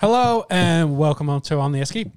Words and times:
Hello 0.00 0.44
and 0.50 0.98
welcome 0.98 1.28
on 1.30 1.40
to 1.42 1.58
On 1.58 1.70
the 1.70 1.78
Esky, 1.78 2.10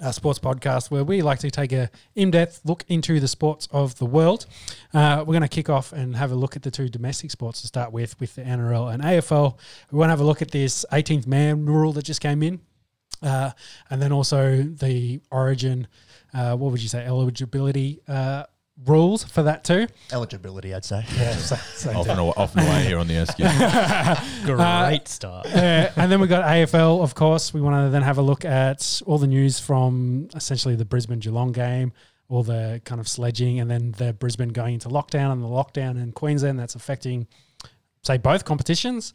a 0.00 0.12
sports 0.12 0.38
podcast 0.38 0.90
where 0.90 1.04
we 1.04 1.22
like 1.22 1.38
to 1.40 1.50
take 1.50 1.72
a 1.72 1.90
in-depth 2.14 2.62
look 2.64 2.84
into 2.88 3.20
the 3.20 3.28
sports 3.28 3.68
of 3.70 3.96
the 3.98 4.06
world. 4.06 4.46
Uh, 4.92 5.18
we're 5.20 5.32
going 5.32 5.42
to 5.42 5.48
kick 5.48 5.70
off 5.70 5.92
and 5.92 6.16
have 6.16 6.32
a 6.32 6.34
look 6.34 6.56
at 6.56 6.62
the 6.62 6.70
two 6.70 6.88
domestic 6.88 7.30
sports 7.30 7.60
to 7.60 7.66
start 7.66 7.92
with, 7.92 8.18
with 8.18 8.34
the 8.34 8.42
NRL 8.42 8.92
and 8.92 9.02
AFL. 9.02 9.56
We 9.90 9.98
want 9.98 10.08
to 10.08 10.12
have 10.12 10.20
a 10.20 10.24
look 10.24 10.42
at 10.42 10.50
this 10.50 10.84
18th 10.90 11.26
man 11.26 11.64
rule 11.66 11.92
that 11.92 12.04
just 12.04 12.20
came 12.20 12.42
in, 12.42 12.60
uh, 13.22 13.52
and 13.88 14.02
then 14.02 14.10
also 14.10 14.62
the 14.62 15.20
Origin. 15.30 15.86
Uh, 16.34 16.56
what 16.56 16.72
would 16.72 16.82
you 16.82 16.88
say? 16.88 17.04
Eligibility 17.04 18.00
uh, 18.08 18.44
rules 18.86 19.24
for 19.24 19.42
that 19.44 19.64
too. 19.64 19.86
Eligibility, 20.12 20.74
I'd 20.74 20.84
say. 20.84 21.04
Yeah, 21.16 21.32
so, 21.36 21.56
so 21.56 21.90
Off 21.98 22.08
and, 22.08 22.18
away, 22.20 22.32
off 22.36 22.56
and 22.56 22.66
away 22.66 22.84
here 22.84 22.98
on 22.98 23.06
the 23.06 23.14
Esky. 23.14 23.44
Great 24.44 25.08
start. 25.08 25.46
uh, 25.46 25.90
and 25.96 26.10
then 26.10 26.20
we 26.20 26.26
got 26.26 26.44
AFL, 26.44 27.02
of 27.02 27.14
course. 27.14 27.52
We 27.54 27.60
want 27.60 27.86
to 27.86 27.90
then 27.90 28.02
have 28.02 28.18
a 28.18 28.22
look 28.22 28.44
at 28.44 29.02
all 29.06 29.18
the 29.18 29.26
news 29.26 29.58
from 29.58 30.28
essentially 30.34 30.74
the 30.74 30.84
Brisbane 30.84 31.18
Geelong 31.20 31.52
game, 31.52 31.92
all 32.28 32.42
the 32.42 32.80
kind 32.84 33.00
of 33.00 33.08
sledging, 33.08 33.60
and 33.60 33.70
then 33.70 33.92
the 33.92 34.12
Brisbane 34.12 34.48
going 34.50 34.74
into 34.74 34.88
lockdown 34.88 35.32
and 35.32 35.42
the 35.42 35.48
lockdown 35.48 36.02
in 36.02 36.12
Queensland 36.12 36.58
that's 36.58 36.74
affecting, 36.74 37.26
say, 38.02 38.16
both 38.18 38.44
competitions. 38.44 39.12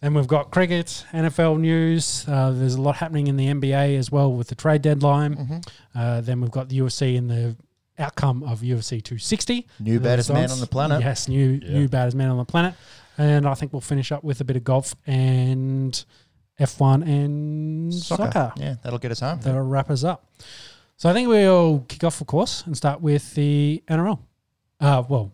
Then 0.00 0.14
we've 0.14 0.26
got 0.26 0.50
cricket, 0.50 1.04
NFL 1.12 1.60
news. 1.60 2.24
Uh, 2.26 2.50
there's 2.50 2.74
a 2.74 2.80
lot 2.80 2.96
happening 2.96 3.28
in 3.28 3.36
the 3.36 3.46
NBA 3.46 3.96
as 3.98 4.10
well 4.10 4.32
with 4.32 4.48
the 4.48 4.56
trade 4.56 4.82
deadline. 4.82 5.60
Uh, 5.94 6.20
then 6.20 6.40
we've 6.40 6.50
got 6.50 6.68
the 6.68 6.78
UFC 6.80 7.16
and 7.16 7.30
the 7.30 7.56
outcome 8.02 8.42
of 8.42 8.60
UFC 8.60 9.02
260. 9.02 9.66
New 9.80 9.98
The 9.98 10.04
baddest 10.04 10.32
man 10.32 10.50
on 10.50 10.60
the 10.60 10.66
planet. 10.66 11.00
Yes, 11.00 11.28
new 11.28 11.60
Yeah. 11.62 11.72
new 11.72 11.88
baddest 11.88 12.16
man 12.16 12.30
on 12.30 12.36
the 12.36 12.44
planet. 12.44 12.74
And 13.18 13.46
I 13.46 13.54
think 13.54 13.72
we'll 13.72 13.80
finish 13.80 14.10
up 14.12 14.24
with 14.24 14.40
a 14.40 14.44
bit 14.44 14.56
of 14.56 14.64
golf 14.64 14.94
and 15.06 16.04
F1 16.58 17.02
and 17.06 17.92
soccer. 17.94 18.52
Yeah, 18.56 18.76
that'll 18.82 18.98
get 18.98 19.10
us 19.12 19.20
home. 19.20 19.40
That'll 19.42 19.62
wrap 19.62 19.90
us 19.90 20.04
up. 20.04 20.30
So 20.96 21.08
I 21.10 21.12
think 21.12 21.28
we'll 21.28 21.80
kick 21.88 22.04
off, 22.04 22.20
of 22.20 22.26
course, 22.26 22.64
and 22.66 22.76
start 22.76 23.00
with 23.00 23.34
the 23.34 23.82
NRL. 23.88 24.18
Uh, 24.80 25.02
well, 25.08 25.32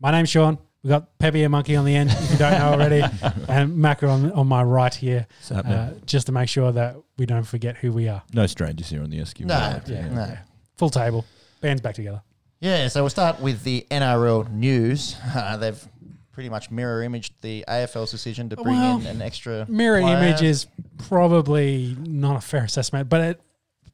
my 0.00 0.10
name's 0.10 0.28
Sean. 0.28 0.58
We 0.82 0.88
got 0.88 1.18
Peppy 1.18 1.42
and 1.42 1.52
Monkey 1.52 1.76
on 1.76 1.84
the 1.84 1.94
end, 1.94 2.10
if 2.10 2.30
you 2.32 2.38
don't 2.38 2.52
know 2.58 2.72
already, 2.72 3.00
and 3.48 3.76
Macca 3.76 4.08
on, 4.08 4.32
on 4.32 4.46
my 4.46 4.62
right 4.62 4.94
here, 4.94 5.26
uh, 5.50 5.90
just 6.06 6.26
to 6.26 6.32
make 6.32 6.48
sure 6.48 6.72
that 6.72 6.96
we 7.18 7.26
don't 7.26 7.42
forget 7.42 7.76
who 7.76 7.92
we 7.92 8.08
are. 8.08 8.22
no 8.32 8.46
strangers 8.46 8.88
here 8.88 9.02
on 9.02 9.10
the 9.10 9.18
Esky. 9.18 9.44
No, 9.44 9.54
Right, 9.58 9.86
yeah. 9.88 10.08
no. 10.08 10.38
Full 10.78 10.88
table, 10.88 11.26
band's 11.60 11.80
back 11.82 11.94
together. 11.94 12.22
Yeah, 12.60 12.88
so 12.88 13.02
we'll 13.02 13.10
start 13.10 13.40
with 13.40 13.62
the 13.64 13.86
NRL 13.90 14.50
news. 14.52 15.16
Uh, 15.34 15.56
they've 15.56 15.88
pretty 16.32 16.48
much 16.48 16.70
mirror 16.70 17.02
imaged 17.02 17.32
the 17.42 17.64
AFL's 17.68 18.10
decision 18.10 18.48
to 18.50 18.56
bring 18.56 18.76
Well, 18.76 19.00
in 19.00 19.06
an 19.06 19.22
extra 19.22 19.66
Mirror 19.68 20.00
player. 20.02 20.16
image 20.18 20.42
is 20.42 20.66
probably 20.98 21.96
not 22.00 22.36
a 22.36 22.40
fair 22.40 22.64
assessment, 22.64 23.08
but 23.08 23.20
it 23.20 23.40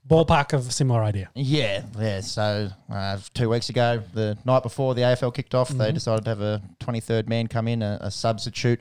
ballpark 0.09 0.53
of 0.53 0.69
a 0.69 0.70
similar 0.70 1.03
idea. 1.03 1.31
Yeah, 1.34 1.83
yeah. 1.98 2.20
So 2.20 2.69
uh, 2.92 3.19
two 3.34 3.48
weeks 3.48 3.69
ago, 3.69 4.03
the 4.14 4.39
night 4.44 4.62
before 4.62 4.94
the 4.94 5.03
AFL 5.03 5.34
kicked 5.34 5.55
off, 5.55 5.70
they 5.70 5.91
decided 5.92 6.25
to 6.25 6.31
have 6.31 6.41
a 6.41 6.62
23rd 6.81 7.27
man 7.28 7.47
come 7.48 7.67
in, 7.69 7.83
a, 7.83 7.98
a 8.00 8.11
substitute 8.11 8.81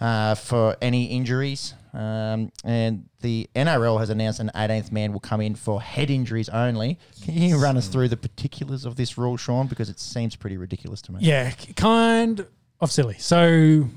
uh, 0.00 0.34
for 0.34 0.76
any 0.82 1.04
injuries. 1.06 1.74
Um, 1.94 2.50
and 2.64 3.08
the 3.20 3.48
NRL 3.54 4.00
has 4.00 4.10
announced 4.10 4.40
an 4.40 4.50
18th 4.54 4.90
man 4.90 5.12
will 5.12 5.20
come 5.20 5.40
in 5.40 5.54
for 5.54 5.80
head 5.80 6.10
injuries 6.10 6.48
only. 6.48 6.98
Can 7.22 7.34
you 7.34 7.56
run 7.56 7.76
us 7.76 7.86
through 7.86 8.08
the 8.08 8.16
particulars 8.16 8.84
of 8.84 8.96
this 8.96 9.16
rule, 9.16 9.36
Sean? 9.36 9.68
Because 9.68 9.88
it 9.88 10.00
seems 10.00 10.34
pretty 10.34 10.56
ridiculous 10.56 11.00
to 11.02 11.12
me. 11.12 11.20
Yeah, 11.22 11.52
kind 11.76 12.44
of 12.80 12.90
silly. 12.90 13.16
So, 13.18 13.88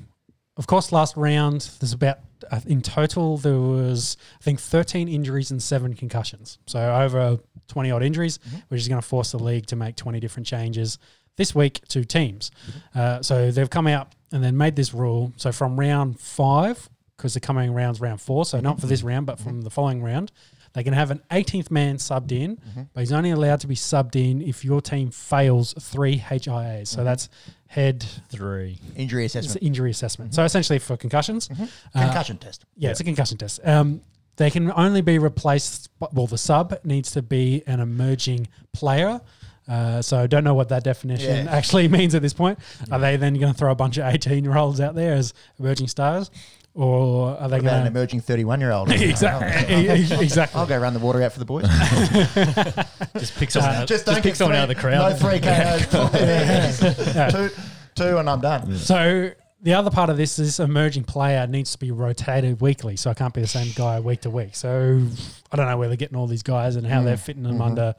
of 0.56 0.66
course, 0.68 0.92
last 0.92 1.16
round 1.16 1.70
there's 1.80 1.92
about 1.92 2.20
uh, 2.52 2.60
in 2.66 2.82
total 2.82 3.36
there 3.36 3.58
was 3.58 4.16
I 4.40 4.44
think 4.44 4.60
13 4.60 5.08
injuries 5.08 5.50
and 5.50 5.60
seven 5.60 5.94
concussions. 5.94 6.58
So 6.66 6.78
over 6.94 7.38
20 7.66 7.90
odd 7.90 8.04
injuries, 8.04 8.38
which 8.68 8.80
is 8.80 8.86
going 8.86 9.00
to 9.00 9.06
force 9.06 9.32
the 9.32 9.40
league 9.40 9.66
to 9.66 9.76
make 9.76 9.96
20 9.96 10.20
different 10.20 10.46
changes 10.46 10.98
this 11.36 11.52
week 11.54 11.80
to 11.88 12.04
teams. 12.04 12.50
Uh, 12.94 13.22
so 13.22 13.50
they've 13.50 13.70
come 13.70 13.86
out 13.86 14.14
and 14.32 14.42
then 14.42 14.56
made 14.56 14.76
this 14.76 14.94
rule. 14.94 15.32
So 15.36 15.50
from 15.52 15.78
round 15.78 16.20
five, 16.20 16.88
because 17.18 17.34
the 17.34 17.40
coming 17.40 17.74
round's 17.74 18.00
round 18.00 18.20
four, 18.22 18.46
so 18.46 18.60
not 18.60 18.80
for 18.80 18.86
this 18.86 19.02
round, 19.02 19.26
but 19.26 19.38
from 19.38 19.60
the 19.62 19.70
following 19.70 20.02
round. 20.02 20.32
They 20.74 20.84
can 20.84 20.92
have 20.94 21.10
an 21.10 21.20
18th 21.30 21.70
man 21.70 21.96
subbed 21.96 22.30
in, 22.30 22.58
but 22.94 23.00
he's 23.00 23.12
only 23.12 23.30
allowed 23.30 23.60
to 23.60 23.66
be 23.66 23.74
subbed 23.74 24.14
in 24.16 24.40
if 24.42 24.64
your 24.64 24.80
team 24.80 25.10
fails 25.10 25.74
three 25.80 26.18
HIAs. 26.18 26.86
So 26.88 27.02
that's 27.04 27.28
head 27.66 28.04
Three. 28.30 28.78
Injury 28.94 29.24
assessment. 29.24 29.60
an 29.60 29.66
injury 29.66 29.90
assessment. 29.90 30.34
So 30.34 30.44
essentially 30.44 30.78
for 30.78 30.96
concussions, 30.96 31.48
uh, 31.50 31.66
Concussion 32.04 32.36
test. 32.38 32.64
yeah, 32.76 32.90
it's 32.90 33.00
a 33.00 33.04
concussion 33.04 33.36
test. 33.38 33.60
Um, 33.64 34.00
they 34.36 34.50
can 34.50 34.70
only 34.70 35.00
be 35.00 35.18
replaced. 35.18 35.90
Well, 36.12 36.26
the 36.28 36.38
sub 36.38 36.78
needs 36.84 37.10
to 37.12 37.22
be 37.22 37.64
an 37.66 37.80
emerging 37.80 38.46
player. 38.72 39.20
Uh, 39.66 40.00
so 40.00 40.18
I 40.18 40.26
don't 40.26 40.44
know 40.44 40.54
what 40.54 40.70
that 40.70 40.82
definition 40.84 41.44
Yeah. 41.46 41.52
actually 41.52 41.88
means 41.98 42.14
at 42.14 42.22
this 42.22 42.32
point. 42.32 42.58
Are 42.90 42.98
they 42.98 43.16
then 43.16 43.34
going 43.34 43.52
to 43.52 43.58
throw 43.58 43.70
a 43.70 43.74
bunch 43.74 43.98
of 43.98 44.06
eighteen-year-olds 44.14 44.80
out 44.80 44.94
there 44.94 45.12
as 45.14 45.34
emerging 45.58 45.88
stars, 45.88 46.30
or 46.78 47.36
are 47.40 47.48
they 47.48 47.56
What 47.56 47.62
about 47.62 47.80
an 47.80 47.86
emerging 47.88 48.20
31 48.20 48.60
year 48.60 48.70
old? 48.70 48.92
exactly? 48.92 49.88
exactly. 49.88 50.60
I'll 50.60 50.66
go 50.66 50.78
run 50.78 50.94
the 50.94 51.00
water 51.00 51.20
out 51.20 51.32
for 51.32 51.40
the 51.40 51.44
boys. 51.44 51.64
Just 53.18 53.34
pick 53.34 53.50
someone 53.50 53.74
out. 53.74 53.88
just 53.88 53.88
Just, 53.88 54.06
don't 54.06 54.22
pick 54.22 54.36
someone 54.36 54.52
three, 54.54 54.60
out 54.60 54.70
of 54.70 54.76
the 54.76 54.80
crowd. 54.80 55.10
No 55.10 55.16
three 55.16 55.40
KOs. 55.40 56.80
Yeah. 57.16 57.30
two, 57.30 57.50
two, 57.96 58.18
and 58.18 58.30
I'm 58.30 58.40
done. 58.40 58.76
So 58.76 59.32
the 59.60 59.74
other 59.74 59.90
part 59.90 60.08
of 60.08 60.16
this 60.16 60.38
is 60.38 60.60
emerging 60.60 61.02
player 61.02 61.48
needs 61.48 61.72
to 61.72 61.78
be 61.78 61.90
rotated 61.90 62.60
weekly, 62.60 62.94
so 62.94 63.10
I 63.10 63.14
can't 63.14 63.34
be 63.34 63.40
the 63.40 63.48
same 63.48 63.72
guy 63.74 63.98
week 63.98 64.20
to 64.20 64.30
week. 64.30 64.54
So 64.54 65.04
I 65.50 65.56
don't 65.56 65.66
know 65.66 65.76
where 65.78 65.88
they're 65.88 65.96
getting 65.96 66.16
all 66.16 66.28
these 66.28 66.44
guys 66.44 66.76
and 66.76 66.86
how 66.86 67.02
they're 67.02 67.16
fitting 67.16 67.42
them 67.42 67.60
under. 67.60 67.96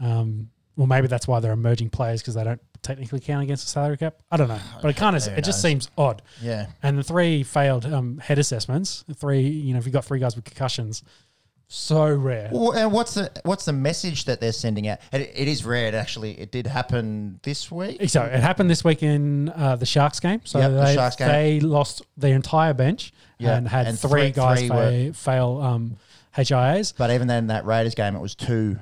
Um, 0.00 0.48
well, 0.76 0.86
maybe 0.86 1.06
that's 1.08 1.26
why 1.26 1.40
they're 1.40 1.52
emerging 1.52 1.90
players 1.90 2.20
because 2.22 2.34
they 2.34 2.44
don't 2.44 2.60
technically 2.82 3.18
count 3.20 3.42
against 3.42 3.64
the 3.64 3.70
salary 3.70 3.96
cap. 3.96 4.16
I 4.30 4.36
don't 4.36 4.48
know, 4.48 4.60
but 4.82 4.88
it 4.90 4.96
kind 4.96 5.16
of 5.16 5.26
it 5.26 5.44
just 5.44 5.58
knows? 5.58 5.62
seems 5.62 5.90
odd. 5.98 6.22
Yeah. 6.42 6.66
And 6.82 6.98
the 6.98 7.02
three 7.02 7.42
failed 7.42 7.86
um, 7.86 8.18
head 8.18 8.38
assessments, 8.38 9.04
three 9.14 9.40
you 9.48 9.72
know, 9.72 9.78
if 9.78 9.86
you 9.86 9.92
got 9.92 10.04
three 10.04 10.18
guys 10.20 10.36
with 10.36 10.44
concussions, 10.44 11.02
so 11.68 12.08
rare. 12.14 12.48
Well, 12.52 12.72
and 12.72 12.92
what's 12.92 13.14
the 13.14 13.28
what's 13.42 13.64
the 13.64 13.72
message 13.72 14.26
that 14.26 14.40
they're 14.40 14.52
sending 14.52 14.86
out? 14.86 14.98
It, 15.12 15.32
it 15.34 15.48
is 15.48 15.64
rare. 15.64 15.88
It 15.88 15.94
actually 15.94 16.38
it 16.38 16.52
did 16.52 16.66
happen 16.68 17.40
this 17.42 17.72
week. 17.72 18.08
So 18.08 18.22
it 18.22 18.38
happened 18.40 18.70
this 18.70 18.84
week 18.84 19.02
in 19.02 19.48
uh, 19.48 19.74
the 19.74 19.86
Sharks 19.86 20.20
game. 20.20 20.42
So 20.44 20.60
Yep, 20.60 20.70
the 20.70 20.76
they, 20.84 20.94
Sharks 20.94 21.16
game. 21.16 21.28
they 21.28 21.60
lost 21.60 22.02
the 22.16 22.28
entire 22.28 22.72
bench 22.72 23.12
Yeah, 23.38 23.56
and 23.56 23.66
had 23.66 23.88
and 23.88 23.98
three, 23.98 24.10
three- 24.10 24.30
guys 24.30 24.58
three 24.60 24.68
fa- 25.08 25.14
fail 25.14 25.58
um, 25.60 25.96
HIAs, 26.36 26.92
But 26.96 27.10
even 27.10 27.26
then, 27.26 27.48
that 27.48 27.64
Raiders 27.64 27.94
game, 27.96 28.14
it 28.14 28.20
was 28.20 28.34
two. 28.36 28.78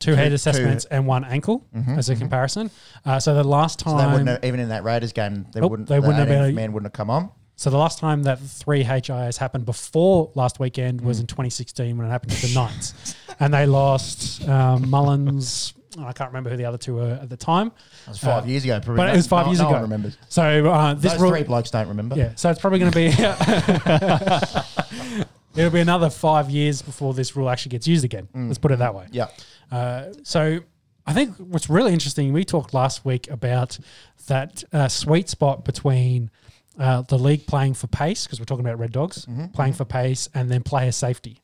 Two 0.00 0.14
head 0.14 0.28
two- 0.28 0.34
assessments 0.34 0.84
and 0.86 1.06
one 1.06 1.24
ankle 1.24 1.64
as 1.96 2.08
a 2.08 2.16
comparison. 2.16 2.70
Uh, 3.04 3.18
so 3.20 3.34
the 3.34 3.44
last 3.44 3.80
So 3.82 3.90
they 3.90 3.96
time, 4.02 4.12
wouldn't 4.12 4.28
have, 4.30 4.44
even 4.44 4.60
in 4.60 4.68
that 4.70 4.84
Raiders 4.84 5.12
game, 5.12 5.46
they 5.52 5.60
Nope, 5.60 5.70
wouldn't. 5.70 5.88
they 5.88 5.96
the 5.96 6.00
wouldn't 6.02 6.18
have 6.18 6.28
been 6.28 6.54
man 6.54 6.72
wouldn't 6.72 6.86
have 6.88 6.92
come 6.96 7.10
on. 7.10 7.30
so 7.56 7.70
the 7.70 7.78
last 7.78 7.98
time 7.98 8.22
that 8.24 8.38
three 8.40 8.84
HIAs 8.84 9.38
happened 9.38 9.64
before 9.64 10.30
last 10.34 10.58
weekend 10.60 11.00
was 11.00 11.18
Mm. 11.18 11.22
in 11.22 11.26
2016 11.28 11.96
when 11.96 12.06
it 12.06 12.10
happened 12.10 12.32
to 12.32 12.46
the 12.46 12.54
Knights, 12.54 13.14
and 13.40 13.52
they 13.54 13.64
lost 13.66 14.46
um, 14.48 14.88
Mullins. 14.90 15.72
I 15.98 16.12
can't 16.12 16.28
remember 16.28 16.50
who 16.50 16.58
the 16.58 16.66
other 16.66 16.76
two 16.76 16.96
were 16.96 17.18
at 17.22 17.30
the 17.30 17.38
time. 17.38 17.68
It 17.68 18.08
was 18.10 18.18
five 18.18 18.44
Uh, 18.44 18.48
years 18.48 18.64
ago. 18.64 18.78
Probably 18.80 18.96
but 18.96 19.14
it 19.14 19.16
was 19.16 19.26
five 19.26 19.46
no- 19.46 19.52
years 19.52 19.60
no 19.60 19.66
ago. 19.68 19.72
one 19.76 19.82
remembers. 19.82 20.18
So 20.28 20.66
uh, 20.70 20.92
this 20.92 21.12
Those 21.12 21.22
rule, 21.22 21.30
three 21.30 21.42
blokes 21.44 21.70
don't 21.70 21.88
remember. 21.88 22.16
Yeah, 22.16 22.32
so 22.34 22.50
it's 22.50 22.60
probably 22.60 22.80
going 22.80 22.92
to 22.92 22.94
be 22.94 23.06
it'll 25.56 25.70
be 25.70 25.80
another 25.80 26.10
five 26.10 26.50
years 26.50 26.82
before 26.82 27.14
this 27.14 27.34
rule 27.36 27.48
actually 27.48 27.70
gets 27.70 27.86
used 27.88 28.04
again. 28.04 28.28
Let's 28.34 28.58
put 28.58 28.72
it 28.72 28.78
that 28.80 28.94
way. 28.94 29.06
Yeah. 29.10 29.28
Uh, 29.70 30.06
so 30.22 30.60
I 31.06 31.12
think 31.12 31.36
what's 31.36 31.68
really 31.70 31.92
interesting, 31.92 32.32
we 32.32 32.44
talked 32.44 32.74
last 32.74 33.04
week 33.04 33.30
about 33.30 33.78
that 34.26 34.64
uh, 34.72 34.88
sweet 34.88 35.28
spot 35.28 35.64
between 35.64 36.30
uh, 36.78 37.02
the 37.02 37.18
league 37.18 37.46
playing 37.46 37.74
for 37.74 37.86
pace 37.86 38.26
because 38.26 38.38
we're 38.40 38.44
talking 38.46 38.64
about 38.64 38.78
Red 38.78 38.92
Dogs 38.92 39.26
playing 39.54 39.72
for 39.72 39.84
pace 39.84 40.28
and 40.34 40.50
then 40.50 40.62
player 40.62 40.92
safety. 40.92 41.40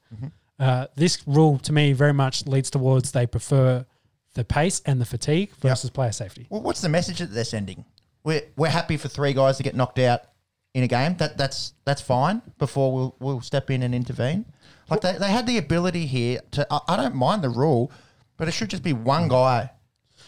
Uh, 0.58 0.86
this 0.94 1.22
rule 1.26 1.58
to 1.58 1.72
me 1.72 1.92
very 1.92 2.12
much 2.12 2.46
leads 2.46 2.70
towards 2.70 3.12
they 3.12 3.26
prefer 3.26 3.84
the 4.34 4.44
pace 4.44 4.80
and 4.86 5.00
the 5.00 5.04
fatigue 5.04 5.50
versus 5.60 5.90
player 5.90 6.12
safety. 6.12 6.46
Well, 6.50 6.62
what's 6.62 6.80
the 6.80 6.88
message 6.88 7.18
that 7.18 7.32
they're 7.32 7.44
sending? 7.44 7.84
We're 8.24 8.42
we're 8.56 8.68
happy 8.70 8.96
for 8.96 9.08
three 9.08 9.32
guys 9.32 9.56
to 9.56 9.62
get 9.62 9.74
knocked 9.74 9.98
out 9.98 10.22
in 10.74 10.84
a 10.84 10.86
game. 10.88 11.16
That 11.16 11.36
that's 11.36 11.74
that's 11.84 12.00
fine. 12.00 12.42
Before 12.58 12.92
we'll 12.92 13.16
we'll 13.18 13.40
step 13.40 13.70
in 13.70 13.82
and 13.82 13.94
intervene. 13.94 14.46
Like 14.88 15.00
they, 15.00 15.16
they 15.18 15.30
had 15.30 15.46
the 15.46 15.58
ability 15.58 16.06
here 16.06 16.40
to. 16.52 16.66
I, 16.70 16.80
I 16.88 16.96
don't 16.96 17.14
mind 17.14 17.42
the 17.42 17.48
rule, 17.50 17.90
but 18.42 18.48
it 18.48 18.52
should 18.52 18.68
just 18.70 18.82
be 18.82 18.92
one 18.92 19.28
guy 19.28 19.70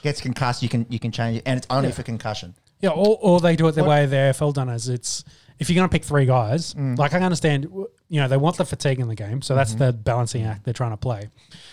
gets 0.05 0.21
concussed. 0.21 0.63
You 0.63 0.69
can 0.69 0.87
you 0.89 1.01
can 1.01 1.11
change 1.11 1.39
it, 1.39 1.43
and 1.47 1.59
it's 1.59 1.67
only 1.69 1.91
for 1.91 2.05
concussion. 2.05 2.55
Yeah, 2.81 2.91
or, 2.91 3.19
or 3.21 3.41
they 3.41 3.57
do 3.57 3.67
it 3.67 3.73
the 3.73 3.83
way 3.83 4.07
the 4.07 4.15
AFL 4.15 4.55
done 4.55 4.69
is 4.69 4.89
it's 4.89 5.25
if 5.59 5.69
you're 5.69 5.75
going 5.75 5.89
to 5.89 5.93
pick 5.93 6.05
three 6.05 6.27
guys, 6.27 6.75
Mm. 6.75 6.97
like 6.97 7.13
I 7.13 7.19
understand, 7.21 7.65
you 8.09 8.21
know, 8.21 8.29
they 8.29 8.37
want 8.37 8.57
the 8.57 8.65
fatigue 8.65 9.01
in 9.01 9.09
the 9.09 9.17
game, 9.17 9.43
so 9.43 9.57
that's 9.57 9.71
Mm-hmm. 9.75 9.85
the 9.85 9.93
balancing 9.93 10.45
act 10.45 10.65
they're 10.65 10.75
trying 10.75 10.93
to 10.93 10.97
play. 10.97 11.29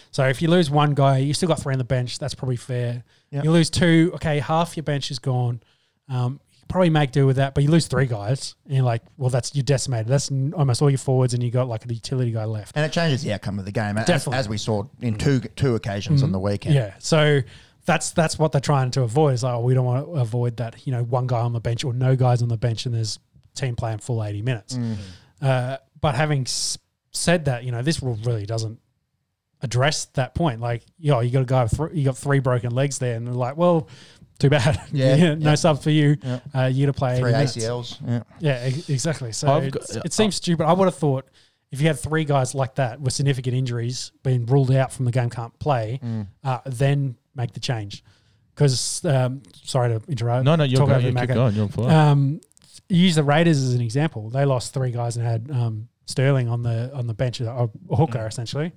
So 0.10 0.28
if 0.28 0.42
you 0.42 0.48
lose 0.50 0.72
one 0.72 0.96
guy, 0.96 1.18
you 1.20 1.34
still 1.36 1.48
got 1.48 1.60
three 1.60 1.74
on 1.74 1.78
the 1.78 1.84
bench. 1.84 2.18
That's 2.18 2.34
probably 2.34 2.56
fair. 2.56 3.04
Yep. 3.30 3.44
You 3.44 3.52
lose 3.52 3.70
two, 3.70 4.12
okay, 4.16 4.40
half 4.40 4.76
your 4.76 4.84
bench 4.84 5.12
is 5.12 5.20
gone. 5.20 5.62
Um, 6.10 6.40
probably 6.68 6.90
make 6.90 7.12
do 7.12 7.26
with 7.26 7.36
that. 7.38 7.54
But 7.54 7.64
you 7.64 7.72
lose 7.72 7.88
three 7.88 8.06
guys, 8.06 8.56
and 8.66 8.76
you're 8.76 8.84
like, 8.86 9.02
well, 9.18 9.30
that's 9.30 9.56
you 9.56 9.64
decimated. 9.64 10.08
That's 10.08 10.32
n- 10.32 10.54
almost 10.56 10.82
all 10.82 10.90
your 10.90 10.98
forwards, 10.98 11.34
and 11.34 11.42
you 11.44 11.52
got 11.52 11.68
like 11.68 11.86
a 11.86 11.94
utility 11.94 12.32
guy 12.32 12.46
left. 12.46 12.76
And 12.76 12.86
it 12.86 12.92
changes 12.92 13.24
the 13.24 13.34
outcome 13.34 13.60
of 13.60 13.66
the 13.66 13.72
game, 13.72 13.98
as, 13.98 14.06
Definitely. 14.08 14.38
as 14.40 14.50
we 14.50 14.58
saw 14.58 14.84
in 15.02 15.16
two 15.16 15.40
two 15.40 15.76
occasions 15.76 16.24
on 16.24 16.32
the 16.32 16.40
weekend. 16.40 16.76
Yeah. 16.76 16.94
So 17.00 17.42
that's 17.86 18.12
that's 18.12 18.38
what 18.40 18.52
they're 18.52 18.62
trying 18.62 18.92
to 18.92 19.02
avoid. 19.02 19.34
Is 19.34 19.44
like, 19.44 19.54
oh, 19.54 19.62
we 19.62 19.74
don't 19.74 19.86
want 19.86 20.06
to 20.06 20.12
avoid 20.14 20.58
that. 20.58 20.86
You 20.86 20.94
know, 20.94 21.04
one 21.04 21.28
guy 21.28 21.40
on 21.42 21.54
the 21.54 21.60
bench 21.60 21.84
or 21.84 21.94
no 21.94 22.16
guys 22.16 22.42
on 22.42 22.48
the 22.48 22.58
bench, 22.58 22.86
and 22.86 22.94
there's 22.96 23.20
team 23.56 23.76
playing 23.76 23.98
full 24.00 24.24
eighty 24.24 24.42
minutes. 24.42 24.78
Uh, 25.42 25.78
but 26.00 26.16
having 26.16 26.42
s- 26.44 26.78
said 27.12 27.46
that, 27.46 27.64
you 27.64 27.72
know, 27.72 27.82
this 27.82 28.02
rule 28.02 28.18
really 28.24 28.46
doesn't 28.46 28.80
address 29.62 30.06
that 30.14 30.34
point. 30.36 30.60
Like, 30.62 30.84
yo, 30.98 31.20
you 31.20 31.30
got 31.32 31.42
a 31.42 31.46
guy, 31.46 31.64
with 31.64 31.78
th- 31.78 31.90
you 31.94 32.06
got 32.06 32.18
three 32.18 32.40
broken 32.40 32.72
legs 32.74 32.98
there, 33.00 33.16
and 33.16 33.28
they're 33.28 33.34
like, 33.34 33.58
well, 33.58 33.88
too 34.42 34.50
bad. 34.50 34.82
Yeah, 34.92 35.36
no 35.36 35.50
yeah. 35.52 35.56
sub 35.56 35.82
for 35.82 35.90
you. 35.92 36.18
Yeah. 36.22 36.40
Uh, 36.54 36.66
you 36.66 36.86
to 36.88 36.94
play 36.94 37.20
Three. 37.20 37.32
ACLs. 37.32 37.98
Yeah. 38.06 38.24
Yeah, 38.40 38.66
exactly. 38.94 39.32
So 39.32 39.48
I've 39.52 39.72
got- 39.72 40.06
it 40.06 40.14
seems 40.14 40.36
stupid. 40.36 40.66
I 40.66 40.74
would 40.74 40.86
have 40.86 40.96
thought 40.96 41.26
if 41.72 41.80
you 41.80 41.88
had 41.88 41.98
three 42.00 42.26
guys 42.26 42.54
like 42.54 42.76
that 42.76 43.00
with 43.00 43.14
significant 43.14 43.56
injuries 43.56 44.12
being 44.24 44.46
ruled 44.46 44.72
out 44.72 44.92
from 44.92 45.06
the 45.06 45.12
game, 45.12 45.30
can't 45.30 45.58
play, 45.60 46.00
Mm. 46.04 46.28
uh, 46.44 46.60
then 46.66 47.16
make 47.36 47.54
the 47.54 47.62
change. 47.62 48.04
Because 48.54 49.04
um, 49.06 49.42
sorry 49.64 49.98
to 49.98 50.02
interrupt. 50.12 50.44
No, 50.44 50.56
no, 50.58 50.66
you're 50.66 50.80
talk 50.80 50.90
going. 50.90 51.02
You 51.02 51.08
you, 51.08 51.14
keep 51.16 51.30
Macca. 51.30 51.34
going. 51.34 51.56
You're 51.56 51.64
on 51.64 51.70
fire. 51.70 51.90
Um, 51.90 52.42
you 52.90 52.98
use 53.04 53.16
the 53.16 53.24
Raiders 53.24 53.58
as 53.64 53.74
an 53.74 53.82
example. 53.82 54.30
They 54.30 54.44
lost 54.44 54.74
three 54.74 54.92
guys 54.92 55.16
and 55.16 55.26
had 55.26 55.50
um, 55.50 55.88
Starling 56.08 56.50
on 56.50 56.62
the 56.62 56.92
on 56.94 57.08
the 57.08 57.14
bench, 57.14 57.40
a, 57.40 57.50
a 57.50 57.96
hooker 57.96 58.20
Mm. 58.20 58.28
essentially, 58.28 58.74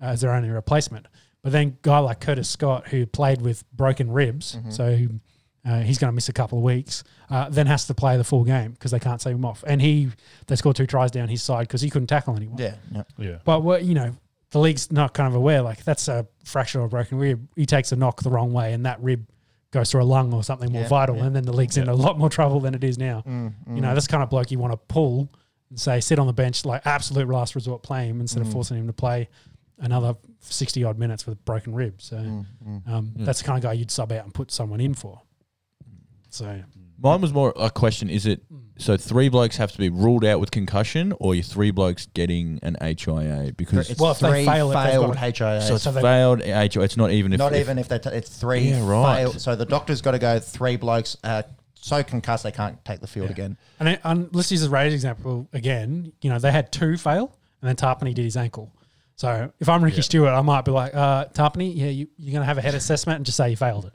uh, 0.00 0.06
as 0.06 0.22
their 0.22 0.32
only 0.32 0.48
replacement. 0.48 1.04
But 1.42 1.52
then 1.52 1.78
guy 1.82 1.98
like 2.00 2.20
Curtis 2.20 2.48
Scott, 2.48 2.88
who 2.88 3.06
played 3.06 3.40
with 3.42 3.64
broken 3.72 4.10
ribs, 4.10 4.56
Mm-hmm. 4.56 4.70
so 4.70 5.08
uh, 5.64 5.80
he's 5.80 5.98
going 5.98 6.08
to 6.10 6.14
miss 6.14 6.28
a 6.28 6.32
couple 6.32 6.58
of 6.58 6.64
weeks, 6.64 7.04
uh, 7.30 7.48
then 7.50 7.66
has 7.66 7.86
to 7.86 7.94
play 7.94 8.16
the 8.16 8.24
full 8.24 8.44
game 8.44 8.72
because 8.72 8.90
they 8.90 8.98
can't 8.98 9.20
save 9.20 9.34
him 9.34 9.44
off. 9.44 9.62
And 9.66 9.82
he 9.82 10.08
they 10.46 10.56
scored 10.56 10.76
two 10.76 10.86
tries 10.86 11.10
down 11.10 11.28
his 11.28 11.42
side 11.42 11.68
because 11.68 11.80
he 11.82 11.90
couldn't 11.90 12.06
tackle 12.08 12.34
anyone. 12.36 12.58
Yeah. 12.58 12.74
yeah. 12.92 13.02
Yeah. 13.18 13.38
But 13.44 13.62
what 13.62 13.84
you 13.84 13.94
know, 13.94 14.16
the 14.50 14.60
league's 14.60 14.90
not 14.90 15.12
kind 15.14 15.28
of 15.28 15.34
aware. 15.34 15.60
Like 15.62 15.84
that's 15.84 16.08
a 16.08 16.26
fracture 16.44 16.80
or 16.80 16.84
a 16.86 16.88
broken 16.88 17.18
rib. 17.18 17.46
He 17.54 17.66
takes 17.66 17.92
a 17.92 17.96
knock 17.96 18.22
the 18.22 18.30
wrong 18.30 18.52
way, 18.52 18.72
and 18.72 18.86
that 18.86 19.00
rib 19.02 19.26
goes 19.70 19.90
through 19.90 20.02
a 20.02 20.04
lung 20.04 20.32
or 20.32 20.42
something 20.42 20.72
more 20.72 20.82
Yeah, 20.82 20.88
vital, 20.88 21.16
yeah. 21.16 21.24
and 21.26 21.36
then 21.36 21.44
the 21.44 21.52
league's 21.52 21.76
in 21.76 21.88
a 21.88 21.94
lot 21.94 22.18
more 22.18 22.30
trouble 22.30 22.60
than 22.60 22.74
it 22.74 22.82
is 22.82 22.96
now. 22.96 23.22
Mm, 23.28 23.52
You 23.74 23.82
know, 23.82 23.94
this 23.94 24.06
kind 24.06 24.22
of 24.22 24.30
bloke 24.30 24.50
you 24.50 24.58
want 24.58 24.72
to 24.72 24.78
pull 24.78 25.28
and 25.68 25.78
say 25.78 26.00
sit 26.00 26.18
on 26.18 26.26
the 26.26 26.32
bench, 26.32 26.64
like 26.64 26.86
absolute 26.86 27.28
last 27.28 27.54
resort, 27.54 27.82
play 27.82 28.06
him 28.06 28.22
instead 28.22 28.42
Mm. 28.42 28.46
of 28.46 28.52
forcing 28.52 28.78
him 28.78 28.86
to 28.86 28.94
play 28.94 29.28
another 29.78 30.14
sixty 30.40 30.84
odd 30.84 30.98
minutes 30.98 31.26
with 31.26 31.38
a 31.38 31.42
broken 31.42 31.74
rib. 31.74 32.00
So 32.00 32.16
mm, 32.16 32.46
mm. 32.66 32.88
um, 32.88 33.12
that's 33.16 33.40
the 33.40 33.46
kind 33.46 33.56
of 33.58 33.62
guy 33.62 33.72
you'd 33.74 33.90
sub 33.90 34.12
out 34.12 34.24
and 34.24 34.32
put 34.34 34.50
someone 34.50 34.80
in 34.80 34.94
for. 34.94 35.20
So 36.30 36.62
Mine 37.00 37.20
was 37.20 37.32
more 37.32 37.52
a 37.56 37.70
question: 37.70 38.10
Is 38.10 38.26
it 38.26 38.42
Mm. 38.52 38.60
so? 38.76 38.96
Three 38.96 39.28
blokes 39.28 39.56
have 39.56 39.70
to 39.72 39.78
be 39.78 39.88
ruled 39.88 40.24
out 40.24 40.40
with 40.40 40.50
concussion, 40.50 41.12
or 41.20 41.34
you 41.34 41.42
three 41.44 41.70
blokes 41.70 42.06
getting 42.06 42.58
an 42.62 42.76
HIA 42.80 43.52
because 43.56 43.88
It's 43.90 44.00
Well, 44.00 44.10
if 44.12 44.18
they 44.18 44.28
three 44.30 44.44
fail 44.44 44.70
it, 44.72 44.74
they've 44.74 44.90
failed 44.90 45.14
got 45.14 45.16
HIAs. 45.34 45.68
so 45.68 45.74
it's 45.76 45.84
so 45.84 45.92
they- 45.92 46.02
failed 46.02 46.42
HIA. 46.42 46.82
It's 46.82 46.96
not 46.96 47.10
even 47.12 47.32
if 47.32 47.38
not 47.38 47.52
if- 47.52 47.60
even 47.60 47.78
if 47.78 47.88
they 47.88 47.98
t- 48.00 48.10
it's 48.10 48.28
three 48.36 48.70
Yeah, 48.70 48.84
right. 48.86 49.18
failed. 49.18 49.40
So 49.40 49.54
the 49.54 49.64
doctor's 49.64 50.02
got 50.02 50.10
to 50.12 50.18
go 50.18 50.38
three 50.40 50.76
blokes 50.76 51.16
uh, 51.22 51.42
so 51.74 52.02
concussed 52.02 52.42
they 52.42 52.50
can't 52.52 52.84
take 52.84 53.00
the 53.00 53.06
field 53.06 53.26
Yeah. 53.28 53.32
again. 53.32 53.58
And, 53.78 53.98
and 54.02 54.28
let's 54.34 54.50
use 54.50 54.62
the 54.62 54.68
Raiders 54.68 54.94
example 54.94 55.48
again. 55.52 56.12
You 56.20 56.30
know, 56.30 56.40
they 56.40 56.50
had 56.50 56.72
two 56.72 56.96
fail, 56.96 57.32
and 57.62 57.68
then 57.68 57.76
Tapine 57.76 58.12
did 58.12 58.24
his 58.24 58.36
ankle. 58.36 58.72
So 59.18 59.52
if 59.58 59.68
I'm 59.68 59.82
Ricky 59.82 60.00
Stuart, 60.02 60.30
I 60.30 60.42
might 60.42 60.64
be 60.64 60.70
like, 60.70 60.94
uh, 60.94 61.24
Tapine, 61.34 61.72
yeah, 61.74 61.86
you, 61.86 62.06
you're 62.18 62.30
going 62.30 62.42
to 62.42 62.46
have 62.46 62.56
a 62.56 62.62
head 62.62 62.76
assessment 62.76 63.16
and 63.16 63.26
just 63.26 63.36
say 63.36 63.50
you 63.50 63.56
failed 63.56 63.86
it. 63.86 63.92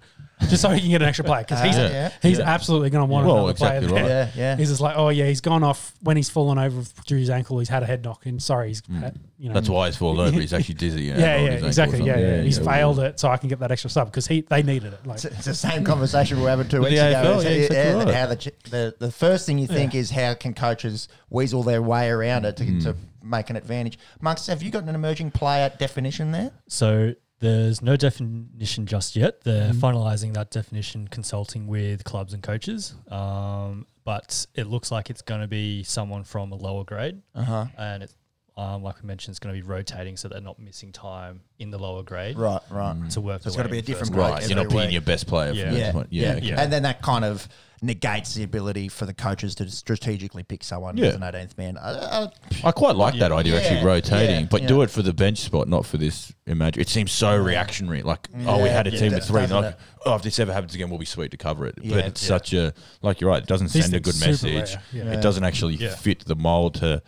Just 0.49 0.61
so 0.61 0.69
he 0.71 0.81
can 0.81 0.89
get 0.89 1.01
an 1.01 1.07
extra 1.07 1.23
play. 1.23 1.39
Because 1.43 1.61
he's, 1.61 1.77
Uh, 1.77 1.89
yeah. 1.93 2.11
he's 2.21 2.39
Yeah. 2.39 2.49
absolutely 2.53 2.89
going 2.89 3.07
to 3.07 3.09
want 3.09 3.25
Well, 3.25 3.37
another 3.37 3.51
exactly 3.51 3.87
player 3.87 4.05
there. 4.05 4.25
right. 4.25 4.35
Yeah, 4.35 4.41
yeah. 4.49 4.55
He's 4.57 4.67
just 4.67 4.81
like, 4.81 4.97
oh, 4.97 5.07
yeah, 5.07 5.25
he's 5.27 5.39
gone 5.39 5.63
off 5.63 5.93
when 6.01 6.17
he's 6.17 6.29
fallen 6.29 6.57
over 6.57 6.81
through 6.81 7.19
his 7.19 7.29
ankle. 7.29 7.59
He's 7.59 7.69
had 7.69 7.83
a 7.83 7.85
head 7.85 8.03
knock. 8.03 8.25
And 8.25 8.43
sorry, 8.43 8.67
he's 8.67 8.81
had, 8.99 9.17
you 9.39 9.47
know. 9.47 9.51
Mm. 9.51 9.53
That's 9.53 9.69
why 9.69 9.85
he's 9.85 9.95
fallen 9.95 10.19
over. 10.27 10.37
He's 10.41 10.51
actually 10.51 10.75
dizzy. 10.75 11.03
Yeah, 11.03 11.13
on 11.13 11.19
yeah, 11.21 11.37
his 11.51 11.63
exactly. 11.63 11.99
Yeah, 11.99 12.13
something. 12.15 12.29
yeah. 12.29 12.41
He's 12.41 12.57
yeah, 12.59 12.65
failed 12.65 12.99
it, 12.99 13.17
so 13.21 13.29
I 13.29 13.37
can 13.37 13.47
get 13.47 13.59
that 13.59 13.71
extra 13.71 13.89
sub 13.89 14.07
because 14.11 14.27
he 14.27 14.41
they 14.41 14.61
needed 14.61 14.91
it. 14.91 15.07
Like, 15.07 15.15
It's, 15.15 15.25
it's 15.25 15.45
the 15.45 15.55
same 15.55 15.85
conversation 15.85 16.35
we 16.37 16.43
were 16.43 16.49
having 16.49 16.67
two 16.67 16.81
weeks 16.81 16.91
ago. 16.91 17.01
AFL, 17.01 17.43
yeah, 17.43 17.49
exactly 17.49 17.77
yeah, 17.77 17.93
right. 18.03 18.13
How 18.13 18.25
the, 18.25 18.53
the 18.69 18.95
the 18.99 19.11
first 19.13 19.45
thing 19.45 19.57
you 19.59 19.67
think 19.67 19.95
is 19.95 20.09
how 20.11 20.33
can 20.33 20.53
coaches 20.53 21.07
weasel 21.29 21.63
their 21.63 21.81
way 21.81 22.09
around 22.09 22.43
it 22.43 22.57
to, 22.57 22.81
to 22.81 22.95
make 23.23 23.49
an 23.49 23.55
advantage. 23.55 23.97
Monks, 24.21 24.47
have 24.47 24.61
you 24.61 24.69
got 24.71 24.83
an 24.83 24.93
emerging 24.95 25.31
player 25.31 25.71
definition 25.79 26.31
there? 26.31 26.51
So 26.67 27.13
there's 27.39 27.81
no 27.81 27.95
definition 27.95 28.85
just 28.85 29.15
yet. 29.15 29.41
They're 29.43 29.71
finalising 29.73 30.33
that 30.35 30.51
definition, 30.51 31.07
consulting 31.07 31.67
with 31.67 32.03
clubs 32.03 32.33
and 32.33 32.41
coaches. 32.43 32.93
Um, 33.09 33.85
but 34.05 34.45
it 34.55 34.67
looks 34.67 34.91
like 34.91 35.09
it's 35.09 35.21
going 35.21 35.41
to 35.41 35.47
be 35.47 35.83
someone 35.83 36.23
from 36.23 36.51
a 36.51 36.55
lower 36.55 36.83
grade, 36.83 37.21
Uh 37.33 37.43
huh. 37.43 37.65
and 37.77 38.03
it's 38.03 38.15
um, 38.55 38.83
like 38.83 39.01
we 39.01 39.07
mentioned, 39.07 39.31
it's 39.33 39.39
going 39.39 39.55
to 39.55 39.59
be 39.59 39.67
rotating, 39.67 40.15
so 40.15 40.27
they're 40.27 40.39
not 40.39 40.59
missing 40.59 40.91
time 40.91 41.41
in 41.57 41.71
the 41.71 41.79
lower 41.79 42.03
grade 42.03 42.37
Right, 42.37 42.61
right. 42.69 43.09
to 43.09 43.19
work. 43.19 43.41
So 43.41 43.47
it's 43.47 43.55
their 43.55 43.63
gotta 43.63 43.71
be 43.71 43.79
a 43.79 43.81
different 43.81 44.09
first 44.09 44.13
grade. 44.13 44.25
grade. 44.27 44.33
Right, 44.41 44.47
you're 44.49 44.55
not 44.57 44.65
every 44.65 44.71
picking 44.73 44.87
week. 44.89 44.93
your 44.93 45.01
best 45.01 45.25
player. 45.25 45.53
Yeah. 45.53 45.91
For 45.91 46.05
Yeah, 46.11 46.35
yeah, 46.35 46.35
yeah, 46.35 46.53
okay. 46.53 46.63
And 46.63 46.71
then 46.71 46.83
that 46.83 47.01
kind 47.01 47.25
of 47.25 47.47
negates 47.83 48.33
the 48.33 48.43
ability 48.43 48.87
for 48.87 49.05
the 49.05 49.13
coaches 49.13 49.55
to 49.55 49.69
strategically 49.69 50.41
pick 50.41 50.63
someone 50.63 50.95
Yeah. 50.95 51.07
as 51.07 51.15
an 51.15 51.21
18th 51.21 51.57
man. 51.57 51.77
Uh, 51.77 51.81
uh, 51.81 52.27
I 52.63 52.71
quite 52.71 52.95
like 52.95 53.15
that 53.19 53.31
idea, 53.31 53.55
Yeah, 53.55 53.59
actually 53.59 53.85
rotating, 53.85 54.41
yeah, 54.41 54.47
but 54.49 54.61
yeah. 54.61 54.67
do 54.69 54.81
it 54.83 54.89
for 54.89 55.01
the 55.01 55.13
bench 55.13 55.39
spot, 55.39 55.67
not 55.67 55.85
for 55.85 55.97
this. 55.97 56.33
Imagine 56.47 56.81
it 56.81 56.87
seems 56.89 57.11
so 57.11 57.35
reactionary. 57.37 58.01
Like, 58.01 58.29
oh, 58.47 58.63
we 58.63 58.69
had 58.69 58.87
a 58.87 58.91
yeah, 58.91 58.99
team 58.99 59.11
it 59.11 59.15
with 59.15 59.25
three. 59.27 59.41
Like, 59.41 59.49
doesn't 59.49 59.75
oh, 60.05 60.15
if 60.15 60.21
this 60.23 60.39
ever 60.39 60.53
happens 60.53 60.73
again, 60.73 60.89
we'll 60.89 60.99
be 60.99 61.05
sweet 61.05 61.31
to 61.31 61.37
cover 61.37 61.65
it. 61.67 61.75
Yeah, 61.81 61.95
but 61.97 62.05
it's 62.05 62.23
yeah. 62.23 62.27
such 62.27 62.53
a 62.53 62.73
like 63.01 63.19
you're 63.21 63.29
right. 63.29 63.43
It 63.43 63.47
doesn't 63.49 63.71
These 63.71 63.83
send 63.83 63.93
a 63.95 63.99
good 63.99 64.19
message. 64.19 64.77
yeah. 64.93 65.11
It 65.11 65.21
doesn't 65.21 65.43
actually 65.43 65.75
Yeah. 65.75 65.93
fit 65.95 66.25
the 66.25 66.35
mold 66.35 66.75
to 66.75 67.01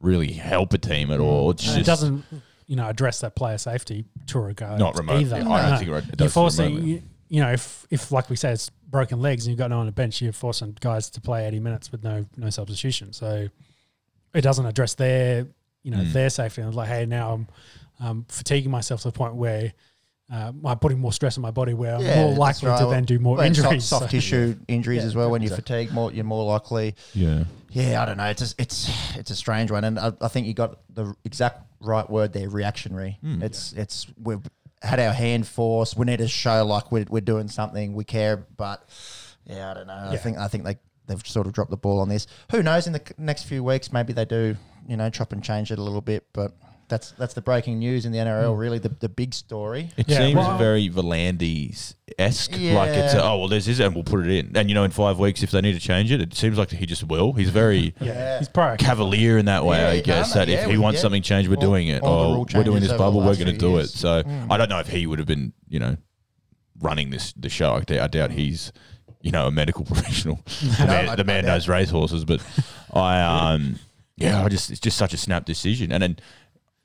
really 0.00 0.32
help 0.32 0.72
a 0.72 0.78
team 0.78 1.10
at 1.10 1.20
all. 1.20 1.50
It's 1.50 1.62
and 1.66 1.76
just 1.76 1.80
it 1.80 1.86
doesn't, 1.86 2.24
you 2.66 2.76
know, 2.76 2.88
address 2.88 3.20
that 3.20 3.34
player 3.34 3.58
safety 3.58 4.04
to 4.28 4.38
a 4.38 4.42
regard. 4.42 4.78
not 4.78 4.96
remotely. 4.96 5.24
either. 5.24 5.36
I 5.36 5.38
don't 5.40 5.48
No. 5.70 5.76
think 5.98 6.08
it 6.12 6.20
You're 6.20 6.28
forcing, 6.30 6.66
remotely. 6.66 6.90
you, 6.90 7.02
you 7.28 7.40
know, 7.42 7.50
if 7.52 7.86
if 7.90 8.10
like 8.12 8.30
we 8.30 8.36
say 8.36 8.52
it's 8.52 8.70
broken 8.90 9.20
legs 9.20 9.46
and 9.46 9.52
you've 9.52 9.58
got 9.58 9.70
no 9.70 9.76
one 9.76 9.80
on 9.82 9.86
the 9.86 9.92
bench, 9.92 10.20
you're 10.20 10.32
forcing 10.32 10.76
guys 10.80 11.08
to 11.10 11.20
play 11.20 11.46
80 11.46 11.60
minutes 11.60 11.92
with 11.92 12.02
no 12.02 12.26
no 12.36 12.50
substitution. 12.50 13.12
So 13.12 13.48
it 14.34 14.40
doesn't 14.42 14.66
address 14.66 14.94
their 14.94 15.46
you 15.82 15.90
know 15.90 15.98
Mm. 15.98 16.12
their 16.12 16.30
safety. 16.30 16.62
And 16.62 16.74
like, 16.74 16.88
hey, 16.88 17.06
now 17.06 17.32
I'm 17.34 17.48
um, 18.00 18.24
fatiguing 18.28 18.70
myself 18.70 19.02
to 19.02 19.08
the 19.08 19.12
point 19.12 19.34
where 19.34 19.72
uh, 20.32 20.52
I'm 20.64 20.78
putting 20.78 20.98
more 21.00 21.12
stress 21.12 21.36
on 21.38 21.42
my 21.42 21.50
body, 21.50 21.74
where 21.74 21.96
I'm 21.96 22.02
Yeah, 22.02 22.22
more 22.22 22.34
likely 22.34 22.68
right. 22.68 22.78
to 22.78 22.86
then 22.86 23.04
do 23.04 23.18
more 23.18 23.36
well, 23.36 23.46
injuries. 23.46 23.84
Soft, 23.84 24.02
soft 24.02 24.04
So- 24.04 24.08
tissue 24.08 24.56
injuries 24.68 25.02
Yeah, 25.02 25.06
as 25.08 25.14
well. 25.16 25.30
When 25.30 25.42
you're 25.42 25.50
exactly. 25.52 25.76
fatigued, 25.86 25.92
more 25.92 26.12
you're 26.12 26.24
more 26.24 26.44
likely. 26.44 26.94
Yeah. 27.14 27.44
Yeah, 27.72 28.02
I 28.02 28.06
don't 28.06 28.16
know. 28.16 28.24
It's 28.26 28.40
just, 28.40 28.60
it's 28.60 29.16
it's 29.16 29.30
a 29.30 29.36
strange 29.36 29.70
one, 29.70 29.84
and 29.84 29.98
I, 29.98 30.12
I 30.20 30.28
think 30.28 30.46
you 30.48 30.54
got 30.54 30.80
the 30.92 31.14
exact 31.24 31.62
right 31.80 32.08
word 32.08 32.32
there. 32.32 32.48
Reactionary. 32.48 33.18
Mm. 33.24 33.42
It's 33.44 33.72
it's 33.74 34.06
we've 34.20 34.40
had 34.82 34.98
our 35.00 35.12
hand 35.12 35.46
forced. 35.46 35.96
We 35.96 36.06
need 36.06 36.18
to 36.18 36.28
show 36.28 36.64
like 36.64 36.90
we're, 36.92 37.06
we're 37.08 37.20
doing 37.20 37.48
something. 37.48 37.92
We 37.94 38.04
care, 38.04 38.36
but 38.56 38.82
yeah, 39.46 39.70
I 39.70 39.74
don't 39.74 39.86
know. 39.86 39.92
I 39.92 40.12
Yeah. 40.12 40.18
think 40.18 40.38
I 40.38 40.48
think 40.48 40.64
they 40.64 40.78
they've 41.06 41.26
sort 41.26 41.46
of 41.46 41.52
dropped 41.52 41.70
the 41.70 41.76
ball 41.76 42.00
on 42.00 42.08
this. 42.08 42.26
Who 42.52 42.62
knows? 42.62 42.86
In 42.86 42.92
the 42.92 43.02
c- 43.06 43.14
next 43.18 43.44
few 43.44 43.62
weeks, 43.64 43.92
maybe 43.92 44.12
they 44.12 44.24
do. 44.24 44.56
You 44.88 44.96
know, 44.96 45.10
chop 45.10 45.32
and 45.32 45.42
change 45.44 45.70
it 45.70 45.78
a 45.78 45.82
little 45.82 46.00
bit, 46.00 46.26
but. 46.32 46.52
That's 46.90 47.12
that's 47.12 47.32
the 47.34 47.40
breaking 47.40 47.78
news 47.78 48.04
in 48.04 48.12
the 48.12 48.18
NRL. 48.18 48.58
Really, 48.58 48.78
the, 48.78 48.88
the 48.90 49.08
big 49.08 49.32
story. 49.32 49.88
It 49.96 50.08
Yeah, 50.08 50.18
seems 50.18 50.34
well- 50.36 50.58
very 50.58 50.90
V'landys 50.90 51.94
esque. 52.18 52.50
Yeah. 52.58 52.74
Like 52.74 52.90
it's 52.90 53.14
a, 53.14 53.22
oh 53.24 53.38
well, 53.38 53.48
there's 53.48 53.64
this, 53.64 53.78
and 53.78 53.94
we'll 53.94 54.04
put 54.04 54.26
it 54.26 54.30
in. 54.30 54.56
And 54.56 54.68
you 54.68 54.74
know, 54.74 54.82
in 54.84 54.90
five 54.90 55.18
weeks, 55.18 55.42
if 55.42 55.52
they 55.52 55.60
need 55.60 55.74
to 55.74 55.80
change 55.80 56.10
it, 56.12 56.20
it 56.20 56.34
seems 56.34 56.58
like 56.58 56.70
he 56.70 56.84
just 56.86 57.04
will. 57.04 57.32
He's 57.32 57.48
very 57.50 57.94
yeah, 58.00 58.38
he's 58.40 58.48
proactive. 58.48 58.78
cavalier 58.80 59.38
in 59.38 59.46
that 59.46 59.64
way, 59.64 59.78
Yeah, 59.78 59.88
I 59.88 59.96
he 59.96 60.02
guess. 60.02 60.32
can, 60.32 60.40
That 60.40 60.48
yeah, 60.48 60.58
if 60.64 60.66
he 60.66 60.72
we- 60.72 60.78
wants 60.78 60.98
yeah. 60.98 61.02
something 61.02 61.22
changed, 61.22 61.48
we're 61.48 61.54
All- 61.56 61.60
doing 61.62 61.88
it. 61.88 62.02
all 62.02 62.44
the 62.44 62.54
Oh, 62.54 62.58
we're 62.58 62.64
doing 62.64 62.76
changes 62.76 62.80
this 62.82 62.90
over 62.90 62.98
the 62.98 62.98
bubble, 62.98 63.20
we're 63.20 63.26
last 63.28 63.38
going 63.38 63.46
to 63.54 63.58
few 63.60 63.68
do 63.70 63.70
years. 63.76 63.94
it. 63.94 63.98
So 63.98 64.22
Mm. 64.24 64.46
I 64.50 64.56
don't 64.58 64.68
know 64.68 64.80
if 64.80 64.88
he 64.88 65.06
would 65.06 65.18
have 65.20 65.28
been, 65.28 65.52
you 65.68 65.78
know, 65.78 65.96
running 66.80 67.10
this 67.10 67.32
the 67.34 67.48
show. 67.48 67.74
I 67.74 67.80
doubt, 67.80 68.00
I 68.00 68.06
doubt 68.08 68.30
he's, 68.32 68.72
you 69.20 69.30
know, 69.30 69.46
a 69.46 69.50
medical 69.52 69.84
professional. 69.92 70.40
the 70.78 70.86
man, 70.86 71.08
I- 71.08 71.14
the 71.14 71.22
I 71.22 71.26
man 71.26 71.44
doubt- 71.44 71.52
knows 71.54 71.68
racehorses, 71.68 72.24
but 72.24 72.40
I, 72.92 73.20
um, 73.20 73.78
yeah, 74.16 74.44
I 74.44 74.48
just 74.48 74.70
it's 74.70 74.80
just 74.80 74.98
such 74.98 75.14
a 75.14 75.16
snap 75.16 75.44
decision, 75.44 75.92
and 75.92 76.02
then. 76.02 76.16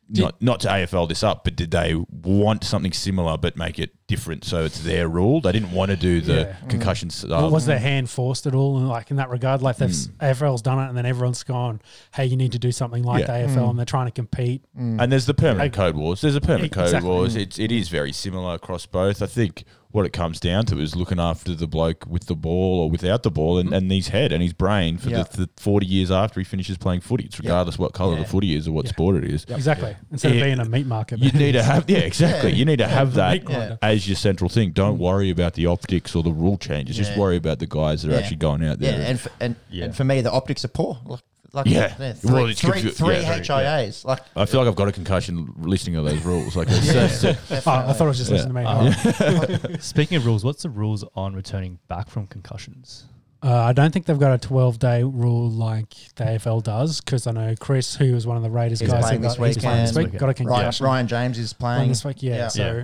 Not, 0.07 0.39
not 0.39 0.59
to 0.59 0.67
AFL 0.67 1.09
this 1.09 1.23
up, 1.23 1.43
but 1.43 1.55
did 1.55 1.71
they 1.71 1.95
want 2.11 2.63
something 2.63 2.91
similar 2.93 3.37
but 3.37 3.57
make 3.57 3.79
it 3.79 3.89
different 4.05 4.43
so 4.43 4.63
it's 4.63 4.81
their 4.83 5.07
rule? 5.07 5.41
They 5.41 5.51
didn't 5.51 5.71
want 5.71 5.89
to 5.89 5.97
do 5.97 6.21
the 6.21 6.33
Yeah. 6.33 6.55
Mm. 6.63 6.69
concussion 6.69 7.07
Well, 7.07 7.11
stuff. 7.39 7.51
was 7.51 7.63
um, 7.63 7.67
their 7.69 7.79
hand 7.79 8.07
forced 8.09 8.45
at 8.45 8.53
all? 8.53 8.77
And 8.77 8.87
like 8.87 9.09
in 9.09 9.17
that 9.17 9.31
regard, 9.31 9.63
like 9.63 9.77
they've 9.77 9.89
Mm. 9.89 10.11
AFL's 10.21 10.61
done 10.61 10.77
it, 10.79 10.89
and 10.89 10.95
then 10.97 11.07
everyone's 11.07 11.41
gone, 11.43 11.81
"Hey, 12.13 12.25
you 12.27 12.37
need 12.37 12.51
to 12.51 12.59
do 12.59 12.71
something 12.71 13.01
like 13.03 13.21
Yeah. 13.21 13.25
the 13.45 13.47
AFL," 13.47 13.65
mm. 13.65 13.69
and 13.71 13.79
they're 13.79 13.85
trying 13.85 14.05
to 14.05 14.11
compete. 14.11 14.63
Mm. 14.79 15.01
And 15.01 15.11
there's 15.11 15.25
the 15.25 15.33
permanent 15.33 15.73
code 15.73 15.95
wars. 15.95 16.21
There's 16.21 16.35
a 16.35 16.41
permanent 16.41 16.71
code 16.71 16.83
Exactly. 16.85 17.09
wars. 17.09 17.35
It's 17.35 17.57
it 17.57 17.71
is 17.71 17.89
very 17.89 18.11
similar 18.11 18.53
across 18.53 18.85
both. 18.85 19.23
I 19.23 19.27
think 19.27 19.63
what 19.95 20.05
it 20.05 20.11
comes 20.11 20.41
down 20.41 20.65
to 20.65 20.77
is 20.79 20.93
looking 20.95 21.19
after 21.19 21.55
the 21.55 21.67
bloke 21.67 22.05
with 22.05 22.25
the 22.25 22.35
ball 22.35 22.81
or 22.81 22.89
without 22.89 23.23
the 23.23 23.31
ball 23.31 23.57
and, 23.57 23.69
mm. 23.69 23.75
and 23.77 23.89
his 23.89 24.09
head 24.09 24.33
and 24.33 24.43
his 24.43 24.51
brain 24.51 24.97
for 24.97 25.09
Yeah. 25.09 25.23
the, 25.23 25.45
the 25.45 25.49
40 25.55 25.85
years 25.85 26.11
after 26.11 26.39
he 26.39 26.43
finishes 26.43 26.77
playing 26.77 26.99
footy. 26.99 27.23
It's 27.25 27.39
regardless 27.39 27.79
what 27.79 27.93
colour 27.93 28.15
Yeah. 28.15 28.23
the 28.23 28.27
footy 28.27 28.55
is 28.55 28.67
or 28.67 28.73
what 28.73 28.85
Yeah. 28.85 28.91
sport 28.91 29.15
it 29.23 29.23
is. 29.23 29.45
Exactly. 29.45 29.95
Instead 30.11 30.33
Yeah. 30.35 30.41
of 30.41 30.45
being 30.45 30.59
a 30.59 30.65
meat 30.65 30.85
market. 30.85 31.19
You 31.19 31.31
need 31.31 31.53
to 31.53 31.63
have, 31.63 31.89
yeah, 31.89 31.97
exactly. 32.11 32.51
Yeah. 32.51 32.57
You 32.57 32.65
need 32.65 32.79
to 32.79 32.87
have 32.87 33.11
the 33.13 33.21
that 33.21 33.47
meat 33.47 33.77
as 33.81 34.05
your 34.07 34.17
central 34.17 34.49
thing. 34.49 34.71
Don't 34.71 34.97
mm. 34.97 35.01
worry 35.01 35.29
about 35.29 35.53
the 35.53 35.65
optics 35.65 36.13
or 36.13 36.23
the 36.23 36.33
rule 36.33 36.57
changes. 36.57 36.97
Just 36.97 37.17
worry 37.17 37.37
about 37.37 37.59
the 37.59 37.67
guys 37.67 38.01
that 38.03 38.09
are 38.09 38.15
Yeah. 38.15 38.19
actually 38.19 38.37
going 38.37 38.65
out 38.65 38.79
there. 38.79 38.91
Yeah, 38.91 38.97
there. 38.97 39.07
and 39.09 39.19
for, 39.19 39.31
and, 39.39 39.55
Yeah. 39.71 39.85
and 39.85 39.95
for 39.95 40.03
me, 40.03 40.19
the 40.19 40.31
optics 40.31 40.65
are 40.65 40.69
poor. 40.69 40.99
Like, 41.05 41.21
like 41.55 41.65
Yeah. 41.67 41.87
three, 42.13 42.31
Well, 42.31 42.45
it's 42.47 42.61
three, 42.61 42.71
confu- 42.71 42.89
three 42.91 43.15
yeah, 43.15 43.21
very- 43.39 43.41
HIAs. 43.45 44.05
Like, 44.05 44.19
I 44.35 44.45
feel 44.45 44.59
like 44.59 44.67
I've 44.69 44.75
got 44.75 44.87
a 44.87 44.91
concussion 44.91 45.53
listening 45.57 45.95
to 45.95 46.01
those 46.01 46.23
rules. 46.23 46.55
Like, 46.55 46.67
it's 46.69 46.91
so- 46.91 47.07
so- 47.07 47.35
Oh, 47.49 47.71
I 47.71 47.93
thought 47.93 48.01
I 48.01 48.05
was 48.07 48.17
just 48.17 48.29
Yeah. 48.31 48.37
listening 48.43 48.53
to 48.55 49.51
me. 49.61 49.65
Um, 49.73 49.77
Speaking 49.79 50.17
of 50.17 50.25
rules, 50.25 50.43
what's 50.43 50.63
the 50.63 50.69
rules 50.69 51.03
on 51.15 51.33
returning 51.33 51.79
back 51.87 52.09
from 52.09 52.27
concussions? 52.27 53.05
Uh, 53.43 53.53
I 53.53 53.73
don't 53.73 53.91
think 53.91 54.05
they've 54.07 54.17
got 54.19 54.33
a 54.33 54.37
12 54.39 54.79
day 54.79 55.03
rule 55.03 55.49
like 55.51 55.89
the 56.15 56.23
AFL 56.23 56.63
does 56.63 56.99
because 56.99 57.27
I 57.27 57.31
know 57.31 57.53
Chris, 57.59 57.95
who 57.95 58.13
was 58.13 58.25
one 58.25 58.37
of 58.37 58.43
the 58.43 58.49
Raiders 58.49 58.79
He's 58.79 58.89
guys, 58.89 59.03
playing 59.03 59.21
that 59.21 59.27
this 59.29 59.37
got, 59.37 59.45
he's 59.45 59.57
playing 59.59 59.85
this 59.85 59.95
weekend. 59.95 60.13
week, 60.13 60.19
got 60.19 60.25
a 60.25 60.27
Ryan, 60.27 60.35
concussion. 60.61 60.85
Ryan 60.85 61.07
James 61.07 61.37
is 61.37 61.53
Playing 61.53 61.77
playing. 61.77 61.89
this 61.89 62.05
week, 62.05 62.23
yeah. 62.23 62.35
Yeah. 62.35 62.47
So 62.47 62.75
Yeah. 62.77 62.83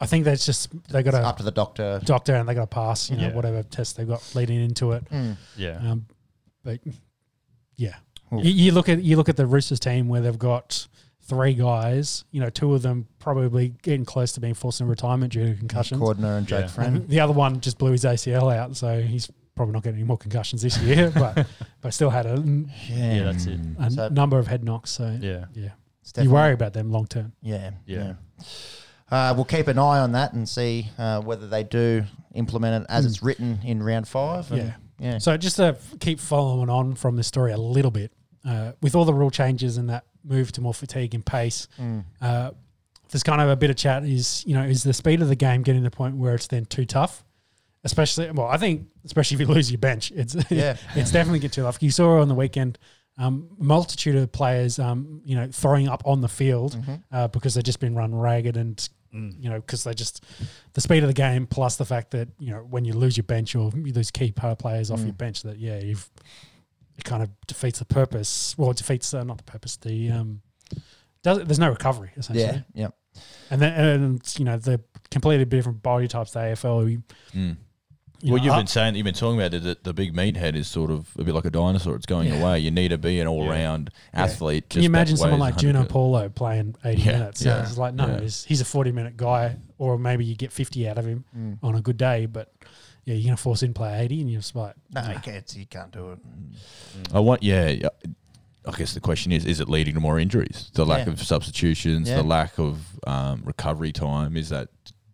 I 0.00 0.06
think 0.06 0.24
that's 0.24 0.46
just 0.46 0.70
they 0.88 1.02
got 1.02 1.12
It's 1.14 1.24
a 1.24 1.26
up 1.26 1.36
to 1.38 1.42
the 1.42 1.50
doctor. 1.50 2.00
doctor 2.04 2.34
and 2.36 2.48
they 2.48 2.54
got 2.54 2.62
to 2.62 2.66
pass, 2.68 3.10
you 3.10 3.16
know, 3.18 3.24
Yeah. 3.28 3.34
whatever 3.34 3.62
test 3.64 3.96
they've 3.98 4.08
got 4.08 4.22
leading 4.34 4.62
into 4.62 4.92
it. 4.92 5.04
Mm. 5.10 5.36
Yeah. 5.56 5.72
Um, 5.90 6.06
but 6.64 6.78
yeah, 7.76 7.88
Oof. 7.88 7.94
You, 8.32 8.50
you 8.50 8.72
look 8.72 8.88
at 8.88 9.02
you 9.02 9.16
look 9.16 9.28
at 9.28 9.36
the 9.36 9.46
Roosters 9.46 9.80
team 9.80 10.08
where 10.08 10.20
they've 10.20 10.38
got 10.38 10.86
three 11.22 11.54
guys. 11.54 12.24
You 12.30 12.40
know, 12.40 12.50
two 12.50 12.74
of 12.74 12.82
them 12.82 13.06
probably 13.18 13.74
getting 13.82 14.04
close 14.04 14.32
to 14.32 14.40
being 14.40 14.54
forced 14.54 14.80
into 14.80 14.90
retirement 14.90 15.32
due 15.32 15.52
to 15.52 15.54
concussions. 15.58 16.00
Cordner 16.00 16.38
and 16.38 16.46
Jake 16.46 16.62
Yeah. 16.62 16.66
Friend. 16.68 17.08
The 17.08 17.20
other 17.20 17.32
one 17.34 17.60
just 17.60 17.78
blew 17.78 17.92
his 17.92 18.04
ACL 18.04 18.54
out, 18.54 18.76
so 18.76 19.00
he's 19.02 19.30
probably 19.54 19.72
not 19.74 19.82
getting 19.82 19.98
any 19.98 20.06
more 20.06 20.16
concussions 20.18 20.62
this 20.62 20.78
year. 20.78 21.10
but 21.14 21.46
but 21.80 21.92
still 21.92 22.10
had 22.10 22.26
a, 22.26 22.36
Yeah, 22.88 23.14
Yeah, 23.14 23.22
that's 23.24 23.46
it. 23.46 23.60
a 23.78 23.90
So- 23.90 24.08
number 24.08 24.38
of 24.38 24.46
head 24.46 24.64
knocks. 24.64 24.90
So 24.90 25.18
Yeah. 25.20 25.44
yeah, 25.54 25.70
It's 26.00 26.12
you 26.16 26.30
worry 26.30 26.52
about 26.54 26.72
them 26.72 26.90
long 26.90 27.06
term. 27.06 27.32
Yeah, 27.42 27.72
Yeah. 27.86 28.14
yeah. 28.38 28.44
Uh, 29.10 29.32
we'll 29.34 29.44
keep 29.46 29.68
an 29.68 29.78
eye 29.78 30.00
on 30.00 30.12
that 30.12 30.34
and 30.34 30.46
see 30.48 30.90
uh, 30.98 31.20
whether 31.22 31.46
they 31.46 31.64
do 31.64 32.04
implement 32.34 32.84
it 32.84 32.86
as 32.90 33.04
Mm. 33.04 33.08
it's 33.08 33.22
written 33.22 33.58
in 33.64 33.82
round 33.82 34.06
five. 34.06 34.50
and- 34.52 34.60
Yeah. 34.62 34.72
yeah. 34.98 35.18
So 35.18 35.36
just 35.38 35.56
to 35.56 35.64
f- 35.68 35.94
keep 35.98 36.20
following 36.20 36.68
on 36.68 36.94
from 36.94 37.16
this 37.16 37.26
story 37.26 37.52
a 37.52 37.56
little 37.56 37.90
bit, 37.90 38.12
uh, 38.44 38.72
with 38.82 38.94
all 38.94 39.04
the 39.04 39.14
rule 39.14 39.30
changes 39.30 39.76
and 39.78 39.88
that 39.90 40.04
move 40.24 40.52
to 40.52 40.60
more 40.60 40.74
fatigue 40.74 41.14
and 41.14 41.24
pace, 41.24 41.68
Mm. 41.78 42.04
uh, 42.20 42.50
there's 43.10 43.22
kind 43.22 43.40
of 43.40 43.48
a 43.48 43.56
bit 43.56 43.70
of 43.70 43.76
chat 43.76 44.04
is, 44.04 44.44
you 44.46 44.54
know, 44.54 44.62
is 44.62 44.82
the 44.82 44.92
speed 44.92 45.22
of 45.22 45.28
the 45.28 45.36
game 45.36 45.62
getting 45.62 45.82
to 45.82 45.88
the 45.90 45.96
point 45.96 46.16
where 46.16 46.34
it's 46.34 46.46
then 46.46 46.64
too 46.66 46.84
tough? 46.84 47.24
Especially, 47.84 48.30
well, 48.32 48.48
I 48.48 48.56
think, 48.58 48.88
especially 49.04 49.36
if 49.36 49.40
you 49.40 49.46
lose 49.46 49.70
your 49.70 49.78
bench, 49.78 50.10
it's 50.14 50.34
Yeah. 50.50 50.76
it's 50.94 51.10
definitely 51.12 51.38
get 51.38 51.52
too 51.52 51.62
tough. 51.62 51.82
You 51.82 51.90
saw 51.90 52.20
on 52.20 52.28
the 52.28 52.34
weekend, 52.34 52.78
um, 53.16 53.48
multitude 53.58 54.14
of 54.16 54.30
players, 54.30 54.78
um, 54.78 55.22
you 55.24 55.34
know, 55.36 55.48
throwing 55.50 55.88
up 55.88 56.02
on 56.04 56.20
the 56.20 56.28
field 56.28 56.76
Mhm. 56.76 57.02
uh, 57.10 57.28
because 57.28 57.54
they've 57.54 57.64
just 57.64 57.80
been 57.80 57.94
run 57.94 58.14
ragged 58.14 58.56
and 58.56 58.88
Mm. 59.14 59.42
you 59.42 59.48
know, 59.48 59.58
because 59.60 59.84
they 59.84 59.94
just 59.94 60.22
the 60.74 60.82
speed 60.82 61.02
of 61.02 61.06
the 61.08 61.14
game 61.14 61.46
plus 61.46 61.76
the 61.76 61.86
fact 61.86 62.10
that 62.10 62.28
you 62.38 62.50
know 62.50 62.58
when 62.68 62.84
you 62.84 62.92
lose 62.92 63.16
your 63.16 63.24
bench 63.24 63.54
or 63.56 63.72
you 63.74 63.90
lose 63.94 64.10
key 64.10 64.30
power 64.32 64.54
players 64.54 64.90
off 64.90 65.00
Mm. 65.00 65.04
your 65.04 65.12
bench, 65.14 65.42
that 65.44 65.58
yeah, 65.58 65.78
you've 65.80 66.10
it 66.98 67.04
kind 67.04 67.22
of 67.22 67.30
defeats 67.46 67.78
the 67.78 67.84
purpose. 67.84 68.54
Well, 68.58 68.70
it 68.72 68.76
defeats 68.76 69.14
uh, 69.14 69.24
not 69.24 69.38
the 69.38 69.44
purpose. 69.44 69.76
The 69.76 70.10
um, 70.10 70.42
does 71.22 71.44
there's 71.44 71.58
no 71.58 71.70
recovery 71.70 72.10
essentially, 72.16 72.64
Yeah. 72.74 72.88
Yeah. 73.14 73.22
and 73.50 73.60
then 73.62 73.72
and 73.84 74.34
you 74.38 74.44
know 74.44 74.56
the 74.58 74.80
completely 75.10 75.44
different 75.44 75.82
body 75.82 76.08
types. 76.08 76.32
The 76.32 76.40
AFL. 76.40 76.90
You, 76.90 77.02
Mm. 77.34 77.56
you 78.20 78.32
well, 78.32 78.38
know, 78.40 78.44
you've 78.46 78.56
been 78.56 78.66
saying, 78.66 78.96
you've 78.96 79.04
been 79.04 79.14
talking 79.14 79.38
about 79.40 79.54
it, 79.54 79.62
that 79.62 79.84
the 79.84 79.92
big 79.94 80.12
meathead 80.12 80.56
is 80.56 80.66
sort 80.66 80.90
of 80.90 81.08
a 81.18 81.22
bit 81.22 81.34
like 81.36 81.44
a 81.44 81.50
dinosaur. 81.50 81.94
It's 81.94 82.04
going 82.04 82.26
Yeah. 82.28 82.40
away. 82.40 82.58
You 82.58 82.72
need 82.72 82.88
to 82.88 82.98
be 82.98 83.20
an 83.20 83.28
all-round 83.28 83.90
Yeah. 84.12 84.22
athlete. 84.24 84.68
Can 84.68 84.82
you 84.82 84.88
just 84.88 84.92
that 84.92 84.98
imagine 84.98 85.16
someone 85.18 85.38
like 85.38 85.56
Juno 85.56 85.78
100 85.80 85.88
Paulo 85.88 86.28
playing 86.28 86.74
80 86.84 87.02
Yeah, 87.02 87.12
minutes? 87.12 87.44
yeah, 87.44 87.62
It's 87.62 87.78
like, 87.78 87.94
no, 87.94 88.08
yeah. 88.08 88.20
he's, 88.22 88.42
he's 88.42 88.60
a 88.60 88.64
40 88.64 88.90
minute 88.90 89.16
guy, 89.16 89.56
or 89.78 89.98
maybe 90.00 90.24
you 90.24 90.34
get 90.34 90.50
50 90.52 90.88
out 90.88 90.98
of 90.98 91.06
him 91.06 91.24
Mm. 91.36 91.58
on 91.62 91.76
a 91.76 91.80
good 91.80 91.96
day, 91.96 92.26
but 92.26 92.52
yeah, 93.08 93.14
you're 93.14 93.24
going 93.30 93.36
to 93.36 93.42
force 93.42 93.62
him 93.62 93.72
to 93.72 93.78
play 93.78 94.00
80 94.00 94.20
and 94.20 94.30
you're 94.30 94.40
just 94.40 94.54
like, 94.54 94.74
No, 94.92 95.00
nah. 95.02 95.12
you 95.12 95.18
can't. 95.20 95.56
You 95.56 95.66
can't 95.66 95.90
do 95.90 96.12
it. 96.12 96.18
I 97.14 97.20
want, 97.20 97.42
yeah. 97.42 97.68
yeah. 97.68 97.88
I 98.66 98.72
guess 98.72 98.92
the 98.92 99.00
question 99.00 99.32
is: 99.32 99.46
Is 99.46 99.60
it 99.60 99.68
leading 99.68 99.94
to 99.94 100.00
more 100.00 100.18
injuries? 100.18 100.70
The 100.74 100.84
lack 100.84 101.06
Yeah. 101.06 101.12
of 101.14 101.22
substitutions, 101.22 102.08
Yeah. 102.08 102.16
the 102.16 102.22
lack 102.22 102.58
of 102.58 102.80
um, 103.06 103.42
recovery 103.44 103.92
time, 103.92 104.36
is 104.36 104.50
that 104.50 104.68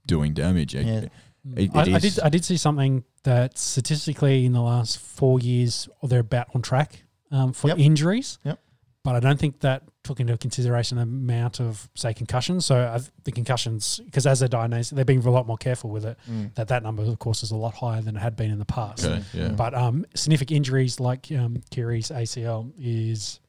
doing 0.06 0.34
damage? 0.34 0.74
Yeah. 0.74 0.82
It- 0.82 1.12
I, 1.54 1.60
it 1.60 1.70
I 1.74 1.96
is- 1.96 2.02
did. 2.16 2.20
I 2.24 2.28
did 2.30 2.44
see 2.44 2.56
something 2.56 3.04
that 3.22 3.56
statistically 3.58 4.44
in 4.44 4.52
the 4.52 4.62
last 4.62 4.98
four 4.98 5.38
years 5.38 5.88
they're 6.02 6.20
about 6.20 6.48
on 6.54 6.62
track 6.62 7.04
um, 7.30 7.52
for 7.52 7.68
Yep. 7.68 7.78
injuries. 7.78 8.38
Yep. 8.44 8.58
But 9.04 9.14
I 9.14 9.20
don't 9.20 9.38
think 9.38 9.60
that 9.60 9.82
took 10.04 10.20
into 10.20 10.36
consideration 10.38 10.96
the 10.96 11.02
amount 11.02 11.60
of 11.60 11.88
say 11.94 12.14
concussions. 12.14 12.66
So 12.66 12.88
th- 12.96 13.10
the 13.24 13.32
concussions, 13.32 14.00
because 14.04 14.26
as 14.26 14.38
they're 14.38 14.48
diagnosed, 14.48 14.94
they're 14.94 15.04
being 15.04 15.24
a 15.24 15.30
lot 15.30 15.46
more 15.46 15.56
careful 15.56 15.90
with 15.90 16.04
it. 16.04 16.18
Mm. 16.30 16.54
That 16.54 16.68
that 16.68 16.82
number, 16.82 17.02
of 17.02 17.18
course, 17.18 17.42
is 17.42 17.50
a 17.50 17.56
lot 17.56 17.74
higher 17.74 18.02
than 18.02 18.16
it 18.16 18.20
had 18.20 18.36
been 18.36 18.50
in 18.50 18.58
the 18.58 18.64
past. 18.64 19.04
Okay, 19.04 19.24
yeah. 19.32 19.48
But 19.48 19.74
um, 19.74 20.04
significant 20.14 20.56
injuries 20.56 21.00
like 21.00 21.32
um, 21.32 21.62
Kiri's 21.70 22.10
ACL 22.10 22.72
is 22.78 23.40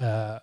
uh, 0.00 0.38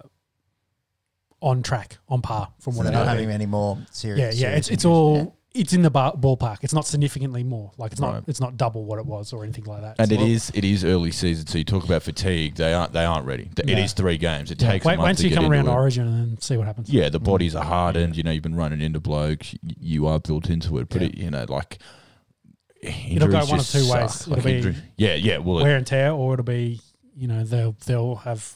on 1.40 1.64
track, 1.64 1.98
on 2.08 2.22
par 2.22 2.50
from 2.60 2.74
So 2.74 2.78
what 2.80 2.84
they're 2.84 2.94
not 2.94 3.08
having 3.08 3.32
any 3.32 3.48
more 3.48 3.80
serious. 3.92 4.20
Yeah, 4.20 4.26
yeah, 4.26 4.50
serious 4.50 4.68
it's 4.68 4.70
it's 4.70 4.86
all 4.86 5.38
it's 5.54 5.74
in 5.74 5.82
the 5.82 5.90
bar, 5.90 6.14
ballpark. 6.16 6.60
It's 6.62 6.74
not 6.74 6.86
significantly 6.86 7.44
more. 7.44 7.72
Like 7.78 7.92
it's 7.92 8.00
not 8.00 8.14
Right. 8.14 8.24
it's 8.28 8.40
not 8.40 8.56
double 8.58 8.86
what 8.86 9.00
it 9.00 9.06
was 9.06 9.34
or 9.34 9.44
anything 9.44 9.66
like 9.66 9.82
that. 9.82 9.96
And 10.00 10.08
So- 10.10 10.16
it 10.16 10.22
is 10.22 10.52
it 10.54 10.64
is 10.64 10.86
early 10.86 11.12
season, 11.12 11.46
so 11.48 11.58
you 11.58 11.64
talk 11.66 11.84
about 11.84 12.04
fatigue. 12.04 12.56
They 12.56 12.74
aren't 12.74 12.94
they 12.94 13.04
aren't 13.04 13.26
ready. 13.26 13.50
It 13.58 13.68
Yeah. 13.70 13.80
is 13.80 13.94
three 13.94 14.18
games. 14.18 14.50
It 14.52 14.62
Yeah, 14.62 14.72
takes 14.72 14.86
wait, 14.86 14.94
a 14.94 14.98
month 14.98 15.06
wait 15.06 15.08
to 15.08 15.12
until 15.12 15.24
you 15.26 15.30
get 15.36 15.42
come 15.44 15.52
around 15.52 15.68
it. 15.68 15.72
Origin 15.72 16.08
and 16.08 16.32
then 16.32 16.42
see 16.42 16.56
what 16.58 16.68
happens. 16.68 16.90
Yeah, 16.90 17.10
the 17.10 17.20
bodies 17.20 17.56
are 17.56 17.64
mm. 17.66 17.68
hardened. 17.68 18.16
You 18.16 18.24
know, 18.24 18.32
you've 18.32 18.44
been 18.44 18.56
running 18.56 18.82
into 18.82 19.00
blokes. 19.00 19.54
y- 19.64 19.74
You 19.80 20.08
are 20.08 20.20
built 20.20 20.50
into 20.50 20.78
it. 20.78 20.88
But 20.90 21.02
Yeah. 21.02 21.08
it, 21.10 21.18
you 21.18 21.30
know, 21.32 21.46
like 21.50 21.80
It'll 22.82 23.28
go 23.28 23.46
one 23.46 23.60
of 23.60 23.68
two 23.70 23.92
ways. 23.92 24.28
It'll 24.28 24.42
be 24.42 24.74
yeah, 24.98 25.14
yeah. 25.16 25.38
Well, 25.38 25.60
it- 25.60 25.64
wear 25.64 25.78
and 25.78 25.86
tear, 25.86 26.12
or 26.14 26.34
it'll 26.34 26.44
be 26.44 26.82
you 27.16 27.28
know 27.28 27.44
they'll 27.44 27.76
they'll 27.86 28.16
have 28.16 28.56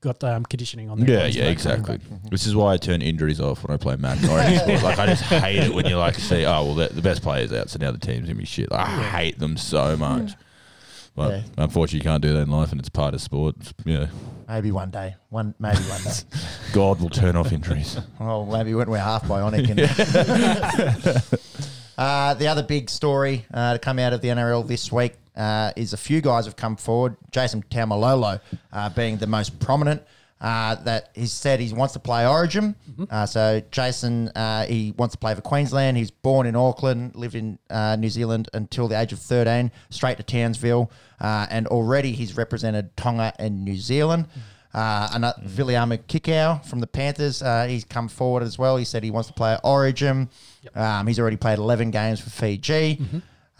got 0.00 0.22
um, 0.24 0.44
conditioning 0.44 0.90
on. 0.90 1.00
Their 1.00 1.10
yeah, 1.10 1.16
bodies 1.20 1.36
yeah, 1.36 1.42
for 1.42 1.46
that 1.46 1.52
exactly. 1.52 1.98
coming. 1.98 2.20
This 2.30 2.46
is 2.46 2.54
why 2.54 2.74
I 2.74 2.76
turn 2.76 3.00
injuries 3.02 3.40
off 3.40 3.66
when 3.66 3.74
I 3.74 3.78
play 3.78 3.96
Madden 3.96 4.28
or 4.30 4.38
any 4.38 4.58
sport. 4.58 4.82
Like 4.82 4.98
I 4.98 5.06
just 5.06 5.22
hate 5.24 5.62
it 5.64 5.74
when 5.74 5.86
you 5.86 5.96
like 5.96 6.14
see, 6.16 6.44
oh 6.44 6.64
well, 6.64 6.74
the, 6.74 6.88
the 6.88 7.02
best 7.02 7.22
player's 7.22 7.52
out, 7.52 7.70
so 7.70 7.78
now 7.78 7.90
the 7.92 7.98
team's 7.98 8.22
gonna 8.28 8.34
be 8.34 8.44
shit. 8.46 8.70
Like, 8.70 8.86
I 8.86 9.02
hate 9.02 9.38
them 9.38 9.56
so 9.56 9.96
much. 9.96 10.32
But 11.16 11.30
Yeah. 11.32 11.42
unfortunately, 11.58 11.98
you 11.98 12.04
can't 12.04 12.22
do 12.22 12.32
that 12.34 12.42
in 12.42 12.50
life, 12.50 12.70
and 12.70 12.78
it's 12.80 12.88
part 12.88 13.14
of 13.14 13.20
sport. 13.20 13.56
It's- 13.60 13.74
Yeah, 13.84 14.06
Maybe 14.48 14.70
one 14.72 14.90
day. 14.90 15.16
One 15.28 15.54
maybe 15.58 15.78
one 15.78 16.02
day. 16.02 16.12
God 16.72 17.00
will 17.00 17.10
turn 17.10 17.36
off 17.36 17.52
injuries. 17.52 17.98
Well, 18.20 18.46
maybe 18.46 18.74
when 18.74 18.90
we're 18.90 18.98
half 18.98 19.24
bionic. 19.24 19.68
And 19.70 19.80
uh, 21.98 22.34
the 22.34 22.46
other 22.46 22.62
big 22.62 22.88
story 22.90 23.44
uh, 23.52 23.74
to 23.74 23.78
come 23.78 23.98
out 23.98 24.12
of 24.12 24.20
the 24.22 24.28
NRL 24.28 24.66
this 24.66 24.90
week 24.92 25.14
uh, 25.36 25.72
is 25.76 25.92
a 25.92 25.96
few 25.96 26.20
guys 26.20 26.44
have 26.44 26.56
come 26.56 26.76
forward. 26.76 27.16
Jason 27.30 27.62
Taumalolo 27.70 28.40
uh, 28.72 28.88
being 28.90 29.16
the 29.18 29.26
most 29.26 29.58
prominent. 29.60 30.02
Uh, 30.40 30.74
that 30.84 31.10
he 31.14 31.26
said 31.26 31.60
he 31.60 31.70
wants 31.74 31.92
to 31.92 31.98
play 32.00 32.26
Origin. 32.26 32.74
Uh, 33.10 33.26
so 33.26 33.60
Jason, 33.70 34.28
uh, 34.28 34.64
he 34.64 34.94
wants 34.96 35.12
to 35.14 35.18
play 35.18 35.34
for 35.34 35.42
Queensland. 35.42 35.98
He's 35.98 36.10
born 36.10 36.46
in 36.46 36.56
Auckland, 36.56 37.14
lived 37.14 37.34
in 37.34 37.58
uh, 37.68 37.96
New 37.96 38.08
Zealand 38.08 38.48
until 38.54 38.88
the 38.88 38.98
age 38.98 39.12
of 39.12 39.18
13, 39.18 39.70
straight 39.90 40.16
to 40.16 40.22
Townsville, 40.22 40.90
uh, 41.20 41.46
and 41.50 41.66
already 41.66 42.12
he's 42.12 42.38
represented 42.38 42.96
Tonga 42.96 43.34
and 43.38 43.66
New 43.66 43.76
Zealand. 43.76 44.28
Uh, 44.72 45.10
and 45.12 45.24
uh, 45.26 45.34
Viliame 45.44 45.98
Kikau 45.98 46.64
from 46.64 46.78
the 46.80 46.86
Panthers, 46.86 47.42
uh, 47.42 47.66
he's 47.66 47.84
come 47.84 48.08
forward 48.08 48.42
as 48.42 48.58
well. 48.58 48.78
He 48.78 48.86
said 48.86 49.02
he 49.02 49.10
wants 49.10 49.28
to 49.28 49.34
play 49.34 49.58
Origin. 49.62 50.30
Um, 50.74 51.06
he's 51.06 51.18
already 51.20 51.36
played 51.36 51.58
11 51.58 51.90
games 51.90 52.18
for 52.18 52.30
Fiji. 52.30 52.98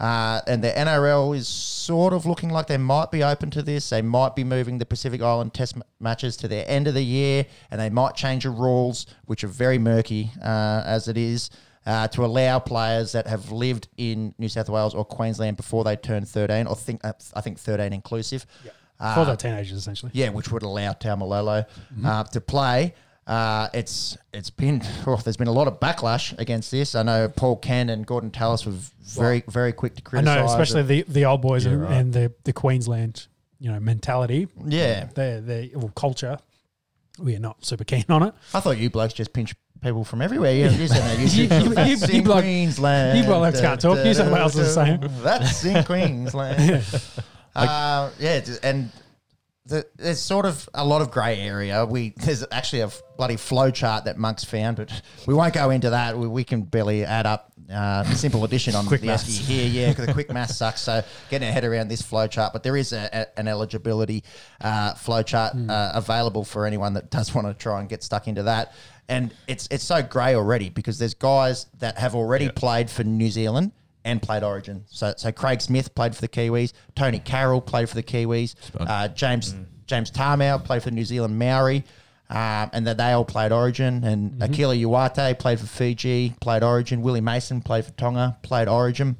Uh, 0.01 0.41
and 0.47 0.63
the 0.63 0.71
NRL 0.71 1.37
is 1.37 1.47
sort 1.47 2.11
of 2.11 2.25
looking 2.25 2.49
like 2.49 2.65
they 2.65 2.77
might 2.77 3.11
be 3.11 3.23
open 3.23 3.51
to 3.51 3.61
this. 3.61 3.87
They 3.91 4.01
might 4.01 4.35
be 4.35 4.43
moving 4.43 4.79
the 4.79 4.85
Pacific 4.85 5.21
Island 5.21 5.53
Test 5.53 5.75
m- 5.75 5.83
matches 5.99 6.35
to 6.37 6.47
their 6.47 6.65
end 6.67 6.87
of 6.87 6.95
the 6.95 7.03
year, 7.03 7.45
and 7.69 7.79
they 7.79 7.91
might 7.91 8.15
change 8.15 8.43
the 8.43 8.49
rules, 8.49 9.05
which 9.25 9.43
are 9.43 9.47
very 9.47 9.77
murky 9.77 10.31
uh, 10.43 10.81
as 10.87 11.07
it 11.07 11.17
is, 11.17 11.51
uh, 11.85 12.07
to 12.07 12.25
allow 12.25 12.57
players 12.57 13.11
that 13.11 13.27
have 13.27 13.51
lived 13.51 13.89
in 13.95 14.33
New 14.39 14.49
South 14.49 14.69
Wales 14.69 14.95
or 14.95 15.05
Queensland 15.05 15.55
before 15.55 15.83
they 15.83 15.95
turn 15.95 16.25
13, 16.25 16.65
or 16.65 16.75
think 16.75 17.05
uh, 17.05 17.13
I 17.35 17.41
think 17.41 17.59
13 17.59 17.93
inclusive. 17.93 18.47
Uh, 18.99 19.15
for 19.15 19.25
the 19.25 19.35
teenagers 19.35 19.77
essentially. 19.77 20.11
yeah, 20.15 20.29
which 20.29 20.51
would 20.51 20.63
allow 20.63 20.93
Taumalolo 20.93 21.67
uh, 22.03 22.23
to 22.23 22.41
play. 22.41 22.95
Uh, 23.27 23.69
it's 23.73 24.17
it's 24.33 24.49
been 24.49 24.81
oh, 25.05 25.15
there's 25.17 25.37
been 25.37 25.47
a 25.47 25.51
lot 25.53 25.67
of 25.67 25.79
backlash 25.79 26.37
against 26.39 26.71
this. 26.71 26.95
I 26.95 27.03
know 27.03 27.27
Paul 27.29 27.55
Kent 27.57 27.89
and 27.89 28.05
Gordon 28.05 28.31
Tallis 28.31 28.65
were 28.65 28.73
very 29.03 29.43
very 29.47 29.71
quick 29.73 29.95
to 29.95 30.01
I 30.01 30.09
criticise. 30.09 30.35
know, 30.37 30.45
especially 30.45 30.81
it. 30.81 31.07
the 31.07 31.13
the 31.13 31.25
old 31.25 31.41
boys 31.41 31.65
Yeah, 31.65 31.71
and, 31.73 31.81
right. 31.83 31.91
and 31.93 32.13
the 32.13 32.33
the 32.43 32.53
Queensland 32.53 33.27
you 33.59 33.71
know 33.71 33.79
mentality. 33.79 34.47
yeah. 34.65 35.05
their 35.13 35.39
their 35.39 35.67
well, 35.75 35.91
culture. 35.95 36.37
We 37.19 37.35
are 37.35 37.39
not 37.39 37.63
super 37.63 37.83
keen 37.83 38.05
on 38.09 38.23
it. 38.23 38.33
I 38.53 38.59
thought 38.59 38.77
you 38.79 38.89
blokes 38.89 39.13
just 39.13 39.33
pinch 39.33 39.53
people 39.83 40.03
from 40.03 40.21
everywhere. 40.23 40.53
Yeah, 40.55 40.69
you 40.71 40.87
that. 40.87 41.17
You, 41.19 41.23
You- 41.25 41.47
said, 41.47 41.63
you- 41.63 41.73
"That's 41.75 42.09
you 42.09 42.17
in 42.19 42.23
bloke- 42.23 42.43
Queensland. 42.43 43.17
you 43.19 43.23
blokes 43.25 43.61
can't 43.61 43.79
talk. 43.79 43.97
New 44.03 44.13
South 44.15 44.31
Wales 44.33 44.55
is 44.57 44.73
the 44.75 44.85
same. 44.85 44.99
That's 45.23 45.63
in 45.63 45.83
Queensland. 45.83 46.83
uh, 47.55 48.09
yeah, 48.19 48.41
and 48.63 48.89
the, 49.65 49.85
there's 49.95 50.19
sort 50.19 50.45
of 50.45 50.67
a 50.73 50.83
lot 50.83 51.01
of 51.01 51.11
grey 51.11 51.39
area. 51.39 51.85
We 51.85 52.13
there's 52.17 52.43
actually 52.51 52.81
a 52.81 52.89
bloody 53.17 53.37
flow 53.37 53.69
chart 53.71 54.05
that 54.05 54.17
Monk's 54.17 54.43
found, 54.43 54.77
but 54.77 55.01
we 55.27 55.33
won't 55.33 55.53
go 55.53 55.69
into 55.69 55.91
that. 55.91 56.17
We, 56.17 56.27
we 56.27 56.43
can 56.43 56.63
barely 56.63 57.05
add 57.05 57.25
up. 57.25 57.47
Uh, 57.71 58.03
simple 58.15 58.43
addition 58.43 58.75
on 58.75 58.85
Quick 58.87 59.01
the 59.01 59.07
maths. 59.07 59.37
Here, 59.37 59.67
yeah, 59.67 59.89
because 59.89 60.07
the 60.07 60.13
quick 60.13 60.29
math 60.33 60.51
sucks. 60.51 60.81
So 60.81 61.03
getting 61.29 61.47
a 61.47 61.51
head 61.51 61.63
around 61.63 61.87
this 61.87 62.01
flow 62.01 62.27
chart, 62.27 62.51
but 62.53 62.63
there 62.63 62.75
is 62.75 62.91
a, 62.91 63.09
a- 63.13 63.39
an 63.39 63.47
eligibility 63.47 64.23
uh, 64.59 64.93
flow 64.95 65.21
chart 65.23 65.55
uh, 65.55 65.91
available 65.93 66.43
for 66.43 66.65
anyone 66.65 66.93
that 66.95 67.09
does 67.11 67.33
want 67.35 67.47
to 67.47 67.53
try 67.53 67.79
and 67.79 67.87
get 67.87 68.03
stuck 68.03 68.27
into 68.27 68.43
that. 68.43 68.73
And 69.07 69.33
it's 69.47 69.67
it's 69.71 69.83
so 69.83 70.01
grey 70.01 70.35
already 70.35 70.69
because 70.69 70.97
there's 70.97 71.13
guys 71.13 71.67
that 71.79 71.97
have 71.97 72.15
already 72.15 72.49
played 72.49 72.89
for 72.89 73.03
New 73.03 73.29
Zealand 73.29 73.71
and 74.03 74.21
played 74.21 74.43
Origin. 74.43 74.83
So 74.87 75.13
so 75.17 75.31
Craig 75.31 75.61
Smith 75.61 75.93
played 75.95 76.15
for 76.15 76.21
the 76.21 76.27
Kiwis, 76.27 76.73
Tonie 76.95 77.19
Carroll 77.19 77.61
played 77.61 77.89
for 77.89 77.95
the 77.95 78.03
Kiwis, 78.03 78.55
uh, 78.79 79.07
James 79.09 79.55
James 79.87 80.09
Tamou 80.11 80.63
played 80.63 80.83
for 80.83 80.89
the 80.89 80.95
New 80.95 81.05
Zealand 81.05 81.37
Maori. 81.37 81.83
Um, 82.29 82.69
and 82.71 82.87
then 82.87 82.95
they 82.95 83.11
all 83.11 83.25
played 83.25 83.51
Origin, 83.51 84.05
and 84.05 84.31
Akuila 84.39 84.81
Uate 84.81 85.37
played 85.37 85.59
for 85.59 85.65
Fiji, 85.67 86.33
played 86.39 86.63
Origin. 86.63 87.01
Willie 87.01 87.19
Mason 87.19 87.59
played 87.59 87.83
for 87.83 87.91
Tonga, 87.91 88.37
played 88.41 88.69
Origin. 88.69 89.17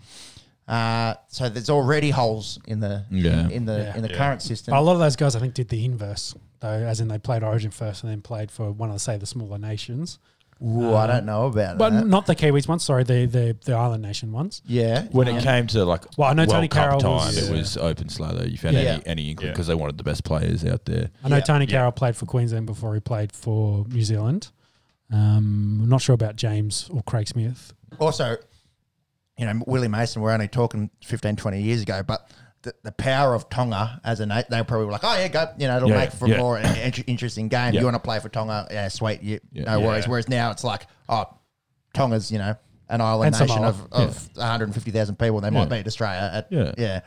Uh, 0.68 1.16
so 1.28 1.50
there's 1.50 1.70
already 1.70 2.12
holes 2.12 2.58
in 2.68 2.80
the 2.80 3.04
Yeah. 3.12 3.50
in 3.50 3.66
the 3.66 3.80
Yeah. 3.80 3.96
in 3.98 4.02
the 4.04 4.10
Yeah. 4.10 4.16
current 4.18 4.42
system. 4.42 4.72
But 4.72 4.80
a 4.80 4.82
lot 4.82 4.94
of 4.94 5.00
those 5.00 5.18
guys, 5.18 5.36
I 5.36 5.40
think, 5.40 5.54
did 5.54 5.68
the 5.68 5.84
inverse 5.84 6.34
though, 6.62 6.70
as 6.70 7.02
in 7.02 7.10
they 7.10 7.18
played 7.18 7.44
Origin 7.44 7.72
first 7.72 8.04
and 8.04 8.12
then 8.12 8.22
played 8.22 8.50
for 8.50 8.72
one 8.72 8.90
of 8.90 8.96
the 8.96 9.00
say 9.00 9.18
the 9.18 9.26
smaller 9.26 9.58
nations, 9.58 10.18
Ooh, 10.64 10.94
I 10.94 11.08
don't 11.08 11.26
know 11.26 11.48
about 11.48 11.78
but 11.80 11.90
that. 11.90 12.06
not 12.06 12.28
the 12.28 12.36
Kiwis 12.36 12.68
ones. 12.68 12.84
Sorry, 12.84 13.04
the 13.04 13.26
the, 13.26 13.58
the 13.66 13.74
island 13.74 14.04
nation 14.04 14.32
ones. 14.32 14.62
yeah, 14.66 15.04
When 15.12 15.28
it 15.28 15.42
came 15.44 15.66
to 15.68 15.84
like 15.86 16.04
Well, 16.18 16.30
I 16.30 16.34
know 16.34 16.44
World 16.44 16.50
Tonie 16.52 16.68
Cup 16.68 16.84
Carroll 16.84 17.00
time, 17.02 17.12
was- 17.28 17.38
it 17.38 17.52
Yeah. 17.52 17.58
was 17.58 17.78
open 17.78 18.10
slather. 18.10 18.48
You 18.48 18.58
found 18.58 18.76
Yeah. 18.76 18.82
any 18.82 19.04
any 19.08 19.30
inkling 19.32 19.48
Yeah. 19.48 19.54
because 19.54 19.68
they 19.68 19.76
wanted 19.76 19.98
the 19.98 20.04
best 20.04 20.24
players 20.24 20.64
out 20.64 20.86
there. 20.86 21.10
I 21.24 21.30
know 21.30 21.38
Yeah. 21.38 21.42
Tonie 21.42 21.66
Yeah. 21.66 21.72
Carroll 21.72 21.92
played 21.92 22.16
for 22.16 22.26
Queensland 22.28 22.68
before 22.68 22.94
he 22.94 23.00
played 23.00 23.32
for 23.32 23.86
New 23.88 24.04
Zealand. 24.04 24.50
Um, 25.12 25.80
I'm 25.84 25.90
not 25.90 26.02
sure 26.02 26.14
about 26.16 26.36
James 26.36 26.88
or 26.92 27.02
Craig 27.04 27.28
Smith. 27.28 27.74
also, 28.00 28.38
you 29.38 29.46
know, 29.46 29.62
Willie 29.68 29.88
Mason, 29.88 30.22
we're 30.22 30.32
only 30.32 30.48
talking 30.48 30.90
15, 31.04 31.36
20 31.36 31.62
years 31.62 31.82
ago, 31.82 32.04
but 32.06 32.30
the, 32.64 32.74
the 32.84 32.92
power 32.92 33.34
of 33.34 33.50
Tonga 33.50 34.00
as 34.04 34.20
a 34.20 34.26
nation, 34.26 34.46
they 34.50 34.64
probably 34.64 34.86
were 34.86 34.92
like, 34.92 35.04
oh, 35.04 35.18
yeah, 35.18 35.28
go, 35.28 35.48
you 35.58 35.68
know, 35.68 35.78
it'll 35.78 35.90
Yeah, 35.90 35.98
make 35.98 36.12
for 36.12 36.28
yeah. 36.28 36.36
a 36.36 36.38
more 36.38 36.58
in- 36.60 36.66
in- 36.78 36.94
interesting 37.08 37.48
game. 37.48 37.74
Yeah. 37.74 37.80
You 37.80 37.86
want 37.86 37.96
to 37.96 38.00
play 38.02 38.20
for 38.20 38.30
Tonga? 38.30 38.68
Yeah, 38.72 38.88
sweet, 38.90 39.22
you, 39.24 39.40
Yeah. 39.52 39.64
no 39.64 39.80
worries. 39.82 40.06
Yeah. 40.06 40.12
Whereas 40.12 40.30
now 40.30 40.52
it's 40.52 40.64
like, 40.64 40.86
oh, 41.10 41.26
Tonga's, 41.94 42.32
you 42.32 42.38
know, 42.38 42.56
an 42.90 43.02
island 43.02 43.36
And 43.36 43.40
nation 43.42 43.56
Samoa. 43.64 43.70
of, 43.70 43.88
of 43.94 44.30
150,000 44.36 45.18
people. 45.18 45.42
They 45.42 45.50
might 45.50 45.70
Yeah. 45.72 45.78
beat 45.78 45.88
Australia. 45.88 46.30
At, 46.34 46.48
Yeah. 46.52 46.72
yeah. 46.78 47.02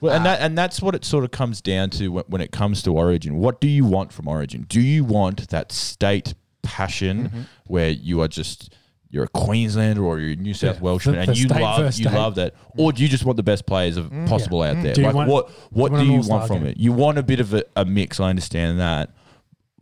Well, 0.00 0.14
and 0.16 0.24
that 0.24 0.40
and 0.40 0.56
that's 0.56 0.80
what 0.80 0.94
it 0.94 1.04
sort 1.04 1.24
of 1.24 1.30
comes 1.30 1.60
down 1.60 1.90
to 1.90 2.08
when, 2.08 2.24
when 2.28 2.40
it 2.40 2.52
comes 2.52 2.82
to 2.84 2.90
Origin. 2.94 3.36
What 3.36 3.60
do 3.60 3.68
you 3.68 3.84
want 3.84 4.12
from 4.14 4.28
Origin? 4.28 4.64
Do 4.66 4.80
you 4.80 5.04
want 5.04 5.48
that 5.50 5.72
state 5.72 6.32
passion 6.62 7.24
Mm-hmm. 7.24 7.40
where 7.66 7.90
you 7.90 8.22
are 8.22 8.28
just 8.28 8.74
you're 9.10 9.24
a 9.24 9.28
Queenslander 9.28 10.04
or 10.04 10.18
you're 10.20 10.32
a 10.32 10.36
New 10.36 10.54
South 10.54 10.76
Yeah, 10.76 10.82
Welshman 10.82 11.16
the- 11.16 11.20
and 11.22 11.30
the 11.30 11.34
you 11.34 11.48
state 11.48 11.60
love 11.60 11.84
you 11.84 11.92
state. 11.92 12.12
love 12.12 12.34
that, 12.36 12.54
or 12.76 12.92
do 12.92 13.02
you 13.02 13.08
just 13.08 13.24
want 13.24 13.36
the 13.36 13.42
best 13.42 13.66
players 13.66 13.96
of 13.96 14.06
mm, 14.06 14.28
possible 14.28 14.62
out 14.62 14.76
mm. 14.76 14.82
there? 14.82 14.94
Do 14.94 15.02
like 15.02 15.14
want- 15.14 15.28
what 15.28 15.50
what 15.70 15.92
do 15.92 15.98
do 15.98 16.04
you 16.04 16.12
you 16.12 16.16
want 16.18 16.24
an 16.24 16.30
want 16.30 16.42
all-star 16.42 16.46
from 16.46 16.58
game? 16.64 16.66
it? 16.68 16.76
You 16.78 16.92
want 16.92 17.18
a 17.18 17.22
bit 17.22 17.40
of 17.40 17.52
a, 17.54 17.64
a 17.76 17.84
mix. 17.84 18.20
I 18.20 18.30
understand 18.30 18.78
that. 18.80 19.10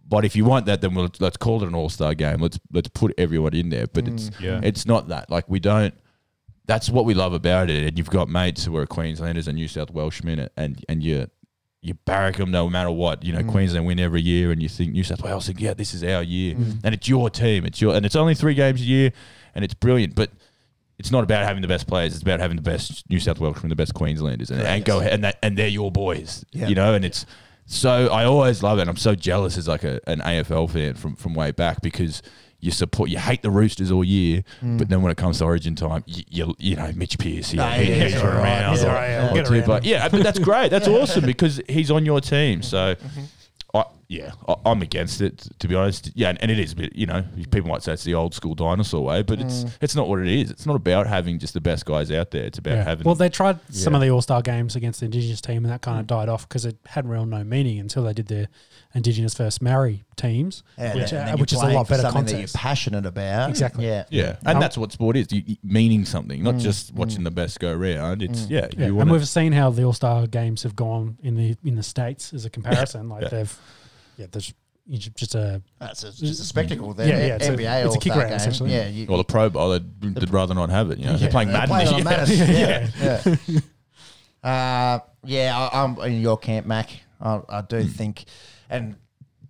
But 0.09 0.25
if 0.25 0.35
you 0.35 0.47
want 0.47 0.65
that, 0.67 0.81
then 0.81 0.95
we'll, 0.95 1.11
let's 1.21 1.37
call 1.37 1.63
it 1.63 1.67
an 1.67 1.75
all-star 1.75 2.15
game. 2.15 2.41
Let's 2.41 2.59
let's 2.73 2.89
put 2.89 3.13
everyone 3.19 3.55
in 3.55 3.69
there. 3.69 3.87
But 3.87 4.09
it's 4.09 4.31
mm. 4.31 4.41
Yeah. 4.41 4.61
it's 4.63 4.87
not 4.87 5.09
that. 5.09 5.31
Like 5.31 5.49
we 5.49 5.61
don't. 5.61 5.95
That's 6.65 6.89
what 6.91 7.05
we 7.05 7.15
love 7.15 7.33
about 7.35 7.71
it. 7.71 7.87
And 7.87 7.99
you've 7.99 8.11
got 8.11 8.29
mates 8.29 8.65
who 8.65 8.77
are 8.77 8.87
Queenslanders 8.87 9.49
and 9.49 9.57
New 9.57 9.69
South 9.69 9.91
Welshmen, 9.91 10.49
and 10.57 10.85
and 10.89 11.03
you 11.03 11.29
you 11.81 11.95
barrack 11.95 12.37
them 12.37 12.51
no 12.51 12.69
matter 12.69 12.91
what. 12.91 13.25
You 13.25 13.33
know, 13.33 13.41
mm. 13.41 13.51
Queensland 13.51 13.87
win 13.87 14.01
every 14.01 14.21
year, 14.21 14.51
and 14.51 14.63
you 14.63 14.69
think 14.69 14.93
New 14.93 15.05
South 15.05 15.23
Wales 15.23 15.47
think, 15.47 15.61
yeah, 15.61 15.75
this 15.75 15.95
is 15.95 16.03
our 16.03 16.23
year, 16.23 16.55
mm. 16.55 16.79
and 16.83 16.95
it's 16.95 17.09
your 17.09 17.31
team. 17.31 17.65
It's 17.65 17.81
your 17.81 17.95
and 17.95 18.05
it's 18.05 18.17
only 18.17 18.35
three 18.35 18.55
games 18.55 18.81
a 18.81 18.85
year, 18.85 19.13
and 19.55 19.65
it's 19.65 19.75
brilliant. 19.75 20.15
But 20.15 20.31
it's 20.99 21.13
not 21.13 21.23
about 21.23 21.45
having 21.45 21.63
the 21.63 21.69
best 21.69 21.87
players. 21.87 22.15
It's 22.15 22.23
about 22.23 22.41
having 22.41 22.57
the 22.57 22.63
best 22.63 23.09
New 23.09 23.21
South 23.21 23.39
Welshmen, 23.39 23.69
the 23.69 23.77
best 23.77 23.95
Queenslanders, 23.95 24.51
and, 24.51 24.63
and 24.63 24.85
go 24.85 24.99
ahead 25.01 25.13
and 25.13 25.25
that 25.25 25.39
and 25.43 25.57
they're 25.57 25.69
your 25.69 25.93
boys. 25.93 26.45
Yeah. 26.53 26.67
You 26.67 26.75
know, 26.75 26.95
and 26.95 27.05
it's 27.05 27.25
so 27.67 28.09
I 28.09 28.25
always 28.25 28.63
love 28.63 28.79
it. 28.79 28.83
And 28.83 28.91
I'm 28.91 28.97
so 28.97 29.15
jealous 29.15 29.57
as 29.57 29.69
like 29.69 29.85
a, 29.85 30.01
an 30.09 30.21
AFL 30.21 30.71
fan 30.71 30.95
from 30.95 31.15
from 31.15 31.35
way 31.35 31.53
back 31.53 31.81
because 31.81 32.23
you 32.61 32.71
support 32.71 33.09
you 33.11 33.19
hate 33.19 33.43
the 33.43 33.51
Roosters 33.51 33.91
all 33.93 34.03
year, 34.05 34.43
but 34.63 34.89
then 34.89 35.03
when 35.03 35.13
it 35.13 35.17
comes 35.17 35.39
to 35.39 35.45
Origin 35.45 35.75
time, 35.77 36.03
you 36.07 36.25
you, 36.29 36.55
you 36.59 36.77
know 36.77 36.91
Mitch 36.97 37.17
Pearce, 37.19 37.55
yeah, 37.55 37.65
Ah, 37.65 37.71
he- 37.73 37.89
yeah, 37.91 38.05
he's 38.05 38.13
he's 38.15 38.23
around. 38.23 38.35
all 38.35 38.43
right, 38.45 38.83
or- 38.83 38.89
all 38.89 38.95
right, 38.95 39.15
I'll 39.15 39.39
or 39.39 39.45
two, 39.45 39.63
but 39.63 39.85
yeah, 39.85 40.09
but 40.09 40.23
that's 40.23 40.39
great. 40.39 40.71
That's 40.71 40.89
awesome 40.99 41.25
because 41.25 41.61
he's 41.69 41.91
on 41.91 42.05
your 42.05 42.21
team. 42.21 42.63
So. 42.63 42.95
I, 42.99 43.07
yeah, 44.09 44.33
I, 44.49 44.55
I'm 44.67 44.81
against 44.83 45.21
it 45.21 45.47
to 45.59 45.69
be 45.69 45.75
honest. 45.75 46.11
Yeah, 46.15 46.31
and, 46.31 46.41
and 46.43 46.51
it 46.51 46.59
is 46.59 46.73
a 46.73 46.77
bit. 46.77 46.97
You 46.97 47.07
know, 47.07 47.23
people 47.51 47.69
might 47.71 47.83
say 47.83 47.93
it's 47.93 48.05
the 48.05 48.15
old 48.15 48.35
school 48.35 48.55
dinosaur 48.55 49.05
way, 49.05 49.23
but 49.23 49.41
it's 49.41 49.65
it's 49.81 49.95
not 49.95 50.09
what 50.09 50.21
it 50.21 50.29
is. 50.29 50.51
It's 50.51 50.67
not 50.67 50.77
about 50.77 51.07
having 51.07 51.39
just 51.39 51.55
the 51.55 51.61
best 51.61 51.85
guys 51.85 52.11
out 52.11 52.31
there. 52.31 52.45
It's 52.45 52.59
about 52.59 52.77
Yeah. 52.77 52.85
having. 52.85 53.05
Well, 53.05 53.15
they 53.15 53.29
tried 53.29 53.59
some 53.73 53.95
of 53.95 54.01
the 54.01 54.11
All 54.11 54.23
Star 54.23 54.41
games 54.43 54.75
against 54.77 55.01
the 55.01 55.07
Indigenous 55.07 55.41
team, 55.41 55.65
and 55.65 55.73
that 55.73 55.83
kind 55.83 56.01
of 56.01 56.07
died 56.07 56.29
off 56.29 56.49
because 56.49 56.65
it 56.65 56.77
had 56.87 57.09
real 57.09 57.27
no 57.27 57.45
meaning 57.45 57.79
until 57.79 58.03
they 58.05 58.13
did 58.15 58.29
the 58.29 58.49
Indigenous 58.95 59.35
first 59.35 59.61
Maori 59.61 60.05
teams, 60.17 60.63
Yeah, 60.79 60.95
which, 60.95 61.13
and 61.13 61.21
uh, 61.21 61.25
then 61.27 61.39
which 61.39 61.53
is 61.53 61.61
a 61.63 61.67
lot 61.69 61.87
better 61.89 62.03
something 62.03 62.25
context. 62.25 62.33
that 62.35 62.59
you're 62.59 62.63
passionate 62.63 63.05
about. 63.07 63.51
Exactly. 63.51 63.87
Yeah. 63.87 64.05
yeah, 64.11 64.37
and 64.41 64.57
Um, 64.57 64.61
that's 64.61 64.79
what 64.79 64.91
sport 64.93 65.17
is. 65.17 65.31
You, 65.31 65.43
you- 65.47 65.57
meaning 65.63 66.05
something, 66.07 66.43
not 66.43 66.57
just 66.57 66.95
watching 66.95 67.25
the 67.25 67.31
best 67.31 67.61
go 67.61 67.75
round. 67.75 68.23
It's 68.23 68.47
yeah, 68.49 68.69
Yeah, 68.77 68.87
you 68.87 69.01
and 69.01 69.11
we've 69.11 69.29
seen 69.29 69.53
how 69.53 69.69
the 69.71 69.83
All 69.85 69.93
Star 69.93 70.27
games 70.27 70.63
have 70.63 70.75
gone 70.75 71.19
in 71.23 71.37
the 71.37 71.57
in 71.63 71.75
the 71.77 71.83
states 71.83 72.33
as 72.33 72.47
a 72.47 72.51
comparison. 72.51 73.09
Like 73.11 73.25
Yeah. 73.25 73.29
they've, 73.29 73.59
yeah, 74.19 74.27
there's 74.31 74.53
you 74.87 74.99
ju- 74.99 75.11
just 75.17 75.35
a 75.35 75.63
That's 75.79 76.03
a, 76.05 76.13
just 76.13 76.41
a 76.41 76.45
spectacle. 76.45 76.93
There. 76.95 77.09
Yeah, 77.09 77.27
yeah, 77.27 77.35
it's 77.37 77.47
a- 77.49 77.53
NBA 77.57 77.87
it's 77.87 77.95
a 77.95 77.99
kick 77.99 78.13
All-Star 78.13 78.29
game. 78.29 78.37
essentially. 78.37 78.73
Yeah, 78.73 78.89
you, 78.89 79.07
Well, 79.07 79.19
the 79.19 79.25
Pro 79.25 79.49
Bowl, 79.51 79.71
they'd, 79.71 80.03
they'd 80.15 80.31
rather 80.31 80.55
not 80.55 80.69
have 80.71 80.91
it. 80.91 80.99
You 80.99 81.07
know, 81.07 81.17
they're 81.17 81.31
playing 81.31 81.49
They're 81.49 81.67
Madden. 81.67 81.87
playing 81.87 82.07
on 82.07 82.25
this 82.27 82.31
year. 82.31 82.91
Madden. 82.95 83.39
Yeah, 83.49 83.61
yeah. 83.61 83.61
Uh, 84.43 84.99
yeah, 85.25 85.69
I, 85.73 85.83
I'm 85.85 85.99
in 86.01 86.21
your 86.21 86.39
camp, 86.39 86.67
Mac. 86.67 86.91
I, 87.21 87.41
I 87.49 87.61
do 87.63 87.83
Hmm. 87.83 87.89
think, 87.89 88.25
and 88.71 88.97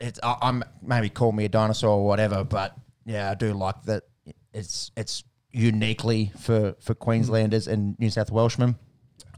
it's 0.00 0.18
I, 0.22 0.36
I'm 0.42 0.64
maybe 0.82 1.08
call 1.10 1.32
me 1.32 1.44
a 1.44 1.48
dinosaur 1.48 1.90
or 1.90 2.06
whatever, 2.06 2.42
but 2.44 2.74
yeah, 3.04 3.30
I 3.30 3.34
do 3.34 3.52
like 3.52 3.82
that. 3.84 4.04
It's 4.54 4.90
it's 4.96 5.24
uniquely 5.52 6.32
for 6.38 6.74
for 6.80 6.94
Queenslanders 6.94 7.68
and 7.68 7.98
New 7.98 8.10
South 8.10 8.30
Welshmen. 8.30 8.76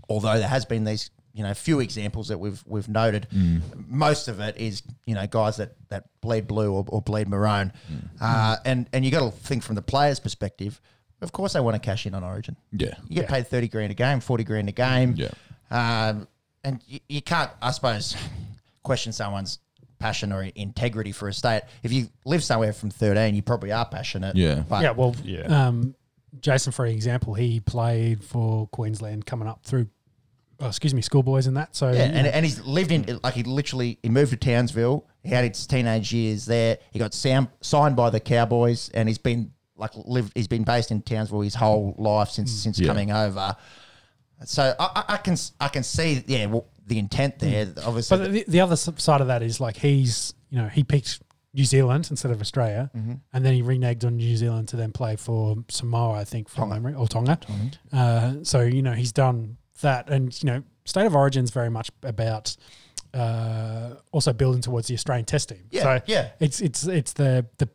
Although 0.09 0.39
there 0.39 0.49
has 0.49 0.65
been 0.65 0.85
these 0.85 1.11
you 1.33 1.43
know 1.43 1.51
a 1.51 1.55
few 1.55 1.81
examples 1.81 2.29
that 2.29 2.39
we've 2.39 2.63
we've 2.67 2.89
noted, 2.89 3.27
most 3.89 4.29
of 4.29 4.41
it 4.41 4.57
is 4.57 4.83
you 5.07 5.15
know 5.15 5.27
guys 5.27 5.57
that 5.59 5.75
that 5.89 6.05
bleed 6.21 6.47
blue 6.47 6.73
or, 6.73 6.85
or 6.89 7.01
bleed 7.03 7.29
maroon, 7.29 7.73
uh, 8.21 8.57
and 8.65 8.89
and 8.93 9.05
you 9.05 9.11
got 9.11 9.21
to 9.21 9.31
think 9.31 9.63
from 9.63 9.75
the 9.77 9.83
player's 9.83 10.21
perspective. 10.21 10.81
Of 11.23 11.33
course, 11.33 11.53
they 11.53 11.61
want 11.61 11.75
to 11.75 11.81
cash 11.81 12.07
in 12.07 12.15
on 12.15 12.25
Origin. 12.25 12.57
Yeah. 12.73 12.95
You 13.07 13.17
get 13.17 13.29
paid 13.29 13.47
30 13.47 13.69
grand 13.69 13.91
a 13.91 13.95
game, 13.95 14.21
40 14.21 14.43
grand 14.45 14.71
a 14.71 14.73
game. 14.73 15.15
Yeah. 15.19 15.29
Um, 15.71 16.27
and 16.65 16.81
you, 16.87 17.01
you 17.11 17.21
can't, 17.21 17.51
I 17.61 17.73
suppose, 17.73 18.17
question 18.83 19.13
someone's 19.13 19.59
passion 19.99 20.33
or 20.33 20.43
integrity 20.55 21.13
for 21.13 21.29
a 21.29 21.35
state. 21.35 21.61
If 21.83 21.93
you 21.93 22.09
live 22.25 22.43
somewhere 22.43 22.73
from 22.73 22.91
13, 22.91 23.35
you 23.35 23.43
probably 23.43 23.71
are 23.71 23.85
passionate. 23.85 24.35
Yeah. 24.35 24.65
But 24.67 24.83
yeah. 24.83 24.93
Well, 24.93 25.15
Yeah. 25.23 25.67
Um, 25.69 25.95
Jason, 26.41 26.73
for 26.73 26.87
example, 26.87 27.35
he 27.35 27.61
played 27.61 28.25
for 28.25 28.67
Queensland 28.69 29.27
coming 29.27 29.47
up 29.47 29.63
through, 29.63 29.89
oh, 30.61 30.67
excuse 30.69 30.95
me, 30.95 31.03
schoolboys 31.03 31.47
and 31.47 31.57
that. 31.57 31.75
So 31.75 31.91
yeah, 31.91 32.03
and, 32.05 32.27
and 32.27 32.45
he's 32.45 32.65
lived 32.65 32.93
in, 32.93 33.19
like, 33.25 33.35
he 33.35 33.43
literally, 33.43 33.99
he 34.03 34.09
moved 34.09 34.31
to 34.31 34.37
Townsville. 34.37 35.07
He 35.23 35.31
had 35.31 35.45
his 35.49 35.67
teenage 35.67 36.13
years 36.13 36.47
there. 36.47 36.79
He 36.93 36.99
got 36.99 37.15
sam- 37.15 37.49
signed 37.61 37.97
by 37.97 38.11
the 38.11 38.21
Cowboys 38.21 38.91
and 38.95 39.09
he's 39.09 39.19
been, 39.19 39.53
like, 39.77 39.91
lived, 39.95 40.33
he's 40.35 40.49
been 40.49 40.65
based 40.65 40.91
in 40.91 41.03
Townsville 41.03 41.41
his 41.41 41.55
whole 41.55 41.95
life 41.99 42.29
since, 42.31 42.51
since 42.53 42.79
Yeah. 42.79 42.87
coming 42.89 43.11
over. 43.11 43.57
So 44.45 44.75
I, 44.79 44.91
I- 45.09 45.15
I 45.15 45.17
can, 45.19 45.37
I 45.61 45.69
can 45.69 45.83
see, 45.83 46.23
yeah, 46.27 46.47
well, 46.47 46.67
the 46.87 46.99
intent 46.99 47.39
there. 47.39 47.69
Obviously, 47.85 48.19
But 48.19 48.33
the, 48.33 48.45
the 48.49 48.61
other 48.61 48.77
side 48.77 49.21
of 49.21 49.27
that 49.29 49.43
is 49.43 49.61
like 49.61 49.77
he's, 49.77 50.35
you 50.51 50.59
know, 50.59 50.67
he 50.69 50.83
picked 50.83 51.21
New 51.55 51.65
Zealand 51.65 52.09
instead 52.11 52.31
of 52.31 52.41
Australia, 52.41 52.91
Mm-hmm. 52.97 53.13
and 53.33 53.45
then 53.45 53.55
he 53.55 53.63
reneged 53.63 54.05
on 54.05 54.17
New 54.17 54.37
Zealand 54.37 54.69
to 54.69 54.77
then 54.77 54.93
play 54.93 55.17
for 55.17 55.57
Samoa, 55.69 56.13
I 56.19 56.25
think, 56.25 56.49
from 56.49 56.69
memory, 56.71 56.95
or 56.95 57.07
Tonga. 57.09 57.39
Uh, 57.93 58.35
so 58.43 58.61
you 58.63 58.83
know 58.83 58.93
he's 58.93 59.13
done 59.13 59.57
that, 59.81 60.09
and 60.11 60.43
you 60.43 60.47
know, 60.47 60.63
state 60.85 61.07
of 61.07 61.15
origin 61.15 61.45
is 61.45 61.51
very 61.51 61.71
much 61.71 61.91
about 62.03 62.57
uh, 63.15 63.95
also 64.13 64.33
building 64.33 64.63
towards 64.63 64.89
the 64.89 64.95
Australian 64.95 65.27
test 65.27 65.49
team. 65.49 65.65
Yeah, 65.71 65.83
so 65.83 66.03
yeah. 66.07 66.31
it's 66.41 66.61
it's 66.61 66.87
it's 66.87 67.13
the 67.13 67.47
the 67.59 67.69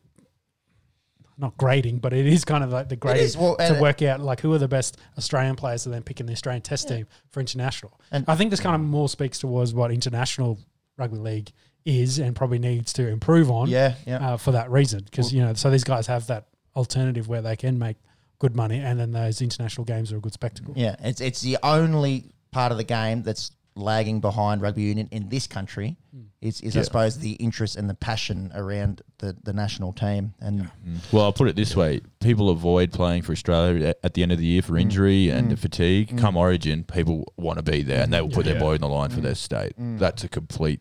not 1.37 1.57
grading, 1.57 1.99
but 1.99 2.13
it 2.13 2.25
is 2.25 2.45
kind 2.45 2.63
of 2.63 2.71
like 2.71 2.87
the 2.87 2.95
grading 2.95 3.39
well, 3.39 3.57
to 3.57 3.77
work 3.81 4.01
out 4.01 4.21
like 4.21 4.39
who 4.39 4.53
are 4.53 4.57
the 4.57 4.67
best 4.67 4.97
Australian 5.17 5.55
players, 5.55 5.85
and 5.85 5.93
then 5.93 6.03
picking 6.03 6.25
the 6.25 6.33
Australian 6.33 6.61
test 6.61 6.87
team 6.87 7.07
for 7.29 7.39
international. 7.39 7.99
And- 8.11 8.25
I 8.27 8.35
think 8.35 8.51
this 8.51 8.61
kind 8.61 8.75
of 8.75 8.81
more 8.81 9.09
speaks 9.09 9.39
towards 9.39 9.73
what 9.73 9.91
international 9.91 10.59
rugby 10.97 11.17
league 11.17 11.51
is 11.83 12.19
and 12.19 12.35
probably 12.35 12.57
needs 12.57 12.93
to 12.93 13.07
improve 13.07 13.51
on 13.51 13.69
Yeah, 13.69 13.95
yeah. 14.07 14.33
uh, 14.33 14.37
for 14.37 14.51
that 14.51 14.71
reason. 14.71 15.03
Because 15.03 15.33
you 15.33 15.41
know, 15.41 15.53
so 15.53 15.69
these 15.69 15.83
guys 15.83 16.07
have 16.07 16.27
that 16.27 16.47
alternative 16.75 17.27
where 17.27 17.41
they 17.41 17.55
can 17.55 17.77
make 17.77 17.97
good 18.39 18.55
money, 18.55 18.79
and 18.79 18.99
then 18.99 19.11
those 19.11 19.41
international 19.41 19.85
games 19.85 20.11
are 20.11 20.17
a 20.17 20.21
good 20.21 20.33
spectacle. 20.33 20.73
Yeah, 20.75 20.95
it's 20.99 21.21
it's 21.21 21.41
the 21.41 21.57
only 21.63 22.31
part 22.51 22.71
of 22.71 22.77
the 22.77 22.83
game 22.83 23.23
that's 23.23 23.51
lagging 23.77 24.21
behind 24.21 24.61
rugby 24.61 24.83
union 24.83 25.09
in 25.11 25.27
this 25.27 25.47
country. 25.47 25.97
Hmm. 26.13 26.21
Is, 26.41 26.61
is 26.61 26.77
I 26.77 26.79
Yeah. 26.79 26.83
suppose 26.85 27.17
the 27.17 27.33
interest 27.33 27.75
and 27.75 27.89
the 27.89 27.93
passion 27.93 28.51
around 28.55 29.01
the, 29.17 29.35
the 29.43 29.51
national 29.51 29.91
team 29.91 30.33
and 30.39 30.67
hmm. 30.67 30.95
Well, 31.11 31.25
I'll 31.25 31.33
put 31.33 31.49
it 31.49 31.55
this 31.57 31.75
way: 31.75 31.99
people 32.21 32.49
avoid 32.49 32.93
playing 32.93 33.23
for 33.23 33.33
Australia 33.33 33.87
at- 33.87 33.99
at 34.03 34.13
the 34.13 34.23
end 34.23 34.31
of 34.31 34.37
the 34.37 34.45
year 34.45 34.61
for 34.61 34.73
hmm. 34.73 34.79
injury 34.79 35.29
and 35.29 35.59
fatigue. 35.59 36.17
Come 36.17 36.37
Origin, 36.37 36.83
people 36.83 37.33
want 37.35 37.57
to 37.57 37.63
be 37.63 37.81
there, 37.83 38.01
and 38.03 38.13
they 38.13 38.21
will 38.21 38.29
put 38.29 38.45
their 38.45 38.55
Yeah. 38.55 38.61
body 38.61 38.75
on 38.75 38.81
the 38.89 38.95
line 38.95 39.09
for 39.09 39.21
their 39.21 39.35
state. 39.35 39.73
That's 39.77 40.23
a 40.23 40.29
complete 40.29 40.79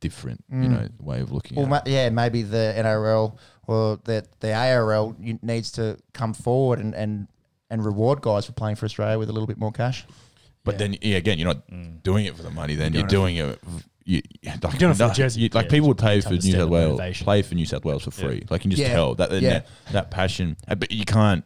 different, 0.00 0.44
you 0.50 0.56
mm. 0.56 0.70
know, 0.70 0.88
way 1.00 1.20
of 1.20 1.32
looking 1.32 1.56
well, 1.56 1.66
at 1.66 1.70
ma- 1.70 1.82
it. 1.84 1.88
yeah, 1.88 2.10
maybe 2.10 2.42
the 2.42 2.74
NRL 2.76 3.36
or 3.66 3.98
the 4.04 4.24
the 4.40 4.52
ARL 4.52 5.16
you- 5.20 5.38
needs 5.42 5.72
to 5.72 5.98
come 6.12 6.34
forward 6.34 6.78
and, 6.78 6.94
and 6.94 7.28
and 7.70 7.84
reward 7.84 8.20
guys 8.22 8.46
for 8.46 8.52
playing 8.52 8.76
for 8.76 8.86
Australia 8.86 9.18
with 9.18 9.28
a 9.28 9.32
little 9.32 9.46
bit 9.46 9.58
more 9.58 9.72
cash. 9.72 10.06
But 10.64 10.78
then, 10.78 10.96
yeah, 11.00 11.16
again, 11.16 11.38
you're 11.38 11.48
not 11.48 11.66
mm. 11.70 12.02
doing 12.02 12.26
it 12.26 12.36
for 12.36 12.42
the 12.42 12.50
money. 12.50 12.74
Then 12.74 12.92
you're 12.92 13.06
doing 13.06 13.36
it. 13.36 13.58
You, 14.04 14.22
like, 14.44 14.78
doing 14.78 14.92
it 14.92 14.96
for 14.96 15.08
the 15.08 15.14
jersey. 15.14 15.42
you- 15.42 15.48
like 15.52 15.66
Yeah, 15.66 15.70
people 15.70 15.88
would 15.88 15.98
pay 15.98 16.20
to 16.20 16.26
for 16.26 16.34
New 16.34 16.40
South 16.40 16.54
the 16.54 16.68
Wales, 16.68 16.98
motivation. 16.98 17.24
play 17.24 17.42
for 17.42 17.54
New 17.54 17.66
South 17.66 17.84
Wales 17.84 18.04
for 18.04 18.10
free. 18.10 18.44
Like 18.50 18.64
you 18.64 18.70
can 18.70 18.70
just 18.70 18.82
Yeah. 18.82 18.94
tell 18.94 19.14
that, 19.16 19.30
Yeah. 19.32 19.50
that 19.50 19.66
that 19.92 20.10
passion, 20.10 20.56
uh, 20.66 20.74
but 20.74 20.90
you 20.90 21.04
can't 21.04 21.44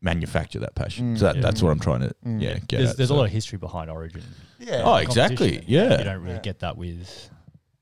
manufacture 0.00 0.60
that 0.60 0.74
passion. 0.74 1.14
Mm. 1.14 1.18
so 1.18 1.24
that, 1.32 1.42
that's 1.42 1.62
what 1.62 1.70
I'm 1.70 1.80
trying 1.80 2.00
to 2.00 2.14
yeah 2.24 2.58
get. 2.58 2.78
There's, 2.78 2.90
at, 2.90 2.96
there's 2.96 3.08
so. 3.08 3.14
a 3.14 3.18
lot 3.18 3.24
of 3.24 3.32
history 3.32 3.58
behind 3.58 3.90
Origin. 3.90 4.22
Yeah. 4.58 4.82
Oh, 4.84 4.94
exactly. 4.96 5.58
competition. 5.58 5.64
Yeah. 5.68 5.98
You 5.98 6.04
don't 6.04 6.22
really 6.22 6.40
get 6.40 6.60
that 6.60 6.76
with 6.76 7.30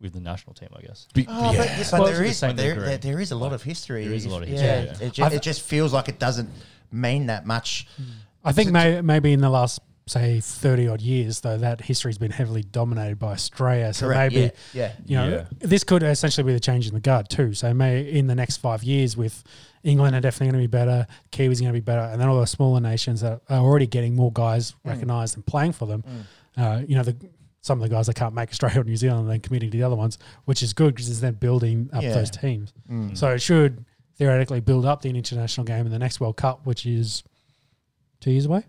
with 0.04 0.12
the 0.12 0.20
national 0.20 0.54
team, 0.54 0.68
I 0.76 0.82
guess. 0.82 1.08
Be- 1.14 1.26
Oh, 1.28 1.50
yeah. 1.52 1.58
but 1.58 1.66
yes, 1.66 1.92
Well, 1.92 2.04
there 2.04 2.14
to 2.14 2.22
the 2.22 2.28
is 2.28 2.36
same 2.38 2.54
there, 2.56 2.74
degree. 2.74 2.86
there, 2.88 2.98
there 2.98 3.20
is 3.20 3.32
a 3.32 3.36
lot 3.36 3.52
of 3.52 3.62
history. 3.62 4.04
There 4.04 4.14
is 4.14 4.26
a 4.26 4.28
lot 4.30 4.42
of 4.44 4.48
Yeah, 4.48 4.82
history, 4.82 5.06
It, 5.06 5.12
just, 5.12 5.26
I've- 5.26 5.36
it 5.36 5.42
just 5.42 5.62
feels 5.62 5.92
like 5.92 6.08
it 6.08 6.18
doesn't 6.20 6.48
mean 6.92 7.26
that 7.26 7.44
much. 7.46 7.88
I 8.44 8.52
think 8.52 8.70
may, 8.70 9.00
maybe 9.00 9.32
in 9.32 9.40
the 9.40 9.50
last 9.50 9.80
say 10.06 10.38
thirty 10.38 10.86
odd 10.86 11.00
years, 11.00 11.40
though, 11.40 11.56
that 11.56 11.80
history's 11.80 12.18
been 12.18 12.30
heavily 12.30 12.62
dominated 12.62 13.18
by 13.18 13.32
Australia. 13.32 13.94
So 13.94 14.06
Correct. 14.06 14.34
maybe 14.34 14.52
yeah, 14.74 14.92
yeah. 14.92 14.92
you 15.06 15.16
know 15.16 15.36
Yeah. 15.38 15.44
this 15.60 15.82
could 15.82 16.02
essentially 16.02 16.44
be 16.44 16.52
the 16.52 16.60
change 16.60 16.86
in 16.86 16.92
the 16.92 17.00
guard 17.00 17.30
too. 17.30 17.54
So 17.54 17.72
may 17.72 18.02
in 18.02 18.26
the 18.26 18.34
next 18.34 18.58
five 18.58 18.84
years, 18.84 19.16
with 19.16 19.42
England 19.82 20.14
are 20.14 20.20
definitely 20.20 20.48
going 20.52 20.62
to 20.62 20.68
be 20.68 20.70
better, 20.70 21.06
Kiwis 21.32 21.58
going 21.60 21.72
to 21.72 21.72
be 21.72 21.80
better, 21.80 22.02
and 22.02 22.20
then 22.20 22.28
all 22.28 22.38
the 22.38 22.46
smaller 22.46 22.80
nations 22.80 23.22
that 23.22 23.40
are 23.48 23.58
already 23.60 23.86
getting 23.86 24.14
more 24.14 24.30
guys 24.30 24.74
recognised 24.84 25.36
and 25.36 25.46
playing 25.46 25.72
for 25.72 25.86
them. 25.86 26.04
Uh, 26.54 26.82
you 26.86 26.96
know 26.96 27.02
the. 27.02 27.16
Some 27.64 27.80
of 27.80 27.88
the 27.88 27.94
guys 27.94 28.08
that 28.08 28.14
can't 28.14 28.34
make 28.34 28.50
Australia 28.50 28.82
or 28.82 28.84
New 28.84 28.96
Zealand 28.96 29.22
and 29.22 29.30
then 29.30 29.40
committing 29.40 29.70
to 29.70 29.78
the 29.78 29.84
other 29.84 29.96
ones, 29.96 30.18
which 30.44 30.62
is 30.62 30.74
good 30.74 30.94
because 30.94 31.08
it's 31.08 31.20
then 31.20 31.32
building 31.32 31.88
up 31.94 32.02
Yeah. 32.02 32.12
those 32.12 32.30
teams. 32.30 32.74
Mm. 32.90 33.16
So 33.16 33.30
it 33.30 33.40
should 33.40 33.86
theoretically 34.18 34.60
build 34.60 34.84
up 34.84 35.00
the 35.00 35.08
international 35.08 35.64
game 35.64 35.86
in 35.86 35.90
the 35.90 35.98
next 35.98 36.20
World 36.20 36.36
Cup, 36.36 36.66
which 36.66 36.84
is 36.84 37.24
two 38.20 38.32
years 38.32 38.44
away. 38.44 38.64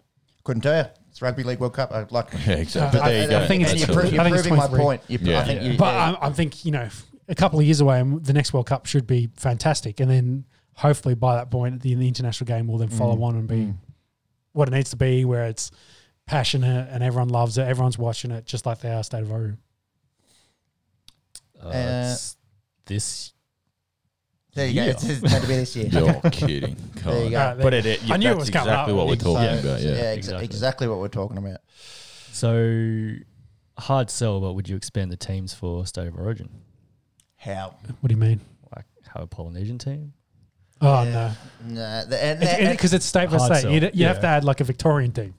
Couldn't 0.46 0.62
tell 0.62 0.82
you. 0.82 0.90
It's 1.10 1.22
Rugby 1.22 1.44
League 1.44 1.60
World 1.60 1.74
Cup. 1.74 1.92
I'd 1.92 2.14
like. 2.14 2.30
Yeah, 2.48 2.54
exactly. 2.54 3.00
But 3.02 3.06
there 3.06 3.18
you 3.20 3.28
I, 3.28 3.30
go. 3.32 3.40
I 3.40 3.48
think 3.48 3.64
it's, 3.64 3.76
you're, 3.76 3.90
all. 3.90 3.96
pro- 3.96 4.10
you're 4.10 4.22
I 4.22 4.24
think 4.24 4.36
it's 4.38 4.48
proving 4.48 4.72
my 4.72 4.78
point. 4.78 5.02
You, 5.10 5.20
Yeah. 5.22 5.42
I 5.42 5.44
think 5.44 5.62
Yeah. 5.62 5.72
you, 5.72 5.78
But 5.78 5.94
yeah. 5.94 6.16
I, 6.22 6.28
I 6.28 6.32
think 6.32 6.64
you 6.64 6.72
know, 6.72 6.88
a 7.28 7.36
couple 7.36 7.60
of 7.60 7.66
years 7.66 7.82
away, 7.82 8.00
and 8.00 8.24
the 8.24 8.32
next 8.32 8.54
World 8.54 8.68
Cup 8.68 8.86
should 8.86 9.06
be 9.06 9.30
fantastic, 9.36 10.00
and 10.00 10.10
then 10.10 10.46
hopefully 10.76 11.16
by 11.16 11.36
that 11.36 11.52
point, 11.52 11.82
the, 11.82 11.96
the 11.96 12.08
international 12.08 12.46
game 12.46 12.68
will 12.68 12.78
then 12.78 12.88
follow 12.88 13.18
mm. 13.18 13.24
on 13.24 13.36
and 13.36 13.48
be 13.48 13.56
mm. 13.56 13.76
what 14.54 14.70
it 14.70 14.72
needs 14.72 14.92
to 14.92 14.96
be, 14.96 15.26
where 15.26 15.48
it's 15.48 15.70
passionate 16.28 16.88
and 16.92 17.04
everyone 17.04 17.30
loves 17.30 17.58
it, 17.58 17.68
everyone's 17.68 17.98
watching 17.98 18.32
it, 18.32 18.46
just 18.46 18.66
like 18.66 18.80
they 18.82 18.92
are 18.92 19.04
State 19.04 19.22
of 19.24 19.32
Origin. 19.32 19.58
Uh, 21.64 21.68
Uh, 21.68 21.72
it's 22.14 22.38
this 22.86 23.32
there 24.54 24.68
you 24.68 24.76
go. 24.76 24.84
Yeah. 24.86 24.90
It's, 24.92 25.04
it's 25.04 25.22
meant 25.22 25.42
to 25.44 25.48
be 25.50 25.56
this 25.56 25.76
year. 25.76 25.88
You're 25.88 26.14
kidding. 26.32 26.78
There 27.04 27.26
you 27.26 27.30
God. 27.32 27.58
go. 27.58 27.62
Uh, 27.62 27.64
But 27.64 27.74
it, 27.74 27.86
it, 27.86 28.10
I 28.10 28.16
knew 28.16 28.30
it 28.30 28.38
was 28.38 28.50
coming 28.50 28.70
exactly 28.70 28.94
up. 28.94 28.98
what 28.98 29.08
we're 29.08 29.20
So- 29.20 29.34
talking 29.34 29.62
So, 29.62 29.68
about. 29.70 29.82
Yeah. 29.82 29.90
yeah, 29.90 29.96
exa- 30.14 30.18
Exactly. 30.18 30.46
exactly 30.46 30.88
what 30.88 31.00
we're 31.00 31.08
talking 31.10 31.38
about. 31.38 31.60
so 32.32 33.16
hard 33.78 34.10
sell, 34.10 34.40
but 34.40 34.54
would 34.54 34.70
you 34.70 34.78
expand 34.78 35.12
the 35.12 35.18
teams 35.18 35.54
for 35.54 35.86
State 35.86 36.08
of 36.08 36.16
Origin? 36.16 36.50
How? 37.36 37.76
What 38.00 38.08
do 38.08 38.14
you 38.14 38.20
mean? 38.20 38.40
Like 38.76 38.86
have 39.14 39.24
a 39.24 39.28
Polynesian 39.28 39.78
team? 39.78 40.14
Oh 40.82 41.04
Yeah. 41.04 41.34
No, 41.66 42.04
no, 42.10 42.72
because 42.72 42.94
it's 42.94 43.06
state 43.06 43.30
by 43.30 43.38
Hard 43.38 43.52
state. 43.54 43.62
sell. 43.64 43.72
You, 43.72 43.80
you 43.94 44.06
have 44.08 44.16
Yeah. 44.18 44.22
to 44.22 44.28
add 44.28 44.44
like 44.46 44.62
a 44.62 44.64
Victorian 44.64 45.12
team, 45.12 45.34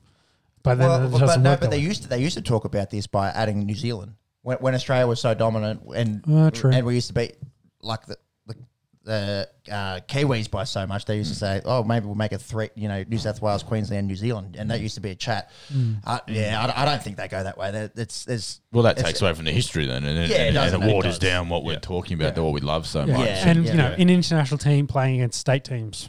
but 0.66 0.79
then 0.79 0.88
well, 0.88 1.07
it 1.07 1.11
but, 1.12 1.18
doesn't 1.18 1.42
no, 1.42 1.50
work. 1.50 1.61
but 1.61 1.66
that 1.66 1.70
they 1.70 1.79
way. 1.79 1.85
used 1.85 2.02
to 2.02 2.09
they 2.09 2.18
used 2.20 2.37
to 2.37 2.42
talk 2.42 2.64
about 2.64 2.90
this 2.90 3.07
by 3.07 3.29
adding 3.29 3.64
New 3.64 3.74
Zealand 3.74 4.14
when, 4.42 4.59
when 4.59 4.74
Australia 4.74 5.07
was 5.07 5.20
so 5.20 5.33
dominant 5.35 5.81
and 5.94 6.22
Oh, 6.29 6.50
true. 6.50 6.70
and 6.72 6.85
we 6.87 6.94
used 6.94 7.09
to 7.09 7.14
beat 7.14 7.37
like 7.83 8.05
the 8.07 8.16
the, 8.46 8.57
the 9.05 9.48
uh, 9.72 10.00
Kiwis 10.09 10.50
by 10.50 10.64
so 10.64 10.85
much. 10.87 11.05
They 11.05 11.16
used 11.16 11.31
to 11.33 11.38
say, 11.38 11.62
"Oh, 11.64 11.85
maybe 11.85 12.07
we'll 12.07 12.16
make 12.16 12.33
a 12.33 12.38
threat." 12.38 12.72
You 12.76 12.88
know, 12.88 13.05
New 13.09 13.18
South 13.18 13.40
Wales, 13.40 13.62
Queensland, 13.62 14.09
New 14.09 14.16
Zealand, 14.16 14.57
and 14.59 14.68
that 14.72 14.81
used 14.81 14.96
to 14.96 15.00
be 15.00 15.11
a 15.11 15.14
chat. 15.14 15.50
Mm. 15.72 15.98
Uh, 16.05 16.18
yeah, 16.26 16.61
I, 16.76 16.83
I 16.83 16.85
don't 16.85 17.00
think 17.02 17.16
they 17.16 17.29
go 17.29 17.40
that 17.42 17.57
way. 17.57 17.70
That- 17.70 17.92
It's 17.96 18.24
there's 18.24 18.61
Well, 18.72 18.83
that 18.83 18.98
It's- 18.98 19.07
takes 19.07 19.22
away 19.22 19.33
from 19.35 19.44
the 19.44 19.52
history 19.52 19.87
then, 19.87 20.05
and, 20.05 20.18
it- 20.18 20.31
Yeah, 20.31 20.37
it 20.37 20.46
and, 20.48 20.55
does, 20.55 20.72
and 20.72 20.83
it 20.83 20.88
it 20.90 20.92
waters 20.92 21.18
does. 21.20 21.31
down 21.31 21.48
what 21.48 21.62
we're 21.62 21.74
Yeah. 21.74 21.79
talking 21.81 22.14
about, 22.20 22.37
Yeah. 22.37 22.42
what 22.42 22.52
we 22.52 22.61
love 22.61 22.85
so 22.87 23.05
Yeah. 23.05 23.16
much. 23.16 23.26
Yeah. 23.29 23.48
and 23.48 23.64
you 23.66 23.74
know, 23.74 23.90
Yeah. 23.90 23.96
in 23.96 24.11
international 24.11 24.59
team 24.59 24.88
playing 24.88 25.16
against 25.20 25.38
state 25.38 25.62
teams 25.62 26.09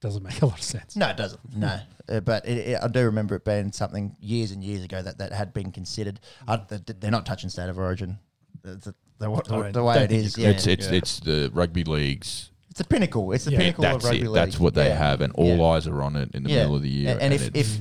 doesn't 0.00 0.22
make 0.24 0.42
a 0.42 0.46
lot 0.46 0.58
of 0.58 0.64
sense. 0.64 0.96
No, 0.96 1.08
it 1.10 1.16
doesn't. 1.16 1.40
No, 1.56 1.78
uh, 2.08 2.20
but 2.20 2.46
it, 2.46 2.58
it, 2.68 2.78
I 2.82 2.88
do 2.88 3.04
remember 3.04 3.34
it 3.36 3.44
being 3.44 3.72
something 3.72 4.16
years 4.20 4.50
and 4.50 4.62
years 4.62 4.84
ago 4.84 5.02
that, 5.02 5.18
that 5.18 5.32
had 5.32 5.52
been 5.52 5.72
considered. 5.72 6.20
I, 6.46 6.56
th- 6.56 6.82
they're 7.00 7.10
not 7.10 7.26
touching 7.26 7.50
state 7.50 7.68
of 7.68 7.78
origin. 7.78 8.18
The, 8.62 8.76
the, 8.76 8.94
the, 9.18 9.30
wa- 9.30 9.40
the 9.42 9.82
way 9.84 9.94
don't 9.94 10.02
it 10.04 10.08
think 10.10 10.24
is, 10.24 10.38
you 10.38 10.44
yeah, 10.44 10.50
It's 10.50 10.66
it's 10.66 10.86
Yeah. 10.88 10.92
it's 10.94 11.20
the 11.20 11.50
rugby 11.52 11.84
leagues. 11.84 12.50
it's 12.70 12.78
the 12.78 12.84
pinnacle. 12.84 13.32
It's 13.32 13.44
the 13.44 13.52
Yeah. 13.52 13.58
pinnacle 13.58 13.84
of 13.84 13.92
That's 13.92 14.04
rugby 14.04 14.20
it. 14.20 14.24
league. 14.24 14.34
That's 14.34 14.60
what 14.60 14.74
they 14.74 14.88
Yeah. 14.88 14.96
have, 14.98 15.20
and 15.20 15.32
all 15.34 15.56
Yeah. 15.56 15.64
eyes 15.64 15.86
are 15.86 16.02
on 16.02 16.16
it 16.16 16.34
in 16.34 16.42
the 16.44 16.50
Yeah. 16.50 16.58
middle 16.60 16.76
of 16.76 16.82
the 16.82 16.88
year. 16.88 17.10
And, 17.12 17.20
and 17.22 17.34
if, 17.34 17.50
if 17.54 17.78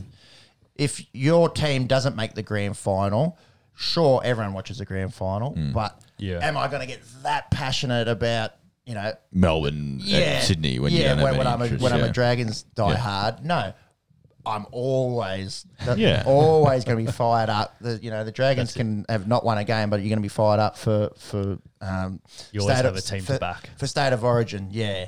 if 0.76 1.06
your 1.14 1.50
team 1.50 1.86
doesn't 1.88 2.16
make 2.16 2.34
the 2.34 2.42
grand 2.44 2.78
final, 2.78 3.38
sure, 3.76 4.22
everyone 4.24 4.54
watches 4.54 4.78
the 4.80 4.86
grand 4.86 5.14
final. 5.14 5.54
Mm. 5.54 5.74
But 5.74 6.00
Yeah. 6.18 6.40
am 6.42 6.58
I 6.58 6.68
going 6.68 6.82
to 6.82 6.88
get 6.88 7.02
that 7.24 7.52
passionate 7.52 8.08
about 8.08 8.54
you 8.86 8.96
know? 8.96 9.14
Melbourne, 9.32 10.00
Yeah, 10.02 10.18
and 10.18 10.44
Sydney, 10.44 10.80
when 10.80 10.92
you 10.92 11.00
yeah, 11.00 11.10
don't 11.10 11.20
have 11.20 11.24
when, 11.24 11.38
when 11.38 11.48
any 11.48 11.54
I'm 11.54 11.62
a, 11.62 11.64
interest, 11.66 11.84
when 11.84 11.94
I'm 11.94 12.04
a 12.04 12.10
Dragons 12.12 12.64
die 12.64 12.90
Yeah. 12.92 12.96
hard, 12.98 13.46
no. 13.46 13.74
I'm 14.46 14.66
always, 14.72 15.66
Yeah. 15.96 16.24
always 16.26 16.84
going 16.84 16.98
to 16.98 17.06
be 17.06 17.12
fired 17.12 17.50
up. 17.50 17.76
The, 17.82 18.00
you 18.02 18.10
know, 18.12 18.24
the 18.24 18.32
Dragons 18.32 18.74
can 18.74 19.06
have 19.10 19.28
not 19.28 19.44
won 19.46 19.58
a 19.58 19.64
game, 19.64 19.90
but 19.90 19.98
you're 20.02 20.10
going 20.10 20.18
to 20.18 20.22
be 20.24 20.28
fired 20.30 20.60
up 20.60 20.78
for 20.78 21.12
for. 21.18 21.58
Um, 21.82 22.22
You 22.52 22.62
always 22.62 22.76
state 22.78 22.86
have 22.86 22.94
of- 22.94 22.98
a 22.98 23.02
team 23.02 23.22
for, 23.24 23.34
to 23.34 23.40
back. 23.40 23.70
for 23.78 23.88
state 23.88 24.14
of 24.14 24.24
origin. 24.24 24.68
Yeah, 24.72 25.06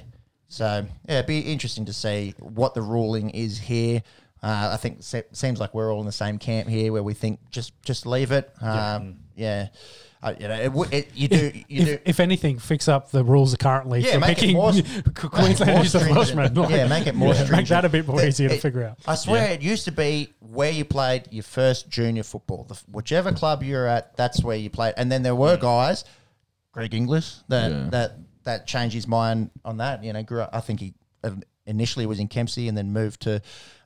so 0.50 0.86
yeah, 1.08 1.16
it'd 1.16 1.26
be 1.28 1.40
interesting 1.40 1.86
to 1.86 1.94
see 1.94 2.34
what 2.40 2.74
the 2.74 2.82
ruling 2.82 3.30
is 3.32 3.58
here. 3.60 4.04
Uh, 4.42 4.72
I 4.74 4.78
think 4.78 5.02
se- 5.04 5.24
seems 5.32 5.60
like 5.60 5.74
we're 5.74 5.92
all 5.94 6.02
in 6.02 6.06
the 6.06 6.12
same 6.12 6.38
camp 6.38 6.68
here, 6.68 6.92
where 6.92 7.04
we 7.04 7.14
think 7.14 7.40
just 7.50 7.72
just 7.84 8.06
leave 8.06 8.32
it. 8.32 8.52
Um, 8.62 9.20
yeah, 9.36 9.70
Uh, 10.24 10.34
you 10.40 10.48
know, 10.48 10.56
it, 10.60 10.72
would- 10.72 10.94
it, 10.94 11.10
you 11.14 11.28
do 11.28 11.52
you 11.68 11.82
if, 11.82 11.86
do. 11.86 11.98
if 12.06 12.20
anything, 12.22 12.58
fix 12.58 12.88
up 12.88 13.12
the 13.12 13.24
rules 13.26 13.54
currently 13.58 14.00
Yeah, 14.00 14.14
for 14.14 14.20
make 14.22 14.30
it 14.38 14.40
picking 14.40 14.56
more- 14.56 14.72
Queensland 15.16 15.72
more 15.74 15.80
New 15.84 15.90
South 15.90 16.36
Like, 16.56 16.70
Yeah, 16.72 16.88
make 16.88 17.08
it 17.08 17.14
more 17.16 17.34
Make 17.34 17.44
stringent. 17.46 17.70
that 17.70 17.84
a 17.86 17.90
bit 17.90 18.08
more 18.08 18.22
The- 18.22 18.28
easier 18.30 18.48
to 18.50 18.58
figure 18.58 18.86
out. 18.86 19.00
I 19.06 19.16
swear, 19.16 19.52
it 19.52 19.62
used 19.62 19.84
to 19.86 19.92
be 19.92 20.30
where 20.40 20.72
you 20.72 20.86
played 20.86 21.28
your 21.32 21.44
first 21.44 21.90
junior 21.90 22.24
football. 22.24 22.64
The, 22.64 22.82
whichever 22.90 23.34
club 23.34 23.64
you're 23.64 23.86
at, 23.86 24.16
that's 24.16 24.42
where 24.42 24.56
you 24.56 24.70
played. 24.70 24.94
And 24.96 25.12
then 25.12 25.24
there 25.24 25.36
were 25.36 25.58
guys, 25.58 26.06
Greg 26.72 26.94
Inglis, 26.94 27.44
that 27.50 27.70
Yeah. 27.72 27.88
that 27.92 28.12
that 28.46 28.66
changed 28.68 28.96
his 28.96 29.08
mind 29.08 29.50
on 29.66 29.78
that. 29.78 30.04
You 30.06 30.14
know, 30.14 30.24
grew 30.24 30.42
up, 30.42 30.52
I 30.54 30.62
think 30.62 30.80
he 30.80 30.94
uh, 31.24 31.32
initially 31.66 32.06
was 32.06 32.20
in 32.20 32.28
Kempsey 32.30 32.68
and 32.70 32.78
then 32.78 32.94
moved 32.94 33.22
to. 33.24 33.42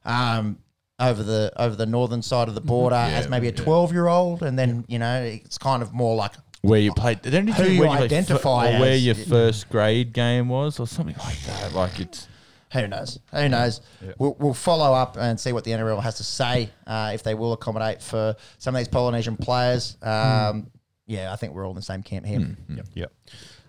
Um, 0.05 0.59
over 0.99 1.21
the 1.23 1.51
over 1.57 1.75
the 1.75 1.85
northern 1.85 2.21
side 2.21 2.47
of 2.47 2.55
the 2.55 2.61
border 2.61 2.95
Yeah, 2.95 3.17
as 3.19 3.29
maybe 3.29 3.47
a 3.47 3.51
yeah. 3.51 3.57
twelve 3.57 3.91
year 3.93 4.07
old, 4.07 4.41
and 4.43 4.57
then 4.57 4.85
you 4.87 4.99
know 4.99 5.21
it's 5.21 5.57
kind 5.57 5.81
of 5.83 5.93
more 5.93 6.15
like 6.15 6.33
where 6.61 6.79
you 6.79 6.91
played, 6.91 7.21
the 7.21 7.37
only 7.37 7.51
Who 7.53 7.63
you 7.65 7.79
where 7.81 7.89
played 7.89 8.01
identify 8.11 8.75
or 8.75 8.79
where 8.81 8.91
as- 8.93 9.05
your 9.05 9.15
first 9.15 9.69
grade 9.69 10.11
game 10.13 10.49
was, 10.49 10.79
or 10.79 10.87
something 10.87 11.15
like 11.19 11.39
that. 11.43 11.73
Like 11.73 11.99
it's 11.99 12.27
Who 12.73 12.87
knows? 12.87 13.19
Who 13.31 13.47
knows? 13.47 13.81
We'll, 14.17 14.35
we'll 14.39 14.53
follow 14.55 14.93
up 14.93 15.17
and 15.17 15.39
see 15.39 15.51
what 15.53 15.63
the 15.63 15.71
NRL 15.71 16.01
has 16.01 16.17
to 16.17 16.23
say 16.23 16.71
uh, 16.87 17.11
if 17.13 17.21
they 17.23 17.35
will 17.35 17.53
accommodate 17.53 18.01
for 18.01 18.35
some 18.57 18.75
of 18.75 18.79
these 18.79 18.87
Polynesian 18.87 19.37
players. 19.37 19.97
Um, 20.01 20.71
Yeah, 21.05 21.31
I 21.31 21.37
think 21.37 21.53
we're 21.53 21.63
all 21.63 21.71
in 21.71 21.77
the 21.77 21.81
same 21.83 22.01
camp 22.03 22.25
here. 22.25 22.57
Yep. 22.95 23.13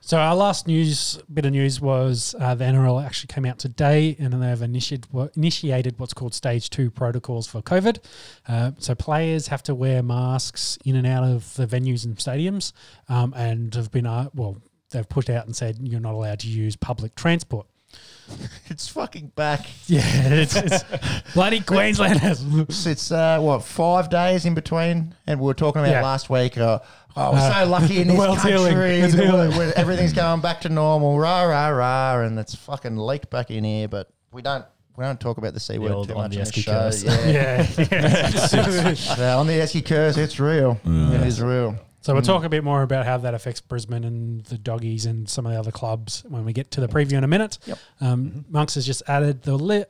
So 0.09 0.16
our 0.16 0.35
last 0.35 0.66
news 0.66 1.18
bit 1.31 1.44
of 1.44 1.53
news 1.53 1.83
was 1.83 2.35
uh, 2.40 2.55
the 2.55 2.64
NRL 2.64 3.05
actually 3.05 3.27
came 3.27 3.44
out 3.44 3.59
today, 3.59 4.16
and 4.18 4.33
they've 4.33 4.62
initiated 4.62 5.07
initiated 5.37 5.99
what's 5.99 6.14
called 6.14 6.33
stage 6.33 6.71
two 6.71 6.90
protocols 6.90 7.47
for 7.47 7.61
COVID. 7.61 7.99
Uh, 8.49 8.71
so 8.79 8.94
players 8.94 9.49
have 9.49 9.62
to 9.64 9.75
wear 9.75 10.03
masks 10.03 10.79
in 10.83 10.97
and 10.97 11.07
out 11.07 11.25
of 11.25 11.55
the 11.57 11.66
venues 11.66 12.07
and 12.07 12.16
stadiums, 12.16 12.73
um, 13.11 13.35
and 13.37 13.75
have 13.75 13.90
been 13.90 14.07
uh, 14.07 14.31
well, 14.35 14.57
they've 14.92 15.11
put 15.11 15.29
out 15.29 15.44
and 15.44 15.55
said 15.55 15.77
you're 15.83 16.01
not 16.01 16.14
allowed 16.14 16.38
to 16.38 16.49
use 16.49 16.75
public 16.75 17.14
transport. 17.14 17.66
It's 18.71 18.87
fucking 18.88 19.33
back. 19.35 19.67
Yeah, 19.87 20.03
it's, 20.05 20.55
it's 20.55 20.85
bloody 21.35 21.61
Queenslanders. 21.61 22.87
It's 22.87 23.11
uh, 23.11 23.38
what 23.41 23.62
five 23.64 24.11
days 24.11 24.45
in 24.45 24.55
between, 24.55 25.14
and 25.27 25.41
we 25.41 25.47
were 25.47 25.55
talking 25.55 25.81
about 25.81 25.91
Yeah. 25.91 26.03
last 26.03 26.29
week. 26.29 26.59
Uh, 26.59 26.81
oh, 27.17 27.33
we're 27.33 27.38
Uh, 27.38 27.64
so 27.64 27.71
lucky 27.71 28.01
in 28.03 28.09
the 28.09 28.12
this 28.12 28.19
world's 28.21 28.43
country. 28.43 28.59
healing. 28.59 29.05
It's 29.05 29.14
the 29.14 29.25
healing. 29.25 29.57
where 29.57 29.77
everything's 29.79 30.12
going 30.12 30.41
back 30.43 30.61
to 30.62 30.69
normal. 30.69 31.19
Rah 31.19 31.43
rah 31.45 31.69
rah, 31.69 32.21
and 32.21 32.38
it's 32.38 32.55
fucking 32.55 32.97
leaked 32.99 33.31
back 33.31 33.51
in 33.51 33.64
here. 33.64 33.88
But 33.88 34.11
we 34.33 34.43
don't 34.43 34.64
we 34.99 35.05
don't 35.05 35.19
talk 35.19 35.38
about 35.38 35.55
the 35.55 35.61
c 35.61 35.79
word 35.79 35.93
old 35.93 36.09
too 36.09 36.14
on 36.14 36.25
much 36.25 36.33
the 36.35 36.41
on 36.41 36.45
the 36.45 36.51
Esky 36.51 36.62
show. 36.62 36.73
curse. 36.73 37.03
Yeah. 37.05 37.27
yeah, 37.27 37.67
yeah. 37.91 39.17
Yeah, 39.19 39.37
on 39.38 39.47
the 39.47 39.55
Esky 39.55 39.85
curse, 39.85 40.17
it's 40.19 40.38
real. 40.38 40.79
It 40.85 41.23
is 41.27 41.41
real. 41.41 41.77
So 42.09 42.14
we'll 42.14 42.23
talk 42.23 42.42
a 42.42 42.49
bit 42.49 42.64
more 42.64 42.81
about 42.81 43.05
how 43.05 43.18
that 43.18 43.35
affects 43.35 43.61
Brisbane 43.61 44.03
and 44.03 44.42
the 44.47 44.57
doggies 44.57 45.05
and 45.05 45.29
some 45.29 45.44
of 45.44 45.53
the 45.53 45.59
other 45.59 45.71
clubs 45.71 46.25
when 46.27 46.42
we 46.47 46.55
get 46.55 46.71
to 46.71 46.81
the 46.81 46.88
preview 46.88 47.18
in 47.18 47.23
a 47.25 47.29
minute. 47.29 47.59
Yep. 47.66 47.79
Um, 48.01 48.47
Monks 48.49 48.77
has 48.77 48.87
just 48.87 49.03
added 49.07 49.42
the 49.42 49.57
li- 49.59 49.85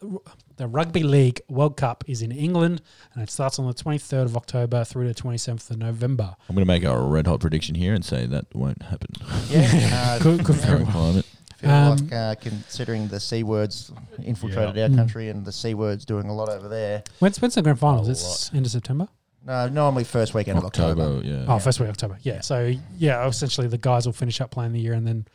the 0.56 0.66
Rugby 0.66 1.04
League 1.04 1.42
World 1.48 1.76
Cup 1.76 2.02
is 2.08 2.20
in 2.20 2.32
England 2.32 2.82
and 3.14 3.22
it 3.22 3.30
starts 3.30 3.60
on 3.60 3.68
the 3.68 3.72
23rd 3.72 4.24
of 4.24 4.36
October 4.36 4.82
through 4.82 5.06
to 5.06 5.14
the 5.14 5.22
27th 5.28 5.70
of 5.70 5.78
November. 5.78 6.34
I'm 6.48 6.56
going 6.56 6.66
to 6.66 6.72
make 6.72 6.82
a 6.82 7.00
red 7.00 7.28
hot 7.28 7.38
prediction 7.38 7.76
here 7.76 7.94
and 7.94 8.04
say 8.04 8.26
that 8.26 8.52
won't 8.52 8.82
happen. 8.82 9.10
Yeah, 9.48 9.70
uh, 9.92 10.18
Good, 10.18 10.42
good 10.42 10.56
for 10.56 10.84
climate. 10.86 11.24
feel 11.58 11.70
Um, 11.70 11.96
like 11.98 12.12
uh, 12.12 12.34
considering 12.40 13.06
the 13.06 13.20
c 13.20 13.44
words 13.44 13.92
infiltrated 14.24 14.74
Yeah. 14.74 14.82
our 14.82 14.88
Mm. 14.88 14.96
country 14.96 15.28
and 15.28 15.44
the 15.44 15.52
c 15.52 15.74
words 15.74 16.04
doing 16.04 16.28
a 16.28 16.34
lot 16.34 16.48
over 16.48 16.66
there. 16.68 17.04
When's, 17.20 17.40
when's 17.40 17.54
the 17.54 17.62
grand 17.62 17.78
finals? 17.78 18.08
A 18.08 18.10
It's 18.10 18.52
end 18.52 18.66
of 18.66 18.72
September. 18.72 19.06
No, 19.44 19.68
normally 19.68 20.04
first 20.04 20.34
weekend 20.34 20.58
of 20.58 20.64
October. 20.64 21.00
October, 21.02 21.26
yeah. 21.26 21.44
Oh, 21.48 21.58
first 21.58 21.80
week 21.80 21.88
of 21.88 21.92
October. 21.94 22.18
Yeah. 22.22 22.40
So 22.42 22.74
yeah, 22.98 23.26
essentially 23.26 23.66
the 23.68 23.78
guys 23.78 24.04
will 24.06 24.12
finish 24.12 24.40
up 24.40 24.50
playing 24.50 24.72
the 24.72 24.80
year 24.80 24.92
and 24.94 25.06
then 25.06 25.26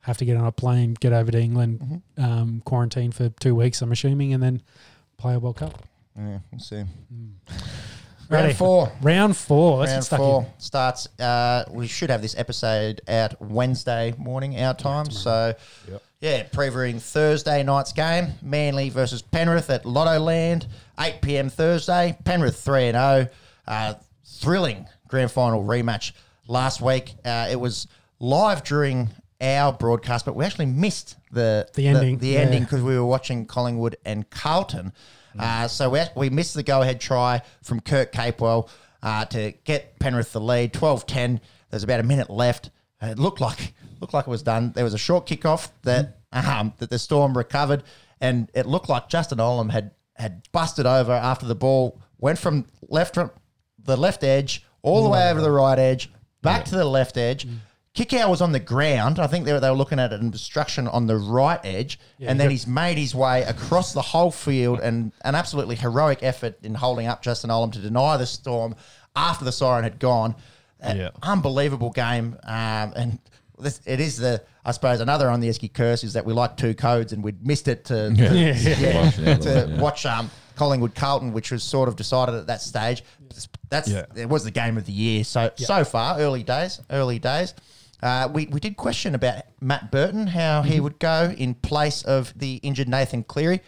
have 0.00 0.16
to 0.18 0.24
get 0.24 0.36
on 0.36 0.44
a 0.46 0.52
plane, 0.52 0.94
get 1.00 1.12
over 1.12 1.30
to 1.30 1.40
England, 1.40 2.02
Mhm. 2.18 2.22
um, 2.24 2.62
quarantine 2.64 3.12
for 3.12 3.28
two 3.40 3.54
weeks, 3.54 3.80
I'm 3.82 3.92
assuming, 3.92 4.34
and 4.34 4.42
then 4.42 4.62
play 5.16 5.34
a 5.34 5.38
World 5.38 5.56
Cup. 5.56 5.80
Yeah, 6.18 6.38
we'll 6.50 6.58
see. 6.58 6.82
Righty. 8.28 8.46
Round 8.48 8.56
four. 8.56 8.92
Round 9.02 9.36
four. 9.36 9.78
Let's 9.78 9.90
Round 9.92 10.00
get 10.00 10.04
stuck 10.06 10.18
four 10.18 10.42
in. 10.42 10.46
starts. 10.58 11.08
Uh, 11.20 11.64
we 11.70 11.86
should 11.86 12.08
have 12.10 12.22
this 12.22 12.34
episode 12.36 13.00
out 13.06 13.40
Wednesday 13.40 14.14
morning 14.18 14.58
our 14.60 14.74
time. 14.74 15.10
so, 15.10 15.54
yeah, 16.20 16.44
previewing 16.44 17.00
Thursday 17.00 17.62
night's 17.62 17.92
game: 17.92 18.32
Manly 18.42 18.88
versus 18.88 19.20
Penrith 19.22 19.68
at 19.70 19.84
Lotto 19.84 20.18
Land, 20.18 20.66
eight 20.98 21.20
pm 21.20 21.50
Thursday. 21.50 22.16
Penrith 22.24 22.56
three 22.58 22.88
and 22.88 22.96
zero. 22.96 23.28
Uh, 23.66 23.94
Thrilling 24.24 24.86
grand 25.08 25.30
final 25.30 25.62
rematch 25.62 26.12
last 26.48 26.80
week. 26.80 27.14
Uh, 27.24 27.48
it 27.50 27.56
was 27.60 27.86
live 28.18 28.64
during 28.64 29.10
our 29.40 29.72
broadcast, 29.72 30.24
but 30.24 30.34
we 30.34 30.44
actually 30.44 30.66
missed 30.66 31.16
the 31.30 31.68
The 31.74 31.86
ending, 31.88 32.18
The, 32.18 32.28
yeah. 32.28 32.40
ending 32.40 32.62
because 32.62 32.82
we 32.82 32.96
were 32.96 33.04
watching 33.04 33.46
Collingwood 33.46 33.96
and 34.04 34.28
Carlton. 34.30 34.92
Uh, 35.38 35.66
so 35.66 35.90
we, 35.90 36.00
we 36.14 36.30
missed 36.30 36.54
the 36.54 36.62
go 36.62 36.82
ahead 36.82 37.00
try 37.00 37.40
from 37.62 37.80
Kurt 37.80 38.12
Capewell 38.12 38.68
uh, 39.02 39.24
to 39.26 39.52
get 39.64 39.98
Penrith 39.98 40.32
the 40.32 40.40
lead. 40.40 40.72
12 40.72 41.06
10. 41.06 41.40
There's 41.70 41.82
about 41.82 42.00
a 42.00 42.04
minute 42.04 42.30
left. 42.30 42.70
It 43.00 43.18
looked 43.18 43.40
like 43.40 43.74
looked 44.00 44.14
like 44.14 44.26
it 44.26 44.30
was 44.30 44.42
done. 44.42 44.72
There 44.72 44.84
was 44.84 44.94
a 44.94 44.98
short 44.98 45.26
kickoff 45.26 45.70
that 45.82 46.18
um, 46.32 46.72
that 46.78 46.90
the 46.90 46.98
Storm 46.98 47.36
recovered, 47.36 47.82
and 48.20 48.50
it 48.54 48.66
looked 48.66 48.88
like 48.88 49.08
Justin 49.08 49.38
Olam 49.38 49.70
had 49.70 49.92
had 50.16 50.42
busted 50.52 50.86
over 50.86 51.12
after 51.12 51.46
the 51.46 51.54
ball 51.54 52.00
went 52.18 52.38
from 52.38 52.66
left 52.88 53.16
the 53.84 53.96
left 53.96 54.24
edge 54.24 54.64
all 54.82 55.02
the 55.04 55.08
way 55.10 55.30
over 55.30 55.40
the 55.40 55.50
right 55.50 55.78
edge, 55.78 56.10
back 56.42 56.64
to 56.66 56.74
the 56.76 56.84
left 56.84 57.16
edge. 57.16 57.46
Kickout 57.94 58.30
was 58.30 58.40
on 58.40 58.52
the 58.52 58.58
ground. 58.60 59.18
I 59.18 59.26
think 59.26 59.44
they 59.44 59.52
were, 59.52 59.60
they 59.60 59.68
were 59.68 59.76
looking 59.76 59.98
at 59.98 60.14
an 60.14 60.26
obstruction 60.28 60.88
on 60.88 61.06
the 61.06 61.16
right 61.16 61.60
edge, 61.62 61.98
and 62.20 62.40
then 62.40 62.46
got- 62.46 62.50
he's 62.52 62.66
made 62.66 62.96
his 62.96 63.14
way 63.14 63.42
across 63.42 63.92
the 63.92 64.00
whole 64.00 64.30
field 64.30 64.80
and 64.80 65.12
an 65.24 65.34
absolutely 65.34 65.76
heroic 65.76 66.20
effort 66.22 66.58
in 66.62 66.74
holding 66.74 67.06
up 67.06 67.20
Justin 67.22 67.50
Olam 67.50 67.70
to 67.72 67.78
deny 67.80 68.16
the 68.16 68.24
storm 68.26 68.74
after 69.14 69.44
the 69.44 69.52
siren 69.52 69.84
had 69.84 69.98
gone. 69.98 70.34
An 70.80 70.96
Yeah. 70.96 71.10
unbelievable 71.22 71.90
game, 71.90 72.38
um, 72.44 72.92
and 72.96 73.18
this, 73.58 73.80
it 73.86 74.00
is 74.00 74.16
the 74.16 74.42
I 74.64 74.70
suppose 74.72 75.00
another 75.00 75.28
on 75.28 75.40
the 75.40 75.48
Esky 75.48 75.72
curse 75.72 76.02
is 76.04 76.12
that 76.12 76.24
we 76.24 76.32
like 76.32 76.56
two 76.56 76.72
codes 76.72 77.12
and 77.12 77.22
we'd 77.22 77.44
missed 77.44 77.66
it 77.68 77.84
to 77.86 78.12
Yeah. 78.14 78.32
Yeah. 78.32 78.54
yeah, 78.78 79.02
Watch 79.04 79.16
the 79.16 79.30
other 79.32 79.42
to 79.42 79.66
one, 79.66 79.70
yeah. 79.76 79.82
watch 79.82 80.06
um, 80.06 80.30
Collingwood 80.56 80.94
Carlton, 80.94 81.32
which 81.32 81.50
was 81.50 81.62
sort 81.64 81.88
of 81.88 81.96
decided 81.96 82.34
at 82.36 82.46
that 82.46 82.60
stage. 82.62 83.02
That's 83.70 83.88
Yeah. 83.88 84.04
it 84.14 84.28
was 84.28 84.44
the 84.44 84.50
game 84.50 84.76
of 84.78 84.86
the 84.86 84.92
year. 84.92 85.24
So 85.24 85.50
so 85.56 85.84
far, 85.84 86.18
early 86.18 86.42
days, 86.42 86.80
early 86.90 87.18
days. 87.18 87.54
Uh, 88.02 88.28
we, 88.32 88.46
we 88.46 88.58
did 88.58 88.76
question 88.76 89.14
about 89.14 89.44
Matt 89.60 89.92
Burton, 89.92 90.26
how 90.26 90.62
he 90.62 90.80
would 90.80 90.98
go 90.98 91.32
in 91.38 91.54
place 91.54 92.02
of 92.02 92.36
the 92.36 92.56
injured 92.56 92.88
Nathan 92.88 93.22
Cleary. 93.22 93.60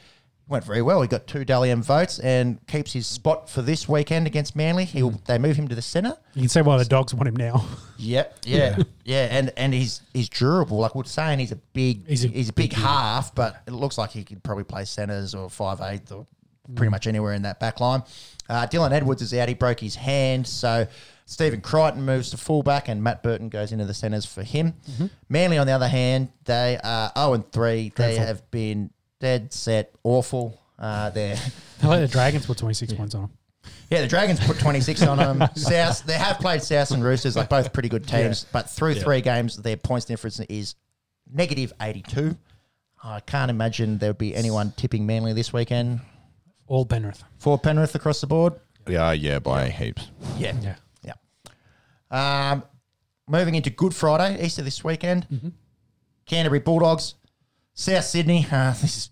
Went 0.48 0.64
very 0.64 0.83
well. 0.83 1.00
He 1.00 1.09
got 1.09 1.27
two 1.27 1.44
Dally 1.44 1.70
M 1.70 1.83
votes 1.83 2.18
and 2.18 2.59
keeps 2.66 2.92
his 2.92 3.07
spot 3.07 3.48
for 3.48 3.62
this 3.62 3.88
weekend 3.88 4.27
against 4.27 4.55
Manly. 4.57 4.85
He'll 4.85 5.12
they 5.27 5.38
move 5.38 5.57
him 5.57 5.68
to 5.68 5.74
the 5.74 5.81
centre. 5.81 6.16
You 6.35 6.42
can 6.42 6.48
see 6.50 6.61
why 6.61 6.77
the 6.77 6.85
dogs 6.85 7.14
want 7.14 7.29
him 7.29 7.37
now. 7.37 7.64
Yep. 7.96 8.38
Yeah. 8.44 8.77
Yeah. 9.05 9.29
And 9.31 9.53
and 9.57 9.72
he's 9.72 10.03
he's 10.12 10.29
durable. 10.29 10.79
Like 10.79 10.94
we're 10.96 11.05
saying, 11.05 11.38
he's 11.38 11.53
a 11.53 11.57
big 11.57 12.07
He's 12.07 12.22
he's 12.22 12.48
a 12.48 12.50
a, 12.50 12.53
big, 12.53 12.70
big 12.70 12.72
half, 12.74 13.35
but 13.35 13.62
it 13.66 13.70
looks 13.70 13.96
like 13.96 14.11
he 14.11 14.24
could 14.24 14.42
probably 14.42 14.64
play 14.64 14.85
centres 14.85 15.35
or 15.35 15.48
five 15.48 15.81
eighth 15.81 16.11
or 16.12 16.27
pretty 16.74 16.90
much 16.90 17.07
anywhere 17.07 17.33
in 17.33 17.42
that 17.42 17.61
back 17.61 17.81
line. 17.81 18.03
Uh, 18.48 18.66
Dylan 18.66 18.92
Edwards 18.92 19.22
is 19.22 19.33
out. 19.35 19.48
He 19.48 19.55
broke 19.55 19.81
his 19.81 19.94
hand, 19.94 20.46
so 20.46 20.87
Stephen 21.27 21.61
Crichton 21.61 22.05
moves 22.05 22.31
to 22.31 22.37
fullback, 22.37 22.88
and 22.88 23.03
Matt 23.03 23.22
Burton 23.22 23.48
goes 23.48 23.72
into 23.72 23.85
the 23.85 23.94
centres 23.94 24.27
for 24.27 24.42
him. 24.42 24.74
Manly, 25.29 25.59
on 25.59 25.66
the 25.66 25.72
other 25.72 25.88
hand, 25.88 26.31
they 26.44 26.79
are 26.83 27.11
zero 27.16 27.35
and 27.35 27.53
three. 27.53 27.92
They 27.96 28.14
Dreadful. 28.14 28.27
have 28.27 28.50
been 28.50 28.90
dead 29.20 29.53
set 29.53 29.94
awful. 30.03 30.61
Uh, 30.79 31.11
they're 31.11 31.37
They 31.81 31.88
let 31.88 32.00
the 32.00 32.09
Dragons 32.09 32.46
put 32.46 32.59
26 32.59 32.92
points 32.94 33.14
on 33.14 33.22
them. 33.22 33.31
yeah, 33.90 34.00
the 34.03 34.07
Dragons 34.09 34.40
put 34.44 34.59
26 34.59 35.03
on 35.03 35.18
them. 35.18 35.48
South, 35.55 36.05
they 36.05 36.14
have 36.14 36.38
played 36.38 36.62
South 36.62 36.90
and 36.90 37.03
Roosters, 37.03 37.37
like 37.37 37.48
both 37.48 37.72
pretty 37.72 37.88
good 37.88 38.07
teams, 38.07 38.44
but 38.53 38.68
through 38.68 38.94
three 38.94 39.20
games, 39.20 39.57
their 39.57 39.77
points 39.77 40.05
difference 40.05 40.40
is 40.40 40.74
negative 41.33 41.72
82. 41.81 42.37
I 43.03 43.20
can't 43.20 43.50
imagine 43.50 43.98
there 43.98 44.11
would 44.11 44.18
be 44.18 44.35
anyone 44.35 44.72
tipping 44.77 45.07
Manly 45.07 45.33
this 45.33 45.53
weekend 45.53 46.00
All 46.66 46.87
Penrith. 46.87 47.22
for 47.38 47.59
Penrith 47.59 47.94
across 47.94 48.20
the 48.20 48.27
board. 48.27 48.55
Yeah, 48.88 49.12
yeah, 49.12 49.38
by 49.38 49.68
heaps. 49.70 50.11
Yeah. 50.37 50.55
Yeah. 50.61 50.77
Yeah. 51.03 52.50
Um, 52.53 52.62
moving 53.29 53.55
into 53.55 53.70
Good 53.70 53.94
Friday, 53.94 54.44
Easter 54.44 54.62
this 54.62 54.83
weekend. 54.85 55.27
Mm-hmm. 55.33 55.48
Canterbury 56.27 56.61
Bulldogs, 56.61 57.14
South 57.74 58.05
Sydney. 58.05 58.46
Uh, 58.50 58.72
this 58.81 58.96
is 58.96 59.11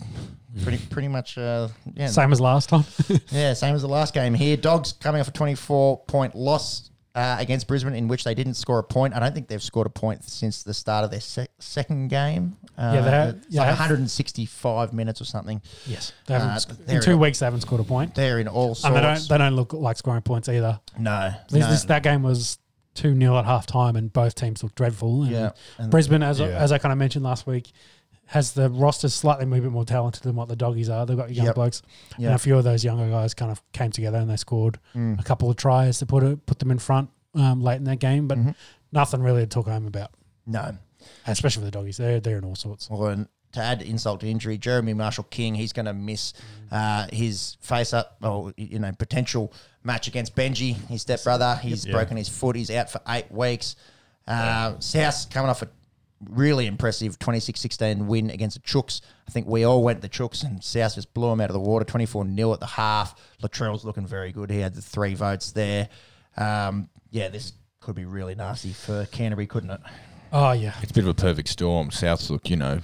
pretty 0.62 0.78
pretty 0.90 1.08
much 1.08 1.38
uh, 1.38 1.68
yeah, 1.94 2.06
Same 2.08 2.32
as 2.32 2.40
last 2.40 2.68
time. 2.68 2.84
Yeah, 3.30 3.54
same 3.54 3.74
as 3.74 3.82
the 3.82 3.88
last 3.88 4.14
game 4.14 4.34
here. 4.34 4.56
Dogs 4.56 4.92
coming 4.92 5.20
off 5.20 5.28
a 5.28 5.32
24 5.32 6.04
point 6.04 6.34
loss 6.34 6.90
uh, 7.14 7.36
against 7.38 7.66
Brisbane, 7.66 7.94
in 7.94 8.08
which 8.08 8.24
they 8.24 8.34
didn't 8.34 8.54
score 8.54 8.78
a 8.78 8.82
point. 8.82 9.14
I 9.14 9.20
don't 9.20 9.34
think 9.34 9.48
they've 9.48 9.62
scored 9.62 9.86
a 9.86 9.90
point 9.90 10.24
since 10.24 10.62
the 10.62 10.72
start 10.72 11.04
of 11.04 11.10
their 11.10 11.20
sec- 11.20 11.50
second 11.58 12.08
game. 12.08 12.56
Uh, 12.78 12.92
Yeah, 12.94 13.00
they 13.02 13.10
have- 13.10 13.28
it's 13.36 13.46
yeah, 13.50 13.60
like 13.60 13.66
they 13.66 13.70
have- 13.76 13.78
165 13.78 14.92
minutes 14.92 15.20
or 15.20 15.24
something. 15.24 15.60
yes. 15.86 16.12
They 16.26 16.34
haven't, 16.34 16.48
Uh, 16.50 16.58
sc- 16.58 16.70
in 16.88 17.00
two 17.02 17.12
in- 17.12 17.18
weeks, 17.20 17.38
they 17.40 17.46
haven't 17.46 17.60
scored 17.60 17.80
a 17.80 17.84
point. 17.84 18.14
They're 18.14 18.38
in 18.38 18.48
all 18.48 18.74
sorts. 18.74 18.84
And 18.84 18.96
they 18.96 19.00
don't, 19.00 19.28
they 19.28 19.38
don't 19.38 19.56
look 19.56 19.72
like 19.72 19.96
scoring 19.98 20.22
points 20.22 20.48
either. 20.48 20.80
no, 20.98 21.34
This, 21.50 21.60
no. 21.60 21.70
this, 21.70 21.84
that 21.84 22.02
game 22.02 22.22
was 22.22 22.58
2 22.94 23.14
0 23.18 23.36
at 23.38 23.44
half 23.44 23.66
time, 23.66 23.96
and 23.96 24.12
both 24.12 24.34
teams 24.34 24.62
looked 24.62 24.76
dreadful. 24.76 25.22
And 25.24 25.32
Yeah, 25.32 25.50
and- 25.78 25.90
Brisbane, 25.90 26.22
as, 26.22 26.40
I 26.40 26.48
Yeah. 26.48 26.58
as 26.58 26.72
I 26.72 26.78
kind 26.78 26.92
of 26.92 26.98
mentioned 26.98 27.24
last 27.24 27.46
week, 27.46 27.72
has 28.26 28.52
the 28.52 28.70
roster 28.70 29.08
slightly 29.08 29.44
a 29.44 29.60
bit 29.60 29.70
more 29.70 29.84
talented 29.84 30.22
than 30.22 30.34
what 30.36 30.48
the 30.48 30.56
doggies 30.56 30.88
are. 30.88 31.04
They've 31.04 31.16
got 31.16 31.30
young 31.34 31.46
Yep. 31.46 31.54
blokes, 31.54 31.82
and 32.16 32.26
a 32.26 32.38
few 32.38 32.56
of 32.56 32.64
those 32.64 32.82
younger 32.84 33.08
guys 33.10 33.34
kind 33.34 33.50
of 33.50 33.60
came 33.72 33.90
together 33.90 34.18
and 34.18 34.30
they 34.30 34.36
scored 34.36 34.78
Mm. 34.94 35.20
a 35.20 35.22
couple 35.22 35.50
of 35.50 35.56
tries 35.56 35.98
to 35.98 36.06
put 36.06 36.22
it, 36.22 36.46
put 36.46 36.58
them 36.58 36.70
in 36.70 36.78
front 36.78 37.10
um, 37.34 37.60
late 37.62 37.76
in 37.76 37.84
that 37.84 37.98
game, 37.98 38.28
but 38.28 38.38
Mhm. 38.38 38.54
nothing 38.92 39.20
really 39.22 39.40
to 39.42 39.46
talk 39.46 39.66
home 39.66 39.86
about, 39.86 40.10
no. 40.46 40.76
especially 41.26 41.62
with 41.64 41.72
the 41.72 41.78
doggies. 41.78 41.96
They're 41.96 42.20
they're 42.20 42.38
in 42.38 42.44
all 42.44 42.54
sorts. 42.56 42.88
Well, 42.88 43.06
and 43.08 43.26
to 43.52 43.60
add 43.60 43.82
insult 43.82 44.20
to 44.20 44.28
injury, 44.30 44.56
Jeremy 44.56 44.94
Marshall 44.94 45.24
King, 45.24 45.54
he's 45.54 45.72
going 45.74 45.84
to 45.86 45.92
miss 45.92 46.32
uh, 46.70 47.06
his 47.12 47.58
face 47.60 47.92
up, 47.92 48.16
or 48.22 48.54
you 48.56 48.78
know, 48.78 48.90
potential 48.92 49.52
match 49.82 50.08
against 50.08 50.34
Benji, 50.34 50.74
his 50.88 51.02
stepbrother. 51.02 51.56
He's 51.56 51.84
Yeah. 51.84 51.92
broken 51.92 52.16
his 52.16 52.28
foot. 52.30 52.56
He's 52.56 52.70
out 52.70 52.88
for 52.88 53.00
eight 53.08 53.30
weeks. 53.30 53.76
Uh, 54.26 54.78
South 54.78 55.28
coming 55.30 55.50
off 55.50 55.60
a 55.62 55.68
really 56.30 56.66
impressive 56.66 57.18
26-16 57.18 58.06
win 58.06 58.30
against 58.30 58.56
the 58.56 58.62
Chooks. 58.68 59.00
I 59.28 59.30
think 59.30 59.46
we 59.46 59.64
all 59.64 59.82
went 59.82 60.00
the 60.00 60.08
Chooks, 60.08 60.44
and 60.44 60.62
South 60.62 60.94
just 60.94 61.12
blew 61.14 61.30
them 61.30 61.40
out 61.40 61.50
of 61.50 61.54
the 61.54 61.60
water, 61.60 61.84
24 61.84 62.26
0 62.34 62.52
at 62.52 62.60
the 62.60 62.66
half. 62.66 63.14
Latrell's 63.42 63.84
looking 63.84 64.06
very 64.06 64.32
good. 64.32 64.50
He 64.50 64.60
had 64.60 64.74
the 64.74 64.82
three 64.82 65.14
votes 65.14 65.52
there. 65.52 65.88
Um, 66.36 66.88
yeah, 67.10 67.28
this 67.28 67.52
could 67.80 67.94
be 67.94 68.04
really 68.04 68.34
nasty 68.34 68.72
for 68.72 69.06
Canterbury, 69.12 69.46
couldn't 69.46 69.70
it? 69.70 69.80
Oh 70.32 70.52
yeah, 70.52 70.72
It's 70.80 70.90
a 70.92 70.94
bit 70.94 71.04
of 71.04 71.08
a 71.08 71.14
perfect 71.14 71.48
storm. 71.48 71.90
Souths 71.90 72.30
look, 72.30 72.48
you 72.48 72.56
know, 72.56 72.80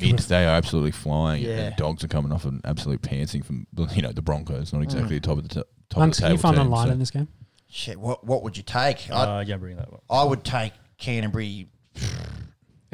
mid 0.00 0.18
they 0.20 0.46
are 0.46 0.56
absolutely 0.56 0.92
flying. 0.92 1.42
Yeah. 1.42 1.50
And 1.50 1.76
dogs 1.76 2.02
are 2.04 2.08
coming 2.08 2.32
off 2.32 2.44
an 2.46 2.62
absolute 2.64 3.02
pantsing 3.02 3.44
from, 3.44 3.66
you 3.94 4.00
know, 4.02 4.12
the 4.12 4.22
Broncos. 4.22 4.72
Not 4.72 4.82
exactly 4.82 5.18
the 5.18 5.26
top 5.26 5.36
of 5.36 5.42
the 5.48 5.54
t- 5.56 5.62
top 5.90 5.98
Monks, 6.00 6.18
of 6.18 6.22
the 6.22 6.26
can 6.28 6.32
you 6.32 6.38
table 6.38 6.42
find 6.42 6.56
team, 6.56 6.66
online 6.72 6.86
so- 6.86 6.92
in 6.92 6.98
this 6.98 7.10
game? 7.10 7.28
Shit, 7.68 8.00
what 8.00 8.24
what 8.24 8.42
would 8.44 8.56
you 8.56 8.62
take? 8.62 9.10
I, 9.10 9.38
Uh, 9.40 9.44
yeah, 9.46 9.56
bring 9.56 9.76
that 9.76 9.90
one. 9.90 10.00
I 10.08 10.22
would 10.24 10.44
take 10.44 10.72
Canterbury. 10.98 11.68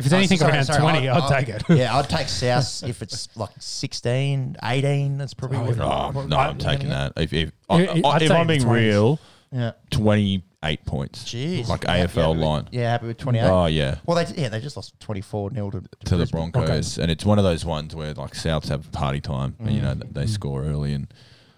If 0.05 0.07
If 0.07 0.12
it's 0.12 0.15
anything 0.33 0.38
Oh, 0.38 0.41
sorry, 0.41 0.53
around 0.55 0.65
sorry, 0.65 0.81
20, 0.81 1.09
I'd, 1.09 1.23
I'd- 1.23 1.35
take 1.47 1.55
it. 1.55 1.62
Yeah, 1.79 1.97
I'd 1.97 2.09
take 2.09 2.29
South 2.29 2.83
if 2.85 3.03
it's 3.03 3.29
like 3.37 3.51
16, 3.59 4.57
18. 4.62 5.19
That's 5.19 5.35
probably 5.35 5.59
Oh, 5.59 5.65
what 5.65 5.77
yeah. 5.77 6.12
Oh, 6.23 6.27
no, 6.27 6.37
I'm 6.37 6.59
taking 6.59 6.88
that. 6.88 7.12
If, 7.17 7.33
if, 7.33 7.53
Yeah, 7.71 7.77
I, 8.05 8.19
if 8.21 8.31
I'm 8.31 8.47
being 8.47 8.61
20s. 8.62 8.71
real, 8.73 9.19
Yeah. 9.53 9.73
28 9.91 10.85
points. 10.87 11.25
Jeez. 11.25 11.69
Like 11.69 11.85
Yeah, 11.85 12.07
AFL 12.07 12.17
yeah, 12.38 12.45
line. 12.47 12.69
Yeah, 12.73 12.91
happy 12.91 13.07
with 13.07 13.19
28. 13.19 13.45
Oh, 13.45 13.67
yeah. 13.67 13.97
Well, 14.07 14.25
they 14.25 14.35
yeah 14.35 14.49
they 14.49 14.61
just 14.61 14.77
lost 14.77 14.99
24 15.01 15.51
0 15.53 15.71
to, 15.71 15.81
to, 15.81 15.87
To 15.87 16.11
the 16.11 16.17
Brisbane. 16.27 16.51
Broncos. 16.51 16.99
And 16.99 17.11
it's 17.11 17.25
one 17.25 17.38
of 17.38 17.45
those 17.45 17.65
ones 17.65 17.95
where, 17.95 18.12
like, 18.15 18.33
Souths 18.33 18.69
have 18.69 18.91
party 18.93 19.21
time 19.21 19.55
and, 19.61 19.73
you 19.73 19.81
know, 19.83 19.95
Mm. 19.95 20.12
they 20.15 20.27
score 20.27 20.62
early. 20.65 20.95
and 20.95 21.07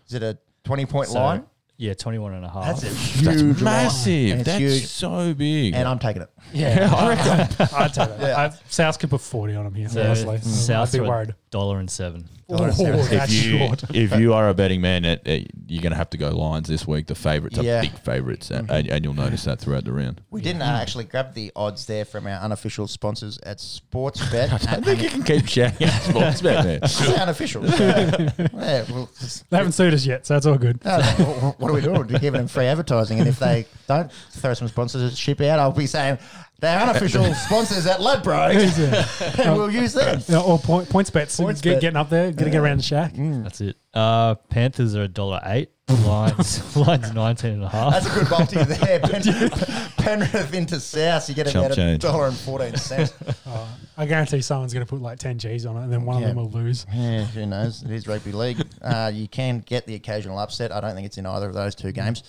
Is 0.08 0.14
it 0.14 0.22
a 0.22 0.38
20 0.64 0.86
point 0.86 1.08
So, 1.08 1.14
line? 1.20 1.44
Yeah, 1.76 1.94
21 1.94 2.34
and 2.34 2.44
a 2.44 2.48
half. 2.48 2.80
That's 2.80 2.82
a 2.84 2.88
huge 2.88 3.24
That's 3.24 3.42
line. 3.42 3.64
massive. 3.64 4.30
And 4.30 4.40
it's 4.42 4.46
That's 4.48 4.58
huge. 4.60 4.86
so 4.86 5.34
big. 5.34 5.74
And 5.74 5.88
I'm 5.88 5.98
taking 5.98 6.22
it. 6.22 6.30
Yeah, 6.52 6.88
I 6.96 7.08
reckon 7.08 7.66
I'd 7.74 7.92
take 7.94 8.08
it. 8.10 8.20
Yeah. 8.20 8.36
I, 8.36 8.50
South 8.68 8.98
could 9.00 9.10
put 9.10 9.20
40 9.20 9.56
on 9.56 9.64
them 9.64 9.74
here, 9.74 9.88
So 9.88 10.02
honestly. 10.02 10.38
South 10.38 10.88
I'd 10.88 10.92
be 10.92 11.04
are 11.04 11.08
worried. 11.08 11.34
A 11.54 11.56
dollar 11.56 11.78
and 11.78 11.90
seven. 11.90 12.28
Dollar 12.48 12.64
and 12.68 12.72
Oh, 12.72 12.84
seven. 12.84 13.00
that's 13.18 13.32
if 13.32 13.44
you 13.44 13.70
if 14.02 14.18
you 14.20 14.34
are 14.34 14.48
a 14.48 14.54
betting 14.54 14.80
man, 14.80 15.04
it, 15.04 15.22
it, 15.26 15.50
you're 15.66 15.80
going 15.82 15.92
to 15.92 15.96
have 15.96 16.10
to 16.10 16.18
go 16.18 16.28
Lions 16.30 16.68
this 16.68 16.86
week. 16.86 17.06
The 17.06 17.14
favourites 17.14 17.56
Yeah. 17.58 17.78
are 17.78 17.82
big 17.82 17.96
favourites, 18.00 18.50
and, 18.50 18.70
and, 18.70 18.86
and 18.88 19.04
you'll 19.04 19.14
notice 19.14 19.44
that 19.44 19.60
throughout 19.60 19.84
the 19.84 19.92
round. 19.92 20.20
We 20.30 20.42
didn't 20.42 20.60
uh, 20.62 20.78
actually 20.80 21.04
grab 21.04 21.32
the 21.34 21.52
odds 21.56 21.86
there 21.86 22.04
from 22.04 22.26
our 22.26 22.38
unofficial 22.42 22.86
sponsors 22.86 23.38
at 23.44 23.58
Sportsbet. 23.58 24.52
I 24.68 24.80
think 24.80 25.02
you 25.02 25.08
can 25.08 25.22
keep 25.22 25.46
shouting 25.48 25.86
out 25.88 26.02
sports 26.02 26.42
bet 26.42 26.64
there. 26.64 26.88
Say 26.88 27.14
unofficial. 27.16 27.64
yeah, 27.66 28.84
well, 28.90 29.08
just- 29.18 29.48
They 29.48 29.56
haven't 29.56 29.72
sued 29.72 29.94
us 29.94 30.04
yet, 30.04 30.26
so 30.26 30.36
it's 30.36 30.46
all 30.46 30.58
good. 30.58 30.84
no, 30.84 30.96
no, 30.98 31.54
what 31.58 31.70
are 31.70 31.74
we 31.74 31.80
doing? 31.80 31.96
We're 31.96 32.04
giving 32.18 32.32
them 32.40 32.48
free 32.48 32.66
advertising, 32.66 33.20
and 33.20 33.28
if 33.28 33.38
they 33.38 33.66
don't 33.86 34.10
throw 34.32 34.52
some 34.54 34.68
sponsorship 34.68 35.40
out, 35.40 35.58
I'll 35.60 35.72
be 35.72 35.86
saying 35.86 36.18
they're 36.64 36.78
unofficial 36.80 37.32
sponsors 37.46 37.86
at 37.86 38.00
Ladbro, 38.00 39.38
and 39.44 39.56
we'll 39.56 39.70
use 39.70 39.92
them. 39.92 40.20
Yeah, 40.28 40.40
or 40.40 40.58
point, 40.58 40.88
points 40.88 41.10
bets. 41.10 41.36
Points 41.38 41.60
get, 41.60 41.74
bet. 41.74 41.80
Getting 41.82 41.96
up 41.96 42.10
there, 42.10 42.24
going 42.32 42.44
to 42.46 42.50
get 42.50 42.58
around 42.58 42.78
the 42.78 42.82
shack. 42.82 43.12
That's 43.16 43.60
it. 43.60 43.76
Uh, 43.92 44.34
Panthers 44.34 44.96
are 44.96 45.02
a 45.02 45.08
dollar 45.08 45.40
eight. 45.44 45.70
Lions, 46.06 46.76
Lions 46.78 47.12
19 47.12 47.52
and 47.52 47.62
a 47.64 47.68
half. 47.68 47.92
That's 47.92 48.06
a 48.06 48.18
good 48.18 48.30
multi 48.30 48.64
there. 48.64 49.00
Pen- 49.00 49.50
Penrith 49.98 50.54
into 50.54 50.80
South, 50.80 51.28
you 51.28 51.34
get 51.34 51.46
Chump 51.46 51.66
about 51.66 51.72
a 51.72 51.74
change. 51.76 52.02
dollar 52.02 52.28
and 52.28 52.36
fourteen 52.36 52.74
cents. 52.76 53.12
Uh, 53.46 53.66
I 53.98 54.06
guarantee 54.06 54.40
someone's 54.40 54.72
going 54.72 54.84
to 54.86 54.88
put 54.88 55.02
like 55.02 55.18
10 55.18 55.38
G's 55.38 55.66
on 55.66 55.76
it, 55.76 55.82
and 55.84 55.92
then 55.92 56.06
one 56.06 56.22
Yeah. 56.22 56.28
of 56.28 56.34
them 56.34 56.42
will 56.42 56.50
lose. 56.50 56.86
Yeah, 56.92 57.24
who 57.24 57.44
knows? 57.44 57.82
It 57.82 57.90
is 57.90 58.08
rugby 58.08 58.32
league. 58.32 58.62
Uh, 58.80 59.10
you 59.14 59.28
can 59.28 59.58
get 59.60 59.86
the 59.86 59.94
occasional 59.94 60.38
upset. 60.38 60.72
I 60.72 60.80
don't 60.80 60.94
think 60.94 61.04
it's 61.06 61.18
in 61.18 61.26
either 61.26 61.48
of 61.48 61.54
those 61.54 61.74
two 61.74 61.92
games. 61.92 62.22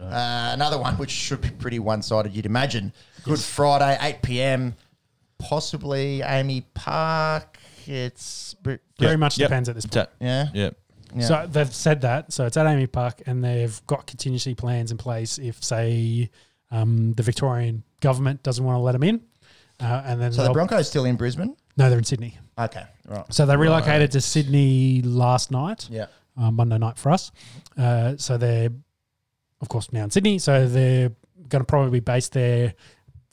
Uh, 0.00 0.50
another 0.54 0.78
one 0.80 0.96
which 0.96 1.10
should 1.10 1.40
be 1.42 1.50
pretty 1.50 1.78
one-sided, 1.78 2.32
you'd 2.34 2.46
imagine. 2.46 2.92
Good 3.24 3.38
Friday, 3.40 3.96
8 4.00 4.22
p.m. 4.22 4.74
Possibly 5.38 6.20
AAMI 6.24 6.64
Park. 6.74 7.58
It's 7.86 8.54
br- 8.54 8.74
Very 8.98 9.12
Yep, 9.12 9.18
much 9.18 9.38
yep. 9.38 9.48
depends 9.48 9.68
at 9.68 9.74
this 9.74 9.86
point. 9.86 10.08
Yeah. 10.20 10.48
yeah. 10.54 10.70
yeah. 11.14 11.26
So 11.26 11.46
they've 11.50 11.72
said 11.74 12.00
that. 12.02 12.32
So 12.32 12.46
it's 12.46 12.56
at 12.56 12.66
AAMI 12.66 12.90
Park, 12.90 13.22
and 13.26 13.44
they've 13.44 13.80
got 13.86 14.06
contingency 14.06 14.54
plans 14.54 14.90
in 14.90 14.98
place 14.98 15.38
if, 15.38 15.62
say, 15.62 16.30
um, 16.70 17.12
the 17.14 17.22
Victorian 17.22 17.82
government 18.00 18.42
doesn't 18.42 18.64
want 18.64 18.76
to 18.76 18.80
let 18.80 18.92
them 18.92 19.02
in. 19.02 19.20
Uh, 19.80 20.02
and 20.04 20.20
then 20.20 20.32
So 20.32 20.38
the 20.38 20.44
they'll- 20.48 20.54
Broncos 20.54 20.88
still 20.88 21.04
in 21.04 21.16
Brisbane. 21.16 21.56
no, 21.76 21.88
they're 21.88 21.98
in 21.98 22.04
Sydney. 22.04 22.38
Okay, 22.58 22.84
right. 23.08 23.24
So 23.32 23.46
they 23.46 23.56
relocated 23.56 24.12
to 24.12 24.20
Sydney 24.20 25.02
last 25.02 25.50
night. 25.50 25.88
Yeah. 25.90 26.06
uh, 26.36 26.50
Monday 26.50 26.78
night 26.78 26.96
for 26.98 27.10
us. 27.10 27.30
Uh, 27.76 28.16
so 28.16 28.36
they're, 28.38 28.70
of 29.60 29.68
course, 29.68 29.92
now 29.92 30.04
in 30.04 30.10
Sydney. 30.10 30.38
So 30.38 30.66
they're 30.68 31.10
going 31.48 31.60
to 31.60 31.64
probably 31.66 31.90
be 31.90 32.00
based 32.00 32.32
there 32.32 32.74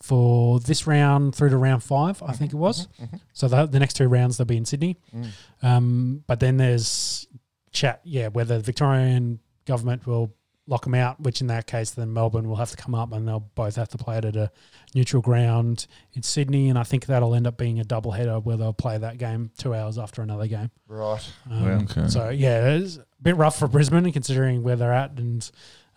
for 0.01 0.59
this 0.59 0.87
round 0.87 1.35
through 1.35 1.49
to 1.49 1.57
round 1.57 1.83
five, 1.83 2.21
I 2.23 2.33
think 2.33 2.53
it 2.53 2.57
was. 2.57 2.87
So 3.33 3.47
the, 3.47 3.65
the 3.65 3.79
next 3.79 3.95
two 3.95 4.07
rounds 4.07 4.37
they'll 4.37 4.45
be 4.45 4.57
in 4.57 4.65
Sydney. 4.65 4.97
Mm. 5.15 5.27
Um, 5.61 6.23
but 6.25 6.39
then 6.39 6.57
there's 6.57 7.27
chat, 7.71 8.01
yeah, 8.03 8.27
whether 8.29 8.57
the 8.57 8.63
Victorian 8.63 9.39
government 9.65 10.07
will 10.07 10.33
lock 10.67 10.83
them 10.83 10.93
out, 10.93 11.19
which 11.19 11.41
in 11.41 11.47
that 11.47 11.65
case, 11.65 11.91
then 11.91 12.13
Melbourne 12.13 12.47
will 12.47 12.55
have 12.57 12.69
to 12.69 12.77
come 12.77 12.93
up 12.93 13.11
and 13.11 13.27
they'll 13.27 13.49
both 13.55 13.75
have 13.75 13.89
to 13.89 13.97
play 13.97 14.19
it 14.19 14.25
at 14.25 14.35
a 14.35 14.51
neutral 14.93 15.21
ground 15.21 15.87
in 16.13 16.21
Sydney. 16.21 16.69
And 16.69 16.77
I 16.77 16.83
think 16.83 17.07
that'll 17.07 17.33
end 17.33 17.47
up 17.47 17.57
being 17.57 17.79
a 17.79 17.83
double 17.83 18.11
header 18.11 18.39
where 18.39 18.55
they'll 18.55 18.71
play 18.71 18.97
that 18.99 19.17
game 19.17 19.49
two 19.57 19.73
hours 19.73 19.97
after 19.97 20.21
another 20.21 20.45
game. 20.47 20.69
Right. 20.87 21.27
Um, 21.49 21.65
Wow. 21.65 21.83
Okay. 21.83 22.07
So 22.07 22.29
yeah, 22.29 22.67
it's 22.67 22.97
a 22.97 23.05
bit 23.21 23.35
rough 23.35 23.57
for 23.57 23.67
Brisbane 23.67 24.11
considering 24.13 24.61
where 24.61 24.75
they're 24.75 24.93
at, 24.93 25.17
and 25.17 25.49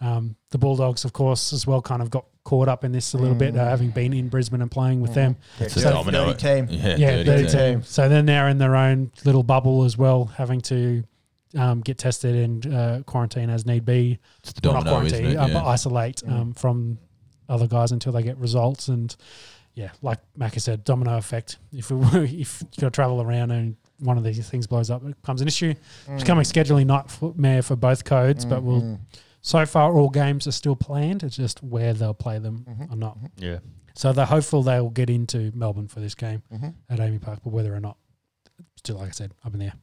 um, 0.02 0.36
the 0.50 0.58
Bulldogs, 0.58 1.04
of 1.04 1.12
course, 1.12 1.52
as 1.52 1.66
well, 1.66 1.80
kind 1.80 2.02
of 2.02 2.10
got 2.10 2.26
caught 2.44 2.68
up 2.68 2.82
in 2.84 2.90
this 2.92 3.14
a 3.14 3.18
little 3.18 3.36
bit, 3.36 3.56
uh, 3.56 3.64
having 3.64 3.90
been 3.90 4.12
in 4.12 4.28
Brisbane 4.28 4.60
and 4.60 4.70
playing 4.70 5.00
with 5.00 5.14
them. 5.14 5.36
It's 5.60 5.74
Dirty- 5.76 5.88
a 5.88 5.92
domino. 5.92 6.24
dirty 6.26 6.38
team. 6.38 6.66
Yeah, 6.70 6.96
Yeah, 6.96 7.10
dirty 7.18 7.24
dirty 7.24 7.42
team. 7.44 7.58
team. 7.80 7.82
So 7.84 8.08
then 8.08 8.26
they're 8.26 8.48
in 8.48 8.58
their 8.58 8.74
own 8.76 9.12
little 9.24 9.42
bubble 9.44 9.84
as 9.84 9.96
well, 9.96 10.24
having 10.24 10.60
to 10.62 11.04
um, 11.56 11.80
get 11.82 11.98
tested 11.98 12.34
and 12.34 12.74
uh, 12.74 13.02
quarantine 13.06 13.48
as 13.50 13.64
need 13.64 13.84
be. 13.84 14.18
It's 14.42 14.52
the 14.54 14.60
Well, 14.68 14.82
not 14.82 14.84
domino, 14.86 15.06
isn't 15.06 15.18
quarantine, 15.20 15.36
it? 15.38 15.40
uh, 15.40 15.46
but 15.54 15.64
Yeah. 15.64 15.70
isolate 15.70 16.22
um, 16.26 16.52
from 16.54 16.98
other 17.48 17.66
guys 17.68 17.92
until 17.92 18.10
they 18.12 18.22
get 18.22 18.38
results. 18.38 18.88
And 18.88 19.14
yeah, 19.74 19.90
like 20.02 20.18
Macca 20.38 20.60
said, 20.60 20.82
domino 20.82 21.16
effect. 21.18 21.58
If 21.72 21.90
we, 21.90 21.98
if 22.40 22.62
you 22.62 22.80
got 22.80 22.86
to 22.88 22.90
travel 22.90 23.22
around 23.22 23.50
and 23.52 23.76
one 24.00 24.18
of 24.18 24.24
these 24.24 24.48
things 24.48 24.66
blows 24.66 24.90
up, 24.90 25.04
it 25.04 25.20
becomes 25.20 25.42
an 25.42 25.46
issue. 25.46 25.74
It's 26.08 26.22
becoming 26.24 26.44
scheduling 26.44 26.86
nightmare 26.86 27.62
for 27.62 27.76
both 27.76 28.04
codes, 28.04 28.44
but 28.44 28.62
we'll. 28.64 28.98
So 29.42 29.66
far, 29.66 29.92
all 29.92 30.08
games 30.08 30.46
are 30.46 30.52
still 30.52 30.76
planned. 30.76 31.22
It's 31.22 31.36
just 31.36 31.62
where 31.62 31.92
they'll 31.92 32.14
play 32.14 32.38
them 32.38 32.64
or 32.90 32.96
not. 32.96 33.18
Yeah. 33.36 33.58
So 33.94 34.12
they're 34.12 34.24
hopeful 34.24 34.62
they'll 34.62 34.88
get 34.88 35.10
into 35.10 35.50
Melbourne 35.54 35.88
for 35.88 36.00
this 36.00 36.14
game 36.14 36.42
Mhm. 36.52 36.74
at 36.88 36.98
AAMI 37.00 37.18
Park, 37.20 37.40
but 37.44 37.50
whether 37.52 37.74
or 37.74 37.80
not, 37.80 37.96
still, 38.76 38.96
like 38.98 39.08
I 39.08 39.12
said, 39.12 39.32
up 39.44 39.52
in 39.52 39.58
the 39.58 39.66
air. 39.66 39.74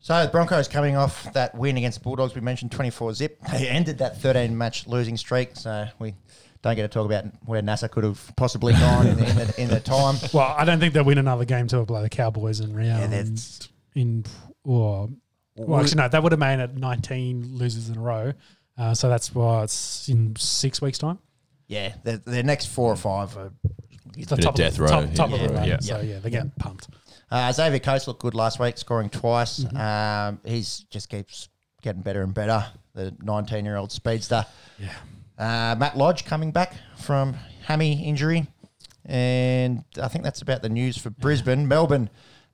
So 0.00 0.22
the 0.24 0.30
Broncos 0.30 0.68
coming 0.68 0.96
off 0.96 1.32
that 1.32 1.54
win 1.54 1.76
against 1.76 1.98
the 2.00 2.04
Bulldogs, 2.04 2.34
we 2.34 2.40
mentioned 2.40 2.72
24 2.72 3.14
zip. 3.14 3.38
They 3.52 3.68
ended 3.68 3.98
that 3.98 4.20
13 4.20 4.56
match 4.58 4.86
losing 4.86 5.16
streak. 5.16 5.56
So 5.56 5.86
we 5.98 6.14
don't 6.62 6.74
get 6.76 6.82
to 6.82 6.88
talk 6.88 7.06
about 7.06 7.24
where 7.46 7.62
NASA 7.62 7.90
could 7.90 8.04
have 8.04 8.32
possibly 8.36 8.72
gone 8.84 9.06
in, 9.06 9.16
the, 9.16 9.28
in, 9.30 9.36
the, 9.36 9.60
in 9.62 9.68
the 9.68 9.80
time. 9.80 10.16
Well, 10.34 10.54
I 10.58 10.64
don't 10.64 10.80
think 10.80 10.92
they'll 10.92 11.04
win 11.04 11.18
another 11.18 11.44
game 11.44 11.68
till 11.68 11.80
they 11.80 11.86
play 11.86 12.02
the 12.02 12.08
Cowboys 12.10 12.60
in 12.60 12.70
Yeah, 12.78 13.06
that's- 13.06 13.60
in 13.94 14.24
or 14.64 15.08
well, 15.56 15.80
actually 15.80 16.02
no, 16.02 16.08
that 16.08 16.22
would 16.22 16.32
have 16.32 16.38
made 16.38 16.60
it 16.60 16.76
19 16.76 17.56
losers 17.56 17.88
in 17.88 17.96
a 17.96 18.00
row. 18.00 18.34
Uh, 18.78 18.94
so 18.94 19.08
that's 19.08 19.34
why 19.34 19.62
it's 19.62 20.08
in 20.08 20.34
six 20.36 20.80
weeks' 20.82 20.98
time. 20.98 21.18
yeah, 21.68 21.94
the, 22.04 22.18
the 22.24 22.42
next 22.42 22.66
four 22.66 22.92
or 22.92 22.96
five 22.96 23.36
are. 23.36 23.52
The 24.12 24.20
Bit 24.20 24.32
of 24.32 24.40
top 24.40 24.54
death 24.54 24.78
row, 24.78 24.86
top, 24.88 25.12
top 25.14 25.32
of 25.32 25.40
yeah, 25.40 25.46
the 25.46 25.52
ladder. 25.52 25.68
yeah. 25.68 25.78
So 25.80 26.00
yeah, 26.00 26.18
they're 26.20 26.30
getting 26.30 26.52
pumped. 26.58 26.88
Uh, 27.30 27.52
Xavier 27.52 27.80
Coates 27.80 28.06
looked 28.06 28.22
good 28.22 28.34
last 28.34 28.58
week, 28.58 28.78
scoring 28.78 29.10
twice. 29.10 29.58
Mm-hmm. 29.60 29.76
Um, 29.76 30.40
he's 30.42 30.86
just 30.90 31.10
keeps 31.10 31.50
getting 31.82 32.00
better 32.00 32.22
and 32.22 32.32
better. 32.32 32.64
The 32.94 33.14
19 33.22 33.64
year 33.66 33.76
old 33.76 33.92
speedster. 33.92 34.46
Yeah. 34.78 34.92
Uh, 35.36 35.76
Matt 35.76 35.98
Lodge 35.98 36.24
coming 36.24 36.50
back 36.50 36.74
from 36.96 37.34
hammy 37.66 38.04
injury. 38.06 38.46
And 39.04 39.84
I 40.00 40.08
think 40.08 40.24
that's 40.24 40.40
about 40.40 40.62
the 40.62 40.70
news 40.70 40.96
for 40.96 41.10
Brisbane. 41.10 41.68
Melbourne, 41.68 42.08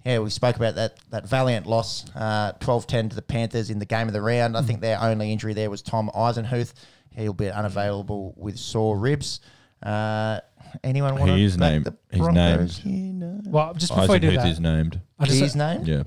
yeah, 0.05 0.19
we 0.19 0.31
spoke 0.31 0.57
about 0.57 0.75
that 0.77 0.97
that 1.11 1.27
valiant 1.29 1.67
loss, 1.67 2.05
uh, 2.15 2.53
12-10 2.61 3.11
to 3.11 3.17
the 3.17 3.23
Panthers 3.23 3.71
in 3.71 3.79
the 3.79 3.85
game 3.87 4.07
of 4.09 4.13
the 4.13 4.23
round. 4.23 4.57
I 4.57 4.63
think 4.63 4.81
their 4.81 5.01
only 5.01 5.33
injury 5.33 5.55
there 5.55 5.71
was 5.71 5.83
Tom 5.83 6.11
Eisenhuth. 6.15 6.73
He'll 7.11 7.33
be 7.35 7.51
unavailable 7.51 8.35
with 8.37 8.59
sore 8.59 8.99
ribs. 8.99 9.41
Uh, 9.83 10.41
anyone 10.83 11.15
want 11.19 11.31
He 11.31 11.37
to 11.39 11.43
is 11.43 11.59
named- 11.59 11.95
he's 12.11 12.27
named. 12.29 12.81
You 12.85 13.13
know. 13.13 13.41
Well, 13.45 13.75
just 13.75 13.95
before 13.95 14.17
you 14.17 14.21
do 14.21 14.31
Eisenhuth 14.31 14.37
that, 14.37 14.47
is 14.49 14.61
named. 14.61 15.01
I 15.19 15.25
just, 15.27 15.41
His 15.41 15.57
name? 15.57 15.83
Yeah. 15.85 16.03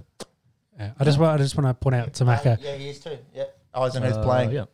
yeah, 0.80 0.92
I 1.00 1.04
just, 1.04 1.20
want- 1.20 1.34
I 1.34 1.38
just 1.44 1.56
want 1.58 1.68
to 1.68 1.74
point 1.74 1.96
out 1.96 2.14
to 2.14 2.26
Macca, 2.26 2.58
yeah, 2.62 2.76
he 2.76 2.90
is 2.90 3.00
too. 3.00 3.18
Yep. 3.34 3.58
Eisenhuth 3.76 4.14
Uh, 4.14 4.24
playing. 4.24 4.52
Yeah. 4.52 4.66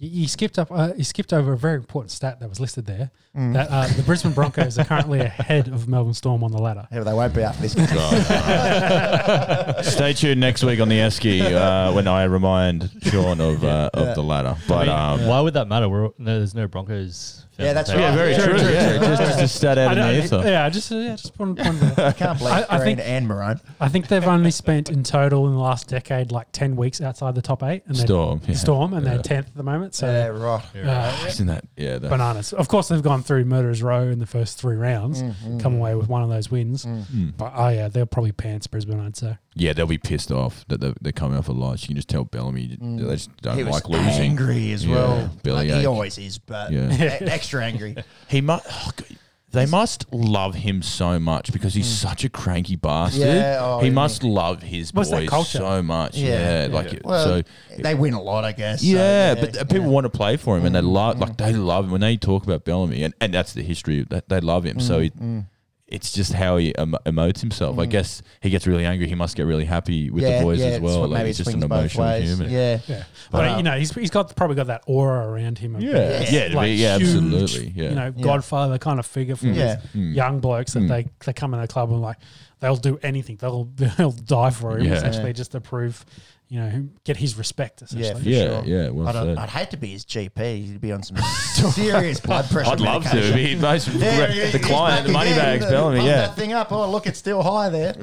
You, 0.00 0.22
you 0.22 0.28
skipped 0.28 0.58
up, 0.58 0.72
uh, 0.72 0.92
you 0.96 1.04
skipped 1.04 1.32
over 1.32 1.52
a 1.52 1.58
very 1.58 1.76
important 1.76 2.10
stat 2.10 2.40
that 2.40 2.48
was 2.48 2.58
listed 2.58 2.86
there. 2.86 3.10
Mm. 3.36 3.52
That 3.52 3.68
uh, 3.70 3.86
the 3.88 4.02
Brisbane 4.02 4.32
Broncos 4.32 4.78
are 4.78 4.84
currently 4.84 5.20
ahead 5.20 5.68
of 5.68 5.86
Melbourne 5.86 6.14
Storm 6.14 6.42
on 6.42 6.50
the 6.50 6.58
ladder. 6.58 6.88
Yeah, 6.90 7.00
they 7.00 7.12
won't 7.12 7.34
be 7.34 7.42
after 7.42 7.62
this 7.62 7.74
game. 7.74 7.86
Stay 9.84 10.14
tuned 10.14 10.40
next 10.40 10.64
week 10.64 10.80
on 10.80 10.88
the 10.88 10.98
Esky 10.98 11.42
uh, 11.42 11.92
when 11.92 12.08
I 12.08 12.24
remind 12.24 12.90
Sean 13.02 13.40
of 13.40 13.62
uh, 13.62 13.90
of 13.92 14.16
the 14.16 14.22
ladder. 14.22 14.56
But 14.66 14.88
I 14.88 15.16
mean, 15.16 15.20
um, 15.22 15.28
why 15.28 15.40
would 15.40 15.54
that 15.54 15.68
matter? 15.68 15.88
We're, 15.88 16.08
no, 16.18 16.38
there's 16.38 16.54
no 16.54 16.66
Broncos. 16.66 17.44
Fans 17.60 17.66
Yeah, 17.68 17.72
that's 17.72 17.90
on 17.90 17.96
right. 17.96 18.02
yeah, 18.02 18.14
very 18.14 18.30
Yeah, 18.32 18.38
true. 18.38 18.46
true, 18.52 18.58
true, 18.62 18.72
Yeah, 18.72 18.98
true. 18.98 19.06
just, 19.06 19.22
just 19.22 19.40
a 19.42 19.48
stat 19.48 19.78
out 19.78 19.88
I 19.88 19.92
of 19.92 19.98
know, 19.98 20.12
the 20.14 20.24
ether. 20.24 20.42
yeah, 20.50 20.68
just, 20.70 20.90
yeah, 20.90 21.16
just 21.16 21.38
want 21.38 21.56
to 21.58 21.64
point 21.64 21.80
that 21.80 21.98
out. 21.98 22.06
I 22.06 22.12
can't 22.12 22.38
believe 22.38 22.54
I- 22.54 22.66
I 22.68 22.78
Green 22.78 22.96
think- 22.96 23.08
and 23.08 23.28
Maroon. 23.28 23.60
I 23.80 23.88
think 23.88 24.08
they've 24.08 24.26
only 24.26 24.50
spent 24.50 24.90
in 24.90 25.02
total 25.02 25.46
in 25.46 25.52
the 25.54 25.60
last 25.60 25.88
decade 25.88 26.32
like 26.32 26.48
ten 26.52 26.76
weeks 26.76 27.00
outside 27.00 27.34
the 27.34 27.42
top 27.42 27.62
eight, 27.62 27.82
and 27.86 27.96
they're 27.96 28.06
Storm. 28.06 28.40
Yeah. 28.46 28.54
Storm, 28.54 28.94
and 28.94 29.04
Yeah. 29.04 29.14
they're 29.14 29.22
tenth 29.22 29.46
at 29.48 29.56
the 29.56 29.62
moment. 29.62 29.94
So 29.94 30.06
yeah, 30.06 30.26
right. 30.26 30.62
uh, 30.86 31.26
Isn't 31.26 31.46
that? 31.46 31.64
Yeah. 31.76 31.98
That, 31.98 32.10
bananas. 32.10 32.52
Of 32.52 32.68
course, 32.68 32.88
they've 32.88 33.02
gone 33.02 33.22
through 33.22 33.44
murderers 33.44 33.82
row 33.82 34.02
in 34.08 34.18
the 34.18 34.26
first 34.26 34.58
three 34.58 34.76
rounds, 34.76 35.22
come 35.60 35.74
away 35.74 35.94
with 35.94 36.08
one 36.08 36.22
of 36.22 36.28
those 36.28 36.50
wins. 36.50 36.84
Mm. 36.84 37.34
But 37.36 37.52
oh 37.54 37.68
yeah, 37.68 37.88
they'll 37.88 38.06
probably 38.06 38.32
pants 38.32 38.66
Brisbane. 38.66 39.00
I'd 39.00 39.16
say. 39.16 39.38
Yeah, 39.56 39.72
they'll 39.72 39.86
be 39.86 39.98
pissed 39.98 40.30
off 40.30 40.64
that 40.68 40.80
they're, 40.80 40.94
they're 41.00 41.12
coming 41.12 41.36
off 41.36 41.48
a 41.48 41.52
loss. 41.52 41.82
You 41.82 41.88
can 41.88 41.96
just 41.96 42.08
tell 42.08 42.24
Bellamy 42.24 42.78
Mm. 42.80 43.00
they 43.06 43.14
just 43.14 43.36
don't 43.42 43.56
he 43.56 43.64
was 43.64 43.74
like 43.74 43.88
losing. 43.88 44.22
angry 44.30 44.70
as 44.72 44.86
Yeah, 44.86 44.94
well. 44.94 45.30
belly 45.42 45.68
Like, 45.68 45.74
he 45.76 45.80
ache. 45.82 45.86
always 45.88 46.18
is, 46.18 46.38
but 46.38 46.70
Yeah. 46.72 46.92
e- 46.92 47.24
extra 47.50 47.64
angry. 47.64 47.96
He 48.28 48.40
might. 48.40 48.62
Oh, 48.70 48.90
They 49.52 49.66
must 49.66 50.06
love 50.12 50.54
him 50.54 50.80
so 50.82 51.18
much 51.18 51.52
because 51.52 51.74
he's 51.74 51.88
such 51.88 52.22
a 52.24 52.28
cranky 52.28 52.76
bastard. 52.76 53.22
Hmm. 53.22 53.26
Yeah, 53.26 53.58
oh, 53.60 53.80
he 53.80 53.88
yeah. 53.88 53.92
must 53.92 54.22
love 54.22 54.62
his 54.62 54.94
What's 54.94 55.10
that 55.10 55.22
boys 55.22 55.28
culture? 55.28 55.58
so 55.58 55.82
much. 55.82 56.16
Yeah. 56.16 56.66
Yeah, 56.68 56.72
like 56.72 57.00
Well, 57.04 57.24
so. 57.24 57.42
they 57.76 57.96
win 57.96 58.14
a 58.14 58.22
lot, 58.22 58.44
I 58.44 58.52
guess. 58.52 58.80
so, 58.80 58.86
Yeah, 58.86 59.34
but 59.34 59.56
uh, 59.56 59.64
people 59.64 59.90
want 59.90 60.04
to 60.04 60.10
play 60.10 60.36
for 60.36 60.56
him, 60.56 60.64
and 60.66 60.74
they 60.74 60.80
love 60.80 61.16
Mm. 61.16 61.20
like 61.22 61.36
they 61.38 61.52
love 61.52 61.86
him 61.86 61.90
when 61.90 62.00
they 62.00 62.16
talk 62.16 62.44
about 62.44 62.64
Bellamy, 62.64 63.02
and, 63.02 63.12
and 63.20 63.34
that's 63.34 63.52
the 63.52 63.62
history. 63.62 64.06
That 64.08 64.28
they 64.28 64.38
love 64.40 64.62
him, 64.64 64.78
so 64.78 65.00
he, 65.00 65.10
it's 65.90 66.12
just 66.12 66.32
how 66.32 66.56
he 66.56 66.72
emo- 66.78 66.98
emotes 67.06 67.40
himself. 67.40 67.78
I 67.78 67.86
guess 67.86 68.22
he 68.40 68.50
gets 68.50 68.66
really 68.66 68.86
angry. 68.86 69.08
He 69.08 69.14
must 69.14 69.36
get 69.36 69.42
really 69.46 69.64
happy 69.64 70.10
with 70.10 70.22
the 70.24 70.40
boys 70.42 70.60
as 70.60 70.80
well. 70.80 71.00
what- 71.00 71.10
Like 71.10 71.18
maybe 71.18 71.28
he's 71.30 71.38
just 71.38 71.52
an 71.52 71.62
emotional 71.62 72.20
human. 72.20 72.50
Yeah. 72.50 72.78
Yeah, 72.86 73.04
but 73.30 73.44
uh, 73.52 73.56
you 73.56 73.62
know 73.62 73.76
he's 73.78 73.92
he's 73.92 74.10
got 74.10 74.34
probably 74.36 74.56
got 74.56 74.68
that 74.68 74.82
aura 74.86 75.26
around 75.28 75.58
him. 75.58 75.76
of 75.76 75.82
Yeah. 75.82 76.24
Yeah, 76.30 76.48
to 76.48 76.60
be- 76.60 76.68
yeah, 76.74 76.94
absolutely, 76.96 77.72
yeah. 77.74 77.88
You 77.90 77.94
know, 77.94 78.12
Yeah. 78.16 78.22
Godfather 78.24 78.78
kind 78.78 78.98
of 79.00 79.06
figure 79.06 79.36
for 79.36 79.46
Yeah. 79.46 79.76
these 79.76 80.02
Mm. 80.02 80.14
young 80.14 80.40
blokes 80.40 80.72
that 80.74 80.80
Mm. 80.84 80.88
they 80.88 81.06
they 81.26 81.32
come 81.32 81.54
in 81.54 81.60
the 81.60 81.66
club 81.68 81.90
and 81.90 82.00
like 82.00 82.16
they'll 82.60 82.76
do 82.76 82.98
anything. 83.02 83.36
They'll 83.36 83.64
they'll 83.96 84.12
die 84.12 84.50
for 84.50 84.78
him 84.78 84.86
Yeah. 84.86 84.94
essentially 84.94 85.26
Yeah. 85.28 85.32
just 85.32 85.52
to 85.52 85.60
prove, 85.60 86.04
you 86.52 86.58
know, 86.58 86.88
get 87.04 87.16
his 87.16 87.36
respect 87.38 87.80
essentially. 87.80 88.22
for 88.22 88.28
Yeah, 88.28 88.60
sure. 88.60 88.62
yeah, 88.64 88.88
well 88.90 89.06
I'd, 89.06 89.14
uh, 89.14 89.24
said. 89.24 89.38
I'd 89.38 89.48
hate 89.50 89.70
to 89.70 89.76
be 89.76 89.86
his 89.92 90.04
GP. 90.04 90.66
He'd 90.66 90.80
be 90.80 90.90
on 90.90 91.00
some 91.04 91.16
serious 91.72 92.18
blood 92.18 92.50
pressure. 92.50 92.72
I'd 92.72 92.80
love 92.80 93.04
to. 93.04 93.14
medication. 93.14 93.36
Be 93.36 93.54
most, 93.54 93.88
Yeah, 93.94 94.50
the 94.50 94.58
client, 94.58 95.06
the 95.06 95.12
yeah, 95.12 95.16
money 95.18 95.30
yeah, 95.30 95.36
bags, 95.36 95.64
yeah, 95.64 95.70
Bellamy. 95.70 95.96
pump 95.98 96.08
Yeah, 96.08 96.16
that 96.26 96.34
thing 96.34 96.52
up. 96.52 96.72
Oh, 96.72 96.90
look, 96.90 97.06
it's 97.06 97.20
still 97.20 97.40
high 97.44 97.68
there. 97.68 97.94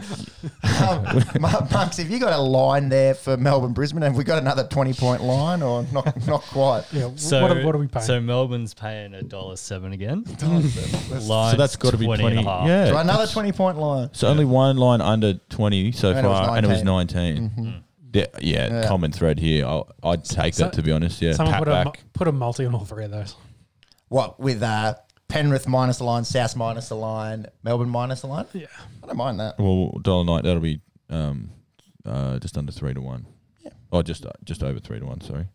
um, 0.80 1.04
Monks, 1.42 1.98
have 1.98 2.10
you 2.10 2.20
got 2.20 2.32
a 2.32 2.42
line 2.42 2.88
there 2.88 3.16
for 3.16 3.36
Melbourne 3.36 3.74
Brisbane? 3.74 4.02
Have 4.02 4.16
we 4.16 4.24
got 4.24 4.38
another 4.42 4.64
twenty 4.66 4.94
point 4.94 5.22
line 5.24 5.62
or 5.62 5.84
not? 5.92 6.26
Not 6.26 6.42
quite. 6.44 6.86
Yeah. 6.94 7.10
So 7.18 7.42
what, 7.42 7.52
are, 7.58 7.66
what 7.66 7.76
are 7.76 7.80
we 7.80 7.88
paying? 7.88 8.06
So 8.06 8.22
Melbourne's 8.22 8.74
paying 8.74 9.14
a 9.14 9.24
dollar 9.24 9.58
seven 9.58 9.92
again. 9.92 10.24
so 10.26 11.54
that's 11.58 11.76
got 11.76 11.92
to 11.92 11.98
be 11.98 12.06
20 12.06 12.24
and 12.26 12.40
a 12.40 12.44
half. 12.44 12.68
Yeah, 12.68 12.86
So 12.88 12.98
another 12.98 13.28
twenty 13.28 13.52
point 13.52 13.78
line. 13.78 14.10
So 14.14 14.30
only 14.30 14.46
one 14.46 14.78
line 14.78 15.02
under 15.02 15.34
twenty 15.50 15.92
so 15.92 16.10
And 16.12 16.20
it 16.20 16.24
far, 16.24 16.56
and 16.56 16.66
it 16.66 16.70
was 16.70 16.84
19. 16.84 16.86
nineteen. 16.86 17.50
Mm-hmm. 17.50 17.66
Mm. 17.66 17.84
Yeah, 18.14 18.26
yeah, 18.40 18.68
Yeah. 18.82 18.88
common 18.88 19.12
thread 19.12 19.40
here. 19.40 19.66
I'll, 19.66 19.90
I'd 20.04 20.24
take 20.24 20.54
So- 20.54 20.64
that 20.66 20.74
to 20.74 20.82
be 20.82 20.92
honest. 20.92 21.22
Yeah, 21.22 21.34
Someone 21.34 21.54
pat 21.54 21.64
put 21.64 21.68
a, 21.72 21.78
mu- 21.78 21.84
back. 21.92 22.04
put 22.14 22.28
a 22.28 22.32
multi 22.32 22.66
on 22.66 22.74
all 22.76 22.86
three 22.86 23.06
of 23.06 23.12
those. 23.12 23.36
What 24.10 24.40
with 24.40 24.64
uh, 24.64 24.96
Penrith 25.28 25.68
minus 25.68 25.98
the 25.98 26.06
line, 26.06 26.24
South 26.24 26.56
minus 26.56 26.88
the 26.90 26.96
line, 26.96 27.48
Melbourne 27.64 27.90
minus 27.90 28.22
the 28.22 28.28
line? 28.28 28.46
Yeah. 28.54 28.68
I 29.04 29.08
don't 29.08 29.18
mind 29.18 29.40
that. 29.40 29.60
Well, 29.60 29.92
dollar 30.02 30.24
night 30.24 30.44
that'll 30.46 30.62
be 30.62 30.80
um, 31.10 31.50
uh, 32.06 32.40
just 32.40 32.58
under 32.58 32.72
three 32.72 32.94
to 32.94 33.02
one. 33.02 33.26
Yeah. 33.64 33.72
Oh, 33.92 34.02
just 34.02 34.26
uh, 34.26 34.32
just 34.46 34.64
over 34.64 34.80
three 34.80 35.00
to 35.00 35.06
one. 35.06 35.20
Sorry. 35.22 35.46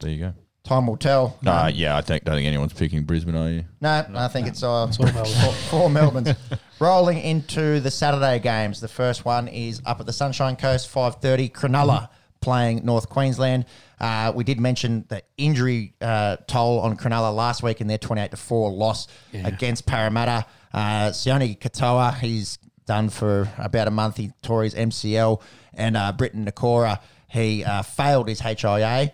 There 0.00 0.10
you 0.10 0.18
go. 0.18 0.34
Time 0.64 0.86
will 0.86 0.96
tell. 0.96 1.38
Nah, 1.42 1.66
yeah, 1.66 1.96
I 1.96 2.02
think 2.02 2.24
don't 2.24 2.36
think 2.36 2.46
anyone's 2.46 2.72
picking 2.72 3.02
Brisbane, 3.02 3.34
are 3.36 3.50
you? 3.50 3.64
No, 3.80 4.06
I 4.14 4.28
think 4.28 4.46
it's 4.46 4.62
uh, 4.62 4.68
all 4.70 4.86
Melbourne. 5.00 5.24
four, 5.24 5.52
four 5.52 5.90
Melbournes. 5.90 6.28
Rolling 6.82 7.18
into 7.20 7.78
the 7.78 7.92
Saturday 7.92 8.40
games. 8.40 8.80
The 8.80 8.88
first 8.88 9.24
one 9.24 9.46
is 9.46 9.80
up 9.86 10.00
at 10.00 10.06
the 10.06 10.12
Sunshine 10.12 10.56
Coast, 10.56 10.88
five 10.88 11.14
thirty. 11.20 11.48
Cronulla 11.48 12.08
playing 12.40 12.84
North 12.84 13.08
Queensland. 13.08 13.66
Uh, 14.00 14.32
we 14.34 14.42
did 14.42 14.58
mention 14.58 15.04
the 15.06 15.22
injury 15.36 15.94
uh, 16.00 16.38
toll 16.48 16.80
on 16.80 16.96
Cronulla 16.96 17.32
last 17.32 17.62
week 17.62 17.80
in 17.80 17.86
their 17.86 17.98
twenty-eight 17.98 18.32
to 18.32 18.36
four 18.36 18.72
loss 18.72 19.06
Yeah. 19.30 19.46
against 19.46 19.86
Parramatta. 19.86 20.44
Uh, 20.74 21.10
Sione 21.10 21.56
Katoa, 21.56 22.18
he's 22.18 22.58
done 22.84 23.10
for 23.10 23.48
about 23.58 23.86
a 23.86 23.92
month. 23.92 24.16
He 24.16 24.32
tore 24.42 24.64
his 24.64 24.74
MCL, 24.74 25.40
and 25.74 25.96
uh, 25.96 26.10
Briton 26.10 26.44
Nikora, 26.46 26.98
he 27.28 27.62
uh, 27.62 27.82
failed 27.82 28.26
his 28.26 28.40
HIA. 28.40 29.12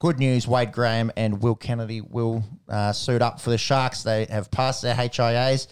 Good 0.00 0.18
news, 0.18 0.46
Wade 0.46 0.70
Graham 0.70 1.10
and 1.16 1.42
Will 1.42 1.54
Kennedy 1.54 2.02
will 2.02 2.44
uh, 2.68 2.92
suit 2.92 3.22
up 3.22 3.40
for 3.40 3.48
the 3.48 3.56
Sharks. 3.56 4.02
They 4.02 4.26
have 4.26 4.50
passed 4.50 4.82
their 4.82 4.94
HIAs. 4.94 5.66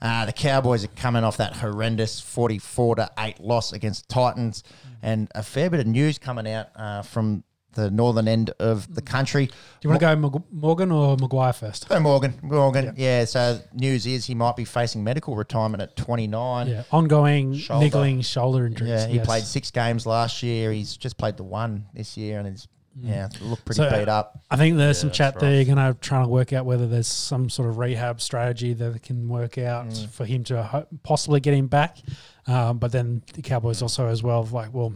Uh, 0.00 0.26
the 0.26 0.32
Cowboys 0.32 0.84
are 0.84 0.88
coming 0.88 1.24
off 1.24 1.38
that 1.38 1.56
horrendous 1.56 2.20
44 2.20 2.96
to 2.96 3.10
8 3.18 3.40
loss 3.40 3.72
against 3.72 4.08
Titans, 4.08 4.62
and 5.02 5.28
a 5.34 5.42
fair 5.42 5.70
bit 5.70 5.80
of 5.80 5.86
news 5.86 6.18
coming 6.18 6.48
out 6.48 6.68
uh, 6.76 7.02
from 7.02 7.42
the 7.78 7.90
northern 7.90 8.26
end 8.26 8.50
of 8.58 8.92
the 8.94 9.02
country. 9.02 9.46
Do 9.46 9.52
you 9.82 9.90
want 9.90 10.00
to 10.00 10.06
go 10.06 10.44
Morgan 10.50 10.90
or 10.90 11.16
McGuire 11.16 11.54
first? 11.54 11.88
Go 11.88 12.00
Morgan. 12.00 12.34
Morgan. 12.42 12.94
Yeah. 12.96 13.24
So 13.24 13.60
news 13.72 14.06
is 14.06 14.24
he 14.26 14.34
might 14.34 14.56
be 14.56 14.64
facing 14.64 15.04
medical 15.04 15.36
retirement 15.36 15.82
at 15.82 15.96
29. 15.96 16.66
Yeah. 16.66 16.82
Ongoing 16.90 17.54
Shoulder. 17.54 17.84
niggling 17.84 18.20
shoulder 18.22 18.66
injuries. 18.66 18.90
Yeah, 18.90 19.06
he 19.06 19.16
yes. 19.16 19.26
played 19.26 19.44
six 19.44 19.70
games 19.70 20.06
last 20.06 20.42
year. 20.42 20.72
He's 20.72 20.96
just 20.96 21.16
played 21.18 21.36
the 21.36 21.44
one 21.44 21.86
this 21.94 22.16
year, 22.16 22.38
and 22.38 22.48
he's 22.48 22.66
yeah 23.02 23.28
look 23.40 23.64
pretty 23.64 23.76
So, 23.82 23.90
beat 23.90 24.08
up. 24.08 24.40
I 24.50 24.56
think 24.56 24.76
there's 24.76 24.98
some 24.98 25.08
that's 25.08 25.18
chat 25.18 25.34
rough. 25.34 25.40
there. 25.42 25.54
You're 25.54 25.74
going 25.74 25.94
to 25.94 25.98
try 26.00 26.22
to 26.22 26.28
work 26.28 26.52
out 26.52 26.66
whether 26.66 26.86
there's 26.86 27.06
some 27.06 27.48
sort 27.50 27.68
of 27.68 27.78
rehab 27.78 28.20
strategy 28.20 28.72
that 28.74 29.02
can 29.02 29.28
work 29.28 29.58
out 29.58 29.86
Mm. 29.88 30.08
for 30.10 30.24
him 30.24 30.44
to 30.44 30.62
ho- 30.62 30.86
possibly 31.02 31.40
get 31.40 31.54
him 31.54 31.66
back. 31.68 31.98
Um, 32.46 32.78
but 32.78 32.92
then 32.92 33.22
the 33.34 33.42
Cowboys 33.42 33.82
also 33.82 34.06
as 34.08 34.22
well, 34.22 34.42
like, 34.50 34.72
well, 34.72 34.94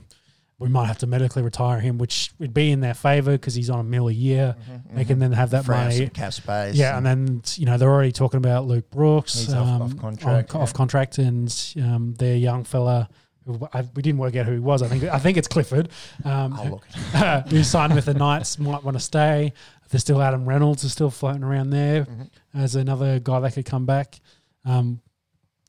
we 0.58 0.68
might 0.68 0.86
have 0.86 0.98
to 0.98 1.06
medically 1.08 1.42
retire 1.42 1.80
him, 1.80 1.98
which 1.98 2.30
would 2.38 2.54
be 2.54 2.70
in 2.70 2.80
their 2.80 2.94
favour 2.94 3.32
because 3.32 3.54
he's 3.54 3.68
on 3.68 3.80
a 3.80 3.82
mill 3.84 4.08
a 4.08 4.12
year. 4.12 4.54
They 4.94 5.04
can 5.04 5.18
then 5.18 5.32
have 5.32 5.50
that 5.50 5.64
Free 5.64 5.74
up 5.74 5.82
money. 5.84 5.96
some 5.96 6.08
cap 6.10 6.32
space. 6.32 6.76
Yeah, 6.76 6.96
and 6.96 7.04
then 7.04 7.42
you 7.56 7.66
know 7.66 7.76
they're 7.78 7.90
already 7.90 8.12
talking 8.12 8.38
about 8.38 8.66
Luke 8.66 8.88
Brooks 8.90 9.34
He's 9.34 9.52
off- 9.52 9.66
um, 9.66 9.82
off 9.82 9.96
contract, 9.96 10.54
on- 10.54 10.58
yeah. 10.60 10.62
off 10.62 10.72
contract, 10.72 11.18
and 11.18 11.74
um, 11.82 12.14
their 12.18 12.36
young 12.36 12.62
fella. 12.64 13.08
Who 13.46 13.68
I, 13.72 13.82
we 13.94 14.02
didn't 14.02 14.18
work 14.18 14.36
out 14.36 14.46
who 14.46 14.52
he 14.52 14.58
was. 14.58 14.82
I 14.82 14.88
think 14.88 15.04
I 15.04 15.18
think 15.18 15.36
it's 15.36 15.48
Clifford. 15.48 15.88
Um, 16.24 16.52
I'll 16.54 16.70
look. 16.70 16.84
who 17.48 17.62
signed 17.62 17.94
with 17.94 18.04
the 18.04 18.14
Knights 18.14 18.58
might 18.58 18.82
want 18.84 18.96
to 18.96 19.00
stay. 19.02 19.52
There's 19.90 20.02
still 20.02 20.22
Adam 20.22 20.46
Reynolds 20.48 20.84
is 20.84 20.92
still 20.92 21.10
floating 21.10 21.42
around 21.44 21.70
there 21.70 22.04
Mm-hmm. 22.04 22.58
as 22.58 22.76
another 22.76 23.18
guy 23.18 23.40
that 23.40 23.52
could 23.54 23.66
come 23.66 23.84
back. 23.84 24.20
Um, 24.64 25.00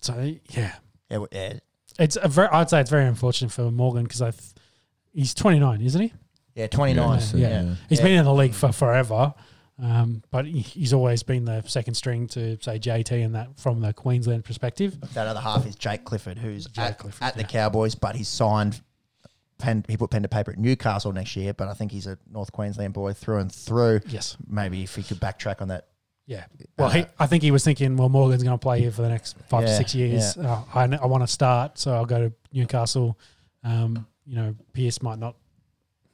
so 0.01 0.19
yeah, 0.49 0.75
Yeah, 1.09 1.25
yeah, 1.31 1.53
it's 1.99 2.17
a 2.21 2.27
very. 2.27 2.47
I'd 2.49 2.69
say 2.69 2.79
it's 2.81 2.89
very 2.89 3.05
unfortunate 3.05 3.51
for 3.51 3.71
Morgan 3.71 4.03
because 4.03 4.21
I. 4.21 4.31
He's 5.13 5.33
29, 5.33 5.81
isn't 5.81 6.01
he? 6.01 6.13
yeah, 6.55 6.67
twenty 6.67 6.93
nine. 6.93 7.19
Yeah, 7.33 7.47
Yeah, 7.49 7.61
yeah. 7.63 7.75
he's 7.89 7.99
been 8.01 8.17
in 8.17 8.25
the 8.25 8.33
league 8.33 8.53
for 8.53 8.71
forever. 8.71 9.33
Um, 9.81 10.21
but 10.29 10.45
he's 10.45 10.93
always 10.93 11.23
been 11.23 11.45
the 11.45 11.63
second 11.63 11.95
string 11.95 12.27
to 12.27 12.61
say 12.61 12.77
JT 12.77 13.25
and 13.25 13.35
that 13.35 13.59
from 13.59 13.81
the 13.81 13.91
Queensland 13.91 14.45
perspective. 14.45 14.97
That 15.13 15.27
other 15.27 15.39
half 15.39 15.65
is 15.65 15.75
Jake 15.75 16.05
Clifford, 16.05 16.37
who's 16.37 16.65
Jake 16.65 16.85
at, 16.85 16.97
Clifford, 16.99 17.23
at 17.23 17.33
the 17.35 17.41
yeah. 17.41 17.47
Cowboys, 17.47 17.95
but 17.95 18.15
he's 18.15 18.29
signed. 18.29 18.81
Pen, 19.57 19.83
he 19.87 19.97
put 19.97 20.09
pen 20.09 20.23
to 20.23 20.27
paper 20.27 20.51
at 20.51 20.57
Newcastle 20.57 21.11
next 21.11 21.35
year, 21.35 21.53
but 21.53 21.67
I 21.67 21.73
think 21.73 21.91
he's 21.91 22.05
a 22.05 22.17
North 22.29 22.51
Queensland 22.51 22.93
boy 22.93 23.13
through 23.13 23.37
and 23.37 23.51
through. 23.51 24.01
Yes. 24.07 24.37
Maybe 24.47 24.83
if 24.83 24.95
he 24.95 25.03
could 25.03 25.19
backtrack 25.19 25.61
on 25.61 25.69
that. 25.69 25.87
Yeah. 26.25 26.45
Well, 26.77 26.89
he, 26.89 27.05
I 27.19 27.27
think 27.27 27.43
he 27.43 27.51
was 27.51 27.63
thinking, 27.63 27.97
well, 27.97 28.09
Morgan's 28.09 28.43
going 28.43 28.57
to 28.57 28.61
play 28.61 28.79
here 28.79 28.91
for 28.91 29.01
the 29.01 29.09
next 29.09 29.37
five 29.49 29.65
to 29.65 29.75
six 29.75 29.93
years. 29.95 30.37
Uh, 30.37 30.63
I, 30.73 30.83
I 30.83 31.05
want 31.05 31.23
to 31.23 31.27
start, 31.27 31.77
so 31.77 31.93
I'll 31.93 32.05
go 32.05 32.29
to 32.29 32.33
Newcastle. 32.51 33.17
Um, 33.63 34.07
you 34.25 34.35
know, 34.35 34.55
Pearce 34.73 35.01
might 35.01 35.19
not. 35.19 35.35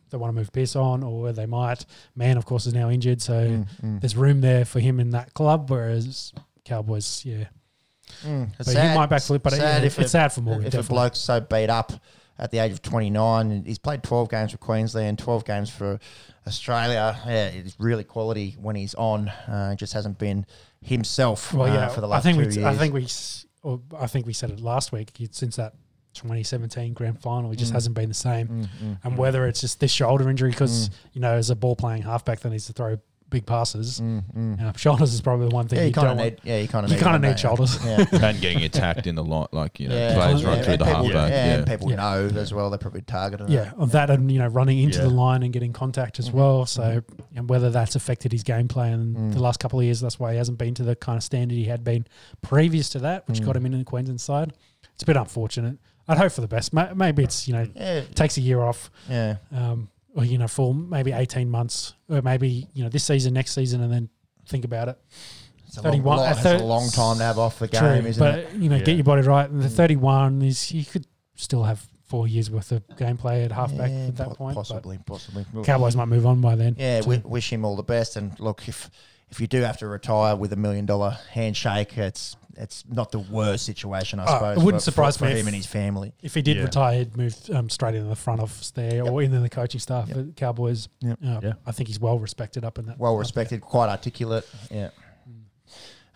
They 0.10 0.18
want 0.18 0.34
to 0.34 0.36
move 0.36 0.52
Pearce 0.52 0.76
on, 0.76 1.04
or 1.04 1.32
they 1.32 1.46
might. 1.46 1.86
Man, 2.16 2.38
of 2.38 2.46
course, 2.46 2.66
is 2.66 2.74
now 2.74 2.90
injured, 2.90 3.22
so 3.22 3.64
Mm, 3.84 4.02
there's 4.02 4.16
room 4.16 4.42
there 4.42 4.66
for 4.66 4.80
him 4.80 5.00
in 5.00 5.12
that 5.12 5.34
club. 5.34 5.70
Whereas 5.70 6.34
Cowboys, 6.66 7.24
yeah, 7.26 7.46
mm. 8.26 8.50
but 8.58 8.68
he 8.68 8.74
might 8.96 9.10
backflip. 9.10 9.44
But 9.44 9.54
sad 9.54 9.84
it, 9.84 9.88
if 9.88 10.00
it's 10.00 10.08
a- 10.08 10.10
sad 10.10 10.34
for 10.34 10.42
Morgan. 10.42 10.64
if 10.66 10.74
a 10.74 10.78
definitely. 10.78 10.94
bloke's 10.96 11.20
so 11.20 11.40
beat 11.40 11.70
up 11.70 11.94
at 12.38 12.52
the 12.52 12.58
age 12.60 12.72
of 12.72 12.82
29 12.82 13.52
and 13.52 13.68
he's 13.68 13.78
played 13.80 14.02
12 14.02 14.30
games 14.30 14.52
for 14.52 14.58
Queensland, 14.58 15.20
12 15.20 15.44
games 15.44 15.70
for 15.70 16.00
Australia, 16.48 17.20
yeah, 17.26 17.48
it's 17.48 17.76
really 17.80 18.04
quality 18.06 18.56
when 18.60 18.76
he's 18.78 18.96
on. 18.96 19.28
Uh, 19.28 19.76
just 19.76 19.92
hasn't 19.94 20.18
been 20.18 20.46
himself 20.82 21.54
Well, 21.54 21.70
uh, 21.70 21.74
yeah, 21.74 21.88
for 21.90 22.00
the 22.02 22.08
last 22.08 22.22
I 22.26 22.32
think 22.32 22.38
we, 22.38 22.44
years. 22.46 22.58
I 22.60 22.76
think 22.76 22.94
we, 22.94 23.08
or 23.62 23.82
I 24.00 24.08
think 24.08 24.26
we 24.26 24.32
said 24.34 24.52
it 24.52 24.62
last 24.62 24.92
week. 24.94 25.12
Since 25.32 25.58
that 25.58 25.74
2017 26.14 26.94
grand 26.94 27.20
final, 27.22 27.50
he 27.52 27.58
just 27.58 27.72
Mm. 27.72 27.76
hasn't 27.76 27.96
been 27.96 28.10
the 28.10 28.16
same. 28.16 28.48
Mm, 28.48 28.62
mm, 28.64 28.98
And 29.04 29.14
mm, 29.14 29.18
whether 29.18 29.48
it's 29.48 29.62
just 29.62 29.80
this 29.80 29.92
shoulder 29.92 30.30
injury, 30.30 30.50
because 30.52 30.90
you 31.14 31.22
know, 31.22 31.34
as 31.34 31.50
a 31.50 31.56
ball 31.56 31.76
playing 31.76 32.02
halfback 32.04 32.40
that 32.42 32.50
needs 32.50 32.66
to 32.68 32.74
throw 32.74 32.98
big 33.30 33.46
passes, 33.46 34.00
mm, 34.00 34.24
mm. 34.36 34.60
uh, 34.60 34.74
shoulders 34.76 35.14
is 35.14 35.22
probably 35.22 35.48
the 35.48 35.54
one 35.54 35.68
thing 35.68 35.78
Yeah, 35.78 35.84
you 35.84 35.88
you 35.90 35.94
kind 35.94 36.08
don't 36.18 36.20
of 36.28 36.34
need. 36.34 36.42
Yeah, 36.44 36.58
you 36.58 36.68
kind 36.68 36.84
of 36.84 36.92
need. 36.92 36.98
kinda 37.00 37.20
need 37.20 37.28
don't 37.28 37.40
shoulders. 37.40 37.78
Yeah. 37.86 38.04
and 38.24 38.42
getting 38.42 38.64
attacked 38.64 39.06
in 39.06 39.14
the 39.14 39.24
lot, 39.24 39.54
like 39.54 39.80
you 39.80 39.88
know, 39.88 39.96
Yeah, 39.96 40.16
plays 40.16 40.42
yeah, 40.42 40.48
right 40.50 40.64
through 40.64 40.74
and 40.74 40.82
the 40.82 40.86
people, 40.86 41.04
halfback. 41.04 41.30
Yeah, 41.32 41.46
Yeah, 41.46 41.54
and 41.58 41.68
people 41.68 41.90
Yeah. 41.92 41.96
know 41.98 42.26
as 42.40 42.52
well. 42.56 42.72
They're 42.72 42.80
probably 42.80 43.02
targeted. 43.04 43.50
Yeah, 43.52 43.72
of 43.78 43.92
that 43.92 44.10
and 44.10 44.32
you 44.32 44.40
know 44.40 44.48
running 44.48 44.80
into 44.80 44.98
Yeah. 44.98 45.04
the 45.04 45.10
line 45.12 45.44
and 45.44 45.54
getting 45.54 45.74
contact 45.74 46.18
as 46.18 46.32
Mhm. 46.32 46.34
well. 46.34 46.66
So 46.66 47.02
and 47.36 47.48
whether 47.48 47.70
that's 47.70 47.96
affected 47.96 48.32
his 48.32 48.44
gameplay 48.44 48.92
in 48.92 49.14
Mm. 49.16 49.34
the 49.34 49.40
last 49.42 49.60
couple 49.60 49.78
of 49.78 49.86
years, 49.86 50.00
that's 50.02 50.20
why 50.20 50.32
he 50.32 50.38
hasn't 50.40 50.58
been 50.58 50.74
to 50.74 50.84
the 50.84 50.96
kind 50.96 51.16
of 51.18 51.24
standard 51.24 51.54
he 51.56 51.66
had 51.66 51.84
been 51.84 52.08
previous 52.42 52.90
to 52.90 53.00
that, 53.00 53.28
which 53.28 53.42
Mm. 53.42 53.46
got 53.46 53.56
him 53.58 53.66
into 53.68 53.78
the 53.78 53.84
Queensland 53.84 54.22
side. 54.22 54.54
It's 54.96 55.04
a 55.04 55.06
bit 55.06 55.16
unfortunate. 55.18 55.78
I'd 56.10 56.18
hope 56.18 56.32
for 56.34 56.42
the 56.42 56.48
best. 56.48 56.74
Maybe 56.74 57.24
it's 57.24 57.48
you 57.48 57.54
know 57.54 57.68
yeah, 57.76 58.02
takes 58.16 58.38
a 58.38 58.42
year 58.42 58.62
off, 58.62 58.90
yeah. 59.10 59.38
um, 59.56 59.90
or 60.16 60.26
you 60.26 60.38
know 60.38 60.48
for 60.48 60.74
maybe 60.74 61.12
eighteen 61.14 61.50
months, 61.50 61.94
or 62.10 62.22
maybe 62.22 62.68
you 62.74 62.84
know 62.84 62.90
this 62.90 63.04
season, 63.06 63.34
next 63.34 63.54
season, 63.54 63.82
and 63.82 63.94
then 63.94 64.10
think 64.48 64.66
about 64.66 64.90
it. 64.90 65.00
It's 65.68 65.78
a 65.78 65.82
long, 65.84 65.92
31 65.92 66.18
lot- 66.18 66.32
it's 66.36 66.46
a 66.46 66.58
long 66.66 66.90
time 66.90 67.18
to 67.20 67.24
have 67.24 67.38
off 67.38 67.60
the 67.60 67.68
game, 67.68 67.80
True, 67.80 68.10
isn't 68.10 68.20
but 68.20 68.40
it? 68.40 68.54
you 68.56 68.70
know, 68.70 68.78
Yeah. 68.78 68.84
get 68.84 68.96
your 68.96 69.04
body 69.04 69.22
right. 69.22 69.48
And 69.48 69.62
the 69.62 69.68
Mm. 69.68 69.72
thirty-one 69.74 70.42
is 70.42 70.72
you 70.72 70.84
could 70.84 71.06
still 71.36 71.64
have 71.64 71.86
four 72.08 72.28
years 72.28 72.50
worth 72.50 72.72
of 72.72 72.82
gameplay 72.98 73.46
at 73.46 73.52
halfback 73.52 73.92
Yeah, 73.92 74.08
at 74.08 74.16
that 74.16 74.30
po- 74.30 74.34
point. 74.34 74.56
possibly, 74.56 74.98
possibly. 75.06 75.46
Cowboys 75.64 75.96
might 75.96 76.08
move 76.08 76.26
on 76.26 76.42
by 76.42 76.56
then. 76.56 76.76
Yeah, 76.80 77.02
So- 77.02 77.22
wish 77.24 77.54
him 77.54 77.64
all 77.64 77.76
the 77.76 77.84
best. 77.84 78.16
And 78.16 78.32
look, 78.40 78.68
if 78.68 78.90
if 79.30 79.40
you 79.40 79.46
do 79.46 79.62
have 79.62 79.78
to 79.78 79.88
retire 79.88 80.36
with 80.36 80.52
a 80.52 80.56
million 80.56 80.88
dollar 80.88 81.20
handshake, 81.34 81.96
it's 82.00 82.36
it's 82.58 82.84
not 82.90 83.12
the 83.12 83.20
worst 83.20 83.66
situation, 83.66 84.20
I 84.20 84.24
Oh, 84.24 84.34
suppose. 84.34 84.58
it 84.58 84.64
wouldn't 84.66 84.82
for, 84.84 84.92
surprise 84.92 85.16
for, 85.16 85.20
for 85.20 85.26
me 85.26 85.32
if- 85.34 85.38
him 85.40 85.48
and 85.48 85.56
his 85.56 85.66
family. 85.66 86.14
If 86.22 86.34
he 86.34 86.42
did 86.42 86.58
Yeah. 86.58 86.64
retire, 86.64 86.98
he'd 87.00 87.16
move 87.18 87.36
um, 87.54 87.70
straight 87.70 87.96
into 87.96 88.10
the 88.10 88.16
front 88.16 88.42
office 88.42 88.72
there 88.72 89.04
or 89.04 89.22
into 89.22 89.40
the 89.40 89.50
coaching 89.50 89.80
staff 89.80 90.08
Yep. 90.10 90.18
at 90.18 90.26
the 90.28 90.34
Cowboys. 90.34 90.88
Yep. 91.02 91.20
Uh, 91.26 91.40
Yeah. 91.44 91.54
I 91.66 91.72
think 91.72 91.88
he's 91.88 92.00
well 92.00 92.20
respected 92.20 92.64
up 92.66 92.78
in 92.80 92.86
that. 92.88 92.98
Well 93.00 93.14
up 93.14 93.20
respected, 93.20 93.62
quite 93.62 93.90
articulate. 93.90 94.48
Yeah. 94.72 94.90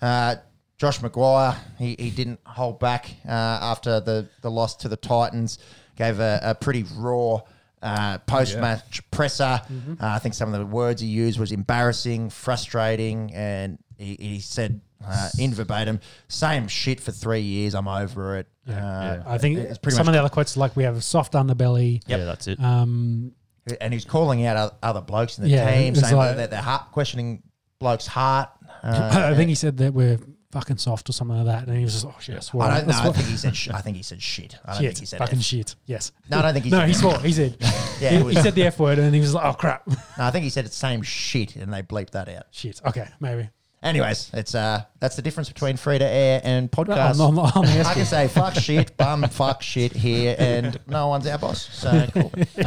Uh, 0.01 0.35
Josh 0.77 0.99
McGuire, 0.99 1.55
he, 1.77 1.95
he 1.97 2.09
didn't 2.09 2.39
hold 2.45 2.79
back 2.79 3.09
uh, 3.25 3.29
after 3.31 3.99
the, 3.99 4.27
the 4.41 4.51
loss 4.51 4.75
to 4.77 4.89
the 4.89 4.97
Titans. 4.97 5.59
Gave 5.95 6.19
a, 6.19 6.39
a 6.43 6.55
pretty 6.55 6.83
raw 6.97 7.41
uh, 7.81 8.17
post 8.19 8.57
match 8.57 9.01
presser. 9.11 9.61
Uh, 9.69 9.95
I 9.99 10.17
think 10.19 10.33
some 10.33 10.53
of 10.53 10.59
the 10.59 10.65
words 10.65 11.01
he 11.01 11.07
used 11.07 11.39
was 11.39 11.51
embarrassing, 11.51 12.31
frustrating, 12.31 13.31
and 13.33 13.77
he, 14.03 14.17
he 14.19 14.39
said 14.39 14.81
uh, 15.05 15.29
in 15.39 15.53
verbatim, 15.53 15.99
"Same 16.27 16.67
shit 16.67 16.99
for 16.99 17.11
three 17.11 17.41
years. 17.41 17.73
I'm 17.75 17.87
over 17.87 18.37
it." 18.37 18.47
Uh, 18.67 18.71
there. 18.71 19.23
I 19.27 19.37
think 19.37 19.57
it's 19.59 19.77
pretty 19.77 19.95
some 19.97 20.05
much 20.05 20.11
of 20.11 20.17
the 20.17 20.19
other 20.19 20.29
quotes 20.33 20.55
like 20.57 20.75
we 20.75 20.83
have 20.83 20.95
a 20.97 21.01
soft 21.01 21.33
underbelly. 21.33 22.01
Yep. 22.07 22.19
Yeah, 22.19 22.25
that's 22.25 22.47
it. 22.47 22.59
Um, 22.61 23.33
and 23.81 23.93
he's 23.93 24.05
calling 24.05 24.45
out 24.45 24.75
other 24.83 25.01
blokes 25.01 25.37
in 25.37 25.45
the 25.45 25.49
Yeah, 25.49 25.69
team, 25.73 25.95
saying 25.95 26.15
like- 26.15 26.35
that 26.37 26.49
they're 26.51 26.61
heart, 26.61 26.91
questioning 26.91 27.43
blokes' 27.79 28.07
heart. 28.07 28.49
Uh, 28.83 29.29
I 29.31 29.35
think 29.35 29.47
he 29.47 29.55
said 29.55 29.77
that 29.77 29.93
we're 29.93 30.19
fucking 30.51 30.75
soft 30.77 31.07
or 31.09 31.13
something 31.13 31.37
like 31.37 31.45
that, 31.45 31.69
and 31.69 31.77
he 31.77 31.85
was 31.85 31.93
just 31.93 32.05
oh 32.05 32.13
shit, 32.19 32.35
I 32.35 32.39
swore. 32.41 32.63
I 32.65 32.79
don't 32.79 32.87
know. 32.89 32.93
I 32.93 33.07
I 33.07 33.11
think 33.13 33.27
he 33.29 33.37
said. 33.37 33.55
Sh- 33.55 33.69
I 33.69 33.79
think 33.79 33.95
he 33.95 34.03
said 34.03 34.21
shit. 34.21 34.57
I 34.65 34.73
don't 34.73 34.81
shit, 34.81 34.89
think 34.89 34.99
he 34.99 35.05
said 35.05 35.19
fucking 35.19 35.39
F. 35.39 35.45
shit. 35.45 35.75
Yes. 35.85 36.11
No, 36.29 36.39
I 36.39 36.41
don't 36.41 36.53
think 36.53 36.65
he 36.65 36.71
no, 36.71 36.79
said 36.79 36.87
he 36.87 36.93
F. 36.93 36.99
swore. 36.99 37.19
He 37.19 37.31
said. 37.31 37.57
Yeah, 38.01 38.09
he, 38.17 38.23
was- 38.23 38.35
he 38.35 38.41
said 38.41 38.55
the 38.55 38.63
f 38.63 38.77
word, 38.79 38.99
and 38.99 39.15
he 39.15 39.21
was 39.21 39.33
like, 39.33 39.45
"Oh 39.45 39.53
crap, 39.53 39.87
No, 39.87 39.95
I 40.17 40.31
think 40.31 40.43
he 40.43 40.49
said 40.49 40.65
the 40.65 40.69
same 40.71 41.01
shit, 41.01 41.55
and 41.55 41.71
they 41.73 41.81
bleeped 41.81 42.09
that 42.11 42.27
out. 42.27 42.47
shit." 42.51 42.81
Okay, 42.85 43.07
maybe. 43.21 43.49
Anyways, 43.83 44.31
it's 44.33 44.55
uh, 44.55 44.83
that's 45.01 45.17
the 45.17 45.21
difference 45.21 45.49
between 45.49 45.75
free 45.75 45.99
to 45.99 46.05
air 46.05 46.39
and 46.43 46.71
podcast. 46.71 47.19
I'm, 47.19 47.37
I'm, 47.37 47.51
I'm 47.53 47.65
I 47.65 47.77
asking. 47.79 47.93
can 47.95 48.05
say 48.05 48.27
fuck 48.29 48.53
shit, 48.55 48.95
bum, 48.95 49.23
fuck 49.23 49.61
shit 49.61 49.91
here, 49.91 50.37
and 50.39 50.79
no 50.87 51.09
one's 51.09 51.27
our 51.27 51.37
boss. 51.37 51.67
So 51.73 52.07
cool. 52.13 52.31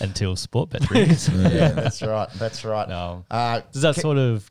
Until 0.00 0.36
sport 0.36 0.70
bet 0.70 0.88
rings. 0.90 1.28
yeah, 1.30 1.68
that's 1.68 2.02
right. 2.02 2.28
That's 2.34 2.62
right. 2.64 2.88
no. 2.88 3.24
Uh, 3.30 3.62
Does 3.72 3.82
that 3.82 3.94
ca- 3.94 4.00
sort 4.02 4.18
of 4.18 4.50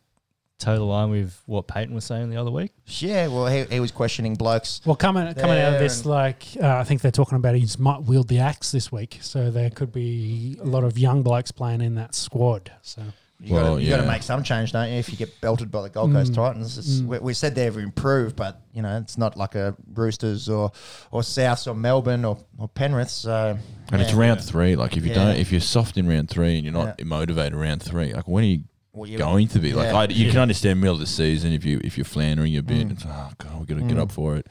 toe 0.58 0.78
the 0.78 0.84
line 0.84 1.10
with 1.12 1.40
what 1.46 1.68
Payten 1.68 1.92
was 1.92 2.06
saying 2.06 2.30
the 2.32 2.38
other 2.38 2.50
week? 2.52 2.72
yeah, 2.88 3.28
well, 3.28 3.46
he, 3.48 3.64
he 3.66 3.80
was 3.80 3.92
questioning 3.92 4.34
blokes. 4.36 4.82
Well, 4.86 4.96
coming 4.96 5.32
coming 5.36 5.60
out 5.60 5.74
of 5.74 5.80
this, 5.80 5.98
and- 6.00 6.08
like 6.08 6.44
uh, 6.60 6.78
I 6.78 6.84
think 6.84 7.02
they're 7.02 7.12
talking 7.12 7.36
about 7.36 7.54
he 7.56 7.68
might 7.78 8.02
wield 8.02 8.28
the 8.30 8.40
axe 8.40 8.72
this 8.72 8.92
week, 8.92 9.20
so 9.22 9.52
there 9.52 9.70
could 9.70 9.92
be 9.92 10.58
a 10.60 10.66
lot 10.66 10.84
of 10.84 10.98
young 10.98 11.22
blokes 11.22 11.52
playing 11.52 11.82
in 11.82 11.94
that 11.96 12.16
squad. 12.16 12.72
So 12.82 13.04
You 13.46 13.54
Well, 13.54 13.76
got 13.76 13.82
you 13.84 13.90
got 13.92 13.98
to 14.02 14.08
make 14.08 14.24
some 14.24 14.42
change, 14.42 14.72
don't 14.72 14.90
you? 14.90 14.96
If 14.98 15.10
you 15.12 15.18
get 15.18 15.40
belted 15.40 15.70
by 15.70 15.84
the 15.84 15.90
Gold 15.90 16.12
Coast 16.12 16.32
Mm. 16.32 16.36
Titans, 16.36 16.78
it's, 16.80 17.00
Mm. 17.02 17.06
we, 17.08 17.20
we 17.20 17.34
said 17.36 17.54
they've 17.54 17.78
improved, 17.78 18.36
but 18.36 18.60
you 18.74 18.82
know 18.82 18.98
it's 18.98 19.20
not 19.20 19.38
like 19.38 19.54
a 19.54 19.76
Roosters 19.94 20.50
or 20.50 20.72
or 21.12 21.22
Souths 21.22 21.68
or 21.68 21.76
Melbourne 21.76 22.26
or, 22.26 22.40
or 22.58 22.68
Penrith. 22.68 23.12
So 23.12 23.58
And 23.92 24.02
it's 24.02 24.14
round 24.14 24.44
three. 24.44 24.76
Like 24.76 24.98
if 24.98 25.04
you 25.04 25.10
Yeah. 25.10 25.26
don't, 25.26 25.36
if 25.38 25.52
you're 25.52 25.62
soft 25.62 25.96
in 25.98 26.08
round 26.08 26.30
three 26.30 26.56
and 26.56 26.64
you're 26.64 26.74
not 26.74 27.04
motivated 27.06 27.54
round 27.54 27.84
three, 27.84 28.14
like 28.14 28.28
when 28.28 28.44
are 28.44 28.48
you 28.48 28.64
Well, 28.94 29.16
going 29.16 29.48
to 29.50 29.60
be? 29.60 29.74
Like 29.74 29.90
Yeah. 29.92 29.98
I, 30.00 30.04
you 30.06 30.32
can 30.32 30.40
understand 30.40 30.82
middle 30.82 30.96
of 30.96 31.00
the 31.00 31.06
season 31.06 31.52
if 31.54 31.64
you 31.64 31.80
if 31.84 31.98
you're 32.00 32.06
floundering 32.06 32.58
a 32.58 32.64
bit. 32.64 32.88
Mm. 32.88 32.92
It's 32.94 33.04
oh 33.06 33.30
god, 33.38 33.60
we 33.60 33.66
got 33.68 33.76
to 33.76 33.82
get 33.82 33.98
Mm. 33.98 34.02
up 34.02 34.12
for 34.12 34.38
it. 34.38 34.48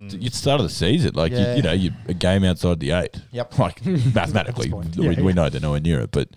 It's 0.00 0.14
the 0.14 0.30
start 0.30 0.60
of 0.60 0.66
the 0.68 0.72
season, 0.72 1.12
like 1.14 1.32
Yeah. 1.32 1.50
you, 1.52 1.56
you 1.56 1.62
know, 1.62 1.72
you 1.72 1.90
a 2.06 2.14
game 2.14 2.44
outside 2.44 2.78
the 2.78 2.90
eight. 2.92 3.16
Yep. 3.32 3.58
Like 3.58 3.84
mathematically, 4.14 4.68
At 4.70 4.96
we, 4.96 5.08
Yeah, 5.16 5.22
we 5.22 5.32
know 5.32 5.48
they're 5.48 5.60
nowhere 5.62 5.80
near 5.80 6.00
it. 6.00 6.12
But 6.12 6.28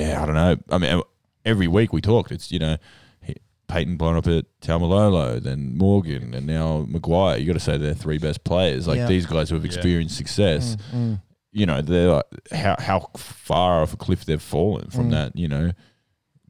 yeah, 0.00 0.22
I 0.22 0.26
don't 0.26 0.34
know. 0.34 0.56
I 0.70 0.78
mean, 0.78 1.02
every 1.44 1.68
week 1.68 1.92
we 1.92 2.00
talked. 2.00 2.30
It's 2.32 2.50
you 2.52 2.58
know. 2.58 2.76
he- 3.22 3.36
Payten 3.68 3.96
blowing 3.96 4.16
up 4.18 4.26
at 4.26 4.44
Taumalolo, 4.60 5.42
then 5.42 5.78
Morgan, 5.78 6.34
and 6.34 6.46
now 6.46 6.84
McGuire. 6.90 7.40
You 7.40 7.46
got 7.46 7.54
to 7.54 7.60
say 7.60 7.78
they're 7.78 7.94
three 7.94 8.18
best 8.18 8.44
players. 8.44 8.86
Like 8.86 8.98
Yeah. 8.98 9.06
these 9.06 9.24
guys 9.24 9.48
who 9.48 9.54
have 9.54 9.64
Yeah. 9.64 9.72
experienced 9.72 10.16
success 10.16 10.76
Mm, 10.92 10.98
mm. 10.98 11.20
you 11.52 11.64
know, 11.66 11.80
they're 11.80 12.10
like, 12.10 12.24
how 12.52 12.76
how 12.78 13.10
far 13.16 13.80
off 13.82 13.94
a 13.94 13.96
cliff 13.96 14.24
they've 14.26 14.42
fallen 14.42 14.90
from 14.90 15.08
Mm. 15.08 15.12
that, 15.12 15.36
you 15.36 15.48
know, 15.48 15.70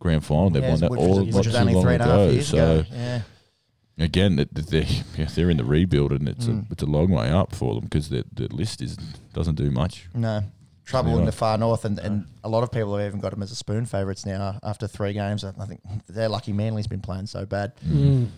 grand 0.00 0.24
final. 0.24 0.50
They've 0.50 0.62
Yeah, 0.64 0.70
won 0.70 0.80
that 0.80 0.90
which 0.90 1.00
all 1.00 1.18
was, 1.24 1.34
not 1.34 1.44
was 1.46 1.54
too 1.54 1.60
only 1.60 1.74
long 1.74 1.82
three 1.84 1.94
and 1.94 2.02
a 2.02 2.06
half 2.06 2.14
ago. 2.14 2.30
years 2.30 2.46
So 2.48 2.56
ago. 2.80 2.84
Yeah. 2.92 3.22
again, 3.98 4.36
that 4.36 4.54
that 4.54 4.66
they 4.68 4.86
yeah, 5.16 5.26
they're 5.34 5.50
in 5.50 5.58
the 5.58 5.64
rebuild, 5.64 6.10
and 6.12 6.28
it's 6.28 6.46
Mm. 6.46 6.68
a 6.68 6.72
it's 6.72 6.82
a 6.82 6.86
long 6.86 7.10
way 7.10 7.30
up 7.30 7.54
for 7.54 7.74
them 7.74 7.84
because 7.84 8.08
the 8.08 8.24
the 8.32 8.48
list 8.52 8.82
is 8.82 8.96
doesn't 9.32 9.54
do 9.54 9.70
much. 9.70 10.08
No. 10.14 10.42
Trouble 10.92 11.18
in 11.18 11.24
the 11.24 11.32
far 11.32 11.58
north, 11.58 11.84
and, 11.84 11.98
and 11.98 12.26
a 12.44 12.48
lot 12.48 12.62
of 12.62 12.70
people 12.70 12.96
have 12.96 13.06
even 13.06 13.18
got 13.20 13.32
them 13.32 13.42
as 13.42 13.50
a 13.50 13.56
spoon 13.56 13.86
favourites 13.86 14.24
now 14.24 14.58
after 14.62 14.86
three 14.86 15.12
games. 15.12 15.42
I 15.44 15.50
think 15.66 15.80
they're 16.08 16.28
lucky 16.28 16.52
Manly's 16.52 16.86
been 16.86 17.00
playing 17.00 17.26
so 17.26 17.44
bad. 17.44 17.72
mm. 17.84 18.28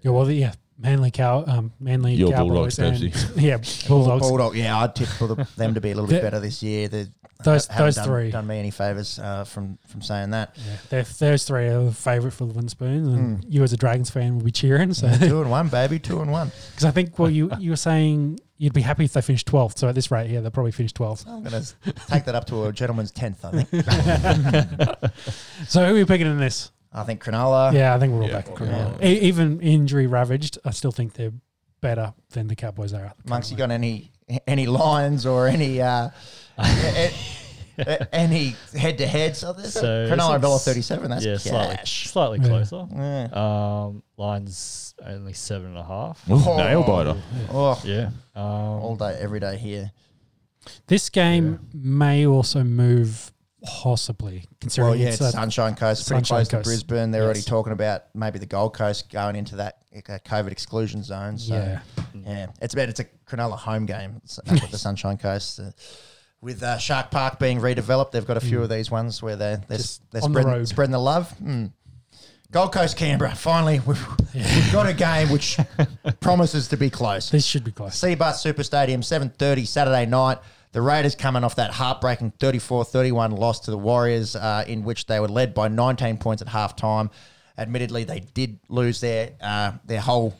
yeah, 0.00 0.10
well, 0.10 0.30
yeah, 0.30 0.52
Manly 0.78 1.10
cow, 1.10 1.44
um, 1.46 1.72
Manly 1.78 2.14
Your 2.14 2.30
Cowboys, 2.32 2.76
Bulldogs, 2.76 3.02
and, 3.02 3.36
yeah, 3.42 3.58
Bulldogs. 3.88 4.26
Bulldog, 4.28 4.56
yeah, 4.56 4.78
I'd 4.78 4.94
tip 4.96 5.08
for 5.08 5.28
the, 5.28 5.46
them 5.56 5.74
to 5.74 5.80
be 5.80 5.90
a 5.90 5.94
little 5.94 6.08
bit 6.08 6.22
better 6.22 6.40
this 6.40 6.62
year. 6.62 6.88
They 6.88 7.06
Those- 7.44 7.68
those 7.68 7.96
done, 7.96 8.04
three. 8.06 8.30
done 8.30 8.46
me 8.46 8.58
any 8.58 8.70
favours 8.70 9.18
uh, 9.18 9.44
from 9.44 9.78
from 9.88 10.02
saying 10.02 10.30
that. 10.30 10.56
Yeah, 10.90 11.02
those 11.18 11.44
three 11.44 11.66
are 11.66 11.84
the 11.84 11.92
favourite 11.92 12.32
for 12.32 12.46
the 12.46 12.54
win 12.54 12.68
spoons, 12.68 13.06
and 13.08 13.38
Mm. 13.38 13.44
you 13.48 13.62
as 13.62 13.72
a 13.72 13.76
Dragons 13.76 14.08
fan 14.10 14.36
will 14.36 14.44
be 14.44 14.50
cheering. 14.50 14.94
So, 14.94 15.12
two 15.16 15.42
and 15.42 15.50
one, 15.50 15.68
baby, 15.68 15.98
two 15.98 16.20
and 16.22 16.30
one. 16.32 16.50
because 16.70 16.84
I 16.84 16.90
think 16.90 17.18
well, 17.18 17.30
you 17.30 17.50
you 17.58 17.70
were 17.70 17.76
saying 17.76 18.40
you'd 18.64 18.72
be 18.72 18.80
happy 18.80 19.04
if 19.04 19.12
they 19.12 19.20
finished 19.20 19.46
twelfth. 19.46 19.78
So 19.78 19.88
at 19.88 19.94
this 19.94 20.10
rate, 20.10 20.30
yeah, 20.30 20.40
they'll 20.40 20.50
probably 20.50 20.72
finish 20.72 20.92
twelfth. 20.92 21.26
I'm 21.28 21.42
going 21.44 21.62
to 21.62 21.92
take 22.08 22.24
that 22.24 22.34
up 22.34 22.46
to 22.46 22.64
a 22.64 22.72
gentleman's 22.72 23.10
tenth. 23.10 23.44
I 23.44 23.62
think. 23.62 25.10
So 25.68 25.84
who 25.84 25.92
are 25.92 25.94
we 25.94 26.04
picking 26.04 26.26
in 26.26 26.38
this? 26.38 26.70
I 26.92 27.02
think 27.04 27.22
Cronulla. 27.24 27.72
Yeah, 27.72 27.94
I 27.94 27.98
think 27.98 28.12
we're 28.12 28.22
all 28.22 28.28
Yeah. 28.28 28.34
back. 28.34 28.48
at 28.48 28.54
Cronulla. 28.54 29.02
E- 29.04 29.20
even 29.20 29.60
injury 29.60 30.06
ravaged, 30.06 30.58
I 30.64 30.70
still 30.70 30.92
think 30.92 31.14
they're 31.14 31.32
better 31.80 32.14
than 32.30 32.46
the 32.48 32.54
Cowboys 32.56 32.92
are. 32.94 33.12
Monks, 33.26 33.50
you 33.50 33.56
got 33.56 33.70
any 33.70 34.12
any 34.46 34.66
lines 34.66 35.26
or 35.26 35.46
any 35.48 35.80
uh, 35.82 36.10
a- 36.58 37.12
a- 37.78 38.14
any 38.14 38.54
head 38.78 38.98
to 38.98 39.06
heads 39.06 39.42
of 39.44 39.56
this? 39.56 39.74
So 39.74 39.82
Cronulla 40.08 40.36
it's- 40.36 40.40
dollar 40.42 40.58
thirty 40.58 40.82
seven. 40.82 41.10
That's 41.10 41.24
yeah, 41.24 41.36
slightly, 41.38 41.76
cash. 41.76 42.08
slightly 42.08 42.38
Yeah. 42.40 42.48
closer. 42.48 42.86
Yeah. 42.94 43.28
Um, 43.32 44.02
lines 44.16 44.94
only 45.04 45.32
seven 45.32 45.68
and 45.68 45.78
a 45.78 45.84
half. 45.84 46.22
Ooh, 46.30 46.34
Oh. 46.46 46.56
nail 46.56 46.82
biter. 46.84 47.16
Oh, 47.50 47.80
Yeah. 47.84 48.10
Um, 48.34 48.42
all 48.44 48.96
day, 48.96 49.16
every 49.20 49.40
day 49.40 49.56
here. 49.56 49.92
This 50.86 51.08
game 51.10 51.68
may 51.72 52.26
also 52.26 52.64
move 52.64 53.30
possibly, 53.62 54.44
considering 54.60 54.90
Well, 54.90 54.98
yeah, 54.98 55.08
it's 55.08 55.20
it's 55.20 55.32
Sunshine 55.32 55.74
Coast, 55.74 56.06
pretty 56.08 56.24
Sunshine 56.24 56.36
close 56.36 56.48
Coast. 56.48 56.64
to 56.64 56.68
Brisbane. 56.68 57.10
They're 57.10 57.22
already 57.24 57.42
talking 57.42 57.72
about 57.72 58.04
maybe 58.14 58.38
the 58.38 58.46
Gold 58.46 58.74
Coast 58.74 59.10
going 59.10 59.36
into 59.36 59.56
that 59.56 59.78
COVID 59.94 60.50
exclusion 60.52 61.02
zone. 61.02 61.38
So, 61.38 61.54
yeah. 61.54 61.80
yeah, 62.14 62.46
it's 62.60 62.74
about 62.74 62.88
it's 62.88 63.00
a 63.00 63.04
Cronulla 63.26 63.56
home 63.58 63.86
game 63.86 64.20
s- 64.24 64.38
up 64.38 64.50
at 64.62 64.70
the 64.70 64.78
Sunshine 64.78 65.16
Coast. 65.18 65.60
Uh, 65.60 65.70
with 66.40 66.62
uh, 66.62 66.76
Shark 66.78 67.10
Park 67.10 67.38
being 67.38 67.58
redeveloped, 67.60 68.10
they've 68.10 68.26
got 68.26 68.36
a 68.36 68.40
few 68.40 68.62
of 68.62 68.68
these 68.68 68.90
ones 68.90 69.22
where 69.22 69.36
they're 69.36 69.62
they're, 69.68 69.78
s- 69.78 70.00
they're 70.10 70.20
Mm. 70.22 70.24
on 70.24 70.32
the 70.32 70.40
spreading, 70.42 70.66
spreading 70.66 70.92
the 70.92 70.98
love. 71.00 71.34
Mm. 71.42 71.72
Gold 72.54 72.72
Coast, 72.72 72.96
Canberra. 72.96 73.34
Finally, 73.34 73.80
we've, 73.80 74.06
we've 74.32 74.72
got 74.72 74.86
a 74.86 74.92
game 74.94 75.28
which 75.28 75.58
promises 76.20 76.68
to 76.68 76.76
be 76.76 76.88
close. 76.88 77.28
This 77.30 77.44
should 77.44 77.64
be 77.64 77.72
close. 77.72 78.00
Cbus 78.00 78.36
Super 78.36 78.62
Stadium, 78.62 79.00
7.30 79.00 79.66
Saturday 79.66 80.06
night. 80.06 80.38
The 80.70 80.80
Raiders 80.80 81.16
coming 81.16 81.42
off 81.42 81.56
that 81.56 81.72
heartbreaking 81.72 82.32
34-31 82.38 83.36
loss 83.36 83.58
to 83.60 83.72
the 83.72 83.76
Warriors 83.78 84.36
uh, 84.36 84.62
in 84.68 84.84
which 84.84 85.06
they 85.06 85.18
were 85.18 85.26
led 85.26 85.52
by 85.52 85.66
19 85.66 86.18
points 86.18 86.42
at 86.42 86.48
halftime. 86.48 87.10
Admittedly, 87.58 88.04
they 88.04 88.20
did 88.20 88.60
lose 88.68 89.00
their 89.00 89.30
uh, 89.40 89.72
their 89.84 90.00
whole 90.00 90.36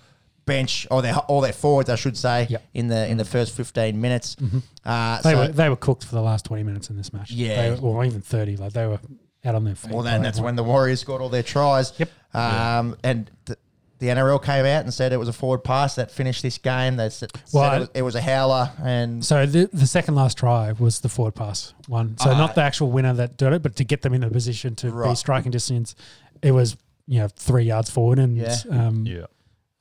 bench 0.47 0.87
or 0.93 1.03
their 1.03 1.17
all 1.17 1.41
their 1.41 1.53
forwards, 1.53 1.89
I 1.91 1.97
should 1.97 2.17
say, 2.17 2.47
Yep. 2.49 2.65
in 2.75 2.87
the 2.89 3.09
in 3.09 3.17
the 3.17 3.25
first 3.25 3.57
15 3.57 4.01
minutes. 4.01 4.37
Uh, 4.85 5.21
They 5.23 5.33
so- 5.33 5.37
were 5.39 5.49
they 5.49 5.69
were 5.69 5.77
cooked 5.77 6.05
for 6.05 6.15
the 6.15 6.23
last 6.23 6.45
twenty 6.45 6.63
minutes 6.65 6.91
in 6.91 6.97
this 6.97 7.13
match. 7.13 7.31
Yeah. 7.33 7.71
they 7.71 7.81
were, 7.81 7.89
or 7.89 8.05
even 8.05 8.21
thirty. 8.21 8.57
Like 8.57 8.73
they 8.73 8.87
were 8.87 8.99
out 9.45 9.55
on 9.55 9.65
their 9.65 9.75
feet. 9.75 9.93
Well, 9.93 10.03
then 10.03 10.23
that's 10.23 10.41
when 10.41 10.57
the 10.57 10.65
Warriors 10.65 11.01
scored 11.01 11.21
all 11.23 11.29
their 11.29 11.43
tries. 11.43 11.93
Yep. 11.99 12.09
Um, 12.35 12.97
And 13.05 13.31
th- 13.47 13.59
the 14.01 14.09
NRL 14.09 14.43
came 14.43 14.67
out 14.67 14.83
and 14.85 14.93
said 14.93 15.13
it 15.13 15.19
was 15.19 15.29
a 15.29 15.33
forward 15.33 15.65
pass 15.65 15.95
that 15.95 16.11
finished 16.11 16.43
this 16.43 16.59
game. 16.59 16.97
They 16.97 17.09
said, 17.11 17.31
Well, 17.53 17.71
said 17.71 17.77
it, 17.77 17.81
was, 17.81 17.89
it 17.95 18.03
was 18.03 18.15
a 18.17 18.21
howler. 18.21 18.71
And 18.83 19.25
So 19.25 19.47
the 19.47 19.69
the 19.73 19.87
second 19.87 20.15
last 20.17 20.37
try 20.37 20.73
was 20.73 21.01
the 21.01 21.09
forward 21.09 21.35
pass 21.37 21.73
one. 21.87 22.19
So 22.19 22.31
Ah. 22.31 22.37
not 22.39 22.55
the 22.55 22.63
actual 22.63 22.91
winner 22.91 23.15
that 23.15 23.37
did 23.37 23.53
it, 23.53 23.63
but 23.63 23.77
to 23.77 23.85
get 23.85 24.03
them 24.03 24.13
in 24.13 24.23
a 24.25 24.31
position 24.31 24.75
to 24.77 24.91
be 25.09 25.15
striking 25.15 25.53
distance, 25.53 25.95
it 26.43 26.51
was 26.53 26.77
you 27.07 27.21
know 27.21 27.29
three 27.29 27.65
yards 27.65 27.89
forward 27.91 28.19
and 28.19 28.37
Yeah. 28.37 28.57
um, 28.71 29.07
yeah. 29.07 29.27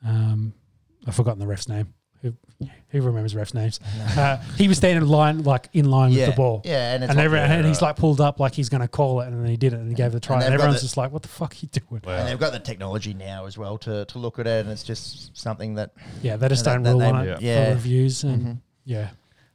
um, 0.05 0.53
I've 1.07 1.15
forgotten 1.15 1.39
the 1.39 1.47
ref's 1.47 1.67
name. 1.67 1.93
Who 2.23 2.33
who 2.89 3.01
remembers 3.01 3.33
refs' 3.33 3.53
names? 3.53 3.79
Uh, 4.17 4.37
he 4.57 4.67
was 4.69 4.77
standing 4.77 5.03
in 5.03 5.09
line 5.09 5.43
like 5.43 5.67
in 5.73 5.89
line 5.91 6.11
yeah, 6.11 6.27
with 6.27 6.35
the 6.35 6.37
ball. 6.37 6.61
Yeah, 6.63 6.93
and, 6.93 7.03
it's 7.03 7.11
And, 7.13 7.17
like- 7.31 7.39
and 7.49 7.65
he's 7.67 7.81
like 7.81 7.97
pulled 7.97 8.21
up 8.21 8.39
like 8.39 8.53
he's 8.53 8.69
going 8.69 8.81
to 8.81 8.87
call 8.87 9.19
it, 9.21 9.27
and 9.27 9.39
then 9.43 9.49
he 9.49 9.57
did 9.57 9.73
it, 9.73 9.79
and 9.79 9.89
he 9.89 9.93
gave 9.93 10.13
it 10.13 10.17
a 10.17 10.19
try, 10.21 10.35
and, 10.37 10.43
they've 10.43 10.51
got 10.51 10.63
everyone's 10.63 10.81
the- 10.81 10.85
just 10.85 10.95
like, 10.97 11.11
"What 11.11 11.21
the 11.21 11.27
fuck 11.27 11.51
are 11.51 11.57
you 11.59 11.67
doing?" 11.67 12.01
And 12.07 12.27
they've 12.29 12.39
got 12.39 12.53
the 12.53 12.59
technology 12.59 13.13
now 13.13 13.45
as 13.45 13.57
well 13.57 13.77
to, 13.79 14.05
to 14.05 14.17
look 14.19 14.39
at 14.39 14.47
it, 14.47 14.61
and 14.65 14.69
it's 14.69 14.83
just 14.83 15.35
something 15.37 15.75
that 15.75 15.91
Yeah, 16.21 16.37
they 16.37 16.47
just 16.47 16.63
don't 16.63 16.83
that 16.83 16.91
rule 16.91 16.99
they- 16.99 17.09
on 17.09 17.27
it 17.27 17.41
yeah. 17.41 17.65
for 17.65 17.71
reviews, 17.75 18.23
and 18.23 18.41
Mhm. 18.45 18.57
yeah. 18.85 19.09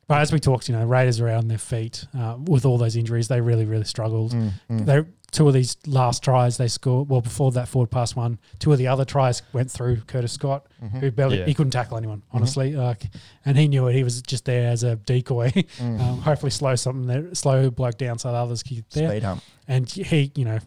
But 0.06 0.20
as 0.22 0.32
we 0.32 0.40
talked, 0.40 0.68
you 0.70 0.74
know, 0.76 0.84
Raiders 0.86 1.20
are 1.20 1.28
out 1.28 1.38
on 1.38 1.48
their 1.48 1.58
feet 1.58 2.06
uh, 2.18 2.36
with 2.42 2.64
all 2.64 2.78
those 2.78 2.96
injuries. 2.96 3.28
They 3.28 3.42
really, 3.42 3.66
really 3.66 3.84
struggled. 3.84 4.32
Mm, 4.32 4.52
mm. 4.70 4.86
They 4.86 5.04
two 5.30 5.46
of 5.46 5.52
these 5.54 5.76
last 5.86 6.22
tries 6.22 6.56
they 6.56 6.68
scored. 6.68 7.08
Well, 7.08 7.20
before 7.20 7.50
that 7.52 7.68
forward 7.68 7.90
pass 7.90 8.16
one, 8.16 8.38
two 8.58 8.72
of 8.72 8.78
the 8.78 8.86
other 8.88 9.04
tries 9.04 9.42
went 9.52 9.70
through 9.70 9.96
Curtis 10.06 10.32
Scott, 10.32 10.66
who 11.00 11.10
barely 11.10 11.38
Yeah. 11.40 11.44
he 11.46 11.54
couldn't 11.54 11.72
tackle 11.72 11.96
anyone, 11.98 12.22
honestly. 12.32 12.74
Like, 12.74 13.02
and 13.44 13.56
he 13.58 13.68
knew 13.68 13.86
it. 13.88 13.94
He 13.94 14.02
was 14.04 14.22
just 14.22 14.44
there 14.46 14.68
as 14.70 14.82
a 14.84 14.96
decoy. 14.96 15.50
Mm. 15.78 16.00
um, 16.00 16.18
hopefully, 16.22 16.50
slow 16.50 16.74
something 16.76 17.06
there, 17.06 17.34
slow 17.34 17.70
bloke 17.70 17.98
down 17.98 18.18
so 18.18 18.30
the 18.32 18.38
others 18.38 18.62
could 18.62 18.76
get 18.78 18.90
there. 18.90 19.08
Speed 19.10 19.22
hump. 19.22 19.42
And 19.68 19.88
he, 19.90 20.32
you 20.34 20.44
know, 20.44 20.58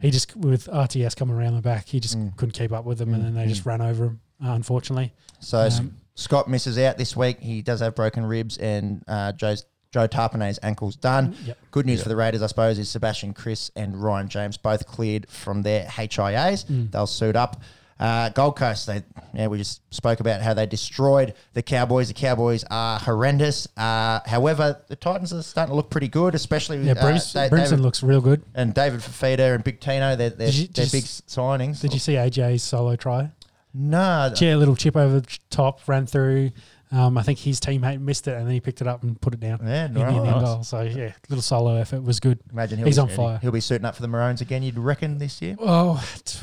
he 0.00 0.10
just 0.10 0.34
with 0.36 0.66
RTS 0.68 1.16
coming 1.16 1.34
around 1.36 1.54
the 1.56 1.62
back, 1.62 1.86
he 1.88 1.98
just 2.00 2.16
Mm. 2.18 2.36
couldn't 2.36 2.52
keep 2.52 2.72
up 2.72 2.84
with 2.84 2.98
them, 2.98 3.12
and 3.14 3.24
then 3.24 3.34
they 3.34 3.46
just 3.46 3.66
ran 3.66 3.80
over 3.80 4.04
him. 4.06 4.20
Uh, 4.44 4.50
unfortunately, 4.50 5.12
So 5.40 5.58
Um, 5.60 5.96
Scott 6.14 6.48
misses 6.48 6.78
out 6.78 6.96
this 6.98 7.16
week. 7.16 7.40
He 7.40 7.62
does 7.62 7.80
have 7.80 7.94
broken 7.94 8.24
ribs, 8.26 8.56
and 8.58 9.02
uh, 9.08 9.32
Joe's, 9.32 9.64
Joe 9.94 10.08
Tapine's 10.08 10.58
ankle's 10.60 10.96
done. 10.96 11.36
Yep. 11.46 11.56
Good 11.70 11.86
news 11.86 12.02
for 12.02 12.08
the 12.08 12.16
Raiders, 12.16 12.42
I 12.42 12.48
suppose, 12.48 12.80
is 12.80 12.88
Sebastian 12.88 13.32
Kris 13.32 13.70
and 13.76 14.02
Ryan 14.02 14.28
James 14.28 14.56
both 14.56 14.88
cleared 14.88 15.28
from 15.30 15.62
their 15.62 15.84
HIAs. 15.84 16.64
Mm. 16.66 16.90
They'll 16.90 17.06
suit 17.06 17.36
up. 17.36 17.62
Uh, 18.00 18.28
Gold 18.30 18.56
Coast, 18.56 18.88
they 18.88 19.04
yeah, 19.34 19.46
we 19.46 19.56
just 19.56 19.80
spoke 19.94 20.18
about 20.18 20.42
how 20.42 20.52
they 20.52 20.66
destroyed 20.66 21.32
the 21.52 21.62
Cowboys. 21.62 22.08
The 22.08 22.14
Cowboys 22.14 22.64
are 22.68 22.98
horrendous. 22.98 23.68
Uh, 23.76 24.18
however, 24.26 24.80
the 24.88 24.96
Titans 24.96 25.32
are 25.32 25.42
starting 25.44 25.70
to 25.70 25.76
look 25.76 25.90
pretty 25.90 26.08
good, 26.08 26.34
especially 26.34 26.78
yeah, 26.78 26.94
uh, 26.98 27.00
Bruce, 27.00 27.32
Da- 27.32 27.48
Brimson 27.48 27.80
looks 27.80 28.02
real 28.02 28.20
good. 28.20 28.42
and 28.52 28.74
David 28.74 28.98
Fifita 28.98 29.54
and 29.54 29.62
Big 29.62 29.78
Tino. 29.78 30.16
They're, 30.16 30.30
they're, 30.30 30.48
you- 30.48 30.66
they're 30.66 30.86
big 30.90 31.04
s- 31.04 31.22
signings. 31.28 31.80
Did 31.80 31.92
you 31.92 32.00
see 32.00 32.14
AJ's 32.14 32.64
solo 32.64 32.96
try? 32.96 33.30
No, 33.72 34.32
Yeah, 34.40 34.56
little 34.56 34.76
chip 34.76 34.96
over 34.96 35.20
the 35.20 35.38
top, 35.50 35.86
ran 35.88 36.06
through. 36.06 36.50
Um, 36.94 37.18
I 37.18 37.22
think 37.22 37.38
his 37.40 37.58
teammate 37.60 38.00
missed 38.00 38.28
it, 38.28 38.36
and 38.36 38.46
then 38.46 38.54
he 38.54 38.60
picked 38.60 38.80
it 38.80 38.86
up 38.86 39.02
and 39.02 39.20
put 39.20 39.34
it 39.34 39.40
down. 39.40 39.58
Yeah, 39.64 39.86
in 39.86 39.94
the 39.94 40.00
nice. 40.00 40.14
end 40.14 40.40
goal. 40.44 40.62
So 40.62 40.82
yeah, 40.82 41.12
little 41.28 41.42
solo 41.42 41.74
effort 41.76 42.02
was 42.04 42.20
good. 42.20 42.38
Imagine 42.52 42.78
he'll 42.78 42.86
He's 42.86 42.96
be, 42.96 43.00
on 43.02 43.08
fire. 43.08 43.38
He'll 43.42 43.50
be 43.50 43.60
suiting 43.60 43.84
up 43.84 43.96
for 43.96 44.02
the 44.02 44.08
Maroons 44.08 44.40
again. 44.40 44.62
You'd 44.62 44.78
reckon 44.78 45.18
this 45.18 45.42
year? 45.42 45.56
Oh, 45.58 46.00
t- 46.24 46.38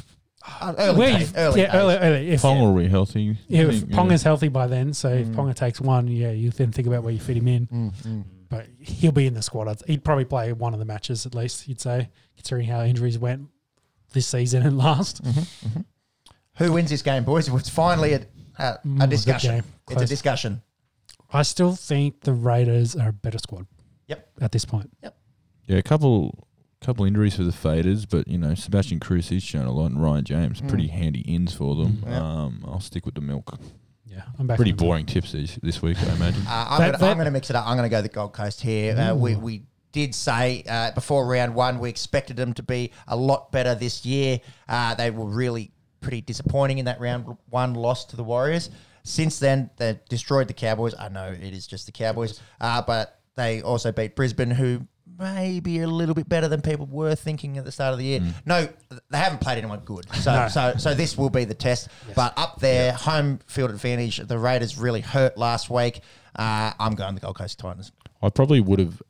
Uh, 0.59 0.73
early 0.77 1.05
days, 1.13 1.33
early 1.37 1.61
yeah, 1.61 1.67
days. 1.71 1.75
early, 1.75 1.95
early. 1.97 2.29
If, 2.31 2.41
Pong 2.41 2.59
will 2.59 2.75
be 2.75 2.87
healthy. 2.89 3.37
yeah, 3.47 3.61
I 3.61 3.65
if 3.65 3.79
think, 3.81 3.91
Ponga's 3.91 4.23
yeah. 4.23 4.29
healthy 4.29 4.47
by 4.49 4.67
then, 4.67 4.93
so 4.93 5.07
if 5.09 5.27
Mm. 5.27 5.35
Ponga 5.35 5.55
takes 5.55 5.79
one, 5.79 6.07
yeah, 6.07 6.31
you 6.31 6.49
then 6.49 6.71
think 6.71 6.87
about 6.87 7.03
where 7.03 7.13
you 7.13 7.19
fit 7.19 7.37
him 7.37 7.47
in. 7.47 7.67
Mm, 7.67 7.93
mm. 8.03 8.23
But 8.49 8.65
he'll 8.79 9.11
be 9.13 9.27
in 9.27 9.33
the 9.35 9.41
squad. 9.43 9.81
He'd 9.87 10.03
probably 10.03 10.25
play 10.25 10.51
one 10.51 10.73
of 10.73 10.79
the 10.79 10.85
matches 10.85 11.25
at 11.25 11.33
least. 11.35 11.67
You'd 11.69 11.79
say, 11.79 12.09
considering 12.35 12.67
how 12.67 12.81
injuries 12.83 13.17
went 13.19 13.47
this 14.13 14.27
season 14.27 14.63
and 14.63 14.77
last. 14.77 15.21
Who 16.57 16.73
wins 16.73 16.89
this 16.89 17.01
game, 17.01 17.23
boys? 17.23 17.47
It's 17.47 17.69
finally 17.69 18.13
a, 18.13 18.25
a, 18.61 18.79
Mm, 18.87 19.03
a 19.03 19.07
discussion. 19.07 19.55
game. 19.55 19.63
It's 19.89 20.01
a 20.01 20.05
discussion. 20.07 20.61
I 21.33 21.43
still 21.43 21.75
think 21.75 22.21
the 22.21 22.33
Raiders 22.33 22.95
are 22.95 23.09
a 23.09 23.13
better 23.13 23.37
squad. 23.37 23.65
Yep. 24.07 24.29
At 24.41 24.51
this 24.51 24.65
point, 24.65 24.89
Yep. 25.03 25.15
Yeah, 25.67 25.77
a 25.77 25.83
couple 25.83 26.47
couple 26.81 27.05
injuries 27.05 27.35
for 27.35 27.43
the 27.43 27.51
faders, 27.51 28.07
but 28.09 28.27
you 28.27 28.37
know 28.39 28.55
Sebastian 28.55 28.99
Kris 28.99 29.29
he's 29.29 29.43
shown 29.43 29.65
a 29.67 29.71
lot, 29.71 29.91
and 29.91 30.01
Ryan 30.01 30.23
James 30.25 30.61
Mm. 30.61 30.67
pretty 30.69 30.87
handy 30.87 31.21
ins 31.21 31.53
for 31.53 31.75
them. 31.75 32.03
Yeah. 32.05 32.19
Um, 32.19 32.63
I'll 32.67 32.79
stick 32.79 33.05
with 33.05 33.13
the 33.15 33.21
milk. 33.21 33.57
yeah, 34.07 34.23
I'm 34.39 34.47
back. 34.47 34.57
Pretty 34.57 34.71
on 34.71 34.77
the- 34.77 34.83
boring 34.83 35.05
tips 35.05 35.31
this, 35.31 35.57
this 35.61 35.81
week, 35.81 35.97
I 36.01 36.13
imagine. 36.15 36.41
Uh, 36.47 36.65
I'm 36.69 36.79
That- 36.79 36.85
gonna, 36.87 36.97
that- 36.97 37.09
I'm 37.11 37.17
going 37.17 37.25
to 37.25 37.31
mix 37.31 37.49
it 37.49 37.55
up. 37.55 37.65
I'm 37.67 37.77
going 37.77 37.87
to 37.89 37.95
go 37.95 38.01
the 38.01 38.09
Gold 38.09 38.33
Coast 38.33 38.61
here. 38.61 38.97
Uh, 38.97 39.13
we, 39.15 39.35
we 39.37 39.61
did 39.93 40.13
say 40.15 40.63
uh, 40.67 40.91
before 40.91 41.25
round 41.27 41.53
one 41.55 41.79
we 41.79 41.87
expected 41.89 42.35
them 42.35 42.53
to 42.55 42.63
be 42.63 42.91
a 43.07 43.15
lot 43.15 43.51
better 43.51 43.73
this 43.75 44.03
year. 44.05 44.39
Uh, 44.67 44.95
they 44.95 45.11
were 45.11 45.25
really 45.27 45.71
pretty 46.01 46.21
disappointing 46.21 46.79
in 46.79 46.85
that 46.85 46.99
round 46.99 47.37
one 47.49 47.73
loss 47.73 48.05
to 48.05 48.15
the 48.15 48.23
Warriors. 48.23 48.69
Since 49.03 49.39
then, 49.39 49.69
they 49.77 49.99
destroyed 50.09 50.47
the 50.47 50.53
Cowboys. 50.53 50.93
I 50.99 51.09
know 51.09 51.27
it 51.31 51.53
is 51.53 51.65
just 51.65 51.85
the 51.85 51.91
Cowboys, 51.91 52.39
uh, 52.59 52.81
but 52.81 53.19
they 53.35 53.61
also 53.61 53.91
beat 53.91 54.15
Brisbane, 54.15 54.51
who 54.51 54.85
may 55.17 55.59
be 55.59 55.79
a 55.79 55.87
little 55.87 56.15
bit 56.15 56.27
better 56.29 56.47
than 56.47 56.61
people 56.61 56.85
were 56.85 57.15
thinking 57.15 57.57
at 57.57 57.65
the 57.65 57.71
start 57.71 57.93
of 57.93 57.99
the 57.99 58.05
year. 58.05 58.21
No, 58.45 58.67
they 59.09 59.17
haven't 59.17 59.39
played 59.41 59.57
anyone 59.57 59.79
good. 59.79 60.05
So, 60.15 60.33
No. 60.33 60.47
so, 60.49 60.73
so 60.77 60.93
this 60.93 61.17
will 61.17 61.29
be 61.29 61.45
the 61.45 61.53
test. 61.53 61.87
But 62.15 62.33
up 62.37 62.59
there, 62.59 62.91
home 62.93 63.39
field 63.47 63.71
advantage. 63.71 64.17
The 64.17 64.37
Raiders 64.37 64.77
really 64.77 65.01
hurt 65.01 65.37
last 65.37 65.69
week. 65.69 66.01
Uh, 66.35 66.73
I'm 66.79 66.95
going 66.95 67.15
the 67.15 67.21
Gold 67.21 67.37
Coast 67.37 67.57
Titans. 67.59 67.91
I 68.21 68.29
probably 68.29 68.61
would 68.61 68.79
have 68.79 69.01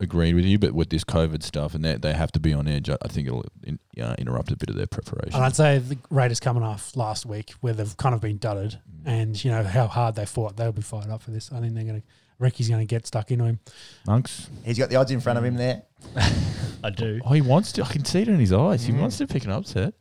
agreed 0.00 0.34
with 0.34 0.44
you, 0.44 0.58
but 0.58 0.72
with 0.72 0.90
this 0.90 1.04
COVID 1.04 1.42
stuff 1.42 1.74
and 1.74 1.84
they 1.84 1.94
they 1.96 2.12
have 2.12 2.30
to 2.32 2.40
be 2.40 2.52
on 2.52 2.66
edge, 2.68 2.90
I 2.90 2.96
I 3.02 3.08
think 3.08 3.28
it'll 3.28 3.44
in, 3.64 3.78
uh, 4.00 4.14
interrupt 4.18 4.50
a 4.52 4.56
bit 4.56 4.68
of 4.70 4.76
their 4.76 4.86
preparation. 4.86 5.34
And 5.34 5.44
I'd 5.44 5.56
say 5.56 5.78
the 5.78 5.96
Raiders 6.10 6.40
coming 6.40 6.62
off 6.62 6.96
last 6.96 7.24
week 7.26 7.52
where 7.60 7.72
they've 7.72 7.96
kind 7.96 8.14
of 8.14 8.20
been 8.20 8.38
dudded 8.38 8.78
Mm. 9.06 9.06
and 9.06 9.44
you 9.44 9.50
know 9.50 9.62
how 9.62 9.86
hard 9.86 10.14
they 10.16 10.26
fought, 10.26 10.56
they'll 10.56 10.72
be 10.72 10.82
fired 10.82 11.08
up 11.10 11.22
for 11.22 11.30
this. 11.30 11.50
I 11.52 11.60
think 11.60 11.74
they're 11.74 11.84
going 11.84 12.00
to, 12.00 12.06
Ricky's 12.38 12.68
going 12.68 12.80
to 12.80 12.86
get 12.86 13.06
stuck 13.06 13.30
into 13.30 13.44
him. 13.44 13.60
Monks, 14.06 14.50
He's 14.64 14.78
got 14.78 14.90
the 14.90 14.96
odds 14.96 15.10
in 15.12 15.20
front 15.20 15.38
of 15.38 15.44
him 15.44 15.54
there. 15.54 15.82
I 16.84 16.90
do. 16.90 17.20
oh, 17.24 17.32
he 17.32 17.40
wants 17.40 17.72
to. 17.72 17.82
I 17.84 17.88
can 17.88 18.04
see 18.04 18.22
it 18.22 18.28
in 18.28 18.38
his 18.38 18.52
eyes. 18.52 18.84
He 18.84 18.92
Mm. 18.92 19.00
wants 19.00 19.16
to 19.18 19.26
pick 19.26 19.44
an 19.44 19.50
upset. 19.52 19.94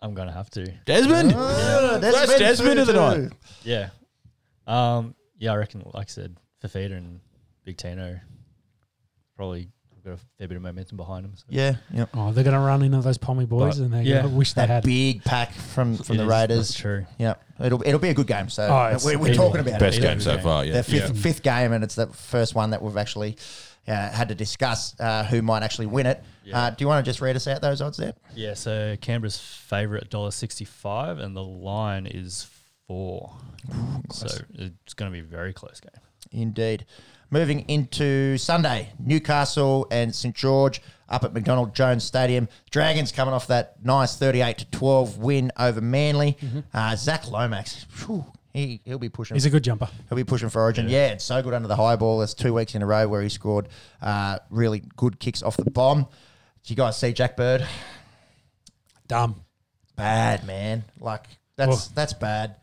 I'm 0.00 0.14
gonna 0.14 0.32
have 0.32 0.50
to. 0.50 0.64
Desmond, 0.84 1.32
Oh, 1.34 1.98
that's 2.00 2.16
Desmond 2.16 2.38
Desmond 2.40 2.80
of 2.80 2.86
the 2.86 2.92
night. 2.92 3.32
Yeah. 3.64 3.88
Um. 4.66 5.14
Yeah, 5.38 5.52
I 5.52 5.56
reckon. 5.56 5.82
Like 5.94 6.08
I 6.08 6.10
said, 6.10 6.36
Fafita 6.62 6.96
and 6.96 7.20
Big 7.64 7.76
Tino 7.78 8.18
probably 9.38 9.68
got 10.04 10.12
a 10.14 10.18
fair 10.38 10.48
bit 10.48 10.56
of 10.56 10.62
momentum 10.62 10.96
behind 10.96 11.24
them. 11.24 11.32
So. 11.36 11.44
Yeah, 11.48 11.76
yeah. 11.92 12.06
Oh, 12.14 12.32
they're 12.32 12.44
going 12.44 12.54
to 12.54 12.60
run 12.60 12.82
into 12.82 13.00
those 13.00 13.16
Pommy 13.18 13.46
boys 13.46 13.78
But- 13.78 13.84
and 13.84 13.94
they 13.94 14.02
yeah. 14.02 14.26
wish 14.26 14.52
they 14.52 14.62
That 14.62 14.68
had. 14.68 14.84
big 14.84 15.24
pack 15.24 15.52
from 15.52 15.96
from 15.96 16.16
It 16.16 16.18
the 16.18 16.24
is- 16.24 16.28
Raiders. 16.30 16.74
True. 16.74 17.06
Yeah, 17.18 17.34
it'll 17.60 17.82
it'll 17.86 17.98
be 18.00 18.10
a 18.10 18.14
good 18.14 18.26
game. 18.26 18.48
So 18.50 18.64
Oh, 18.64 18.96
we're, 19.04 19.18
we're 19.18 19.34
talking 19.34 19.62
will. 19.64 19.68
about 19.68 19.80
Best 19.80 19.98
it. 19.98 20.02
game 20.02 20.20
so 20.20 20.38
far. 20.38 20.64
Yeah, 20.64 20.74
Their 20.74 20.82
fifth 20.82 21.14
Yeah. 21.14 21.22
fifth 21.22 21.42
game, 21.42 21.72
and 21.72 21.82
it's 21.82 21.94
the 21.94 22.08
first 22.08 22.54
one 22.54 22.70
that 22.70 22.82
we've 22.82 22.96
actually 22.96 23.36
uh, 23.86 24.10
had 24.10 24.28
to 24.28 24.34
discuss 24.34 24.94
uh, 25.00 25.24
who 25.24 25.40
might 25.40 25.62
actually 25.62 25.86
win 25.86 26.04
it. 26.06 26.22
Yeah. 26.44 26.58
Uh, 26.58 26.70
do 26.70 26.76
you 26.84 26.88
want 26.88 27.02
to 27.04 27.08
just 27.08 27.20
read 27.22 27.36
us 27.36 27.46
out 27.46 27.62
those 27.62 27.80
odds 27.80 27.96
there? 27.96 28.12
Yeah. 28.34 28.52
So 28.54 28.96
Canberra's 29.00 29.38
favourite 29.38 30.10
dollar 30.10 30.30
sixty 30.30 30.64
five, 30.66 31.18
and 31.18 31.34
the 31.36 31.42
line 31.44 32.06
is 32.06 32.46
four. 32.86 33.32
so 34.12 34.26
it's 34.54 34.94
going 34.94 35.10
to 35.10 35.12
be 35.14 35.20
a 35.20 35.28
very 35.28 35.52
close 35.52 35.80
game. 35.80 36.02
Indeed. 36.32 36.84
Moving 37.30 37.60
into 37.68 38.38
Sunday, 38.38 38.88
Newcastle 38.98 39.86
and 39.90 40.14
St 40.14 40.34
George 40.34 40.80
up 41.10 41.24
at 41.24 41.34
McDonald 41.34 41.74
Jones 41.74 42.04
Stadium. 42.04 42.48
Dragons 42.70 43.12
coming 43.12 43.34
off 43.34 43.46
that 43.48 43.76
nice 43.84 44.16
38 44.16 44.58
to 44.58 44.64
12 44.70 45.18
win 45.18 45.52
over 45.58 45.80
Manly. 45.82 46.38
Uh, 46.72 46.96
Zac 46.96 47.30
Lomax, 47.30 47.84
phew, 47.90 48.24
he 48.54 48.80
he'll 48.86 48.98
be 48.98 49.10
pushing. 49.10 49.34
He's 49.34 49.44
a 49.44 49.50
good 49.50 49.62
jumper. 49.64 49.88
He'll 50.08 50.16
be 50.16 50.24
pushing 50.24 50.48
for 50.48 50.62
Origin. 50.62 50.88
Yeah. 50.88 51.08
it's 51.08 51.24
so 51.24 51.42
good 51.42 51.52
under 51.52 51.68
the 51.68 51.76
high 51.76 51.96
ball. 51.96 52.22
It's 52.22 52.32
two 52.34 52.54
weeks 52.54 52.74
in 52.74 52.82
a 52.82 52.86
row 52.86 53.06
where 53.08 53.20
he 53.22 53.28
scored 53.28 53.68
uh, 54.00 54.38
really 54.48 54.82
good 54.96 55.20
kicks 55.20 55.42
off 55.42 55.56
the 55.56 55.70
bomb. 55.70 56.06
Did 56.62 56.70
you 56.70 56.76
guys 56.76 56.98
see 56.98 57.12
Jack 57.12 57.36
Bird? 57.36 57.66
Dumb. 59.06 59.42
Bad 59.96 60.46
man. 60.46 60.84
Like 60.98 61.24
that's 61.56 61.88
that's 61.88 62.14
bad. 62.14 62.56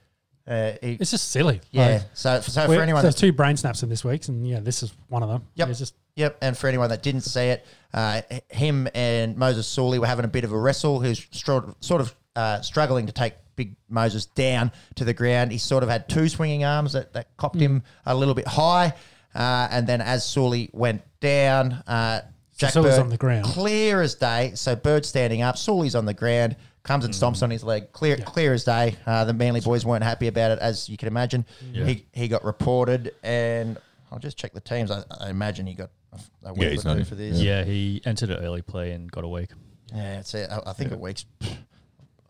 Uh, 0.47 0.73
he, 0.81 0.93
It's 0.93 1.11
just 1.11 1.31
silly. 1.31 1.61
yeah. 1.71 1.87
Like, 1.87 2.01
so 2.13 2.39
so 2.41 2.65
for 2.67 2.81
anyone 2.81 3.01
there's 3.01 3.15
two 3.15 3.31
brain 3.31 3.57
snaps 3.57 3.81
in 3.83 3.89
this 3.89 4.03
week, 4.03 4.27
and 4.27 4.47
yeah, 4.47 4.59
this 4.59 4.83
is 4.83 4.93
one 5.09 5.23
of 5.23 5.29
them. 5.29 5.43
Yep. 5.55 5.69
It's 5.69 5.79
just 5.79 5.95
Yep, 6.15 6.37
and 6.41 6.57
for 6.57 6.67
anyone 6.67 6.89
that 6.89 7.03
didn't 7.03 7.21
see 7.21 7.47
it, 7.47 7.65
uh, 7.93 8.21
him 8.49 8.87
and 8.95 9.35
Moses 9.35 9.67
Suli 9.67 9.99
were 9.99 10.07
having 10.07 10.23
a 10.23 10.29
bit 10.29 10.45
of 10.45 10.53
a 10.53 10.57
wrestle. 10.57 11.01
Who's 11.01 11.27
sort 11.31 11.75
of 12.01 12.15
uh, 12.35 12.61
struggling 12.61 13.07
to 13.07 13.11
take 13.11 13.33
Big 13.55 13.75
Moses 13.89 14.25
down 14.25 14.71
to 14.95 15.03
the 15.05 15.13
ground. 15.13 15.51
He 15.51 15.57
sort 15.57 15.83
of 15.83 15.89
had 15.89 16.07
two 16.07 16.29
swinging 16.29 16.63
arms 16.63 16.93
that, 16.93 17.13
that 17.13 17.35
copped 17.37 17.59
him 17.59 17.83
a 18.05 18.15
little 18.15 18.33
bit 18.33 18.47
high, 18.47 18.93
uh, 19.33 19.67
and 19.71 19.87
then 19.87 20.01
as 20.01 20.25
Suli 20.25 20.69
went 20.73 21.01
down, 21.19 21.71
uh, 21.87 22.21
Jack 22.57 22.71
Suli's 22.71 22.95
Bird 22.95 23.01
on 23.01 23.09
the 23.09 23.17
ground. 23.17 23.45
clear 23.45 24.01
as 24.01 24.15
day. 24.15 24.51
So 24.55 24.75
Bird 24.75 25.05
standing 25.05 25.41
up, 25.41 25.57
Suli's 25.57 25.95
on 25.95 26.05
the 26.05 26.13
ground, 26.13 26.55
comes 26.85 27.03
and 27.03 27.13
stomps 27.13 27.39
mm. 27.39 27.43
on 27.43 27.49
his 27.49 27.63
leg, 27.63 27.91
clear 27.91 28.15
clear 28.17 28.53
as 28.53 28.63
day. 28.63 28.95
Uh, 29.05 29.25
the 29.25 29.33
Manly 29.33 29.59
boys 29.59 29.85
weren't 29.85 30.03
happy 30.03 30.27
about 30.27 30.51
it, 30.51 30.59
as 30.59 30.87
you 30.87 30.95
can 30.97 31.07
imagine. 31.09 31.45
He 31.73 32.05
he 32.13 32.27
got 32.29 32.45
reported, 32.45 33.13
and 33.23 33.77
I'll 34.11 34.19
just 34.19 34.37
check 34.37 34.53
the 34.53 34.61
teams. 34.61 34.89
I, 34.91 35.03
I 35.19 35.29
imagine 35.29 35.65
he 35.67 35.73
got 35.73 35.89
a, 36.13 36.49
a 36.49 36.53
week 36.53 36.61
Yeah, 36.63 36.69
he's 36.69 36.85
or 36.85 36.93
two 36.93 36.99
not- 36.99 37.07
for 37.07 37.15
this. 37.15 37.39
Yeah, 37.39 37.63
he 37.65 38.01
entered 38.05 38.29
an 38.29 38.43
early 38.43 38.61
play 38.61 38.91
and 38.91 39.11
got 39.11 39.23
a 39.23 39.27
week. 39.27 39.49
Yeah, 39.93 40.19
it's 40.19 40.33
a, 40.33 40.51
I 40.65 40.69
I 40.69 40.73
think 40.73 40.91
a 40.93 40.97
week's 40.97 41.25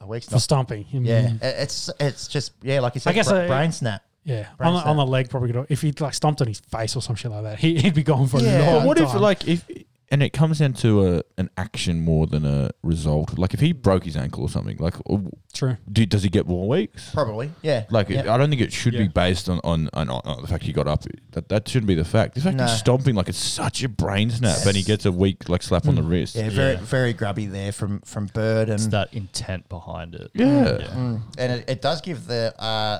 a 0.01 0.07
week's 0.07 0.25
for 0.27 0.33
not. 0.35 0.41
stomping. 0.41 0.85
I 0.93 0.97
Yeah, 0.97 1.21
mm. 1.27 1.35
it- 1.43 1.55
it's 1.59 1.89
it's 1.99 2.27
just 2.27 2.53
yeah, 2.61 2.79
like 2.79 2.95
you 2.95 3.01
said, 3.01 3.11
I 3.11 3.13
guess 3.13 3.29
bra- 3.29 3.39
I- 3.41 3.47
brain 3.47 3.71
snap. 3.71 4.03
yeah. 4.23 4.47
On 4.59 4.73
the, 4.73 4.79
on 4.81 4.97
the 4.97 5.05
leg, 5.05 5.29
probably 5.29 5.51
could. 5.51 5.65
If 5.69 5.81
he 5.81 5.91
like 5.99 6.13
stomped 6.13 6.41
on 6.41 6.47
his 6.47 6.59
face 6.59 6.95
or 6.95 7.01
some 7.01 7.15
shit 7.15 7.31
like 7.31 7.43
that, 7.43 7.59
he, 7.59 7.77
he'd 7.81 7.93
be 7.93 8.03
gone 8.03 8.27
for 8.27 8.39
Yeah. 8.39 8.59
a 8.59 8.65
long 8.65 8.79
But 8.81 8.87
what 8.87 8.99
if 8.99 9.09
time. 9.09 9.21
like 9.21 9.47
if 9.47 9.65
and 10.11 10.21
it 10.21 10.31
comes 10.33 10.59
down 10.59 10.73
to 10.73 11.07
a 11.17 11.21
an 11.37 11.49
action 11.57 12.01
more 12.01 12.27
than 12.27 12.45
a 12.45 12.69
result? 12.83 13.37
Like 13.37 13.53
if 13.53 13.59
he 13.59 13.71
broke 13.73 14.03
his 14.05 14.15
ankle 14.15 14.43
or 14.43 14.49
something, 14.49 14.77
like 14.77 14.95
uh, 15.09 15.17
True. 15.53 15.77
do, 15.91 16.05
does 16.05 16.23
he 16.23 16.29
get 16.29 16.47
more 16.47 16.67
weeks? 16.67 17.09
Probably, 17.11 17.51
yeah. 17.61 17.85
Like 17.89 18.09
yeah. 18.09 18.31
I 18.33 18.37
don't 18.37 18.49
think 18.49 18.61
it 18.61 18.71
should 18.73 18.93
be 18.93 19.07
based 19.07 19.49
on 19.49 19.59
on, 19.63 19.89
on, 19.93 20.09
on 20.09 20.41
the 20.41 20.47
fact 20.47 20.63
he 20.63 20.73
got 20.73 20.87
up. 20.87 21.03
That 21.31 21.49
that 21.49 21.67
shouldn't 21.67 21.87
be 21.87 21.95
the 21.95 22.05
fact. 22.05 22.35
The 22.35 22.41
fact 22.41 22.57
No. 22.57 22.65
he's 22.65 22.77
stomping 22.77 23.15
like 23.15 23.29
it's 23.29 23.37
such 23.37 23.83
a 23.83 23.89
brain 23.89 24.29
snap, 24.29 24.65
and 24.65 24.75
he 24.75 24.83
gets 24.83 25.05
a 25.05 25.11
weak 25.11 25.49
like 25.49 25.63
slap 25.63 25.87
on 25.87 25.95
the 25.95 26.03
wrist. 26.03 26.35
yeah, 26.35 26.49
very 26.49 26.73
Yeah. 26.73 26.79
very 26.81 27.13
grubby 27.13 27.45
there 27.47 27.71
from 27.71 28.01
from 28.01 28.27
Bird 28.27 28.69
and 28.69 28.75
It's 28.79 28.87
that 28.87 29.13
intent 29.13 29.67
behind 29.69 30.15
it. 30.15 30.29
Yeah. 30.33 30.45
Mm. 30.93 31.21
And 31.37 31.51
it, 31.51 31.69
it 31.69 31.81
does 31.81 32.01
give 32.01 32.27
the 32.27 32.53
uh, 32.61 32.99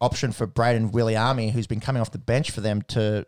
option 0.00 0.32
for 0.32 0.46
Brayden 0.46 0.90
Wiliame, 0.92 1.52
who's 1.52 1.66
been 1.66 1.80
coming 1.80 2.00
off 2.00 2.10
the 2.10 2.18
bench 2.18 2.50
for 2.50 2.60
them, 2.60 2.82
to 2.88 3.24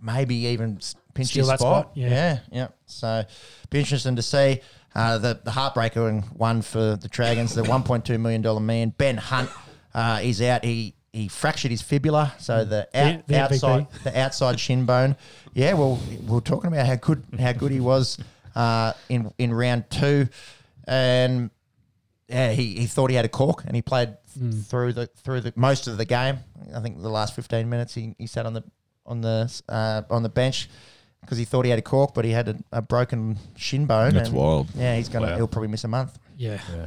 maybe 0.00 0.34
even 0.34 0.78
s- 1.12 1.14
pinch 1.14 1.28
Steal 1.28 1.44
spot. 1.46 1.60
spot, 1.60 1.90
yeah. 1.94 2.08
yeah, 2.08 2.38
yeah. 2.50 2.68
So 2.86 3.24
be 3.70 3.78
interesting 3.80 4.16
to 4.16 4.22
see. 4.22 4.60
Uh, 4.94 5.16
the 5.18 5.40
the 5.42 5.50
heartbreaker 5.50 6.06
and 6.08 6.22
one 6.36 6.60
for 6.60 6.96
the 6.96 7.08
Dragons, 7.08 7.54
the 7.54 7.62
1.2 7.62 8.20
million 8.20 8.42
dollar 8.42 8.60
man 8.60 8.92
Ben 8.98 9.16
Hunt, 9.16 9.48
uh, 9.94 10.20
is 10.22 10.42
out. 10.42 10.64
He 10.64 10.94
he 11.14 11.28
fractured 11.28 11.70
his 11.70 11.80
fibula, 11.82 12.34
so 12.38 12.64
the 12.64 12.88
out, 12.94 13.26
The- 13.26 13.40
outside 13.40 13.86
the 14.04 14.18
outside 14.20 14.60
shin 14.60 14.84
bone. 14.84 15.16
Yeah, 15.54 15.72
well, 15.74 15.98
we 16.26 16.36
are 16.36 16.40
talking 16.42 16.68
about 16.68 16.86
how 16.86 16.96
good 16.96 17.22
how 17.40 17.52
good 17.52 17.72
he 17.72 17.80
was 17.80 18.18
uh, 18.54 18.92
in 19.08 19.32
in 19.38 19.54
round 19.54 19.88
two, 19.90 20.28
and 20.86 21.50
yeah, 22.28 22.52
he, 22.52 22.74
he 22.80 22.86
thought 22.86 23.10
he 23.10 23.16
had 23.16 23.24
a 23.24 23.28
cork, 23.30 23.64
and 23.66 23.74
he 23.74 23.82
played 23.82 24.16
through 24.66 24.92
the 24.92 25.06
through 25.06 25.40
the 25.40 25.52
most 25.56 25.86
of 25.86 25.96
the 25.98 26.04
game. 26.04 26.38
I 26.74 26.80
think 26.80 27.00
the 27.00 27.08
last 27.10 27.34
fifteen 27.34 27.68
minutes 27.70 27.94
he, 27.94 28.14
he 28.18 28.26
sat 28.26 28.44
on 28.46 28.52
the 28.54 28.64
on 29.06 29.20
the 29.22 29.50
uh, 29.68 30.02
on 30.10 30.22
the 30.22 30.28
bench 30.28 30.68
because 31.22 31.38
he 31.38 31.44
thought 31.44 31.64
he 31.64 31.70
had 31.70 31.78
a 31.78 31.82
cork, 31.82 32.12
but 32.14 32.24
he 32.24 32.30
had 32.32 32.48
a, 32.48 32.56
a 32.72 32.82
broken 32.82 33.38
shin 33.56 33.86
bone. 33.86 34.12
That's 34.14 34.28
and 34.28 34.36
wild. 34.36 34.68
Yeah, 34.74 34.96
he's 34.96 35.08
gonna 35.08 35.28
Wow. 35.28 35.36
he'll 35.36 35.48
probably 35.48 35.68
miss 35.68 35.84
a 35.84 35.88
month. 35.88 36.18
Yeah. 36.36 36.60
Yeah. 36.74 36.86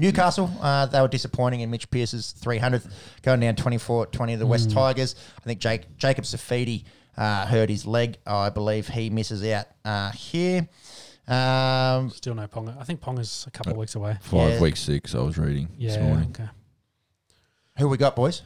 Newcastle, 0.00 0.48
uh, 0.60 0.86
they 0.86 1.00
were 1.00 1.08
disappointing 1.08 1.60
in 1.60 1.70
Mitch 1.70 1.90
Pearce's 1.90 2.32
300th, 2.40 2.88
going 3.22 3.40
down 3.40 3.56
24-20 3.56 4.32
to 4.32 4.36
the 4.36 4.46
West 4.46 4.70
Tigers. 4.70 5.16
I 5.38 5.44
think 5.44 5.58
Jake, 5.58 5.96
Jacob 5.96 6.22
Saifiti 6.24 6.84
uh, 7.16 7.46
hurt 7.46 7.68
his 7.68 7.84
leg. 7.84 8.16
I 8.24 8.50
believe 8.50 8.86
he 8.86 9.10
misses 9.10 9.44
out 9.44 9.66
uh, 9.84 10.12
here. 10.12 10.68
Um, 11.26 12.10
Still 12.10 12.34
no 12.36 12.46
Ponga. 12.46 12.80
I 12.80 12.84
think 12.84 13.00
Ponga's 13.00 13.44
a 13.48 13.50
couple 13.50 13.72
of 13.72 13.78
weeks 13.78 13.96
away. 13.96 14.16
Five 14.20 14.52
Yeah. 14.54 14.60
week 14.60 14.76
six. 14.76 15.16
I 15.16 15.18
was 15.20 15.36
reading 15.36 15.68
this 15.78 15.96
Yeah. 15.96 16.04
morning. 16.04 16.28
Okay. 16.30 16.48
who 17.78 17.88
we 17.88 17.96
got, 17.96 18.14
boys? 18.16 18.42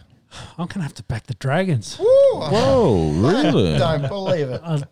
I'm 0.59 0.66
gonna 0.66 0.83
have 0.83 0.95
to 0.95 1.03
back 1.05 1.26
the 1.26 1.35
Dragons. 1.35 1.97
Whoa, 1.99 3.11
really? 3.12 3.78
Don't 3.78 4.09
believe 4.09 4.49
it. 4.49 4.61
I, 4.64 4.83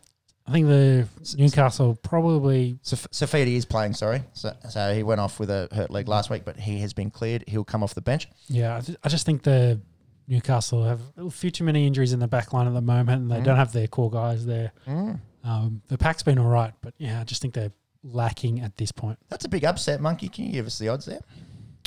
I 0.47 0.53
think 0.53 0.67
the 0.67 1.07
Newcastle 1.37 1.95
probably. 2.03 2.79
Saf- 2.85 3.07
Saifiti 3.09 3.55
is 3.57 3.65
playing, 3.65 3.95
sorry. 3.95 4.23
So, 4.33 4.53
so 4.69 4.95
he 4.95 5.03
went 5.03 5.21
off 5.21 5.39
with 5.39 5.51
a 5.51 5.69
hurt 5.73 5.91
leg 5.91 6.09
last 6.09 6.31
week, 6.31 6.45
but 6.45 6.59
he 6.59 6.81
has 6.81 6.93
been 6.93 7.11
cleared. 7.11 7.45
He'll 7.47 7.65
come 7.65 7.83
off 7.83 7.95
the 7.95 8.01
bench. 8.03 8.29
Yeah, 8.49 8.77
I, 8.77 8.81
ju- 8.81 8.97
I 9.05 9.09
just 9.09 9.25
think 9.27 9.43
the 9.43 9.81
Newcastle 10.27 10.85
have 10.85 11.01
a 11.17 11.31
few 11.31 11.51
too 11.51 11.65
many 11.65 11.87
injuries 11.87 12.13
in 12.13 12.19
the 12.21 12.29
back 12.29 12.53
line 12.53 12.67
at 12.67 12.75
the 12.75 12.81
moment, 12.81 13.23
and 13.23 13.31
they 13.31 13.37
Mm. 13.41 13.45
don't 13.45 13.57
have 13.57 13.73
their 13.73 13.87
core 13.87 14.11
guys 14.11 14.45
there. 14.47 14.73
Um, 15.43 15.83
the 15.89 15.97
pack's 15.99 16.23
been 16.23 16.39
all 16.39 16.49
right, 16.49 16.73
but 16.83 16.95
yeah, 16.99 17.21
I 17.21 17.25
just 17.25 17.41
think 17.43 17.55
they're 17.55 17.73
lacking 18.03 18.61
at 18.61 18.77
this 18.77 18.93
point. 18.93 19.19
That's 19.29 19.45
a 19.45 19.49
big 19.49 19.65
upset, 19.65 20.01
Monkey. 20.01 20.29
Can 20.29 20.47
you 20.47 20.53
give 20.53 20.67
us 20.67 20.79
the 20.79 20.89
odds 20.89 21.07
there? 21.07 21.21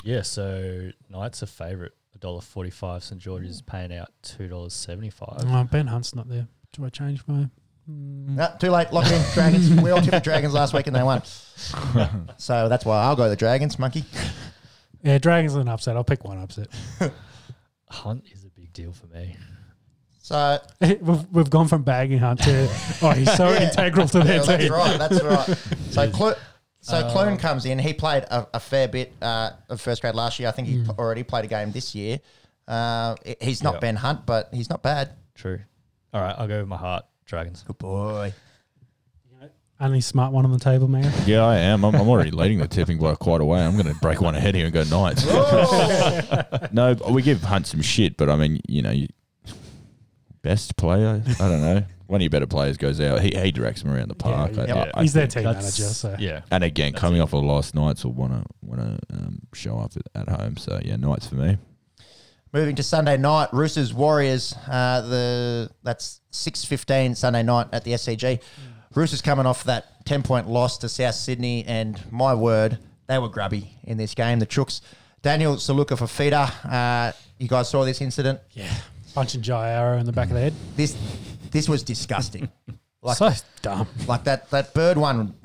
Yeah, 0.03 0.21
so 0.23 0.89
Knights 1.09 1.43
are 1.43 1.47
favourite, 1.47 1.91
$1.45. 2.23 3.01
St 3.03 3.21
George's 3.21 3.61
paying 3.61 3.93
out 3.93 4.09
$2.75. 4.23 5.45
Oh, 5.47 5.63
ben 5.71 5.87
Hunt's 5.87 6.15
not 6.15 6.29
there. 6.29 6.47
Do 6.71 6.85
I 6.85 6.89
change 6.89 7.23
my? 7.27 7.47
Mm, 7.89 8.29
No, 8.35 8.49
too 8.59 8.69
late. 8.71 8.91
Lock 8.93 9.05
it 9.07 9.11
in. 9.13 9.33
Dragons. 9.33 9.81
we 9.81 9.91
all 9.91 9.99
tipped 9.99 10.11
the 10.11 10.19
Dragons 10.21 10.53
last 10.53 10.73
week 10.73 10.87
and 10.87 10.95
they 10.95 11.03
won. 11.03 11.21
so 12.37 12.69
that's 12.69 12.85
why 12.85 13.03
I'll 13.03 13.15
go 13.15 13.29
the 13.29 13.35
Dragons, 13.35 13.77
Monkey. 13.77 14.03
Yeah, 15.03 15.17
Dragons 15.17 15.55
are 15.55 15.61
an 15.61 15.67
upset. 15.67 15.95
I'll 15.97 16.03
pick 16.03 16.23
one 16.23 16.37
upset. 16.39 16.67
Hunt 17.89 18.23
is 18.33 18.43
a 18.45 18.49
big 18.49 18.71
deal 18.73 18.91
for 18.93 19.07
me. 19.07 19.35
So 20.21 20.59
we've, 20.81 21.25
we've 21.31 21.49
gone 21.49 21.67
from 21.67 21.83
bagging 21.83 22.19
Hunt 22.19 22.41
to 22.43 22.69
oh, 23.01 23.11
he's 23.11 23.31
so 23.35 23.49
Yeah. 23.49 23.63
integral 23.69 24.07
to 24.07 24.19
their 24.21 24.37
Yeah, 24.37 24.43
that's 24.43 24.63
team. 24.63 24.71
right. 24.73 24.97
That's 24.97 25.21
right. 25.21 25.57
So 25.91 26.09
Clu- 26.11 26.33
so 26.83 27.09
Clune 27.11 27.37
comes 27.37 27.65
in. 27.65 27.79
He 27.79 27.93
played 27.93 28.23
a, 28.23 28.47
a 28.53 28.59
fair 28.59 28.87
bit 28.87 29.13
uh, 29.21 29.51
of 29.69 29.79
first 29.81 30.01
grade 30.01 30.15
last 30.15 30.39
year. 30.39 30.49
I 30.49 30.51
think 30.51 30.67
he 30.67 30.77
Mm. 30.77 30.97
already 30.99 31.23
played 31.23 31.45
a 31.45 31.47
game 31.47 31.71
this 31.71 31.95
year. 31.95 32.19
Uh, 32.67 33.15
he's 33.41 33.63
not 33.63 33.75
Yeah. 33.75 33.79
Ben 33.79 33.95
Hunt, 33.95 34.25
but 34.25 34.49
he's 34.53 34.69
not 34.69 34.83
bad. 34.83 35.11
True. 35.35 35.59
All 36.13 36.21
right, 36.21 36.35
I'll 36.37 36.47
go 36.47 36.59
with 36.59 36.67
my 36.67 36.77
heart. 36.77 37.05
Dragons. 37.25 37.63
Good 37.65 37.77
boy. 37.77 38.33
Only 39.79 40.01
smart 40.01 40.31
one 40.31 40.45
on 40.45 40.51
the 40.51 40.59
table, 40.59 40.87
man. 40.87 41.11
Yeah, 41.25 41.43
I 41.43 41.57
am. 41.57 41.83
I'm, 41.83 41.95
I'm 41.95 42.07
already 42.07 42.31
leading 42.31 42.59
the 42.59 42.67
tipping 42.67 42.99
by 42.99 43.15
quite 43.15 43.41
a 43.41 43.45
way. 43.45 43.59
I'm 43.65 43.73
going 43.73 43.91
to 43.93 43.99
break 44.01 44.21
one 44.21 44.35
ahead 44.35 44.55
here 44.55 44.65
and 44.65 44.73
go 44.73 44.83
Knights. 44.83 45.25
no, 46.71 46.93
we 47.09 47.21
give 47.21 47.41
Hunt 47.43 47.67
some 47.67 47.81
shit, 47.81 48.15
but 48.15 48.29
I 48.29 48.35
mean, 48.37 48.61
you 48.67 48.81
know, 48.81 48.91
you, 48.91 49.07
best 50.41 50.77
player. 50.77 51.21
I 51.27 51.49
don't 51.49 51.61
know. 51.61 51.83
One 52.13 52.19
of 52.21 52.21
your 52.21 52.29
better 52.29 52.45
players 52.45 52.77
goes 52.77 53.01
out. 53.01 53.21
He, 53.21 53.31
he 53.35 53.51
directs 53.51 53.81
them 53.81 53.91
around 53.91 54.09
the 54.09 54.13
park. 54.15 54.51
Yeah, 54.55 54.65
yeah. 54.67 54.91
I- 54.93 54.99
I 54.99 55.01
he's 55.01 55.13
their 55.13 55.23
think- 55.25 55.33
team 55.33 55.43
That's- 55.45 55.79
manager, 55.79 55.93
so 55.95 56.15
Yeah. 56.19 56.41
And 56.51 56.63
again, 56.63 56.91
That's 56.91 57.01
coming 57.01 57.19
it. 57.19 57.23
off 57.23 57.33
a 57.33 57.37
lost 57.37 57.73
Knights 57.73 58.05
will 58.05 58.13
want 58.13 58.33
to 58.33 58.45
want 58.61 58.81
to 58.81 59.15
um, 59.17 59.39
show 59.55 59.79
up 59.79 59.93
at, 60.15 60.27
at 60.29 60.39
home. 60.39 60.55
So 60.57 60.79
yeah, 60.85 60.95
Knights 60.97 61.25
for 61.27 61.35
me. 61.35 61.57
Moving 62.53 62.75
to 62.75 62.83
Sunday 62.83 63.17
night, 63.17 63.49
Roosters 63.51 63.95
Warriors. 63.95 64.53
Uh, 64.69 65.01
the 65.01 65.69
that's 65.81 66.21
six 66.29 66.63
fifteen 66.63 67.15
Sunday 67.15 67.41
night 67.41 67.65
at 67.73 67.83
the 67.83 67.93
SCG. 67.93 68.39
Roosters 68.93 69.23
coming 69.23 69.47
off 69.47 69.63
that 69.63 70.05
ten 70.05 70.21
point 70.21 70.47
loss 70.47 70.77
to 70.77 70.89
South 70.89 71.15
Sydney, 71.15 71.63
and 71.65 71.99
my 72.11 72.35
word, 72.35 72.77
they 73.07 73.17
were 73.17 73.27
grubby 73.29 73.75
in 73.85 73.97
this 73.97 74.13
game. 74.13 74.37
The 74.37 74.45
Chooks, 74.45 74.81
Daniel 75.23 75.55
Suluka-Fifita. 75.55 76.51
Uh, 76.71 77.11
you 77.39 77.47
guys 77.47 77.69
saw 77.69 77.83
this 77.85 78.01
incident. 78.01 78.39
yeah, 78.51 78.71
punching 79.15 79.41
Jai 79.41 79.71
Arrow 79.71 79.97
in 79.97 80.05
the 80.05 80.11
back 80.11 80.27
of 80.27 80.35
the 80.35 80.41
head. 80.41 80.53
This 80.75 80.95
this 81.53 81.69
was 81.69 81.81
disgusting. 81.83 82.51
Like 83.01 83.17
so 83.23 83.31
dumb. 83.61 83.87
like 84.07 84.25
that 84.25 84.49
that 84.51 84.73
bird 84.73 84.97
one, 84.97 85.35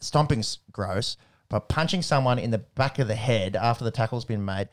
stomping's 0.00 0.58
gross, 0.72 1.16
but 1.48 1.68
punching 1.68 2.02
someone 2.02 2.38
in 2.38 2.50
the 2.50 2.58
back 2.58 2.98
of 2.98 3.08
the 3.08 3.14
head 3.14 3.56
after 3.56 3.84
the 3.84 3.90
tackle's 3.90 4.24
been 4.24 4.44
made. 4.44 4.68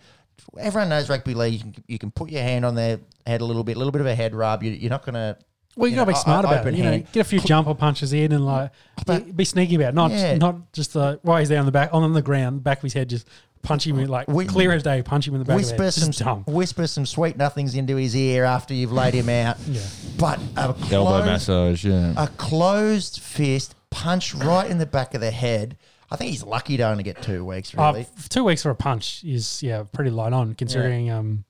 Everyone 0.57 0.89
knows 0.89 1.09
rugby 1.09 1.34
league. 1.34 1.53
You 1.53 1.59
can, 1.59 1.84
you 1.88 1.99
can 1.99 2.11
put 2.11 2.30
your 2.30 2.41
hand 2.41 2.65
on 2.65 2.73
their 2.75 2.99
head 3.27 3.41
a 3.41 3.45
little 3.45 3.63
bit, 3.63 3.75
a 3.75 3.80
little 3.80 3.91
bit 3.91 4.01
of 4.01 4.07
a 4.07 4.15
head 4.15 4.34
rub. 4.34 4.63
You, 4.63 4.71
you're 4.71 4.89
not 4.89 5.03
going 5.05 5.15
to. 5.15 5.38
Well, 5.75 5.88
you, 5.88 5.91
You 5.91 5.97
gotta 5.97 6.11
know, 6.11 6.17
be 6.17 6.21
smart 6.21 6.45
o- 6.45 6.49
about 6.49 6.67
it. 6.67 6.73
You 6.75 6.84
know, 6.84 6.97
get 7.11 7.21
a 7.21 7.23
few 7.23 7.39
jumper 7.39 7.73
punches 7.75 8.11
in 8.13 8.32
and 8.32 8.45
like 8.45 8.71
But- 9.05 9.36
be, 9.36 9.45
sneaky 9.45 9.75
about 9.75 9.89
it. 9.89 9.95
Not 9.95 10.11
Yeah. 10.11 10.38
not 10.38 10.71
just 10.73 10.93
the 10.93 11.19
while 11.23 11.38
he's 11.39 11.49
there 11.49 11.59
on 11.59 11.65
the 11.65 11.71
back 11.71 11.89
on 11.93 12.11
the 12.13 12.21
ground, 12.21 12.63
back 12.63 12.77
of 12.80 12.84
his 12.84 12.93
head, 12.93 13.09
just 13.09 13.27
punch 13.62 13.86
him 13.86 13.99
in, 13.99 14.07
like 14.10 14.28
Whi- 14.28 14.45
clear 14.45 14.72
as 14.72 14.84
day, 14.84 15.01
punch 15.01 15.28
him 15.28 15.34
in 15.36 15.39
the 15.39 15.45
back 15.45 15.55
of 15.60 15.62
the 15.66 15.68
Whisper 15.76 15.84
head. 15.84 15.93
some, 15.93 16.43
dumb. 16.43 16.43
whisper 16.53 16.88
some 16.88 17.05
sweet 17.05 17.38
nothings 17.38 17.76
into 17.76 17.95
his 17.95 18.16
ear 18.16 18.45
after 18.45 18.74
you've 18.74 18.91
laid 18.91 19.14
him 19.14 19.30
out. 19.30 19.57
Yeah. 19.68 19.82
But 20.18 20.39
a 20.57 20.62
Elbow 20.62 20.76
closed, 20.78 21.26
massage. 21.26 21.86
Yeah. 21.86 22.14
a 22.18 22.28
closed 22.28 23.20
fist 23.22 23.76
punch 23.89 24.34
right 24.36 24.70
in 24.70 24.78
the 24.78 24.86
back 24.86 25.14
of 25.14 25.22
the 25.22 25.32
head. 25.32 25.78
I 26.12 26.16
think 26.16 26.32
he's 26.32 26.43
lucky 26.43 26.76
to 26.78 26.84
only 26.84 27.03
get 27.03 27.22
two 27.22 27.45
weeks, 27.45 27.74
Uh, 27.78 27.82
really. 27.91 28.01
f- 28.01 28.30
two 28.30 28.43
weeks 28.43 28.64
for 28.64 28.70
a 28.72 28.76
punch 28.76 29.24
is 29.24 29.62
yeah 29.62 29.84
pretty 29.91 30.10
light 30.10 30.34
on 30.34 30.55
considering 30.55 31.10
um 31.12 31.43
what 31.43 31.49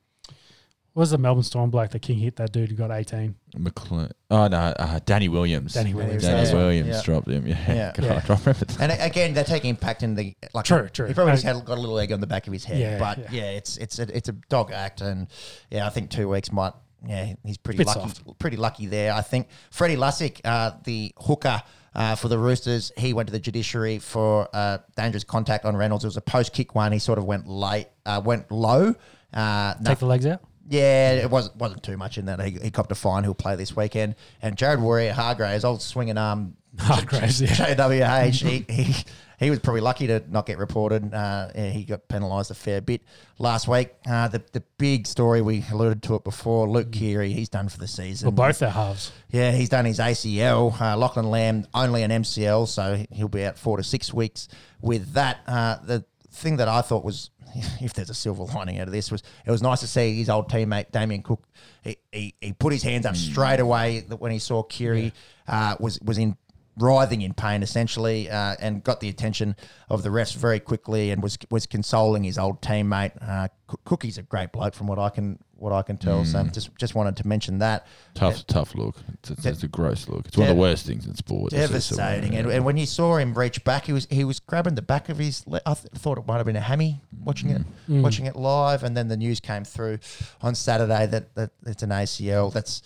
was 0.99 1.11
the 1.11 1.17
Melbourne 1.17 1.43
Storm 1.43 1.69
bloke 1.71 1.89
that 1.91 2.01
King 2.01 2.19
hit 2.19 2.35
that 2.35 2.51
dude 2.51 2.69
who 2.69 2.75
got 2.75 2.91
eighteen. 2.91 3.35
McLean. 3.57 4.11
Oh 4.29 4.47
no, 4.47 4.57
uh, 4.57 4.99
Danny 5.05 5.27
Williams. 5.29 5.73
Danny 5.73 5.93
Williams. 5.93 6.23
Danny 6.23 6.47
Yeah. 6.47 6.53
Williams 6.55 6.87
Yeah. 6.89 7.01
dropped 7.01 7.27
him. 7.27 7.47
Yeah. 7.47 7.57
Yeah. 7.67 7.91
God, 7.95 8.05
Yeah. 8.05 8.11
I 8.13 8.21
remember 8.27 8.53
that. 8.53 8.79
And 8.81 8.91
again, 9.01 9.33
they 9.33 9.43
take 9.43 9.65
impact 9.65 10.03
in 10.03 10.13
the 10.15 10.35
like. 10.53 10.65
True, 10.65 10.87
true. 10.89 11.07
He 11.07 11.13
probably 11.13 11.33
just 11.33 11.43
had 11.43 11.55
got 11.65 11.77
a 11.77 11.81
little 11.81 11.97
egg 11.97 12.11
on 12.11 12.19
the 12.19 12.27
back 12.27 12.45
of 12.47 12.53
his 12.53 12.65
head, 12.65 12.79
Yeah, 12.79 12.99
but 12.99 13.17
yeah. 13.17 13.41
yeah. 13.43 13.49
it's 13.51 13.77
it's 13.77 13.97
a 13.99 14.15
it's 14.15 14.29
a 14.29 14.33
dog 14.49 14.71
act, 14.71 15.01
and 15.01 15.27
yeah, 15.71 15.87
I 15.87 15.89
think 15.89 16.09
two 16.11 16.29
weeks 16.29 16.51
might. 16.51 16.73
Yeah, 17.07 17.33
he's 17.45 17.57
pretty 17.57 17.83
lucky. 17.83 17.99
soft. 18.01 18.39
Pretty 18.39 18.57
lucky 18.57 18.85
there. 18.85 19.13
I 19.13 19.21
think 19.21 19.47
Freddie 19.71 19.95
Lussick, 19.95 20.41
uh, 20.43 20.71
the 20.83 21.13
hooker 21.17 21.63
uh, 21.95 22.15
for 22.15 22.27
the 22.27 22.37
Roosters, 22.37 22.91
he 22.97 23.13
went 23.13 23.27
to 23.27 23.31
the 23.31 23.39
judiciary 23.39 23.99
for 23.99 24.49
uh, 24.53 24.79
dangerous 24.97 25.23
contact 25.23 25.63
on 25.63 25.77
Reynolds. 25.77 26.03
It 26.03 26.07
was 26.07 26.17
a 26.17 26.21
post 26.21 26.51
kick 26.51 26.75
one. 26.75 26.91
He 26.91 26.99
sort 26.99 27.17
of 27.17 27.23
went 27.23 27.47
late, 27.47 27.87
uh, 28.05 28.21
went 28.23 28.51
low. 28.51 28.95
Uh, 29.33 29.75
no- 29.79 29.89
Take 29.91 29.99
the 29.99 30.05
legs 30.07 30.25
out. 30.25 30.41
Yeah, 30.69 31.13
it 31.13 31.31
wasn't 31.31 31.55
wasn't 31.55 31.81
too 31.81 31.97
much 31.97 32.19
in 32.19 32.25
that. 32.25 32.39
He, 32.41 32.51
he 32.51 32.71
copped 32.71 32.91
a 32.91 32.95
fine. 32.95 33.23
He'll 33.23 33.33
play 33.33 33.55
this 33.55 33.75
weekend. 33.75 34.15
And 34.41 34.55
Jared 34.55 34.79
Waerea-Hargreaves, 34.79 35.65
old 35.65 35.81
swinging 35.81 36.17
arm, 36.17 36.57
Hargreaves, 36.77 37.41
yeah. 37.41 37.49
JWH, 37.49 38.47
he, 38.47 38.65
he 38.71 38.95
he 39.39 39.49
was 39.49 39.59
probably 39.59 39.81
lucky 39.81 40.05
to 40.07 40.21
not 40.29 40.45
get 40.45 40.59
reported. 40.59 41.11
Uh, 41.11 41.49
yeah, 41.55 41.69
he 41.69 41.85
got 41.85 42.07
penalised 42.07 42.51
a 42.51 42.53
fair 42.53 42.81
bit 42.81 43.01
last 43.39 43.67
week. 43.67 43.89
Uh, 44.07 44.27
the 44.27 44.43
the 44.51 44.61
big 44.77 45.07
story 45.07 45.41
we 45.41 45.65
alluded 45.71 46.03
to 46.03 46.15
it 46.15 46.23
before. 46.23 46.69
Luke 46.69 46.91
Keary, 46.91 47.31
he's 47.31 47.49
done 47.49 47.67
for 47.67 47.79
the 47.79 47.87
season. 47.87 48.27
Well, 48.27 48.47
both 48.47 48.59
their 48.59 48.69
halves. 48.69 49.11
Yeah, 49.31 49.51
he's 49.51 49.69
done 49.69 49.85
his 49.85 49.97
ACL. 49.97 50.79
Uh, 50.79 50.95
Lachlan 50.97 51.31
Lamb 51.31 51.65
only 51.73 52.03
an 52.03 52.11
MCL, 52.11 52.67
so 52.67 53.03
he'll 53.11 53.27
be 53.27 53.45
out 53.45 53.57
four 53.57 53.77
to 53.77 53.83
six 53.83 54.13
weeks 54.13 54.49
with 54.81 55.13
that. 55.13 55.39
Uh, 55.47 55.77
the 55.83 56.05
thing 56.31 56.57
that 56.57 56.67
I 56.67 56.81
thought 56.81 57.03
was, 57.03 57.29
if 57.81 57.93
there's 57.93 58.09
a 58.09 58.13
silver 58.13 58.43
lining 58.43 58.79
out 58.79 58.87
of 58.87 58.93
this, 58.93 59.11
was 59.11 59.23
it 59.45 59.51
was 59.51 59.61
nice 59.61 59.79
to 59.81 59.87
see 59.87 60.15
his 60.17 60.29
old 60.29 60.49
teammate 60.49 60.91
Damien 60.91 61.23
Cook. 61.23 61.43
He, 61.83 61.97
he, 62.11 62.35
he 62.41 62.53
put 62.53 62.73
his 62.73 62.83
hands 62.83 63.05
up 63.05 63.15
straight 63.15 63.59
away 63.59 64.01
when 64.01 64.31
he 64.31 64.39
saw 64.39 64.63
Keary 64.63 65.13
uh, 65.47 65.75
was 65.79 65.99
was 66.01 66.17
in 66.17 66.37
writhing 66.79 67.21
in 67.21 67.33
pain 67.33 67.61
essentially, 67.63 68.29
uh, 68.29 68.55
and 68.59 68.83
got 68.83 68.99
the 68.99 69.09
attention 69.09 69.55
of 69.89 70.03
the 70.03 70.09
refs 70.09 70.35
very 70.35 70.59
quickly, 70.59 71.11
and 71.11 71.21
was 71.21 71.37
was 71.51 71.65
consoling 71.65 72.23
his 72.23 72.37
old 72.37 72.61
teammate. 72.61 73.11
Uh, 73.21 73.47
Cookie's 73.85 74.17
a 74.17 74.23
great 74.23 74.51
bloke 74.51 74.73
from 74.73 74.87
what 74.87 74.97
I 74.97 75.09
can 75.09 75.39
what 75.55 75.73
I 75.73 75.81
can 75.81 75.97
tell. 75.97 76.23
So 76.25 76.43
just 76.45 76.75
just 76.77 76.95
wanted 76.95 77.17
to 77.17 77.27
mention 77.27 77.59
that. 77.59 77.85
Tough, 78.15 78.47
tough 78.47 78.73
look. 78.75 78.95
It's, 79.15 79.29
it's, 79.31 79.45
it's 79.45 79.63
a 79.63 79.67
gross 79.67 80.07
look. 80.07 80.25
It's 80.27 80.37
one 80.37 80.47
of 80.49 80.55
the 80.55 80.59
worst 80.61 80.85
things 80.85 81.05
in 81.05 81.15
sport. 81.15 81.53
It's 81.53 81.69
just 81.71 81.89
so- 81.89 81.97
devastating. 81.97 82.35
And, 82.37 82.49
and 82.49 82.65
when 82.65 82.77
you 82.77 82.85
saw 82.85 83.17
him 83.17 83.33
reach 83.33 83.63
back, 83.63 83.85
he 83.85 83.93
was 83.93 84.07
he 84.09 84.23
was 84.23 84.39
grabbing 84.39 84.75
the 84.75 84.81
back 84.81 85.09
of 85.09 85.17
his. 85.17 85.45
Le- 85.45 85.61
I 85.65 85.73
th- 85.73 85.93
thought 85.95 86.17
it 86.17 86.25
might 86.25 86.37
have 86.37 86.45
been 86.45 86.55
a 86.55 86.61
hammy 86.61 87.01
watching 87.23 87.49
it, 87.49 87.61
Mm. 87.89 88.01
watching 88.01 88.25
it 88.25 88.35
live, 88.35 88.83
and 88.83 88.95
then 88.95 89.07
the 89.09 89.17
news 89.17 89.39
came 89.39 89.63
through 89.65 89.99
on 90.41 90.55
Saturday 90.55 91.05
that, 91.07 91.35
that 91.35 91.51
it's 91.65 91.83
an 91.83 91.89
ACL. 91.91 92.51
That's 92.53 92.81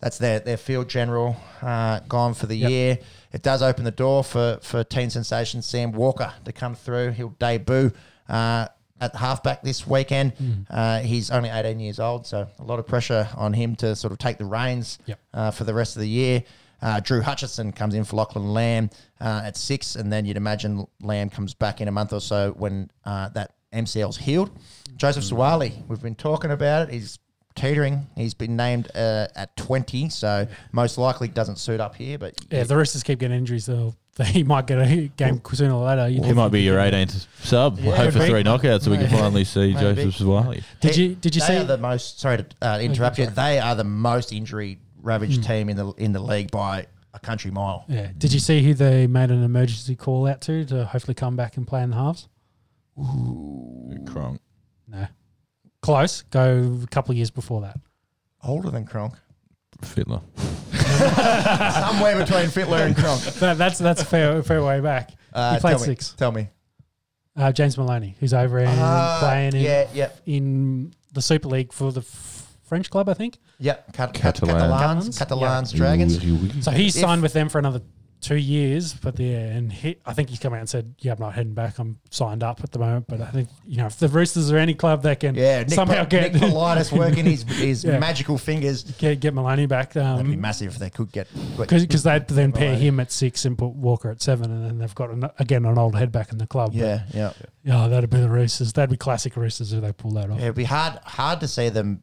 that's 0.00 0.18
their 0.18 0.40
their 0.40 0.56
field 0.56 0.88
general 0.88 1.36
uh, 1.62 2.00
gone 2.08 2.34
for 2.34 2.46
the 2.46 2.56
Yep. 2.56 2.70
year. 2.70 2.98
It 3.32 3.42
does 3.42 3.62
open 3.62 3.84
the 3.84 3.90
door 3.90 4.24
for 4.24 4.58
for 4.62 4.84
teen 4.84 5.10
sensation 5.10 5.62
Sam 5.62 5.92
Walker 5.92 6.32
to 6.44 6.52
come 6.52 6.74
through. 6.74 7.12
He'll 7.12 7.34
debut. 7.38 7.92
Uh, 8.28 8.66
at 9.00 9.14
halfback 9.14 9.62
this 9.62 9.86
weekend, 9.86 10.32
Hmm. 10.32 10.52
uh, 10.68 10.98
he's 10.98 11.30
only 11.30 11.48
18 11.50 11.78
years 11.78 12.00
old, 12.00 12.26
so 12.26 12.48
a 12.58 12.64
lot 12.64 12.80
of 12.80 12.86
pressure 12.88 13.28
on 13.36 13.52
him 13.52 13.76
to 13.76 13.94
sort 13.94 14.10
of 14.12 14.18
take 14.18 14.38
the 14.38 14.44
reins 14.44 14.98
Yep. 15.06 15.18
uh, 15.32 15.50
for 15.52 15.62
the 15.62 15.72
rest 15.72 15.94
of 15.94 16.00
the 16.00 16.08
year. 16.08 16.42
Uh, 16.82 16.98
Drew 16.98 17.22
Hutchison 17.22 17.70
comes 17.70 17.94
in 17.94 18.02
for 18.02 18.16
Lachlan 18.16 18.52
Lamb 18.52 18.90
uh, 19.20 19.42
at 19.44 19.56
six, 19.56 19.94
and 19.94 20.12
then 20.12 20.24
you'd 20.26 20.36
imagine 20.36 20.84
Lamb 21.00 21.30
comes 21.30 21.54
back 21.54 21.80
in 21.80 21.86
a 21.86 21.92
month 21.92 22.12
or 22.12 22.20
so 22.20 22.50
when 22.58 22.90
uh, 23.04 23.28
that 23.30 23.52
MCL's 23.72 24.16
healed. 24.16 24.50
Joseph 24.96 25.22
Suaalii, 25.22 25.86
we've 25.86 26.02
been 26.02 26.16
talking 26.16 26.50
about 26.50 26.88
it. 26.88 26.92
He's 26.92 27.20
teetering. 27.58 28.06
He's 28.16 28.34
been 28.34 28.56
named 28.56 28.88
uh, 28.94 29.26
at 29.36 29.56
20, 29.56 30.08
so 30.08 30.46
most 30.72 30.96
likely 30.98 31.28
doesn't 31.28 31.56
suit 31.56 31.80
up 31.80 31.94
here. 31.96 32.18
But 32.18 32.34
Yeah, 32.50 32.60
if 32.60 32.68
the 32.68 32.76
Roosters 32.76 33.02
keep 33.02 33.18
getting 33.18 33.36
injuries, 33.36 33.66
they'll, 33.66 33.94
they 34.16 34.42
might 34.44 34.66
get 34.66 34.78
a 34.78 35.08
game 35.16 35.40
sooner 35.52 35.74
or 35.74 35.84
later. 35.86 36.08
You 36.08 36.22
He 36.22 36.32
might 36.32 36.48
be 36.50 36.62
your 36.62 36.78
18th 36.78 37.26
sub. 37.42 37.78
Yeah, 37.78 37.96
Hope 37.96 38.12
for 38.12 38.20
be. 38.20 38.26
three 38.26 38.42
knockouts 38.44 38.82
so 38.82 38.90
we 38.90 38.98
can 38.98 39.08
finally 39.10 39.44
see 39.44 39.74
Maybe. 39.74 40.02
Joseph 40.04 40.14
Suaalii. 40.26 40.62
Did 40.80 40.94
They- 40.94 41.02
you 41.02 41.14
did 41.14 41.34
you 41.34 41.40
they 41.42 41.46
see? 41.46 41.56
are 41.58 41.64
the 41.64 41.78
most? 41.78 42.20
Sorry 42.20 42.38
to 42.38 42.46
uh, 42.62 42.78
interrupt 42.80 43.18
you. 43.18 43.26
They 43.26 43.58
are 43.58 43.74
the 43.74 43.84
most 43.84 44.32
injury 44.32 44.78
ravaged 45.02 45.44
team 45.44 45.68
in 45.68 45.76
the 45.76 45.92
in 45.92 46.12
the 46.12 46.20
league 46.20 46.50
by 46.50 46.86
a 47.14 47.18
country 47.20 47.50
mile. 47.50 47.84
yeah. 47.88 48.10
Did 48.18 48.32
you 48.32 48.38
see 48.40 48.62
who 48.62 48.74
they 48.74 49.06
made 49.06 49.30
an 49.30 49.42
emergency 49.42 49.96
call 49.96 50.26
out 50.26 50.40
to 50.42 50.64
to 50.66 50.84
hopefully 50.84 51.14
come 51.14 51.36
back 51.36 51.56
and 51.56 51.66
play 51.66 51.82
in 51.82 51.90
the 51.90 51.96
halves? 51.96 52.28
Cronk. 54.06 54.40
No. 54.88 55.06
Close. 55.82 56.22
Go 56.22 56.80
a 56.82 56.86
couple 56.88 57.12
of 57.12 57.16
years 57.16 57.30
before 57.30 57.60
that. 57.62 57.78
Older 58.42 58.70
than 58.70 58.84
Cronk, 58.84 59.14
Fittler. 59.82 60.22
somewhere 60.72 62.16
between 62.18 62.46
Fittler 62.46 62.86
and 62.86 62.96
Cronk. 62.96 63.20
That, 63.40 63.58
that's 63.58 63.78
that's 63.78 64.02
a 64.02 64.04
fair 64.04 64.42
fair 64.42 64.62
way 64.62 64.80
back. 64.80 65.10
Uh, 65.32 65.54
he 65.54 65.60
played 65.60 65.72
tell 65.72 65.80
me- 65.80 65.86
six. 65.86 66.12
Tell 66.14 66.32
me. 66.32 66.48
Uh, 67.36 67.52
James 67.52 67.78
Maloney, 67.78 68.16
who's 68.18 68.34
over 68.34 68.58
in 68.58 68.66
Uh, 68.66 69.18
playing 69.20 69.54
in, 69.54 69.62
yeah, 69.62 69.86
yeah, 69.94 70.10
in 70.26 70.92
the 71.12 71.22
Super 71.22 71.46
League 71.48 71.72
for 71.72 71.92
the 71.92 72.00
f- 72.00 72.56
French 72.64 72.90
club, 72.90 73.08
I 73.08 73.14
think. 73.14 73.38
yeah. 73.60 73.74
Cat- 73.92 74.12
cat- 74.12 74.34
Catalans. 74.40 75.16
Catalans, 75.16 75.18
Catalans, 75.18 75.72
Dragons. 75.72 76.64
So 76.64 76.72
he's 76.72 76.96
If- 76.96 77.00
signed 77.00 77.22
with 77.22 77.32
them 77.34 77.48
for 77.48 77.60
another 77.60 77.80
two 78.20 78.36
years, 78.36 78.94
but 78.94 79.18
yeah, 79.18 79.38
and 79.38 79.72
he, 79.72 79.96
I 80.04 80.12
think 80.12 80.28
he's 80.28 80.38
come 80.38 80.52
out 80.52 80.60
and 80.60 80.68
said, 80.68 80.94
"Yeah, 81.00 81.12
I'm 81.12 81.18
not 81.18 81.34
heading 81.34 81.54
back. 81.54 81.78
I'm 81.78 81.98
signed 82.10 82.42
up 82.42 82.62
at 82.62 82.72
the 82.72 82.78
moment." 82.78 83.06
But 83.08 83.20
I 83.20 83.26
think 83.30 83.48
you 83.66 83.78
know, 83.78 83.86
if 83.86 83.98
the 83.98 84.08
Roosters 84.08 84.50
are 84.50 84.58
any 84.58 84.74
club 84.74 85.02
that 85.02 85.20
can 85.20 85.34
Yeah, 85.34 85.60
Nick, 85.60 85.70
somehow 85.70 86.04
get 86.04 86.32
Nick 86.32 86.42
Politis 86.42 86.96
working 86.96 87.24
his 87.24 87.42
his 87.48 87.84
Yeah. 87.84 87.98
magical 87.98 88.38
fingers. 88.38 88.82
get, 88.82 89.20
get 89.20 89.34
Maloney 89.34 89.66
back, 89.66 89.92
That'd 89.92 90.26
be 90.26 90.34
um, 90.34 90.40
massive 90.40 90.72
if 90.72 90.78
they 90.78 90.90
could 90.90 91.12
get. 91.12 91.28
because 91.56 92.02
they'd 92.02 92.26
then 92.28 92.52
pair 92.52 92.74
him 92.76 93.00
at 93.00 93.12
six 93.12 93.44
and 93.44 93.56
put 93.56 93.68
Walker 93.68 94.10
at 94.10 94.20
seven, 94.20 94.50
and 94.50 94.64
then 94.64 94.78
they've 94.78 94.94
got 94.94 95.10
an, 95.10 95.28
again 95.38 95.64
an 95.64 95.78
old 95.78 95.96
head 95.96 96.12
back 96.12 96.32
in 96.32 96.38
the 96.38 96.46
club. 96.46 96.72
Yeah, 96.74 97.02
yeah. 97.14 97.32
but, 97.40 97.50
yeah, 97.64 97.88
that'd 97.88 98.10
be 98.10 98.20
the 98.20 98.28
Roosters. 98.28 98.72
That'd 98.72 98.90
be 98.90 98.96
classic 98.96 99.36
Roosters 99.36 99.72
if 99.72 99.82
they 99.82 99.92
pull 99.92 100.12
that 100.12 100.30
off. 100.30 100.38
Yeah, 100.38 100.44
it'd 100.46 100.56
be 100.56 100.64
hard 100.64 100.98
hard 101.04 101.40
to 101.40 101.48
see 101.48 101.68
them 101.68 102.02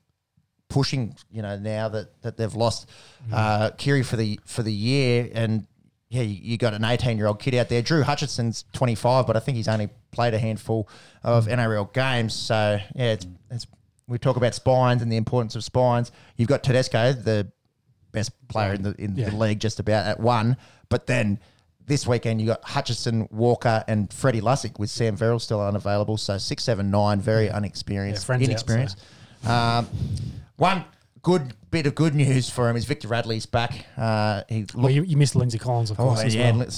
pushing. 0.70 1.16
You 1.32 1.42
know, 1.42 1.58
now 1.58 1.90
that, 1.90 2.22
that 2.22 2.38
they've 2.38 2.54
lost 2.54 2.90
uh, 3.32 3.72
Keary 3.78 4.04
for 4.04 4.16
the 4.16 4.40
for 4.46 4.64
the 4.64 4.74
year, 4.74 5.30
and 5.34 5.68
yeah, 6.10 6.22
you, 6.22 6.38
you 6.42 6.58
got 6.58 6.74
an 6.74 6.84
eighteen 6.86 7.18
year 7.18 7.28
old 7.28 7.40
kid 7.40 7.56
out 7.56 7.70
there. 7.70 7.82
Drew 7.82 8.04
Hutchison's 8.04 8.66
twenty 8.74 8.96
five, 8.96 9.26
but 9.28 9.36
I 9.36 9.40
think 9.40 9.56
he's 9.58 9.68
only 9.68 9.90
played 10.12 10.34
a 10.34 10.40
handful 10.40 10.88
of 11.24 11.48
NRL 11.48 11.92
games. 11.94 12.34
So 12.34 12.80
yeah, 12.96 13.14
it's, 13.14 13.26
it's 13.52 13.68
we 14.08 14.18
talk 14.20 14.38
about 14.38 14.54
spines 14.54 15.02
and 15.02 15.12
the 15.12 15.18
importance 15.18 15.56
of 15.56 15.64
spines. 15.64 16.12
You've 16.38 16.50
got 16.50 16.64
Tedesco, 16.64 17.14
the 17.14 17.52
best 18.12 18.32
player 18.48 18.74
in 18.74 18.84
the 18.84 18.96
in 19.00 19.16
Yeah. 19.16 19.30
the 19.32 19.36
league, 19.36 19.60
just 19.60 19.80
about 19.80 20.06
at 20.06 20.20
one, 20.20 20.58
but 20.90 21.08
then. 21.08 21.40
This 21.88 22.08
weekend 22.08 22.42
you 22.42 22.48
got 22.48 22.64
Hutchison, 22.64 23.28
Walker, 23.30 23.84
and 23.88 24.12
Freddie 24.12 24.42
Lussick 24.42 24.80
with 24.80 24.90
Sam 24.90 25.16
Verrill 25.16 25.38
still 25.38 25.62
unavailable. 25.62 26.18
So 26.18 26.40
six, 26.40 26.64
seven, 26.64 26.90
nine, 26.90 27.22
very 27.22 27.48
unexperienced, 27.48 28.28
Yeah, 28.28 28.38
inexperienced. 28.38 29.00
Um, 29.46 29.88
one 30.56 30.84
good 31.26 31.56
bit 31.72 31.88
of 31.88 31.96
good 31.96 32.14
news 32.14 32.52
for 32.52 32.70
him 32.70 32.76
is 32.78 32.86
Victor 32.86 33.08
Radley's 33.08 33.48
back. 33.48 33.88
Uh, 33.98 34.44
he 34.48 34.60
looked, 34.62 34.76
Well, 34.76 34.92
you, 34.92 35.02
you 35.02 35.18
missed 35.18 35.36
Lindsay 35.36 35.58
Collins, 35.58 35.90
of 35.90 36.00
oh 36.00 36.04
course, 36.04 36.22
as 36.22 36.36
yeah, 36.36 36.52
well. 36.56 36.70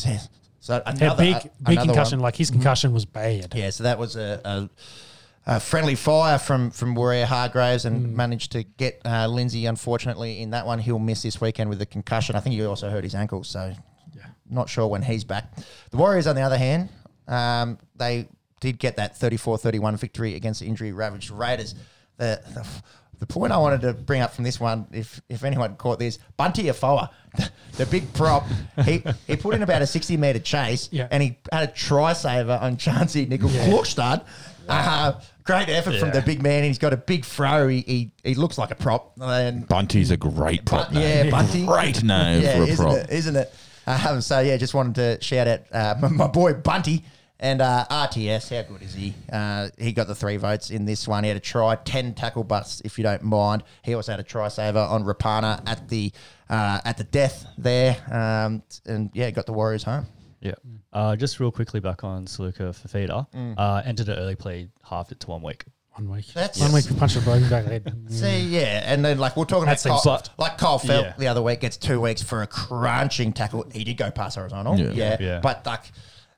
so 0.62 0.82
another 0.86 1.22
big, 1.22 1.36
uh, 1.36 1.40
big 1.42 1.50
another 1.74 1.88
concussion. 1.88 2.20
one. 2.20 2.24
Like 2.24 2.38
his 2.38 2.50
concussion 2.50 2.94
was 2.94 3.04
bad. 3.04 3.54
Yeah, 3.54 3.70
so 3.72 3.84
that 3.84 4.00
was 4.00 4.16
a, 4.16 4.40
a, 4.46 4.70
a 5.56 5.60
friendly 5.60 5.96
fire 5.96 6.38
from 6.40 6.72
from 6.72 6.96
Waerea-Hargreaves 6.96 7.84
and 7.84 8.06
Mm. 8.08 8.14
managed 8.16 8.54
to 8.54 8.64
get 8.64 9.02
uh, 9.06 9.28
Lindsay. 9.28 9.66
Unfortunately, 9.66 10.42
in 10.42 10.52
that 10.52 10.66
one, 10.66 10.80
he'll 10.80 10.98
miss 10.98 11.24
this 11.24 11.42
weekend 11.42 11.70
with 11.70 11.82
a 11.82 11.86
concussion. 11.86 12.38
I 12.38 12.40
think 12.40 12.56
he 12.56 12.66
also 12.66 12.90
hurt 12.90 13.04
his 13.04 13.16
ankle, 13.16 13.44
so 13.44 13.74
yeah. 14.16 14.24
not 14.50 14.70
sure 14.70 14.88
when 14.88 15.02
he's 15.02 15.26
back. 15.26 15.54
The 15.92 15.98
Warriors, 15.98 16.26
on 16.26 16.38
the 16.38 16.42
other 16.42 16.58
hand, 16.58 16.88
um, 17.28 17.80
they 17.98 18.30
did 18.62 18.80
get 18.80 18.96
that 18.96 19.20
34-31 19.20 20.00
victory 20.00 20.36
against 20.36 20.62
the 20.62 20.68
injury 20.68 20.94
ravaged 20.94 21.32
Raiders. 21.32 21.76
The, 22.18 22.42
the 22.56 22.66
the 23.20 23.26
point 23.26 23.52
I 23.52 23.58
wanted 23.58 23.82
to 23.82 23.94
bring 23.94 24.22
up 24.22 24.34
from 24.34 24.44
this 24.44 24.60
one, 24.60 24.88
if 24.92 25.22
if 25.30 25.44
anyone 25.44 25.76
caught 25.76 26.00
this, 26.00 26.20
Bunty 26.38 26.64
Afoa, 26.70 27.10
the, 27.36 27.50
the 27.78 27.86
big 27.88 28.12
prop, 28.14 28.46
he 28.86 29.04
he 29.26 29.36
put 29.36 29.56
in 29.56 29.64
about 29.64 29.82
a 29.82 29.88
sixty 29.88 30.18
meter 30.18 30.40
chase, 30.40 30.90
Yeah. 30.92 31.08
and 31.12 31.24
he 31.24 31.38
had 31.52 31.70
a 31.70 31.72
try 31.72 32.14
saver 32.14 32.60
on 32.62 32.78
Chansey 32.78 33.28
Nickel 33.28 33.50
Klokstad. 33.50 34.24
Uh, 34.70 35.14
great 35.44 35.70
effort 35.70 35.98
from 35.98 36.12
the 36.12 36.22
big 36.22 36.44
man. 36.44 36.64
He's 36.64 36.78
got 36.78 36.92
a 36.94 36.98
big 36.98 37.24
throw. 37.26 37.68
He 37.70 37.82
he, 37.82 38.12
he 38.24 38.36
looks 38.36 38.58
like 38.58 38.72
a 38.72 38.76
prop. 38.76 39.14
And 39.22 39.68
Bunty's 39.68 40.12
a 40.12 40.18
great 40.18 40.66
prop 40.66 40.88
Bun- 40.88 40.96
name. 40.96 41.26
yeah, 41.26 41.32
Bunty. 41.32 41.66
Great 41.66 42.04
name 42.04 42.42
yeah, 42.44 42.58
for 42.58 42.64
a 42.64 42.68
isn't 42.68 42.86
prop. 42.86 42.98
it? 42.98 43.10
Isn't 43.10 43.36
it? 43.38 43.54
Um, 43.88 44.20
so 44.20 44.42
yeah, 44.42 44.58
just 44.58 44.74
wanted 44.74 44.96
to 44.96 45.24
shout 45.26 45.48
out 45.48 45.60
uh, 45.72 45.96
my, 46.02 46.10
my 46.10 46.28
boy 46.28 46.54
Bunty 46.54 47.06
and 47.40 47.62
uh, 47.62 47.86
RTS. 47.90 48.56
How 48.56 48.68
good 48.72 48.82
is 48.82 48.94
he? 48.94 49.14
Uh, 49.32 49.70
he 49.78 49.92
got 49.94 50.08
the 50.08 50.16
three 50.16 50.38
votes 50.38 50.70
in 50.72 50.86
this 50.86 51.08
one. 51.08 51.24
He 51.24 51.28
had 51.30 51.38
a 51.38 51.42
try, 51.42 51.76
ten 51.76 52.14
tackle 52.14 52.44
busts, 52.44 52.82
if 52.86 52.98
you 52.98 53.04
don't 53.04 53.24
mind. 53.24 53.64
He 53.84 53.94
also 53.94 54.12
had 54.14 54.20
a 54.20 54.24
try 54.24 54.48
saver 54.48 54.80
on 54.80 55.04
Rapana 55.04 55.62
at 55.68 55.88
the 55.90 56.12
uh, 56.50 56.80
at 56.86 56.98
the 56.98 57.04
death 57.04 57.46
there, 57.58 57.98
um, 58.12 58.64
and 58.86 59.10
yeah, 59.14 59.30
got 59.32 59.46
the 59.46 59.54
Warriors 59.54 59.84
home. 59.84 60.06
Yeah. 60.40 60.54
Uh, 60.94 61.16
just 61.16 61.40
real 61.40 61.52
quickly 61.52 61.80
back 61.80 62.04
on 62.04 62.26
Suluka-Fifita. 62.26 63.56
Uh, 63.58 63.82
entered 63.86 64.10
an 64.10 64.18
early 64.20 64.36
play, 64.36 64.70
halved 64.84 65.12
it 65.12 65.20
to 65.22 65.28
one 65.32 65.42
week. 65.42 65.66
One 65.94 66.10
week. 66.10 66.28
That's- 66.34 66.60
one 66.60 66.72
week 66.74 66.86
we 66.90 66.96
punched 66.96 67.18
a 67.18 67.22
broken 67.22 67.50
back 67.50 67.66
head. 67.66 67.92
See, 68.10 68.42
yeah, 68.42 68.84
and 68.86 69.04
then 69.04 69.18
like 69.18 69.36
we're 69.36 69.46
talking 69.46 69.66
That 69.66 69.72
about 69.72 69.80
seems 69.80 69.94
Cole, 69.94 70.00
soft. 70.18 70.30
like 70.38 70.58
Cole 70.60 70.78
Felt 70.78 71.06
Yeah. 71.06 71.14
the 71.18 71.28
other 71.28 71.42
week 71.42 71.60
gets 71.62 71.76
two 71.76 72.00
weeks 72.00 72.22
for 72.22 72.44
a 72.44 72.48
crunching 72.48 73.34
tackle. 73.34 73.66
He 73.74 73.84
did 73.84 73.98
go 73.98 74.12
past 74.12 74.36
horizontal, 74.38 74.78
Yeah. 74.80 74.92
yeah, 74.92 75.18
Yeah. 75.20 75.40
but 75.42 75.66
like 75.66 75.92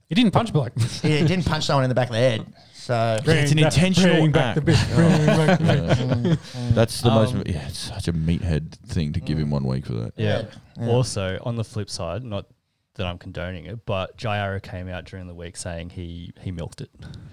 He 0.10 0.16
didn't 0.16 0.32
punch 0.32 0.52
bloke. 0.52 0.78
he 1.02 1.26
didn't 1.26 1.46
punch 1.46 1.66
someone 1.66 1.84
in 1.86 1.90
the 1.90 1.96
back 1.96 2.08
of 2.10 2.14
the 2.14 2.20
head. 2.20 2.46
So 2.74 3.18
It's 3.24 3.52
an 3.52 3.60
intentional 3.60 4.16
Bring 4.16 4.32
back 4.32 4.56
the 4.56 4.62
act. 4.62 4.66
bit. 4.66 4.96
Bring 4.96 5.26
back 5.28 5.60
the 5.60 6.16
bit. 6.30 6.40
That's 6.76 7.02
the 7.02 7.10
Um, 7.10 7.16
most. 7.36 7.48
Yeah, 7.48 7.68
it's 7.68 7.78
such 7.78 8.08
a 8.08 8.14
meathead 8.14 8.74
thing 8.88 9.14
to 9.14 9.20
give 9.20 9.38
him 9.38 9.52
one 9.52 9.64
week 9.64 9.86
for 9.86 9.94
that. 9.94 10.14
Yeah. 10.18 10.46
Yeah. 10.80 10.88
Also, 10.90 11.38
on 11.44 11.56
the 11.56 11.64
flip 11.64 11.90
side, 11.92 12.24
not 12.24 12.48
that 12.96 13.06
I'm 13.06 13.20
condoning 13.20 13.66
it, 13.66 13.86
but 13.86 14.18
Jai 14.18 14.40
Arrow 14.40 14.60
came 14.60 14.90
out 14.90 15.06
during 15.06 15.28
the 15.28 15.36
week 15.36 15.56
saying 15.56 15.92
he 15.92 16.34
he 16.42 16.52
milked 16.52 16.82
it. 16.82 16.90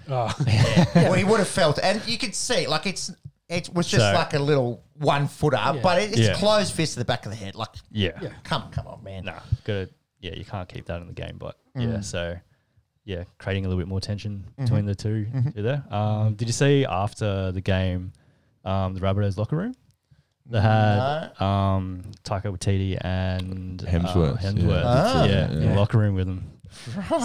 Oh. 0.07 0.31
well, 0.95 1.13
he 1.13 1.23
would 1.23 1.39
have 1.39 1.47
felt, 1.47 1.79
and 1.81 2.05
you 2.07 2.17
could 2.19 2.35
see, 2.35 2.67
like 2.67 2.85
it's 2.85 3.11
it 3.49 3.73
was 3.73 3.87
just 3.87 4.05
So- 4.05 4.13
like 4.13 4.33
a 4.35 4.39
little 4.39 4.83
one 4.99 5.27
footer, 5.27 5.57
Yeah. 5.57 5.79
but 5.81 5.99
it, 6.01 6.09
it's 6.11 6.19
Yeah. 6.19 6.33
closed 6.35 6.73
fist 6.73 6.93
to 6.93 6.99
the 6.99 7.05
back 7.05 7.25
of 7.25 7.31
the 7.31 7.37
head. 7.37 7.55
Like, 7.55 7.69
Yeah. 7.91 8.11
Yeah. 8.21 8.29
come, 8.43 8.69
come 8.71 8.85
on, 8.87 9.03
man. 9.03 9.25
Nah, 9.25 9.39
gotta 9.63 9.89
yeah, 10.19 10.35
you 10.35 10.45
can't 10.45 10.67
keep 10.69 10.85
that 10.85 11.01
in 11.01 11.07
the 11.07 11.13
game, 11.13 11.37
but 11.39 11.57
Mm. 11.75 11.93
yeah, 11.93 12.01
so 12.01 12.35
yeah, 13.07 13.23
creating 13.39 13.65
a 13.65 13.69
little 13.69 13.79
bit 13.81 13.87
more 13.87 14.01
tension 14.01 14.43
Mm-hmm. 14.51 14.63
between 14.65 14.85
the 14.85 14.93
2 14.95 15.27
two 15.55 15.61
there. 15.63 15.83
Um, 15.89 16.35
did 16.35 16.47
you 16.47 16.53
see 16.53 16.85
after 16.85 17.51
the 17.53 17.61
game, 17.61 18.11
um, 18.65 18.93
the 18.93 18.99
Rabbitohs 18.99 19.37
locker 19.37 19.55
room? 19.55 19.73
They 20.49 20.59
had 20.61 21.31
um, 21.41 22.03
Taika 22.23 22.51
Waititi 22.55 22.97
and 23.01 23.81
uh, 23.83 23.87
Hemsworth, 23.87 24.41
yeah. 24.43 24.51
Hemsworth, 24.51 24.83
Ah. 24.85 25.25
yeah, 25.25 25.51
in 25.51 25.59
the 25.69 25.75
locker 25.75 25.97
room 25.97 26.15
with 26.15 26.27
them, 26.27 26.51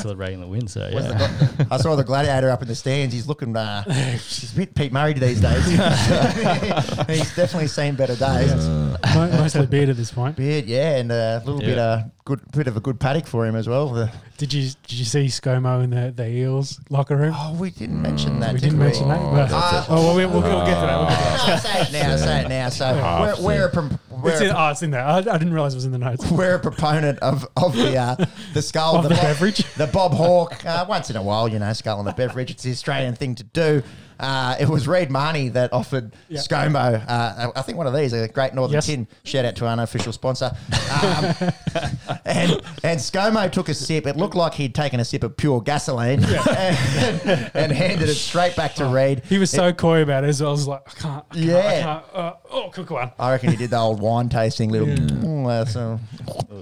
celebrating 0.02 0.40
the 0.40 0.46
win. 0.48 0.66
So 0.68 0.80
Where's 0.92 1.06
the 1.06 1.12
yeah, 1.14 1.48
gla- 1.56 1.66
I 1.70 1.76
saw 1.78 1.94
the 1.96 2.02
gladiator 2.04 2.50
up 2.50 2.62
in 2.62 2.68
the 2.68 2.74
stands. 2.74 3.12
He's 3.14 3.28
looking, 3.28 3.56
uh, 3.56 3.82
he's 3.84 4.52
a 4.52 4.56
bit 4.56 4.74
Pete 4.74 4.92
Murray 4.92 5.12
these 5.14 5.40
days. 5.40 5.64
he's 5.66 7.34
definitely 7.36 7.68
seen 7.68 7.94
better 7.94 8.16
days. 8.16 8.50
Uh, 8.52 8.98
Mo- 9.14 9.30
Mostly 9.38 9.66
beard 9.66 9.88
at 9.88 9.96
this 9.96 10.10
point. 10.12 10.36
Beard, 10.36 10.66
yeah, 10.66 10.96
and 10.96 11.10
a 11.12 11.42
little 11.44 11.60
bit 11.60 11.76
Yeah. 11.76 11.82
uh, 11.82 12.02
good, 12.24 12.40
bit 12.52 12.66
of 12.66 12.76
a 12.76 12.80
good 12.80 12.98
paddock 12.98 13.26
for 13.26 13.46
him 13.46 13.54
as 13.56 13.68
well. 13.68 13.88
The, 13.90 14.10
Did 14.42 14.52
you 14.54 14.70
did 14.88 14.98
you 14.98 15.04
see 15.04 15.26
ScoMo 15.26 15.84
in 15.84 15.90
the, 15.90 16.10
the 16.10 16.26
Eels 16.26 16.80
locker 16.90 17.16
room? 17.16 17.32
oh, 17.36 17.54
we 17.54 17.70
didn't 17.70 18.02
mention 18.02 18.40
that. 18.40 18.52
we 18.52 18.58
did 18.58 18.70
didn't 18.70 18.80
mention 18.80 19.06
that. 19.06 19.20
But, 19.20 19.50
Ah. 19.52 19.86
oh, 19.88 19.94
well, 19.94 20.16
we'll, 20.16 20.28
we'll, 20.30 20.42
we'll 20.42 20.66
get 20.66 20.74
to 20.74 20.80
that. 20.80 20.98
We'll 20.98 21.08
get 21.10 21.16
to 21.18 21.22
that. 21.22 21.40
Oh, 21.48 21.58
say 21.58 21.80
it 21.82 21.92
now. 21.92 22.16
Say 22.16 22.40
it 22.44 22.48
now. 22.48 22.68
So 22.68 23.36
we're, 23.38 23.46
we're, 23.46 23.66
a, 23.66 23.70
pro- 23.70 23.88
we're, 24.20 24.32
It's 24.32 24.40
in, 24.40 24.50
oh, 24.50 24.70
it's 24.70 24.82
in 24.82 24.90
there. 24.90 25.04
I, 25.04 25.18
I 25.18 25.22
didn't 25.22 25.52
realize 25.52 25.74
it 25.74 25.76
was 25.76 25.84
in 25.84 25.92
the 25.92 25.98
notes. 25.98 26.28
we're 26.32 26.56
a 26.56 26.58
proponent 26.58 27.20
of 27.20 27.46
of 27.56 27.76
the 27.76 27.96
uh, 27.96 28.16
the 28.52 28.62
skull, 28.62 28.96
Of 28.96 29.04
the 29.04 29.10
Bob- 29.10 29.20
beverage. 29.20 29.58
the 29.74 29.86
Bob 29.86 30.12
Hawke. 30.12 30.66
Uh, 30.66 30.86
once 30.88 31.08
in 31.08 31.14
a 31.14 31.22
while, 31.22 31.46
you 31.46 31.60
know, 31.60 31.72
skull 31.72 32.00
and 32.00 32.08
the 32.08 32.12
beverage. 32.12 32.50
It's 32.50 32.64
the 32.64 32.72
Australian 32.72 33.14
thing 33.14 33.36
to 33.36 33.44
do. 33.44 33.84
Uh, 34.22 34.54
it 34.60 34.68
was 34.68 34.86
Reed 34.86 35.10
Mahoney 35.10 35.48
that 35.50 35.72
offered 35.72 36.12
Yeah. 36.28 36.38
ScoMo, 36.40 37.04
uh, 37.08 37.50
I 37.56 37.62
think 37.62 37.76
one 37.76 37.86
of 37.88 37.94
these, 37.94 38.12
a 38.12 38.28
Great 38.28 38.54
Northern 38.54 38.74
Yes. 38.76 38.86
Tin. 38.86 39.08
Shout 39.24 39.44
out 39.44 39.56
to 39.56 39.66
our 39.66 39.72
unofficial 39.72 40.12
sponsor. 40.12 40.52
Um, 40.72 41.24
and, 42.24 42.50
and 42.84 43.00
ScoMo 43.00 43.50
took 43.50 43.68
a 43.68 43.74
sip. 43.74 44.06
It 44.06 44.16
looked 44.16 44.34
like 44.36 44.54
he'd 44.54 44.74
taken 44.74 45.00
a 45.00 45.04
sip 45.04 45.24
of 45.24 45.36
pure 45.36 45.60
gasoline 45.60 46.22
and, 46.48 47.50
and 47.54 47.72
handed 47.72 48.08
it 48.08 48.14
straight 48.14 48.54
back 48.56 48.74
to 48.76 48.86
Reed. 48.86 49.22
He 49.28 49.38
was 49.38 49.50
so 49.50 49.72
coy 49.72 50.02
about 50.02 50.24
it 50.24 50.28
as 50.28 50.40
well. 50.40 50.50
I 50.50 50.52
was 50.52 50.68
like, 50.68 50.82
I 50.86 50.90
can't. 51.00 51.24
I 51.30 51.34
can't, 51.34 51.44
Yeah. 51.46 51.58
I 51.58 51.80
can't, 51.82 52.04
uh, 52.14 52.32
oh, 52.52 52.70
quick 52.72 52.90
one. 52.90 53.10
I 53.18 53.32
reckon 53.32 53.50
he 53.50 53.56
did 53.56 53.70
the 53.70 53.78
old 53.78 54.00
wine 54.00 54.28
tasting 54.28 54.70
little. 54.70 54.86
Mm, 54.86 55.48
uh, 55.48 55.64
so- 55.64 55.98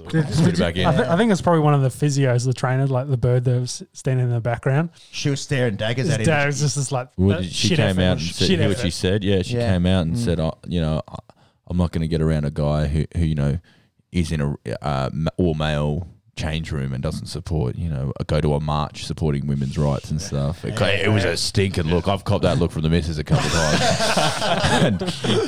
Put 0.09 0.57
back 0.57 0.75
in. 0.75 0.85
I, 0.87 0.95
th- 0.95 1.07
I 1.07 1.15
think 1.17 1.31
it's 1.31 1.41
probably 1.41 1.61
one 1.61 1.73
of 1.73 1.81
the 1.81 1.89
physios, 1.89 2.45
the 2.45 2.53
trainers, 2.53 2.89
like 2.89 3.07
the 3.09 3.17
bird 3.17 3.43
that 3.45 3.59
was 3.59 3.83
standing 3.93 4.25
in 4.25 4.31
the 4.33 4.41
background. 4.41 4.89
she 5.11 5.29
was 5.29 5.39
staring 5.41 5.75
daggers 5.75 6.05
His 6.05 6.15
at 6.15 6.19
him. 6.21 6.25
dad 6.25 6.45
was 6.47 6.59
just 6.59 6.75
this 6.75 6.91
like, 6.91 7.09
Well, 7.17 7.39
uh, 7.39 7.43
she 7.51 7.67
shit 7.69 7.77
came 7.77 7.99
out 7.99 8.13
and 8.13 8.21
shit 8.21 8.35
said, 8.35 8.49
hear 8.49 8.59
what 8.67 8.71
effort. 8.71 8.81
she 8.81 8.91
said. 8.91 9.23
Yeah, 9.23 9.41
she 9.41 9.55
Yeah. 9.57 9.71
came 9.73 9.85
out 9.85 10.01
and 10.07 10.17
said, 10.17 10.39
oh, 10.39 10.53
you 10.67 10.81
know, 10.81 11.01
I- 11.07 11.17
I'm 11.67 11.77
not 11.77 11.91
going 11.91 12.01
to 12.01 12.07
get 12.07 12.21
around 12.21 12.43
a 12.45 12.51
guy 12.51 12.87
who, 12.87 13.05
who 13.15 13.23
you 13.25 13.35
know, 13.35 13.57
is 14.11 14.31
in 14.33 14.41
a 14.41 14.55
uh, 14.85 15.09
ma- 15.13 15.29
all 15.37 15.53
male 15.53 16.07
change 16.41 16.71
room 16.71 16.93
and 16.93 17.01
doesn't 17.03 17.27
support, 17.27 17.75
you 17.75 17.89
know, 17.89 18.11
go 18.27 18.41
to 18.41 18.53
a 18.55 18.59
march 18.59 19.05
supporting 19.05 19.47
women's 19.47 19.77
rights 19.77 20.11
and 20.11 20.21
stuff. 20.21 20.63
It, 20.65 20.79
it 20.81 21.09
was 21.11 21.23
a 21.23 21.37
stinking 21.37 21.85
look. 21.85 22.07
I've 22.07 22.23
copped 22.23 22.43
that 22.43 22.57
look 22.57 22.71
from 22.71 22.81
the 22.81 22.89
missus 22.89 23.17
a 23.17 23.23
couple 23.23 23.45
of 23.45 23.51
times. 23.51 23.81
and 25.01 25.03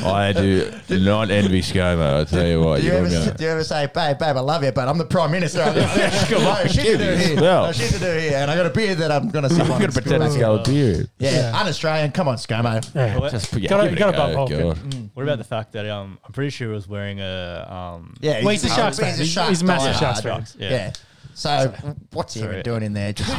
I 0.06 0.32
do 0.34 0.72
not 0.90 1.32
envy 1.32 1.62
ScoMo. 1.62 2.22
I 2.22 2.24
tell 2.26 2.46
you 2.48 2.62
what. 2.62 2.82
Do 2.82 2.88
you, 2.88 2.94
ever, 2.94 3.10
gonna- 3.10 3.34
do 3.34 3.44
you 3.44 3.50
ever 3.50 3.64
say, 3.64 3.86
babe, 3.88 4.18
babe, 4.18 4.36
I 4.38 4.40
love 4.42 4.64
you, 4.64 4.72
but 4.72 4.88
I'm 4.88 4.98
the 4.98 5.06
Prime 5.06 5.32
Minister. 5.32 5.62
I've 5.62 5.76
got 5.76 6.32
no 6.64 6.72
shit 6.72 6.86
to 6.86 6.98
do 6.98 7.16
here. 7.16 7.42
Well. 7.42 7.66
No 7.68 7.72
shit 7.72 7.92
to 7.92 8.00
do 8.00 8.20
here. 8.20 8.38
And 8.38 8.52
I 8.52 8.56
got 8.56 8.66
a 8.66 8.70
beard 8.70 8.98
that 9.00 9.12
I'm 9.12 9.30
going 9.30 9.48
to 9.50 9.54
I'm 9.62 9.68
going 9.68 9.82
to 9.92 9.92
pretend 9.92 10.24
it's 10.24 10.38
got 10.38 10.68
a 10.68 10.72
beard. 10.72 11.10
Yeah, 11.20 11.32
Yeah. 11.52 11.60
un-Australian. 11.60 12.12
Come 12.12 12.28
on, 12.28 12.38
ScoMo. 12.38 12.94
Yeah. 12.96 13.30
Just 13.30 13.52
put, 13.52 13.62
yeah, 13.62 13.70
Gotta- 13.70 13.84
give 13.90 13.94
it 13.94 14.00
gotta 14.00 14.18
a 14.32 14.36
bump 14.36 14.50
go, 14.50 14.58
Vulcan. 14.74 14.90
God. 14.90 15.10
What 15.14 15.24
about 15.24 15.38
the 15.38 15.44
fact 15.44 15.72
that 15.74 15.88
um, 15.90 16.18
I'm 16.26 16.32
pretty 16.32 16.50
sure 16.50 16.70
he 16.70 16.74
was 16.74 16.88
wearing 16.88 17.20
a 17.20 17.68
um, 17.70 18.16
Yeah, 18.20 18.40
Well, 18.44 18.50
he's 18.50 18.64
a 18.64 18.70
Sharks 18.70 18.98
he's 18.98 19.06
fan. 19.06 19.14
a 19.14 19.18
He's- 19.18 19.30
Sharks 19.30 19.50
he's 19.50 19.62
a 19.62 19.66
massive 19.66 19.94
diehard. 19.96 20.00
Sharks 20.00 20.22
fan. 20.22 20.32
Sharks, 20.34 20.56
Yeah. 20.60 20.83
Yeah. 20.88 20.94
So 21.36 21.74
what's 22.12 22.36
he 22.36 22.42
even 22.42 22.52
Sorry. 22.52 22.64
doing 22.64 22.84
in 22.84 22.94
there? 22.94 23.12
Just, 23.12 23.32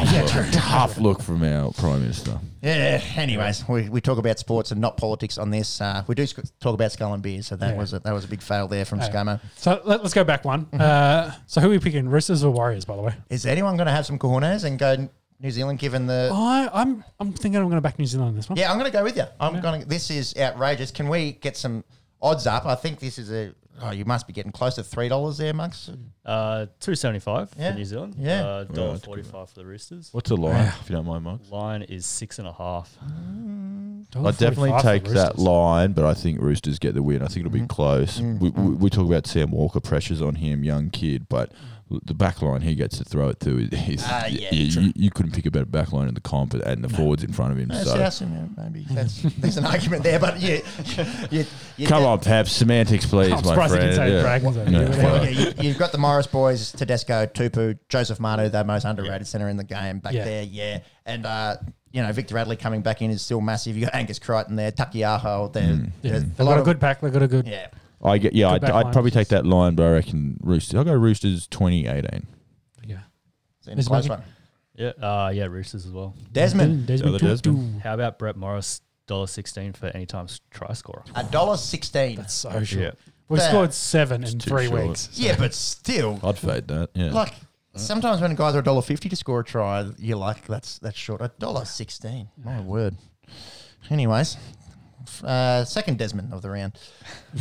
Tough 0.52 0.98
look 0.98 1.22
from 1.22 1.44
our 1.44 1.70
Prime 1.72 2.00
Minister. 2.00 2.40
yeah. 2.60 3.00
Anyways, 3.16 3.68
we, 3.68 3.88
we 3.88 4.00
talk 4.00 4.18
about 4.18 4.38
sports 4.40 4.72
and 4.72 4.80
not 4.80 4.96
politics 4.96 5.38
on 5.38 5.50
this. 5.50 5.80
Uh, 5.80 6.02
we 6.08 6.16
do 6.16 6.26
sc- 6.26 6.40
talk 6.58 6.74
about 6.74 6.90
skull 6.90 7.14
and 7.14 7.22
beers, 7.22 7.46
so 7.46 7.54
that 7.56 7.70
Yeah. 7.74 7.78
was 7.78 7.92
a, 7.92 8.00
that 8.00 8.12
was 8.12 8.24
a 8.24 8.28
big 8.28 8.42
fail 8.42 8.66
there 8.66 8.84
from 8.84 8.98
Yeah. 8.98 9.10
ScoMo. 9.10 9.40
So 9.56 9.80
let, 9.84 10.00
us 10.00 10.12
go 10.12 10.24
back 10.24 10.44
one. 10.44 10.66
Uh, 10.72 11.32
so 11.46 11.60
who 11.60 11.68
are 11.68 11.70
we 11.70 11.78
picking, 11.78 12.08
Roosters 12.08 12.42
or 12.42 12.50
Warriors, 12.52 12.84
by 12.84 12.96
the 12.96 13.02
way? 13.02 13.14
Is 13.30 13.46
anyone 13.46 13.76
going 13.76 13.86
to 13.86 13.92
have 13.92 14.06
some 14.06 14.18
cojones 14.18 14.64
and 14.64 14.76
go 14.76 15.08
New 15.38 15.50
Zealand? 15.52 15.78
Given 15.78 16.06
the 16.06 16.30
I, 16.32 16.68
I'm 16.72 17.04
I'm 17.20 17.32
thinking 17.32 17.56
I'm 17.60 17.64
going 17.68 17.76
to 17.76 17.80
back 17.80 17.98
New 18.00 18.06
Zealand 18.06 18.30
on 18.30 18.34
this 18.36 18.48
one. 18.48 18.58
Yeah, 18.58 18.72
I'm 18.72 18.78
going 18.78 18.90
to 18.90 18.96
go 18.96 19.04
with 19.04 19.16
you. 19.16 19.24
I'm 19.38 19.60
going 19.60 19.82
to. 19.82 19.86
This 19.86 20.10
is 20.10 20.34
outrageous. 20.36 20.90
Can 20.90 21.08
we 21.08 21.32
get 21.32 21.56
some 21.56 21.84
odds 22.20 22.46
up? 22.48 22.66
I 22.66 22.74
think 22.74 22.98
this 22.98 23.18
is 23.20 23.30
a. 23.30 23.54
Oh, 23.82 23.90
you 23.90 24.04
must 24.04 24.26
be 24.26 24.32
getting 24.32 24.52
close 24.52 24.76
to 24.76 24.84
three 24.84 25.08
dollars 25.08 25.38
there, 25.38 25.52
Monks. 25.52 25.90
uh, 26.24 26.66
two 26.80 26.94
seventy 26.94 27.18
five 27.18 27.50
Yeah. 27.58 27.72
for 27.72 27.78
New 27.78 27.84
Zealand. 27.84 28.14
Yeah. 28.18 28.42
uh, 28.44 28.64
dollar 28.64 28.92
Right. 28.92 29.02
forty 29.02 29.22
five 29.22 29.48
for 29.50 29.58
the 29.60 29.66
Roosters. 29.66 30.10
What's 30.12 30.28
the 30.28 30.36
line, 30.36 30.72
if 30.80 30.88
you 30.88 30.94
don't 30.96 31.06
mind, 31.06 31.24
Mike? 31.24 31.40
Line 31.50 31.82
is 31.82 32.06
six 32.06 32.38
and 32.38 32.46
a 32.46 32.52
half. 32.52 32.96
I'd 34.16 34.36
definitely 34.38 34.72
take 34.80 35.04
that 35.08 35.38
line, 35.38 35.92
but 35.92 36.04
I 36.04 36.14
think 36.14 36.40
Roosters 36.40 36.78
get 36.78 36.94
the 36.94 37.02
win. 37.02 37.20
I 37.22 37.26
think 37.26 37.38
it'll 37.46 37.50
be 37.50 37.66
close. 37.66 38.20
We, 38.20 38.50
we, 38.50 38.74
we 38.74 38.90
talk 38.90 39.06
about 39.06 39.26
Sam 39.26 39.50
Walker 39.50 39.80
pressures 39.80 40.22
on 40.22 40.36
him, 40.36 40.62
young 40.62 40.90
kid, 40.90 41.28
but 41.28 41.50
the 42.04 42.14
back 42.14 42.42
line 42.42 42.60
he 42.62 42.74
gets 42.74 42.98
to 42.98 43.04
throw 43.04 43.28
it 43.28 43.40
to 43.40 43.58
is 43.72 44.02
Ah, 44.06 44.26
yeah, 44.26 44.48
you, 44.52 44.70
true. 44.72 44.82
you, 44.82 44.92
you 44.96 45.10
couldn't 45.10 45.32
pick 45.32 45.46
a 45.46 45.50
better 45.50 45.64
back 45.66 45.92
line 45.92 46.08
in 46.08 46.14
the 46.14 46.20
comp 46.20 46.54
and 46.54 46.82
the 46.84 46.88
forwards 46.88 47.22
in 47.24 47.32
front 47.32 47.52
of 47.52 47.58
him. 47.58 47.70
Uh, 47.70 47.84
so 47.84 48.08
South, 48.10 48.30
yeah, 48.30 48.46
maybe 48.56 48.86
that's, 48.90 49.22
there's 49.38 49.56
an 49.56 49.66
argument 49.66 50.02
there, 50.02 50.18
but 50.18 50.40
yeah, 50.40 50.60
you, 51.30 51.44
you, 51.76 51.86
come 51.86 52.04
on, 52.04 52.20
Pep, 52.20 52.48
semantics, 52.48 53.06
please, 53.06 53.32
I'm 53.32 53.44
my 53.44 53.68
friend. 53.68 53.72
didn't 53.82 53.96
say 53.96 54.12
Yeah. 54.12 54.20
Dragons. 54.22 54.56
over 54.56 54.70
Yeah. 54.70 54.88
Well. 54.88 55.24
Yeah, 55.24 55.30
you, 55.30 55.52
you've 55.60 55.78
got 55.78 55.92
the 55.92 55.98
Morris 55.98 56.26
boys, 56.26 56.72
Tedesco, 56.72 57.26
Tupou, 57.26 57.78
Joseph 57.88 58.20
Manu, 58.20 58.48
the 58.48 58.64
most 58.64 58.84
underrated 58.84 59.26
centre 59.26 59.48
in 59.48 59.56
the 59.56 59.64
game 59.64 59.98
back 60.00 60.12
Yeah. 60.12 60.24
there. 60.24 60.42
Yeah, 60.42 60.78
and 61.06 61.26
uh, 61.26 61.56
you 61.92 62.02
know 62.02 62.12
Victor 62.12 62.34
Radley 62.34 62.56
coming 62.56 62.82
back 62.82 63.02
in 63.02 63.10
is 63.10 63.22
still 63.22 63.40
massive. 63.40 63.76
You 63.76 63.84
got 63.84 63.94
Angus 63.94 64.18
Crichton 64.18 64.56
there, 64.56 64.72
Taukeiaho 64.72 65.52
there. 65.52 65.62
Mm. 65.74 65.90
Yeah, 66.02 66.10
There's 66.12 66.24
they've 66.24 66.36
got 66.46 66.58
a 66.58 66.62
good 66.62 66.80
pack. 66.80 67.00
They've 67.00 67.12
got 67.12 67.22
a 67.22 67.28
good. 67.28 67.46
Yeah, 67.46 67.68
I 68.04 68.18
get 68.18 68.34
yeah, 68.34 68.46
Good 68.48 68.54
I'd, 68.54 68.60
back 68.62 68.70
I'd 68.72 68.82
line. 68.84 68.92
probably 68.92 69.10
take 69.10 69.28
that 69.28 69.46
line, 69.46 69.74
but 69.74 69.84
I 69.84 69.92
reckon 69.92 70.38
Roosters. 70.42 70.74
I'll 70.76 70.84
go 70.84 70.92
Roosters 70.94 71.46
2018. 71.46 72.26
yeah. 72.86 72.98
it's 73.58 73.68
a 73.68 73.72
Is 73.78 73.88
close 73.88 74.08
Mikey- 74.08 74.20
one. 74.22 74.28
Yeah, 74.76 74.88
uh, 75.00 75.30
yeah, 75.32 75.44
Roosters 75.46 75.86
as 75.86 75.92
well. 75.92 76.14
Desmond, 76.32 76.86
Desmond. 76.86 77.14
The 77.14 77.16
other 77.16 77.28
Desmond. 77.28 77.80
How 77.82 77.94
about 77.94 78.18
Brett 78.18 78.36
Morris, 78.36 78.80
dollar 79.06 79.28
sixteen 79.28 79.72
for 79.72 79.86
any 79.86 80.04
time 80.04 80.26
try 80.50 80.72
scorer? 80.72 81.04
a 81.14 81.22
dollar 81.22 81.56
sixteen. 81.56 82.16
That's 82.16 82.34
so 82.34 82.50
short. 82.64 82.82
Yeah. 82.82 82.90
We 83.28 83.38
Fair. 83.38 83.48
scored 83.50 83.72
seven 83.72 84.24
in 84.24 84.38
too 84.40 84.50
three 84.50 84.66
short. 84.66 84.88
weeks. 84.88 85.10
Yeah, 85.14 85.36
but 85.38 85.54
still, 85.54 86.18
I'd 86.24 86.36
fade 86.38 86.66
that. 86.68 86.90
Yeah. 86.94 87.12
like 87.12 87.34
sometimes 87.76 88.20
when 88.20 88.34
guys 88.34 88.56
are 88.56 88.58
a 88.58 88.62
dollar 88.64 88.82
fifty 88.82 89.08
to 89.08 89.14
score 89.16 89.40
a 89.40 89.44
try, 89.44 89.88
you're 89.96 90.18
like, 90.18 90.44
that's 90.48 90.80
that's 90.80 90.98
short. 90.98 91.20
A 91.22 91.30
dollar 91.38 91.64
sixteen. 91.64 92.28
My 92.44 92.60
word. 92.60 92.96
Anyways, 93.90 94.36
uh, 95.22 95.64
second 95.64 95.98
Desmond 95.98 96.32
of 96.32 96.42
the 96.42 96.50
round. 96.50 96.78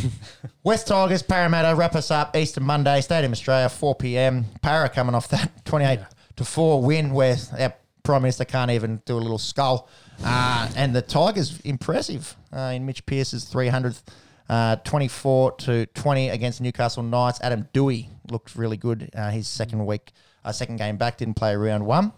West 0.64 0.88
Tigers, 0.88 1.24
Parramatta 1.24 1.76
wrap 1.76 1.96
us 1.96 2.12
up 2.12 2.36
Easter 2.36 2.62
Monday, 2.62 3.02
Stadium 3.02 3.32
Australia, 3.32 3.70
four 3.70 3.96
pm. 3.96 4.46
Para 4.62 4.90
coming 4.90 5.16
off 5.16 5.30
that 5.30 5.66
twenty 5.66 5.86
eight 5.86 6.00
to 6.36 6.46
four 6.46 6.82
win 6.82 7.14
where 7.14 7.38
our 7.58 7.74
Prime 8.04 8.22
Minister 8.22 8.46
can't 8.46 8.72
even 8.72 9.02
do 9.06 9.18
a 9.18 9.20
little 9.20 9.38
skull. 9.38 9.90
Uh, 10.24 10.70
and 10.76 10.94
the 10.96 11.02
Tigers 11.02 11.60
impressive 11.62 12.36
uh, 12.52 12.72
in 12.76 12.86
Mitch 12.86 13.06
Pearce's 13.06 13.46
three 13.46 13.70
hundredth. 13.70 14.04
Uh, 14.50 14.76
24 14.76 15.54
to 15.54 15.86
20 15.86 16.30
against 16.30 16.60
Newcastle 16.60 17.02
Knights. 17.02 17.40
Adam 17.42 17.68
Doueihi 17.74 18.10
looked 18.30 18.58
really 18.58 18.76
good. 18.76 19.10
Uh, 19.16 19.32
his 19.32 19.48
second 19.48 19.86
week, 19.86 20.12
uh, 20.44 20.52
second 20.52 20.76
game 20.76 20.98
back, 20.98 21.18
didn't 21.18 21.36
play 21.36 21.56
round 21.56 21.86
one. 21.86 22.12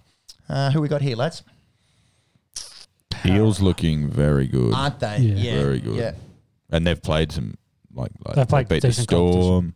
Uh, 0.50 0.72
who 0.72 0.82
we 0.82 0.88
got 0.88 1.04
here, 1.04 1.16
lads? 1.16 1.44
Eels 3.26 3.62
looking 3.62 4.10
very 4.10 4.48
good. 4.48 4.74
Aren't 4.74 5.00
they? 5.00 5.18
Yeah. 5.20 5.56
Very 5.62 5.80
good. 5.80 5.96
Yeah. 5.98 6.12
and 6.72 6.86
they've 6.86 7.02
played 7.02 7.32
some 7.32 7.56
like, 7.94 8.12
like 8.26 8.36
They've 8.36 8.48
played 8.48 8.68
they 8.70 8.76
beat 8.78 8.82
the 8.82 8.88
decent 8.90 9.08
Storm. 9.10 9.74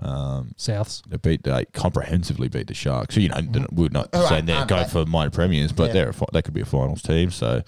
Um, 0.00 0.52
Souths. 0.56 1.02
they 1.08 1.16
beat 1.16 1.42
they 1.42 1.64
comprehensively 1.72 2.48
beat 2.48 2.68
the 2.68 2.74
Sharks. 2.74 3.16
So 3.16 3.20
you 3.20 3.28
know 3.30 3.40
they're- 3.40 3.66
we're 3.72 3.88
not 3.90 4.08
All 4.14 4.20
right, 4.22 4.28
saying 4.28 4.46
they're 4.46 4.64
going 4.64 4.84
they? 4.84 4.88
for 4.88 5.04
minor 5.06 5.30
premiers, 5.30 5.72
but 5.72 5.88
Yeah. 5.88 5.92
they're 5.92 6.08
a, 6.10 6.14
fi- 6.14 6.26
they 6.32 6.40
could 6.42 6.54
be 6.54 6.60
a 6.60 6.64
finals 6.64 7.02
team. 7.02 7.30
So 7.32 7.62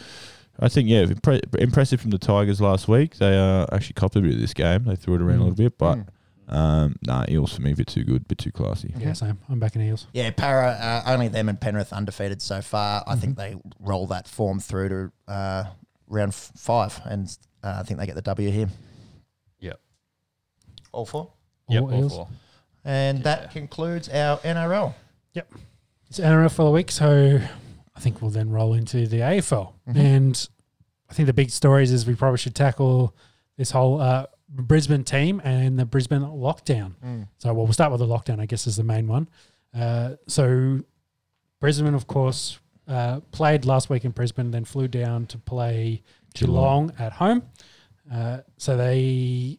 I 0.60 0.68
think 0.68 0.88
yeah, 0.88 1.04
impre- 1.04 1.54
impressive 1.56 2.00
from 2.00 2.10
the 2.10 2.18
Tigers 2.18 2.60
last 2.60 2.86
week. 2.86 3.16
They 3.16 3.36
uh, 3.36 3.66
actually 3.72 3.94
copped 3.94 4.14
a 4.16 4.20
bit 4.20 4.34
of 4.34 4.40
this 4.40 4.54
game. 4.54 4.84
They 4.84 4.94
threw 4.94 5.16
it 5.16 5.22
around 5.22 5.38
a 5.40 5.44
little 5.44 5.56
bit, 5.56 5.76
but 5.76 5.96
Mm. 5.98 6.06
Um, 6.50 6.96
nah, 7.02 7.24
Eels 7.28 7.54
for 7.54 7.62
me 7.62 7.72
a 7.72 7.76
bit 7.76 7.86
too 7.86 8.04
good, 8.04 8.26
bit 8.28 8.38
too 8.38 8.50
classy. 8.52 8.92
Yeah, 8.98 9.12
same. 9.12 9.38
I'm 9.48 9.58
back 9.58 9.76
in 9.76 9.82
Eels. 9.82 10.06
Yeah, 10.12 10.30
Para, 10.30 10.70
uh, 10.70 11.02
only 11.06 11.28
them 11.28 11.48
and 11.48 11.60
Penrith 11.60 11.92
undefeated 11.92 12.42
so 12.42 12.60
far. 12.60 13.04
I 13.06 13.16
think 13.16 13.36
they 13.36 13.56
roll 13.78 14.06
that 14.08 14.26
form 14.28 14.58
through 14.60 14.88
to 14.88 15.12
uh, 15.32 15.64
round 16.08 16.32
f- 16.32 16.50
five, 16.56 17.00
and 17.04 17.26
uh, 17.62 17.76
I 17.78 17.82
think 17.84 18.00
they 18.00 18.06
get 18.06 18.16
the 18.16 18.22
W 18.22 18.50
here. 18.50 18.68
Yep. 19.60 19.80
All 20.92 21.06
four. 21.06 21.30
Yep. 21.68 21.82
All 21.82 21.94
all 21.94 22.08
four. 22.08 22.28
And 22.84 23.22
that 23.24 23.52
concludes 23.52 24.08
our 24.08 24.38
NRL. 24.38 24.94
Yep. 25.34 25.52
It's 26.08 26.18
NRL 26.18 26.50
for 26.50 26.64
the 26.64 26.70
week, 26.70 26.90
so 26.90 27.38
I 27.94 28.00
think 28.00 28.20
we'll 28.20 28.30
then 28.32 28.50
roll 28.50 28.74
into 28.74 29.06
the 29.06 29.18
AFL. 29.20 29.74
Mhm. 29.88 29.96
And 29.96 30.48
I 31.08 31.14
think 31.14 31.26
the 31.26 31.32
big 31.32 31.50
stories 31.50 31.92
is 31.92 32.06
we 32.06 32.14
probably 32.16 32.38
should 32.38 32.54
tackle 32.56 33.14
this 33.56 33.70
whole 33.70 34.00
uh, 34.00 34.26
Brisbane 34.50 35.04
team 35.04 35.40
and 35.44 35.78
the 35.78 35.84
Brisbane 35.84 36.22
lockdown. 36.22 36.94
So, 37.38 37.52
well, 37.54 37.64
we'll 37.64 37.72
start 37.72 37.92
with 37.92 38.00
the 38.00 38.06
lockdown, 38.06 38.40
I 38.40 38.46
guess, 38.46 38.66
is 38.66 38.76
the 38.76 38.84
main 38.84 39.06
one. 39.06 39.28
Uh, 39.74 40.16
so, 40.26 40.80
Brisbane, 41.60 41.94
of 41.94 42.06
course, 42.06 42.58
uh, 42.88 43.20
played 43.30 43.64
last 43.64 43.88
week 43.90 44.04
in 44.04 44.10
Brisbane, 44.10 44.50
then 44.50 44.64
flew 44.64 44.88
down 44.88 45.26
to 45.26 45.38
play 45.38 46.02
Geelong, 46.34 46.88
Geelong. 46.88 46.92
at 46.98 47.12
home. 47.12 47.42
Uh, 48.12 48.38
so, 48.56 48.76
they 48.76 49.58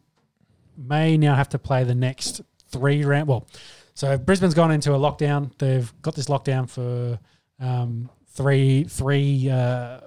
may 0.76 1.16
now 1.16 1.34
have 1.34 1.48
to 1.50 1.58
play 1.58 1.84
the 1.84 1.94
next 1.94 2.42
three 2.68 3.04
round. 3.04 3.28
Well, 3.28 3.46
so 3.94 4.16
Brisbane's 4.18 4.54
gone 4.54 4.70
into 4.70 4.94
a 4.94 4.98
lockdown. 4.98 5.50
They've 5.58 5.92
got 6.02 6.14
this 6.14 6.26
lockdown 6.26 6.68
for 6.68 7.18
um, 7.60 8.10
three, 8.28 8.84
three, 8.84 9.50
uh, 9.50 10.00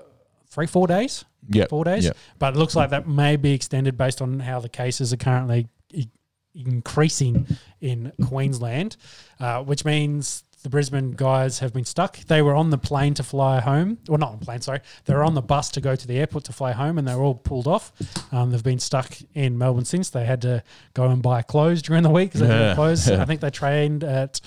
three, 0.50 0.68
four 0.68 0.88
days 0.88 1.26
Yeah, 1.50 1.66
four 1.70 1.84
days. 1.84 2.06
Yeah. 2.06 2.12
But 2.39 2.56
it 2.56 2.58
looks 2.58 2.76
like 2.76 2.89
that 2.91 3.08
may 3.08 3.36
be 3.36 3.54
extended 3.54 3.98
based 3.98 4.22
on 4.22 4.39
how 4.39 4.60
the 4.60 4.70
cases 4.70 5.14
are 5.14 5.18
currently 5.18 5.68
i- 5.96 6.08
increasing 6.54 7.46
in 7.82 8.12
Queensland, 8.26 8.98
uh, 9.39 9.64
which 9.64 9.86
means 9.86 10.43
the 10.64 10.70
Brisbane 10.70 11.12
guys 11.12 11.60
have 11.60 11.74
been 11.74 11.86
stuck. 11.86 12.18
They 12.26 12.41
were 12.41 12.56
on 12.56 12.72
the 12.72 12.78
plane 12.80 13.14
to 13.16 13.24
fly 13.24 13.60
home, 13.60 14.00
or 14.10 14.18
not 14.18 14.32
on 14.32 14.39
the 14.39 14.46
plane, 14.46 14.62
sorry. 14.62 14.80
They 15.06 15.14
were 15.14 15.24
on 15.24 15.36
the 15.36 15.41
bus 15.43 15.70
to 15.72 15.82
go 15.82 15.96
to 15.96 16.08
the 16.08 16.18
airport 16.18 16.46
to 16.46 16.54
fly 16.54 16.72
home, 16.72 16.98
and 16.98 17.08
they 17.08 17.14
were 17.14 17.22
all 17.24 17.36
pulled 17.36 17.68
off. 17.68 17.91
Um, 18.32 18.50
they've 18.52 18.64
been 18.64 18.80
stuck 18.80 19.16
in 19.36 19.60
Melbourne 19.60 19.86
since. 19.86 20.10
They 20.10 20.26
had 20.26 20.41
to 20.41 20.64
go 20.96 21.06
and 21.10 21.22
buy 21.22 21.43
clothes 21.43 21.84
during 21.84 22.02
the 22.02 22.10
week 22.10 22.32
because 22.34 22.48
they 22.48 22.54
were 22.70 22.76
closed. 22.76 23.08
I 23.12 23.26
think 23.26 23.41
they 23.41 23.52
trained 23.52 24.04
at 24.04 24.41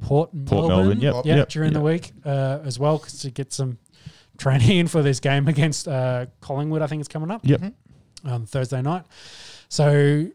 Port 0.00 0.32
Melbourne, 0.32 0.46
Port 0.48 0.68
Melbourne, 0.70 1.00
yep, 1.00 1.14
yeah, 1.26 1.36
yep, 1.36 1.48
during 1.50 1.74
the 1.74 1.80
week 1.82 2.12
uh, 2.24 2.60
as 2.64 2.78
well 2.78 2.98
'cause 2.98 3.18
to 3.18 3.30
get 3.30 3.52
some 3.52 3.76
training 4.40 4.78
in 4.78 4.88
for 4.94 5.02
this 5.02 5.20
game 5.20 5.46
against 5.46 5.86
uh, 5.86 6.26
Collingwood. 6.40 6.82
I 6.82 6.86
think 6.88 7.00
it's 7.00 7.08
coming 7.08 7.30
up 7.30 7.42
Yep. 7.44 7.72
on 8.24 8.46
Thursday 8.46 8.82
night. 8.82 9.04
So 9.68 10.26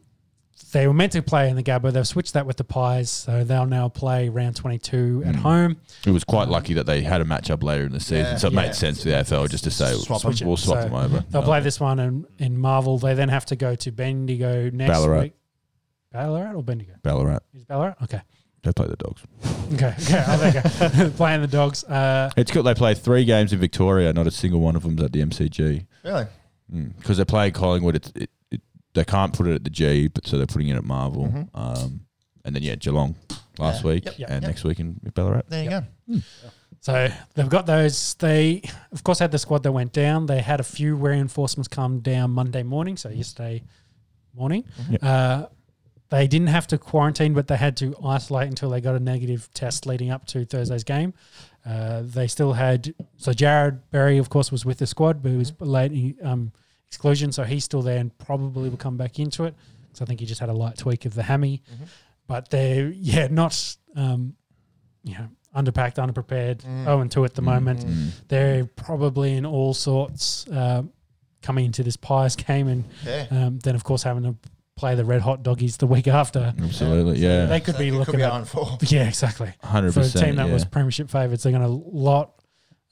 they 0.71 0.87
were 0.87 0.93
meant 0.93 1.11
to 1.13 1.21
play 1.21 1.49
in 1.49 1.55
the 1.55 1.63
Gabba. 1.63 1.91
They've 1.91 2.07
switched 2.07 2.33
that 2.33 2.45
with 2.45 2.57
the 2.57 2.63
Pies, 2.63 3.09
so 3.09 3.43
they'll 3.43 3.65
now 3.65 3.89
play 3.89 4.29
round 4.29 4.55
22 4.55 5.23
at 5.25 5.35
Mm. 5.35 5.39
home. 5.39 5.77
It 6.05 6.11
was 6.11 6.23
quite 6.23 6.47
lucky 6.47 6.73
that 6.75 6.85
they 6.85 7.01
had 7.01 7.21
a 7.21 7.25
matchup 7.25 7.63
later 7.63 7.85
in 7.85 7.91
the 7.91 7.99
season, 7.99 8.17
Yeah. 8.33 8.37
so 8.37 8.47
it 8.47 8.53
Yeah. 8.53 8.61
made 8.61 8.75
sense 8.75 8.99
for 9.03 9.09
the 9.09 9.15
AFL 9.15 9.47
just 9.47 9.63
to 9.65 9.71
say 9.71 9.93
Swap 9.93 10.23
we'll, 10.23 10.33
we'll 10.45 10.57
swap 10.57 10.77
So 10.79 10.83
them 10.85 10.93
over. 10.93 11.23
They'll 11.29 11.43
play 11.43 11.59
this 11.61 11.79
one 11.79 11.99
in, 11.99 12.25
in 12.39 12.57
Marvel. 12.57 12.97
They 12.97 13.13
then 13.13 13.29
have 13.29 13.45
to 13.47 13.55
go 13.55 13.75
to 13.75 13.91
Bendigo 13.91 14.69
next 14.71 14.91
Ballarat. 14.91 15.21
week. 15.21 15.33
Ballarat 16.11 16.53
or 16.53 16.63
Bendigo? 16.63 16.93
Ballarat. 17.03 17.39
Is 17.53 17.65
Ballarat? 17.65 17.95
Okay. 18.03 18.21
They 18.65 18.73
play 18.73 18.87
the 18.87 18.95
Dogs. 18.97 19.21
Okay. 19.73 19.95
Okay. 19.99 20.23
Oh, 20.27 20.37
there 20.37 20.53
you 20.53 21.09
go. 21.09 21.09
Playing 21.17 21.41
the 21.41 21.47
dogs. 21.47 21.83
Uh, 21.85 22.29
It's 22.37 22.51
good. 22.51 22.63
They 22.65 22.75
play 22.75 22.93
three 22.93 23.25
games 23.25 23.51
in 23.51 23.57
Victoria. 23.59 24.13
Not 24.13 24.27
a 24.27 24.31
single 24.31 24.59
one 24.59 24.75
of 24.75 24.83
them's 24.83 25.01
at 25.01 25.11
the 25.11 25.21
MCG 25.23 25.85
Really? 26.03 26.25
because 26.99 27.17
they 27.17 27.25
play 27.25 27.49
Collingwood. 27.49 27.95
It's, 27.95 28.11
it, 28.15 28.29
it, 28.51 28.61
they 28.93 29.03
can't 29.03 29.33
put 29.33 29.47
it 29.47 29.55
at 29.55 29.63
the 29.63 29.71
G, 29.71 30.07
but 30.07 30.27
so 30.27 30.37
they're 30.37 30.45
putting 30.45 30.67
it 30.67 30.75
at 30.75 30.83
Marvel. 30.83 31.25
Mhm. 31.27 31.49
Um, 31.55 32.01
and 32.43 32.55
then 32.55 32.61
yeah, 32.61 32.75
Geelong 32.75 33.15
last 33.57 33.83
Yeah. 33.83 33.89
week 33.91 34.05
Yep, 34.05 34.19
yep, 34.19 34.29
and 34.29 34.43
yep. 34.43 34.49
next 34.49 34.63
week 34.63 34.79
in 34.79 34.99
Ballarat. 35.15 35.41
There 35.49 35.63
you 35.63 35.69
go. 35.71 35.83
So 36.81 37.07
they've 37.33 37.49
got 37.49 37.65
those. 37.65 38.13
They, 38.15 38.61
of 38.91 39.03
course, 39.03 39.17
had 39.17 39.31
the 39.31 39.39
squad 39.39 39.63
that 39.63 39.71
went 39.71 39.93
down. 39.93 40.27
They 40.27 40.41
had 40.41 40.59
a 40.59 40.63
few 40.63 40.95
reinforcements 40.95 41.67
come 41.67 42.01
down 42.01 42.29
Monday 42.31 42.61
morning, 42.61 42.97
so 42.97 43.09
yesterday 43.09 43.63
morning. 44.35 44.63
Yep. 44.91 45.03
Uh, 45.03 45.45
they 46.15 46.27
didn't 46.27 46.47
have 46.47 46.65
to 46.67 46.77
quarantine, 46.77 47.33
but 47.33 47.47
they 47.47 47.57
had 47.57 47.75
to 47.77 47.93
isolate 48.03 48.47
until 48.47 48.69
they 48.69 48.79
got 48.81 48.95
a 48.95 48.99
negative 48.99 49.49
test 49.53 49.85
leading 49.85 50.09
up 50.11 50.25
to 50.27 50.45
Thursday's 50.45 50.83
game. 50.83 51.13
Uh, 51.65 52.01
they 52.03 52.27
still 52.27 52.53
had 52.53 52.93
so 53.17 53.31
Jarrod 53.31 53.79
Berry, 53.91 54.17
of 54.17 54.29
course, 54.29 54.51
was 54.51 54.63
with 54.65 54.77
the 54.77 54.87
squad, 54.87 55.21
but 55.21 55.31
he 55.31 55.37
was 55.37 55.51
late 55.59 56.15
um, 56.23 56.51
exclusion, 56.87 57.31
so 57.31 57.43
he's 57.43 57.63
still 57.65 57.81
there 57.81 57.97
and 57.99 58.15
probably 58.17 58.69
will 58.69 58.77
come 58.77 58.97
back 58.97 59.19
into 59.19 59.43
it. 59.43 59.55
So 59.93 60.03
I 60.03 60.05
think 60.05 60.19
he 60.19 60.25
just 60.25 60.39
had 60.39 60.49
a 60.49 60.53
light 60.53 60.77
tweak 60.77 61.05
of 61.05 61.13
the 61.15 61.23
hammy, 61.23 61.61
Mhm. 61.73 61.87
but 62.27 62.49
they're 62.49 62.89
yeah 62.89 63.27
not 63.27 63.75
um, 63.95 64.35
you 65.03 65.15
know 65.17 65.27
underpacked, 65.55 65.95
underprepared, 65.95 66.57
Mm. 66.63 66.87
oh 66.87 66.99
and 67.01 67.09
two 67.11 67.23
at 67.25 67.33
the 67.33 67.41
Mm. 67.41 67.45
moment. 67.45 67.85
They're 68.27 68.65
probably 68.65 69.35
in 69.35 69.45
all 69.45 69.73
sorts 69.73 70.47
uh, 70.49 70.83
coming 71.41 71.65
into 71.65 71.81
this 71.83 71.95
Pies 71.97 72.35
game, 72.35 72.67
and 72.67 72.83
Yeah. 73.05 73.25
um, 73.31 73.59
then 73.59 73.73
of 73.75 73.83
course 73.83 74.03
having 74.03 74.23
to 74.23 74.35
play 74.77 74.95
the 74.95 75.05
red 75.05 75.21
hot 75.21 75.41
doggies 75.43 75.77
the 75.77 75.87
week 75.87 76.07
after. 76.07 76.53
Absolutely, 76.61 77.19
yeah, 77.19 77.45
They 77.45 77.59
could 77.61 77.75
So 77.75 77.79
be 77.79 77.87
it 77.89 77.93
looking 77.93 78.17
be 78.17 78.23
at 78.23 78.31
on 78.31 78.45
for. 78.45 78.77
yeah, 78.87 79.07
exactly. 79.07 79.53
Hundred 79.63 79.93
percent. 79.93 80.11
For 80.13 80.17
a 80.19 80.21
team 80.27 80.35
that 80.37 80.49
was 80.49 80.65
premiership 80.65 81.09
favourites, 81.09 81.43
they're 81.43 81.51
going 81.53 81.63
to 81.63 81.69
lot 81.97 82.31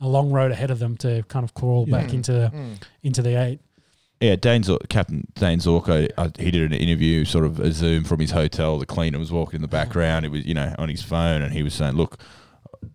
a 0.01 0.07
long 0.07 0.31
road 0.31 0.51
ahead 0.51 0.71
of 0.71 0.79
them 0.79 0.97
to 0.97 1.23
kind 1.29 1.43
of 1.43 1.53
crawl 1.53 1.85
Yeah. 1.87 1.97
back 2.01 2.13
into 2.13 2.31
Mm. 2.53 2.81
into 3.03 3.21
the 3.21 3.41
eight. 3.41 3.59
Yeah, 4.21 4.37
Dane 4.37 4.63
Zor- 4.63 4.79
Captain 4.87 5.27
Dane 5.35 5.59
Zorko, 5.59 6.09
uh, 6.17 6.29
he 6.39 6.49
did 6.51 6.61
an 6.71 6.77
interview, 6.77 7.25
sort 7.25 7.43
of 7.45 7.59
a 7.59 7.73
Zoom 7.73 8.05
from 8.05 8.21
his 8.21 8.31
hotel. 8.31 8.77
The 8.79 8.85
cleaner 8.85 9.19
was 9.19 9.31
walking 9.33 9.57
in 9.57 9.61
the 9.61 9.67
background. 9.67 10.25
It 10.25 10.29
was, 10.29 10.45
you 10.45 10.53
know, 10.53 10.73
on 10.77 10.87
his 10.87 11.01
phone, 11.03 11.41
and 11.41 11.51
he 11.53 11.61
was 11.63 11.73
saying, 11.73 11.95
"Look, 11.95 12.17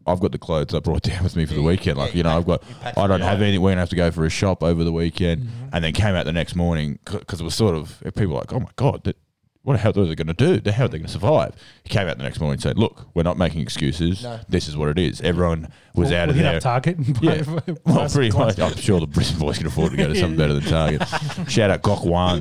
I've 0.06 0.20
got 0.20 0.32
the 0.32 0.38
clothes 0.38 0.74
I 0.74 0.80
brought 0.80 1.02
down 1.10 1.22
with 1.24 1.36
me 1.36 1.46
for 1.46 1.54
the 1.54 1.60
Yeah, 1.60 1.66
weekend. 1.66 1.96
yeah, 1.98 2.02
Like, 2.04 2.14
you 2.14 2.18
you 2.18 2.22
know, 2.24 2.30
pack- 2.30 2.38
I've 2.38 2.46
got, 2.94 2.98
I 3.04 3.06
don't 3.06 3.20
have 3.20 3.40
anything. 3.42 3.60
We're 3.60 3.70
gonna 3.72 3.80
have 3.82 3.88
to 3.90 3.96
go 3.96 4.10
for 4.10 4.24
a 4.24 4.30
shop 4.30 4.62
over 4.62 4.84
the 4.84 4.92
weekend." 4.92 5.42
Mhm. 5.42 5.48
And 5.72 5.84
then 5.84 5.92
came 5.92 6.14
out 6.14 6.24
the 6.24 6.32
next 6.32 6.54
morning 6.56 6.98
because 7.04 7.40
it 7.40 7.44
was 7.44 7.54
sort 7.54 7.74
of 7.74 8.00
people 8.14 8.28
were 8.34 8.40
like, 8.40 8.52
"Oh 8.52 8.60
my 8.60 8.70
god, 8.76 9.04
that, 9.04 9.16
what 9.62 9.74
the 9.74 9.78
hell 9.80 9.92
are 9.98 10.06
they 10.06 10.14
going 10.14 10.34
to 10.34 10.60
do? 10.60 10.70
How 10.70 10.84
are 10.84 10.88
they 10.88 10.98
going 10.98 11.06
to 11.06 11.12
survive?" 11.12 11.54
He 11.84 11.88
came 11.90 12.08
out 12.08 12.16
the 12.16 12.22
next 12.24 12.40
morning 12.40 12.54
and 12.54 12.62
said, 12.62 12.78
"Look, 12.78 13.08
we're 13.14 13.22
not 13.22 13.36
making 13.36 13.60
excuses. 13.60 14.22
No. 14.22 14.40
This 14.48 14.68
is 14.68 14.76
what 14.76 14.88
it 14.88 14.98
is. 14.98 15.20
Everyone 15.20 15.68
was 15.94 16.10
We'll- 16.10 16.18
out 16.20 16.28
of 16.30 16.36
we'll 16.36 16.44
hit 16.44 16.50
there." 16.50 16.56
up 16.56 16.62
Target. 16.62 16.96
And 16.98 17.22
Yeah. 17.22 17.42
buy- 17.42 17.60
buy 17.60 17.74
Well, 17.84 18.08
some 18.08 18.16
pretty 18.18 18.30
clothes. 18.30 18.56
much. 18.58 18.72
I'm 18.72 18.80
sure 18.80 19.00
the 19.00 19.06
Brisbane 19.06 19.38
boys 19.40 19.58
can 19.58 19.66
afford 19.66 19.90
to 19.92 19.96
go 19.96 20.08
to 20.08 20.14
something 20.14 20.36
better 20.38 20.54
than 20.54 20.62
Target. 20.64 21.02
Shout 21.50 21.70
out 21.70 21.82
Gok 21.82 22.04
Wan. 22.06 22.38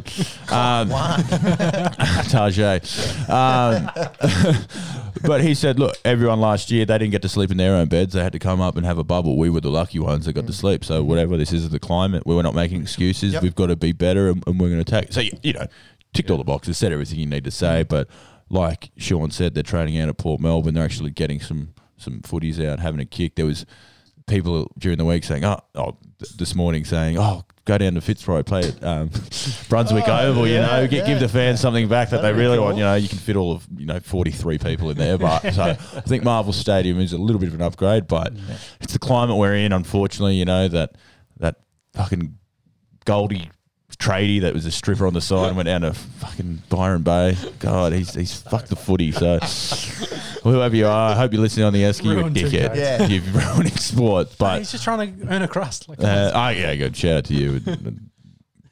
Um, 0.49 0.89
Tajay. 2.29 3.29
Um, 3.29 3.89
but 5.23 5.41
he 5.41 5.53
said, 5.53 5.79
look, 5.79 5.95
everyone 6.05 6.39
last 6.39 6.71
year, 6.71 6.85
they 6.85 6.97
didn't 6.97 7.11
get 7.11 7.21
to 7.23 7.29
sleep 7.29 7.51
in 7.51 7.57
their 7.57 7.75
own 7.75 7.87
beds. 7.87 8.13
They 8.13 8.21
had 8.23 8.33
to 8.33 8.39
come 8.39 8.61
up 8.61 8.77
and 8.77 8.85
have 8.85 8.97
a 8.97 9.03
bubble. 9.03 9.37
We 9.37 9.49
were 9.49 9.61
the 9.61 9.69
lucky 9.71 9.99
ones 9.99 10.25
that 10.25 10.33
got 10.33 10.47
to 10.47 10.53
sleep. 10.53 10.83
So, 10.85 11.03
whatever 11.03 11.37
this 11.37 11.51
is 11.53 11.69
the 11.69 11.79
climate, 11.79 12.23
we 12.25 12.35
were 12.35 12.43
not 12.43 12.55
making 12.55 12.81
excuses. 12.81 13.33
Yep. 13.33 13.43
We've 13.43 13.55
got 13.55 13.67
to 13.67 13.75
be 13.75 13.91
better 13.91 14.29
and, 14.29 14.43
and 14.47 14.59
we're 14.59 14.69
going 14.69 14.83
to 14.83 14.95
attack. 14.97 15.11
So, 15.13 15.21
you, 15.21 15.31
you 15.43 15.53
know, 15.53 15.67
ticked 16.13 16.29
all 16.29 16.37
the 16.37 16.43
boxes, 16.43 16.77
said 16.77 16.91
everything 16.91 17.19
you 17.19 17.25
need 17.25 17.43
to 17.43 17.51
say. 17.51 17.83
But 17.83 18.07
like 18.49 18.91
Sean 18.97 19.31
said, 19.31 19.53
they're 19.53 19.63
training 19.63 19.99
out 19.99 20.09
at 20.09 20.17
Port 20.17 20.39
Melbourne. 20.41 20.73
They're 20.73 20.85
actually 20.85 21.11
getting 21.11 21.39
some, 21.39 21.73
some 21.97 22.21
footies 22.21 22.63
out, 22.65 22.79
having 22.79 22.99
a 22.99 23.05
kick. 23.05 23.35
There 23.35 23.45
was 23.45 23.65
people 24.27 24.71
during 24.77 24.97
the 24.97 25.05
week 25.05 25.23
saying, 25.23 25.45
oh, 25.45 25.59
oh 25.75 25.97
th- 26.19 26.33
this 26.37 26.53
morning 26.55 26.85
saying, 26.85 27.17
oh, 27.17 27.43
go 27.65 27.77
down 27.77 27.93
to 27.95 28.01
Fitzroy, 28.01 28.43
play 28.43 28.61
at 28.67 28.83
um, 28.83 29.09
Brunswick 29.69 30.05
Oh, 30.07 30.27
Oval, 30.27 30.47
you 30.47 30.55
yeah, 30.55 30.67
know, 30.67 30.87
get, 30.87 31.05
give 31.05 31.19
the 31.19 31.29
fans 31.29 31.59
something 31.59 31.87
back 31.87 32.09
that 32.09 32.21
That'd 32.21 32.35
they 32.35 32.39
really 32.39 32.57
cool. 32.57 32.65
want. 32.65 32.77
You 32.77 32.83
know, 32.83 32.95
you 32.95 33.09
can 33.09 33.17
fit 33.17 33.35
all 33.35 33.53
of, 33.53 33.67
you 33.75 33.85
know, 33.85 33.99
43 33.99 34.57
people 34.57 34.89
in 34.89 34.97
there. 34.97 35.17
But 35.17 35.53
so 35.53 35.63
I 35.63 35.73
think 35.75 36.23
Marvel 36.23 36.53
Stadium 36.53 36.99
is 36.99 37.13
a 37.13 37.17
little 37.17 37.39
bit 37.39 37.49
of 37.49 37.55
an 37.55 37.61
upgrade, 37.61 38.07
but 38.07 38.33
it's 38.81 38.93
the 38.93 38.99
climate 38.99 39.37
we're 39.37 39.55
in, 39.55 39.73
unfortunately, 39.73 40.35
you 40.35 40.45
know, 40.45 40.67
that, 40.67 40.95
that 41.39 41.55
fucking 41.93 42.37
Goldie 43.05 43.49
tradie 43.99 44.41
that 44.41 44.53
was 44.53 44.65
a 44.65 44.71
stripper 44.71 45.07
on 45.07 45.13
the 45.13 45.21
side 45.21 45.47
and 45.47 45.55
went 45.57 45.65
down 45.67 45.81
to 45.81 45.93
fucking 45.93 46.61
Byron 46.69 47.01
Bay. 47.01 47.35
God, 47.59 47.93
he's 47.93 48.13
he's 48.13 48.41
fucked 48.41 48.69
the 48.69 48.75
footy. 48.75 49.11
So 49.11 49.39
whoever 50.43 50.75
you 50.75 50.87
are, 50.87 51.11
I 51.11 51.15
hope 51.15 51.33
you're 51.33 51.41
listening 51.41 51.65
on 51.65 51.73
the 51.73 51.81
Esky, 51.83 52.05
you 52.05 52.11
a 52.11 52.15
Ruined 52.17 52.35
dickhead. 52.35 52.69
guys. 52.69 52.77
Yeah. 52.77 53.07
You've 53.07 53.35
ruining 53.35 53.75
sport. 53.75 54.35
But 54.37 54.59
he's 54.59 54.71
just 54.71 54.83
trying 54.83 55.17
to 55.19 55.27
earn 55.33 55.41
a 55.41 55.47
crust. 55.47 55.89
Like, 55.89 55.99
uh, 56.03 56.31
oh 56.33 56.49
yeah, 56.49 56.75
good. 56.75 56.95
Shout 56.95 57.17
out 57.17 57.25
to 57.25 57.33
you, 57.33 57.55
and- 57.55 57.67
and 57.67 58.09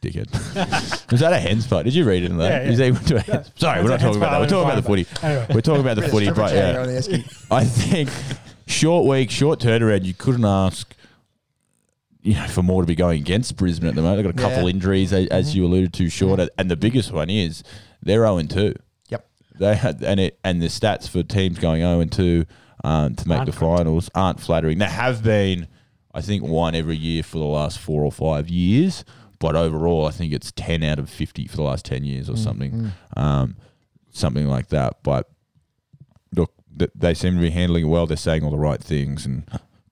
dickhead. 0.01 0.32
Was 1.11 1.19
that 1.21 1.34
a 1.34 1.39
hens 1.39 1.65
fight? 1.65 1.84
Did 1.86 1.95
you 1.95 2.05
read 2.05 2.23
it 2.23 2.30
in 2.32 2.38
that? 2.38 2.51
Yeah, 2.51 2.63
yeah. 2.63 2.71
Is 2.71 2.78
that 2.78 2.91
went 2.93 3.07
to 3.07 3.15
a 3.15 3.19
hens? 3.21 3.51
Sorry, 3.55 3.82
we're 3.82 3.89
not 3.89 3.99
That's 3.99 4.03
talking 4.03 4.17
about 4.21 4.32
that. 4.32 4.41
We're 4.41 4.47
talking 4.47 4.69
about 4.69 4.76
the 4.76 4.88
footy. 4.88 5.07
anyway. 5.23 5.47
We're 5.55 5.61
talking 5.61 5.82
about 5.82 5.95
the 5.95 6.07
footy, 6.07 6.26
stripper 6.26 6.41
but 6.41 6.49
chatter 6.51 6.80
yeah, 6.80 6.86
the 6.86 6.91
Esky. 7.19 7.47
I 7.51 7.63
think 7.63 8.09
short 8.67 9.05
week, 9.07 9.32
short 9.32 9.59
turnaround. 9.59 10.05
You 10.05 10.13
couldn't 10.13 10.45
ask. 10.45 10.93
You 12.26 12.34
know, 12.34 12.47
for 12.47 12.63
more 12.63 12.82
to 12.82 12.88
be 12.88 12.95
going 12.95 13.21
against 13.21 13.55
Brisbane 13.55 13.88
at 13.88 13.93
the 13.93 14.01
moment, 14.01 14.23
they've 14.23 14.34
got 14.36 14.43
a 14.43 14.49
couple 14.49 14.63
Yeah. 14.67 14.73
injuries, 14.73 15.13
as 15.13 15.55
you 15.55 15.63
alluded 15.63 15.93
to, 15.93 16.09
short, 16.09 16.39
and 16.57 16.71
the 16.71 16.76
biggest 16.76 17.11
one 17.11 17.30
is 17.30 17.61
they're 18.01 18.15
zero 18.21 18.38
and 18.38 18.49
two. 18.49 18.73
Yep. 19.09 19.28
They 19.59 19.76
had 19.76 20.03
and 20.03 20.19
it 20.19 20.39
and 20.43 20.59
the 20.59 20.65
stats 20.65 21.07
for 21.07 21.21
teams 21.21 21.59
going 21.59 21.82
zero 21.82 21.99
and 21.99 22.11
two 22.11 22.45
um, 22.84 23.13
to 23.13 23.28
make 23.28 23.38
Aren't 23.38 23.51
the 23.51 23.57
finals 23.57 24.09
aren't 24.15 24.39
flattering. 24.39 24.80
They 24.80 24.86
have 24.86 25.23
been, 25.23 25.67
I 26.15 26.21
think, 26.21 26.41
one 26.43 26.73
every 26.73 26.97
year 26.97 27.21
for 27.21 27.38
the 27.38 27.45
last 27.45 27.78
four 27.78 28.03
or 28.03 28.11
five 28.11 28.49
years, 28.49 29.05
but 29.38 29.55
overall, 29.55 30.07
I 30.07 30.11
think 30.11 30.34
it's 30.34 30.51
ten 30.51 30.82
out 30.82 30.97
of 30.97 31.11
fifty 31.11 31.45
for 31.45 31.57
the 31.57 31.63
last 31.63 31.86
ten 31.86 32.03
years 32.03 32.28
or 32.28 32.38
something, 32.38 32.91
um, 33.15 33.55
something 34.11 34.47
like 34.47 34.69
that. 34.69 34.97
But 35.03 35.30
look, 36.36 36.53
th- 36.78 36.91
they 36.95 37.13
seem 37.13 37.36
to 37.36 37.39
be 37.41 37.51
handling 37.51 37.86
it 37.86 37.89
well. 37.89 38.07
They're 38.07 38.17
saying 38.17 38.43
all 38.43 38.49
the 38.51 38.57
right 38.57 38.82
things, 38.82 39.28
and 39.28 39.43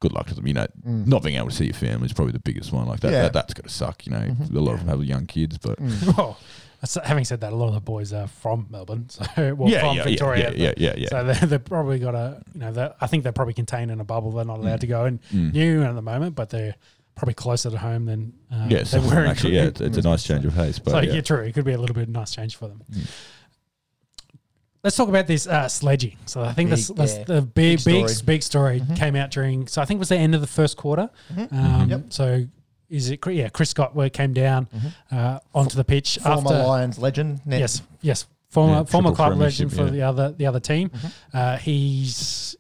good 0.04 0.12
luck 0.12 0.28
to 0.28 0.36
them. 0.36 0.46
You 0.46 0.54
know, 0.54 0.68
mm. 0.86 1.08
not 1.08 1.24
being 1.24 1.38
able 1.38 1.48
to 1.50 1.56
see 1.56 1.66
your 1.66 1.74
family 1.74 2.06
is 2.06 2.14
probably 2.14 2.34
the 2.34 2.40
biggest 2.40 2.74
one. 2.74 2.86
Like 2.88 3.00
that, 3.00 3.12
Yeah. 3.14 3.22
that 3.24 3.34
that's 3.34 3.54
got 3.54 3.64
to 3.64 3.70
suck. 3.70 4.06
You 4.06 4.12
know, 4.12 4.20
mm-hmm. 4.20 4.56
a 4.56 4.60
lot 4.60 4.74
of 4.74 4.80
them 4.80 4.90
have 4.90 5.04
young 5.04 5.26
kids, 5.26 5.58
but 5.58 5.80
mm. 5.80 6.18
well, 6.18 6.38
that's- 6.82 7.08
having 7.08 7.24
said 7.24 7.40
that, 7.40 7.54
a 7.54 7.56
lot 7.56 7.70
of 7.70 7.74
the 7.74 7.80
boys 7.80 8.12
are 8.12 8.28
from 8.28 8.68
Melbourne, 8.70 9.10
so 9.10 9.24
well, 9.56 9.70
yeah, 9.70 9.80
from 9.80 9.96
yeah, 9.96 10.04
Victoria. 10.04 10.52
yeah, 10.52 10.74
yeah, 10.78 10.90
yeah, 10.90 10.94
yeah. 10.98 11.08
So 11.08 11.24
they 11.24 11.46
they've 11.48 11.64
probably 11.64 12.00
got 12.00 12.16
a, 12.16 12.44
you 12.54 12.60
know, 12.60 12.94
I 13.00 13.08
think 13.08 13.24
they're 13.24 13.32
probably 13.32 13.54
contained 13.54 13.92
in 13.92 14.02
a 14.02 14.04
bubble. 14.04 14.32
They're 14.32 14.46
not 14.46 14.60
allowed 14.60 14.78
mm. 14.78 14.82
to 14.82 14.88
go 14.88 15.06
in 15.06 15.20
Mm. 15.32 15.54
new 15.54 15.84
at 15.84 15.96
the 15.96 16.02
moment, 16.02 16.36
but 16.36 16.50
they're 16.50 16.76
probably 17.16 17.36
closer 17.36 17.70
to 17.70 17.78
home 17.78 18.06
than 18.06 18.34
uh, 18.52 18.68
yeah, 18.70 18.80
they 18.80 18.84
so 18.84 19.00
were 19.02 19.24
in 19.24 19.30
actually, 19.30 19.56
yeah, 19.56 19.66
it's, 19.66 19.80
it's 19.80 19.98
a 19.98 20.02
nice 20.02 20.24
change 20.24 20.44
of 20.46 20.54
pace. 20.56 20.80
But 20.80 20.92
so 20.92 21.00
yeah. 21.00 21.14
yeah, 21.14 21.22
true. 21.22 21.44
It 21.44 21.54
could 21.54 21.64
be 21.64 21.74
a 21.74 21.78
little 21.78 21.96
bit 21.96 22.10
nice 22.10 22.36
change 22.36 22.58
for 22.58 22.68
them. 22.68 22.82
Let's 24.84 24.98
talk 24.98 25.08
about 25.08 25.28
this 25.28 25.48
uh, 25.48 25.70
sledging. 25.70 26.18
So 26.26 26.42
I 26.42 26.52
think 26.52 26.70
Big, 26.70 26.78
this, 26.78 26.88
this 26.90 27.16
yeah. 27.18 27.24
the 27.24 27.42
big, 27.42 27.84
Big 27.84 27.86
big, 27.86 28.10
story. 28.10 28.26
big 28.26 28.44
story 28.44 28.82
came 28.96 29.16
out 29.16 29.32
during. 29.32 29.68
So 29.68 29.82
I 29.82 29.86
think 29.86 29.98
it 29.98 30.00
was 30.00 30.10
the 30.10 30.18
end 30.18 30.36
of 30.36 30.42
the 30.42 30.48
first 30.48 30.76
quarter. 30.76 31.10
Mhm. 31.34 31.54
Um, 31.54 31.90
Yep. 31.90 32.02
So 32.10 32.46
is 32.90 33.10
it? 33.10 33.26
Yeah, 33.28 33.48
Chris 33.50 33.70
Scott 33.70 33.96
where 33.96 34.10
came 34.10 34.34
down 34.34 34.68
uh, 35.10 35.40
onto 35.56 35.78
the 35.78 35.86
pitch 35.86 36.18
Former 36.22 36.52
after. 36.54 36.68
Lions 36.68 37.00
legend. 37.00 37.40
Nick. 37.46 37.62
Yes, 37.62 37.82
yes. 38.02 38.28
Former 38.50 38.74
Yeah, 38.74 38.84
former 38.84 39.14
club 39.14 39.38
legend 39.38 39.74
for 39.74 39.86
yeah. 39.86 39.90
the 39.90 40.02
other 40.02 40.32
the 40.34 40.46
other 40.48 40.60
team. 40.60 40.92
Uh, 41.34 41.58
he's. 41.58 42.56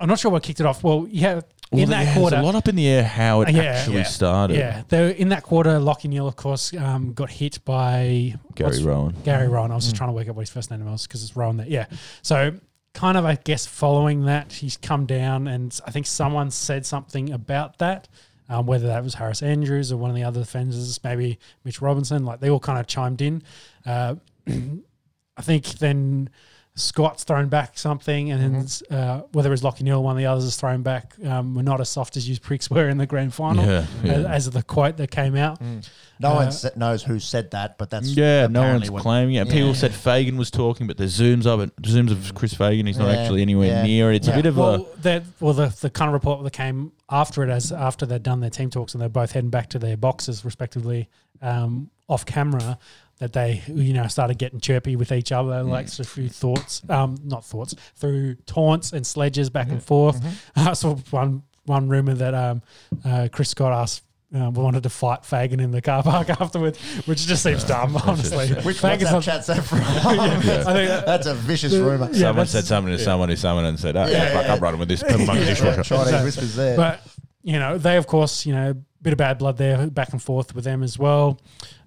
I'm 0.00 0.08
not 0.08 0.18
sure 0.18 0.30
what 0.30 0.42
kicked 0.42 0.60
it 0.60 0.66
off. 0.66 0.82
Well, 0.82 1.06
yeah, 1.10 1.40
Well, 1.72 1.82
in 1.82 1.90
that 1.90 2.06
yeah, 2.06 2.14
quarter, 2.14 2.36
a 2.36 2.42
lot 2.42 2.56
up 2.56 2.66
in 2.68 2.74
the 2.74 2.88
air 2.88 3.04
how 3.04 3.42
it 3.42 3.50
Yeah. 3.54 3.62
actually 3.62 3.98
Yeah. 3.98 4.02
started. 4.04 4.56
yeah, 4.56 4.82
they 4.88 5.16
in 5.16 5.28
that 5.28 5.44
quarter, 5.44 5.78
Lachie 5.78 6.08
Neale, 6.08 6.26
of 6.26 6.34
course, 6.36 6.74
um, 6.74 7.12
got 7.12 7.30
hit 7.30 7.64
by 7.64 8.34
Gary 8.56 8.82
Rohan. 8.82 9.14
Gary 9.24 9.46
Rohan. 9.48 9.70
I 9.70 9.76
was 9.76 9.84
just 9.84 9.94
trying 9.96 10.08
to 10.08 10.12
work 10.12 10.28
out 10.28 10.34
what 10.34 10.42
his 10.42 10.50
first 10.50 10.70
name 10.70 10.84
was 10.84 11.06
because 11.06 11.22
it's 11.22 11.36
Rohan 11.36 11.58
there. 11.58 11.68
Yeah. 11.68 11.86
So 12.22 12.54
kind 12.92 13.16
of, 13.16 13.24
I 13.24 13.36
guess, 13.36 13.66
following 13.66 14.24
that, 14.24 14.52
he's 14.54 14.76
come 14.76 15.06
down, 15.06 15.46
and 15.46 15.78
I 15.86 15.92
think 15.92 16.06
someone 16.06 16.50
said 16.50 16.84
something 16.86 17.30
about 17.32 17.78
that. 17.78 18.08
Um, 18.48 18.66
whether 18.66 18.88
that 18.88 19.04
was 19.04 19.14
Harris 19.14 19.44
Andrews 19.44 19.92
or 19.92 19.96
one 19.96 20.10
of 20.10 20.16
the 20.16 20.24
other 20.24 20.40
defenders, 20.40 20.98
maybe 21.04 21.38
Mitch 21.62 21.80
Robinson, 21.80 22.24
like 22.24 22.40
they 22.40 22.50
all 22.50 22.58
kind 22.58 22.80
of 22.80 22.88
chimed 22.88 23.22
in. 23.22 23.44
Uh, 23.86 24.16
I 24.48 25.42
think 25.42 25.66
then 25.78 26.30
Scott's 26.76 27.24
thrown 27.24 27.48
back 27.48 27.76
something, 27.76 28.30
and 28.30 28.54
then 28.90 28.96
uh, 28.98 29.22
whether 29.32 29.52
it's 29.52 29.62
Lachie 29.62 29.82
Neale, 29.82 29.98
or 29.98 30.04
one 30.04 30.12
of 30.12 30.18
the 30.18 30.26
others 30.26 30.44
is 30.44 30.56
thrown 30.56 30.82
back. 30.82 31.12
Um, 31.24 31.54
we're 31.54 31.62
not 31.62 31.80
as 31.80 31.88
soft 31.88 32.16
as 32.16 32.28
you 32.28 32.38
pricks 32.38 32.70
were 32.70 32.88
in 32.88 32.96
the 32.96 33.06
grand 33.06 33.34
final, 33.34 33.64
Yeah, 33.66 33.86
yeah. 34.02 34.12
As, 34.12 34.24
as 34.46 34.50
the 34.50 34.62
quote 34.62 34.96
that 34.96 35.10
came 35.10 35.36
out. 35.36 35.60
No 35.60 36.30
Uh, 36.30 36.34
one 36.36 36.52
sa- 36.52 36.68
knows 36.76 37.02
who 37.02 37.18
said 37.18 37.50
that, 37.50 37.76
but 37.76 37.90
that's 37.90 38.08
Yeah, 38.10 38.46
no 38.46 38.62
one's 38.62 38.90
what- 38.90 39.02
claiming 39.02 39.34
it. 39.34 39.46
Yeah. 39.48 39.52
People 39.52 39.74
said 39.74 39.92
Fagan 39.92 40.36
was 40.38 40.50
talking, 40.50 40.86
but 40.86 40.96
there's 40.96 41.18
zooms 41.18 41.44
of 41.44 41.60
it, 41.60 41.74
zooms 41.82 42.12
of 42.12 42.34
Chris 42.34 42.54
Fagan. 42.54 42.86
He's 42.86 42.98
not 42.98 43.10
Yeah, 43.12 43.20
actually 43.20 43.42
anywhere 43.42 43.66
yeah. 43.68 43.82
near 43.82 44.12
it. 44.12 44.16
It's 44.16 44.28
Yeah. 44.28 44.34
a 44.34 44.36
bit 44.36 44.46
of 44.46 44.56
Well, 44.56 44.74
a 44.96 45.00
that 45.02 45.24
well, 45.40 45.52
the 45.54 45.74
the 45.80 45.90
kind 45.90 46.08
of 46.08 46.12
report 46.14 46.42
that 46.44 46.52
came 46.52 46.92
after 47.10 47.42
it, 47.42 47.50
as 47.50 47.72
after 47.72 48.06
they'd 48.06 48.22
done 48.22 48.40
their 48.40 48.48
team 48.50 48.70
talks 48.70 48.94
and 48.94 49.00
they're 49.02 49.08
both 49.08 49.32
heading 49.32 49.50
back 49.50 49.68
to 49.70 49.78
their 49.78 49.96
boxes 49.96 50.44
respectively, 50.44 51.08
um, 51.42 51.90
off 52.08 52.24
camera, 52.26 52.78
that 53.20 53.32
they 53.32 53.62
you 53.68 53.92
know 53.92 54.06
started 54.08 54.36
getting 54.38 54.58
chirpy 54.60 54.96
with 54.96 55.12
each 55.12 55.30
other, 55.30 55.62
like 55.62 55.86
Mm. 55.86 55.90
so 55.90 56.04
through 56.04 56.28
thoughts, 56.30 56.82
um, 56.88 57.16
not 57.24 57.44
thoughts, 57.44 57.74
through 57.96 58.34
taunts 58.46 58.92
and 58.92 59.06
sledges 59.06 59.48
back 59.50 59.66
Mm-hmm. 59.66 59.74
and 59.76 59.82
forth. 59.84 60.40
I 60.56 60.72
saw 60.72 60.96
one 61.10 61.42
one 61.66 61.88
rumor 61.88 62.14
that 62.14 62.34
um, 62.34 62.62
uh, 63.04 63.28
Chris 63.32 63.50
Scott 63.50 63.72
asked. 63.72 64.02
Um, 64.32 64.54
wanted 64.54 64.84
to 64.84 64.90
fight 64.90 65.24
Fagan 65.24 65.58
in 65.58 65.72
the 65.72 65.82
car 65.82 66.04
park 66.04 66.30
afterwards, 66.40 66.78
which 67.06 67.26
just 67.26 67.42
seems 67.42 67.64
dumb, 67.64 67.96
honestly. 67.96 68.50
Which 68.62 68.78
Fagan's 68.78 69.10
WhatsApp 69.10 69.12
not- 69.12 69.22
chat's 69.24 69.46
that 69.48 69.64
from? 69.64 69.80
I 69.82 70.28
think 70.28 70.88
that- 70.88 71.04
That's 71.04 71.26
a 71.26 71.34
vicious 71.34 71.74
rumor. 71.74 72.08
Yeah, 72.12 72.28
someone 72.28 72.46
said 72.46 72.64
something 72.64 72.92
to 72.96 72.98
someone 73.02 73.28
who 73.28 73.34
someone 73.34 73.64
and 73.64 73.76
said, 73.80 73.96
"Oh, 73.96 74.06
Yeah, 74.06 74.12
yeah, 74.12 74.32
fuck, 74.34 74.44
yeah. 74.46 74.54
I'm 74.54 74.60
running 74.60 74.78
with 74.78 74.88
this 74.88 75.02
purple 75.02 75.26
monkey 75.26 75.46
dishwasher." 75.46 75.82
Chinese 75.82 76.22
whispers 76.22 76.54
there. 76.54 76.76
But 76.76 77.00
you 77.42 77.58
know, 77.58 77.76
they 77.76 77.96
of 77.96 78.06
course, 78.06 78.46
you 78.46 78.52
know, 78.54 78.74
bit 79.02 79.12
of 79.14 79.16
bad 79.18 79.38
blood 79.38 79.56
there, 79.56 79.88
back 79.90 80.12
and 80.12 80.22
forth 80.22 80.54
with 80.54 80.62
them 80.62 80.84
as 80.84 80.96
well. 80.96 81.40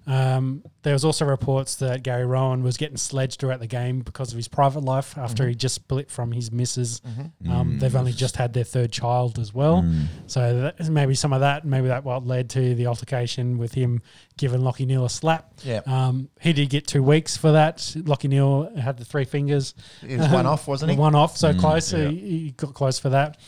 Um, 0.06 0.62
there 0.82 0.92
was 0.92 1.02
also 1.04 1.24
reports 1.24 1.76
that 1.76 2.02
Gary 2.02 2.26
Rohan 2.26 2.62
was 2.62 2.76
getting 2.76 2.98
sledged 2.98 3.40
throughout 3.40 3.60
the 3.60 3.66
game 3.66 4.00
because 4.00 4.32
of 4.32 4.36
his 4.36 4.48
private 4.48 4.80
life 4.84 5.16
after 5.16 5.48
he 5.48 5.54
just 5.54 5.74
split 5.76 6.10
from 6.10 6.30
his 6.32 6.52
missus. 6.52 7.00
Um, 7.48 7.78
They've 7.78 7.94
only 7.96 8.12
just 8.12 8.36
had 8.36 8.52
their 8.52 8.64
third 8.64 8.92
child 8.92 9.38
as 9.38 9.54
well, 9.54 9.82
so 10.26 10.60
that, 10.78 10.90
maybe 10.90 11.14
some 11.14 11.32
of 11.32 11.40
that, 11.40 11.64
maybe 11.64 11.88
that 11.88 12.04
what 12.04 12.26
led 12.26 12.50
to 12.50 12.74
the 12.74 12.86
altercation 12.86 13.56
with 13.56 13.72
him 13.72 14.02
giving 14.36 14.60
Lachie 14.60 14.86
Neale 14.86 15.06
a 15.06 15.10
slap. 15.10 15.52
Yeah. 15.62 15.80
um, 15.86 16.28
he 16.40 16.52
did 16.52 16.68
get 16.68 16.86
two 16.86 17.02
weeks 17.02 17.36
for 17.36 17.52
that. 17.52 17.78
Lachie 17.78 18.28
Neale 18.28 18.76
had 18.78 18.98
the 18.98 19.04
three 19.06 19.24
fingers. 19.24 19.74
It 20.06 20.18
was 20.18 20.28
one 20.28 20.44
off, 20.54 20.68
wasn't 20.68 20.92
he? 20.92 20.98
One 20.98 21.14
off, 21.14 21.36
so 21.38 21.52
Mm, 21.54 21.60
close. 21.60 21.92
Yeah. 21.92 22.08
he, 22.08 22.16
he 22.18 22.50
got 22.56 22.74
close 22.74 22.98
for 22.98 23.08
that. 23.10 23.38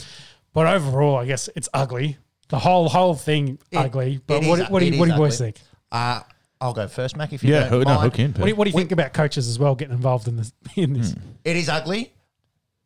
But 0.55 0.66
overall, 0.69 1.16
I 1.16 1.27
guess 1.27 1.51
it's 1.55 1.69
ugly. 1.74 2.16
The 2.49 2.59
whole 2.59 2.89
whole 2.89 3.15
thing 3.15 3.59
It- 3.70 3.77
ugly. 3.77 4.20
But 4.27 4.45
what, 4.45 4.61
is- 4.61 4.70
what 4.70 4.81
do 4.81 4.87
you 4.87 4.99
what 4.99 5.07
do 5.07 5.12
you 5.12 5.19
boys 5.19 5.39
ugly. 5.41 5.53
think? 5.53 5.66
Uh, 5.93 6.20
I'll 6.61 6.73
go 6.73 6.89
first, 6.89 7.16
Mac, 7.16 7.33
if 7.33 7.43
you 7.45 7.53
Yeah, 7.53 7.61
don't 7.61 7.70
who, 7.70 7.78
no, 7.81 7.85
mind. 7.97 8.01
hook 8.03 8.19
in. 8.19 8.33
What 8.33 8.43
do 8.45 8.49
you, 8.49 8.55
what 8.57 8.65
do 8.65 8.70
you 8.70 8.77
think 8.77 8.93
about 8.93 9.12
coaches 9.12 9.47
as 9.49 9.59
well 9.59 9.74
getting 9.74 9.95
involved 9.95 10.27
in 10.28 10.37
this? 10.37 10.53
In 10.77 10.95
this, 10.95 11.12
Hmm. 11.12 11.20
It 11.45 11.57
is 11.57 11.69
ugly. 11.69 12.12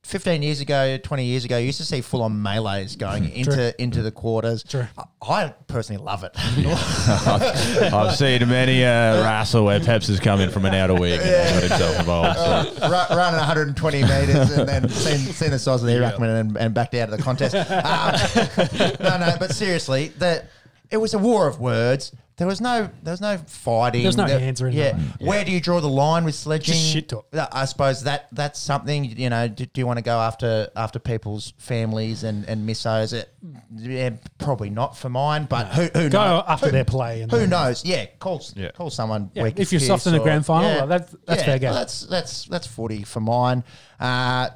15 0.02 0.42
years 0.42 0.62
ago, 0.62 0.96
20 0.96 1.24
years 1.26 1.44
ago, 1.44 1.58
you 1.58 1.66
used 1.66 1.76
to 1.78 1.84
see 1.84 2.00
full 2.00 2.22
on 2.22 2.32
melees 2.42 2.96
going 2.96 3.28
into 3.32 3.78
into 3.80 4.00
the 4.00 4.10
quarters. 4.10 4.62
True. 4.64 4.86
I, 4.96 5.04
I 5.22 5.54
personally 5.66 6.02
love 6.02 6.24
it. 6.24 6.32
I've 7.92 8.16
seen 8.16 8.48
many 8.48 8.82
uh, 8.82 9.22
wrestle 9.22 9.66
where 9.66 9.78
Peps 9.78 10.08
has 10.08 10.18
come 10.18 10.40
in 10.40 10.48
from 10.50 10.64
an 10.64 10.74
outer 10.74 10.94
wig 10.94 11.20
and 11.22 11.54
got 11.54 11.62
himself 11.62 11.98
involved. 12.00 12.38
So. 12.78 12.88
Ru- 12.88 13.16
running 13.16 13.38
120 13.38 14.02
metres 14.02 14.56
and 14.56 14.66
then 14.68 14.88
seen, 14.88 15.18
seen 15.18 15.50
the 15.50 15.58
size 15.58 15.82
of 15.82 15.86
the 15.86 15.92
ruckman 15.96 16.40
and, 16.40 16.56
and 16.56 16.72
backed 16.74 16.94
out 16.94 17.10
of 17.10 17.16
the 17.18 17.22
contest. 17.22 17.54
Um, 17.54 18.96
no, 19.00 19.18
no, 19.18 19.36
but 19.38 19.52
seriously, 19.54 20.08
the, 20.18 20.44
it 20.90 20.96
was 20.96 21.12
a 21.12 21.18
war 21.18 21.46
of 21.46 21.60
words. 21.60 22.12
There 22.40 22.46
was 22.46 22.58
no, 22.62 22.88
there 23.02 23.12
was 23.12 23.20
no 23.20 23.36
fighting. 23.36 24.00
There 24.00 24.08
was 24.08 24.16
no 24.16 24.26
There- 24.26 24.40
hands 24.40 24.62
or 24.62 24.68
anything. 24.68 24.98
Yeah. 25.20 25.26
Where 25.28 25.44
do 25.44 25.52
you 25.52 25.60
draw 25.60 25.78
the 25.82 25.90
line 25.90 26.24
with 26.24 26.34
sledging? 26.34 26.72
Just 26.72 26.86
shit 26.86 27.06
talk. 27.10 27.26
Uh, 27.34 27.46
I 27.52 27.66
suppose 27.66 28.04
that 28.04 28.28
that's 28.32 28.58
something. 28.58 29.04
You 29.04 29.28
know, 29.28 29.46
do, 29.46 29.66
do 29.66 29.78
you 29.78 29.86
want 29.86 29.98
to 29.98 30.02
go 30.02 30.18
after 30.18 30.70
after 30.74 30.98
people's 30.98 31.52
families 31.58 32.24
and 32.24 32.46
and 32.48 32.66
missos? 32.66 33.12
It, 33.12 33.28
yeah, 33.76 34.10
probably 34.38 34.70
not 34.70 34.96
for 34.96 35.10
mine. 35.10 35.44
But 35.50 35.66
who 35.68 35.82
who 35.94 36.08
Go 36.08 36.24
knows? 36.24 36.44
after 36.48 36.66
Who- 36.66 36.72
their 36.72 36.84
play 36.86 37.20
and 37.20 37.30
who 37.30 37.40
then- 37.40 37.50
knows? 37.50 37.84
Yeah, 37.84 38.06
call 38.18 38.42
Yeah. 38.56 38.70
call 38.70 38.88
someone. 38.88 39.30
Yeah, 39.34 39.42
weak 39.42 39.58
if 39.60 39.70
you're 39.70 39.80
as 39.82 39.86
soft 39.86 40.06
in 40.06 40.12
the 40.12 40.18
piss 40.20 40.24
grand 40.24 40.40
or- 40.40 40.44
final, 40.44 40.70
well, 40.70 40.86
that's- 40.86 41.14
that's 41.26 41.40
yeah, 41.42 41.44
fair 41.46 41.58
game. 41.58 41.74
That's 41.74 42.06
that's 42.06 42.44
that's 42.46 42.66
footy 42.66 43.02
for 43.02 43.20
mine. 43.20 43.64
Uh, 44.00 44.48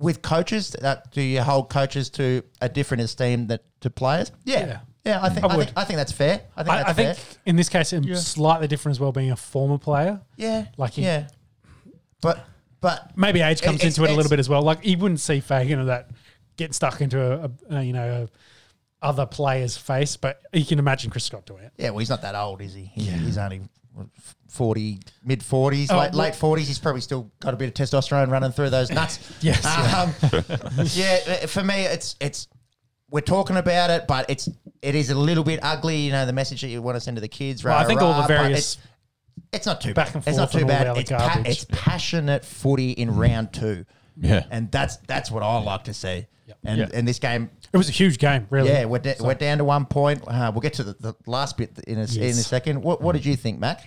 with 0.00 0.22
coaches, 0.22 0.70
that, 0.80 1.10
do 1.12 1.20
you 1.20 1.42
hold 1.42 1.70
coaches 1.70 2.08
to 2.10 2.42
a 2.60 2.68
different 2.68 3.02
esteem 3.02 3.46
that 3.48 3.62
to 3.80 3.90
players? 3.90 4.30
Yeah, 4.44 4.66
Yeah. 4.66 4.78
Yeah. 5.04 5.20
I 5.22 5.28
think 5.28 5.44
I 5.44 5.48
I, 5.48 5.56
would. 5.56 5.66
think 5.66 5.78
I 5.78 5.84
think 5.84 5.96
that's 5.96 6.12
fair. 6.12 6.42
I 6.56 6.62
think 6.62 6.72
I, 6.74 6.76
that's 6.78 6.90
I 6.90 6.92
think 6.92 7.16
fair. 7.18 7.36
in 7.46 7.56
this 7.56 7.68
case, 7.68 7.92
it's 7.92 8.26
slightly 8.26 8.68
different 8.68 8.96
as 8.96 9.00
well, 9.00 9.12
being 9.12 9.30
a 9.30 9.36
former 9.36 9.78
player. 9.78 10.20
Yeah, 10.36 10.66
like 10.76 10.92
he- 10.94 11.02
yeah, 11.02 11.28
but 12.20 12.44
but 12.80 13.16
Maybe 13.16 13.40
age 13.40 13.60
comes 13.62 13.76
It's- 13.80 13.96
into 13.98 14.08
it 14.08 14.12
a 14.12 14.16
little 14.16 14.30
bit 14.30 14.38
as 14.38 14.48
well. 14.48 14.62
Like 14.62 14.84
you 14.84 14.96
wouldn't 14.98 15.20
see 15.20 15.40
Fagan 15.40 15.80
or 15.80 15.84
that 15.86 16.10
getting 16.56 16.72
stuck 16.72 17.00
into 17.00 17.20
a, 17.20 17.44
a, 17.70 17.76
a 17.78 17.82
you 17.82 17.92
know 17.92 18.28
a 19.02 19.06
other 19.06 19.26
player's 19.26 19.76
face, 19.76 20.16
but 20.16 20.40
you 20.52 20.64
can 20.64 20.78
imagine 20.80 21.10
Chris 21.10 21.24
Scott 21.24 21.46
doing 21.46 21.62
it. 21.64 21.72
Yeah, 21.76 21.90
well, 21.90 22.00
he's 22.00 22.10
not 22.10 22.22
that 22.22 22.34
old, 22.34 22.60
is 22.60 22.74
he? 22.74 22.84
He's, 22.94 23.12
he's 23.12 23.38
only 23.38 23.60
forty, 24.48 24.98
mid 25.24 25.42
forties, 25.42 25.90
Oh, 25.90 25.98
late 25.98 26.12
well- 26.12 26.20
late 26.22 26.34
forties. 26.34 26.66
He's 26.68 26.78
probably 26.78 27.00
still 27.00 27.30
got 27.40 27.54
a 27.54 27.56
bit 27.56 27.68
of 27.68 27.74
testosterone 27.74 28.28
running 28.30 28.52
through 28.52 28.70
those 28.70 28.90
nuts. 28.90 29.18
Yes, 29.40 29.64
Um, 29.64 30.12
yeah. 30.94 31.46
For 31.46 31.62
me, 31.62 31.82
it's 31.84 32.16
it's 32.20 32.48
we're 33.10 33.20
talking 33.20 33.56
about 33.56 33.90
it, 33.90 34.06
but 34.06 34.28
it's 34.28 34.48
it 34.82 34.94
is 34.94 35.10
a 35.10 35.14
little 35.14 35.44
bit 35.44 35.60
ugly. 35.62 35.96
You 35.98 36.12
know, 36.12 36.26
the 36.26 36.32
message 36.32 36.60
that 36.60 36.68
you 36.68 36.80
want 36.82 36.96
to 36.96 37.00
send 37.00 37.16
to 37.16 37.20
the 37.20 37.28
kids. 37.28 37.64
Well, 37.64 37.74
I 37.74 37.82
rah, 37.82 37.86
think 37.88 38.00
all 38.02 38.20
the 38.22 38.28
various 38.28 38.76
It's, 38.76 38.78
it's 39.52 39.66
not 39.66 39.80
too 39.80 39.94
back 39.94 40.08
bad. 40.08 40.16
and 40.16 40.28
It's 40.28 40.36
not 40.36 40.52
too 40.52 40.58
and 40.58 40.70
all 40.70 40.78
the 40.78 40.84
bad. 40.84 40.96
It's, 40.98 41.10
pa- 41.10 41.42
it's 41.44 41.66
passionate 41.70 42.44
footy 42.44 42.90
in 42.92 43.14
round 43.16 43.52
two. 43.52 43.84
Yeah. 44.20 44.44
and 44.50 44.70
that's 44.72 44.96
that's 45.06 45.30
what 45.30 45.42
I 45.42 45.58
like 45.60 45.84
to 45.84 45.94
see. 45.94 46.26
And 46.64 46.78
Yeah. 46.78 46.88
and 46.92 47.06
this 47.06 47.18
game, 47.18 47.50
it 47.72 47.76
was 47.76 47.88
a 47.88 47.92
huge 47.92 48.18
game, 48.18 48.46
really. 48.50 48.70
yeah, 48.70 48.84
we're, 48.86 48.98
da- 48.98 49.14
we're 49.20 49.34
down 49.34 49.58
to 49.58 49.64
one 49.64 49.84
point. 49.84 50.22
Uh, 50.26 50.50
we'll 50.52 50.62
get 50.62 50.72
to 50.74 50.82
the, 50.82 50.94
the 50.98 51.14
last 51.26 51.56
bit 51.58 51.78
in 51.86 51.98
a, 51.98 52.02
in 52.02 52.30
a 52.30 52.32
second. 52.32 52.82
What, 52.82 53.00
what 53.02 53.12
did 53.12 53.24
you 53.26 53.36
think, 53.36 53.58
Mac? 53.60 53.86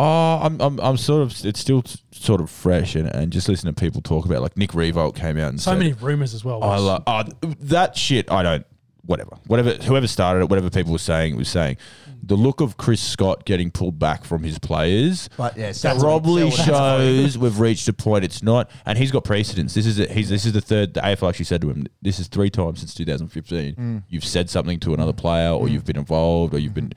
Oh, 0.00 0.38
I'm, 0.40 0.60
I'm, 0.60 0.78
I'm 0.78 0.96
sort 0.96 1.22
of. 1.22 1.44
It's 1.44 1.58
still 1.58 1.82
t- 1.82 1.98
sort 2.12 2.40
of 2.40 2.48
fresh, 2.48 2.94
and, 2.94 3.08
and 3.08 3.32
just 3.32 3.48
listening 3.48 3.74
to 3.74 3.80
people 3.80 4.00
talk 4.00 4.24
about. 4.26 4.42
Like 4.42 4.56
Nick 4.56 4.70
Riewoldt 4.70 5.16
came 5.16 5.36
out 5.38 5.48
and 5.48 5.60
So 5.60 5.72
said, 5.72 5.78
many 5.78 5.92
rumors 5.94 6.34
as 6.34 6.44
well. 6.44 6.62
I 6.62 6.74
which- 6.76 6.82
love 6.82 7.02
oh, 7.06 7.24
that 7.62 7.96
shit. 7.96 8.30
I 8.30 8.42
don't. 8.44 8.66
Whatever. 9.04 9.38
Whatever. 9.46 9.72
Whoever 9.72 10.06
started 10.06 10.40
it, 10.42 10.50
whatever 10.50 10.70
people 10.70 10.92
were 10.92 10.98
saying, 10.98 11.34
was 11.36 11.48
saying 11.48 11.78
the 12.22 12.36
look 12.36 12.60
of 12.60 12.76
Chris 12.76 13.00
Scott 13.00 13.44
getting 13.44 13.70
pulled 13.70 13.98
back 13.98 14.24
from 14.24 14.42
his 14.42 14.58
players. 14.58 15.30
But 15.36 15.56
yeah, 15.56 15.72
probably 15.98 16.50
shows 16.50 17.38
we've 17.38 17.58
reached 17.58 17.88
a 17.88 17.92
point. 17.92 18.24
It's 18.24 18.42
not, 18.42 18.70
and 18.86 18.98
he's 18.98 19.10
got 19.10 19.24
precedence. 19.24 19.74
This 19.74 19.86
is 19.86 19.98
a, 19.98 20.06
he's 20.06 20.28
this 20.28 20.44
is 20.46 20.52
the 20.52 20.60
third. 20.60 20.94
The 20.94 21.00
AFL 21.00 21.30
actually 21.30 21.46
said 21.46 21.60
to 21.62 21.70
him, 21.70 21.86
"This 22.02 22.20
is 22.20 22.28
three 22.28 22.50
times 22.50 22.80
since 22.80 22.94
2015. 22.94 24.04
You've 24.08 24.24
said 24.24 24.50
something 24.50 24.78
to 24.80 24.94
another 24.94 25.12
player, 25.12 25.50
or 25.50 25.68
you've 25.68 25.84
been 25.84 25.98
involved, 25.98 26.54
or 26.54 26.58
you've 26.58 26.74
been 26.74 26.92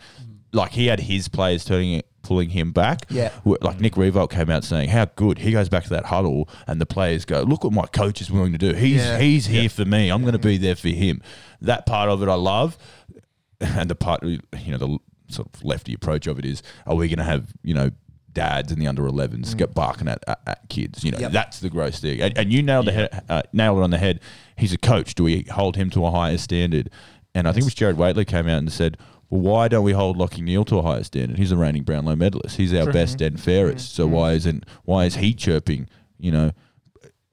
like 0.54 0.72
he 0.72 0.88
had 0.88 1.00
his 1.02 1.28
players 1.28 1.64
turning 1.66 1.94
it, 1.94 2.08
pulling 2.24 2.50
him 2.50 2.72
back. 2.72 3.06
Yeah. 3.10 3.32
Like 3.46 3.80
Nick 3.80 3.94
Riewoldt 3.94 4.30
came 4.32 4.50
out 4.50 4.64
saying 4.64 4.90
how 4.90 5.06
good 5.16 5.40
he 5.40 5.52
goes 5.52 5.70
back 5.70 5.84
to 5.84 5.90
that 5.92 6.06
huddle, 6.06 6.50
and 6.68 6.80
the 6.82 6.86
players 6.86 7.26
go, 7.26 7.42
"Look 7.44 7.64
what 7.64 7.74
my 7.74 7.86
coach 7.88 8.22
is 8.22 8.30
willing 8.32 8.52
to 8.52 8.58
do. 8.58 8.74
He's 8.74 8.98
Yeah. 9.02 9.18
he's 9.20 9.46
here 9.48 9.70
for 9.70 9.86
me. 9.86 10.10
I'm 10.10 10.22
going 10.22 10.34
to 10.34 10.40
be 10.40 10.58
there 10.58 10.76
for 10.76 10.90
him." 10.90 11.22
That 11.62 11.86
part 11.86 12.10
of 12.10 12.22
it 12.22 12.28
I 12.30 12.34
love, 12.36 12.78
and 13.62 13.90
the 13.90 13.96
part 13.96 14.24
you 14.24 14.40
know 14.68 14.78
the 14.78 14.98
sort 15.30 15.48
of 15.56 15.64
lefty 15.64 15.94
approach 15.94 16.28
of 16.28 16.38
it 16.40 16.46
is, 16.46 16.62
are 16.86 16.96
we 16.96 17.08
going 17.08 17.18
to 17.20 17.24
have 17.24 17.54
you 17.64 17.74
know 17.74 17.92
dads 18.34 18.72
in 18.72 18.80
the 18.80 18.88
under 18.88 19.04
11s 19.04 19.58
get 19.58 19.74
barking 19.74 20.08
at, 20.08 20.24
at, 20.28 20.40
at 20.48 20.70
kids? 20.70 21.04
You 21.04 21.12
know, 21.12 21.20
Yep. 21.20 21.32
that's 21.32 21.60
the 21.60 21.70
gross 21.70 22.00
thing. 22.00 22.22
And, 22.22 22.38
and 22.38 22.52
you 22.52 22.62
nailed 22.64 22.88
the 22.88 22.92
head, 22.94 23.24
uh, 23.30 23.42
nailed 23.54 23.80
it 23.80 23.84
on 23.84 23.90
the 23.92 23.98
head. 23.98 24.20
He's 24.58 24.74
a 24.74 24.78
coach. 24.78 25.16
Do 25.16 25.24
we 25.24 25.44
hold 25.52 25.76
him 25.76 25.90
to 25.92 26.06
a 26.06 26.12
higher 26.12 26.38
standard? 26.38 26.90
And 27.34 27.48
I 27.48 27.52
think 27.54 27.62
it 27.64 27.66
was 27.66 27.74
Jared 27.76 27.96
Waitley 27.98 28.28
came 28.28 28.48
out 28.48 28.58
and 28.60 28.72
said. 28.72 28.98
Well, 29.32 29.42
why 29.42 29.68
don't 29.70 29.86
we 29.86 29.94
hold 29.94 30.18
Lachie 30.18 30.44
Neale 30.44 30.66
to 30.66 30.78
a 30.80 30.82
higher 30.82 31.04
standard? 31.04 31.38
He's 31.38 31.54
a 31.54 31.58
reigning 31.58 31.84
Brownlow 31.84 32.18
medalist. 32.18 32.58
He's 32.58 32.74
our 32.74 32.92
best 32.92 33.22
and 33.22 33.40
fairest. 33.40 33.96
So 33.96 34.06
why 34.06 34.34
isn't 34.34 34.66
why 34.84 35.06
is 35.06 35.16
he 35.16 35.34
chirping? 35.34 35.88
You 36.20 36.32
know, 36.32 36.52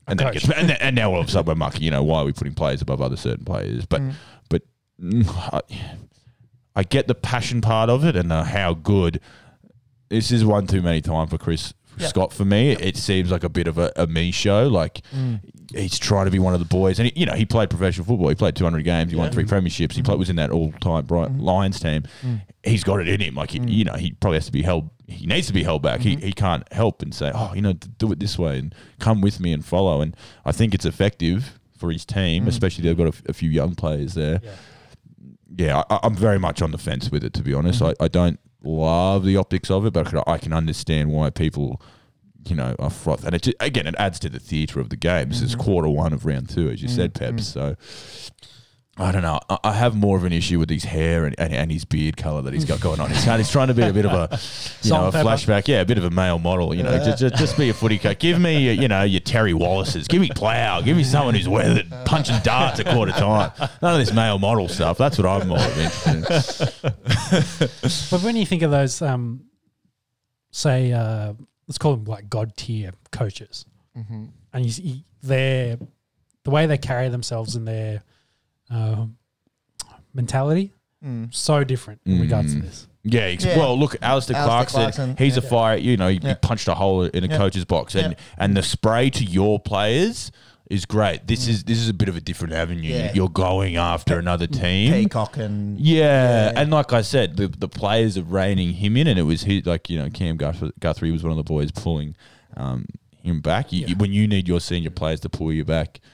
and 0.07 0.19
then 0.19 0.33
gets, 0.33 0.49
and, 0.49 0.71
then, 0.71 0.79
and 0.81 0.97
now 0.97 1.13
all 1.13 1.21
of 1.21 1.27
a 1.27 1.31
sudden 1.31 1.49
we're 1.49 1.57
mucking. 1.57 1.83
You 1.83 1.91
know, 1.91 2.05
why 2.05 2.21
are 2.21 2.25
we 2.25 2.33
putting 2.33 2.55
players 2.55 2.81
above 2.81 3.03
other 3.03 3.17
certain 3.17 3.45
players? 3.45 3.85
But 3.85 4.01
but 4.49 4.63
mm, 5.03 5.27
I, 5.53 5.61
I 6.77 6.85
get 6.85 7.09
the 7.09 7.17
passion 7.17 7.61
part 7.61 7.91
of 7.91 8.05
it 8.05 8.15
and 8.15 8.33
uh, 8.33 8.45
how 8.45 8.75
good. 8.75 9.21
This 10.09 10.31
is 10.31 10.45
one 10.45 10.67
too 10.67 10.81
many 10.81 11.03
time 11.03 11.27
for 11.27 11.37
Chris 11.37 11.75
Scott 12.01 12.33
for 12.33 12.45
me. 12.45 12.73
It 12.73 12.97
seems 12.97 13.31
like 13.31 13.45
a 13.45 13.49
bit 13.49 13.67
of 13.67 13.79
a, 13.79 13.93
a 13.97 14.07
me 14.07 14.31
show. 14.31 14.69
Like 14.69 15.03
mm. 15.15 15.41
he's 15.75 15.99
trying 15.99 16.27
to 16.27 16.31
be 16.31 16.39
one 16.39 16.55
of 16.55 16.61
the 16.61 16.67
boys, 16.67 16.99
and 16.99 17.09
he, 17.09 17.21
you 17.21 17.27
know 17.27 17.35
he 17.35 17.45
played 17.45 17.71
professional 17.71 18.07
football. 18.07 18.29
He 18.29 18.35
played 18.35 18.57
200 18.57 18.83
games. 18.83 19.11
He 19.11 19.17
won 19.17 19.31
three 19.31 19.45
premierships. 19.45 19.71
He 19.79 19.87
mm-hmm. 19.87 20.03
played 20.03 20.19
was 20.19 20.31
in 20.31 20.37
that 20.37 20.51
all 20.51 20.73
time 20.81 21.05
Bright 21.07 21.31
mm-hmm. 21.31 21.41
Lions 21.41 21.81
team. 21.81 22.05
Mm. 22.23 22.43
He's 22.63 22.85
got 22.85 23.01
it 23.01 23.09
in 23.09 23.21
him. 23.21 23.35
Like 23.35 23.51
he, 23.51 23.61
mm. 23.61 23.69
you 23.71 23.85
know, 23.85 23.95
he 23.95 24.13
probably 24.13 24.37
has 24.37 24.47
to 24.47 24.53
be 24.53 24.63
held. 24.63 24.91
He 25.07 25.27
needs 25.27 25.47
to 25.47 25.53
be 25.53 25.63
held 25.63 25.83
back. 25.83 26.01
He 26.01 26.17
mm-hmm. 26.17 26.27
he 26.27 26.33
can't 26.33 26.71
help 26.73 27.03
and 27.03 27.15
say, 27.15 27.33
oh, 27.35 27.53
you 27.55 27.63
know, 27.63 27.73
do 27.73 28.13
it 28.13 28.21
this 28.21 28.39
way 28.39 28.59
and 28.59 28.75
come 28.99 29.21
with 29.21 29.41
me 29.41 29.53
and 29.53 29.65
follow. 29.65 30.01
And 30.01 30.17
I 30.45 30.53
think 30.53 30.75
it's 30.75 30.85
effective 30.85 31.59
for 31.77 31.93
his 31.93 32.05
team, 32.05 32.49
especially 32.49 32.83
they've 32.85 32.97
got 32.97 33.07
a, 33.07 33.11
f- 33.11 33.23
a 33.29 33.33
few 33.33 33.49
young 33.49 33.77
players 33.77 34.15
there 34.15 34.41
yeah, 35.57 35.83
I, 35.91 36.01
I'm 36.03 36.15
very 36.15 36.39
much 36.39 36.63
on 36.63 36.71
the 36.71 36.79
fence 36.79 37.11
with 37.11 37.25
it. 37.25 37.33
To 37.35 37.43
be 37.43 37.55
honest, 37.55 37.83
I, 37.83 37.95
I 38.01 38.09
don't 38.09 38.39
love 38.63 39.25
the 39.25 39.37
optics 39.37 39.71
of 39.71 39.87
it, 39.87 39.93
but 39.93 40.07
I 40.07 40.11
can, 40.11 40.23
I 40.27 40.39
can 40.39 40.53
understand 40.53 41.11
why 41.11 41.31
people 41.31 41.81
you 42.47 42.57
know, 42.57 42.75
are 42.79 42.91
froth. 42.91 43.25
And 43.25 43.35
it 43.35 43.43
ju- 43.43 43.53
again, 43.61 43.87
it 43.87 43.95
adds 43.99 44.19
to 44.21 44.29
the 44.29 44.39
theatre 44.39 44.81
of 44.81 44.91
the 44.91 44.97
game. 44.97 45.29
This 45.29 45.43
is 45.43 45.53
mm-hmm. 45.53 45.63
quarter 45.63 45.89
one 45.89 46.13
of 46.13 46.25
round 46.25 46.49
two, 46.49 46.71
as 46.71 46.83
you 46.83 46.89
said, 46.89 47.13
mm-hmm. 47.15 47.37
Peps. 47.37 47.49
So 47.49 47.77
I 49.01 49.13
don't 49.13 49.23
know. 49.23 49.39
I, 49.49 49.59
I 49.65 49.73
have 49.75 49.95
more 49.95 50.17
of 50.17 50.25
an 50.25 50.33
issue 50.33 50.59
with 50.59 50.69
his 50.69 50.83
hair 50.85 51.25
and, 51.25 51.35
and, 51.39 51.53
and 51.55 51.71
his 51.71 51.85
beard 51.85 52.17
colour 52.17 52.43
that 52.43 52.53
he's 52.53 52.65
got 52.65 52.81
going 52.81 52.99
on. 53.01 53.11
He's, 53.11 53.25
kind- 53.25 53.39
he's 53.41 53.51
trying 53.51 53.69
to 53.69 53.75
be 53.75 53.83
a 53.85 53.93
bit 53.93 54.05
of 54.05 54.13
a, 54.13 54.39
you 54.83 54.91
know, 54.91 55.07
a 55.07 55.13
pepper. 55.13 55.29
flashback. 55.29 55.69
Yeah, 55.69 55.83
a 55.83 55.85
bit 55.85 55.99
of 55.99 56.05
a 56.05 56.11
male 56.11 56.39
model. 56.41 56.75
You 56.75 56.83
know, 56.83 56.99
just, 57.05 57.19
just, 57.19 57.37
just 57.37 57.57
be 57.57 57.69
a 57.69 57.75
footy 57.75 57.99
coach. 57.99 58.19
Give 58.19 58.41
me, 58.41 58.71
uh, 58.71 58.73
you 58.83 58.89
know, 58.89 59.05
your 59.05 59.21
Terry 59.21 59.55
Wallaces. 59.55 60.09
Give 60.09 60.21
me 60.21 60.31
Plough. 60.35 60.83
Give 60.83 60.97
me 60.97 61.05
someone 61.05 61.35
who's 61.37 61.49
weathered, 61.49 61.89
punching 62.07 62.41
darts 62.43 62.81
at 62.81 62.87
quarter 62.87 63.13
time. 63.13 63.53
None 63.81 63.95
of 63.95 64.05
this 64.05 64.13
male 64.13 64.39
model 64.39 64.67
stuff. 64.69 64.99
That's 64.99 65.17
what 65.17 65.27
I'm 65.27 65.47
more 65.49 65.59
interested 65.59 66.15
in. 66.17 66.89
But 68.11 68.23
when 68.23 68.37
you 68.37 68.47
think 68.47 68.63
of 68.63 68.71
those, 68.71 69.01
um, 69.03 69.45
say, 70.51 70.93
uh, 70.93 71.35
let's 71.67 71.79
call 71.79 71.97
them 71.97 72.05
like 72.05 72.29
god 72.29 72.57
tier 72.57 72.93
coaches, 73.13 73.65
and 73.95 74.65
you 74.65 74.71
see 74.71 75.05
their 75.23 75.79
the 76.45 76.51
way 76.51 76.67
they 76.67 76.79
carry 76.79 77.09
themselves 77.09 77.55
and 77.57 77.67
their 77.67 78.03
um 78.71 79.17
mentality, 80.15 80.73
so 81.31 81.65
different 81.65 82.01
in 82.07 82.21
regards 82.21 82.55
to 82.55 82.61
Mm. 82.61 82.63
this. 82.63 82.87
Yeah, 83.05 83.21
ex- 83.23 83.45
Yeah. 83.45 83.57
well, 83.57 83.79
look, 83.79 83.97
Alastair, 84.03 84.37
Alastair 84.37 84.45
Clarkson, 84.47 84.81
Clarkson, 84.81 85.17
he's 85.17 85.37
a 85.39 85.41
yeah. 85.41 85.49
fire. 85.49 85.77
You 85.79 85.97
know, 85.97 86.09
he, 86.09 86.19
he 86.19 86.27
Yeah. 86.29 86.35
punched 86.35 86.69
a 86.69 86.75
hole 86.75 87.03
in 87.05 87.25
a 87.25 87.29
Yeah. 87.29 87.37
coach's 87.39 87.65
box, 87.65 87.95
and 87.95 88.13
Yeah. 88.13 88.19
and 88.39 88.57
the 88.57 88.63
spray 88.63 89.09
to 89.11 89.25
your 89.25 89.59
players 89.61 90.31
is 90.69 90.85
great. 90.85 91.27
This 91.27 91.49
is 91.49 91.65
this 91.65 91.79
is 91.79 91.89
a 91.89 91.95
bit 91.95 92.09
of 92.09 92.17
a 92.17 92.21
different 92.21 92.53
avenue. 92.53 92.91
Mm. 92.93 92.99
Yeah. 92.99 93.13
You're 93.15 93.31
going 93.31 93.77
after 93.77 94.19
another 94.19 94.47
team. 94.47 94.93
Peacock 94.93 95.37
and 95.39 95.79
Yeah. 95.81 96.51
Yeah. 96.53 96.61
and 96.61 96.71
like 96.71 96.93
I 96.93 97.01
said, 97.03 97.37
the 97.37 97.49
the 97.49 97.69
players 97.69 98.19
are 98.19 98.23
reining 98.25 98.75
him 98.75 98.97
in, 98.97 99.07
and 99.07 99.19
it 99.19 99.23
was 99.23 99.45
his, 99.45 99.65
like 99.65 99.89
you 99.89 99.99
know 99.99 100.11
Cam 100.11 100.37
Guth- 100.37 100.73
Guthrie 100.81 101.13
was 101.13 101.23
one 101.23 101.31
of 101.31 101.39
the 101.39 101.45
boys 101.45 101.71
pulling 101.71 102.17
um, 102.57 102.87
him 103.23 103.41
back. 103.41 103.73
You, 103.73 103.87
you- 103.87 103.97
when 103.97 104.13
you 104.13 104.27
need 104.27 104.49
your 104.49 104.61
senior 104.61 104.91
players 104.91 105.21
to 105.21 105.29
pull 105.29 105.53
you 105.53 105.65
back, 105.65 106.01
y- 106.03 106.09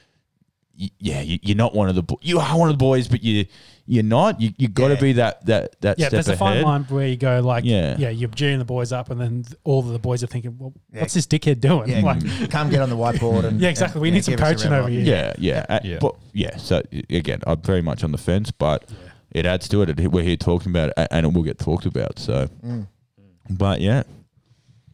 yeah, 0.99 1.21
you, 1.21 1.39
you're 1.41 1.55
not 1.57 1.73
one 1.73 1.89
of 1.89 1.95
the 1.95 2.03
bo- 2.03 2.19
you 2.21 2.39
are 2.39 2.57
one 2.57 2.69
of 2.69 2.73
the 2.73 2.77
boys, 2.77 3.07
but 3.07 3.23
you 3.23 3.45
you're 3.87 4.03
not. 4.03 4.41
You 4.41 4.51
you 4.57 4.67
got 4.67 4.87
to 4.89 4.93
Yeah. 4.95 4.99
be 4.99 5.13
that 5.13 5.45
that 5.45 5.79
that 5.81 5.99
Yeah, 5.99 6.07
step 6.07 6.11
there's 6.11 6.27
a 6.29 6.37
fine 6.37 6.63
line 6.63 6.83
where 6.85 7.07
you 7.07 7.15
go 7.17 7.39
like, 7.41 7.63
Yeah. 7.65 7.95
yeah, 7.97 8.09
you're 8.09 8.29
gearing 8.29 8.59
the 8.59 8.65
boys 8.65 8.91
up, 8.91 9.09
and 9.11 9.21
then 9.21 9.45
all 9.63 9.79
of 9.79 9.87
the 9.87 9.99
boys 9.99 10.23
are 10.23 10.27
thinking, 10.27 10.55
well, 10.57 10.73
Yeah. 10.93 11.01
what's 11.01 11.13
this 11.13 11.27
dickhead 11.27 11.59
doing? 11.61 11.89
yeah, 11.89 12.01
Like, 12.01 12.49
come 12.49 12.69
get 12.69 12.81
on 12.81 12.89
the 12.89 12.97
whiteboard 12.97 13.43
and 13.45 13.61
Yeah, 13.61 13.69
exactly. 13.69 14.01
We 14.01 14.09
and, 14.09 14.15
need 14.15 14.25
some 14.25 14.33
give 14.33 14.41
us 14.41 14.49
a 14.51 14.55
coaching 14.55 14.73
over 14.73 14.89
here. 14.89 15.01
Yeah, 15.01 15.33
yeah, 15.37 15.65
Uh, 15.69 15.79
Yeah. 15.83 15.97
But 16.01 16.15
yeah, 16.33 16.57
so 16.57 16.81
again, 17.09 17.41
I'm 17.47 17.61
very 17.61 17.81
much 17.81 18.03
on 18.03 18.11
the 18.11 18.17
fence, 18.17 18.51
but 18.51 18.89
it 19.31 19.45
adds 19.45 19.67
to 19.69 19.81
it. 19.83 19.89
It- 19.99 20.11
We're 20.11 20.23
here 20.23 20.35
talking 20.37 20.71
about 20.71 20.89
it, 20.97 21.07
and 21.11 21.25
it 21.25 21.33
will 21.33 21.43
get 21.43 21.59
talked 21.59 21.85
about. 21.85 22.19
So, 22.19 22.47
Mm. 22.65 22.87
but 23.49 23.81
yeah. 23.81 24.03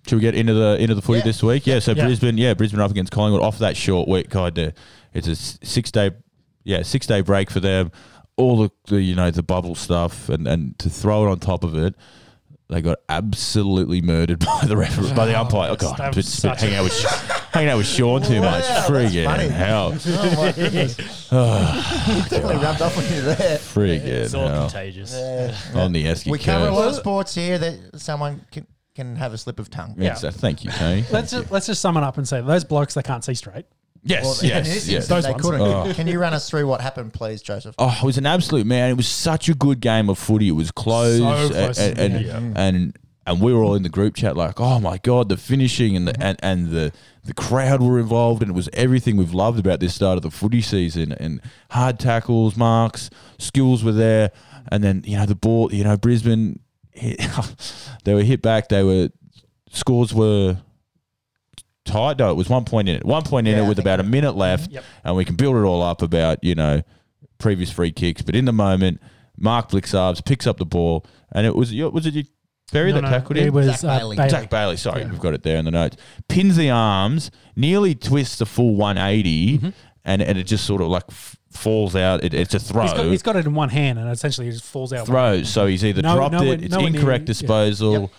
Should 0.08 0.16
we 0.16 0.22
get 0.22 0.34
into 0.36 0.54
the 0.56 0.78
into 0.80 0.96
the 0.96 1.02
footy 1.02 1.20
Yeah. 1.20 1.26
this 1.26 1.44
week? 1.44 1.68
Yeah. 1.68 1.78
So 1.80 1.92
Yeah. 1.94 2.06
Brisbane, 2.06 2.36
yeah, 2.38 2.56
Brisbane 2.56 2.80
up 2.82 2.90
against 2.90 3.12
Collingwood 3.14 3.44
off 3.44 3.60
that 3.60 3.78
short 3.78 4.08
week. 4.10 4.30
God, 4.32 4.58
uh, 4.58 4.72
it's 5.14 5.28
a 5.28 5.36
six 5.36 5.92
day, 5.92 6.12
yeah, 6.64 6.84
six 6.84 7.08
day 7.08 7.22
break 7.22 7.50
for 7.50 7.60
them. 7.60 7.92
All 8.38 8.58
the, 8.58 8.72
the 8.88 9.02
you 9.02 9.16
know 9.16 9.30
the 9.32 9.44
bubble 9.44 9.76
stuff, 9.76 10.30
and 10.30 10.48
and 10.48 10.78
to 10.80 10.90
throw 10.90 11.28
it 11.28 11.32
on 11.32 11.40
top 11.40 11.64
of 11.64 11.76
it, 11.76 11.96
they 12.72 12.82
got 12.82 13.00
absolutely 13.10 14.02
murdered 14.02 14.40
by 14.46 14.62
the 14.66 14.78
referee, 14.78 15.14
by 15.14 15.26
the 15.26 15.40
umpire. 15.40 15.72
Oh 15.72 15.76
God, 15.76 15.98
that 15.98 16.08
I've 16.08 16.16
was 16.16 16.40
been 16.40 16.56
hanging 16.56 16.76
out 16.76 16.84
with 16.86 17.04
hanging 17.52 17.70
out 17.70 17.78
with 17.78 17.88
Sean 17.88 18.22
too 18.22 18.40
much. 18.40 18.64
Wow, 18.64 18.88
that's. 18.88 18.90
Friggin' 18.90 19.50
hell. 19.50 19.94
Oh 19.94 20.36
my. 20.38 20.52
Definitely 22.30 22.56
rubbed 22.56 22.82
off 22.82 22.98
on 22.98 23.04
you 23.04 23.22
there. 23.22 23.58
Friggin' 23.58 24.06
It's 24.06 24.34
all 24.34 24.48
hell. 24.48 24.62
contagious. 24.70 25.14
Yeah. 25.14 25.54
On 25.76 25.92
the 25.92 26.06
Esky 26.06 26.32
We 26.32 26.40
cover 26.40 26.68
a 26.68 26.72
lot 26.72 26.88
of 26.88 26.96
sports 26.96 27.36
here 27.36 27.58
that 27.58 28.00
someone 28.00 28.46
can, 28.52 28.66
can 28.96 29.18
have 29.18 29.34
a 29.34 29.38
slip 29.38 29.60
of 29.60 29.70
tongue. 29.70 29.96
Yeah. 29.98 30.04
Yes, 30.06 30.24
uh, 30.24 30.32
thank 30.32 30.64
you, 30.64 30.72
Tony. 30.72 31.04
let's 31.12 31.32
just, 31.32 31.52
let's 31.52 31.68
just 31.68 31.82
sum 31.82 31.98
it 31.98 32.04
up 32.04 32.18
and 32.18 32.28
say 32.28 32.42
those 32.42 32.64
blokes 32.64 32.94
they 32.94 33.04
can't 33.04 33.24
see 33.24 33.34
straight. 33.34 33.66
Yes, 34.04 34.24
Well, 34.24 34.40
in 34.42 34.48
yes, 34.48 34.66
this 34.66 34.76
yes. 34.76 34.78
instance, 34.88 35.08
Those 35.08 35.24
they 35.26 35.32
ones. 35.32 35.42
couldn't. 35.44 35.62
Oh. 35.62 35.94
Can 35.94 36.08
you 36.08 36.20
run 36.20 36.34
us 36.34 36.50
through 36.50 36.66
what 36.68 36.82
happened, 36.82 37.14
please, 37.14 37.42
Joseph? 37.42 37.76
Oh, 37.78 37.96
it 38.02 38.06
was 38.06 38.18
an 38.18 38.26
absolute 38.26 38.66
man. 38.66 38.90
It 38.90 38.98
was 38.98 39.08
such 39.08 39.48
a 39.48 39.54
good 39.54 39.80
game 39.80 40.10
of 40.10 40.18
footy. 40.18 40.48
It 40.48 40.54
was 40.54 40.72
close, 40.72 41.20
So 41.20 41.50
close, 41.50 41.78
and, 41.80 42.00
and, 42.00 42.26
yeah. 42.26 42.38
and 42.56 42.98
and 43.28 43.40
we 43.40 43.54
were 43.54 43.64
all 43.64 43.76
in 43.76 43.84
the 43.84 43.90
group 43.90 44.16
chat 44.16 44.36
like, 44.36 44.60
oh 44.60 44.80
my 44.80 44.98
god, 44.98 45.30
the 45.30 45.38
finishing 45.38 45.96
and 45.96 46.08
the 46.08 46.20
and, 46.20 46.40
and 46.42 46.70
the 46.72 46.92
the 47.24 47.34
crowd 47.36 47.80
were 47.84 48.00
involved, 48.00 48.42
and 48.42 48.50
it 48.50 48.56
was 48.56 48.68
everything 48.74 49.18
we've 49.18 49.36
loved 49.36 49.60
about 49.60 49.80
this 49.80 49.94
start 49.94 50.18
of 50.18 50.24
the 50.24 50.32
footy 50.32 50.62
season. 50.62 51.12
And 51.12 51.40
hard 51.70 52.00
tackles, 52.00 52.58
marks, 52.58 53.12
skills 53.38 53.84
were 53.84 53.92
there, 53.92 54.32
and 54.72 54.84
then 54.84 55.04
you 55.06 55.16
know 55.18 55.28
the 55.28 55.36
ball. 55.36 55.72
You 55.72 55.84
know 55.84 55.96
Brisbane, 55.98 56.60
hit, 56.90 57.22
they 58.04 58.16
were 58.16 58.24
hit 58.24 58.42
back. 58.42 58.70
They 58.70 58.82
were 58.84 59.10
scores 59.72 60.12
were. 60.12 60.58
Tied? 61.86 62.20
No, 62.20 62.30
it 62.32 62.36
was 62.36 62.48
one 62.50 62.64
point 62.66 62.90
in 62.90 62.96
it. 62.96 63.06
One 63.06 63.24
point 63.24 63.48
in 63.48 63.56
Yeah, 63.58 63.66
it 63.66 63.68
with 63.68 63.80
about 63.80 64.00
a 64.00 64.04
minute 64.04 64.36
left, 64.36 64.72
Yep. 64.72 64.84
and 65.04 65.16
we 65.16 65.26
can 65.26 65.36
build 65.36 65.56
it 65.56 65.62
all 65.62 65.82
up 65.82 66.02
about 66.02 66.44
you 66.44 66.56
know 66.56 66.82
previous 67.40 67.72
free 67.72 67.92
kicks. 67.92 68.22
But 68.22 68.36
in 68.36 68.46
the 68.46 68.54
moment, 68.54 69.02
Mark 69.38 69.70
Blicavs 69.72 70.24
picks 70.24 70.46
up 70.46 70.58
the 70.58 70.66
ball, 70.66 71.06
and 71.32 71.46
it 71.48 71.56
was 71.56 71.74
was 71.74 72.06
it 72.06 72.28
Barry 72.72 72.92
No, 72.92 72.96
that 72.96 73.02
no, 73.02 73.10
tackled 73.10 73.38
it 73.38 73.48
him? 73.48 73.54
was 73.54 73.66
Zac 73.80 73.84
uh, 73.84 74.00
Bailey. 74.00 74.16
Bailey. 74.18 74.30
Zac 74.30 74.50
Bailey, 74.50 74.78
sorry, 74.78 75.02
Yeah. 75.02 75.10
we've 75.10 75.20
got 75.20 75.34
it 75.34 75.44
there 75.44 75.58
in 75.58 75.66
the 75.66 75.72
notes. 75.72 75.98
Pins 76.30 76.56
the 76.56 76.70
arms, 76.70 77.30
nearly 77.56 77.96
twists 77.96 78.38
the 78.38 78.46
full 78.46 78.76
180, 78.76 79.58
Mm-hmm. 79.58 79.70
and, 80.06 80.22
and 80.22 80.38
it 80.38 80.44
just 80.44 80.66
sort 80.66 80.82
of 80.82 80.88
like 80.88 81.04
f- 81.10 81.36
falls 81.52 81.98
out. 81.98 82.24
It, 82.24 82.34
it's 82.34 82.54
a 82.54 82.60
throw. 82.60 82.84
He's 82.84 82.94
got, 82.94 83.06
he's 83.08 83.22
got 83.24 83.36
it 83.36 83.46
in 83.46 83.54
one 83.56 83.68
hand, 83.70 84.00
and 84.00 84.10
essentially 84.10 84.48
he 84.48 84.54
just 84.54 84.64
falls 84.64 84.94
out. 84.94 85.06
throws. 85.06 85.50
So 85.50 85.66
he's 85.68 85.84
either 85.84 86.02
No- 86.02 86.16
dropped 86.16 86.34
nowhere- 86.34 86.54
it, 86.54 86.64
it's 86.64 86.72
nowhere 86.74 86.90
near- 86.92 87.00
incorrect 87.02 87.24
yeah. 87.24 87.26
disposal, 87.28 87.94
Yep. 88.04 88.10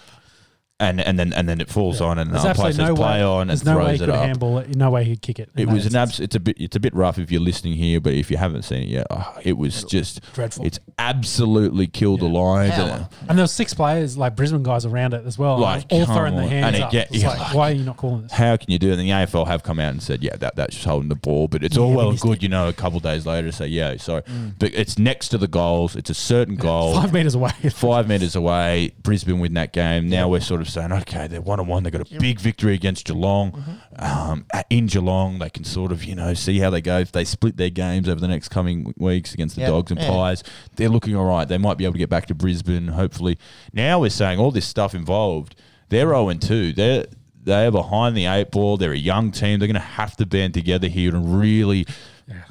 And, 0.83 1.01
and 1.01 1.19
then 1.19 1.33
and 1.33 1.49
then 1.49 1.61
it 1.61 1.69
falls 1.71 2.01
on, 2.01 2.19
and 2.19 2.31
There's 2.31 2.43
the 2.43 2.51
umpire 2.51 2.67
absolutely 2.69 2.73
says 2.85 2.89
no 2.89 2.95
play 2.97 3.19
way. 3.19 3.23
on 3.23 3.41
and 3.43 3.51
There's 3.51 3.65
no 3.65 3.79
way 3.79 3.93
he 3.93 3.99
throws 3.99 4.01
could 4.01 4.09
it 4.09 4.15
up. 4.15 4.25
handball 4.27 4.59
it. 4.59 4.77
No 4.77 4.91
way 4.91 5.05
he'd 5.05 5.23
kick 5.23 5.39
it. 5.39 5.51
It 5.57 5.67
that 5.67 5.73
was 5.73 5.87
an 5.87 5.97
abs- 5.97 6.21
It's 6.21 6.35
a 6.37 6.41
bit. 6.41 6.57
It's 6.61 6.77
a 6.77 6.81
bit 6.81 6.95
rough 6.95 7.19
if 7.19 7.31
you're 7.31 7.41
listening 7.41 7.75
here, 7.75 8.01
but 8.01 8.13
if 8.15 8.31
you 8.31 8.37
haven't 8.37 8.63
seen 8.65 8.83
it 8.83 8.89
yet, 8.89 9.07
oh, 9.11 9.39
it 9.43 9.57
was 9.57 9.85
just 9.85 10.21
dreadful. 10.35 10.67
It's 10.67 10.79
absolutely 10.99 11.87
killed 11.87 12.21
the 12.21 12.27
lines. 12.29 12.73
And- 12.77 13.07
and 13.29 13.39
there 13.39 13.45
was 13.45 13.53
six 13.53 13.75
players, 13.75 14.17
like 14.19 14.35
Brisbane 14.37 14.63
guys, 14.63 14.85
around 14.85 15.15
it 15.15 15.25
as 15.27 15.39
well, 15.39 15.59
Like, 15.59 15.85
all 15.91 16.07
come 16.07 16.15
throwing 16.17 16.35
their 16.35 16.45
on. 16.45 16.51
hands 16.51 16.67
And 16.67 16.77
it 16.77 16.83
up. 16.83 16.91
get- 16.93 17.09
it's 17.15 17.25
like, 17.25 17.39
like- 17.39 17.55
why 17.55 17.71
are 17.71 17.75
you 17.75 17.85
not 17.85 17.97
calling 17.97 18.23
this? 18.23 18.33
How 18.33 18.57
can 18.57 18.71
you 18.71 18.79
do 18.79 18.89
it? 18.91 18.99
And 18.99 19.03
the 19.03 19.11
AFL 19.13 19.47
have 19.47 19.63
come 19.63 19.79
out 19.79 19.91
and 19.93 20.03
said, 20.03 20.23
yeah, 20.23 20.37
that, 20.37 20.57
that's 20.57 20.75
just 20.75 20.87
holding 20.87 21.09
the 21.09 21.15
ball. 21.15 21.49
But 21.49 21.63
it's 21.65 21.77
all 21.77 21.93
well 21.93 22.07
and 22.07 22.15
missed 22.15 22.25
good, 22.25 22.43
you 22.43 22.49
know, 22.49 22.69
a 22.69 22.73
couple 22.73 22.99
days 23.01 23.27
later 23.27 23.49
to 23.49 23.53
say, 23.53 23.67
yeah, 23.67 23.97
sorry. 23.97 24.23
Mm. 24.23 24.55
But 24.59 24.75
it's 24.75 24.99
next 24.99 25.29
to 25.29 25.39
the 25.39 25.49
goals. 25.49 25.97
It's 25.97 26.11
a 26.11 26.15
certain 26.15 26.57
goal. 26.57 26.95
Five 26.95 27.13
meters 27.13 27.35
away. 27.35 27.51
Five 27.71 28.09
metres 28.09 28.35
away, 28.37 28.93
Brisbane 29.03 29.39
win 29.39 29.55
that 29.55 29.73
game. 29.73 30.09
Now 30.09 30.29
we're 30.29 30.41
sort 30.41 30.61
of 30.61 30.69
saying, 30.73 30.93
okay, 30.93 31.27
they're 31.27 31.41
one 31.41 31.61
on 31.61 31.67
one. 31.67 31.83
They've 31.83 31.93
got 31.93 32.11
a 32.11 32.19
big 32.19 32.41
victory 32.41 32.75
against 32.75 33.07
Geelong. 33.07 33.81
Um, 33.97 34.47
in 34.71 34.87
Geelong, 34.87 35.39
they 35.39 35.51
can 35.51 35.65
sort 35.65 35.93
of, 35.93 36.05
you 36.05 36.15
know, 36.15 36.35
see 36.35 36.59
how 36.59 36.71
they 36.71 36.81
go. 36.81 36.99
If 36.99 37.13
they 37.13 37.25
split 37.25 37.57
their 37.57 37.71
games 37.71 38.09
over 38.09 38.21
the 38.21 38.29
next 38.29 38.49
coming 38.49 38.95
weeks 38.97 39.35
against 39.35 39.55
the 39.57 39.63
Yeah, 39.63 39.69
Dogs 39.69 39.91
and 39.91 40.01
yeah. 40.01 40.09
Pies, 40.09 40.43
they're 40.77 40.89
looking 40.89 41.15
all 41.17 41.27
right. 41.27 41.47
They 41.47 41.59
might 41.59 41.79
be 41.79 41.85
able 41.85 41.93
to 41.95 41.99
get 41.99 42.11
back 42.11 42.27
to 42.27 42.35
Brisbane, 42.35 42.89
hopefully. 42.89 43.39
Now 43.73 44.01
we're 44.01 44.11
saying 44.11 44.39
all 44.39 44.51
this 44.51 44.67
stuff 44.67 44.95
involved. 44.95 45.55
They're 45.89 46.07
0 46.09 46.29
and 46.31 46.41
2. 46.43 46.73
They're 46.73 47.07
they're 47.45 47.71
behind 47.73 48.17
the 48.17 48.27
eight 48.27 48.51
ball. 48.53 48.77
They're 48.77 48.93
a 48.93 48.97
young 48.97 49.33
team. 49.33 49.59
They're 49.59 49.67
going 49.67 49.75
to 49.75 49.81
have 49.81 50.17
to 50.19 50.27
band 50.27 50.55
together 50.55 50.87
here 50.87 51.15
and 51.15 51.41
really, 51.41 51.87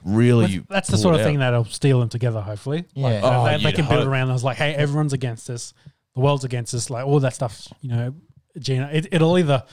really. 0.04 0.58
That's, 0.58 0.68
that's 0.70 0.88
the 0.90 0.98
sort 0.98 1.16
it 1.16 1.22
of 1.22 1.26
thing 1.26 1.40
that'll 1.40 1.66
steal 1.66 2.00
them 2.00 2.10
together, 2.10 2.42
hopefully. 2.42 2.86
Like, 2.96 3.14
Yeah. 3.14 3.22
Oh, 3.24 3.46
they, 3.46 3.58
they 3.58 3.70
you'd 3.70 3.76
can 3.76 3.88
build 3.88 4.02
hope. 4.02 4.10
around 4.10 4.30
us 4.32 4.44
like, 4.44 4.58
hey, 4.58 4.74
everyone's 4.76 5.14
against 5.14 5.50
us. 5.50 5.74
The 6.16 6.22
world's 6.22 6.44
against 6.44 6.74
us. 6.74 6.90
Like 6.90 7.06
all 7.06 7.20
that 7.22 7.34
stuff, 7.34 7.68
you 7.82 7.90
know, 7.90 8.14
Gina, 8.60 8.90
it, 8.92 9.08
it'll 9.12 9.38
either 9.38 9.64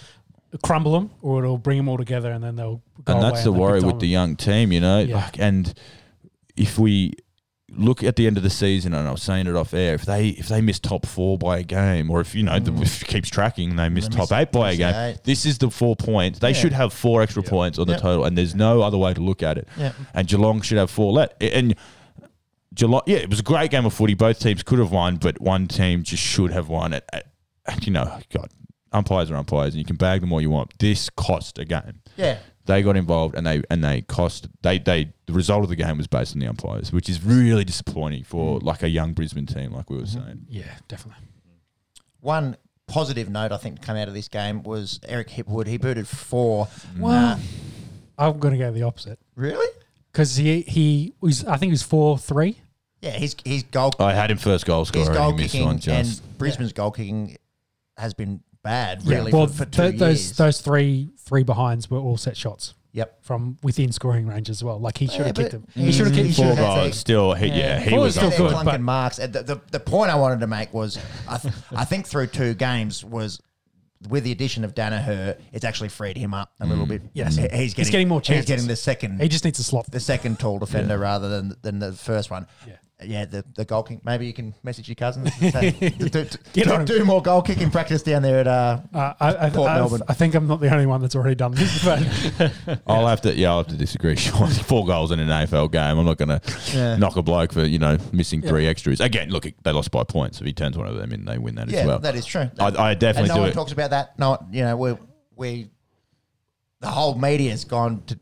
crumble 0.63 0.93
them 0.93 1.11
or 1.21 1.45
it'll 1.45 1.59
bring 1.59 1.77
them 1.77 1.89
all 1.89 1.99
together 1.99 2.31
and 2.31 2.43
then 2.43 2.57
they'll 2.57 2.83
go 3.05 3.13
and 3.13 3.23
away 3.23 3.31
that's 3.31 3.45
the 3.45 3.51
they'll 3.51 3.61
worry 3.61 3.81
with 3.81 4.01
the 4.01 4.07
young 4.09 4.37
team, 4.37 4.73
you 4.73 4.81
know. 4.81 5.01
Yeah. 5.01 5.17
Like, 5.17 5.39
and 5.39 5.75
if 6.57 6.79
we 6.79 7.13
look 7.71 8.03
at 8.03 8.17
the 8.17 8.27
end 8.27 8.37
of 8.37 8.43
the 8.43 8.51
season, 8.51 8.95
and 8.95 9.07
I 9.07 9.11
was 9.11 9.23
saying 9.23 9.47
it 9.47 9.55
off 9.55 9.75
air, 9.75 9.95
if 9.95 10.05
they 10.07 10.29
if 10.29 10.49
they 10.49 10.61
miss 10.61 10.79
top 10.79 11.05
four 11.07 11.37
by 11.37 11.59
a 11.59 11.63
game, 11.63 12.11
or 12.11 12.21
if 12.21 12.35
you 12.35 12.43
know 12.43 12.59
the, 12.59 12.71
mm. 12.71 12.83
if 12.83 13.03
it 13.03 13.09
keeps 13.09 13.29
tracking, 13.29 13.77
they 13.77 13.89
miss 13.89 14.09
They 14.09 14.17
top 14.17 14.31
miss- 14.31 14.33
eight 14.33 14.53
by 14.53 14.73
a 14.73 14.77
game. 14.77 14.95
eight. 14.95 15.25
This 15.25 15.45
is 15.45 15.59
the 15.59 15.71
four 15.71 15.97
points. 15.97 16.39
They 16.39 16.51
Yeah. 16.51 16.55
should 16.55 16.73
have 16.73 16.93
four 16.93 17.21
extra 17.23 17.43
points 17.43 17.79
on 17.79 17.87
the 17.87 17.97
total, 17.97 18.25
and 18.25 18.39
there's 18.39 18.55
no 18.55 18.81
other 18.83 18.97
way 18.97 19.13
to 19.13 19.21
look 19.21 19.43
at 19.43 19.59
it. 19.59 19.69
Yep. 19.77 19.95
And 20.15 20.29
Geelong 20.29 20.61
should 20.63 20.79
have 20.79 20.91
four. 20.91 21.13
Let 21.13 21.35
and. 21.43 21.75
Geelong, 22.79 23.03
yeah, 23.07 23.17
it 23.19 23.29
was 23.29 23.41
a 23.41 23.43
great 23.43 23.71
game 23.71 23.85
of 23.85 23.93
footy. 23.93 24.15
Both 24.15 24.39
teams 24.41 24.63
could 24.63 24.79
have 24.79 24.91
won, 24.93 25.17
but 25.17 25.41
one 25.41 25.67
team 25.69 26.03
just 26.05 26.23
should 26.23 26.53
have 26.53 26.69
won 26.69 26.93
it. 26.95 27.05
And, 27.67 27.85
You 27.87 27.93
know, 27.93 28.19
God, 28.33 28.51
umpires 28.93 29.31
are 29.31 29.37
umpires, 29.37 29.75
and 29.75 29.79
you 29.79 29.85
can 29.85 29.97
bag 29.97 30.23
them 30.23 30.33
all 30.33 30.41
you 30.41 30.49
want. 30.51 30.79
This 30.79 31.11
cost 31.11 31.59
a 31.59 31.65
game 31.67 32.01
Yeah. 32.17 32.39
they 32.65 32.81
got 32.83 32.97
involved 32.97 33.35
and 33.35 33.47
they 33.47 33.63
and 33.71 33.83
they 33.85 34.01
cost 34.03 34.49
they 34.63 34.79
they 34.79 35.13
the 35.27 35.33
result 35.35 35.65
of 35.65 35.69
the 35.69 35.77
game 35.77 35.99
was 35.99 36.07
based 36.07 36.35
on 36.35 36.39
the 36.41 36.47
umpires, 36.47 36.93
which 36.93 37.09
is 37.11 37.23
really 37.23 37.65
disappointing 37.65 38.25
for 38.25 38.59
like 38.61 38.83
a 38.83 38.89
young 38.89 39.13
Brisbane 39.13 39.45
team, 39.47 39.73
like 39.73 39.91
we 39.91 39.99
were 39.99 40.07
saying. 40.07 40.47
Yeah, 40.49 40.73
definitely. 40.89 41.23
One 42.21 42.57
positive 42.87 43.29
note 43.29 43.53
I 43.53 43.59
think 43.59 43.81
to 43.81 43.87
come 43.87 43.97
out 43.97 44.09
of 44.09 44.15
this 44.15 44.29
game 44.29 44.63
was 44.63 44.99
Eric 45.07 45.29
Hipwood. 45.29 45.67
He 45.67 45.77
booted 45.77 46.09
four. 46.09 46.69
Well, 46.99 47.35
Uh, 47.35 47.39
I'm 48.19 48.39
going 48.39 48.53
to 48.53 48.59
go 48.59 48.73
the 48.73 48.83
opposite 48.85 49.19
really? 49.37 49.69
because 50.13 50.37
he 50.37 50.63
he 50.63 51.13
was 51.21 51.45
I 51.45 51.57
think 51.59 51.69
he 51.71 51.73
was 51.75 51.83
four 51.83 52.17
three. 52.19 52.61
Yeah, 53.01 53.11
his 53.13 53.37
his 53.45 53.63
goal 53.65 53.93
I 53.99 54.13
had 54.13 54.31
him 54.31 54.39
first 54.39 54.67
goal 54.67 54.85
scorer. 54.85 55.07
his 55.09 55.17
goal 55.17 55.31
and 55.31 55.39
he 55.39 55.45
missed 55.45 55.53
kicking 55.53 55.67
one 55.67 55.79
just. 55.79 56.21
and 56.23 56.39
Brisbane's 56.39 56.73
goal 56.73 56.91
kicking 56.91 57.37
has 57.97 58.13
been 58.15 58.41
bad, 58.63 59.03
Yeah, 59.05 59.19
really, 59.19 59.33
well, 59.33 59.47
for, 59.47 59.59
for 59.59 59.65
two 59.67 59.83
th- 59.83 59.99
those 59.99 60.19
years. 60.27 60.37
those 60.37 60.61
three 60.61 61.11
three 61.21 61.45
behinds 61.45 61.89
were 61.91 61.99
all 61.99 62.17
set 62.17 62.37
shots 62.37 62.75
yep. 62.93 63.23
from 63.25 63.57
within 63.63 63.93
scoring 63.93 64.27
range 64.27 64.51
as 64.51 64.65
well. 64.65 64.81
Like 64.81 64.99
he 64.99 65.07
should 65.07 65.27
have 65.27 65.39
Yeah, 65.39 65.43
kicked 65.45 65.53
them. 65.53 65.65
but 65.75 65.75
He 65.85 65.93
should 65.93 66.07
have 66.09 66.17
he 66.17 66.23
kicked. 66.25 66.37
should've 66.37 66.57
Four 66.57 66.67
had 66.67 66.75
to- 66.77 66.81
goals 66.87 66.99
still. 66.99 67.35
He, 67.35 67.47
yeah, 67.49 67.79
he 67.81 67.91
Four 67.91 68.01
was 68.01 68.17
is 68.17 68.21
still 68.21 68.29
up 68.33 68.37
good, 68.37 68.51
there. 68.51 68.59
clunking 68.59 68.65
but- 68.65 68.81
marks. 68.81 69.19
And 69.21 69.33
The, 69.33 69.43
the, 69.45 69.61
the 69.71 69.81
point 69.81 70.11
I 70.11 70.17
wanted 70.17 70.41
to 70.41 70.47
make 70.49 70.75
was, 70.75 70.99
I, 71.29 71.39
th- 71.39 71.55
I 71.71 71.85
think 71.85 72.07
through 72.07 72.29
two 72.29 72.55
games 72.55 73.05
was 73.05 73.41
with 74.09 74.25
the 74.25 74.33
addition 74.33 74.65
of 74.65 74.75
Daniher, 74.75 75.39
it's 75.53 75.65
actually 75.65 75.89
freed 75.89 76.17
him 76.17 76.33
up 76.35 76.53
a 76.61 76.67
little 76.67 76.87
mm. 76.87 76.89
bit. 76.91 77.03
Yes. 77.15 77.37
He- 77.37 77.49
he's 77.49 77.75
getting, 77.75 77.93
getting 77.93 78.09
more 78.09 78.21
chance. 78.21 78.39
He's 78.41 78.47
getting 78.47 78.67
the 78.69 78.77
second, 78.77 79.21
He 79.21 79.29
just 79.29 79.45
needs 79.45 79.59
to 79.59 79.65
slot. 79.65 79.91
the 79.91 80.01
second 80.01 80.39
tall 80.41 80.59
defender 80.59 80.99
rather 80.99 81.29
than 81.29 81.55
than 81.63 81.79
the 81.79 81.93
first 81.93 82.31
one. 82.31 82.47
Yeah. 83.01 83.07
Yeah, 83.19 83.25
the, 83.27 83.45
the 83.55 83.65
goal 83.65 83.85
kick. 83.85 84.05
Maybe 84.05 84.27
you 84.27 84.33
can 84.33 84.53
message 84.65 84.89
your 84.89 84.97
cousins. 84.97 85.31
and 85.41 85.53
say, 85.53 85.71
do, 85.99 86.09
do, 86.09 86.25
Get 86.53 86.65
do- 86.67 86.73
on 86.73 86.85
do 86.85 87.05
more 87.05 87.23
goal 87.23 87.43
kicking 87.43 87.71
practice 87.71 88.03
down 88.03 88.23
there 88.23 88.41
at 88.41 88.49
uh, 88.49 88.81
Uh, 88.93 89.13
I, 89.21 89.47
I, 89.47 89.51
Port 89.51 89.71
I, 89.71 89.77
Melbourne. 89.77 90.03
I 90.09 90.15
think 90.15 90.35
I'm 90.35 90.49
not 90.49 90.61
the 90.61 90.73
only 90.73 90.87
one 90.87 91.01
that's 91.01 91.15
already 91.15 91.37
done 91.37 91.53
this, 91.53 91.85
but 91.85 92.03
I'll 92.89 93.07
have 93.07 93.21
to, 93.21 93.35
yeah, 93.35 93.51
I'll 93.51 93.59
have 93.59 93.69
to 93.69 93.77
disagree. 93.77 94.17
Sean. 94.17 94.49
Four 94.51 94.85
goals 94.85 95.13
in 95.13 95.21
an 95.21 95.29
AFL 95.29 95.71
game. 95.71 95.97
I'm 95.99 96.05
not 96.07 96.17
going 96.19 96.41
to 96.41 96.41
Yeah. 96.77 96.97
knock 96.97 97.15
a 97.17 97.23
bloke 97.23 97.53
for 97.53 97.65
you 97.65 97.79
know 97.79 97.99
missing 98.13 98.43
three 98.43 98.67
extras. 98.67 99.01
Again, 99.01 99.31
look, 99.31 99.47
they 99.63 99.71
lost 99.73 99.93
by 99.93 100.03
points. 100.03 100.41
If 100.41 100.47
he 100.47 100.53
turns 100.53 100.77
one 100.77 100.89
of 100.89 100.97
them 100.97 101.13
in, 101.13 101.25
they 101.25 101.39
win 101.39 101.55
that 101.55 101.69
yeah, 101.71 101.81
as 101.81 101.87
well. 101.87 101.99
that 102.01 102.17
is 102.17 102.27
true. 102.27 102.51
I, 102.59 102.67
I 102.67 102.91
and 102.95 103.01
no 103.29 103.35
do 103.35 103.41
one 103.41 103.49
it. 103.51 103.53
talks 103.55 103.71
about 103.73 103.91
that. 103.91 104.19
No, 104.19 104.39
you 104.51 104.63
know, 104.65 104.77
we 104.77 104.95
we 105.37 105.71
the 106.81 106.89
whole 106.89 107.15
media's 107.15 107.65
gone 107.65 108.03
to 108.07 108.19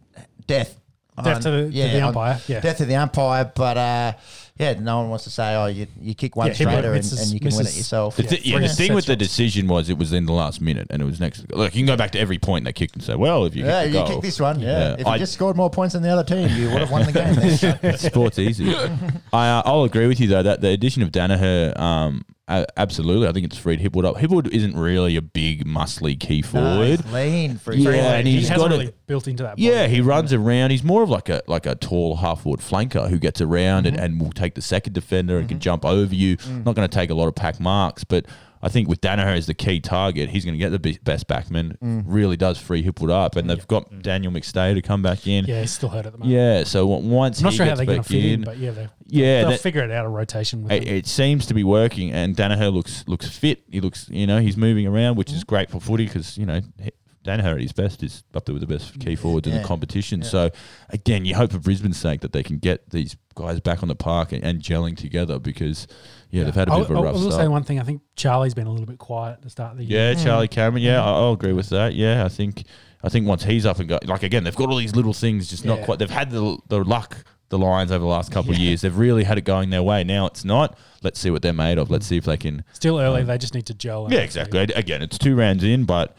death. 0.47 0.79
Death 1.23 1.37
on- 1.37 1.43
to 1.43 1.51
the- 1.51 1.65
to 1.65 1.71
the 1.71 2.01
on- 2.03 2.09
umpire, 2.09 2.41
yeah. 2.47 2.61
death 2.61 2.77
to 2.77 2.85
the 2.85 2.97
umpire. 2.97 3.51
But 3.55 3.77
uh, 3.79 4.13
yeah, 4.59 4.73
no 4.81 4.99
one 5.01 5.11
wants 5.11 5.25
to 5.25 5.31
say, 5.31 5.55
oh, 5.55 5.67
you, 5.67 5.87
you 6.01 6.15
kick 6.15 6.35
one 6.35 6.47
Yeah, 6.47 6.53
he 6.55 6.65
straighter 6.65 6.87
and, 6.89 6.95
misses- 6.97 7.21
and 7.23 7.33
you 7.33 7.41
can 7.41 7.49
win 7.51 7.61
it 7.61 7.65
misses- 7.65 7.77
yourself. 7.79 8.17
The 8.17 8.23
thi- 8.23 8.41
yeah, 8.43 8.57
three 8.59 8.67
the 8.69 8.73
thing 8.73 8.95
with 8.95 9.05
the 9.07 9.17
decision 9.17 9.69
was 9.69 9.91
it 9.91 9.99
was 9.99 10.13
in 10.13 10.25
the 10.27 10.33
last 10.33 10.61
minute 10.61 10.87
and 10.91 11.03
it 11.03 11.05
was 11.05 11.21
next. 11.21 11.51
Look, 11.53 11.75
you 11.75 11.81
can 11.81 11.87
go 11.87 11.97
back 11.97 12.13
to 12.13 12.19
every 12.19 12.39
point 12.39 12.65
they 12.65 12.73
kicked 12.73 12.95
and 12.95 13.05
say, 13.05 13.15
well, 13.17 13.45
if 13.45 13.55
you 13.55 13.65
yeah, 13.67 13.83
kick 13.85 13.93
the 13.93 13.99
you 13.99 14.05
goal, 14.05 14.15
kick 14.15 14.23
this 14.23 14.41
one. 14.41 14.61
Yeah, 14.61 14.67
Yeah, 14.79 14.93
if 14.95 15.01
you 15.01 15.07
I- 15.07 15.19
just 15.19 15.35
scored 15.35 15.57
more 15.57 15.69
points 15.71 15.93
than 15.93 16.03
the 16.03 16.09
other 16.09 16.25
team, 16.25 16.49
you 16.57 16.71
would 16.71 16.79
have 16.81 16.91
won 16.91 17.05
the 17.07 17.13
game. 17.13 17.35
Then. 17.83 17.99
Sport's 17.99 18.39
easy. 18.39 18.75
I, 19.33 19.49
uh, 19.51 19.63
I'll 19.67 19.85
agree 19.85 20.07
with 20.07 20.21
you 20.21 20.27
though 20.29 20.43
that 20.43 20.61
the 20.63 20.69
addition 20.69 21.03
of 21.03 21.11
Daniher, 21.13 21.79
um, 21.79 22.25
uh, 22.49 22.65
absolutely, 22.77 23.27
I 23.27 23.33
think 23.33 23.45
it's 23.47 23.59
freed 23.59 23.81
Hipwood 23.81 24.05
up. 24.05 24.17
Hipwood 24.17 24.49
isn't 24.49 24.77
really 24.77 25.17
a 25.17 25.23
big, 25.23 25.67
muscly 25.67 26.19
key 26.19 26.43
No, 26.43 26.49
forward. 26.49 27.01
he's 27.01 27.13
lean 27.13 27.59
for 27.59 27.73
Yeah, 27.73 27.91
his 27.91 28.01
and 28.05 28.27
he 28.29 28.37
he's 28.37 28.49
hasn't 28.49 28.71
got 28.71 28.75
it- 28.77 28.79
really 28.83 28.93
built 29.07 29.27
into 29.29 29.43
that. 29.43 29.59
Yeah, 29.59 29.83
body. 29.83 29.95
he 29.95 30.01
runs 30.01 30.33
around. 30.33 30.71
He's 30.71 30.85
more 30.85 31.03
of 31.03 31.11
like 31.11 31.29
a 31.29 31.43
like 31.49 31.67
a 31.67 31.75
tall 31.75 32.17
half 32.17 32.43
forward 32.43 32.61
flanker 32.61 33.09
who 33.11 33.19
gets 33.19 33.41
around 33.41 33.85
Mm-hmm. 33.87 33.97
and, 33.97 34.15
and 34.15 34.21
will 34.21 34.31
take 34.33 34.55
the 34.55 34.63
second 34.63 34.93
defender 34.93 35.39
and 35.39 35.49
can 35.49 35.59
jump 35.59 35.85
over 35.85 36.15
you. 36.15 36.37
Mm. 36.37 36.65
Not 36.65 36.75
going 36.77 36.89
to 36.89 36.95
take 36.95 37.11
a 37.11 37.15
lot 37.15 37.27
of 37.29 37.35
pack 37.35 37.59
marks, 37.59 38.05
but 38.05 38.27
I 38.67 38.69
think 38.69 38.89
with 38.89 39.01
Daniher 39.01 39.37
as 39.37 39.47
the 39.47 39.55
key 39.55 39.81
target, 39.81 40.29
he's 40.29 40.45
going 40.45 40.55
to 40.55 40.59
get 40.59 40.71
the 40.83 40.99
best 41.05 41.29
backman. 41.29 41.79
Mm. 41.79 42.03
Really 42.05 42.37
does 42.37 42.59
free 42.59 42.83
Hipwood 42.83 43.11
up, 43.11 43.37
and 43.37 43.49
they've 43.49 43.67
got 43.69 44.03
Daniel 44.03 44.33
McStay 44.33 44.75
to 44.75 44.83
come 44.83 45.03
back 45.03 45.27
in. 45.27 45.45
yeah, 45.45 45.61
he's 45.61 45.71
still 45.73 45.89
hurt 45.89 46.05
at 46.07 46.13
the 46.13 46.19
moment. 46.19 46.35
Yeah, 46.37 46.65
so 46.65 46.85
once 46.87 47.39
I'm 47.39 47.45
not 47.45 47.53
he 47.53 47.57
sure 47.57 47.67
how 47.67 47.71
gets 47.71 47.79
they're 47.79 47.87
going 47.87 47.99
back 48.01 48.07
to 48.07 48.13
fit 48.13 48.25
in, 48.25 48.31
in, 48.33 48.43
but 48.43 48.59
yeah, 48.59 48.71
they, 48.73 48.89
yeah, 49.07 49.41
they'll 49.43 49.51
that- 49.51 49.61
figure 49.61 49.83
it 49.85 49.91
out 49.91 50.05
a 50.05 50.09
rotation 50.09 50.65
with 50.65 50.73
it, 50.73 50.83
him. 50.83 50.95
it 50.97 51.07
seems 51.07 51.47
to 51.47 51.55
be 51.55 51.63
working, 51.65 52.13
and 52.13 52.37
Daniher 52.37 52.73
looks 52.73 53.05
looks 53.07 53.29
fit. 53.29 53.63
He 53.71 53.81
looks, 53.81 54.09
you 54.11 54.27
know, 54.27 54.41
he's 54.41 54.57
moving 54.57 54.87
around, 54.87 55.17
which 55.17 55.33
is 55.33 55.45
Mm. 55.45 55.47
great 55.47 55.71
for 55.71 55.81
footy 55.81 56.07
because 56.07 56.37
you 56.37 56.47
know 56.47 56.61
he- 56.83 56.91
Daniher 57.27 57.55
at 57.55 57.61
his 57.61 57.73
best 57.73 58.03
is 58.03 58.23
up 58.35 58.45
there 58.45 58.55
with 58.55 58.61
the 58.61 58.67
best 58.67 58.99
key 59.01 59.17
forwards 59.17 59.47
in 59.47 59.55
the 59.55 59.63
competition. 59.63 60.23
So 60.23 60.51
again, 60.91 61.25
you 61.25 61.35
hope 61.35 61.53
for 61.53 61.59
Brisbane's 61.59 61.99
sake 61.99 62.21
that 62.21 62.33
they 62.33 62.43
can 62.43 62.59
get 62.59 62.91
these 62.91 63.17
guys 63.35 63.61
back 63.61 63.83
on 63.83 63.89
the 63.89 63.95
park 63.95 64.33
and, 64.33 64.43
and 64.45 64.61
gelling 64.63 64.97
together 64.97 65.39
because 65.39 65.87
yeah, 66.31 66.45
they've 66.45 66.55
had 66.55 66.69
a 66.69 66.73
bit 66.73 66.81
of 66.83 66.91
a 66.91 66.95
I'll, 66.95 67.03
rough 67.05 67.17
I 67.17 67.19
will 67.19 67.31
say 67.33 67.49
one 67.49 67.63
thing. 67.65 67.79
I 67.81 67.83
think 67.85 68.03
Charlie's 68.17 68.55
been 68.55 68.67
a 68.67 68.71
little 68.71 68.87
bit 68.87 68.99
quiet 68.99 69.35
at 69.35 69.43
the 69.43 69.51
start 69.51 69.73
of 69.73 69.79
the 69.79 69.85
year. 69.85 70.11
Yeah, 70.11 70.15
mm. 70.15 70.25
Charlie 70.25 70.49
Cameron. 70.49 70.83
Yeah, 70.83 70.97
mm. 70.97 71.03
I- 71.03 71.13
I'll 71.13 71.33
agree 71.33 71.53
with 71.53 71.69
that. 71.71 71.95
Yeah, 71.95 72.25
I 72.25 72.29
think 72.29 72.65
I 73.03 73.09
think 73.09 73.27
once 73.27 73.45
he's 73.45 73.67
up 73.67 73.79
and 73.79 73.89
go, 73.89 73.99
like 74.05 74.23
again, 74.23 74.45
they've 74.45 74.57
got 74.57 74.69
all 74.71 74.77
these 74.77 74.97
little 74.97 75.13
things, 75.13 75.49
just 75.49 75.65
not 75.65 75.81
Yeah. 75.81 75.85
quite. 75.85 75.99
They've 75.99 76.11
had 76.11 76.31
the 76.31 76.59
the 76.69 76.83
luck. 76.83 77.25
The 77.49 77.59
Lions 77.59 77.93
over 77.93 78.01
the 78.01 78.07
last 78.07 78.33
couple 78.33 78.51
of 78.51 78.59
years, 78.59 78.81
they've 78.81 78.99
really 78.99 79.23
had 79.23 79.39
it 79.39 79.43
going 79.45 79.71
their 79.71 79.85
way. 79.85 80.03
Now 80.03 80.27
it's 80.27 80.45
not. 80.45 80.77
Let's 81.05 81.21
see 81.21 81.31
what 81.31 81.43
they're 81.43 81.53
made 81.53 81.79
of. 81.79 81.93
Let's 81.93 82.05
see 82.05 82.17
if 82.17 82.25
they 82.25 82.37
can 82.37 82.65
Still 82.73 82.99
early. 82.99 83.21
Um, 83.21 83.29
they 83.29 83.39
just 83.39 83.55
need 83.55 83.67
to 83.67 83.75
gel. 83.75 84.09
yeah, 84.11 84.19
exactly. 84.19 84.59
Again, 84.59 85.01
it's 85.01 85.17
two 85.17 85.37
rounds 85.37 85.63
in, 85.63 85.85
but 85.85 86.17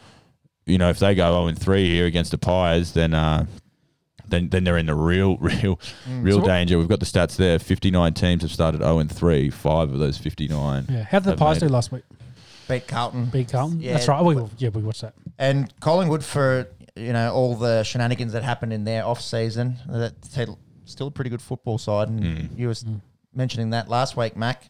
you 0.68 0.78
know, 0.78 0.90
if 0.90 0.98
they 0.98 1.14
go 1.14 1.30
0 1.32 1.46
and 1.48 1.58
3 1.58 1.88
here 1.90 2.06
against 2.06 2.30
the 2.30 2.38
Pies, 2.38 2.92
then 2.92 3.14
uh, 3.14 3.46
then 4.28 4.48
then 4.50 4.64
they're 4.64 4.76
in 4.78 4.86
the 4.86 4.94
real, 4.94 5.36
real, 5.40 5.80
real 6.08 6.40
So 6.40 6.46
danger. 6.46 6.78
We've 6.78 6.88
got 6.88 7.00
the 7.00 7.06
stats 7.06 7.36
there. 7.36 7.58
59 7.58 8.12
teams 8.14 8.42
have 8.42 8.52
started 8.52 8.80
0 8.82 8.98
and 8.98 9.10
3. 9.10 9.50
Five 9.50 9.92
of 9.92 9.98
those 9.98 10.18
59. 10.18 10.86
Yeah. 10.88 11.02
How 11.04 11.18
did 11.18 11.24
the 11.24 11.30
have 11.30 11.38
Pies 11.38 11.58
do 11.58 11.68
last 11.68 11.90
week? 11.92 12.02
beat 12.68 12.86
Carlton. 12.86 13.24
Beat 13.26 13.50
Carlton. 13.50 13.80
Yeah. 13.80 13.94
That's 13.94 14.08
right. 14.08 14.22
We, 14.22 14.36
yeah, 14.58 14.68
we 14.68 14.82
watched 14.82 15.00
that. 15.00 15.14
And 15.38 15.72
Collingwood 15.80 16.22
for 16.22 16.68
you 16.96 17.12
know 17.12 17.32
all 17.32 17.54
the 17.56 17.82
shenanigans 17.84 18.32
that 18.32 18.42
happened 18.42 18.72
in 18.72 18.84
their 18.84 19.04
off 19.06 19.20
season. 19.20 19.76
That's 19.88 20.36
still 20.84 21.06
a 21.06 21.10
pretty 21.10 21.30
good 21.30 21.42
football 21.42 21.78
side, 21.78 22.08
and 22.08 22.20
Mm. 22.22 22.58
you 22.58 22.68
was 22.68 22.84
mentioning 23.34 23.70
that 23.70 23.88
last 23.88 24.16
week, 24.16 24.36
Mac. 24.36 24.68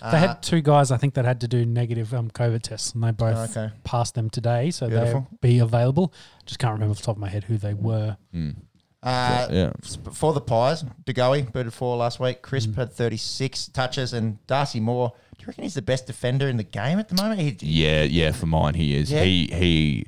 They 0.00 0.06
Uh, 0.08 0.16
had 0.16 0.42
two 0.42 0.60
guys, 0.60 0.90
I 0.90 0.96
think, 0.98 1.14
that 1.14 1.24
had 1.24 1.40
to 1.40 1.48
do 1.48 1.64
negative 1.64 2.12
um, 2.12 2.30
COVID 2.30 2.62
tests, 2.62 2.92
and 2.94 3.02
they 3.02 3.10
both 3.12 3.56
okay. 3.56 3.72
passed 3.84 4.14
them 4.14 4.28
today, 4.30 4.70
so 4.70 4.88
Beautiful. 4.88 5.26
they'll 5.30 5.38
be 5.40 5.58
available. 5.58 6.12
Just 6.44 6.58
can't 6.58 6.72
remember 6.74 6.90
off 6.92 6.98
the 6.98 7.04
top 7.06 7.16
of 7.16 7.20
my 7.20 7.28
head 7.30 7.44
who 7.44 7.56
they 7.58 7.74
were. 7.74 8.16
Mm. 8.34 8.56
Uh, 9.02 9.46
yeah. 9.50 9.72
For 10.12 10.32
the 10.32 10.40
Pies, 10.40 10.84
De 11.04 11.12
Goey 11.12 11.42
booted 11.52 11.72
four 11.72 11.96
last 11.96 12.18
week. 12.18 12.42
Crisp 12.42 12.70
Mm. 12.70 12.76
had 12.76 12.92
36 12.92 13.68
touches, 13.68 14.12
and 14.12 14.44
Darcy 14.46 14.80
Moore. 14.80 15.12
Do 15.38 15.42
you 15.42 15.46
reckon 15.48 15.64
he's 15.64 15.74
the 15.74 15.82
best 15.82 16.06
defender 16.06 16.48
in 16.48 16.56
the 16.56 16.64
game 16.64 16.98
at 16.98 17.08
the 17.08 17.14
moment? 17.14 17.40
He, 17.40 17.56
Yeah, 17.60 18.02
yeah, 18.02 18.32
for 18.32 18.46
mine, 18.46 18.74
he 18.74 18.96
is. 18.96 19.12
Yeah. 19.12 19.22
He, 19.22 19.46
he, 19.52 20.06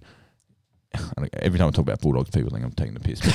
every 1.34 1.58
time 1.58 1.68
I 1.68 1.70
talk 1.70 1.78
about 1.82 2.00
Bulldogs, 2.00 2.30
people 2.30 2.50
think 2.50 2.64
I'm 2.64 2.72
taking 2.72 2.94
the 2.94 3.00
piss. 3.00 3.20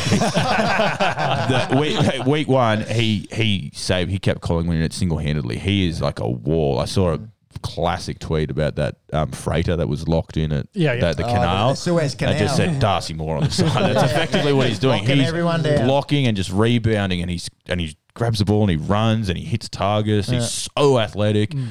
the 1.72 1.78
week, 1.80 2.26
week 2.26 2.48
one, 2.48 2.82
he 2.84 3.28
he 3.32 3.72
saved, 3.74 4.10
he 4.12 4.20
kept 4.20 4.42
Collingwood 4.42 4.76
in 4.78 4.82
it 4.82 4.94
single 4.94 5.18
handedly. 5.18 5.58
He 5.58 5.88
is 5.88 6.02
like 6.02 6.20
a 6.20 6.30
wall. 6.30 6.80
I 6.80 6.86
saw 6.86 7.14
a 7.14 7.20
classic 7.62 8.20
tweet 8.20 8.50
about 8.50 8.76
that 8.76 8.96
um, 9.14 9.32
freighter 9.32 9.76
that 9.76 9.88
was 9.88 10.08
locked 10.08 10.38
in 10.38 10.52
at 10.52 10.68
Yeah, 10.74 10.94
yeah. 10.94 11.12
the, 11.14 11.22
the 11.22 11.26
Oh, 11.30 11.34
canal. 11.34 11.70
the 11.70 11.76
Suez 11.76 12.16
That 12.16 12.38
just 12.38 12.56
said 12.58 12.80
Darcy 12.80 13.14
Moore 13.14 13.38
on 13.38 13.44
the 13.44 13.52
side. 13.52 13.96
That's 13.96 14.12
effectively 14.12 14.54
what 14.54 14.68
he's 14.68 14.80
doing. 14.80 15.02
Locking 15.02 15.18
he's 15.20 15.28
everyone 15.28 15.62
blocking 15.62 16.28
and 16.28 16.36
just 16.36 16.52
rebounding, 16.52 17.22
and 17.22 17.30
he's 17.30 17.50
and 17.68 17.80
he 17.80 17.96
grabs 18.16 18.40
the 18.40 18.46
ball 18.46 18.62
and 18.62 18.72
he 18.72 18.78
runs 18.78 19.30
and 19.30 19.38
he 19.38 19.46
hits 19.46 19.70
targets. 19.70 20.30
Yeah. 20.30 20.40
He's 20.40 20.68
so 20.76 21.00
athletic. 21.00 21.52
Mm. 21.52 21.70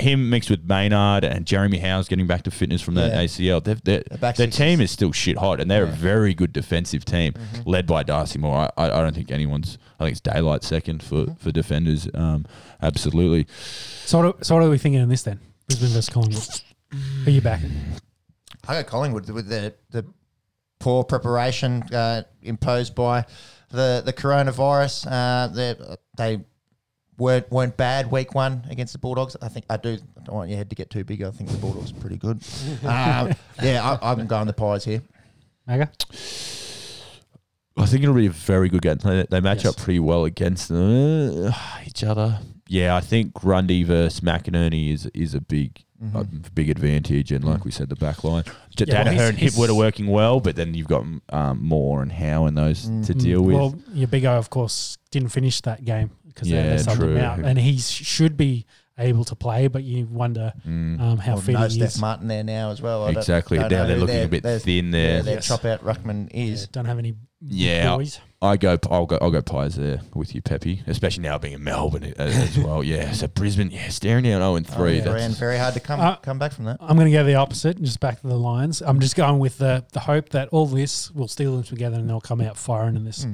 Him 0.00 0.30
mixed 0.30 0.48
with 0.50 0.64
Maynard 0.64 1.24
and 1.24 1.44
Jeremy 1.46 1.78
Howe's 1.78 2.08
getting 2.08 2.26
back 2.26 2.42
to 2.44 2.50
fitness 2.50 2.80
from 2.80 2.94
that 2.94 3.10
Yeah. 3.12 3.22
ACL. 3.22 3.62
They've, 3.64 3.82
they're, 3.82 4.04
The 4.10 4.18
back 4.18 4.36
their 4.36 4.46
six 4.46 4.56
team 4.56 4.80
is- 4.80 4.90
is 4.90 4.90
still 4.92 5.12
shit 5.12 5.36
hot, 5.38 5.60
and 5.60 5.70
they're 5.70 5.84
a 5.84 5.86
very 5.86 6.34
good 6.34 6.52
defensive 6.52 7.04
team, 7.04 7.32
Mm-hmm. 7.32 7.68
led 7.68 7.86
by 7.86 8.02
Darcy 8.04 8.38
Moore. 8.38 8.56
I, 8.56 8.70
I 8.76 8.84
I 8.86 9.02
don't 9.02 9.14
think 9.14 9.30
anyone's. 9.30 9.76
I 9.98 10.04
think 10.04 10.12
it's 10.12 10.20
daylight 10.20 10.62
second 10.62 11.02
for 11.02 11.24
Mm-hmm. 11.26 11.34
for 11.34 11.50
defenders. 11.50 12.08
Um, 12.14 12.46
absolutely. 12.82 13.46
So, 14.04 14.18
what 14.18 14.26
are, 14.40 14.44
so 14.44 14.54
what 14.54 14.64
are 14.64 14.70
we 14.70 14.78
thinking 14.78 15.00
in 15.02 15.08
this 15.08 15.22
then? 15.22 15.40
Brisbane 15.66 15.88
versus 15.88 16.08
Collingwood. 16.08 16.48
Who 17.24 17.30
are 17.30 17.34
you 17.34 17.40
back? 17.40 17.60
I 18.66 18.74
go 18.82 18.84
Collingwood 18.88 19.28
with 19.30 19.48
the 19.48 19.74
the 19.90 20.04
poor 20.78 21.02
preparation 21.04 21.82
uh, 21.92 22.22
imposed 22.42 22.94
by 22.94 23.24
the 23.70 24.02
the 24.04 24.12
coronavirus. 24.12 25.06
Uh, 25.10 25.48
they 25.48 25.74
they 26.16 26.44
weren't 27.18 27.50
weren't 27.50 27.76
bad 27.76 28.10
week 28.10 28.34
one 28.34 28.64
against 28.70 28.92
the 28.92 28.98
Bulldogs. 28.98 29.36
I 29.42 29.48
think 29.48 29.64
I 29.68 29.76
do. 29.76 29.98
I 30.18 30.24
don't 30.24 30.34
want 30.36 30.48
your 30.50 30.58
head 30.58 30.70
to 30.70 30.76
get 30.76 30.88
too 30.90 31.04
big. 31.04 31.22
I 31.22 31.30
think 31.30 31.50
the 31.50 31.56
Bulldogs 31.58 31.90
are 31.92 31.96
pretty 31.96 32.16
good. 32.16 32.42
um, 32.84 33.34
yeah, 33.62 33.98
I, 34.02 34.12
I'm 34.12 34.26
going 34.26 34.46
the 34.46 34.52
Pies 34.52 34.84
here. 34.84 35.02
Maga? 35.66 35.90
I 37.76 37.86
think 37.86 38.02
it'll 38.02 38.14
be 38.14 38.26
a 38.26 38.30
very 38.30 38.68
good 38.68 38.82
game. 38.82 38.96
They, 38.96 39.24
they 39.30 39.40
match 39.40 39.64
Yes. 39.64 39.74
up 39.74 39.76
pretty 39.84 40.00
well 40.00 40.24
against 40.24 40.70
uh, 40.70 41.52
each 41.86 42.02
other. 42.02 42.40
Yeah, 42.66 42.96
I 42.96 43.00
think 43.00 43.34
Grundy 43.34 43.82
versus 43.84 44.20
McInerney 44.20 44.92
is 44.92 45.06
is 45.14 45.34
a 45.34 45.40
big 45.40 45.84
a 46.14 46.24
big 46.24 46.70
advantage, 46.70 47.32
and 47.32 47.44
like 47.44 47.64
we 47.64 47.70
said, 47.70 47.88
the 47.88 47.96
back 47.96 48.22
line. 48.24 48.44
J- 48.76 48.84
Yeah, 48.88 49.02
well, 49.02 49.04
Daniher 49.04 49.10
he's- 49.12 49.28
and 49.30 49.38
he's- 49.38 49.56
Hipwood 49.56 49.68
are 49.68 49.74
working 49.74 50.06
well, 50.08 50.38
but 50.40 50.54
then 50.56 50.74
you've 50.74 50.86
got 50.88 51.04
um, 51.30 51.58
Moore 51.62 52.02
and 52.02 52.12
Howe 52.12 52.44
and 52.46 52.56
those 52.58 52.82
to 53.06 53.14
deal 53.14 53.42
with. 53.42 53.56
Well, 53.56 53.74
your 53.92 54.08
big 54.08 54.24
O, 54.24 54.32
of 54.36 54.50
course, 54.50 54.98
didn't 55.10 55.30
finish 55.30 55.60
that 55.62 55.84
game 55.84 56.10
because 56.38 56.48
Yeah, 56.50 56.62
they, 56.62 56.76
they 56.76 56.82
subbed 56.82 56.92
him 56.94 56.98
true. 56.98 57.18
out, 57.18 57.38
and 57.40 57.58
he 57.58 57.78
should 57.78 58.36
be 58.36 58.64
able 59.00 59.24
to 59.24 59.36
play, 59.36 59.68
but 59.68 59.84
you 59.84 60.06
wonder 60.06 60.52
Mm. 60.66 61.00
um, 61.00 61.18
how 61.18 61.34
Well, 61.34 61.42
fit 61.42 61.52
no 61.52 61.68
he 61.68 61.78
Stef 61.80 61.86
is. 61.86 62.00
Martin 62.00 62.26
there 62.28 62.42
now 62.42 62.70
as 62.70 62.82
well. 62.82 63.04
I 63.04 63.12
don't- 63.12 63.18
Exactly. 63.18 63.58
don't 63.58 63.70
Now 63.70 63.84
they're 63.86 63.94
who 63.94 64.00
looking 64.00 64.14
a 64.16 64.18
their- 64.18 64.28
bit 64.28 64.42
their- 64.42 64.58
thin 64.58 64.90
there. 64.90 65.16
Yeah, 65.18 65.22
their 65.22 65.34
Yes. 65.34 65.46
chop 65.46 65.64
out 65.64 65.84
ruckman 65.84 66.28
Yeah, 66.34 66.40
is. 66.52 66.66
don't 66.68 66.84
have 66.86 66.98
any 66.98 67.14
Yeah. 67.40 67.94
boys. 67.96 68.18
I 68.42 68.56
go. 68.56 68.76
I'll 68.90 69.06
go. 69.06 69.18
I'll 69.20 69.30
go 69.32 69.42
Pies 69.42 69.74
there 69.76 70.00
with 70.14 70.32
you, 70.34 70.40
Peppy. 70.42 70.82
Especially 70.86 71.22
now 71.24 71.38
being 71.38 71.54
in 71.54 71.62
Melbourne 71.64 72.12
as, 72.18 72.36
as 72.36 72.58
well. 72.58 72.82
Yeah. 72.84 73.10
So 73.12 73.26
Brisbane, 73.28 73.70
yeah, 73.72 73.88
staring 73.88 74.22
down 74.24 74.40
zero 74.40 74.54
and 74.56 74.64
three. 74.66 75.00
Oh, 75.00 75.12
That's 75.12 75.38
very 75.38 75.58
hard 75.58 75.74
to 75.74 75.80
come 75.80 75.98
Uh, 76.00 76.16
come 76.16 76.38
back 76.38 76.52
from 76.52 76.64
that. 76.66 76.76
I'm 76.80 76.96
going 76.96 77.06
to 77.06 77.12
go 77.12 77.24
the 77.24 77.34
opposite 77.34 77.76
and 77.78 77.84
just 77.86 77.98
back 78.00 78.20
to 78.20 78.26
the 78.28 78.36
Lions. 78.36 78.80
I'm 78.80 78.98
just 79.00 79.14
going 79.16 79.38
with 79.40 79.58
the 79.58 79.84
the 79.92 80.00
hope 80.00 80.28
that 80.30 80.48
all 80.50 80.66
this 80.66 81.10
will 81.12 81.26
steal 81.28 81.54
them 81.54 81.64
together 81.64 81.98
and 81.98 82.08
they'll 82.08 82.20
come 82.20 82.40
out 82.40 82.56
firing 82.56 82.94
in 82.96 83.04
this. 83.04 83.26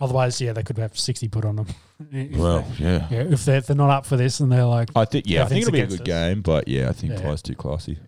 Otherwise, 0.00 0.40
yeah, 0.40 0.52
they 0.52 0.62
could 0.62 0.78
have 0.78 0.98
60 0.98 1.28
put 1.28 1.44
on 1.44 1.56
them. 1.56 1.66
If 2.12 2.36
well, 2.36 2.60
they- 2.78 2.84
yeah. 2.84 3.08
yeah, 3.10 3.20
if 3.22 3.44
they're, 3.44 3.56
if 3.56 3.66
they're 3.66 3.76
not 3.76 3.90
up 3.90 4.04
for 4.06 4.16
this 4.16 4.40
and 4.40 4.50
they're 4.52 4.64
like, 4.64 4.90
I 4.94 5.04
think. 5.06 5.24
Yeah, 5.26 5.44
I 5.44 5.46
think 5.46 5.66
Everything's 5.66 5.68
it'll 5.68 5.72
be 5.72 5.80
a 5.80 5.84
against 5.84 6.04
good 6.04 6.12
us. 6.12 6.28
game, 6.34 6.42
but 6.42 6.68
yeah, 6.68 6.88
I 6.88 6.92
think 6.92 7.12
Yeah. 7.14 7.22
Pies 7.22 7.42
too 7.42 7.54
classy. 7.54 7.98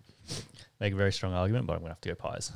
make 0.79 0.93
a 0.93 0.95
very 0.95 1.11
strong 1.11 1.33
argument, 1.33 1.65
but 1.67 1.73
I'm 1.73 1.79
going 1.79 1.89
to 1.89 1.93
have 1.95 2.01
to 2.01 2.09
go 2.09 2.15
Pies. 2.15 2.51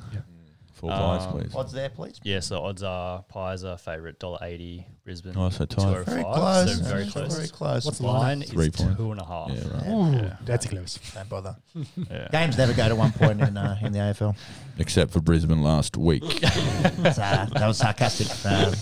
Full 0.74 0.88
pies, 0.90 1.22
Um, 1.26 1.32
please. 1.32 1.54
Odds 1.54 1.72
there, 1.72 1.88
please. 1.88 2.20
Yeah, 2.24 2.40
so 2.40 2.60
odds 2.62 2.82
are 2.82 3.22
Pies 3.24 3.64
are 3.64 3.76
favourite, 3.78 4.18
$1.80, 4.18 4.84
Brisbane. 5.04 5.34
Oh, 5.36 5.50
so 5.50 5.66
tight. 5.66 5.82
Very 6.06 6.22
205, 6.22 6.34
close. 6.34 6.78
So 6.78 6.82
very 6.84 7.02
Very 7.04 7.10
close. 7.10 7.50
close. 7.50 7.84
What's 7.84 7.98
the 7.98 8.06
Line 8.06 8.40
Three 8.40 8.68
is 8.68 8.76
point. 8.76 8.96
two 8.96 9.12
and 9.12 9.20
a 9.20 9.24
half. 9.26 9.50
Yeah, 9.50 9.60
right. 9.74 9.86
Ooh, 9.88 10.30
that's 10.46 10.64
a 10.64 10.68
close. 10.70 10.98
Don't 11.14 11.28
bother. 11.28 11.56
Yeah. 12.10 12.28
Games 12.32 12.56
never 12.56 12.72
go 12.72 12.88
to 12.88 12.96
one 12.96 13.12
point 13.12 13.38
in 13.42 13.54
uh, 13.54 13.76
in 13.82 13.92
the 13.92 13.98
AFL. 13.98 14.34
Except 14.78 15.12
for 15.12 15.20
Brisbane 15.20 15.62
last 15.62 15.96
week. 15.98 16.22
Uh, 17.04 17.46
that 17.46 17.66
was 17.66 17.78
sarcastic. 17.78 18.26
Um, 18.50 18.72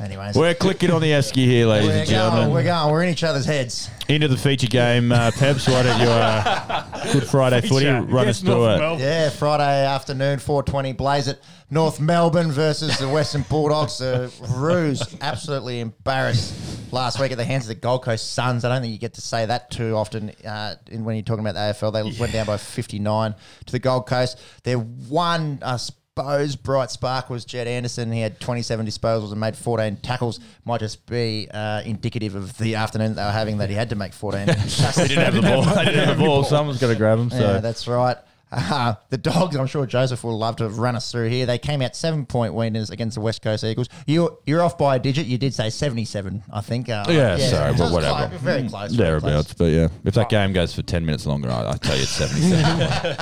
anyways, 0.00 0.36
We're 0.36 0.54
clicking 0.54 0.90
on 0.90 1.00
the 1.02 1.10
Esky 1.10 1.44
here, 1.44 1.66
ladies 1.66 1.88
we're 1.88 1.94
and 1.96 2.08
going. 2.08 2.30
gentlemen. 2.30 2.50
We're 2.52 2.62
going. 2.64 2.92
We're 2.92 3.02
in 3.02 3.08
each 3.10 3.24
other's 3.24 3.44
heads. 3.46 3.90
Into 4.08 4.28
the 4.28 4.36
feature 4.36 4.66
game. 4.68 5.10
Uh, 5.12 5.30
Peps, 5.32 5.66
why 5.66 5.82
don't 5.82 6.00
you, 6.00 6.06
uh, 6.06 7.12
Good 7.12 7.24
Friday 7.26 7.60
footy, 7.66 7.86
run 7.86 8.28
us 8.28 8.40
through 8.40 8.66
it. 8.68 9.00
Yeah, 9.00 9.30
Friday 9.30 9.86
afternoon, 9.86 10.38
4:20. 10.38 10.96
Blaze 10.96 11.28
it. 11.28 11.42
North 11.70 12.00
Melbourne 12.00 12.52
versus 12.52 12.98
the 12.98 13.08
Western 13.08 13.42
Bulldogs. 13.42 13.98
The 13.98 14.30
Roos 14.56 15.16
absolutely 15.20 15.80
embarrassed 15.80 16.92
last 16.92 17.18
week 17.18 17.32
at 17.32 17.38
the 17.38 17.44
hands 17.44 17.64
of 17.64 17.68
the 17.68 17.74
Gold 17.74 18.04
Coast 18.04 18.32
Suns. 18.32 18.64
I 18.64 18.68
don't 18.68 18.82
think 18.82 18.92
you 18.92 18.98
get 18.98 19.14
to 19.14 19.20
say 19.20 19.46
that 19.46 19.70
too 19.70 19.94
often 19.96 20.30
uh, 20.46 20.76
in, 20.90 21.04
when 21.04 21.16
you're 21.16 21.24
talking 21.24 21.44
about 21.46 21.54
the 21.54 21.60
AFL. 21.60 21.92
They 21.92 22.18
went 22.20 22.32
down 22.32 22.46
by 22.46 22.56
59 22.56 23.34
to 23.66 23.72
the 23.72 23.78
Gold 23.78 24.06
Coast. 24.06 24.40
Their 24.62 24.78
one, 24.78 25.58
I 25.62 25.76
suppose, 25.76 26.54
bright 26.54 26.90
spark 26.90 27.30
was 27.30 27.44
Jed 27.44 27.66
Anderson. 27.66 28.12
He 28.12 28.20
had 28.20 28.38
27 28.40 28.86
disposals 28.86 29.32
and 29.32 29.40
made 29.40 29.56
14 29.56 29.96
tackles. 29.96 30.40
Might 30.64 30.80
just 30.80 31.06
be 31.06 31.48
uh, 31.52 31.82
indicative 31.84 32.34
of 32.34 32.56
the 32.58 32.76
afternoon 32.76 33.14
that 33.14 33.22
they 33.22 33.26
were 33.26 33.32
having 33.32 33.58
that 33.58 33.70
he 33.70 33.74
had 33.74 33.90
to 33.90 33.96
make 33.96 34.12
14. 34.12 34.46
They 34.46 35.08
didn't 35.08 35.24
have 35.24 35.34
the 35.34 35.42
ball. 35.42 35.64
They 35.74 35.84
didn't 35.86 36.08
have 36.08 36.18
the 36.18 36.24
ball. 36.24 36.44
Someone's 36.44 36.80
got 36.80 36.88
to 36.88 36.94
grab 36.96 37.18
him. 37.18 37.30
So. 37.30 37.40
Yeah, 37.40 37.58
that's 37.58 37.88
right. 37.88 38.16
Uh, 38.56 38.94
the 39.10 39.18
dogs, 39.18 39.56
I'm 39.56 39.66
sure 39.66 39.84
Joseph 39.84 40.22
will 40.22 40.38
love 40.38 40.56
to 40.56 40.68
run 40.68 40.94
us 40.94 41.10
through 41.10 41.28
here. 41.28 41.44
They 41.44 41.58
came 41.58 41.82
out 41.82 41.96
seven 41.96 42.24
point 42.24 42.54
winners 42.54 42.88
against 42.90 43.16
the 43.16 43.20
West 43.20 43.42
Coast 43.42 43.64
Eagles. 43.64 43.88
You, 44.06 44.38
you're 44.46 44.62
off 44.62 44.78
by 44.78 44.94
a 44.96 44.98
digit. 45.00 45.26
You 45.26 45.38
did 45.38 45.52
say 45.54 45.70
77, 45.70 46.44
I 46.52 46.60
think. 46.60 46.88
Uh, 46.88 47.04
Yeah, 47.08 47.36
sorry, 47.38 47.72
but 47.72 47.84
it's 47.86 47.92
whatever. 47.92 48.28
close, 48.28 48.40
very 48.40 48.68
close. 48.68 48.96
Thereabouts, 48.96 49.54
but 49.54 49.64
yeah, 49.72 49.88
if 50.04 50.14
that 50.14 50.28
game 50.28 50.52
goes 50.52 50.72
for 50.74 50.82
ten 50.82 51.04
minutes 51.04 51.26
longer, 51.26 51.50
I, 51.50 51.72
I 51.72 51.76
tell 51.76 51.96
you 51.96 52.02
it's 52.02 52.10
seventy-seven. 52.12 53.16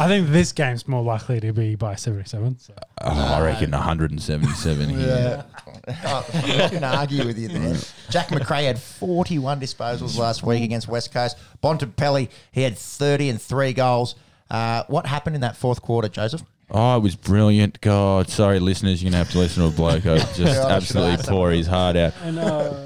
I 0.00 0.06
think 0.08 0.28
this 0.28 0.52
game's 0.52 0.86
more 0.86 1.02
likely 1.02 1.40
to 1.40 1.52
be 1.52 1.76
by 1.76 1.94
77. 1.94 2.58
So. 2.58 2.74
oh, 3.02 3.10
I 3.10 3.40
reckon 3.42 3.70
one 3.70 3.80
hundred 3.80 4.10
and 4.10 4.22
seventy-seven 4.22 4.90
here. 4.90 5.44
Yeah. 5.88 5.94
I 6.04 6.68
can 6.70 6.84
argue 6.84 7.24
with 7.26 7.38
you 7.38 7.48
there. 7.48 7.76
Jack 8.10 8.30
Macrae 8.30 8.64
had 8.64 8.78
41 8.78 9.60
disposals 9.60 10.16
last 10.18 10.42
week 10.42 10.62
against 10.62 10.88
West 10.88 11.12
Coast. 11.12 11.36
Bontempelli, 11.62 12.28
he 12.52 12.62
had 12.62 12.76
30 12.78 13.30
and 13.30 13.40
three 13.42 13.72
goals. 13.72 14.14
Uh, 14.54 14.84
what 14.88 15.06
happened 15.06 15.34
in 15.34 15.40
that 15.42 15.56
fourth 15.56 15.82
quarter, 15.82 16.08
Joseph? 16.08 16.42
Oh, 16.70 16.96
it 16.96 17.02
was 17.02 17.14
brilliant. 17.16 17.80
God, 17.80 18.28
sorry, 18.30 18.58
listeners, 18.58 19.02
you're 19.02 19.10
gonna 19.10 19.18
have 19.24 19.30
to 19.32 19.38
listen 19.38 19.62
to 19.62 19.68
a 19.68 19.72
bloke 19.72 20.02
who 20.02 20.16
just 20.18 20.38
Yeah, 20.38 20.66
absolutely 20.68 21.12
asked 21.14 21.28
pour 21.28 21.50
his 21.50 21.66
heart 21.66 21.96
out. 21.96 22.14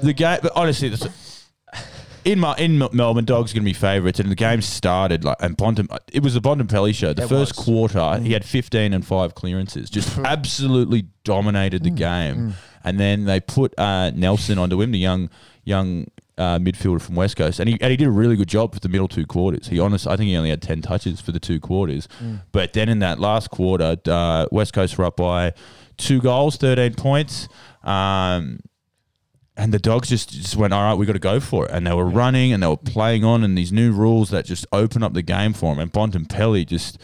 The 0.01 0.13
game, 0.15 0.39
but 0.41 0.51
honestly, 0.55 0.89
this- 0.89 1.07
in 2.25 2.37
my 2.39 2.53
in 2.57 2.77
Melbourne, 2.91 3.23
dogs 3.23 3.53
going 3.53 3.63
to 3.63 3.65
be 3.65 3.73
favourites, 3.73 4.19
and 4.19 4.29
the 4.29 4.35
game 4.35 4.61
started 4.61 5.23
like 5.23 5.37
and 5.39 5.57
Bontem, 5.57 5.87
it 6.11 6.21
was 6.21 6.33
the 6.33 6.41
Bontempelli 6.41 6.93
show. 6.93 7.13
The 7.13 7.23
It 7.23 7.29
first 7.29 7.55
was. 7.55 7.65
quarter, 7.65 8.19
he 8.21 8.33
had 8.33 8.43
15 8.43 8.93
and 8.93 9.05
five 9.07 9.35
clearances, 9.35 9.89
just 9.89 10.17
absolutely 10.19 11.05
dominated 11.23 11.83
the 11.83 11.89
game. 11.91 12.55
And 12.83 12.99
then 12.99 13.23
they 13.23 13.39
put 13.39 13.73
uh, 13.79 14.11
Nelson 14.11 14.57
onto 14.59 14.81
him, 14.81 14.91
the 14.91 14.99
young 14.99 15.29
young 15.63 16.07
uh, 16.39 16.57
midfielder 16.57 17.01
from 17.01 17.15
West 17.15 17.35
Coast, 17.35 17.59
and 17.59 17.69
he 17.69 17.77
and 17.81 17.91
he 17.91 17.97
did 17.97 18.07
a 18.07 18.11
really 18.11 18.35
good 18.35 18.47
job 18.47 18.73
for 18.73 18.79
the 18.79 18.89
middle 18.89 19.07
two 19.07 19.25
quarters. 19.25 19.67
He 19.67 19.79
honest, 19.79 20.07
I 20.07 20.15
think 20.15 20.29
he 20.29 20.37
only 20.37 20.49
had 20.49 20.61
10 20.61 20.81
touches 20.81 21.21
for 21.21 21.31
the 21.31 21.39
two 21.39 21.59
quarters, 21.59 22.07
but 22.51 22.73
then 22.73 22.89
in 22.89 22.99
that 22.99 23.19
last 23.19 23.49
quarter, 23.51 23.97
uh, 24.05 24.47
West 24.51 24.73
Coast 24.73 24.97
were 24.97 25.05
up 25.05 25.17
by 25.17 25.53
two 25.97 26.19
goals, 26.21 26.55
13 26.55 26.95
points. 26.95 27.47
Um, 27.83 28.59
and 29.55 29.73
the 29.73 29.79
dogs 29.79 30.07
just, 30.07 30.29
just 30.29 30.55
went, 30.55 30.73
all 30.73 30.81
right, 30.81 30.93
we 30.93 31.05
got 31.05 31.13
to 31.13 31.19
go 31.19 31.41
for 31.41 31.65
it. 31.65 31.71
And 31.71 31.85
they 31.85 31.93
were 31.93 32.05
running 32.05 32.53
and 32.53 32.63
they 32.63 32.67
were 32.67 32.77
playing 32.77 33.25
on, 33.25 33.43
and 33.43 33.57
these 33.57 33.73
new 33.73 33.91
rules 33.91 34.29
that 34.29 34.45
just 34.45 34.65
open 34.71 35.03
up 35.03 35.13
the 35.13 35.21
game 35.21 35.51
for 35.51 35.75
them. 35.75 35.79
And 35.79 35.91
Bontempelli 35.91 36.65
just 36.65 36.97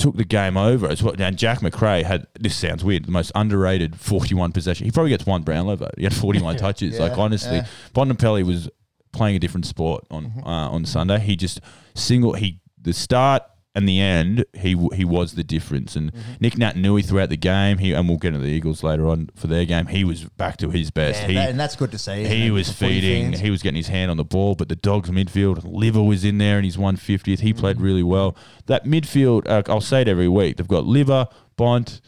took 0.00 0.16
the 0.16 0.24
game 0.24 0.56
over 0.56 0.88
as 0.88 1.02
well. 1.02 1.14
And 1.18 1.36
Jack 1.36 1.62
Macrae 1.62 2.02
had 2.02 2.26
this 2.38 2.56
sounds 2.56 2.82
weird, 2.82 3.04
the 3.04 3.12
most 3.12 3.30
underrated 3.34 3.96
41 4.00 4.52
possession. 4.52 4.86
He 4.86 4.90
probably 4.90 5.10
gets 5.10 5.26
one 5.26 5.42
Brownlow 5.42 5.76
vote. 5.76 5.94
He 5.96 6.04
had 6.04 6.14
41 6.14 6.56
touches. 6.56 6.94
Yeah, 6.94 7.02
like 7.02 7.18
honestly, 7.18 7.56
yeah. 7.56 7.66
Bontempelli 7.94 8.44
was 8.44 8.68
playing 9.12 9.36
a 9.36 9.38
different 9.38 9.66
sport 9.66 10.04
on 10.10 10.32
uh, 10.44 10.48
on 10.70 10.84
Sunday. 10.86 11.18
He 11.20 11.36
just 11.36 11.60
single 11.94 12.32
he 12.32 12.60
the 12.80 12.92
start 12.92 13.42
and 13.74 13.88
the 13.88 14.00
end 14.00 14.44
he 14.52 14.76
he 14.94 15.04
was 15.04 15.34
the 15.34 15.44
difference. 15.44 15.94
And 15.96 16.12
Nic 16.40 16.54
Naitanui 16.54 17.04
throughout 17.06 17.28
the 17.28 17.36
game. 17.36 17.78
He 17.78 17.92
and 17.92 18.08
we'll 18.08 18.18
get 18.18 18.34
into 18.34 18.40
the 18.40 18.50
Eagles 18.50 18.82
later 18.82 19.06
on 19.06 19.30
for 19.34 19.46
their 19.46 19.64
game. 19.64 19.86
He 19.86 20.04
was 20.04 20.24
back 20.24 20.56
to 20.58 20.70
his 20.70 20.90
best. 20.90 21.22
Yeah, 21.22 21.28
he 21.28 21.34
that- 21.34 21.50
and 21.50 21.60
that's 21.60 21.76
good 21.76 21.92
to 21.92 21.98
see. 21.98 22.24
he 22.26 22.46
it, 22.48 22.50
was 22.50 22.70
feeding. 22.72 23.32
He 23.32 23.50
was 23.50 23.62
getting 23.62 23.76
his 23.76 23.88
hand 23.88 24.10
on 24.10 24.16
the 24.16 24.24
ball, 24.24 24.54
but 24.54 24.68
the 24.68 24.76
dogs 24.76 25.10
midfield. 25.10 25.62
Libba 25.64 26.06
was 26.06 26.24
in 26.24 26.38
there, 26.38 26.56
and 26.56 26.64
he's 26.64 26.78
one 26.78 26.96
fiftieth. 26.96 27.40
He 27.40 27.52
played 27.52 27.80
really 27.80 28.02
well. 28.02 28.36
That 28.66 28.84
midfield, 28.84 29.48
uh, 29.48 29.62
I'll 29.70 29.80
say 29.80 30.02
it 30.02 30.08
every 30.08 30.28
week. 30.28 30.56
They've 30.56 30.66
got 30.66 30.84
Libba, 30.84 31.30
Bont, 31.56 32.00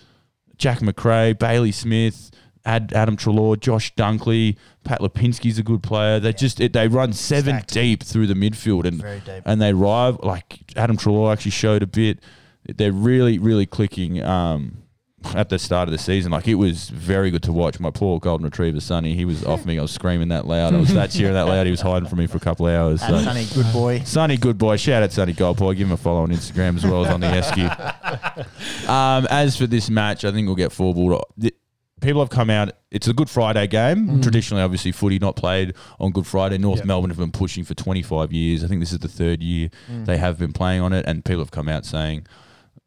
Jack 0.56 0.80
Macrae, 0.82 1.32
Bailey 1.32 1.72
Smith, 1.72 2.30
Ad, 2.64 2.92
Adam 2.94 3.16
Treloar, 3.16 3.58
Josh 3.58 3.94
Dunkley, 3.94 4.56
Pat 4.84 5.00
Lipinski's 5.00 5.58
a 5.58 5.62
good 5.62 5.82
player. 5.82 6.18
They 6.20 6.32
just 6.32 6.60
it, 6.60 6.72
they 6.72 6.88
run 6.88 7.12
seven 7.12 7.56
Stacked. 7.56 7.72
deep 7.74 8.02
through 8.02 8.26
the 8.26 8.34
midfield, 8.34 8.84
and 8.84 9.02
and 9.44 9.60
they 9.60 9.72
rive 9.72 10.18
like 10.22 10.60
Adam 10.76 10.96
Treloar 10.96 11.32
actually 11.32 11.52
showed 11.52 11.82
a 11.82 11.86
bit. 11.86 12.20
They're 12.64 12.92
really 12.92 13.38
really 13.38 13.66
clicking. 13.66 14.22
Um, 14.22 14.82
at 15.34 15.48
the 15.48 15.58
start 15.58 15.88
of 15.88 15.92
the 15.92 15.98
season. 15.98 16.32
Like 16.32 16.48
it 16.48 16.56
was 16.56 16.88
very 16.90 17.30
good 17.30 17.42
to 17.44 17.52
watch. 17.52 17.80
My 17.80 17.90
poor 17.90 18.18
golden 18.18 18.44
retriever 18.44 18.80
Sonny, 18.80 19.14
he 19.14 19.24
was 19.24 19.44
off 19.44 19.64
me. 19.64 19.78
I 19.78 19.82
was 19.82 19.90
screaming 19.92 20.28
that 20.28 20.46
loud. 20.46 20.74
I 20.74 20.78
was 20.78 20.92
that 20.94 21.10
cheering 21.10 21.34
that 21.34 21.46
loud. 21.46 21.66
He 21.66 21.70
was 21.70 21.80
hiding 21.80 22.08
from 22.08 22.18
me 22.18 22.26
for 22.26 22.36
a 22.36 22.40
couple 22.40 22.66
of 22.66 22.74
hours. 22.74 23.00
So. 23.00 23.18
Sonny, 23.22 23.46
good 23.54 23.72
boy. 23.72 24.00
Sonny, 24.04 24.36
good 24.36 24.58
boy. 24.58 24.76
Shout 24.76 25.02
out 25.02 25.10
to 25.10 25.16
Sonny 25.16 25.32
Goldboy. 25.32 25.76
Give 25.76 25.86
him 25.86 25.92
a 25.92 25.96
follow 25.96 26.22
on 26.22 26.30
Instagram 26.30 26.76
as 26.76 26.84
well 26.84 27.04
as 27.04 27.12
on 27.12 27.20
the 27.20 27.28
Esky. 27.28 28.48
Um, 28.88 29.26
as 29.30 29.56
for 29.56 29.66
this 29.66 29.88
match, 29.88 30.24
I 30.24 30.32
think 30.32 30.46
we'll 30.46 30.56
get 30.56 30.72
four 30.72 30.92
ball. 30.94 31.24
People 32.02 32.20
have 32.20 32.30
come 32.30 32.50
out. 32.50 32.72
It's 32.90 33.08
a 33.08 33.12
Good 33.14 33.30
Friday 33.30 33.66
game. 33.68 34.20
Traditionally, 34.20 34.62
obviously, 34.62 34.92
footy 34.92 35.18
not 35.18 35.36
played 35.36 35.74
on 36.00 36.10
Good 36.12 36.26
Friday. 36.26 36.58
North 36.58 36.78
Yep. 36.80 36.86
Melbourne 36.86 37.10
have 37.10 37.18
been 37.18 37.30
pushing 37.32 37.64
for 37.64 37.74
25 37.74 38.32
years. 38.32 38.62
I 38.64 38.66
think 38.66 38.80
this 38.80 38.92
is 38.92 38.98
the 38.98 39.08
third 39.08 39.40
year 39.42 39.70
they 39.88 40.18
have 40.18 40.38
been 40.38 40.52
playing 40.52 40.82
on 40.82 40.92
it, 40.92 41.04
and 41.06 41.24
people 41.24 41.40
have 41.40 41.50
come 41.52 41.68
out 41.68 41.86
saying 41.86 42.26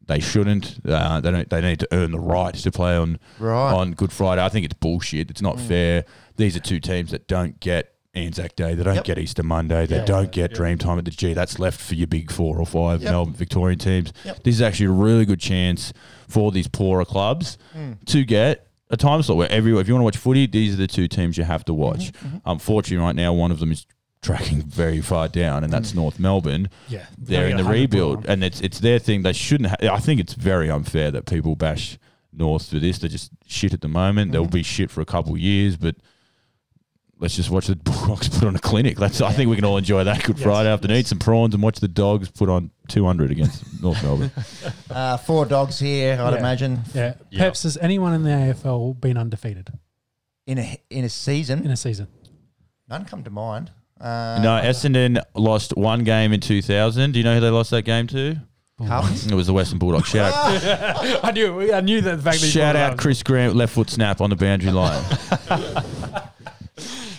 they 0.06 0.20
shouldn't. 0.20 0.78
Uh, 0.86 1.20
they 1.20 1.30
don't. 1.32 1.48
They 1.50 1.60
need 1.60 1.80
to 1.80 1.88
earn 1.92 2.12
the 2.12 2.20
right 2.20 2.54
to 2.54 2.70
play 2.70 2.94
on 2.96 3.18
Right. 3.40 3.72
on 3.72 3.92
Good 3.92 4.12
Friday. 4.12 4.44
I 4.44 4.48
think 4.50 4.64
it's 4.66 4.74
bullshit. 4.74 5.30
It's 5.30 5.42
not 5.42 5.58
fair. 5.58 6.04
These 6.36 6.54
are 6.56 6.60
two 6.60 6.78
teams 6.78 7.10
that 7.10 7.26
don't 7.26 7.58
get 7.58 7.92
Anzac 8.14 8.54
Day. 8.54 8.74
They 8.74 8.82
don't 8.82 8.94
Yep. 8.96 9.04
get 9.04 9.18
Easter 9.18 9.42
Monday. 9.42 9.86
They 9.86 9.96
Yeah. 9.96 10.04
don't 10.04 10.30
get 10.30 10.52
Dreamtime 10.54 10.98
at 10.98 11.04
the 11.06 11.10
G. 11.10 11.32
That's 11.34 11.58
left 11.58 11.80
for 11.80 11.94
your 11.94 12.06
big 12.06 12.30
four 12.30 12.58
or 12.58 12.66
five 12.66 13.02
Yep. 13.02 13.10
Melbourne 13.12 13.34
Victorian 13.34 13.78
teams. 13.78 14.12
Yep. 14.24 14.42
This 14.44 14.54
is 14.54 14.62
actually 14.62 14.86
a 14.86 14.90
really 14.92 15.24
good 15.24 15.40
chance 15.40 15.92
for 16.28 16.52
these 16.52 16.68
poorer 16.68 17.04
clubs 17.04 17.56
Hmm. 17.72 17.92
to 18.06 18.24
get 18.24 18.62
a 18.90 18.96
time 18.96 19.22
slot 19.22 19.38
where 19.38 19.50
every 19.50 19.76
if 19.78 19.88
you 19.88 19.94
want 19.94 20.00
to 20.02 20.04
watch 20.04 20.16
footy, 20.16 20.46
these 20.46 20.74
are 20.74 20.76
the 20.76 20.86
two 20.86 21.08
teams 21.08 21.36
you 21.36 21.44
have 21.44 21.64
to 21.66 21.74
watch. 21.74 22.12
Mm-hmm, 22.12 22.26
um, 22.36 22.42
Unfortunately, 22.46 23.04
right 23.04 23.16
now 23.16 23.32
one 23.32 23.50
of 23.50 23.58
them 23.58 23.72
is 23.72 23.86
tracking 24.22 24.62
very 24.62 25.00
far 25.00 25.28
down, 25.28 25.62
and 25.64 25.72
that's 25.72 25.94
North 25.94 26.18
Melbourne 26.18 26.68
Yeah. 26.88 27.06
they're 27.18 27.48
in 27.48 27.56
the 27.56 27.64
rebuild, 27.64 28.26
and 28.26 28.42
it's 28.44 28.60
it's 28.60 28.80
their 28.80 28.98
thing. 28.98 29.22
They 29.22 29.32
shouldn't. 29.32 29.70
Ha- 29.70 29.94
I 29.94 29.98
think 30.00 30.20
it's 30.20 30.34
very 30.34 30.70
unfair 30.70 31.10
that 31.10 31.26
people 31.26 31.54
bash 31.56 31.98
North 32.32 32.68
for 32.70 32.78
this. 32.78 32.98
They're 32.98 33.08
just 33.10 33.30
shit 33.46 33.72
at 33.72 33.80
the 33.80 33.88
moment. 33.88 34.32
They'll 34.32 34.46
be 34.46 34.62
shit 34.62 34.90
for 34.90 35.00
a 35.00 35.06
couple 35.06 35.32
of 35.32 35.38
years, 35.38 35.76
but 35.76 35.96
let's 37.18 37.34
just 37.36 37.50
watch 37.50 37.66
the 37.66 37.76
Bulldogs 37.76 38.28
put 38.28 38.44
on 38.44 38.56
a 38.56 38.58
clinic. 38.58 38.96
That's. 38.96 39.20
I 39.20 39.32
think 39.32 39.50
we 39.50 39.56
can 39.56 39.64
all 39.64 39.76
enjoy 39.78 40.04
that 40.04 40.22
Good 40.24 40.36
Yes, 40.38 40.44
Friday 40.44 40.68
afternoon. 40.70 40.96
yes. 40.96 41.06
Eat 41.06 41.08
some 41.08 41.18
prawns 41.18 41.54
and 41.54 41.62
watch 41.62 41.80
the 41.80 41.88
Dogs 41.88 42.30
put 42.30 42.48
on 42.48 42.70
two 42.88 43.04
hundred 43.04 43.30
against 43.30 43.64
North 43.82 44.02
Melbourne. 44.02 44.30
Uh, 44.90 45.16
four 45.16 45.44
dogs 45.46 45.78
here, 45.78 46.18
I'd 46.20 46.32
Yeah. 46.34 46.38
imagine, 46.38 46.80
Yeah. 46.94 47.14
Yeah. 47.30 47.38
Peps, 47.40 47.62
has 47.64 47.76
anyone 47.78 48.12
in 48.14 48.22
the 48.22 48.30
AFL 48.30 49.00
been 49.00 49.16
undefeated 49.16 49.70
in 50.46 50.58
a 50.58 50.78
in 50.90 51.04
a 51.04 51.08
season. 51.08 51.64
in 51.64 51.70
a 51.70 51.76
season? 51.76 52.06
None 52.88 53.04
come 53.04 53.24
to 53.24 53.30
mind. 53.30 53.70
Uh, 54.00 54.38
no, 54.42 54.50
Essendon 54.62 55.20
lost 55.34 55.74
one 55.76 56.04
game 56.04 56.32
in 56.32 56.40
two 56.40 56.60
thousand. 56.62 57.12
Do 57.12 57.18
you 57.18 57.24
know 57.24 57.34
who 57.34 57.40
they 57.40 57.48
lost 57.50 57.70
that 57.70 57.82
game 57.82 58.06
to? 58.08 58.36
Carlton's? 58.86 59.26
It 59.26 59.34
was 59.34 59.46
the 59.46 59.54
Western 59.54 59.78
Bulldogs. 59.78 60.06
Shout 60.10 60.34
out, 60.34 61.20
I 61.24 61.30
knew. 61.30 61.72
I 61.72 61.80
knew 61.80 62.02
that 62.02 62.16
the 62.16 62.22
fact 62.22 62.42
that 62.42 62.46
shout 62.46 62.76
out. 62.76 62.98
Chris 62.98 63.22
Grant 63.22 63.56
left 63.56 63.72
foot 63.72 63.88
snap 63.88 64.20
on 64.20 64.28
the 64.28 64.36
boundary 64.36 64.70
line. 64.70 65.02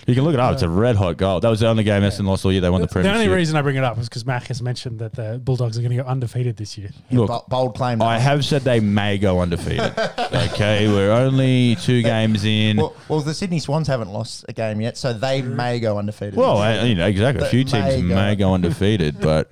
You 0.08 0.14
can 0.14 0.24
look 0.24 0.32
it 0.32 0.40
up. 0.40 0.54
It's 0.54 0.62
a 0.62 0.68
red 0.70 0.96
hot 0.96 1.18
goal. 1.18 1.38
That 1.40 1.50
was 1.50 1.60
the 1.60 1.68
only 1.68 1.84
game 1.84 2.02
Essendon 2.02 2.28
lost 2.28 2.42
all 2.42 2.50
year. 2.50 2.62
They 2.62 2.70
won 2.70 2.80
the 2.80 2.88
premiership. 2.88 3.12
The 3.12 3.16
premiership. 3.18 3.28
only 3.28 3.36
reason 3.36 3.56
I 3.56 3.62
bring 3.62 3.76
it 3.76 3.84
up 3.84 3.98
is 3.98 4.08
because 4.08 4.24
Mac 4.24 4.44
has 4.44 4.62
mentioned 4.62 5.00
that 5.00 5.12
the 5.12 5.38
Bulldogs 5.38 5.76
are 5.76 5.82
going 5.82 5.94
to 5.94 6.02
go 6.02 6.08
undefeated 6.08 6.56
this 6.56 6.78
year. 6.78 6.88
Look, 7.10 7.28
Bo- 7.28 7.44
bold 7.46 7.76
claim. 7.76 8.00
I 8.00 8.18
have 8.18 8.42
said 8.42 8.62
they 8.62 8.80
may 8.80 9.18
go 9.18 9.40
undefeated. 9.40 9.92
okay, 10.18 10.88
we're 10.88 11.10
only 11.10 11.76
two 11.76 12.02
games 12.02 12.46
in. 12.46 12.78
Well, 12.78 12.96
well, 13.08 13.20
the 13.20 13.34
Sydney 13.34 13.58
Swans 13.58 13.86
haven't 13.86 14.10
lost 14.10 14.46
a 14.48 14.54
game 14.54 14.80
yet, 14.80 14.96
so 14.96 15.12
they 15.12 15.42
may 15.42 15.78
go 15.78 15.98
undefeated. 15.98 16.36
Well, 16.36 16.56
I, 16.56 16.84
you 16.84 16.94
know 16.94 17.06
exactly. 17.06 17.46
A 17.46 17.50
few 17.50 17.64
teams 17.64 17.84
may 17.84 18.00
go- 18.00 18.14
may 18.14 18.34
go 18.34 18.54
undefeated, 18.54 19.20
but 19.20 19.50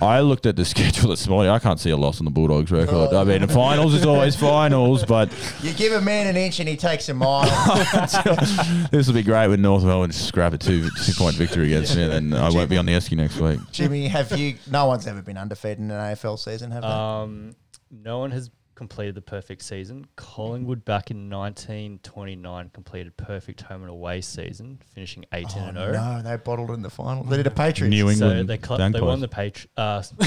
I 0.00 0.20
looked 0.20 0.46
at 0.46 0.56
the 0.56 0.64
schedule 0.64 1.10
this 1.10 1.26
morning. 1.28 1.50
I 1.50 1.58
can't 1.58 1.78
see 1.78 1.90
a 1.90 1.96
loss 1.96 2.20
on 2.20 2.24
the 2.24 2.30
Bulldogs 2.30 2.70
record. 2.70 3.14
I 3.14 3.24
mean, 3.24 3.42
the 3.42 3.48
finals 3.48 3.94
is 3.94 4.04
always 4.06 4.36
finals, 4.36 5.04
but 5.04 5.30
You 5.62 5.72
give 5.72 5.92
a 5.92 6.00
man 6.00 6.26
an 6.26 6.36
inch 6.36 6.60
and 6.60 6.68
he 6.68 6.76
takes 6.76 7.08
a 7.08 7.14
mile. 7.14 7.44
this 8.90 9.06
will 9.06 9.14
be 9.14 9.22
great 9.22 9.48
when 9.48 9.62
North 9.62 9.84
Melbourne 9.84 10.12
scrap 10.12 10.52
a 10.52 10.58
two 10.58 10.88
two 11.04 11.12
point 11.14 11.36
victory 11.36 11.66
against 11.66 11.96
me. 11.96 12.06
Then 12.06 12.32
I 12.32 12.50
won't 12.50 12.70
be 12.70 12.78
on 12.78 12.86
the 12.86 12.92
Esky 12.92 13.16
next 13.16 13.38
week. 13.38 13.60
Jimmy, 13.70 14.08
have 14.08 14.36
you? 14.38 14.56
No 14.70 14.86
one's 14.86 15.06
ever 15.06 15.22
been 15.22 15.38
undefeated 15.38 15.78
in 15.78 15.90
an 15.90 16.14
AFL 16.14 16.38
season, 16.38 16.70
have 16.70 16.82
they? 16.82 16.88
Um, 16.88 17.54
no 17.90 18.18
one 18.18 18.30
has 18.30 18.50
completed 18.82 19.14
the 19.14 19.22
perfect 19.22 19.62
season. 19.62 20.04
Collingwood 20.16 20.84
back 20.84 21.12
in 21.12 21.30
1929 21.30 22.70
completed 22.70 23.16
perfect 23.16 23.60
home 23.60 23.82
and 23.82 23.90
away 23.90 24.20
season, 24.20 24.80
finishing 24.92 25.24
18 25.32 25.62
and 25.62 25.76
0. 25.76 25.92
no, 25.92 26.20
they 26.22 26.36
bottled 26.36 26.72
in 26.72 26.82
the 26.82 26.90
final. 26.90 27.22
They 27.22 27.36
did 27.36 27.46
a 27.46 27.50
Patriots. 27.52 27.90
New 27.92 28.12
So 28.12 28.26
England. 28.26 28.48
they, 28.48 28.58
cl- 28.58 28.90
they 28.90 29.00
won 29.00 29.20
the 29.20 29.28
Patri- 29.28 29.70
uh, 29.76 30.02
they 30.18 30.26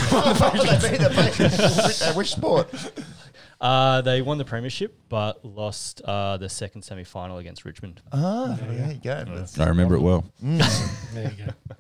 beat 0.90 1.00
the 1.02 1.12
Patriots. 1.14 2.16
which, 2.16 2.32
uh, 2.32 2.38
sport? 2.38 2.74
uh, 3.60 4.00
they 4.02 4.22
won 4.22 4.38
the 4.38 4.46
premiership, 4.46 4.98
but 5.10 5.44
lost 5.44 6.02
uh, 6.06 6.38
the 6.38 6.48
second 6.48 6.84
semi 6.84 7.04
final 7.04 7.38
against 7.40 7.66
Richmond. 7.66 8.02
Ah, 8.14 8.58
there 8.62 8.92
you 8.94 9.00
go. 9.04 9.26
That's- 9.26 9.60
I 9.60 9.68
remember 9.68 9.96
it 9.96 10.02
well. 10.02 10.24
There 10.42 11.32
you 11.38 11.46
go. 11.46 11.76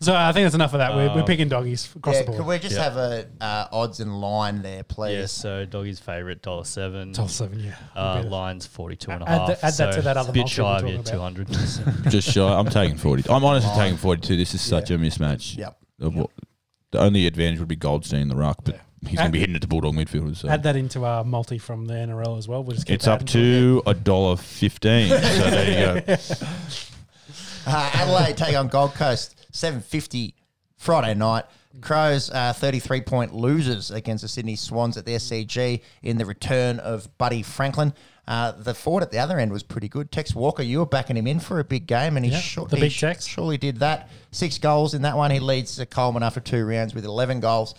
So 0.00 0.14
I 0.14 0.30
think 0.32 0.44
that's 0.44 0.54
enough 0.54 0.74
of 0.74 0.78
that. 0.78 0.94
We're, 0.94 1.08
we're 1.12 1.20
Um, 1.20 1.24
picking 1.26 1.48
doggies 1.48 1.92
across 1.96 2.14
Yeah, 2.14 2.20
the 2.22 2.26
board. 2.26 2.38
could 2.38 2.46
we 2.46 2.58
just 2.60 2.76
Yeah. 2.76 2.84
have 2.84 2.96
a 2.96 3.26
uh, 3.40 3.66
odds 3.72 3.98
and 3.98 4.20
line 4.20 4.62
there, 4.62 4.84
please? 4.84 5.14
Yeah, 5.18 5.26
so 5.26 5.64
doggy's 5.64 5.98
favourite 5.98 6.40
dollar 6.40 6.64
seven. 6.64 7.12
Top 7.12 7.30
seven, 7.30 7.58
yeah. 7.60 7.74
Uh, 7.96 8.22
lines 8.24 8.64
42 8.66 9.10
and 9.10 9.22
a 9.24 9.28
Add 9.28 9.38
half. 9.38 9.46
the- 9.60 9.66
add 9.66 9.72
that 9.74 9.92
to 9.94 10.02
that 10.02 10.16
other 10.16 10.30
a 10.30 10.32
bit 10.32 10.40
multi 10.40 10.54
shy 10.54 10.62
we're 10.62 10.76
of 10.76 10.82
your 10.94 11.02
talking 11.02 11.44
200. 11.46 11.48
Just 12.10 12.30
shy. 12.30 12.40
I'm 12.48 12.68
taking 12.68 12.96
40. 12.96 13.28
I'm 13.28 13.44
honestly 13.44 13.70
taking 13.76 13.96
42. 13.98 14.36
This 14.36 14.54
is 14.54 14.60
such 14.60 14.90
Yeah. 14.90 14.96
a 14.96 15.00
mismatch. 15.00 15.56
Yep. 15.56 15.78
The, 15.98 16.10
what- 16.10 16.30
the 16.92 17.00
only 17.00 17.26
advantage 17.26 17.58
would 17.58 17.68
be 17.68 17.76
Goldstein 17.76 18.20
in 18.22 18.28
the 18.28 18.36
ruck, 18.36 18.58
but 18.64 18.80
he's 19.06 19.18
going 19.18 19.28
to 19.30 19.32
be 19.32 19.40
hitting 19.40 19.54
at 19.56 19.60
the 19.60 19.66
Bulldog 19.66 19.94
midfielders. 19.94 20.36
So. 20.36 20.48
Add 20.48 20.62
that 20.62 20.76
into 20.76 21.04
our 21.04 21.22
multi 21.24 21.58
from 21.58 21.86
the 21.86 21.94
NRL 21.94 22.38
as 22.38 22.46
well. 22.48 22.62
We'll 22.62 22.76
just 22.76 22.86
keep 22.86 22.94
It's 22.94 23.06
up 23.08 23.16
adding 23.22 23.26
to 23.26 23.82
a 23.84 23.94
dollar 23.94 24.36
fifteen. 24.36 25.08
So 25.10 25.16
there 25.18 25.96
you 25.96 26.00
go. 26.06 26.16
Uh, 27.66 27.90
Adelaide 27.92 28.34
take 28.34 28.56
on 28.56 28.68
Gold 28.68 28.94
Coast, 28.94 29.37
seven 29.52 29.80
fifty 29.80 30.34
Friday 30.76 31.14
night. 31.14 31.44
Crows 31.80 32.30
uh, 32.30 32.52
thirty 32.52 32.78
three 32.78 33.00
point 33.00 33.34
losers 33.34 33.90
against 33.90 34.22
the 34.22 34.28
Sydney 34.28 34.56
Swans 34.56 34.96
at 34.96 35.04
the 35.04 35.12
SCG 35.12 35.82
in 36.02 36.18
the 36.18 36.24
return 36.24 36.78
of 36.80 37.16
Buddy 37.18 37.42
Franklin. 37.42 37.92
Uh, 38.26 38.52
the 38.52 38.74
forward 38.74 39.02
at 39.02 39.10
the 39.10 39.18
other 39.18 39.38
end 39.38 39.50
was 39.52 39.62
pretty 39.62 39.88
good. 39.88 40.10
Tex 40.12 40.34
Walker, 40.34 40.62
you 40.62 40.80
were 40.80 40.86
backing 40.86 41.16
him 41.16 41.26
in 41.26 41.40
for 41.40 41.60
a 41.60 41.64
big 41.64 41.86
game, 41.86 42.16
and 42.16 42.26
he, 42.26 42.32
sure- 42.32 42.66
the 42.66 42.76
he 42.76 42.82
big 42.82 42.92
Tex. 42.92 43.26
surely 43.26 43.56
did 43.56 43.78
that. 43.78 44.10
Six 44.32 44.58
goals 44.58 44.92
in 44.92 45.02
that 45.02 45.16
one. 45.16 45.30
He 45.30 45.40
leads 45.40 45.82
Coleman 45.90 46.22
after 46.22 46.40
two 46.40 46.64
rounds 46.66 46.94
with 46.94 47.04
eleven 47.04 47.40
goals. 47.40 47.74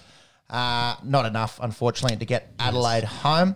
Uh, 0.50 0.96
not 1.04 1.26
enough, 1.28 1.60
unfortunately, 1.62 2.18
to 2.18 2.26
get 2.26 2.52
Adelaide 2.58 3.04
home. 3.04 3.56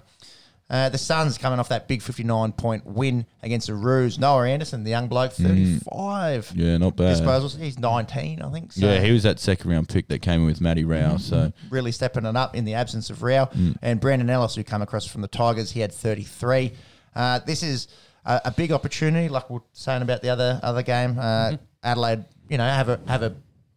Uh, 0.69 0.89
the 0.89 0.97
Suns 0.97 1.37
coming 1.37 1.59
off 1.59 1.69
that 1.69 1.87
big 1.87 2.01
59 2.01 2.51
point 2.53 2.85
win 2.85 3.25
against 3.43 3.67
the 3.67 3.75
Roos. 3.75 4.17
Noah 4.17 4.47
Anderson, 4.47 4.83
the 4.83 4.89
young 4.89 5.07
bloke, 5.07 5.33
35 5.33 6.53
Yeah, 6.55 6.77
not 6.77 6.95
bad. 6.95 7.17
disposals. 7.17 7.59
He's 7.59 7.77
19, 7.77 8.41
I 8.41 8.51
think. 8.51 8.71
So 8.73 8.85
Yeah, 8.85 8.99
he 8.99 9.11
was 9.11 9.23
that 9.23 9.39
second 9.39 9.69
round 9.69 9.89
pick 9.89 10.07
that 10.07 10.21
came 10.21 10.41
in 10.41 10.45
with 10.45 10.61
Matty 10.61 10.83
Rowell. 10.83 11.19
So 11.19 11.51
really 11.69 11.91
stepping 11.91 12.25
it 12.25 12.35
up 12.35 12.55
in 12.55 12.65
the 12.65 12.73
absence 12.75 13.09
of 13.09 13.21
Rowell. 13.23 13.51
And 13.81 13.99
Brandon 13.99 14.29
Ellis, 14.29 14.55
who 14.55 14.63
come 14.63 14.81
across 14.81 15.05
from 15.05 15.21
the 15.21 15.27
Tigers, 15.27 15.71
he 15.71 15.79
had 15.79 15.91
33. 15.91 16.71
Uh, 17.15 17.39
this 17.45 17.61
is 17.63 17.87
a, 18.25 18.41
a 18.45 18.51
big 18.51 18.71
opportunity, 18.71 19.29
like 19.29 19.49
we 19.49 19.57
are 19.57 19.63
saying 19.73 20.01
about 20.01 20.21
the 20.21 20.29
other 20.29 20.59
other 20.63 20.81
game. 20.81 21.17
Uh, 21.19 21.57
Adelaide, 21.83 22.25
you 22.49 22.57
know, 22.57 22.63
have 22.65 22.89
a 22.89 22.99
have 23.07 23.21
a 23.21 23.35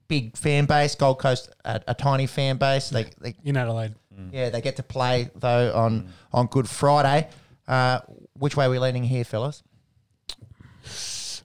big 0.09 0.37
fan 0.37 0.65
base. 0.67 0.95
Gold 0.95 1.19
Coast, 1.19 1.51
a, 1.65 1.83
a 1.89 1.95
tiny 1.95 2.27
fan 2.27 2.57
base. 2.57 2.89
They, 2.91 3.05
they 3.21 3.35
in 3.45 3.57
Adelaide. 3.57 3.95
Mm. 4.19 4.31
yeah, 4.33 4.51
they 4.51 4.61
get 4.61 4.77
to 4.77 4.83
play 4.83 5.31
though 5.35 5.75
on 5.75 6.09
on 6.33 6.47
Good 6.47 6.69
Friday. 6.69 7.29
Uh, 7.69 8.01
which 8.35 8.57
way 8.57 8.67
are 8.67 8.71
we 8.71 8.79
leaning 8.79 9.05
here, 9.05 9.25
fellas? 9.25 9.63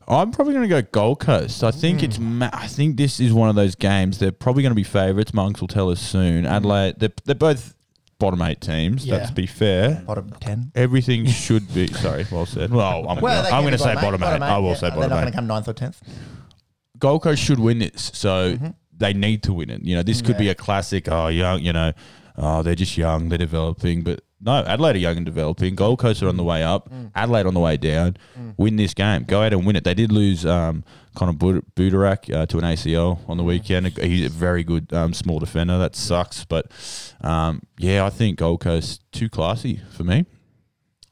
I'm 0.07 0.31
probably 0.31 0.53
going 0.53 0.67
to 0.67 0.81
go 0.81 0.81
Gold 0.81 1.19
Coast. 1.19 1.63
I 1.63 1.71
think 1.71 1.99
mm. 1.99 2.03
it's. 2.03 2.19
Ma- 2.19 2.49
I 2.51 2.67
think 2.67 2.97
this 2.97 3.19
is 3.19 3.33
one 3.33 3.49
of 3.49 3.55
those 3.55 3.75
games. 3.75 4.19
They're 4.19 4.31
probably 4.31 4.63
going 4.63 4.71
to 4.71 4.75
be 4.75 4.83
favourites. 4.83 5.33
Monks 5.33 5.61
will 5.61 5.67
tell 5.67 5.89
us 5.89 6.01
soon. 6.01 6.43
Mm. 6.43 6.49
Adelaide. 6.49 6.99
They're, 6.99 7.11
they're 7.23 7.35
both 7.35 7.75
bottom 8.19 8.41
eight 8.41 8.61
teams. 8.61 9.05
Yeah. 9.05 9.15
Let's 9.15 9.31
be 9.31 9.45
fair. 9.45 10.03
Bottom 10.05 10.31
ten. 10.39 10.71
Everything 10.75 11.25
should 11.27 11.73
be. 11.73 11.87
Sorry, 11.87 12.25
well 12.31 12.45
said. 12.45 12.71
Well, 12.71 13.07
I'm, 13.09 13.21
Well, 13.21 13.43
they 13.43 13.49
I'm 13.49 13.63
can 13.63 13.63
going 13.63 13.71
to 13.73 13.79
say 13.79 13.95
bottom 13.95 14.23
eight. 14.23 14.41
I 14.41 14.57
will 14.57 14.69
yeah. 14.69 14.73
say 14.75 14.89
They're 14.89 14.97
bottom 14.97 15.09
not 15.09 15.21
going 15.21 15.31
to 15.31 15.37
come 15.37 15.47
ninth 15.47 15.67
or 15.67 15.73
tenth. 15.73 16.01
Gold 16.97 17.23
Coast 17.23 17.41
should 17.41 17.59
win 17.59 17.79
this, 17.79 18.11
so 18.13 18.53
mm-hmm. 18.53 18.67
they 18.95 19.13
need 19.13 19.43
to 19.43 19.53
win 19.53 19.69
it. 19.69 19.81
You 19.81 19.95
know, 19.95 20.03
this 20.03 20.21
could 20.21 20.37
be 20.37 20.49
a 20.49 20.55
classic. 20.55 21.07
Oh, 21.09 21.27
young, 21.27 21.61
you 21.61 21.73
know, 21.73 21.93
oh, 22.37 22.61
they're 22.63 22.75
just 22.75 22.97
young, 22.97 23.29
they're 23.29 23.37
developing, 23.37 24.01
but 24.03 24.21
no, 24.43 24.63
Adelaide 24.65 24.95
are 24.95 24.99
young 24.99 25.17
and 25.17 25.25
developing. 25.25 25.75
Gold 25.75 25.99
Coast 25.99 26.23
are 26.23 26.27
on 26.27 26.35
the 26.37 26.43
way 26.43 26.63
up. 26.63 26.89
Adelaide 27.13 27.45
on 27.45 27.53
the 27.53 27.59
way 27.59 27.77
down. 27.77 28.17
Win 28.57 28.75
this 28.75 28.95
game. 28.95 29.23
Go 29.25 29.43
out 29.43 29.53
and 29.53 29.67
win 29.67 29.75
it. 29.75 29.83
They 29.83 29.93
did 29.93 30.11
lose 30.11 30.47
um, 30.47 30.83
Connor 31.15 31.33
Bud- 31.33 31.63
Budarick 31.75 32.33
uh, 32.33 32.47
to 32.47 32.57
an 32.57 32.63
ACL 32.63 33.19
on 33.29 33.37
the 33.37 33.43
weekend. 33.43 33.87
He's 33.99 34.25
a 34.25 34.29
very 34.29 34.63
good 34.63 34.91
um, 34.93 35.13
small 35.13 35.37
defender. 35.37 35.77
That 35.77 35.95
sucks, 35.95 36.43
but 36.43 36.71
um, 37.21 37.61
yeah, 37.77 38.03
I 38.03 38.09
think 38.09 38.39
Gold 38.39 38.61
Coast 38.61 39.03
too 39.11 39.29
classy 39.29 39.79
for 39.91 40.03
me. 40.03 40.25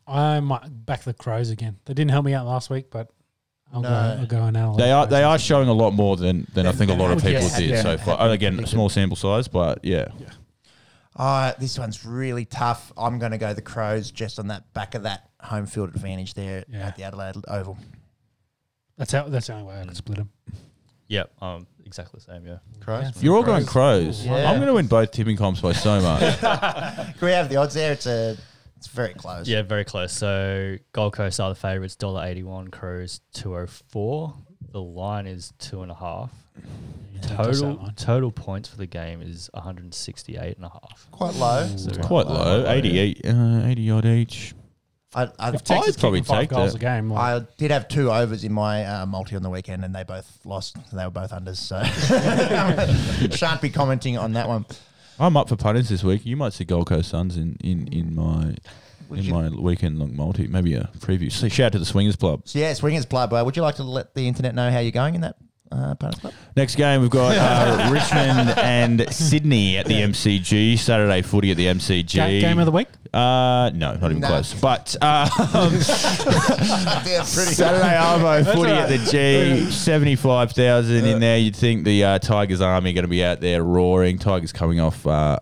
I 0.08 0.40
might 0.40 0.64
back 0.86 1.04
the 1.04 1.14
Crows 1.14 1.52
again. 1.52 1.78
They 1.86 1.94
didn't 1.94 2.10
help 2.12 2.26
me 2.26 2.34
out 2.34 2.48
last 2.48 2.72
week, 2.72 2.90
but 2.90 3.12
I'll, 3.72 3.82
No. 3.84 3.90
go, 3.90 3.96
I'll 4.22 4.26
go 4.26 4.46
in 4.48 4.56
Adelaide. 4.56 4.80
They 4.84 4.92
are 4.92 5.06
they 5.06 5.22
are 5.24 5.38
showing 5.38 5.70
a 5.70 5.74
lot 5.74 5.92
more 5.92 6.18
than, 6.18 6.48
than 6.56 6.66
I 6.66 6.72
think 6.72 6.90
a 6.90 6.96
lot 6.96 7.12
of 7.12 7.24
Yeah. 7.24 7.40
people 7.42 7.58
did 7.60 7.70
Yeah. 7.70 7.82
so 7.84 7.98
far. 8.00 8.28
Again, 8.32 8.60
a 8.60 8.66
small 8.66 8.90
sample 8.90 9.16
size, 9.16 9.48
but 9.48 9.86
yeah. 9.86 10.08
Uh, 11.20 11.54
this 11.60 11.78
one's 11.78 12.06
really 12.06 12.46
tough. 12.46 12.92
I'm 12.98 13.20
going 13.20 13.34
to 13.34 13.38
go 13.38 13.54
the 13.54 13.62
Crows 13.62 14.10
just 14.10 14.40
on 14.40 14.48
that 14.48 14.72
back 14.74 14.96
of 14.96 15.04
that 15.04 15.30
home 15.42 15.66
field 15.66 15.90
advantage 15.94 16.34
there 16.34 16.64
Yeah. 16.70 16.88
at 16.88 16.96
the 16.96 17.04
Adelaide 17.04 17.36
Oval. 17.48 17.78
That's 18.98 19.12
how, 19.12 19.28
that's 19.28 19.48
the 19.48 19.54
only 19.54 19.66
way 19.66 19.80
I 19.82 19.86
could 19.86 19.98
split 19.98 20.18
them. 20.18 20.30
yep, 21.08 21.32
um, 21.42 21.68
exactly 21.86 22.20
the 22.26 22.32
same, 22.34 22.46
yeah. 22.48 22.58
Crows. 22.82 23.22
You're 23.22 23.36
all 23.36 23.44
going 23.44 23.66
crows. 23.66 24.26
Yeah. 24.26 24.50
I'm 24.50 24.58
going 24.58 24.68
to 24.68 24.74
win 24.74 24.88
both 24.88 25.12
tipping 25.12 25.38
comps 25.38 25.60
by 25.62 25.74
so 25.74 26.00
much. 26.02 26.40
Can 26.40 27.14
we 27.22 27.32
have 27.32 27.50
the 27.50 27.58
odds 27.58 27.74
there? 27.74 27.92
It's 27.94 28.06
a, 28.06 28.38
it's 28.78 28.88
very 28.88 29.14
close. 29.14 29.48
Yeah, 29.48 29.62
very 29.62 29.84
close. 29.86 30.14
So 30.14 30.78
Gold 30.94 31.14
Coast 31.14 31.40
are 31.42 31.50
the 31.50 31.56
favourites, 31.56 31.96
dollar 31.98 32.26
eighty 32.26 32.44
one, 32.44 32.70
Crows 32.70 33.20
two 33.34 33.56
oh 33.58 33.68
four. 33.68 34.34
The 34.72 34.82
line 34.82 35.28
is 35.28 35.52
two 35.60 35.82
and 35.82 35.92
a 35.92 35.96
half. 35.96 36.32
Yeah, 37.14 37.22
don't 37.22 37.38
touch 37.38 37.46
that 37.48 37.62
Total 37.62 37.92
total 37.96 38.32
points 38.32 38.70
for 38.70 38.78
the 38.78 38.88
game 38.88 39.22
is 39.22 39.50
168 39.54 40.58
and 40.58 40.66
a 40.66 40.70
half. 40.70 41.08
quite 41.12 41.34
low. 41.36 41.68
So 41.76 41.92
Quite 42.02 42.28
low, 42.28 42.66
88, 42.68 43.22
uh, 43.26 43.62
80 43.66 43.92
odd 43.92 44.06
each. 44.06 44.54
I, 45.16 45.24
I, 45.40 45.50
If 45.50 45.64
Texas 45.64 45.96
I'd 45.96 46.00
probably 46.00 46.20
kicking 46.20 46.36
five 46.36 46.42
take 46.42 46.50
goals 46.52 46.74
that. 46.74 46.78
a 46.78 46.82
game, 46.82 47.10
like, 47.10 47.20
I 47.44 47.46
did 47.58 47.72
have 47.72 47.88
two 47.88 48.12
overs 48.12 48.44
in 48.44 48.54
my 48.54 48.86
uh, 48.86 49.06
multi 49.08 49.36
on 49.36 49.42
the 49.42 49.50
weekend, 49.50 49.84
and 49.84 49.94
they 49.94 50.04
both 50.04 50.40
lost. 50.46 50.78
They 50.94 51.04
were 51.04 51.10
both 51.10 51.32
unders, 51.32 51.56
so 51.58 51.82
shan't 53.36 53.60
be 53.60 53.72
commenting 53.72 54.20
on 54.20 54.34
that 54.34 54.48
one. 54.48 54.66
I'm 55.20 55.36
up 55.36 55.50
for 55.50 55.56
punters 55.56 55.90
this 55.90 56.04
week. 56.04 56.26
You 56.26 56.38
might 56.38 56.54
see 56.54 56.64
Gold 56.64 56.88
Coast 56.88 57.10
Suns 57.10 57.38
in, 57.38 57.58
in, 57.62 57.88
in 57.88 58.16
my 58.16 58.56
Would 59.10 59.20
in 59.26 59.30
my 59.32 59.50
weekend 59.50 59.98
long 59.98 60.16
multi. 60.16 60.46
Maybe 60.48 60.76
a 60.76 60.90
preview. 61.00 61.32
So 61.32 61.50
shout 61.50 61.68
out 61.68 61.72
to 61.74 61.80
the 61.80 61.86
Swingers 61.86 62.16
Club. 62.16 62.44
So 62.46 62.60
yeah, 62.60 62.72
Swingers 62.74 63.06
Club. 63.06 63.34
Uh, 63.34 63.42
would 63.44 63.58
you 63.58 63.64
like 63.64 63.76
to 63.78 63.84
let 63.84 64.14
the 64.14 64.28
internet 64.28 64.54
know 64.54 64.70
how 64.72 64.80
you're 64.80 64.92
going 64.92 65.16
in 65.16 65.22
that 65.22 65.36
uh, 65.72 65.96
punters 65.96 66.20
club? 66.20 66.34
Next 66.56 66.76
game 66.76 67.02
we've 67.02 67.10
got 67.10 67.36
uh, 67.38 67.90
Richmond 67.94 68.58
and 68.58 69.14
Sydney 69.14 69.78
at 69.78 69.86
the 69.86 69.94
MCG. 69.96 70.78
Saturday 70.78 71.22
footy 71.22 71.52
at 71.52 71.58
the 71.58 71.68
MCG. 71.68 72.16
Ga- 72.16 72.42
game 72.42 72.60
of 72.60 72.66
the 72.66 72.72
week. 72.72 72.88
Uh, 73.14 73.72
no, 73.74 73.96
not 73.96 74.12
even 74.12 74.20
Nah. 74.20 74.28
close. 74.28 74.54
But 74.54 74.96
uh, 75.02 75.30
yeah, 75.34 77.20
pretty 77.20 77.54
Saturday 77.54 77.96
Arvo 77.96 78.54
footy 78.54 78.72
at 78.72 78.90
the 78.90 78.98
G, 78.98 79.72
seventy-five 79.72 80.52
thousand 80.52 81.06
in 81.06 81.20
there. 81.20 81.38
You'd 81.38 81.56
think 81.56 81.86
the 81.86 82.04
uh, 82.04 82.20
Tigers 82.20 82.62
army 82.62 82.92
are 82.92 82.94
going 82.94 83.04
to 83.04 83.10
be 83.10 83.24
out 83.24 83.40
there 83.42 83.64
roaring. 83.64 84.18
Tigers 84.20 84.52
coming 84.52 84.80
off 84.80 85.06
uh, 85.08 85.40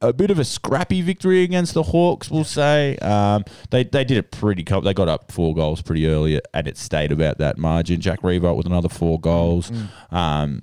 a 0.00 0.12
bit 0.12 0.30
of 0.30 0.38
a 0.38 0.44
scrappy 0.44 1.00
victory 1.00 1.42
against 1.42 1.74
the 1.74 1.82
Hawks, 1.82 2.30
we'll 2.30 2.44
say. 2.44 2.96
Um, 2.98 3.44
they 3.70 3.84
they 3.84 4.04
did 4.04 4.18
it 4.18 4.30
pretty. 4.30 4.62
Com- 4.64 4.84
they 4.84 4.94
got 4.94 5.08
up 5.08 5.32
four 5.32 5.54
goals 5.54 5.82
pretty 5.82 6.06
early, 6.06 6.40
and 6.52 6.66
it 6.68 6.76
stayed 6.76 7.12
about 7.12 7.38
that 7.38 7.58
margin. 7.58 8.00
Jack 8.00 8.20
Riewoldt 8.22 8.56
with 8.56 8.66
another 8.66 8.88
four 8.88 9.18
goals. 9.20 9.70
Um, 10.10 10.62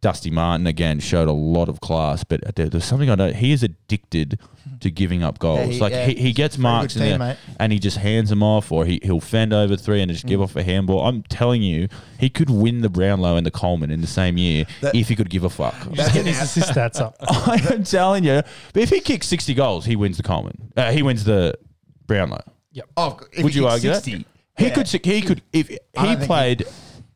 Dusty 0.00 0.30
Martin 0.30 0.66
again 0.66 1.00
showed 1.00 1.28
a 1.28 1.32
lot 1.32 1.68
of 1.68 1.80
class, 1.80 2.22
but 2.24 2.54
there, 2.56 2.68
there's 2.68 2.84
something 2.84 3.10
I 3.10 3.14
know. 3.14 3.32
He 3.32 3.52
is 3.52 3.62
addicted 3.62 4.38
to 4.80 4.90
giving 4.90 5.22
up 5.22 5.38
goals. 5.38 5.60
Yeah, 5.60 5.66
he- 5.72 5.80
like 5.80 5.92
yeah, 5.92 6.06
he, 6.06 6.14
he 6.14 6.32
gets 6.32 6.54
he's 6.56 6.60
a 6.60 6.62
very 6.62 6.72
marks 6.74 6.94
good 6.94 7.02
in 7.02 7.18
there, 7.20 7.36
and 7.58 7.72
he 7.72 7.78
just 7.78 7.98
hands 7.98 8.30
them 8.30 8.42
off, 8.42 8.70
or 8.72 8.84
he 8.84 9.00
he'll 9.02 9.20
fend 9.20 9.52
over 9.52 9.76
three 9.76 10.00
and 10.02 10.10
just 10.10 10.26
give 10.26 10.40
off 10.40 10.56
a 10.56 10.62
handball. 10.62 11.06
I'm 11.06 11.22
telling 11.24 11.62
you, 11.62 11.88
he 12.18 12.28
could 12.28 12.50
win 12.50 12.80
the 12.82 12.88
Brownlow 12.88 13.36
and 13.36 13.46
the 13.46 13.50
Coleman 13.50 13.90
in 13.90 14.00
the 14.00 14.06
same 14.06 14.36
year 14.36 14.66
That- 14.80 14.94
if 14.94 15.08
he 15.08 15.16
could 15.16 15.30
give 15.30 15.44
a 15.44 15.50
fuck. 15.50 15.74
Just 15.92 16.12
getting 16.12 16.32
his 16.32 16.42
assist 16.42 16.72
stats 16.72 17.00
up. 17.00 17.16
I 17.20 17.60
am 17.72 17.84
telling 17.84 18.24
you, 18.24 18.42
but 18.72 18.82
if 18.82 18.90
he 18.90 19.00
kicks 19.00 19.26
60 19.28 19.54
goals, 19.54 19.84
he 19.84 19.96
wins 19.96 20.16
the 20.16 20.22
Coleman. 20.22 20.72
Uh, 20.76 20.92
he 20.92 21.02
wins 21.02 21.24
the 21.24 21.54
Brownlow. 22.06 22.42
Oh, 22.96 23.18
Would 23.38 23.54
you 23.54 23.62
kicks 23.62 23.72
argue 23.72 23.94
60, 23.94 24.14
that? 24.16 24.24
He 24.58 24.64
yeah. 24.66 24.74
could. 24.74 24.88
He 24.88 25.22
could. 25.22 25.42
If 25.52 25.68
he 25.68 26.16
played 26.26 26.60
he 26.60 26.66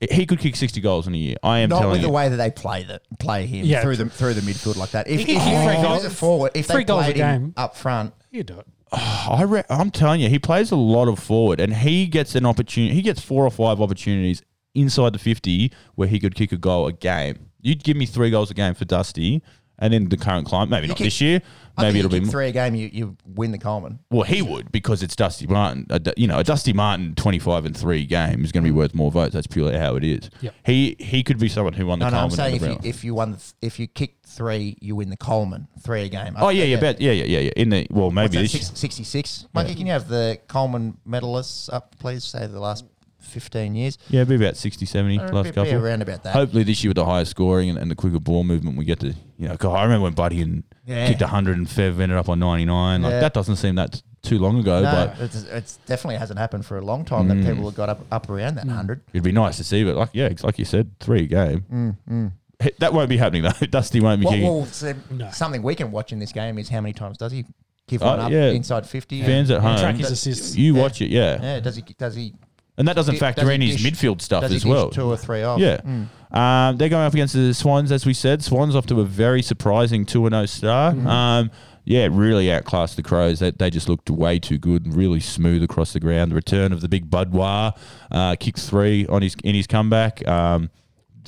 could 0.08 0.38
kick 0.38 0.56
60 0.56 0.80
goals 0.80 1.06
in 1.06 1.14
a 1.14 1.18
year. 1.18 1.36
I 1.42 1.58
am 1.60 1.68
Not 1.68 1.78
telling 1.80 1.92
with 1.92 2.00
you. 2.00 2.06
the 2.06 2.12
way 2.12 2.28
that 2.28 2.36
they 2.36 2.50
play 2.50 2.84
that 2.84 3.02
play 3.18 3.46
him 3.46 3.64
Yeah. 3.66 3.82
through 3.82 3.96
the 3.96 4.08
through 4.08 4.34
the 4.34 4.40
midfield 4.40 4.76
like 4.76 4.90
that. 4.92 5.06
If, 5.08 5.20
if, 5.20 5.26
He 5.26 5.32
if, 5.36 5.42
can 5.42 5.66
kick 5.66 5.74
three 5.78 5.86
he 5.86 5.92
was 5.92 6.04
a 6.04 6.10
forward, 6.10 6.52
if 6.54 6.66
three 6.66 6.78
they 6.78 6.84
goals 6.84 7.02
a 7.02 7.04
played 7.12 7.16
him 7.16 7.40
game. 7.42 7.54
up 7.56 7.76
front, 7.76 8.14
You 8.30 8.42
do 8.42 8.58
it. 8.58 8.66
I 8.92 9.42
re- 9.44 9.62
I'm 9.70 9.90
telling 9.90 10.20
you, 10.20 10.28
he 10.28 10.38
plays 10.38 10.70
a 10.70 10.76
lot 10.76 11.08
of 11.08 11.18
forward, 11.18 11.60
and 11.60 11.74
he 11.74 12.06
gets 12.06 12.34
an 12.34 12.44
opportunity. 12.46 12.94
He 12.94 13.02
gets 13.02 13.20
four 13.20 13.44
or 13.46 13.50
five 13.50 13.80
opportunities 13.80 14.42
inside 14.74 15.12
the 15.12 15.18
50 15.18 15.72
where 15.96 16.08
he 16.08 16.18
could 16.18 16.34
kick 16.34 16.50
a 16.52 16.56
goal 16.56 16.86
a 16.86 16.92
game. 16.92 17.50
You'd 17.60 17.84
give 17.84 17.96
me 17.96 18.06
three 18.06 18.30
goals 18.30 18.50
a 18.50 18.54
game 18.54 18.74
for 18.74 18.84
Dusty, 18.86 19.42
and 19.80 19.94
in 19.94 20.08
the 20.08 20.16
current 20.16 20.46
climate, 20.46 20.70
maybe 20.70 20.86
not 20.86 20.96
kick- 20.96 21.06
this 21.06 21.20
year. 21.20 21.42
I 21.76 21.84
Maybe 21.84 21.92
think 21.92 22.04
it'll 22.04 22.14
you 22.14 22.20
be 22.20 22.26
more. 22.26 22.32
three 22.32 22.48
a 22.48 22.52
game. 22.52 22.74
You, 22.74 22.90
you 22.92 23.16
win 23.24 23.52
the 23.52 23.58
Coleman. 23.58 24.00
Well, 24.10 24.24
he 24.24 24.42
would 24.42 24.70
because 24.70 25.02
it's 25.02 25.16
Dusty 25.16 25.46
Martin. 25.46 25.86
A, 25.88 26.00
you 26.16 26.26
know, 26.26 26.38
a 26.38 26.44
Dusty 26.44 26.72
Martin 26.72 27.14
twenty-five 27.14 27.64
and 27.64 27.76
three 27.76 28.04
game 28.04 28.44
is 28.44 28.52
going 28.52 28.64
to 28.64 28.70
be 28.70 28.74
mm. 28.74 28.78
worth 28.78 28.94
more 28.94 29.10
votes. 29.10 29.34
That's 29.34 29.46
purely 29.46 29.78
how 29.78 29.96
it 29.96 30.04
is. 30.04 30.30
Yep. 30.40 30.54
He 30.64 30.96
he 30.98 31.22
could 31.22 31.38
be 31.38 31.48
someone 31.48 31.72
who 31.72 31.86
won 31.86 32.00
the 32.00 32.06
No, 32.06 32.10
no, 32.10 32.24
I'm 32.24 32.30
saying 32.30 32.56
if 32.56 32.62
you, 32.62 32.78
if 32.82 33.04
you 33.04 33.14
won, 33.14 33.32
the, 33.32 33.52
if 33.62 33.78
you 33.78 33.86
kick 33.86 34.16
three, 34.26 34.76
you 34.80 34.96
win 34.96 35.10
the 35.10 35.16
Coleman 35.16 35.68
three 35.80 36.02
a 36.02 36.08
game. 36.08 36.34
oh 36.36 36.50
yeah, 36.50 36.64
yeah, 36.64 36.80
bet, 36.80 37.00
yeah, 37.00 37.12
yeah, 37.12 37.24
yeah, 37.24 37.38
yeah. 37.38 37.52
In 37.56 37.70
the 37.70 37.86
well, 37.90 38.10
maybe 38.10 38.36
that, 38.36 38.42
this. 38.42 38.52
six, 38.52 38.78
66? 38.78 39.46
Mikey, 39.54 39.74
can 39.74 39.86
you 39.86 39.92
have 39.92 40.08
the 40.08 40.38
Coleman 40.48 40.98
medalists 41.08 41.72
up, 41.72 41.96
please? 41.98 42.24
Say 42.24 42.46
the 42.46 42.60
last 42.60 42.84
15 43.20 43.74
years. 43.74 43.98
Yeah, 44.08 44.24
be 44.24 44.34
about 44.36 44.56
60, 44.56 44.84
70 44.86 45.18
Uh, 45.18 45.32
last 45.32 45.44
be- 45.44 45.50
be 45.50 45.54
couple. 45.54 45.74
around 45.74 46.02
about 46.02 46.22
that. 46.24 46.34
Hopefully 46.34 46.62
this 46.64 46.82
year 46.82 46.90
with 46.90 46.96
the 46.96 47.04
higher 47.04 47.24
scoring 47.24 47.70
and, 47.70 47.78
and 47.78 47.90
the 47.90 47.94
quicker 47.94 48.20
ball 48.20 48.44
movement, 48.44 48.76
we 48.76 48.84
get 48.84 49.00
to 49.00 49.14
you 49.38 49.48
know. 49.48 49.56
'cause 49.56 49.74
I 49.74 49.82
remember 49.84 50.04
when 50.04 50.14
Buddy 50.14 50.42
and 50.42 50.62
Yeah. 50.86 51.06
kicked 51.08 51.22
hundred 51.22 51.56
and 51.58 51.66
Fev 51.66 52.00
ended 52.00 52.18
up 52.18 52.28
on 52.28 52.38
ninety 52.40 52.64
nine. 52.64 53.02
Like 53.02 53.12
Yeah. 53.12 53.20
that 53.20 53.34
doesn't 53.34 53.56
seem 53.56 53.74
that 53.76 54.02
too 54.22 54.38
long 54.38 54.58
ago, 54.58 54.82
no, 54.82 54.90
but 54.92 55.18
it's, 55.24 55.44
it's 55.44 55.76
definitely 55.86 56.16
hasn't 56.16 56.38
happened 56.38 56.66
for 56.66 56.76
a 56.76 56.82
long 56.84 57.04
time 57.06 57.26
Mm. 57.28 57.42
that 57.42 57.48
people 57.50 57.64
have 57.64 57.74
got 57.74 57.88
up, 57.88 58.04
up 58.12 58.28
around 58.28 58.56
that 58.56 58.66
100. 58.66 59.00
it'd 59.14 59.22
be 59.22 59.32
nice 59.32 59.56
to 59.56 59.64
see. 59.64 59.82
But 59.84 59.96
like 59.96 60.10
yeah, 60.12 60.26
it's 60.26 60.44
like 60.44 60.58
you 60.58 60.64
said, 60.66 60.90
three 61.00 61.22
a 61.22 61.26
game. 61.26 61.64
Mm, 61.72 61.96
mm. 62.10 62.32
That 62.80 62.92
won't 62.92 63.08
be 63.08 63.16
happening 63.16 63.42
though. 63.42 63.66
Dusty 63.70 64.00
won't 64.00 64.20
be 64.20 64.26
Well, 64.26 64.34
kicking. 64.34 64.46
well, 64.48 64.66
so 64.66 64.94
No. 65.10 65.30
something 65.30 65.62
we 65.62 65.74
can 65.74 65.90
watch 65.90 66.12
in 66.12 66.18
this 66.18 66.32
game 66.32 66.58
is 66.58 66.68
how 66.68 66.80
many 66.82 66.92
times 66.92 67.16
does 67.16 67.32
he 67.32 67.46
give 67.88 68.02
Oh, 68.02 68.08
one 68.08 68.20
up 68.20 68.30
yeah. 68.30 68.50
inside 68.50 68.84
50? 68.86 69.22
Fans 69.22 69.50
at 69.50 69.62
home, 69.62 69.78
track 69.78 69.96
his 69.96 70.10
assists. 70.10 70.54
you 70.54 70.74
Yeah. 70.76 70.82
watch 70.82 71.00
it, 71.00 71.08
yeah. 71.10 71.38
Yeah, 71.40 71.60
does 71.60 71.76
he 71.76 71.82
does 71.96 72.14
he 72.14 72.34
and 72.80 72.88
that 72.88 72.96
doesn't 72.96 73.14
Does 73.14 73.20
factor 73.20 73.46
he 73.48 73.54
in 73.54 73.60
his 73.60 73.76
dish- 73.76 73.92
midfield 73.92 74.22
stuff 74.22 74.40
does 74.42 74.52
as 74.52 74.64
well. 74.64 74.88
two 74.88 75.02
or 75.04 75.16
three 75.16 75.42
off? 75.42 75.60
Yeah. 75.60 75.82
Mm. 75.82 76.06
Um, 76.34 76.76
they're 76.78 76.88
going 76.88 77.04
up 77.06 77.12
against 77.12 77.34
the 77.34 77.52
Swans, 77.52 77.92
as 77.92 78.06
we 78.06 78.14
said. 78.14 78.42
Swans 78.42 78.74
off 78.74 78.86
to 78.86 79.00
a 79.00 79.04
very 79.04 79.42
surprising 79.42 80.06
2 80.06 80.28
0 80.30 80.46
start. 80.46 80.96
Mm-hmm. 80.96 81.06
Um, 81.06 81.50
yeah, 81.84 82.08
really 82.10 82.50
outclassed 82.50 82.96
the 82.96 83.02
Crows. 83.02 83.40
They, 83.40 83.50
they 83.50 83.68
just 83.68 83.88
looked 83.88 84.08
way 84.08 84.38
too 84.38 84.56
good 84.56 84.86
and 84.86 84.94
really 84.94 85.20
smooth 85.20 85.62
across 85.62 85.92
the 85.92 86.00
ground. 86.00 86.30
The 86.30 86.36
return 86.36 86.72
of 86.72 86.80
the 86.80 86.88
big 86.88 87.10
Budwar, 87.10 87.76
uh, 88.10 88.36
kicked 88.36 88.60
three 88.60 89.06
on 89.08 89.20
his 89.22 89.36
in 89.44 89.54
his 89.54 89.66
comeback. 89.66 90.26
Um, 90.26 90.70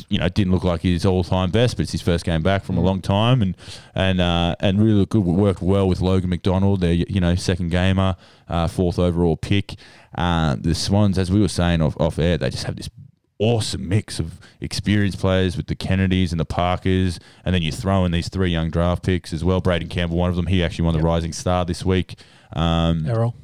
you 0.09 0.19
know, 0.19 0.27
it 0.27 0.35
didn't 0.35 0.53
look 0.53 0.65
like 0.65 0.83
his 0.83 1.05
all-time 1.05 1.51
best, 1.51 1.77
but 1.77 1.83
it's 1.83 1.93
his 1.93 2.03
first 2.03 2.25
game 2.25 2.43
back 2.43 2.65
from 2.65 2.77
a 2.77 2.81
long 2.81 3.01
time, 3.01 3.43
and 3.43 3.57
and 3.95 4.21
uh, 4.21 4.57
and 4.61 4.79
really 4.79 4.93
looked 4.95 5.13
good. 5.13 5.25
Worked 5.25 5.63
well 5.63 5.89
with 5.89 6.01
Logan 6.01 6.31
McDonald, 6.31 6.81
their 6.81 6.93
you 6.93 7.21
know 7.21 7.35
second 7.35 7.71
gamer, 7.71 8.17
uh, 8.49 8.69
fourth 8.69 8.99
overall 8.99 9.37
pick. 9.37 9.75
Uh, 10.17 10.57
the 10.59 10.75
Swans, 10.75 11.19
as 11.19 11.31
we 11.31 11.41
were 11.41 11.49
saying 11.49 11.83
off 11.83 11.99
off 12.01 12.19
air, 12.19 12.39
they 12.39 12.51
just 12.51 12.65
have 12.65 12.77
this 12.77 12.91
awesome 13.39 13.89
mix 13.89 14.21
of 14.21 14.39
experienced 14.61 15.19
players 15.19 15.57
with 15.57 15.67
the 15.67 15.75
Kennedys 15.75 16.33
and 16.33 16.41
the 16.41 16.45
Parkers, 16.45 17.19
and 17.45 17.55
then 17.55 17.63
you 17.63 17.73
throw 17.73 18.05
in 18.05 18.13
these 18.13 18.29
three 18.29 18.51
young 18.51 18.71
draft 18.71 19.03
picks 19.03 19.33
as 19.33 19.43
well. 19.45 19.61
Braden 19.61 19.89
Campbell, 19.89 20.17
one 20.17 20.31
of 20.31 20.37
them, 20.37 20.47
he 20.47 20.63
actually 20.63 20.85
won 20.85 20.95
the 20.95 21.03
Rising 21.03 21.33
Star 21.33 21.65
this 21.65 21.85
week. 21.85 22.15
Um, 22.55 23.07
Errol. 23.07 23.35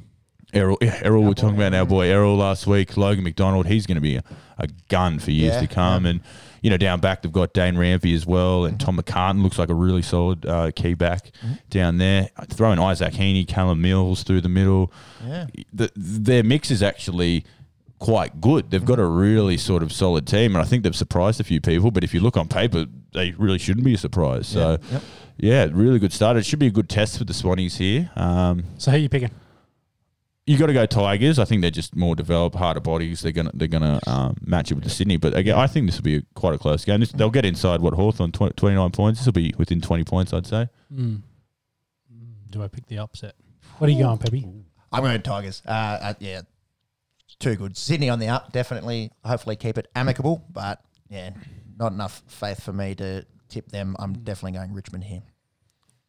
Errol, 0.53 0.77
yeah, 0.81 0.99
Errol, 1.03 1.21
we 1.23 1.27
we're 1.29 1.33
talking 1.35 1.55
about 1.57 1.73
our 1.73 1.85
boy 1.85 2.07
Errol 2.07 2.35
last 2.35 2.65
week. 2.65 2.97
Logan 2.97 3.23
McDonald, 3.23 3.67
he's 3.67 3.85
going 3.85 3.95
to 3.97 4.01
be 4.01 4.15
a, 4.15 4.23
a 4.57 4.67
gun 4.87 5.19
for 5.19 5.31
years 5.31 5.53
Yeah, 5.55 5.61
to 5.61 5.67
come. 5.67 6.05
And, 6.07 6.21
you 6.63 6.69
know, 6.71 6.77
down 6.77 6.99
back, 6.99 7.21
they've 7.21 7.31
got 7.31 7.53
Dane 7.53 7.75
Rampe 7.75 8.13
as 8.15 8.25
well. 8.25 8.65
And 8.65 8.79
Tom 8.79 8.97
McCartin 8.97 9.43
looks 9.43 9.59
like 9.59 9.69
a 9.69 9.73
really 9.75 10.01
solid 10.01 10.45
uh, 10.45 10.71
key 10.75 10.95
back 10.95 11.31
down 11.69 11.99
there. 11.99 12.29
Throwing 12.49 12.79
Isaac 12.79 13.13
Heaney, 13.13 13.47
Callum 13.47 13.81
Mills 13.81 14.23
through 14.23 14.41
the 14.41 14.49
middle. 14.49 14.91
Yeah. 15.25 15.45
The, 15.71 15.91
their 15.95 16.43
mix 16.43 16.71
is 16.71 16.81
actually 16.81 17.45
quite 17.99 18.41
good. 18.41 18.71
They've 18.71 18.83
got 18.83 18.97
a 18.99 19.05
really 19.05 19.57
sort 19.57 19.83
of 19.83 19.91
solid 19.91 20.25
team. 20.25 20.55
And 20.55 20.63
I 20.63 20.65
think 20.65 20.83
they've 20.83 20.95
surprised 20.95 21.39
a 21.39 21.43
few 21.43 21.61
people. 21.61 21.91
But 21.91 22.03
if 22.03 22.13
you 22.13 22.21
look 22.21 22.37
on 22.37 22.47
paper, 22.47 22.87
they 23.13 23.31
really 23.37 23.59
shouldn't 23.59 23.85
be 23.85 23.93
a 23.93 23.97
surprise. 23.97 24.47
So, 24.47 24.77
Yep. 24.91 25.03
yeah, 25.37 25.67
really 25.71 25.99
good 25.99 26.11
start. 26.13 26.37
It 26.37 26.45
should 26.45 26.59
be 26.59 26.67
a 26.67 26.71
good 26.71 26.89
test 26.89 27.17
for 27.19 27.23
the 27.23 27.33
Swannies 27.33 27.77
here. 27.77 28.09
Um, 28.15 28.63
So 28.79 28.89
who 28.91 28.97
are 28.97 28.99
you 28.99 29.09
picking? 29.09 29.29
You 30.49 30.57
got 30.57 30.65
to 30.65 30.73
go 30.73 30.87
Tigers. 30.87 31.37
I 31.37 31.45
think 31.45 31.61
they're 31.61 31.69
just 31.69 31.95
more 31.95 32.15
developed, 32.15 32.55
harder 32.55 32.79
bodies. 32.79 33.21
They're 33.21 33.31
gonna 33.31 33.51
they're 33.53 33.67
gonna 33.67 33.99
um, 34.07 34.35
match 34.41 34.71
it 34.71 34.73
with 34.73 34.83
the 34.83 34.89
Sydney. 34.89 35.17
But 35.17 35.37
again, 35.37 35.55
I 35.55 35.67
think 35.67 35.85
this 35.85 35.97
will 35.97 36.03
be 36.03 36.15
a, 36.15 36.21
quite 36.33 36.55
a 36.55 36.57
close 36.57 36.83
game. 36.83 37.01
This, 37.01 37.11
they'll 37.11 37.29
get 37.29 37.45
inside 37.45 37.81
what 37.81 37.93
Hawthorn 37.93 38.31
20, 38.31 38.55
29 38.55 38.89
points. 38.89 39.19
This 39.19 39.27
will 39.27 39.33
be 39.33 39.53
within 39.59 39.79
twenty 39.79 40.03
points, 40.03 40.33
I'd 40.33 40.47
say. 40.47 40.67
Mm. 40.91 41.21
Do 42.49 42.63
I 42.63 42.67
pick 42.67 42.87
the 42.87 42.97
upset? 42.97 43.35
What 43.77 43.91
are 43.91 43.93
you 43.93 44.03
going, 44.03 44.17
Peppy? 44.17 44.47
I'm 44.91 45.03
going 45.03 45.21
Tigers. 45.21 45.61
Uh, 45.67 45.69
uh, 45.69 46.13
yeah, 46.17 46.41
too 47.37 47.55
good. 47.55 47.77
Sydney 47.77 48.09
on 48.09 48.17
the 48.17 48.29
up, 48.29 48.51
definitely. 48.51 49.11
Hopefully, 49.23 49.55
keep 49.55 49.77
it 49.77 49.87
amicable, 49.95 50.43
but 50.49 50.81
yeah, 51.09 51.29
not 51.77 51.91
enough 51.91 52.23
faith 52.25 52.63
for 52.63 52.73
me 52.73 52.95
to 52.95 53.23
tip 53.49 53.69
them. 53.69 53.95
I'm 53.99 54.13
definitely 54.13 54.57
going 54.57 54.73
Richmond 54.73 55.03
here. 55.03 55.21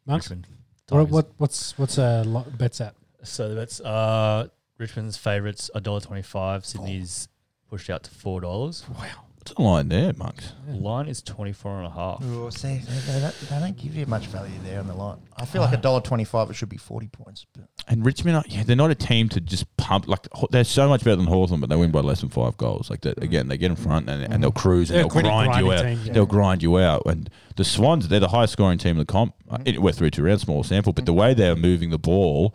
Monks? 0.06 0.30
Richmond. 0.30 0.46
What, 0.88 0.98
Tigers. 0.98 1.12
what, 1.12 1.30
what's 1.36 1.78
what's 1.78 1.98
uh, 1.98 2.24
lo- 2.26 2.46
bets 2.56 2.80
at? 2.80 2.94
So 3.22 3.54
that's 3.54 3.80
uh, 3.80 4.48
Richmond's 4.78 5.16
favourites 5.16 5.70
$1.25. 5.74 6.64
Sydney's 6.64 7.28
pushed 7.68 7.90
out 7.90 8.02
to 8.04 8.10
$4. 8.10 8.88
Wow. 8.88 9.04
What's 9.36 9.54
the 9.54 9.62
line 9.62 9.88
there, 9.88 10.12
monks? 10.18 10.52
Line 10.68 11.08
is 11.08 11.22
24 11.22 11.78
and 11.78 11.86
a 11.86 11.90
half. 11.90 12.22
Oh, 12.22 12.50
see, 12.50 12.76
they, 12.76 13.12
they, 13.12 13.20
don't, 13.20 13.34
they 13.48 13.58
don't 13.58 13.76
give 13.76 13.96
you 13.96 14.04
much 14.04 14.26
value 14.26 14.52
there 14.64 14.80
on 14.80 14.86
the 14.86 14.92
line. 14.92 15.16
I 15.34 15.46
feel 15.46 15.62
like 15.62 15.72
a 15.72 15.78
dollar 15.78 16.02
twenty-five. 16.02 16.50
It 16.50 16.54
should 16.56 16.68
be 16.68 16.76
forty 16.76 17.08
points. 17.08 17.46
But 17.54 17.64
And 17.88 18.04
Richmond, 18.04 18.36
are- 18.36 18.44
yeah, 18.46 18.64
they're 18.64 18.76
not 18.76 18.90
a 18.90 18.94
team 18.94 19.30
to 19.30 19.40
just 19.40 19.74
pump. 19.78 20.06
Like 20.08 20.26
they're 20.50 20.62
so 20.64 20.90
much 20.90 21.04
better 21.04 21.16
than 21.16 21.24
Hawthorn, 21.26 21.58
but 21.62 21.70
they 21.70 21.76
win 21.76 21.90
by 21.90 22.00
less 22.00 22.20
than 22.20 22.28
five 22.28 22.58
goals. 22.58 22.90
Like 22.90 23.00
that 23.00 23.22
again, 23.22 23.48
they 23.48 23.56
get 23.56 23.70
in 23.70 23.76
front 23.76 24.10
and, 24.10 24.22
and 24.30 24.42
they'll 24.42 24.52
cruise 24.52 24.90
and 24.90 24.96
They're 24.98 25.02
they'll 25.04 25.10
quite 25.10 25.24
grind 25.24 25.64
you 25.64 25.72
out. 25.72 25.78
grinding 25.80 25.96
team, 25.96 26.06
yeah. 26.08 26.12
They'll 26.12 26.26
grind 26.26 26.62
you 26.62 26.78
out. 26.78 27.02
And 27.06 27.30
the 27.56 27.64
Swans, 27.64 28.08
they're 28.08 28.20
the 28.20 28.28
highest 28.28 28.52
scoring 28.52 28.76
team 28.76 28.90
in 28.92 28.98
the 28.98 29.04
comp. 29.06 29.34
Uh, 29.48 29.56
It, 29.64 29.80
we're 29.80 29.92
through 29.92 30.10
two 30.10 30.22
rounds, 30.22 30.42
small 30.42 30.62
sample, 30.64 30.92
but 30.92 31.06
the 31.06 31.14
way 31.14 31.32
they're 31.32 31.56
moving 31.56 31.88
the 31.88 31.98
ball 31.98 32.54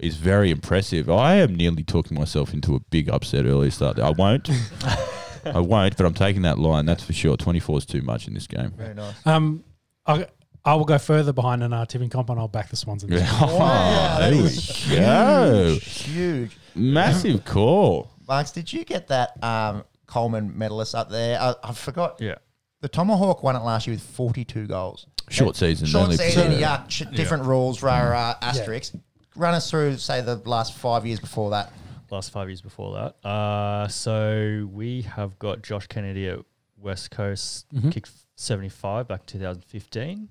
is 0.00 0.16
very 0.16 0.50
impressive. 0.50 1.08
I 1.10 1.36
am 1.36 1.54
nearly 1.54 1.84
talking 1.84 2.18
myself 2.18 2.52
into 2.52 2.74
a 2.74 2.80
big 2.90 3.08
upset 3.08 3.44
early 3.46 3.70
start. 3.70 3.98
I 3.98 4.10
won't. 4.10 4.48
I 5.44 5.58
won't, 5.58 5.96
but 5.96 6.06
I'm 6.06 6.14
taking 6.14 6.42
that 6.42 6.58
line. 6.58 6.86
That's 6.86 7.02
for 7.02 7.12
sure. 7.12 7.36
24 7.36 7.78
is 7.78 7.86
too 7.86 8.02
much 8.02 8.28
in 8.28 8.34
this 8.34 8.46
game. 8.46 8.70
very 8.76 8.94
nice. 8.94 9.14
Um, 9.26 9.64
I, 10.06 10.26
I 10.64 10.74
will 10.74 10.84
go 10.84 10.98
further 10.98 11.32
behind 11.32 11.62
an 11.64 11.72
uh, 11.72 11.84
tipping 11.86 12.10
comp 12.10 12.30
and 12.30 12.38
I'll 12.38 12.46
back 12.48 12.70
the 12.70 12.76
Swans 12.76 13.02
in 13.04 13.10
this. 13.10 13.22
Yeah. 13.22 13.40
one. 13.44 13.52
Wow, 13.58 14.18
that 14.20 14.30
there 14.30 14.42
we 14.42 14.96
go. 14.96 15.74
huge, 15.74 16.02
huge. 16.04 16.56
Massive 16.74 17.44
call. 17.44 18.10
Marks, 18.28 18.52
did 18.52 18.72
you 18.72 18.84
get 18.84 19.08
that 19.08 19.42
um, 19.42 19.84
Coleman 20.06 20.56
medalist 20.56 20.94
up 20.94 21.10
there? 21.10 21.40
I, 21.40 21.54
I 21.64 21.72
forgot. 21.72 22.20
Yeah. 22.20 22.36
The 22.80 22.88
Tomahawk 22.88 23.42
won 23.42 23.54
it 23.56 23.60
last 23.60 23.86
year 23.86 23.94
with 23.94 24.02
forty-two 24.02 24.66
goals. 24.66 25.06
Short 25.28 25.54
season. 25.56 25.86
Short 25.86 26.04
only- 26.04 26.16
season, 26.16 26.52
yuck, 26.52 26.88
ch- 26.88 27.08
different 27.14 27.44
rules, 27.44 27.80
rah 27.82 28.00
rah, 28.00 28.34
asterisk. 28.42 28.94
Run 29.34 29.54
us 29.54 29.70
through, 29.70 29.96
say, 29.98 30.20
the 30.20 30.36
last 30.44 30.74
five 30.74 31.06
years 31.06 31.20
before 31.20 31.50
that. 31.50 31.72
Last 32.10 32.30
five 32.30 32.48
years 32.48 32.60
before 32.60 32.94
that. 33.22 33.26
Uh, 33.28 33.88
so 33.88 34.68
we 34.70 35.02
have 35.02 35.38
got 35.38 35.62
Josh 35.62 35.86
Kennedy 35.86 36.28
at 36.28 36.40
West 36.76 37.10
Coast, 37.10 37.66
kicked 37.90 38.10
75 38.36 39.08
back 39.08 39.20
in 39.20 39.26
2015. 39.26 40.28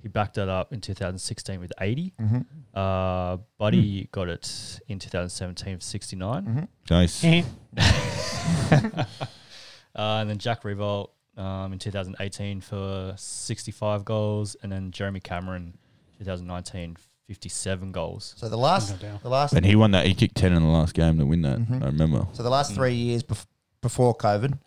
He 0.00 0.08
backed 0.08 0.34
that 0.34 0.48
up 0.48 0.72
in 0.72 0.80
2016 0.80 1.58
with 1.58 1.72
80. 1.80 2.12
Uh, 2.72 3.38
Buddy 3.58 4.08
got 4.12 4.28
it 4.28 4.78
in 4.86 5.00
2017 5.00 5.78
for 5.78 5.82
69. 5.82 6.68
Nice. 6.90 7.24
Eh. 7.24 7.42
Uh, 9.98 10.18
and 10.20 10.28
then 10.28 10.36
Jack 10.36 10.62
Riewoldt 10.62 11.08
um, 11.38 11.72
in 11.72 11.78
2018 11.78 12.60
for 12.60 13.14
65 13.16 14.04
goals. 14.04 14.54
And 14.62 14.70
then 14.70 14.90
Jeremy 14.90 15.20
Cameron 15.20 15.78
2019, 16.18 16.98
57 17.28 17.92
goals. 17.92 18.34
So 18.36 18.48
the 18.48 18.56
last, 18.56 18.90
No 19.02 19.08
doubt. 19.08 19.22
the 19.22 19.28
last, 19.28 19.52
And 19.52 19.66
he 19.66 19.74
won 19.76 19.90
that. 19.92 20.06
He 20.06 20.14
kicked 20.14 20.36
10 20.36 20.52
in 20.52 20.62
the 20.62 20.68
last 20.68 20.94
game 20.94 21.18
to 21.18 21.26
win 21.26 21.42
that. 21.42 21.58
Mm-hmm. 21.58 21.82
I 21.82 21.86
remember. 21.86 22.26
so 22.32 22.42
the 22.42 22.50
last 22.50 22.74
three 22.74 22.94
years 22.94 23.22
bef- 23.22 23.46
before 23.82 24.14
COVID, 24.16 24.58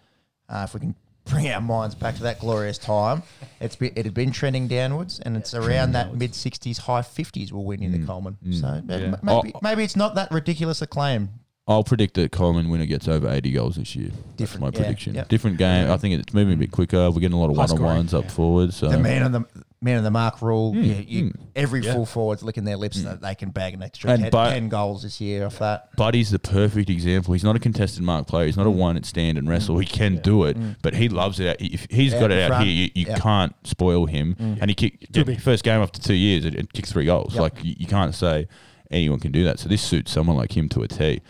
uh, 0.49 0.61
if 0.68 0.73
we 0.73 0.80
can 0.81 0.95
bring 1.26 1.48
our 1.49 1.61
minds 1.61 1.95
back 1.95 2.15
to 2.15 2.23
that 2.23 2.40
glorious 2.40 2.77
time, 2.77 3.23
it's 3.61 3.76
been, 3.76 3.94
it 3.95 4.03
had 4.06 4.14
been 4.14 4.31
trending 4.31 4.68
downwards, 4.68 5.19
and 5.19 5.38
it's 5.38 5.53
around 5.53 5.94
that 5.94 6.15
mid 6.15 6.31
60s, 6.34 6.80
high 6.80 7.02
50s 7.02 7.52
will 7.52 7.64
win 7.65 7.81
in 7.81 7.91
the 7.91 8.06
Coleman. 8.06 8.38
So 8.52 8.68
uh, 8.68 8.81
Yeah. 8.88 9.15
maybe, 9.23 9.53
Oh. 9.56 9.60
maybe 9.61 9.84
it's 9.84 9.95
not 9.95 10.15
that 10.15 10.31
ridiculous 10.31 10.81
a 10.81 10.88
claim. 10.88 11.30
I'll 11.68 11.84
predict 11.84 12.15
that 12.15 12.31
Coleman 12.31 12.69
winner 12.69 12.88
gets 12.88 13.07
over 13.07 13.30
80 13.30 13.52
goals 13.52 13.76
this 13.76 13.95
year. 13.95 14.10
That's 14.10 14.36
Different, 14.38 14.61
my 14.61 14.68
yeah, 14.69 14.72
prediction. 14.72 15.14
yep. 15.14 15.27
Different 15.30 15.57
game. 15.57 15.91
I 15.91 15.98
think 15.98 16.19
it's 16.19 16.34
moving 16.34 16.56
a 16.56 16.57
bit 16.57 16.72
quicker. 16.72 17.11
We're 17.11 17.19
getting 17.19 17.38
a 17.38 17.40
lot 17.40 17.52
of 17.52 17.57
High 17.57 17.72
one 17.73 17.81
on 17.84 17.95
ones 17.98 18.10
scoring, 18.10 18.26
up 18.26 18.31
forward. 18.31 18.73
So 18.73 18.90
The 18.90 18.98
man 18.98 19.22
on 19.22 19.31
the 19.34 19.45
man 19.81 19.97
of 19.97 20.03
the 20.03 20.11
mark 20.11 20.41
rule. 20.41 20.73
Mm, 20.73 20.84
You, 20.85 20.93
you, 21.07 21.23
mm. 21.26 21.35
Every 21.56 21.81
Yeah. 21.81 21.93
full 21.93 22.06
forward's 22.06 22.43
licking 22.43 22.65
their 22.65 22.76
lips 22.76 23.01
that 23.03 23.22
they 23.22 23.34
can 23.35 23.49
bag 23.49 23.73
an 23.73 23.81
extra 23.81 24.11
And 24.11 24.23
10, 24.23 24.31
but- 24.31 24.49
10 24.51 24.68
goals 24.69 25.03
this 25.03 25.22
year 25.22 25.45
off 25.45 25.60
that. 25.60 25.95
Buddy's 25.95 26.31
the 26.31 26.39
perfect 26.39 26.89
example. 26.89 27.34
He's 27.34 27.43
not 27.45 27.56
a 27.56 27.60
contested 27.60 28.03
mark 28.03 28.27
player. 28.27 28.45
He's 28.45 28.57
not 28.57 28.68
a 28.68 28.72
one 28.72 28.97
at 28.97 29.06
stand 29.06 29.38
and 29.38 29.47
wrestle. 29.47 29.77
He 29.77 29.85
can 29.85 30.18
do 30.18 30.43
it, 30.43 30.57
but 30.81 30.95
he 30.95 31.07
loves 31.07 31.39
it. 31.39 31.47
Out. 31.47 31.61
If 31.61 31.88
he's 31.89 32.14
Out 32.14 32.19
got 32.19 32.31
it 32.31 32.41
out 32.43 32.47
front. 32.49 32.65
here, 32.68 32.73
you, 32.73 32.89
you 32.93 33.06
Yep. 33.07 33.19
can't 33.22 33.56
spoil 33.64 34.06
him. 34.06 34.35
And 34.39 34.69
he 34.69 34.76
kicked 34.76 35.14
Could 35.14 35.41
first 35.41 35.64
game 35.64 35.81
after 35.81 36.01
two 36.01 36.14
years 36.14 36.43
it, 36.45 36.56
and 36.56 36.72
kicked 36.73 36.89
three 36.89 37.06
goals. 37.06 37.34
Yep. 37.35 37.41
Like 37.41 37.64
you, 37.64 37.76
you 37.80 37.88
can't 37.88 38.14
say 38.14 38.47
anyone 38.91 39.19
can 39.19 39.31
do 39.31 39.43
that. 39.45 39.60
So 39.60 39.69
this 39.69 39.81
suits 39.81 40.11
someone 40.11 40.35
like 40.35 40.57
him 40.57 40.68
to 40.69 40.81
a 40.81 40.88
T. 40.88 41.22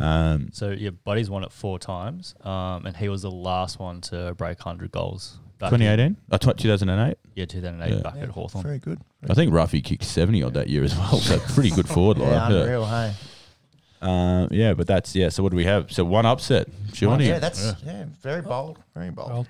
Um, 0.00 0.48
So 0.52 0.70
yeah, 0.70 0.90
Buddy's 0.90 1.30
won 1.30 1.44
it 1.44 1.52
four 1.52 1.78
times, 1.78 2.34
um, 2.44 2.84
and 2.86 2.96
he 2.96 3.08
was 3.08 3.22
the 3.22 3.30
last 3.30 3.78
one 3.78 4.00
to 4.02 4.34
break 4.36 4.60
hundred 4.60 4.90
goals. 4.92 5.38
Back 5.58 5.70
2018, 5.70 6.16
uh, 6.30 6.38
tw- 6.38 6.56
2008. 6.58 7.18
Yeah, 7.34 7.44
2008 7.46 7.94
Yeah. 7.94 8.00
back 8.00 8.16
at 8.16 8.28
Hawthorn. 8.28 8.62
Very 8.64 8.78
good. 8.78 9.00
I 9.28 9.34
think 9.34 9.52
Ruffy 9.52 9.82
kicked 9.82 10.04
70 10.04 10.42
odd 10.42 10.54
that 10.54 10.68
year 10.68 10.84
as 10.84 10.96
well. 10.96 11.18
So 11.18 11.38
pretty 11.54 11.70
good 11.70 11.88
forward 11.88 12.18
line. 12.18 12.30
Yeah, 12.32 12.48
Yeah. 12.50 12.56
unreal, 12.62 12.86
hey. 12.86 13.14
Uh, 14.02 14.46
yeah, 14.50 14.74
but 14.74 14.86
that's 14.86 15.16
yeah. 15.16 15.30
So 15.30 15.42
what 15.42 15.50
do 15.50 15.56
we 15.56 15.64
have? 15.64 15.90
So 15.90 16.04
one 16.04 16.26
upset. 16.26 16.68
Shawnee. 16.92 17.28
Yeah, 17.28 17.38
that's 17.38 17.72
yeah. 17.84 18.04
very 18.22 18.42
bold. 18.42 18.78
Very 18.94 19.10
bold. 19.10 19.30
Well, 19.30 19.46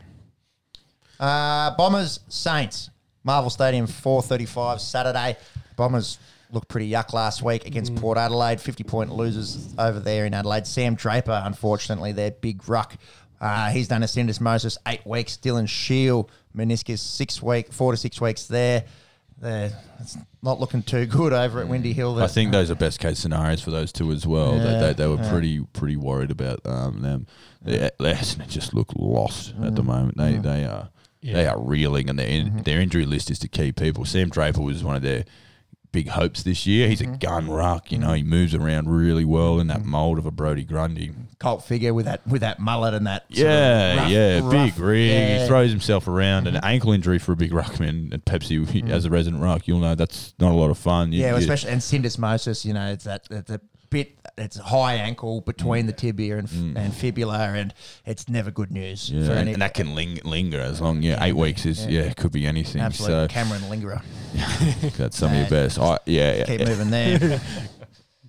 Uh, 1.18 1.74
Bombers 1.76 2.20
Saints 2.28 2.90
Marvel 3.24 3.50
Stadium 3.50 3.86
4:35 3.86 4.80
Saturday. 4.80 5.36
Bombers 5.76 6.18
looked 6.52 6.68
pretty 6.68 6.88
yuck 6.88 7.12
last 7.12 7.42
week 7.42 7.66
against 7.66 7.94
Port 7.96 8.16
Adelaide. 8.18 8.60
50 8.60 8.84
point 8.84 9.12
losers 9.12 9.74
over 9.78 9.98
there 9.98 10.26
in 10.26 10.32
Adelaide. 10.34 10.66
Sam 10.66 10.94
Draper, 10.94 11.42
unfortunately, 11.44 12.12
their 12.12 12.30
big 12.30 12.68
ruck. 12.68 12.94
Uh, 13.40 13.70
he's 13.70 13.88
done 13.88 14.02
a 14.02 14.06
syndesmosis 14.06 14.78
eight 14.86 15.06
weeks. 15.06 15.36
Dylan 15.36 15.68
Shiel 15.68 16.30
meniscus 16.56 16.98
six 16.98 17.42
week, 17.42 17.72
four 17.72 17.92
to 17.92 17.96
six 17.96 18.20
weeks 18.20 18.46
there. 18.46 18.84
They're, 19.38 19.70
it's 20.00 20.16
not 20.42 20.60
looking 20.60 20.82
too 20.82 21.04
good 21.04 21.34
over 21.34 21.60
at 21.60 21.68
Windy 21.68 21.92
Hill. 21.92 22.22
I 22.22 22.26
think 22.26 22.52
those 22.52 22.70
are 22.70 22.74
best 22.74 23.00
case 23.00 23.18
scenarios 23.18 23.60
for 23.60 23.70
those 23.70 23.92
two 23.92 24.10
as 24.10 24.26
well. 24.26 24.56
Yeah, 24.56 24.64
they, 24.64 24.80
they, 24.80 24.92
they 24.94 25.06
were 25.06 25.16
yeah. 25.16 25.30
pretty 25.30 25.60
pretty 25.74 25.96
worried 25.96 26.30
about 26.30 26.60
um, 26.64 27.02
them. 27.02 27.26
They, 27.60 27.90
they 27.98 28.14
just 28.48 28.72
look 28.72 28.92
lost 28.96 29.54
at 29.62 29.76
the 29.76 29.82
moment. 29.82 30.16
They 30.16 30.38
they 30.38 30.64
are 30.64 30.88
they 31.22 31.46
are 31.46 31.60
reeling, 31.60 32.08
and 32.08 32.18
their 32.18 32.28
in, 32.28 32.62
their 32.62 32.80
injury 32.80 33.04
list 33.04 33.30
is 33.30 33.38
to 33.40 33.48
key 33.48 33.72
people. 33.72 34.06
Sam 34.06 34.30
Draper 34.30 34.62
was 34.62 34.82
one 34.82 34.96
of 34.96 35.02
their 35.02 35.26
big 35.96 36.08
hopes 36.08 36.42
this 36.42 36.66
year. 36.66 36.88
He's 36.88 37.00
a 37.00 37.04
mm-hmm. 37.04 37.16
gun 37.16 37.48
ruck. 37.48 37.90
You 37.90 37.96
know, 37.96 38.12
he 38.12 38.22
moves 38.22 38.54
around 38.54 38.90
really 38.90 39.24
well 39.24 39.58
in 39.58 39.68
that 39.68 39.78
mm-hmm. 39.78 39.92
mold 39.92 40.18
of 40.18 40.26
a 40.26 40.30
Brody 40.30 40.62
Grundy. 40.62 41.12
cult 41.38 41.64
figure 41.64 41.94
with 41.94 42.04
that 42.04 42.26
with 42.26 42.42
that 42.42 42.60
mullet 42.60 42.92
and 42.92 43.06
that. 43.06 43.24
Yeah, 43.30 43.96
rough- 43.96 44.10
yeah, 44.10 44.40
rough- 44.40 44.76
big 44.76 44.78
rig. 44.78 45.10
yeah. 45.10 45.40
He 45.40 45.48
throws 45.48 45.70
himself 45.70 46.06
around. 46.06 46.48
An 46.48 46.54
mm-hmm. 46.56 46.66
ankle 46.66 46.92
injury 46.92 47.18
for 47.18 47.32
a 47.32 47.36
big 47.36 47.50
ruckman 47.50 48.12
at 48.12 48.26
Pepsi 48.26 48.68
he- 48.68 48.82
as 48.92 49.06
a 49.06 49.10
resident 49.10 49.42
ruck, 49.42 49.66
you'll 49.66 49.80
know 49.80 49.94
that's 49.94 50.34
not 50.38 50.52
a 50.52 50.54
lot 50.54 50.68
of 50.68 50.76
fun. 50.76 51.12
You- 51.12 51.22
Yeah, 51.22 51.32
well, 51.32 51.40
especially 51.40 51.70
and 51.70 51.80
syndesmosis. 51.80 52.66
You 52.66 52.74
know, 52.74 52.92
it's 52.92 53.04
that 53.04 53.26
it's 53.30 53.50
a 53.50 53.62
bit. 53.88 54.18
It's 54.36 54.58
a 54.58 54.64
high 54.64 54.96
ankle 54.96 55.40
between 55.40 55.86
the 55.86 55.94
mm. 55.94 55.96
tibia 55.96 56.36
and, 56.36 56.46
mm. 56.46 56.76
and 56.76 56.92
fibula, 56.92 57.38
and 57.38 57.72
it's 58.04 58.28
never 58.28 58.50
good 58.50 58.70
news 58.70 59.10
yeah, 59.10 59.24
for 59.24 59.30
and, 59.30 59.40
any. 59.40 59.52
and 59.54 59.62
that 59.62 59.72
can 59.72 59.94
ling- 59.94 60.20
linger 60.24 60.60
as 60.60 60.78
long. 60.78 61.02
Yeah, 61.02 61.24
eight 61.24 61.36
weeks 61.36 61.64
is 61.64 61.86
yeah, 61.86 62.02
it 62.02 62.18
could 62.18 62.32
be 62.32 62.46
anything. 62.46 62.82
Absolute 62.82 63.08
So 63.08 63.28
Cameron 63.28 63.62
Lingerer. 63.70 64.02
that's 64.96 65.16
some 65.18 65.32
of 65.32 65.38
your 65.38 65.48
best. 65.48 65.78
I, 65.78 65.98
yeah, 66.06 66.34
yeah, 66.36 66.44
Keep 66.44 66.60
yeah. 66.60 66.68
moving 66.68 66.90
there. 66.90 67.40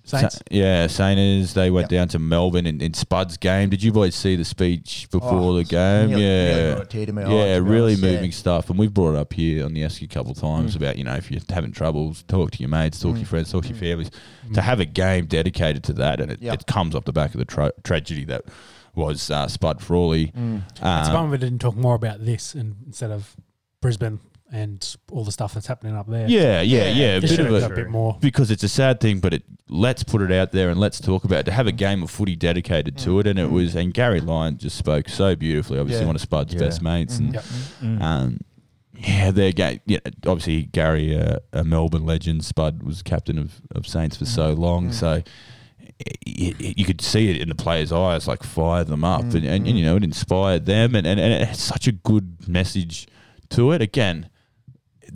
Saints. 0.04 0.36
Sa- 0.36 0.40
yeah, 0.50 0.86
Sainers, 0.86 1.52
they 1.52 1.70
went 1.70 1.84
Yep. 1.84 1.90
down 1.90 2.08
to 2.08 2.18
Melbourne 2.18 2.66
in, 2.66 2.80
in 2.80 2.94
Spud's 2.94 3.36
game. 3.36 3.68
Did 3.68 3.82
you 3.82 3.92
boys 3.92 4.14
see 4.14 4.36
the 4.36 4.44
speech 4.46 5.06
before 5.10 5.34
Oh, 5.34 5.52
the 5.54 5.64
game? 5.64 6.08
nearly- 6.08 6.22
yeah. 6.24 6.54
nearly 6.54 6.72
brought 6.76 6.82
a 6.82 6.86
tear 6.88 7.06
to 7.06 7.12
my 7.12 7.22
eye, 7.24 7.28
yeah, 7.34 7.56
to 7.58 7.62
be 7.64 7.68
really 7.70 7.82
honest, 7.92 8.02
yeah. 8.02 8.08
Mm. 8.08 8.14
moving 8.14 8.32
stuff. 8.32 8.70
And 8.70 8.78
we've 8.78 8.94
brought 8.94 9.16
it 9.16 9.18
up 9.18 9.32
here 9.34 9.66
on 9.66 9.74
the 9.74 9.82
Esky 9.82 10.04
a 10.04 10.06
couple 10.08 10.32
of 10.32 10.38
times 10.38 10.74
about, 10.74 10.96
you 10.96 11.04
know, 11.04 11.12
if 11.14 11.30
you're 11.30 11.42
having 11.50 11.72
troubles, 11.72 12.22
talk 12.22 12.52
to 12.52 12.58
your 12.60 12.70
mates, 12.70 12.98
talk 13.00 13.12
to 13.14 13.18
your 13.20 13.26
friends, 13.26 13.52
talk 13.52 13.64
to 13.64 13.68
your 13.68 13.76
families. 13.76 14.10
To 14.54 14.62
have 14.62 14.80
a 14.80 14.86
game 14.86 15.26
dedicated 15.26 15.84
to 15.84 15.92
that, 15.94 16.20
and 16.22 16.32
it, 16.32 16.40
Mm. 16.40 16.44
Yep. 16.44 16.54
it 16.62 16.66
comes 16.66 16.94
off 16.94 17.04
the 17.04 17.12
back 17.12 17.34
of 17.34 17.38
the 17.38 17.44
tra- 17.44 17.72
tragedy 17.84 18.24
that 18.24 18.44
was 18.94 19.30
uh, 19.30 19.46
Spud 19.46 19.82
Frawley. 19.82 20.28
Mm. 20.28 20.62
It's 20.70 20.80
a 20.80 21.12
bummer 21.12 21.32
we 21.32 21.36
didn't 21.36 21.58
talk 21.58 21.76
more 21.76 21.94
about 21.94 22.24
this 22.24 22.54
and 22.54 22.76
instead 22.86 23.10
of 23.10 23.36
Brisbane 23.82 24.20
and 24.50 24.96
all 25.12 25.24
the 25.24 25.32
stuff 25.32 25.52
that's 25.54 25.66
happening 25.66 25.94
up 25.94 26.08
there. 26.08 26.26
yeah, 26.28 26.60
yeah, 26.62 26.84
Yeah, 26.84 26.88
yeah. 26.88 27.06
A 27.16 27.20
Just 27.20 27.36
bit 27.36 27.46
of 27.46 27.52
should 27.60 27.70
a, 27.70 27.72
a 27.72 27.76
bit 27.76 27.88
more. 27.90 28.16
because 28.20 28.50
it's 28.50 28.62
a 28.62 28.68
sad 28.68 29.00
thing, 29.00 29.20
but 29.20 29.34
it 29.34 29.42
let's 29.68 30.02
put 30.02 30.22
it 30.22 30.32
out 30.32 30.52
there 30.52 30.70
and 30.70 30.80
let's 30.80 31.00
talk 31.00 31.24
about 31.24 31.40
it. 31.40 31.44
To 31.44 31.52
have 31.52 31.66
a 31.66 31.72
game 31.72 32.02
of 32.02 32.10
footy 32.10 32.34
dedicated 32.36 32.96
to 32.98 33.10
mm. 33.10 33.20
it, 33.20 33.26
and 33.26 33.38
it 33.38 33.50
was 33.50 33.74
and 33.74 33.92
Gary 33.92 34.20
Lyon 34.20 34.56
just 34.58 34.76
spoke 34.76 35.08
so 35.08 35.36
beautifully. 35.36 35.78
Obviously, 35.78 36.02
Yeah. 36.02 36.06
one 36.06 36.16
of 36.16 36.22
Spud's 36.22 36.54
Yeah. 36.54 36.60
best 36.60 36.80
mates, 36.82 37.14
mm-hmm. 37.16 37.24
and 37.24 37.34
Yep. 37.34 37.44
Mm-hmm. 37.44 38.02
um, 38.02 38.38
yeah, 38.96 39.30
they're 39.30 39.52
ga- 39.52 39.80
yeah, 39.86 39.98
obviously 40.26 40.62
Gary, 40.64 41.16
uh, 41.18 41.36
a 41.52 41.62
Melbourne 41.62 42.04
legend. 42.06 42.44
Spud 42.44 42.82
was 42.82 43.02
captain 43.02 43.38
of, 43.38 43.60
of 43.74 43.86
Saints 43.86 44.16
for 44.16 44.24
so 44.24 44.52
mm-hmm. 44.52 44.60
long, 44.62 44.92
so. 44.92 45.22
y- 46.26 46.54
y- 46.60 46.74
You 46.76 46.84
could 46.84 47.00
see 47.00 47.30
it 47.30 47.40
in 47.40 47.48
the 47.48 47.54
players' 47.54 47.92
eyes, 47.92 48.26
like 48.26 48.42
fire 48.42 48.84
them 48.84 49.04
up, 49.04 49.22
and, 49.22 49.34
and, 49.44 49.66
and 49.68 49.78
you 49.78 49.84
know 49.84 49.96
it 49.96 50.04
inspired 50.04 50.66
them, 50.66 50.94
and, 50.94 51.06
and, 51.06 51.18
and 51.20 51.32
it 51.32 51.48
had 51.48 51.56
such 51.56 51.86
a 51.86 51.92
good 51.92 52.48
message 52.48 53.06
to 53.50 53.72
it. 53.72 53.82
Again, 53.82 54.28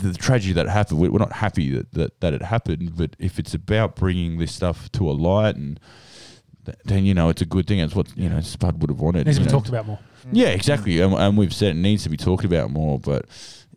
the 0.02 0.14
tragedy 0.14 0.52
that 0.54 0.68
happened, 0.68 1.00
we- 1.00 1.08
we're 1.08 1.18
not 1.18 1.32
happy 1.32 1.70
that, 1.70 1.92
that, 1.92 2.20
that 2.20 2.34
it 2.34 2.42
happened, 2.42 2.96
but 2.96 3.16
if 3.18 3.38
it's 3.38 3.54
about 3.54 3.96
bringing 3.96 4.38
this 4.38 4.52
stuff 4.52 4.90
to 4.92 5.10
a 5.10 5.12
light, 5.12 5.56
and 5.56 5.78
then 6.84 7.04
you 7.04 7.12
know 7.14 7.28
it's 7.28 7.42
a 7.42 7.46
good 7.46 7.66
thing. 7.66 7.78
It's 7.80 7.94
what 7.94 8.16
you 8.16 8.28
know 8.28 8.40
Spud 8.40 8.80
would 8.80 8.90
have 8.90 9.00
wanted. 9.00 9.26
Needs 9.26 9.38
to 9.38 9.44
be 9.44 9.46
know. 9.46 9.52
talked 9.58 9.68
about 9.68 9.86
more. 9.86 9.98
Yeah, 10.30 10.48
exactly, 10.48 11.00
and, 11.00 11.12
and 11.14 11.36
we've 11.36 11.52
said 11.54 11.70
it 11.70 11.74
needs 11.80 12.04
to 12.04 12.08
be 12.08 12.16
talked 12.16 12.44
about 12.44 12.70
more. 12.70 12.98
But 13.00 13.26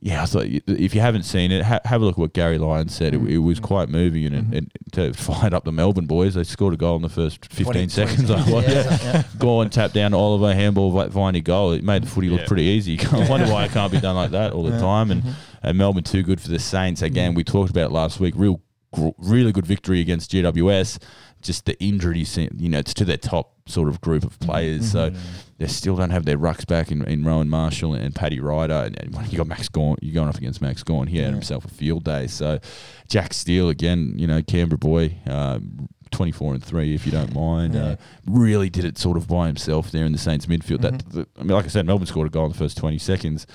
yeah, 0.01 0.21
I 0.21 0.25
thought 0.25 0.45
if 0.45 0.93
you 0.93 1.01
haven't 1.01 1.23
seen 1.23 1.51
it, 1.51 1.63
ha- 1.63 1.79
have 1.85 2.01
a 2.01 2.05
look 2.05 2.15
at 2.15 2.19
what 2.19 2.33
Gary 2.33 2.57
Lyon 2.57 2.89
said. 2.89 3.13
It, 3.13 3.21
it 3.21 3.37
was 3.39 3.57
mm-hmm. 3.57 3.65
quite 3.65 3.89
moving, 3.89 4.25
and, 4.25 4.43
mm-hmm. 4.43 4.53
and 4.53 4.71
to 4.91 5.13
fired 5.13 5.53
up 5.53 5.63
the 5.63 5.71
Melbourne 5.71 6.05
boys, 6.05 6.35
they 6.35 6.43
scored 6.43 6.73
a 6.73 6.77
goal 6.77 6.95
in 6.97 7.01
the 7.01 7.09
first 7.09 7.45
15 7.45 7.65
20 7.65 7.87
seconds. 7.87 8.31
I 8.31 8.37
seconds. 8.37 8.53
watched 8.53 8.69
Yeah, 8.69 8.97
yeah. 9.01 9.23
Go 9.39 9.61
and 9.61 9.71
tap 9.71 9.93
down 9.93 10.13
Oliver 10.13 10.53
handball, 10.53 10.91
vi- 10.91 11.09
find 11.09 11.35
a 11.35 11.41
goal. 11.41 11.71
It 11.71 11.83
made 11.83 12.03
the 12.03 12.07
footy 12.07 12.29
look 12.29 12.41
Yeah. 12.41 12.47
pretty 12.47 12.63
easy. 12.63 12.99
I 12.99 13.27
wonder 13.29 13.51
why 13.51 13.65
it 13.65 13.71
can't 13.71 13.91
be 13.91 13.99
done 13.99 14.15
like 14.15 14.31
that 14.31 14.53
all 14.53 14.63
the 14.63 14.79
time. 14.79 15.11
And, 15.11 15.23
mm-hmm. 15.23 15.31
and 15.63 15.77
Melbourne 15.77 16.03
too 16.03 16.23
good 16.23 16.39
for 16.39 16.49
the 16.49 16.59
Saints. 16.59 17.01
Again, 17.01 17.33
mm. 17.33 17.37
we 17.37 17.43
talked 17.43 17.71
about 17.71 17.91
last 17.91 18.19
week. 18.19 18.35
Real, 18.37 18.61
gr- 18.93 19.09
really 19.17 19.51
good 19.51 19.65
victory 19.65 20.01
against 20.01 20.31
GWS. 20.31 20.99
Just 21.45 21.65
the 21.65 21.79
injuries, 21.81 22.37
you 22.37 22.69
know, 22.69 22.79
it's 22.79 22.93
to 22.95 23.05
their 23.05 23.17
top 23.17 23.53
sort 23.67 23.87
of 23.87 24.01
group 24.01 24.23
of 24.23 24.39
players. 24.39 24.91
So 24.91 25.11
they 25.57 25.67
still 25.67 25.95
don't 25.95 26.09
have 26.09 26.25
their 26.25 26.37
rucks 26.37 26.65
back 26.67 26.91
in, 26.91 27.03
in 27.05 27.23
Rowan 27.23 27.49
Marshall 27.49 27.93
and 27.93 28.13
Paddy 28.13 28.39
Ryder. 28.39 28.73
And, 28.73 28.99
and 28.99 29.31
you 29.31 29.37
got 29.37 29.47
Max 29.47 29.69
Gawn, 29.69 29.97
you're 30.01 30.13
going 30.13 30.27
up 30.27 30.37
against 30.37 30.61
Max 30.61 30.83
Gawn. 30.83 31.07
He 31.07 31.19
had 31.19 31.31
himself 31.31 31.65
a 31.65 31.69
field 31.69 32.03
day. 32.03 32.27
So 32.27 32.59
Jack 33.07 33.33
Steele 33.33 33.69
again, 33.69 34.15
you 34.17 34.27
know, 34.27 34.41
Canberra 34.41 34.77
boy. 34.77 35.17
Um, 35.27 35.89
24 36.11 36.53
and 36.53 36.63
3 36.63 36.95
if 36.95 37.05
you 37.05 37.11
don't 37.11 37.33
mind 37.33 37.75
uh, 37.75 37.97
really 38.25 38.69
did 38.69 38.85
it 38.85 38.97
sort 38.97 39.17
of 39.17 39.27
by 39.27 39.47
himself 39.47 39.91
there 39.91 40.05
in 40.05 40.13
the 40.13 40.17
Saints 40.17 40.45
midfield 40.45 40.79
that 40.79 40.99
the, 41.09 41.27
I 41.37 41.39
mean 41.39 41.49
like 41.49 41.65
I 41.65 41.67
said 41.67 41.85
Melbourne 41.85 42.07
scored 42.07 42.27
a 42.27 42.29
goal 42.29 42.45
in 42.45 42.51
the 42.53 42.57
first 42.57 42.77
20 42.77 42.97
seconds 42.99 43.45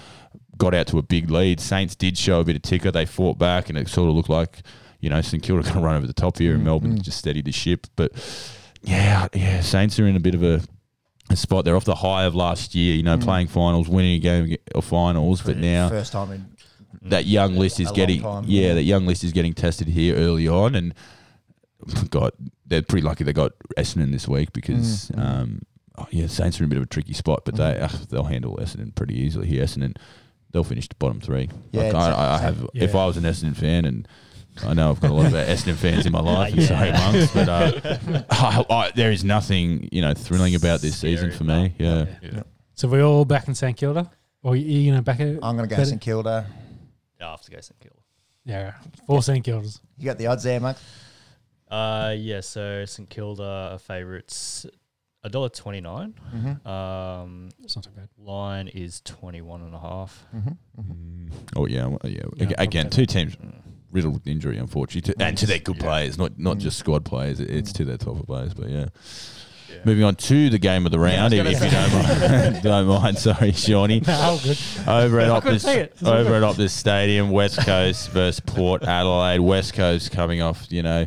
got 0.59 0.75
out 0.75 0.87
to 0.89 0.99
a 0.99 1.03
big 1.03 1.31
lead 1.31 1.59
Saints 1.59 1.95
did 1.95 2.19
show 2.19 2.41
a 2.41 2.45
bit 2.45 2.57
of 2.57 2.62
ticker 2.62 2.91
they 2.91 3.07
fought 3.07 3.39
back 3.39 3.71
and 3.71 3.79
it 3.79 3.89
sort 3.89 4.11
of 4.11 4.15
looked 4.15 4.29
like 4.29 4.59
you 5.01 5.10
know 5.10 5.20
St 5.20 5.43
Kilda 5.43 5.62
going 5.62 5.74
to 5.74 5.81
run 5.81 5.97
over 5.97 6.06
the 6.06 6.12
top 6.12 6.39
here 6.39 6.52
and 6.52 6.62
mm, 6.62 6.66
Melbourne 6.66 6.98
mm. 6.98 7.02
just 7.02 7.18
steadied 7.18 7.44
the 7.44 7.52
ship 7.52 7.86
but 7.97 8.12
yeah 8.82 9.28
yeah 9.35 9.60
Saints 9.60 9.98
are 9.98 10.06
in 10.06 10.16
a 10.16 10.20
bit 10.20 10.35
of 10.35 10.43
a 10.43 10.60
a 11.31 11.36
spot 11.36 11.64
they're 11.64 11.77
off 11.77 11.85
the 11.85 11.94
high 11.94 12.24
of 12.24 12.35
last 12.35 12.74
year 12.74 12.94
you 12.94 13.02
know 13.05 13.16
mm. 13.16 13.22
playing 13.22 13.47
finals 13.47 13.89
winning 13.89 14.16
a 14.16 14.18
game 14.18 14.56
of 14.74 14.85
finals 14.85 15.40
but 15.43 15.56
now 15.56 15.89
first 15.89 16.12
time 16.12 16.32
in 16.32 16.44
that 17.02 17.27
young 17.27 17.56
list 17.56 17.81
is 17.81 17.90
getting 17.93 18.22
time. 18.22 18.44
yeah, 18.47 18.74
that 18.74 18.82
young 18.82 19.06
list 19.06 19.24
is 19.24 19.32
getting 19.32 19.55
tested 19.55 19.89
here 19.89 20.16
early 20.16 20.48
on, 20.48 20.74
and 20.74 20.94
got 22.10 22.35
they're 22.66 22.82
pretty 22.82 23.06
lucky 23.06 23.24
they 23.24 23.32
got 23.32 23.52
Essendon 23.77 24.12
this 24.12 24.28
week 24.28 24.52
because 24.52 25.10
um, 25.16 25.62
oh, 25.98 26.06
yeah, 26.10 26.27
Saints 26.27 26.60
are 26.60 26.64
in 26.64 26.68
a 26.68 26.70
bit 26.70 26.78
of 26.78 26.85
a 26.85 26.89
tricky 26.89 27.14
spot, 27.14 27.43
but 27.44 27.56
they 27.56 27.78
uh, 27.78 27.89
they'll 28.10 28.24
handle 28.24 28.56
Essendon 28.56 28.94
pretty 28.94 29.18
easily 29.18 29.47
here. 29.47 29.64
Essendon 29.64 29.97
they'll 30.52 30.64
finish 30.64 30.89
the 30.89 30.94
bottom 30.97 31.20
three. 31.20 31.48
Yeah, 31.72 31.85
like, 31.85 31.94
I, 31.94 31.98
I 31.98 32.35
exactly. 32.35 32.47
have 32.47 32.70
if 32.74 32.94
Yeah. 32.94 33.01
I 33.01 33.06
was 33.06 33.16
an 33.16 33.24
Essendon 33.24 33.56
fan 33.56 33.85
and. 33.85 34.09
I 34.66 34.74
know 34.74 34.91
I've 34.91 35.01
got 35.01 35.11
a 35.11 35.15
lot 35.15 35.27
of 35.27 35.32
Essendon 35.32 35.74
fans 35.77 36.07
in 36.07 36.12
my 36.12 36.20
life, 36.20 36.53
and 36.53 36.62
sorry, 36.62 36.89
Yeah. 36.91 37.12
monks, 37.12 37.32
but 37.32 37.49
uh, 37.49 38.24
I, 38.31 38.65
I, 38.70 38.91
there 38.95 39.11
is 39.12 39.24
nothing 39.24 39.89
you 39.93 40.03
know 40.03 40.15
thrilling 40.15 40.55
about 40.55 40.81
this 40.81 40.97
season 40.99 41.31
for 41.32 41.45
me. 41.45 41.74
Yeah, 41.78 42.07
Yeah. 42.23 42.43
So 42.74 42.89
we're 42.89 43.03
all 43.03 43.24
back 43.24 43.47
in 43.49 43.55
St 43.55 43.77
Kilda? 43.77 44.11
Or 44.43 44.57
you, 44.57 44.65
you 44.81 44.93
know, 44.93 45.03
back 45.03 45.20
at. 45.20 45.39
I'm 45.43 45.57
going 45.57 45.69
to 45.69 45.74
go 45.77 45.85
St 45.85 46.01
Kilda. 46.01 46.47
Yeah, 47.19 47.28
I 47.28 47.31
have 47.32 47.43
to 47.43 47.51
go 47.51 47.61
St 47.61 47.78
Kilda. 47.78 47.97
Yeah, 48.45 48.73
four 49.07 49.23
St 49.23 49.45
Kildas. 49.45 49.81
You 49.99 50.07
got 50.07 50.16
the 50.19 50.27
odds 50.28 50.43
there, 50.45 50.59
Mark? 50.61 50.78
Uh, 51.70 52.15
yeah, 52.19 52.41
so 52.41 52.85
St 52.87 53.09
Kilda 53.09 53.70
are 53.73 53.78
favourites 53.78 54.65
a 55.23 55.28
dollar 55.28 55.51
twenty 55.51 55.82
nine. 55.82 56.15
Mm-hmm. 56.35 56.66
Um, 56.66 57.51
It's 57.62 57.77
not 57.77 57.85
too 57.85 57.91
bad. 57.91 58.09
line 58.16 58.69
is 58.69 59.03
twenty 59.03 59.43
one 59.43 59.61
and 59.61 59.74
a 59.74 59.78
half. 59.78 60.24
Oh 61.55 61.66
yeah, 61.66 61.87
well, 61.87 61.99
yeah. 62.05 62.23
Yeah, 62.37 62.45
Aga- 62.47 62.62
Again, 62.62 62.91
two 62.91 63.05
teams 63.05 63.37
riddled 63.93 64.15
with 64.15 64.27
injury, 64.27 64.57
unfortunately, 64.59 65.12
to, 65.15 65.23
and 65.23 65.37
to 65.39 65.47
their 65.47 65.59
good 65.59 65.79
players, 65.79 66.19
not 66.19 66.39
not 66.39 66.57
mm. 66.59 66.61
just 66.61 66.79
squad 66.79 67.05
players. 67.05 67.41
It- 67.41 67.51
It's 67.51 67.73
to 67.75 67.85
their 67.85 67.99
top 67.99 68.21
of 68.21 68.27
players, 68.27 68.55
but 68.55 68.69
yeah. 68.69 68.87
Moving 69.84 70.05
on 70.05 70.14
to 70.16 70.51
the 70.51 70.59
game 70.59 70.84
of 70.86 70.92
the 70.92 70.98
round, 70.98 71.32
Yeah, 71.32 71.42
if, 71.44 71.62
if 71.62 71.64
you 71.64 71.70
don't 71.70 71.92
mind, 71.92 72.62
don't 72.62 72.86
mind. 73.02 73.18
Sorry, 73.18 73.52
Shawnee. 73.52 74.02
Oh, 74.09 74.40
good. 74.42 74.59
Over 74.86 75.20
at 75.20 75.30
I 75.30 75.40
Optus, 75.40 75.64
see 75.64 75.70
it. 75.72 75.92
It's 75.92 76.02
all 76.02 76.12
over 76.14 76.34
at 76.34 76.42
Optus 76.42 76.70
Stadium, 76.70 77.30
West 77.30 77.59
Coast 77.64 78.10
versus 78.10 78.40
Port 78.40 78.82
Adelaide. 78.82 79.40
West 79.40 79.74
Coast 79.74 80.10
coming 80.12 80.42
off, 80.42 80.66
you 80.70 80.82
know, 80.82 81.06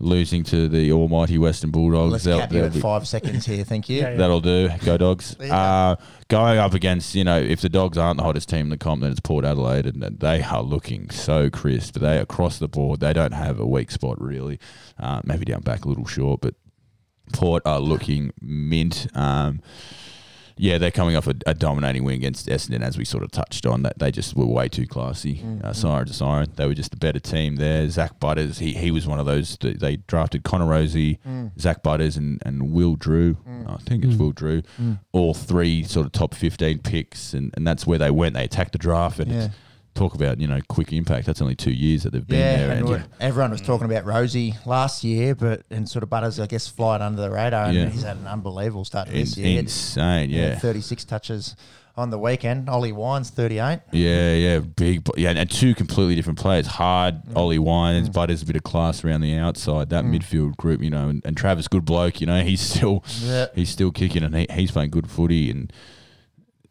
losing 0.00 0.42
to 0.44 0.68
the 0.68 0.92
almighty 0.92 1.38
Western 1.38 1.70
Bulldogs. 1.70 2.12
Let's 2.12 2.24
They'll- 2.24 2.40
cap 2.40 2.52
you 2.52 2.58
they'll 2.58 2.66
at 2.66 2.72
be- 2.74 2.80
five 2.80 3.06
seconds 3.06 3.46
here. 3.46 3.64
Thank 3.64 3.88
you. 3.88 3.98
Yeah, 3.98 4.10
yeah. 4.10 4.16
That'll 4.16 4.40
do. 4.40 4.68
Go 4.84 4.96
dogs. 4.96 5.34
There. 5.36 5.52
Uh, 5.52 5.96
going 6.28 6.58
up 6.58 6.74
against, 6.74 7.14
you 7.14 7.24
know, 7.24 7.38
if 7.38 7.60
the 7.60 7.68
dogs 7.68 7.96
aren't 7.98 8.18
the 8.18 8.22
hottest 8.22 8.48
team 8.48 8.60
in 8.66 8.68
the 8.68 8.76
comp, 8.76 9.02
then 9.02 9.10
it's 9.10 9.20
Port 9.20 9.44
Adelaide, 9.44 9.86
and 9.86 10.02
they 10.20 10.42
are 10.42 10.62
looking 10.62 11.10
so 11.10 11.50
crisp. 11.50 11.98
They 11.98 12.18
across 12.18 12.58
the 12.58 12.68
board. 12.68 13.00
They 13.00 13.12
don't 13.12 13.32
have 13.32 13.58
a 13.58 13.66
weak 13.66 13.90
spot 13.90 14.20
really. 14.20 14.58
Uh, 14.98 15.20
maybe 15.24 15.44
down 15.44 15.60
back 15.62 15.84
a 15.84 15.88
little 15.88 16.06
short, 16.06 16.40
but 16.40 16.54
Port 17.32 17.62
are 17.66 17.80
looking 17.80 18.32
mint. 18.40 19.06
Um, 19.14 19.60
yeah, 20.60 20.76
they're 20.78 20.90
coming 20.90 21.14
off 21.14 21.28
a, 21.28 21.34
a 21.46 21.54
dominating 21.54 22.02
win 22.02 22.16
against 22.16 22.48
Essendon, 22.48 22.82
as 22.82 22.98
we 22.98 23.04
sort 23.04 23.22
of 23.22 23.30
touched 23.30 23.64
on. 23.64 23.82
That 23.82 24.00
they 24.00 24.10
just 24.10 24.34
were 24.36 24.44
way 24.44 24.68
too 24.68 24.86
classy, 24.86 25.40
uh, 25.40 25.46
mm-hmm. 25.46 25.72
siren 25.72 26.06
to 26.06 26.12
siren. 26.12 26.52
They 26.56 26.66
were 26.66 26.74
just 26.74 26.92
a 26.92 26.96
better 26.96 27.20
team 27.20 27.56
there. 27.56 27.88
Zak 27.88 28.18
Butters, 28.18 28.58
he, 28.58 28.74
he 28.74 28.90
was 28.90 29.06
one 29.06 29.20
of 29.20 29.26
those. 29.26 29.56
That 29.58 29.78
they 29.78 29.96
drafted 29.96 30.42
Connor 30.42 30.66
Rozee, 30.66 31.20
mm. 31.26 31.52
Zak 31.60 31.82
Butters, 31.84 32.16
and, 32.16 32.42
and 32.44 32.72
Will 32.72 32.96
Drew. 32.96 33.34
Mm. 33.34 33.72
I 33.72 33.76
think 33.76 34.04
it's 34.04 34.14
mm. 34.14 34.18
Will 34.18 34.32
Drew. 34.32 34.62
All 35.12 35.32
three 35.32 35.84
sort 35.84 36.06
of 36.06 36.12
top 36.12 36.34
fifteen 36.34 36.80
picks, 36.80 37.34
and, 37.34 37.54
and 37.56 37.64
that's 37.64 37.86
where 37.86 37.98
they 37.98 38.10
went. 38.10 38.34
They 38.34 38.44
attacked 38.44 38.72
the 38.72 38.78
draft, 38.78 39.20
and 39.20 39.30
Yeah. 39.30 39.48
Talk 39.98 40.14
about 40.14 40.38
you 40.40 40.46
know 40.46 40.60
quick 40.68 40.92
impact. 40.92 41.26
That's 41.26 41.42
only 41.42 41.56
two 41.56 41.72
years 41.72 42.04
that 42.04 42.12
they've 42.12 42.24
been 42.26 42.38
Yeah, 42.38 42.56
there, 42.58 42.70
and 42.70 42.88
and 42.88 43.04
everyone 43.18 43.50
was 43.50 43.60
talking 43.60 43.84
about 43.90 44.04
Rozee 44.04 44.54
last 44.64 45.02
year, 45.02 45.34
but 45.34 45.62
and 45.70 45.88
sort 45.88 46.04
of 46.04 46.08
Butters, 46.10 46.38
I 46.38 46.46
guess, 46.46 46.68
flying 46.68 47.02
under 47.02 47.20
the 47.20 47.30
radar, 47.30 47.64
and 47.64 47.74
Yeah. 47.74 47.88
he's 47.88 48.02
had 48.04 48.16
an 48.16 48.28
unbelievable 48.28 48.84
start 48.84 49.08
to 49.08 49.14
In- 49.14 49.20
this 49.20 49.36
year. 49.36 49.58
insane. 49.58 50.30
Yeah, 50.30 50.50
Yeah, 50.50 50.58
36 50.60 51.04
touches 51.04 51.56
on 51.96 52.10
the 52.10 52.18
weekend. 52.18 52.68
Ollie 52.68 52.92
Wines, 52.92 53.30
38. 53.30 53.80
Yeah, 53.90 54.34
yeah, 54.34 54.58
big, 54.60 55.04
yeah, 55.16 55.30
and 55.30 55.50
two 55.50 55.74
completely 55.74 56.14
different 56.14 56.38
players. 56.38 56.68
Hard, 56.68 57.24
Mm. 57.24 57.36
Ollie 57.36 57.58
Wines, 57.58 58.08
but 58.08 58.26
there's 58.26 58.42
a 58.42 58.46
bit 58.46 58.54
of 58.54 58.62
class 58.62 59.04
around 59.04 59.22
the 59.22 59.34
outside. 59.34 59.90
That 59.90 60.04
midfield 60.04 60.56
group, 60.56 60.80
you 60.80 60.90
know, 60.90 61.08
and, 61.08 61.22
and 61.24 61.36
Travis, 61.36 61.66
good 61.66 61.84
bloke, 61.84 62.20
you 62.20 62.26
know, 62.28 62.40
he's 62.44 62.60
still, 62.60 63.02
Yeah. 63.24 63.46
he's 63.52 63.70
still 63.70 63.90
kicking, 63.90 64.22
and 64.22 64.36
he, 64.36 64.46
he's 64.54 64.70
playing 64.70 64.90
good 64.90 65.10
footy, 65.10 65.50
and 65.50 65.72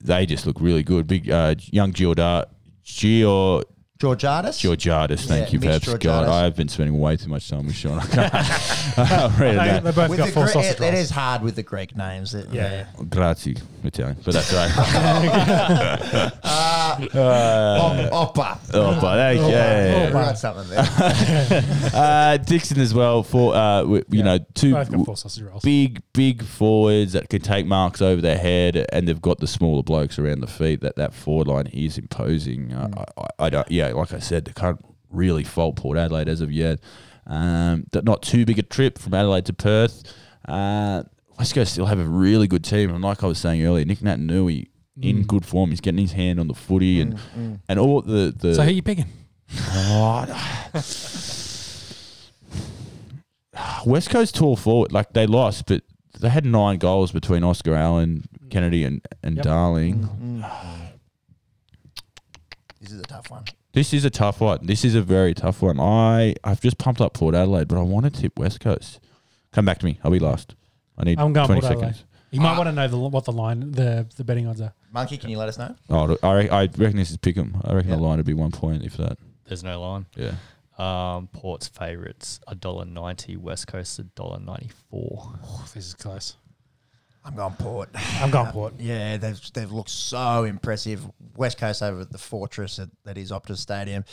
they 0.02 0.26
just 0.26 0.46
look 0.48 0.62
really 0.62 0.84
good. 0.84 1.08
Big, 1.08 1.30
uh, 1.30 1.56
young 1.72 1.92
Giordar, 1.92 2.46
Gio 2.88 3.64
Georgiades. 4.00 4.60
Georgiades, 4.60 5.26
thank 5.26 5.48
Yeah, 5.48 5.54
you, 5.54 5.60
Mitch 5.60 5.84
perhaps. 5.86 5.88
God, 5.88 6.02
Georgiades. 6.02 6.30
I've 6.32 6.56
been 6.56 6.68
spending 6.70 7.00
way 7.00 7.18
too 7.18 7.30
much 7.30 7.50
time 7.50 7.66
with 7.66 7.76
Sean. 7.76 8.00
I 8.00 8.06
can't- 8.06 8.34
I've 9.00 9.40
read 9.40 9.52
They, 9.54 9.56
that. 9.56 9.84
they 9.84 9.92
both 9.92 10.10
With 10.10 10.18
got 10.20 10.26
the 10.28 10.32
four 10.32 10.44
Gre- 10.46 10.50
sausage 10.52 10.72
it, 10.74 10.80
it 10.82 10.84
rolls. 10.84 10.94
is 11.00 11.10
hard 11.10 11.42
with 11.42 11.56
the 11.56 11.64
Greek 11.64 11.96
names. 11.98 12.36
It- 12.36 12.48
Yeah, 12.52 12.86
Grazie, 13.10 13.58
Italian, 13.84 14.18
but 14.26 14.34
that's 14.34 14.54
right. 14.54 14.72
Uh, 16.98 18.10
Op- 18.12 18.36
Oppa. 18.36 18.72
but 18.72 19.18
hey, 19.18 19.36
yeah, 19.36 19.48
yeah, 19.50 20.10
yeah. 20.10 20.34
Something 20.34 20.68
there. 20.70 21.92
uh, 21.94 22.38
Dixon 22.38 22.80
as 22.80 22.94
well 22.94 23.22
for 23.24 23.54
uh, 23.54 23.82
w- 23.82 24.04
you 24.10 24.24
know 24.24 24.40
two 24.56 24.74
Both 24.74 24.92
got 24.92 25.06
four 25.06 25.18
sausage 25.18 25.44
rolls. 25.44 25.62
big 25.62 26.02
big 26.14 26.44
forwards 26.44 27.14
that 27.14 27.30
can 27.30 27.42
take 27.42 27.66
marks 27.68 28.02
over 28.02 28.20
their 28.22 28.38
head, 28.40 28.88
and 28.92 29.08
they've 29.08 29.22
got 29.22 29.40
the 29.40 29.46
smaller 29.48 29.84
blokes 29.84 30.18
around 30.18 30.40
the 30.40 30.48
feet. 30.48 30.82
That 30.82 30.96
that 30.96 31.14
forward 31.14 31.48
line 31.48 31.68
is 31.68 31.98
imposing. 32.00 32.74
Uh, 32.74 32.90
I, 33.18 33.22
I, 33.22 33.46
I 33.46 33.50
don't. 33.50 33.70
Yeah, 33.70 33.90
like 33.90 34.14
I 34.14 34.20
said, 34.20 34.46
they 34.46 34.54
can't 34.54 34.84
really 35.12 35.44
fault 35.44 35.76
Port 35.76 35.98
Adelaide 36.00 36.30
as 36.30 36.42
of 36.42 36.52
yet. 36.52 36.80
Um, 37.28 37.86
that 37.92 38.06
not 38.06 38.24
too 38.24 38.46
big 38.46 38.58
a 38.58 38.64
trip 38.64 38.98
from 38.98 39.14
Adelaide 39.14 39.46
to 39.46 39.54
Perth. 39.54 40.04
Uh, 40.48 41.04
West 41.38 41.54
Coast 41.54 41.74
still 41.74 41.86
have 41.86 42.00
a 42.00 42.06
really 42.06 42.48
good 42.48 42.64
team, 42.64 42.90
and 42.90 43.04
like 43.04 43.24
I 43.24 43.28
was 43.28 43.38
saying 43.38 43.64
earlier, 43.64 43.86
Nic 43.86 44.00
Naitanui 44.00 44.68
in 45.02 45.24
mm. 45.24 45.28
good 45.28 45.46
form. 45.46 45.70
He's 45.70 45.82
getting 45.82 46.00
his 46.00 46.14
hand 46.14 46.40
on 46.40 46.48
the 46.48 46.54
footy, 46.54 47.02
and 47.02 47.14
mm, 47.14 47.20
mm. 47.38 47.60
and 47.70 47.80
all 47.80 48.02
the 48.02 48.34
the. 48.36 48.56
So 48.56 48.64
who 48.64 48.70
are 48.70 48.72
you 48.72 48.82
picking? 48.82 49.06
West 53.86 54.10
Coast 54.10 54.36
tall 54.36 54.56
forward, 54.56 54.92
like 54.92 55.14
they 55.14 55.26
lost, 55.26 55.68
but 55.68 55.84
they 56.20 56.30
had 56.30 56.46
nine 56.46 56.80
goals 56.80 57.12
between 57.12 57.44
Oscar 57.44 57.76
Allen, 57.76 58.24
Kennedy, 58.50 58.84
and, 58.84 59.02
and 59.24 59.38
Yep. 59.38 59.46
Darling. 59.46 60.44
This 62.82 62.92
is 62.92 63.00
a 63.00 63.04
tough 63.04 63.30
one. 63.30 63.44
This 63.74 63.94
is 63.94 64.06
a 64.06 64.10
tough 64.10 64.42
one. 64.42 64.66
This 64.66 64.84
is 64.84 64.96
a 64.96 65.02
very 65.02 65.34
tough 65.34 65.62
one. 65.62 65.80
I 65.80 66.36
I've 66.44 66.62
just 66.62 66.78
pumped 66.78 67.02
up 67.02 67.14
Port 67.14 67.36
Adelaide, 67.36 67.68
but 67.68 67.78
I 67.78 67.82
want 67.82 68.06
to 68.06 68.22
tip 68.22 68.40
West 68.40 68.60
Coast. 68.60 69.00
Come 69.52 69.66
back 69.66 69.80
to 69.80 69.86
me. 69.86 70.00
I'll 70.04 70.12
be 70.12 70.20
last. 70.20 70.56
I 70.98 71.04
need 71.04 71.20
I'm 71.20 71.34
going 71.34 71.46
twenty 71.48 71.62
Port 71.62 71.74
Adelaide. 71.74 71.94
seconds. 71.96 72.06
You 72.32 72.42
might 72.42 72.58
want 72.58 72.68
to 72.68 72.74
know 72.74 72.88
the, 72.90 72.98
what 72.98 73.24
the 73.26 73.32
line, 73.32 73.72
the 73.72 74.06
the 74.18 74.24
betting 74.24 74.48
odds 74.48 74.60
are. 74.62 74.74
Monkey, 74.92 75.18
can 75.18 75.30
you 75.30 75.38
let 75.38 75.48
us 75.50 75.58
know? 75.58 75.76
Oh, 75.90 76.18
I, 76.24 76.34
re- 76.36 76.50
I 76.50 76.62
reckon 76.64 76.98
this 76.98 77.10
is 77.12 77.18
pick 77.18 77.38
'em. 77.38 77.60
I 77.64 77.74
reckon 77.74 77.92
Yeah. 77.92 77.96
the 77.98 78.02
line 78.04 78.18
would 78.18 78.26
be 78.26 78.34
one 78.34 78.52
point 78.52 78.84
if 78.84 78.98
that. 78.98 79.18
There's 79.46 79.64
no 79.64 79.80
line. 79.82 80.06
Yeah. 80.16 80.34
Um, 80.78 81.28
Port's 81.28 81.68
favourites 81.68 82.40
a 82.48 82.54
dollar 82.56 82.86
ninety. 82.86 83.38
West 83.38 83.68
Coast 83.68 83.98
a 84.00 84.04
dollar 84.04 84.40
ninety 84.40 84.70
four. 84.90 85.32
Oh, 85.44 85.66
this 85.74 85.88
is 85.88 85.94
close. 85.94 86.36
I'm 87.26 87.36
going 87.36 87.54
Port. 87.54 87.90
I'm 88.22 88.30
going 88.30 88.52
Port. 88.52 88.74
Yeah, 88.80 89.18
they've 89.18 89.40
they've 89.54 89.72
looked 89.72 89.90
so 89.90 90.44
impressive. 90.44 91.02
West 91.36 91.58
Coast 91.58 91.82
over 91.82 92.02
at 92.02 92.12
the 92.12 92.18
fortress 92.18 92.78
at, 92.80 92.90
that 93.06 93.18
is 93.18 93.32
Optus 93.32 93.58
Stadium. 93.58 94.04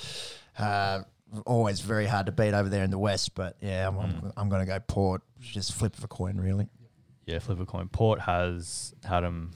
Uh, 0.58 1.00
always 1.46 1.80
very 1.80 2.06
hard 2.06 2.26
to 2.26 2.32
beat 2.32 2.54
over 2.54 2.68
there 2.68 2.84
in 2.84 2.90
the 2.90 2.98
west, 2.98 3.34
but 3.34 3.56
yeah, 3.60 3.88
I'm, 3.88 3.98
I'm, 3.98 4.32
I'm 4.36 4.48
going 4.48 4.60
to 4.60 4.66
go 4.66 4.78
Port. 4.80 5.22
Just 5.40 5.72
flip 5.74 5.96
of 5.98 6.04
a 6.04 6.08
coin, 6.08 6.36
really. 6.38 6.68
Yeah, 7.26 7.38
flip 7.38 7.60
a 7.60 7.66
coin. 7.66 7.88
Port 7.88 8.20
has 8.20 8.94
had 9.04 9.20
them 9.20 9.52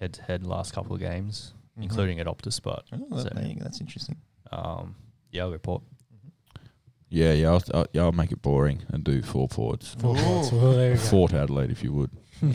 head 0.00 0.14
to 0.14 0.22
head 0.22 0.46
last 0.46 0.74
couple 0.74 0.94
of 0.94 1.00
games, 1.00 1.52
including 1.80 2.18
at 2.20 2.26
Optus 2.26 2.54
Spot. 2.54 2.84
Oh, 2.92 3.22
that- 3.22 3.34
there 3.34 3.46
you 3.46 3.56
that's 3.60 3.80
interesting. 3.80 4.16
um, 4.50 4.94
yeah, 5.30 5.42
I'll 5.42 5.50
go 5.50 5.58
Port. 5.58 5.82
Yeah, 7.08 7.32
yeah. 7.32 7.50
I'll, 7.50 7.62
I'll, 7.74 7.86
yeah, 7.92 8.02
I'll 8.02 8.12
make 8.12 8.32
it 8.32 8.40
boring 8.42 8.82
and 8.88 9.04
do 9.04 9.20
four 9.22 9.46
ports. 9.46 9.94
Four 9.98 10.14
points. 10.16 10.50
Well, 10.50 10.72
there 10.72 10.90
you 10.92 10.96
go. 10.96 11.00
Fort 11.00 11.34
Adelaide, 11.34 11.70
if 11.70 11.82
you 11.84 11.92
would. 11.92 12.10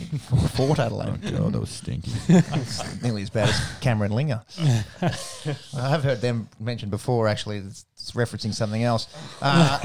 Fort 0.50 0.78
Oh 0.80 0.82
Adelaide. 0.82 1.22
god, 1.22 1.52
that 1.52 1.60
was 1.60 1.70
stinky. 1.70 2.10
Nearly 3.02 3.22
as 3.22 3.30
bad 3.30 3.48
as 3.50 3.78
Cameron 3.80 4.10
Linger. 4.12 4.42
I 5.00 5.88
have 5.88 6.02
heard 6.04 6.20
them 6.20 6.48
mentioned 6.60 6.90
before, 6.90 7.28
actually. 7.28 7.58
It's, 7.58 7.86
it's 7.94 8.10
referencing 8.12 8.52
something 8.52 8.82
else. 8.82 9.06
Uh, 9.40 9.78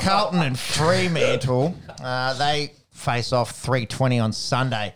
Carlton 0.00 0.40
and 0.42 0.56
Fremantle, 0.58 1.74
uh, 2.00 2.34
they 2.34 2.72
face 2.98 3.32
off 3.32 3.52
320 3.52 4.18
on 4.18 4.32
Sunday. 4.32 4.94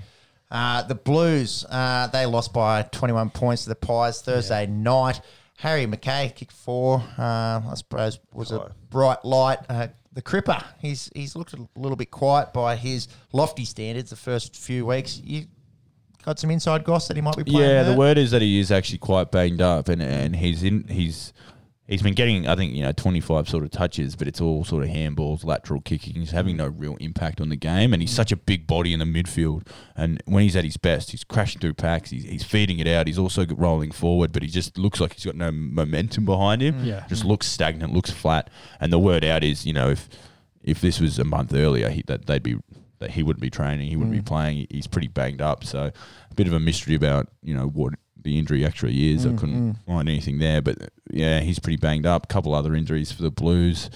Uh, 0.50 0.82
the 0.82 0.94
Blues, 0.94 1.64
uh, 1.70 2.08
they 2.08 2.26
lost 2.26 2.52
by 2.52 2.82
21 2.82 3.30
points 3.30 3.62
to 3.62 3.70
the 3.70 3.74
Pies 3.74 4.20
Thursday 4.20 4.66
night. 4.66 5.20
Harry 5.56 5.86
McKay 5.86 6.34
kicked 6.34 6.52
four. 6.52 7.02
Uh, 7.16 7.62
I 7.70 7.72
suppose 7.74 8.18
was 8.32 8.50
a 8.50 8.74
bright 8.90 9.24
light. 9.24 9.58
Uh, 9.68 9.88
the 10.12 10.20
Cripper, 10.20 10.62
he's 10.78 11.08
he's 11.14 11.34
looked 11.36 11.54
a 11.54 11.68
little 11.76 11.96
bit 11.96 12.10
quiet 12.10 12.52
by 12.52 12.76
his 12.76 13.08
lofty 13.32 13.64
standards 13.64 14.10
the 14.10 14.16
first 14.16 14.56
few 14.56 14.84
weeks. 14.84 15.20
You 15.22 15.46
got 16.24 16.38
some 16.38 16.50
inside 16.50 16.84
goss 16.84 17.08
that 17.08 17.16
he 17.16 17.22
might 17.22 17.36
be 17.36 17.44
playing. 17.44 17.70
Yeah, 17.70 17.82
the 17.84 17.94
word 17.94 18.18
is 18.18 18.30
that 18.32 18.42
he 18.42 18.60
is 18.60 18.70
actually 18.70 18.98
quite 18.98 19.30
banged 19.30 19.62
up, 19.62 19.88
and 19.88 20.02
and 20.02 20.36
he's 20.36 20.62
in 20.62 20.86
he's 20.88 21.32
he's 21.92 22.02
been 22.02 22.14
getting 22.14 22.48
I 22.48 22.56
think 22.56 22.74
you 22.74 22.82
know 22.82 22.92
twenty 22.92 23.20
five 23.20 23.48
sort 23.48 23.64
of 23.64 23.70
touches, 23.70 24.16
but 24.16 24.26
it's 24.26 24.40
all 24.40 24.64
sort 24.64 24.82
of 24.82 24.88
handballs, 24.88 25.44
lateral 25.44 25.80
kicking. 25.80 26.14
He's 26.14 26.30
having 26.30 26.56
no 26.56 26.66
real 26.66 26.96
impact 26.96 27.40
on 27.40 27.50
the 27.50 27.56
game, 27.56 27.92
and 27.92 28.02
he's 28.02 28.12
mm. 28.12 28.16
such 28.16 28.32
a 28.32 28.36
big 28.36 28.66
body 28.66 28.92
in 28.92 28.98
the 28.98 29.04
midfield. 29.04 29.66
And 29.94 30.22
when 30.24 30.42
he's 30.42 30.56
at 30.56 30.64
his 30.64 30.78
best, 30.78 31.10
he's 31.10 31.22
crashing 31.22 31.60
through 31.60 31.74
packs. 31.74 32.10
He's, 32.10 32.24
he's 32.24 32.44
feeding 32.44 32.78
it 32.78 32.86
out. 32.86 33.06
He's 33.06 33.18
also 33.18 33.46
rolling 33.46 33.92
forward, 33.92 34.32
but 34.32 34.42
he 34.42 34.48
just 34.48 34.78
looks 34.78 35.00
like 35.00 35.12
he's 35.12 35.26
got 35.26 35.36
no 35.36 35.52
momentum 35.52 36.24
behind 36.24 36.62
him. 36.62 36.82
Mm. 36.82 36.86
Yeah. 36.86 37.06
just 37.08 37.24
mm. 37.24 37.28
looks 37.28 37.46
stagnant, 37.46 37.92
looks 37.92 38.10
flat. 38.10 38.48
And 38.80 38.92
the 38.92 38.98
word 38.98 39.24
out 39.24 39.44
is 39.44 39.66
you 39.66 39.74
know 39.74 39.90
if 39.90 40.08
if 40.62 40.80
this 40.80 40.98
was 40.98 41.18
a 41.18 41.24
month 41.24 41.52
earlier, 41.52 41.90
he, 41.90 42.02
that 42.06 42.26
they'd 42.26 42.42
be 42.42 42.56
that 43.00 43.10
he 43.10 43.22
wouldn't 43.22 43.42
be 43.42 43.50
training, 43.50 43.88
he 43.88 43.96
wouldn't 43.96 44.14
be 44.14 44.22
playing. 44.22 44.66
He's 44.70 44.86
pretty 44.86 45.08
banged 45.08 45.42
up, 45.42 45.64
so 45.64 45.90
a 46.30 46.34
bit 46.34 46.46
of 46.46 46.52
a 46.54 46.60
mystery 46.60 46.94
about 46.94 47.28
you 47.42 47.54
know 47.54 47.66
what 47.66 47.94
the 48.22 48.38
injury 48.38 48.64
actually 48.64 49.12
is. 49.12 49.26
I 49.26 49.30
mm, 49.30 49.38
couldn't 49.38 49.72
mm. 49.74 49.86
find 49.86 50.08
anything 50.08 50.38
there, 50.38 50.62
but 50.62 50.90
yeah, 51.10 51.40
he's 51.40 51.58
pretty 51.58 51.76
banged 51.76 52.06
up. 52.06 52.24
A 52.24 52.26
couple 52.26 52.54
other 52.54 52.74
injuries 52.74 53.12
for 53.12 53.22
the 53.22 53.30
Blues. 53.30 53.90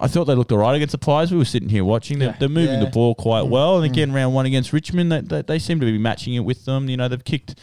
I 0.00 0.08
thought 0.08 0.24
they 0.24 0.34
looked 0.34 0.50
all 0.50 0.58
right 0.58 0.74
against 0.74 0.92
the 0.92 0.98
Pies. 0.98 1.30
We 1.30 1.38
were 1.38 1.44
sitting 1.44 1.68
here 1.68 1.84
watching. 1.84 2.18
They're, 2.18 2.30
Yeah. 2.30 2.36
they're 2.38 2.48
moving 2.48 2.80
Yeah. 2.80 2.84
the 2.84 2.90
ball 2.90 3.14
quite 3.14 3.44
mm, 3.44 3.50
well, 3.50 3.76
and 3.76 3.84
again, 3.84 4.12
round 4.12 4.34
one 4.34 4.46
against 4.46 4.72
Richmond, 4.72 5.12
they, 5.12 5.20
they, 5.20 5.42
they 5.42 5.58
seem 5.58 5.78
to 5.80 5.86
be 5.86 5.98
matching 5.98 6.34
it 6.34 6.40
with 6.40 6.64
them. 6.64 6.88
You 6.88 6.96
know, 6.96 7.08
they've 7.08 7.24
kicked 7.24 7.54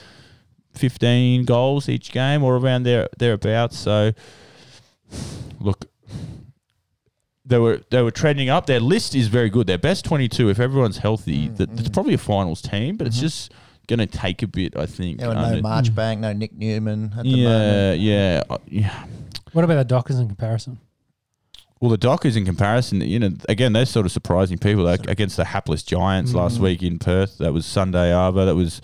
fifteen 0.74 1.44
goals 1.46 1.90
each 1.90 2.12
game 2.12 2.44
or 2.44 2.58
around 2.58 2.84
there 2.84 3.10
thereabouts. 3.18 3.78
So, 3.78 4.14
look, 5.60 5.90
they 7.46 7.58
were 7.58 7.82
they 7.90 8.02
were 8.02 8.12
trending 8.12 8.50
up. 8.50 8.68
Their 8.68 8.80
list 8.80 9.16
is 9.16 9.28
very 9.28 9.50
good. 9.50 9.68
Their 9.68 9.78
best 9.78 10.06
twenty 10.06 10.30
two, 10.30 10.50
if 10.50 10.60
everyone's 10.60 11.00
healthy, 11.00 11.50
that 11.50 11.70
it's 11.78 11.90
probably 11.90 12.14
a 12.14 12.18
finals 12.20 12.62
team, 12.62 12.96
but 12.96 13.08
it's 13.08 13.18
mm-hmm. 13.18 13.26
just 13.26 13.52
going 13.90 14.00
to 14.00 14.06
take 14.08 14.42
a 14.44 14.48
bit. 14.48 14.78
I 14.78 14.86
think. 14.86 15.20
Yeah, 15.20 15.28
well, 15.30 15.38
Uh, 15.46 15.56
no 15.56 15.62
Marchbank, 15.62 16.20
no 16.20 16.32
Nick 16.32 16.54
Newman 16.54 17.14
at 17.18 17.24
the 17.24 17.30
yeah, 17.30 17.48
moment. 17.50 18.00
yeah, 18.02 18.44
uh, 18.50 18.58
yeah. 18.70 19.04
What 19.52 19.66
about 19.66 19.76
the 19.76 19.84
Dockers 19.84 20.20
in 20.20 20.28
comparison? 20.28 20.80
Well, 21.82 21.90
the 21.92 21.98
Dockers, 21.98 22.36
in 22.36 22.46
comparison, 22.46 23.00
you 23.02 23.20
know, 23.20 23.32
again, 23.48 23.72
they're 23.74 23.86
sort 23.86 24.06
of 24.06 24.12
surprising 24.12 24.58
people 24.58 24.84
like, 24.84 25.08
against 25.08 25.38
the 25.38 25.46
hapless 25.46 25.82
Giants 25.82 26.34
last 26.34 26.58
Mm. 26.58 26.62
week 26.62 26.84
in 26.84 27.00
Perth. 27.00 27.38
That 27.40 27.54
was 27.54 27.66
Sunday 27.66 28.12
Arvo. 28.12 28.46
That 28.46 28.56
was 28.56 28.82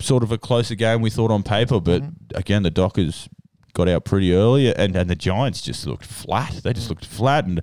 sort 0.00 0.22
of 0.22 0.32
a 0.32 0.38
closer 0.38 0.74
game 0.74 1.00
we 1.02 1.10
thought 1.10 1.30
on 1.30 1.42
paper, 1.42 1.78
but 1.80 2.02
Mm-hmm. 2.02 2.36
again, 2.36 2.62
the 2.62 2.70
Dockers 2.70 3.28
got 3.74 3.88
out 3.88 4.04
pretty 4.04 4.32
early, 4.34 4.74
and, 4.74 4.96
and 4.96 5.08
the 5.08 5.14
Giants 5.14 5.60
just 5.62 5.86
looked 5.86 6.04
flat. 6.06 6.52
They 6.64 6.70
Mm. 6.72 6.74
just 6.74 6.88
looked 6.88 7.04
flat, 7.04 7.44
and 7.46 7.60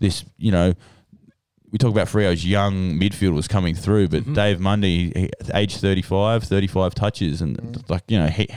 this, 0.00 0.24
you 0.38 0.50
know. 0.50 0.74
We 1.72 1.78
talk 1.78 1.90
about 1.90 2.06
Freo's 2.08 2.46
young 2.46 2.98
midfield 2.98 3.34
was 3.34 3.48
coming 3.48 3.74
through, 3.74 4.08
Mm-hmm. 4.08 4.32
but 4.32 4.34
Dave 4.34 4.60
Mundy, 4.60 5.12
he, 5.14 5.30
age 5.54 5.76
35, 5.76 6.44
35 6.44 6.94
touches, 6.94 7.42
and 7.42 7.56
Mm. 7.58 7.90
like 7.90 8.04
you 8.08 8.18
know, 8.18 8.28
he 8.28 8.48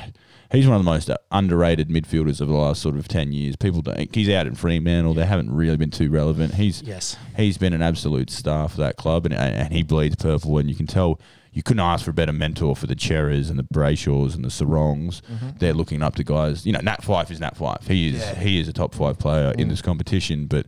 he's 0.51 0.65
one 0.67 0.75
of 0.77 0.83
the 0.83 0.89
most 0.89 1.09
underrated 1.31 1.89
midfielders 1.89 2.39
of 2.41 2.47
the 2.47 2.53
last 2.55 2.81
sort 2.81 2.95
of 2.97 3.07
ten 3.07 3.31
years. 3.31 3.55
People 3.55 3.81
don't. 3.81 4.13
He's 4.15 4.29
out 4.29 4.47
in 4.47 4.55
Fremantle. 4.55 5.13
They 5.13 5.25
haven't 5.25 5.51
really 5.51 5.77
been 5.77 5.91
too 5.91 6.09
relevant. 6.09 6.55
He's 6.55 6.81
Yes. 6.83 7.17
he's 7.35 7.57
been 7.57 7.73
an 7.73 7.81
absolute 7.81 8.29
star 8.29 8.67
for 8.69 8.77
that 8.77 8.95
club, 8.97 9.25
and 9.25 9.33
and 9.33 9.73
he 9.73 9.83
bleeds 9.83 10.15
purple. 10.15 10.57
And 10.57 10.69
you 10.69 10.75
can 10.75 10.87
tell 10.87 11.19
you 11.51 11.63
couldn't 11.63 11.79
ask 11.81 12.05
for 12.05 12.11
a 12.11 12.13
better 12.13 12.31
mentor 12.31 12.75
for 12.75 12.85
the 12.85 12.95
Cherries 12.95 13.49
and 13.49 13.57
the 13.57 13.63
Brayshaws 13.73 14.35
and 14.35 14.43
the 14.45 14.49
Serongs. 14.49 15.21
They're 15.57 15.73
looking 15.73 16.03
up 16.03 16.15
to 16.15 16.23
guys. 16.23 16.63
You 16.65 16.73
know, 16.73 16.79
Nat 16.81 17.01
Fyfe 17.03 17.31
is 17.31 17.39
Nat 17.39 17.57
Fyfe. 17.57 17.87
He 17.87 18.09
is 18.09 18.19
Yeah. 18.21 18.35
he 18.39 18.59
is 18.59 18.67
a 18.67 18.73
top 18.73 18.93
five 18.93 19.17
player 19.17 19.51
in 19.57 19.67
this 19.67 19.81
competition, 19.81 20.45
but. 20.45 20.67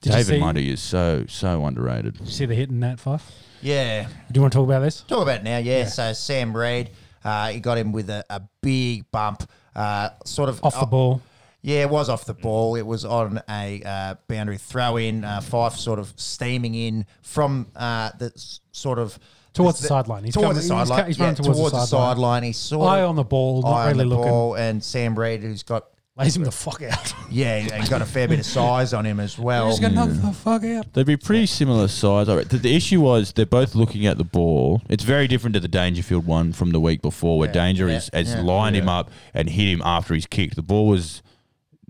Did 0.00 0.12
David 0.12 0.26
see- 0.26 0.38
Mundy 0.38 0.70
is 0.70 0.80
so 0.80 1.24
so 1.28 1.64
underrated. 1.64 2.14
Did 2.18 2.26
you 2.26 2.32
see 2.32 2.46
the 2.46 2.54
hit 2.54 2.68
in 2.70 2.80
that 2.80 3.00
five? 3.00 3.22
Yeah. 3.62 4.04
Do 4.04 4.10
you 4.34 4.40
want 4.42 4.52
to 4.52 4.58
talk 4.58 4.66
about 4.68 4.80
this? 4.80 5.02
Talk 5.02 5.22
about 5.22 5.40
it 5.40 5.44
now, 5.44 5.58
yeah. 5.58 5.86
So 5.86 6.12
Sam 6.12 6.56
Reid, 6.56 6.90
uh, 7.24 7.48
he 7.48 7.60
got 7.60 7.76
him 7.78 7.90
with 7.92 8.08
a, 8.08 8.24
a 8.30 8.42
big 8.62 9.10
bump, 9.10 9.48
uh, 9.74 10.10
sort 10.24 10.48
of 10.48 10.62
Off 10.62 10.74
the 10.74 10.80
oh, 10.82 10.86
ball. 10.86 11.22
Yeah, 11.60 11.80
it 11.82 11.90
was 11.90 12.08
off 12.08 12.24
the 12.24 12.34
ball. 12.34 12.76
It 12.76 12.86
was 12.86 13.04
on 13.04 13.40
a 13.50 13.82
uh, 13.84 14.14
boundary 14.28 14.58
throw 14.58 14.96
in. 14.96 15.24
Uh, 15.24 15.40
Fyfe 15.40 15.72
sort 15.76 15.98
of 15.98 16.12
steaming 16.16 16.76
in 16.76 17.04
from 17.22 17.66
uh, 17.74 18.10
the 18.16 18.26
s- 18.26 18.60
sort 18.70 19.00
of 19.00 19.18
Towards 19.54 19.80
the 19.80 19.88
sideline. 19.88 20.22
He's 20.22 20.34
towards 20.34 20.46
coming- 20.46 20.54
the 20.54 20.60
he's 20.60 20.68
sideline. 20.68 21.00
ca- 21.00 21.06
he's 21.08 21.18
yeah, 21.18 21.24
running 21.24 21.36
towards 21.36 21.48
the 21.58 21.62
towards 21.62 21.72
the 21.72 21.86
sideline. 21.86 22.10
sideline. 22.14 22.42
He's 22.44 22.56
sort 22.58 22.88
Eye 22.88 23.00
of 23.00 23.08
on 23.10 23.16
the 23.16 23.24
ball, 23.24 23.62
not 23.62 23.72
eye 23.72 23.82
on 23.82 23.96
really 23.96 24.04
the 24.04 24.04
looking. 24.14 24.30
ball, 24.30 24.54
and 24.54 24.84
Sam 24.84 25.18
Reid, 25.18 25.40
who's 25.42 25.64
got 25.64 25.86
Lays 26.18 26.36
him 26.36 26.42
the 26.42 26.50
fuck 26.50 26.82
out. 26.82 27.14
yeah, 27.30 27.60
he's 27.78 27.88
got 27.88 28.02
a 28.02 28.06
fair 28.06 28.26
bit 28.26 28.40
of 28.40 28.44
size 28.46 28.92
on 28.92 29.04
him 29.06 29.20
as 29.20 29.38
well. 29.38 29.68
He's 29.68 29.78
going 29.78 29.94
to 29.94 30.06
knock 30.06 30.08
the 30.08 30.32
fuck 30.32 30.64
out. 30.64 30.92
They'd 30.92 31.06
be 31.06 31.16
pretty 31.16 31.46
similar 31.46 31.86
size. 31.86 32.28
I 32.28 32.34
reckon. 32.34 32.48
The, 32.48 32.58
the 32.58 32.74
issue 32.74 33.00
was 33.00 33.32
they're 33.32 33.46
both 33.46 33.76
looking 33.76 34.04
at 34.04 34.18
the 34.18 34.24
ball. 34.24 34.82
It's 34.88 35.04
very 35.04 35.28
different 35.28 35.54
to 35.54 35.60
the 35.60 35.68
Dangerfield 35.68 36.26
one 36.26 36.52
from 36.52 36.70
the 36.72 36.80
week 36.80 37.02
before, 37.02 37.38
where 37.38 37.48
Yeah, 37.48 37.52
Danger 37.52 37.88
yeah, 37.88 37.96
is, 37.98 38.10
has 38.12 38.34
yeah. 38.34 38.42
lined 38.42 38.74
him 38.74 38.88
up 38.88 39.10
and 39.32 39.48
hit 39.48 39.68
him 39.68 39.80
after 39.84 40.14
he's 40.14 40.26
kicked. 40.26 40.56
The 40.56 40.62
ball 40.62 40.88
was 40.88 41.22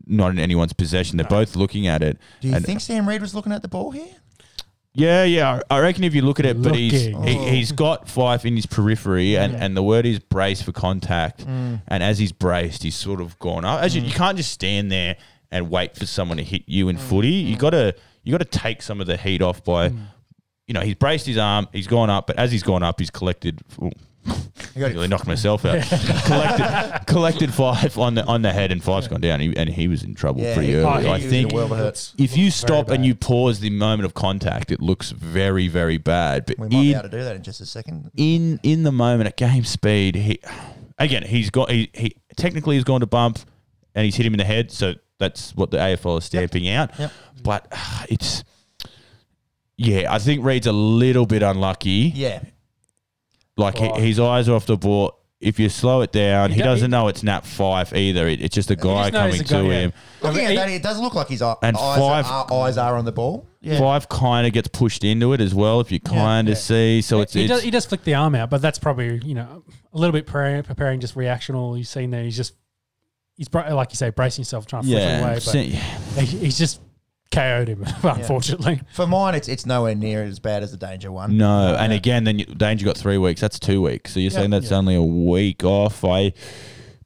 not 0.07 0.31
in 0.31 0.39
anyone's 0.39 0.75
possession. 0.75 1.17
They're 1.17 1.27
both 1.27 1.57
looking 1.57 1.87
at 1.87 2.03
it. 2.03 2.19
Do 2.41 2.49
you 2.49 2.55
and 2.55 2.65
think 2.65 2.81
Sam 2.81 3.09
Reid 3.09 3.23
was 3.23 3.35
looking 3.35 3.53
at 3.53 3.63
the 3.63 3.69
ball 3.69 3.93
here? 3.93 4.15
Yeah, 4.99 5.25
yeah. 5.25 5.61
I 5.71 5.77
I 5.77 5.81
reckon 5.81 6.05
if 6.05 6.15
you 6.15 6.23
look 6.23 6.39
at 6.41 6.47
it, 6.47 6.61
but 6.63 6.75
he's 6.75 7.09
Looking. 7.09 7.23
he, 7.27 7.37
Oh. 7.39 7.45
he's 7.51 7.73
got 7.73 8.07
Fyfe 8.07 8.45
in 8.45 8.57
his 8.57 8.67
periphery, 8.67 9.37
and, 9.37 9.55
and 9.57 9.77
the 9.77 9.83
word 9.83 10.05
is 10.07 10.19
brace 10.19 10.61
for 10.63 10.73
contact. 10.73 11.47
Mm. 11.47 11.81
And 11.89 12.03
as 12.03 12.19
he's 12.19 12.33
braced, 12.33 12.83
he's 12.83 12.97
sort 12.97 13.21
of 13.21 13.39
gone 13.39 13.65
up. 13.65 13.81
As 13.83 13.95
you, 13.97 14.03
you 14.03 14.13
can't 14.13 14.37
just 14.37 14.51
stand 14.53 14.91
there 14.93 15.17
and 15.51 15.71
wait 15.71 15.97
for 15.97 16.05
someone 16.07 16.37
to 16.39 16.45
hit 16.45 16.63
you 16.67 16.89
in 16.89 16.97
Mm. 16.97 17.01
footy. 17.01 17.29
You 17.29 17.57
got 17.57 17.71
to 17.71 17.95
you 18.25 18.33
got 18.33 18.39
to 18.51 18.59
take 18.59 18.83
some 18.83 19.01
of 19.01 19.07
the 19.07 19.17
heat 19.17 19.41
off 19.41 19.65
by, 19.65 19.87
you 20.67 20.75
know, 20.75 20.81
he's 20.81 20.97
braced 20.97 21.25
his 21.27 21.39
arm, 21.39 21.67
he's 21.73 21.87
gone 21.87 22.11
up, 22.11 22.27
but 22.27 22.37
as 22.37 22.53
he's 22.53 22.63
gone 22.63 22.83
up, 22.83 22.99
he's 22.99 23.09
collected. 23.11 23.61
ooh, 23.83 23.91
Really 24.77 25.09
knocked 25.09 25.27
myself 25.27 25.65
out. 25.65 25.83
collected, 26.27 27.07
collected 27.07 27.51
Fyfe 27.53 27.99
on 27.99 28.15
the 28.15 28.25
on 28.27 28.43
the 28.43 28.53
head, 28.53 28.71
and 28.71 28.81
Fyfe's 28.83 29.09
gone 29.09 29.21
down. 29.21 29.41
He, 29.41 29.57
and 29.57 29.69
he 29.69 29.89
was 29.89 30.03
in 30.05 30.15
trouble 30.15 30.41
Yeah, 30.43 30.55
pretty 30.55 30.69
he- 30.69 30.75
early. 30.77 30.85
Oh, 30.87 30.99
he- 31.01 31.09
I 31.09 31.13
was 31.19 31.27
think 31.27 31.49
in 31.49 31.53
a 31.53 31.55
world 31.55 31.73
of 31.73 31.79
hurt. 31.79 32.13
if 32.19 32.37
you 32.37 32.51
stop 32.51 32.89
and 32.89 32.99
bad. 32.99 33.07
you 33.07 33.15
pause 33.17 33.59
the 33.61 33.71
moment 33.71 34.05
of 34.07 34.15
contact, 34.15 34.71
it 34.71 34.81
looks 34.81 35.11
very, 35.11 35.67
very 35.69 35.97
bad. 35.99 36.47
But 36.47 36.59
We 36.59 36.65
might 36.65 36.71
be 36.71 36.91
in, 36.93 36.99
able 36.99 37.09
to 37.11 37.17
do 37.19 37.25
that 37.25 37.35
in 37.37 37.43
just 37.43 37.61
a 37.61 37.67
second. 37.67 38.11
in 38.17 38.61
in 38.63 38.85
the 38.85 38.93
moment 38.93 39.27
at 39.27 39.37
game 39.37 39.65
speed, 39.65 40.15
he 40.15 40.39
again 40.99 41.25
he's 41.25 41.51
got 41.51 41.71
he, 41.71 41.91
he 41.93 42.15
technically 42.37 42.77
he's 42.77 42.85
gone 42.85 43.01
to 43.01 43.07
bump 43.07 43.39
and 43.97 44.05
he's 44.05 44.15
hit 44.17 44.27
him 44.27 44.35
in 44.35 44.39
the 44.39 44.45
head, 44.45 44.71
so 44.71 44.95
that's 45.19 45.57
what 45.57 45.71
the 45.73 45.77
AFL 45.79 46.19
is 46.19 46.25
stamping 46.25 46.69
out. 46.69 46.97
Yep. 46.99 47.13
But 47.43 47.67
uh, 47.73 48.05
it's 48.09 48.45
yeah, 49.77 50.13
I 50.13 50.19
think 50.19 50.45
Reid's 50.45 50.67
a 50.67 50.73
little 50.73 51.27
bit 51.27 51.43
unlucky. 51.43 52.13
Yeah, 52.15 52.41
Like 53.59 53.77
he, 53.79 53.89
his 54.01 54.19
eyes 54.21 54.49
are 54.49 54.55
off 54.55 54.67
the 54.67 54.77
ball. 54.77 55.15
If 55.41 55.61
you 55.61 55.69
slow 55.69 56.01
it 56.01 56.11
down, 56.11 56.51
He 56.51 56.57
he, 56.57 56.63
do- 56.63 56.65
doesn't 56.65 56.87
he- 56.89 56.91
know 56.91 57.07
it's 57.07 57.23
Nat 57.23 57.45
Fyfe 57.45 57.93
either. 57.97 58.27
It, 58.27 58.41
it's 58.41 58.55
just 58.55 58.73
a 58.73 58.77
guy 58.77 59.11
just 59.11 59.13
knows 59.13 59.23
coming 59.23 59.39
the 59.39 59.45
guy, 59.45 59.61
to 59.61 59.67
yeah. 59.69 59.81
him. 59.81 59.93
looking 60.21 60.41
he- 60.41 60.47
at 60.47 60.55
that, 60.57 60.69
it 60.71 60.83
does 60.83 60.99
look 60.99 61.15
like 61.15 61.29
his 61.29 61.43
eye- 61.43 61.55
And 61.63 61.77
eyes, 61.77 61.99
five- 61.99 62.27
are, 62.27 62.53
eyes 62.65 62.77
are 62.77 62.97
on 62.97 63.05
the 63.05 63.13
ball. 63.13 63.47
Yeah, 63.61 63.79
Fyfe 63.79 64.09
kind 64.09 64.47
of 64.49 64.53
gets 64.53 64.67
pushed 64.69 65.05
into 65.05 65.33
it 65.35 65.41
as 65.41 65.55
well. 65.55 65.81
If 65.81 65.93
you 65.93 66.01
kind 66.01 66.49
of 66.49 66.55
yeah. 66.55 66.61
see, 66.61 67.03
so 67.03 67.21
it's, 67.21 67.35
he, 67.35 67.43
it's 67.43 67.49
does, 67.51 67.63
he 67.63 67.71
does 67.71 67.87
flick 67.87 68.03
the 68.05 68.15
arm 68.15 68.35
out, 68.35 68.51
but 68.51 68.61
that's 68.63 68.79
probably 68.81 69.21
you 69.25 69.35
know 69.35 69.63
a 69.93 69.99
little 69.99 70.13
bit 70.13 70.27
preparing, 70.27 70.63
preparing 70.65 70.99
just 71.01 71.15
reactional. 71.15 71.77
You've 71.79 71.87
seen 71.89 72.11
there, 72.11 72.25
he's 72.25 72.37
just 72.37 72.55
he's 73.37 73.49
bra- 73.49 73.73
like 73.75 73.91
you 73.93 73.97
say, 73.97 74.11
bracing 74.11 74.43
himself, 74.43 74.67
trying 74.67 74.83
to 74.83 74.89
flick 74.89 74.99
it 74.99 75.03
yeah, 75.05 75.19
away, 75.21 75.35
but 75.35 75.43
see- 75.43 75.69
he, 76.25 76.39
he's 76.39 76.59
just 76.59 76.81
KO'd 77.31 77.69
him, 77.69 77.85
unfortunately. 78.03 78.81
For 78.93 79.07
mine, 79.07 79.35
it's 79.35 79.49
it's 79.49 79.67
nowhere 79.67 79.95
near 79.95 80.25
as 80.25 80.39
bad 80.39 80.63
as 80.63 80.71
the 80.71 80.77
danger 80.79 81.13
one. 81.13 81.37
No, 81.37 81.75
and 81.79 81.93
Yeah. 81.93 81.97
again, 81.99 82.25
then 82.25 82.39
you, 82.39 82.47
Danger 82.47 82.87
got 82.87 82.97
three 82.97 83.19
weeks. 83.19 83.41
That's 83.41 83.59
two 83.59 83.83
weeks. 83.83 84.13
So 84.15 84.21
you're 84.21 84.31
saying 84.31 84.51
that's 84.51 84.71
yeah. 84.71 84.77
only 84.79 84.95
a 84.95 85.03
week 85.03 85.63
off. 85.65 86.05
I 86.05 86.33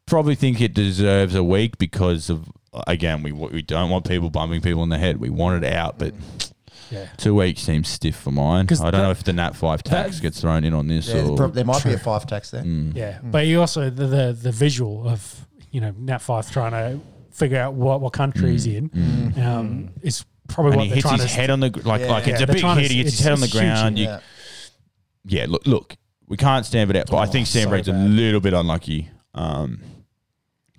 probably 0.07 0.35
think 0.35 0.61
it 0.61 0.75
deserves 0.75 1.35
a 1.35 1.43
week 1.45 1.79
because 1.79 2.31
of 2.31 2.49
again, 2.87 3.23
we 3.23 3.33
we 3.33 3.63
don't 3.63 3.91
want 3.91 4.07
people 4.07 4.31
bumping 4.31 4.61
people 4.61 4.83
in 4.83 4.89
the 4.91 4.99
head. 4.99 5.19
We 5.19 5.29
want 5.31 5.63
it 5.65 5.73
out, 5.75 5.99
but 5.99 6.15
Yeah. 6.91 7.07
two 7.17 7.35
weeks 7.35 7.61
seems 7.63 7.89
stiff 7.89 8.17
for 8.17 8.31
mine. 8.31 8.67
I 8.71 8.75
don't 8.75 8.79
that- 8.93 8.93
know 8.93 9.11
if 9.11 9.25
the 9.25 9.33
Nat 9.33 9.53
Fyfe 9.55 9.83
tax 9.83 10.17
that- 10.17 10.23
gets 10.23 10.41
thrown 10.41 10.63
in 10.65 10.73
on 10.75 10.87
this 10.89 11.09
Yeah, 11.09 11.25
or. 11.27 11.37
there, 11.37 11.49
there 11.49 11.65
might 11.65 11.83
be 11.85 11.93
a 11.95 11.99
Fyfe 11.99 12.27
tax 12.27 12.51
there. 12.51 12.63
Mm. 12.63 12.95
Yeah, 12.97 13.19
but 13.25 13.47
you 13.47 13.61
also 13.61 13.91
the, 13.91 14.07
the 14.07 14.39
the 14.41 14.53
visual 14.53 15.09
of 15.09 15.47
you 15.71 15.81
know 15.81 15.93
Nat 15.99 16.19
Fyfe 16.19 16.51
trying 16.53 16.73
to 16.73 17.01
figure 17.33 17.59
out 17.59 17.75
what 17.75 18.01
what 18.01 18.13
country 18.13 18.51
he's 18.53 18.67
in 18.67 18.89
Mm. 18.91 19.39
um, 19.47 19.91
is 20.03 20.25
probably 20.49 20.73
And 20.73 20.77
what 20.79 20.83
he 20.85 20.89
they're 20.91 20.95
hits 20.97 21.09
trying 21.09 21.21
his 21.21 21.31
to 21.33 21.37
head 21.41 21.51
on 21.51 21.61
the 21.61 21.71
gr- 21.71 21.81
like 21.89 22.01
Yeah. 22.03 22.07
like 22.11 22.27
Yeah, 22.27 22.33
it's 22.35 22.43
a 22.43 22.47
they're 22.47 22.55
big 22.55 22.61
trying 22.63 22.77
to- 22.77 22.83
hit. 22.83 22.91
He 22.91 22.99
hits 22.99 23.09
it's- 23.09 23.19
his 23.19 23.25
head 23.25 23.33
on 23.33 23.41
the 23.41 23.45
it's 23.47 23.53
huge, 23.55 23.63
ground. 23.63 23.99
You- 23.99 24.05
Yeah. 24.05 24.21
yeah, 25.27 25.47
look, 25.49 25.67
look, 25.67 25.97
we 26.29 26.37
can't 26.37 26.65
stand 26.67 26.91
it 26.91 26.97
out, 26.97 27.07
but 27.09 27.17
I 27.17 27.23
Oh, 27.27 27.27
think 27.27 27.47
Sam 27.47 27.65
so 27.65 27.71
Reid's 27.71 27.89
a 27.89 27.93
bad. 27.93 28.11
little 28.11 28.41
bit 28.41 28.53
unlucky 28.55 29.11
um, 29.35 29.81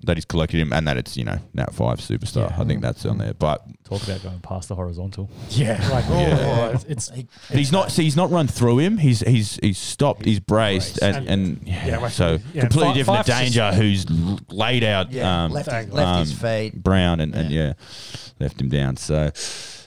that 0.03 0.17
he's 0.17 0.25
collected 0.25 0.59
him 0.59 0.71
and 0.73 0.87
that 0.87 0.97
it's 0.97 1.15
you 1.17 1.23
know 1.23 1.39
Nat 1.53 1.73
Fyfe 1.73 1.99
superstar. 2.01 2.49
Yeah. 2.49 2.61
I 2.61 2.65
think 2.65 2.81
that's 2.81 3.05
on 3.05 3.17
there, 3.17 3.33
but 3.33 3.63
Talk 3.83 4.03
about 4.03 4.23
going 4.23 4.39
past 4.39 4.69
the 4.69 4.75
horizontal. 4.75 5.29
yeah 5.49 5.85
like 5.91 6.05
oh, 6.09 6.19
Yeah. 6.19 6.69
it's, 6.69 6.83
it's 6.85 7.09
but 7.09 7.57
he's 7.57 7.71
not. 7.71 7.91
See, 7.91 8.03
he's 8.03 8.15
not 8.15 8.31
run 8.31 8.47
through 8.47 8.79
him. 8.79 8.97
He's 8.97 9.19
he's 9.21 9.57
he's 9.61 9.77
stopped. 9.77 10.25
He's 10.25 10.39
braced, 10.39 10.99
braced. 10.99 11.17
and, 11.17 11.27
and 11.27 11.61
yeah, 11.67 11.85
Yeah, 11.87 11.97
like- 11.99 12.11
so 12.11 12.39
yeah, 12.53 12.61
completely 12.61 13.03
Fi- 13.03 13.17
different 13.21 13.25
to 13.25 13.31
Danger, 13.31 13.71
just- 13.71 13.77
who's 13.77 14.05
laid 14.51 14.83
out 14.83 15.11
yeah, 15.11 15.45
um, 15.45 15.51
left, 15.51 15.71
his, 15.71 15.91
left 15.91 16.19
his 16.19 16.31
um, 16.31 16.37
feet. 16.37 16.83
Brown 16.83 17.19
and, 17.19 17.33
and 17.35 17.51
yeah. 17.51 17.73
left 18.39 18.59
him 18.61 18.69
down. 18.69 18.97
So 18.97 19.31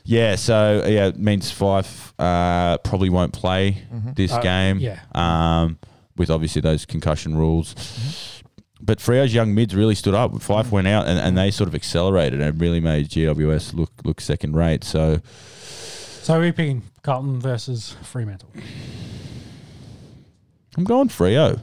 yeah, 0.05 0.37
so 0.37 0.85
yeah, 0.87 1.07
it 1.09 1.19
means 1.19 1.51
Fyfe 1.51 2.13
uh, 2.19 2.79
probably 2.79 3.09
won't 3.11 3.33
play 3.33 3.83
this 4.15 4.33
Uh, 4.33 4.41
game. 4.41 4.79
yeah. 4.79 5.01
um, 5.15 5.79
with 6.17 6.31
obviously 6.31 6.63
those 6.63 6.87
concussion 6.87 7.37
rules. 7.37 7.75
But 8.81 8.99
Freo's 8.99 9.33
young 9.33 9.55
mids 9.55 9.75
really 9.75 9.95
stood 9.95 10.15
up. 10.15 10.41
Fife 10.43 10.71
went 10.71 10.87
out 10.87 11.07
and, 11.07 11.19
and 11.19 11.37
they 11.37 11.51
sort 11.51 11.69
of 11.69 11.75
accelerated 11.75 12.41
and 12.41 12.61
really 12.61 12.81
made 12.81 13.09
GWS 13.09 13.75
look 13.75 13.91
look 14.05 14.21
second 14.21 14.55
rate. 14.55 14.85
So 14.85 15.21
so 16.27 16.39
we're 16.41 16.53
picking 16.53 16.83
Carlton 17.03 17.41
versus 17.41 17.97
Fremantle. 18.03 18.51
I'm 20.77 20.85
going 20.85 21.09
Freo. 21.09 21.61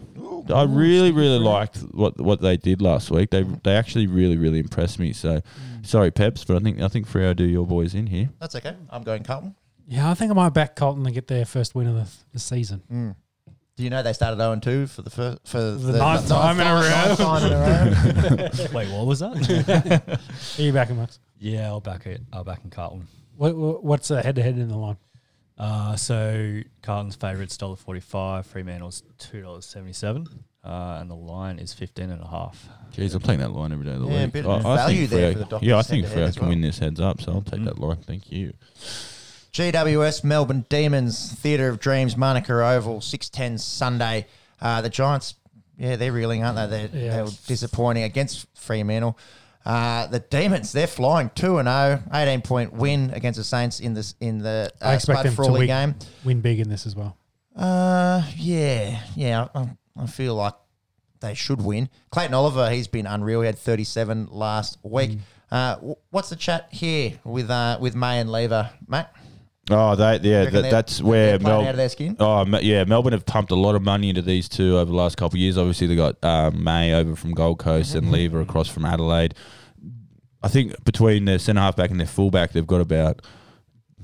I 0.54 0.64
really, 0.64 1.12
really 1.12 1.40
liked 1.40 1.78
what 1.92 2.20
what 2.20 2.42
they 2.42 2.58
did 2.58 2.82
last 2.82 3.12
week. 3.12 3.30
They 3.30 3.44
they 3.44 3.76
actually 3.76 4.08
really, 4.08 4.38
really 4.38 4.60
impressed 4.60 5.00
me. 5.00 5.14
So 5.14 5.42
sorry, 5.84 6.12
Peps, 6.12 6.44
but 6.44 6.58
I 6.58 6.60
think 6.60 6.82
I 6.82 6.88
think 6.88 7.08
Freo 7.08 7.36
do 7.36 7.44
your 7.44 7.68
boys 7.68 7.94
in 7.94 8.08
here. 8.08 8.30
That's 8.40 8.56
okay. 8.56 8.76
I'm 8.90 9.04
going 9.04 9.24
Carlton. 9.24 9.56
Yeah, 9.88 10.10
I 10.10 10.14
think 10.14 10.32
I 10.32 10.34
might 10.34 10.54
back 10.54 10.76
Carlton 10.76 11.04
to 11.04 11.12
get 11.12 11.28
their 11.28 11.46
first 11.46 11.76
win 11.76 11.88
of 11.88 11.96
the, 11.96 12.08
the 12.32 12.40
season. 12.40 12.82
Mm. 12.92 13.16
Do 13.84 13.86
you 13.86 13.90
know 13.90 14.02
they 14.02 14.14
started 14.14 14.38
0 14.38 14.56
2 14.62 14.88
for 14.88 15.02
the 15.02 15.10
first 15.10 15.40
for 15.44 15.60
the, 15.60 15.98
ninth 15.98 16.30
time 16.30 16.58
in 16.58 16.66
a 16.66 16.74
row. 16.74 17.16
time 17.18 17.46
in 17.46 17.52
a 17.52 18.50
row? 18.64 18.68
Wait, 18.74 18.90
what 18.94 19.06
was 19.06 19.20
that? 19.20 20.20
Are 20.58 20.62
you 20.62 20.72
backing 20.72 20.96
Max? 20.96 21.20
yeah, 21.38 21.68
I'll 21.68 21.82
back 21.82 22.06
it. 22.08 22.22
I'll 22.32 22.46
back 22.46 22.62
in 22.64 22.70
Carlton. 22.70 23.10
What, 23.36 23.58
what, 23.58 23.84
what's 23.84 24.08
the 24.08 24.24
head 24.24 24.36
to 24.38 24.42
head 24.42 24.58
in 24.58 24.70
the 24.70 24.78
line? 24.78 24.96
Uh, 25.58 25.98
so 25.98 26.62
Carlton's 26.82 27.16
favourite's 27.18 27.58
dollar 27.58 27.76
forty 27.76 28.00
five. 28.00 28.48
Fremantle's 28.48 29.04
two 29.18 29.42
dollars 29.42 29.66
seventy 29.66 29.92
seven, 29.92 30.28
uh, 30.64 31.00
and 31.02 31.12
the 31.12 31.16
line 31.16 31.60
is 31.60 31.74
fifteen 31.74 32.10
and 32.10 32.22
a 32.24 32.28
half. 32.28 32.70
Jeez, 32.96 33.14
I'm 33.16 33.20
playing 33.20 33.42
that 33.42 33.52
line 33.52 33.74
every 33.74 33.84
day 33.86 33.96
of 33.96 34.00
the 34.00 34.08
Yeah, 34.08 34.20
a 34.22 34.24
week. 34.24 34.32
bit 34.32 34.46
I, 34.46 34.50
of 34.60 34.66
I 34.66 34.76
value 34.78 35.08
think 35.08 35.10
there 35.10 35.34
Freo- 35.34 35.50
for 35.50 35.60
the 35.60 35.66
Yeah, 35.66 35.78
I 35.78 35.82
think 35.82 36.06
head-to-head 36.06 36.30
Freo 36.30 36.34
can 36.36 36.42
well. 36.44 36.50
win 36.52 36.62
this 36.62 36.80
heads 36.80 37.02
up, 37.02 37.20
so 37.20 37.34
I'll 37.34 37.42
take 37.42 37.60
Mm. 37.60 37.66
that 37.66 37.80
line. 37.80 37.98
Thank 37.98 38.32
you. 38.32 38.54
GWS 39.54 40.24
Melbourne 40.24 40.66
Demons 40.70 41.32
Theatre 41.34 41.70
of 41.70 41.80
Dreams 41.80 42.18
Manuka 42.18 42.54
Oval 42.66 43.02
six 43.02 43.30
ten 43.30 43.58
Sunday. 43.58 44.26
Uh, 44.60 44.82
the 44.82 44.90
Giants, 44.90 45.36
yeah, 45.78 45.96
they're 45.96 46.12
reeling, 46.12 46.44
aren't 46.44 46.56
they? 46.58 46.88
They're, 46.88 47.02
Yeah. 47.04 47.16
they 47.18 47.22
were 47.24 47.30
disappointing 47.48 48.04
against 48.04 48.48
Fremantle. 48.56 49.18
Uh, 49.66 50.08
the 50.08 50.20
Demons, 50.20 50.72
they're 50.74 50.88
flying 50.88 51.30
2 51.36 51.58
and 51.60 51.68
0, 51.70 52.02
18 52.14 52.42
point 52.42 52.74
win 52.74 53.12
against 53.14 53.38
the 53.38 53.44
Saints 53.46 53.80
in 53.80 53.94
this 53.94 54.16
in 54.20 54.40
the 54.40 54.72
uh, 54.82 54.86
I 54.88 54.96
expect 54.96 55.20
Spud 55.20 55.26
them 55.38 55.46
to 55.46 55.52
win, 55.54 55.68
game. 55.68 55.96
win 56.26 56.42
big 56.42 56.60
in 56.60 56.70
this 56.70 56.86
as 56.86 56.96
well. 56.96 57.16
Uh, 57.56 58.24
yeah, 58.36 59.02
yeah. 59.16 59.48
I, 59.56 59.70
I 59.98 60.08
feel 60.08 60.36
like 60.36 60.54
they 61.22 61.34
should 61.36 61.62
win. 61.62 61.90
Clayton 62.12 62.34
Oliver, 62.34 62.70
he's 62.72 62.88
been 62.88 63.06
unreal. 63.06 63.42
He 63.42 63.46
had 63.46 63.58
37 63.58 64.28
last 64.32 64.80
week. 64.84 65.12
Mm. 65.12 65.20
Uh, 65.52 65.76
what's 66.10 66.30
the 66.30 66.36
chat 66.36 66.68
here 66.72 67.20
with 67.24 67.50
uh, 67.50 67.78
with 67.80 67.96
May 67.96 68.20
and 68.20 68.30
Lever, 68.32 68.72
Matt? 68.88 69.14
Oh, 69.70 69.96
they 69.96 70.20
yeah, 70.24 70.50
that, 70.50 70.70
that's 70.70 71.02
where 71.02 71.40
playing 71.40 71.58
Mel. 71.58 71.68
out 71.68 71.72
of 71.72 71.78
their 71.78 71.90
skin. 71.90 72.18
Oh 72.20 72.46
yeah, 72.60 72.84
Melbourne 72.84 73.14
have 73.14 73.26
pumped 73.26 73.52
a 73.52 73.56
lot 73.56 73.76
of 73.76 73.82
money 73.82 74.10
into 74.10 74.22
these 74.22 74.50
two 74.50 74.78
over 74.78 74.92
the 74.92 74.98
last 74.98 75.16
couple 75.16 75.38
of 75.38 75.40
years. 75.40 75.58
Obviously, 75.58 75.88
they 75.88 75.96
got 75.96 76.22
um, 76.22 76.64
May 76.64 76.94
over 76.94 77.16
from 77.16 77.32
Gold 77.32 77.60
Coast 77.60 77.96
and 77.96 78.04
mm-hmm. 78.04 78.14
Lever 78.14 78.42
across 78.42 78.68
from 78.68 78.86
Adelaide. 78.86 79.36
I 80.42 80.50
think 80.50 80.84
between 80.84 81.24
their 81.24 81.40
centre 81.40 81.62
halfback 81.62 81.92
and 81.92 82.00
their 82.00 82.08
fullback, 82.08 82.52
they've 82.52 82.68
got 82.68 82.82
about 82.82 83.26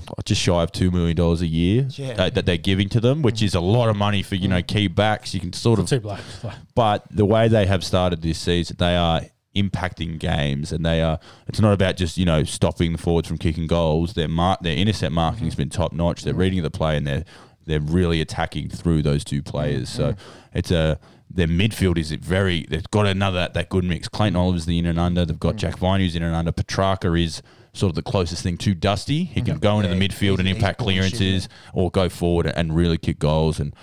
oh, 0.07 0.14
just 0.23 0.41
shy 0.41 0.64
of 0.64 0.72
two 0.72 0.91
million 0.91 1.18
dollars 1.18 1.41
a 1.41 1.48
year 1.48 1.88
Yeah. 1.90 2.14
that, 2.14 2.36
that 2.36 2.45
they're 2.45 2.56
giving 2.56 2.88
to 2.90 3.02
them, 3.02 3.22
which 3.22 3.41
mm. 3.41 3.44
is 3.44 3.56
a 3.56 3.60
lot 3.60 3.90
of 3.90 3.98
money 3.98 4.23
for 4.23 4.36
you 4.36 4.48
mm. 4.48 4.52
know 4.52 4.61
key 4.61 4.88
backs. 4.88 5.34
You 5.34 5.41
can 5.41 5.52
sort 5.52 5.80
of 5.80 5.88
Two 5.88 5.99
blokes. 5.99 6.45
but 6.73 7.06
the 7.11 7.26
way 7.26 7.49
they 7.49 7.65
have 7.65 7.84
started 7.84 8.22
this 8.22 8.40
season, 8.40 8.77
they 8.80 8.95
are 8.95 9.23
impacting 9.61 10.19
games, 10.19 10.72
and 10.72 10.86
they 10.86 11.02
are. 11.02 11.19
It's 11.48 11.60
not 11.60 11.73
about 11.73 11.98
just 11.98 12.18
you 12.18 12.26
know 12.26 12.44
stopping 12.44 12.91
the 12.91 12.98
forwards 12.98 13.27
from 13.27 13.38
kicking 13.38 13.68
goals. 13.68 14.14
Their 14.14 14.27
mark, 14.27 14.61
their 14.61 14.76
intercept 14.76 15.14
marking 15.14 15.45
has 15.45 15.56
been 15.56 15.69
top 15.69 15.94
notch. 15.94 16.23
They're 16.23 16.34
reading 16.34 16.64
the 16.64 16.72
play, 16.72 16.98
and 16.98 17.06
they're 17.06 17.26
they're 17.65 17.80
really 17.80 18.22
attacking 18.22 18.69
through 18.69 19.03
those 19.03 19.23
two 19.23 19.41
players. 19.41 19.90
So 19.90 20.15
it's 20.53 20.72
a 20.72 20.99
their 21.30 21.48
midfield 21.48 21.98
is 21.98 22.11
very. 22.11 22.65
They've 22.69 22.90
got 22.90 23.06
another 23.06 23.49
that 23.53 23.69
good 23.69 23.84
mix. 23.84 24.07
Clayton 24.07 24.36
Oliver's 24.36 24.65
the 24.65 24.80
in 24.80 24.86
and 24.86 24.99
under. 24.99 25.26
They've 25.26 25.40
got 25.40 25.56
Jack 25.56 25.77
Vine 25.77 26.02
who's 26.02 26.15
in 26.15 26.23
and 26.23 26.36
under. 26.36 26.52
Petrarca 26.52 27.14
is. 27.14 27.41
Sort 27.72 27.91
of 27.91 27.95
the 27.95 28.02
closest 28.02 28.41
thing 28.41 28.57
to 28.57 28.73
Dusty. 28.73 29.26
He 29.26 29.44
can 29.44 29.60
go 29.60 29.80
into 29.80 29.94
the 29.94 30.07
midfield 30.07 30.40
and 30.40 30.48
impact 30.48 30.80
clearances, 30.80 31.48
or 31.72 31.91
go 31.91 32.10
forward 32.10 32.48
and 32.48 32.76
really 32.76 32.98
kick 32.98 33.19
goals. 33.19 33.60
And 33.60 33.76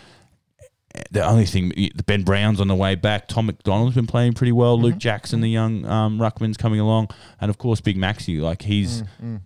the 1.10 1.24
only 1.24 1.46
thing, 1.46 1.68
the 1.70 2.02
Ben 2.06 2.22
Brown's 2.22 2.60
on 2.60 2.68
the 2.68 2.74
way 2.74 2.94
back. 2.94 3.28
Tom 3.28 3.46
McDonald's 3.46 3.94
been 3.94 4.06
playing 4.06 4.32
pretty 4.34 4.52
well. 4.52 4.76
Mm-hmm. 4.76 4.84
Luke 4.86 4.98
Jackson, 4.98 5.40
the 5.40 5.48
young 5.50 5.84
um, 5.86 6.18
ruckman's 6.18 6.56
coming 6.56 6.80
along, 6.80 7.08
and 7.40 7.50
of 7.50 7.58
course 7.58 7.80
Big 7.80 7.96
Maxi. 7.96 8.40
Like 8.40 8.62
he's, 8.62 9.02
Mm, 9.22 9.40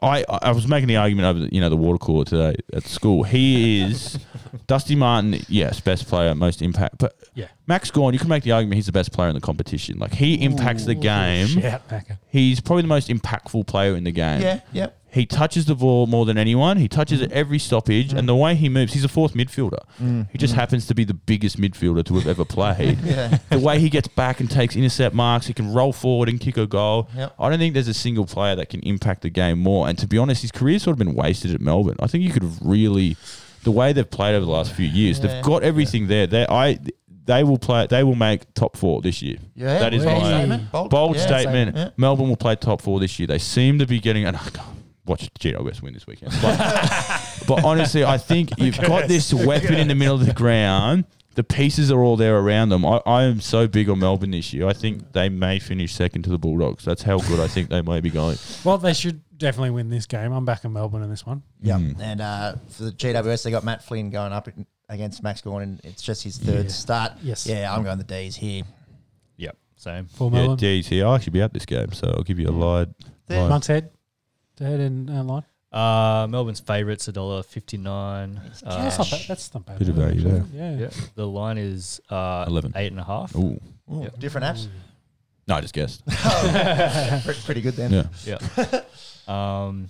I 0.00 0.24
I 0.28 0.52
was 0.52 0.68
making 0.68 0.86
the 0.86 0.96
argument 0.96 1.26
over 1.26 1.38
the, 1.40 1.52
you 1.54 1.60
know 1.60 1.68
the 1.68 1.76
water 1.76 1.98
cooler 1.98 2.24
today 2.24 2.54
at 2.72 2.84
school. 2.84 3.24
He 3.24 3.82
is 3.82 4.16
Dusty 4.68 4.94
Martin, 4.94 5.40
yes, 5.48 5.80
best 5.80 6.06
player, 6.06 6.34
most 6.36 6.62
impact. 6.62 6.98
But 6.98 7.16
Yeah. 7.34 7.48
Max 7.66 7.90
Gawn, 7.90 8.12
you 8.12 8.20
can 8.20 8.28
make 8.28 8.44
the 8.44 8.52
argument 8.52 8.76
he's 8.76 8.86
the 8.86 8.92
best 8.92 9.12
player 9.12 9.28
in 9.28 9.34
the 9.34 9.40
competition. 9.40 9.98
Like 9.98 10.14
he 10.14 10.34
impacts 10.44 10.84
the 10.84 10.94
game. 10.94 11.48
Shout, 11.48 11.82
He's 12.28 12.60
probably 12.60 12.82
the 12.82 12.88
most 12.88 13.08
impactful 13.08 13.66
player 13.66 13.96
in 13.96 14.04
the 14.04 14.12
game. 14.12 14.40
Yeah, 14.40 14.60
yeah. 14.72 14.86
He 15.12 15.26
touches 15.26 15.66
the 15.66 15.74
ball 15.74 16.06
more 16.06 16.24
than 16.24 16.38
anyone. 16.38 16.78
He 16.78 16.88
touches 16.88 17.20
Mm-hmm. 17.20 17.32
every 17.32 17.58
stoppage, 17.58 18.12
and 18.14 18.26
the 18.28 18.34
way 18.34 18.54
he 18.54 18.68
moves, 18.68 18.94
he's 18.94 19.04
a 19.04 19.08
fourth 19.08 19.34
midfielder. 19.34 19.78
Mm. 20.00 20.28
He 20.32 20.38
just 20.38 20.54
happens 20.54 20.86
to 20.86 20.94
be 20.94 21.04
the 21.04 21.12
biggest 21.14 21.58
midfielder 21.58 22.02
to 22.06 22.14
have 22.14 22.26
ever 22.26 22.44
played. 22.44 22.98
Yeah. 23.04 23.38
The 23.50 23.58
way 23.58 23.78
he 23.78 23.90
gets 23.90 24.08
back 24.08 24.40
and 24.40 24.50
takes 24.50 24.74
intercept 24.74 25.14
marks, 25.14 25.46
he 25.46 25.52
can 25.52 25.72
roll 25.74 25.92
forward 25.92 26.28
and 26.30 26.40
kick 26.40 26.56
a 26.56 26.66
goal. 26.66 27.08
Yep. 27.14 27.34
I 27.38 27.50
don't 27.50 27.58
think 27.58 27.74
there's 27.74 27.88
a 27.88 27.94
single 27.94 28.24
player 28.24 28.56
that 28.56 28.70
can 28.70 28.80
impact 28.80 29.20
the 29.22 29.28
game 29.30 29.58
more. 29.58 29.86
And 29.88 29.98
to 29.98 30.06
be 30.06 30.16
honest, 30.16 30.40
his 30.42 30.50
career's 30.50 30.82
sort 30.84 30.94
of 30.94 30.98
been 30.98 31.14
wasted 31.14 31.54
at 31.54 31.60
Melbourne. 31.60 31.96
I 32.00 32.06
think 32.06 32.24
you 32.24 32.32
could 32.32 32.42
have 32.42 32.58
really, 32.62 33.16
the 33.64 33.70
way 33.70 33.92
they've 33.92 34.10
played 34.10 34.34
over 34.34 34.46
the 34.46 34.50
last 34.50 34.72
few 34.72 34.86
years, 34.88 35.18
Yeah. 35.18 35.26
they've 35.26 35.44
got 35.44 35.62
everything 35.62 36.06
there. 36.08 36.26
They 36.26 36.46
I. 36.48 36.78
They 37.24 37.44
will 37.44 37.58
play. 37.58 37.86
They 37.86 38.02
will 38.02 38.16
make 38.16 38.52
top 38.54 38.76
four 38.76 39.00
this 39.00 39.22
year. 39.22 39.36
Yeah, 39.54 39.78
that 39.78 39.94
is 39.94 40.02
bold 40.04 40.22
my 40.22 40.28
statement. 40.28 40.72
Bold, 40.72 40.90
bold 40.90 41.16
yeah, 41.16 41.26
statement. 41.26 41.76
Yeah. 41.76 41.90
Melbourne 41.96 42.28
will 42.28 42.36
play 42.36 42.56
top 42.56 42.80
four 42.82 42.98
this 42.98 43.16
year. 43.20 43.28
They 43.28 43.38
seem 43.38 43.78
to 43.78 43.86
be 43.86 44.00
getting. 44.00 44.24
And 44.24 44.36
I 44.36 44.40
can't 44.40 44.66
watch 45.06 45.28
GWS 45.40 45.82
win 45.82 45.94
this 45.94 46.06
weekend. 46.06 46.32
But, 46.40 46.58
but 47.48 47.64
honestly, 47.64 48.04
I 48.04 48.18
think 48.18 48.50
you've 48.58 48.78
got 48.80 49.08
this 49.08 49.32
weapon 49.34 49.74
in 49.74 49.88
the 49.88 49.94
middle 49.94 50.14
of 50.14 50.26
the 50.26 50.32
ground. 50.34 51.04
The 51.34 51.42
pieces 51.44 51.90
are 51.90 52.02
all 52.02 52.18
there 52.18 52.36
around 52.38 52.68
them. 52.68 52.84
I, 52.84 53.00
I 53.06 53.22
am 53.22 53.40
so 53.40 53.66
big 53.66 53.88
on 53.88 54.00
Melbourne 54.00 54.32
this 54.32 54.52
year. 54.52 54.66
I 54.68 54.74
think 54.74 55.12
they 55.12 55.30
may 55.30 55.58
finish 55.58 55.94
second 55.94 56.24
to 56.24 56.30
the 56.30 56.36
Bulldogs. 56.38 56.84
That's 56.84 57.02
how 57.02 57.18
good 57.20 57.40
I 57.40 57.48
think 57.48 57.70
they 57.70 57.80
may 57.80 58.00
be 58.00 58.10
going. 58.10 58.36
Well, 58.64 58.76
they 58.76 58.92
should 58.92 59.22
definitely 59.38 59.70
win 59.70 59.88
this 59.88 60.04
game. 60.04 60.30
I'm 60.32 60.44
back 60.44 60.62
in 60.66 60.74
Melbourne 60.74 61.02
in 61.02 61.08
this 61.08 61.24
one. 61.24 61.42
Yeah, 61.62 61.78
Mm. 61.78 61.98
and 62.00 62.20
uh, 62.20 62.54
for 62.68 62.82
the 62.84 62.92
GWS, 62.92 63.44
they 63.44 63.50
got 63.50 63.64
Matt 63.64 63.82
Flynn 63.82 64.10
going 64.10 64.30
up 64.34 64.46
against 64.90 65.22
Max 65.22 65.40
Gawn, 65.40 65.62
and 65.62 65.80
it's 65.84 66.02
just 66.02 66.22
his 66.22 66.36
third 66.36 66.66
Yeah. 66.66 66.70
start. 66.70 67.12
Yes. 67.22 67.46
Yeah, 67.46 67.74
I'm 67.74 67.82
going 67.82 67.96
the 67.96 68.04
D's 68.04 68.36
here. 68.36 68.64
Yep, 69.38 69.56
same. 69.76 70.04
For 70.08 70.30
Yeah, 70.30 70.36
Melbourne. 70.36 70.56
D's 70.58 70.86
here. 70.86 71.06
I'll 71.06 71.14
actually 71.14 71.30
be 71.30 71.40
at 71.40 71.54
this 71.54 71.64
game, 71.64 71.92
so 71.92 72.12
I'll 72.14 72.24
give 72.24 72.38
you 72.38 72.48
a 72.48 72.50
live. 72.52 72.88
There. 73.26 73.40
live- 73.40 73.48
Monk's 73.48 73.68
head. 73.68 73.90
To 74.56 74.64
head 74.64 74.80
in 74.80 75.08
uh, 75.08 75.22
line. 75.24 75.44
Uh, 75.72 76.26
Melbourne's 76.28 76.60
favourites 76.60 77.08
a 77.08 77.12
dollar 77.12 77.42
fifty 77.42 77.78
nine. 77.78 78.40
Yeah, 78.44 78.50
that's 78.82 78.98
not 78.98 79.10
bad. 79.10 79.20
That's 79.26 79.54
not 79.54 79.64
bad. 79.64 79.78
Bit 79.78 79.88
of 79.88 79.94
value 79.94 80.20
there. 80.20 80.44
Yeah. 80.52 80.76
Yeah, 80.80 80.90
the 81.14 81.26
line 81.26 81.56
is 81.56 82.00
uh, 82.10 82.44
11. 82.46 82.72
eight 82.76 82.92
and 82.92 83.00
a 83.00 83.04
half. 83.04 83.34
Ooh. 83.34 83.58
Ooh, 83.90 84.02
Yeah. 84.02 84.08
Different 84.18 84.44
apps. 84.44 84.66
No, 85.48 85.54
I 85.56 85.60
just 85.62 85.72
guessed. 85.74 86.04
pretty, 87.24 87.40
pretty 87.44 87.60
good 87.62 87.74
then. 87.74 87.90
Yeah. 88.24 88.38
Yeah. 88.46 88.80
um, 89.26 89.88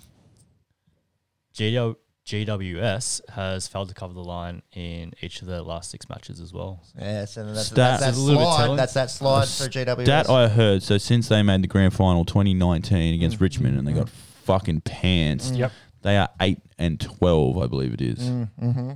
GW, 1.53 1.95
GWS 2.25 3.29
has 3.31 3.67
failed 3.67 3.89
to 3.89 3.93
cover 3.93 4.13
the 4.13 4.23
line 4.23 4.61
in 4.73 5.13
each 5.21 5.41
of 5.41 5.47
their 5.47 5.61
last 5.61 5.91
six 5.91 6.07
matches 6.09 6.39
as 6.39 6.53
well. 6.53 6.81
Yeah, 6.97 7.25
so 7.25 7.45
that's, 7.45 7.67
Stat- 7.67 7.75
that's 7.75 8.01
that 8.01 8.09
It's 8.09 8.17
a 8.17 8.21
little 8.21 8.41
bit 8.41 8.55
slide. 8.55 8.77
That's 8.79 8.93
that 8.93 9.11
slide 9.11 9.47
for 9.47 9.65
GWS. 9.65 10.05
That 10.05 10.29
I 10.29 10.47
heard. 10.47 10.81
So 10.81 10.97
since 10.97 11.27
they 11.27 11.43
made 11.43 11.61
the 11.61 11.67
grand 11.67 11.93
final 11.93 12.23
2019 12.25 13.13
against 13.13 13.39
Richmond 13.41 13.77
and 13.77 13.85
they 13.87 13.91
got 13.93 14.09
fucking 14.43 14.81
pants, 14.81 15.51
mm. 15.51 15.57
Yep. 15.57 15.71
they 16.01 16.17
are 16.17 16.29
eight 16.41 16.59
and 16.77 16.99
12, 16.99 17.57
I 17.57 17.67
believe 17.67 17.93
it 17.93 18.01
is. 18.01 18.19
Mm, 18.19 18.49
mm-hmm. 18.61 18.91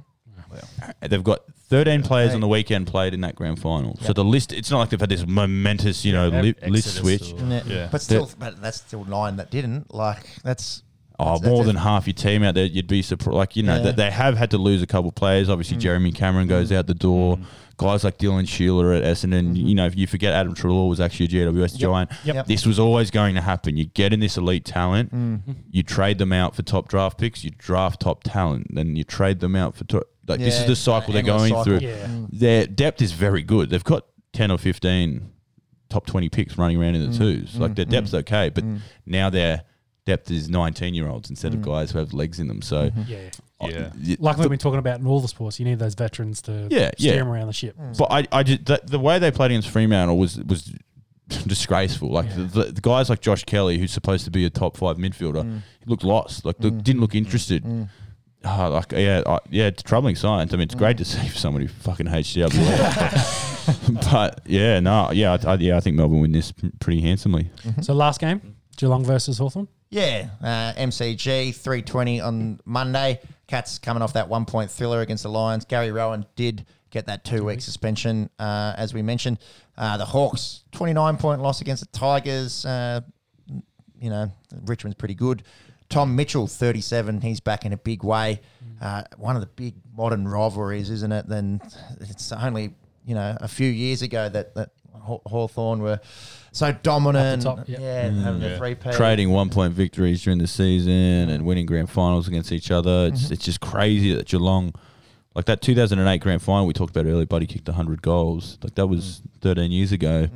They've 1.02 1.24
got 1.24 1.40
13 1.70 2.02
players 2.04 2.30
Hey. 2.30 2.36
on 2.36 2.42
the 2.42 2.48
weekend 2.48 2.88
played 2.88 3.14
in 3.14 3.22
that 3.22 3.36
grand 3.36 3.60
final. 3.60 3.98
So 4.02 4.14
the 4.14 4.24
list, 4.24 4.54
it's 4.54 4.72
not 4.72 4.80
like 4.80 4.90
they've 4.90 5.00
had 5.00 5.10
this 5.10 5.26
momentous, 5.28 6.06
you 6.06 6.14
know, 6.14 6.30
Yeah, 6.32 6.42
li- 6.42 6.50
Exodus 6.62 6.72
list 6.72 6.96
switch. 6.98 7.34
or- 7.42 7.46
Yeah. 7.48 7.62
yeah. 7.66 7.90
But 7.92 8.02
still, 8.02 8.30
but 8.40 8.62
that's 8.62 8.78
still 8.78 9.04
nine 9.06 9.36
that 9.38 9.52
didn't. 9.52 9.94
Like 9.94 10.24
that's 10.44 10.84
Oh, 11.20 11.34
That's- 11.34 11.42
more 11.50 11.64
that's- 11.64 11.68
than 11.68 11.76
half 11.78 12.06
your 12.06 12.14
team 12.14 12.44
out 12.44 12.54
there, 12.54 12.66
you'd 12.66 12.86
be 12.86 13.02
surprised. 13.02 13.36
Like, 13.36 13.56
you 13.56 13.64
know, 13.64 13.78
Yeah. 13.78 13.82
that 13.86 13.96
they 13.96 14.12
have 14.12 14.38
had 14.38 14.52
to 14.52 14.60
lose 14.60 14.84
a 14.84 14.86
couple 14.86 15.10
of 15.10 15.16
players. 15.16 15.50
Obviously, 15.50 15.78
mm. 15.78 15.80
Jeremy 15.80 16.12
Cameron 16.12 16.48
goes 16.48 16.72
out 16.72 16.86
the 16.86 16.94
door. 16.94 17.40
Guys 17.78 18.04
like 18.04 18.18
Dylan 18.18 18.48
Sheila 18.48 18.96
at 18.96 19.04
Essendon. 19.04 19.56
You 19.56 19.64
mm-hmm. 19.64 19.76
know, 19.76 19.86
if 19.86 19.96
you 19.96 20.08
forget 20.08 20.34
Adam 20.34 20.56
Treloar 20.56 20.90
was 20.90 21.00
actually 21.00 21.28
a 21.28 21.30
GWS 21.30 21.78
giant. 21.78 22.10
Yep. 22.24 22.36
Yep. 22.36 22.46
This 22.48 22.66
was 22.66 22.80
always 22.80 23.12
going 23.12 23.36
to 23.36 23.42
happen. 23.42 23.78
You 23.78 23.86
get 23.86 24.14
in 24.14 24.20
this 24.20 24.38
elite 24.38 24.66
talent, 24.66 25.14
Mm. 25.14 25.56
you 25.70 25.84
trade 25.84 26.18
them 26.18 26.34
out 26.34 26.56
for 26.56 26.64
top 26.64 26.90
draft 26.90 27.20
picks, 27.20 27.44
you 27.44 27.52
draft 27.52 28.02
top 28.02 28.24
talent, 28.24 28.68
then 28.74 28.96
you 28.96 29.04
trade 29.04 29.40
them 29.40 29.56
out 29.56 29.76
for 29.76 29.84
top. 29.84 30.04
Like, 30.28 30.40
this 30.40 30.60
is 30.60 30.66
the 30.66 30.76
cycle 30.76 31.14
they're 31.14 31.22
going 31.22 31.50
cycle. 31.50 31.64
through. 31.64 31.80
Yeah. 31.80 32.08
Mm. 32.08 32.30
Their 32.32 32.68
depth 32.68 33.02
is 33.02 33.12
very 33.14 33.44
good. 33.44 33.70
They've 33.70 33.84
got 33.84 34.06
10 34.34 34.52
or 34.52 34.58
15 34.58 35.30
top 35.90 36.06
20 36.06 36.30
picks 36.30 36.58
running 36.58 36.82
around 36.82 36.96
in 36.96 37.10
the 37.10 37.16
mm. 37.16 37.18
twos. 37.18 37.56
Like, 37.58 37.72
mm. 37.72 37.76
their 37.76 37.86
depth's 37.86 38.14
okay, 38.14 38.50
but 38.50 38.66
now 39.06 39.30
their 39.30 39.64
depth 40.06 40.32
is 40.32 40.50
19 40.50 40.94
year 40.94 41.08
olds 41.08 41.30
instead 41.30 41.54
of 41.54 41.62
guys 41.62 41.92
who 41.92 42.00
have 42.00 42.14
legs 42.14 42.40
in 42.40 42.48
them. 42.48 42.62
So, 42.62 42.90
mm-hmm. 42.90 43.02
Yeah. 43.08 43.30
Yeah. 43.62 43.90
y- 43.96 44.18
Like 44.20 44.38
we've 44.38 44.50
been 44.50 44.60
talking 44.60 44.80
about 44.80 45.00
in 45.00 45.08
all 45.08 45.20
the 45.20 45.28
sports, 45.28 45.60
you 45.60 45.66
need 45.66 45.80
those 45.80 45.96
veterans 45.96 46.42
to 46.44 46.68
Yeah, 46.70 46.92
steer 46.98 47.14
yeah. 47.14 47.20
them 47.20 47.30
around 47.30 47.48
the 47.48 47.54
ship. 47.54 47.76
Mm. 47.78 47.98
But 47.98 48.12
I, 48.12 48.28
I 48.32 48.44
just, 48.44 48.66
the, 48.66 48.80
the 48.84 49.00
way 49.00 49.20
they 49.20 49.32
played 49.32 49.52
against 49.52 49.70
Fremantle 49.70 50.18
was 50.18 50.38
was 50.44 50.72
disgraceful. 51.28 52.10
Like 52.12 52.28
Yeah. 52.30 52.48
the, 52.52 52.64
the 52.72 52.82
guys 52.82 53.10
like 53.10 53.22
Josh 53.22 53.44
Kelly, 53.46 53.78
who's 53.78 53.92
supposed 53.92 54.26
to 54.26 54.32
be 54.32 54.46
a 54.46 54.50
top 54.50 54.78
five 54.78 54.98
midfielder, 54.98 55.44
mm. 55.44 55.62
he 55.80 55.86
looked 55.86 56.04
lost. 56.04 56.46
Like 56.46 56.60
look, 56.60 56.74
mm. 56.74 56.84
didn't 56.84 57.02
look 57.02 57.16
interested. 57.16 57.66
Ah, 58.46 58.68
like 58.68 58.92
yeah, 58.92 59.24
I, 59.26 59.40
yeah, 59.50 59.66
it's 59.66 59.82
troubling 59.84 60.16
signs. 60.16 60.54
I 60.54 60.58
mean, 60.58 60.66
it's 60.66 60.76
great 60.76 60.98
to 61.00 61.06
see 61.14 61.28
for 61.28 61.38
someone 61.38 61.62
who 61.64 61.68
fucking 61.68 62.06
hates 62.06 62.34
GWS. 62.34 64.12
but 64.12 64.42
yeah, 64.46 64.80
no, 64.80 65.12
yeah, 65.12 65.38
I, 65.44 65.52
I, 65.52 65.56
yeah, 65.56 65.78
I 65.78 65.80
think 65.80 65.96
Melbourne 65.96 66.22
win 66.22 66.32
this 66.32 66.54
pretty 66.80 67.02
handsomely. 67.02 67.50
Mm-hmm. 67.64 67.82
So 67.82 67.94
last 67.94 68.22
game, 68.22 68.56
Geelong 68.78 69.04
versus 69.04 69.40
Hawthorn. 69.40 69.68
Yeah, 69.90 70.30
uh, 70.42 70.74
MCG 70.80 71.56
320 71.56 72.22
on 72.22 72.60
Monday. 72.66 73.20
Cats 73.48 73.80
coming 73.80 74.04
off 74.04 74.14
that 74.14 74.28
one 74.28 74.46
point 74.46 74.70
thriller 74.70 75.02
against 75.02 75.24
the 75.24 75.30
Lions. 75.30 75.66
Gary 75.66 75.92
Rohan 75.92 76.26
did 76.36 76.66
get 76.90 77.06
that 77.06 77.24
two 77.24 77.46
week 77.46 77.62
suspension, 77.62 78.30
uh, 78.40 78.74
as 78.78 78.94
we 78.94 79.02
mentioned. 79.02 79.40
Uh, 79.78 79.98
the 79.98 80.06
Hawks 80.06 80.64
29 80.72 81.18
point 81.18 81.42
loss 81.42 81.62
against 81.62 81.84
the 81.90 81.98
Tigers. 81.98 82.66
Uh, 82.66 83.02
you 84.00 84.10
know, 84.10 84.32
Richmond's 84.66 84.96
pretty 84.96 85.16
good. 85.16 85.44
Tom 85.90 86.16
Mitchell 86.16 86.48
37. 86.48 87.22
He's 87.22 87.40
back 87.40 87.66
in 87.66 87.74
a 87.74 87.78
big 87.78 88.04
way. 88.04 88.42
Uh, 88.82 89.04
one 89.18 89.36
of 89.36 89.42
the 89.42 89.48
big 89.48 89.76
modern 89.96 90.28
rivalries, 90.28 90.90
isn't 90.90 91.12
it? 91.12 91.28
Then 91.28 91.62
it's 92.02 92.32
only 92.32 92.76
you 93.06 93.16
know 93.16 93.38
a 93.40 93.48
few 93.48 93.70
years 93.70 94.02
ago 94.02 94.28
that 94.30 94.54
that 94.56 94.72
Haw- 94.94 95.22
Hawthorn 95.26 95.82
were 95.82 96.00
so 96.58 96.72
dominant. 96.84 97.44
top, 97.44 97.68
yeah. 97.68 97.80
yeah, 97.80 98.10
having 98.24 98.42
the 98.42 98.58
three 98.58 98.76
P. 98.76 98.92
Trading 98.92 99.30
one 99.32 99.50
point 99.50 99.74
victories 99.74 100.24
during 100.24 100.40
the 100.40 100.48
season 100.48 101.30
and 101.30 101.46
winning 101.46 101.66
grand 101.66 101.90
finals 101.90 102.28
against 102.28 102.52
each 102.52 102.72
other. 102.72 103.10
It's 103.12 103.32
it's 103.32 103.44
just 103.46 103.60
crazy 103.62 104.14
that 104.14 104.28
Geelong, 104.28 104.74
like 105.36 105.46
that 105.46 105.62
2008 105.62 106.18
grand 106.20 106.42
final 106.42 106.66
we 106.66 106.74
talked 106.74 106.96
about 106.96 107.06
earlier, 107.10 107.26
Buddy 107.26 107.46
kicked 107.46 107.68
100 107.68 108.02
goals. 108.02 108.58
Like 108.64 108.76
that 108.76 108.88
was 108.88 109.22
13 109.42 109.72
years 109.72 109.92
ago. 109.92 110.28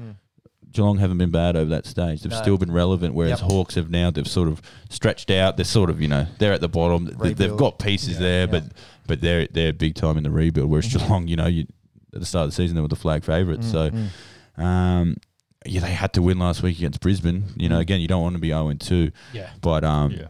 Geelong 0.71 0.99
haven't 0.99 1.17
been 1.17 1.31
bad 1.31 1.57
over 1.57 1.69
that 1.71 1.85
stage. 1.85 2.21
They've 2.21 2.31
No. 2.31 2.41
still 2.41 2.57
been 2.57 2.71
relevant, 2.71 3.13
whereas 3.13 3.41
Yep. 3.41 3.49
Hawks 3.51 3.75
have 3.75 3.89
now 3.89 4.09
they've 4.09 4.25
sort 4.25 4.47
of 4.47 4.61
stretched 4.89 5.29
out. 5.29 5.57
They're 5.57 5.65
sort 5.65 5.89
of 5.89 6.01
you 6.01 6.07
know 6.07 6.27
they're 6.39 6.53
at 6.53 6.61
the 6.61 6.69
bottom. 6.69 7.13
They- 7.21 7.33
They've 7.33 7.57
got 7.57 7.77
pieces 7.77 8.19
there, 8.19 8.47
but 8.47 8.63
but 9.05 9.19
they're 9.19 9.47
they're 9.51 9.73
big 9.73 9.95
time 9.95 10.17
in 10.17 10.23
the 10.23 10.29
rebuild. 10.31 10.69
Whereas 10.69 10.87
Mm-hmm. 10.87 10.99
Geelong, 11.07 11.27
you 11.27 11.35
know, 11.35 11.47
you 11.47 11.65
at 12.13 12.19
the 12.21 12.25
start 12.25 12.43
of 12.45 12.51
the 12.51 12.55
season 12.55 12.75
they 12.75 12.81
were 12.81 12.87
the 12.87 12.95
flag 12.95 13.23
favourites. 13.25 13.69
So 13.69 13.89
Mm-hmm. 13.89 14.61
um, 14.63 15.17
yeah, 15.65 15.81
they 15.81 15.91
had 15.91 16.13
to 16.13 16.21
win 16.21 16.39
last 16.39 16.63
week 16.63 16.77
against 16.77 16.99
Brisbane. 17.01 17.45
You 17.55 17.69
know, 17.69 17.77
Mm. 17.77 17.81
again, 17.81 18.01
you 18.01 18.07
don't 18.07 18.21
want 18.21 18.35
to 18.35 18.39
be 18.39 18.49
zero 18.49 18.69
and 18.69 18.79
two, 18.81 19.11
Yeah. 19.33 19.49
but 19.61 19.83
um, 19.83 20.11
Yeah. 20.11 20.27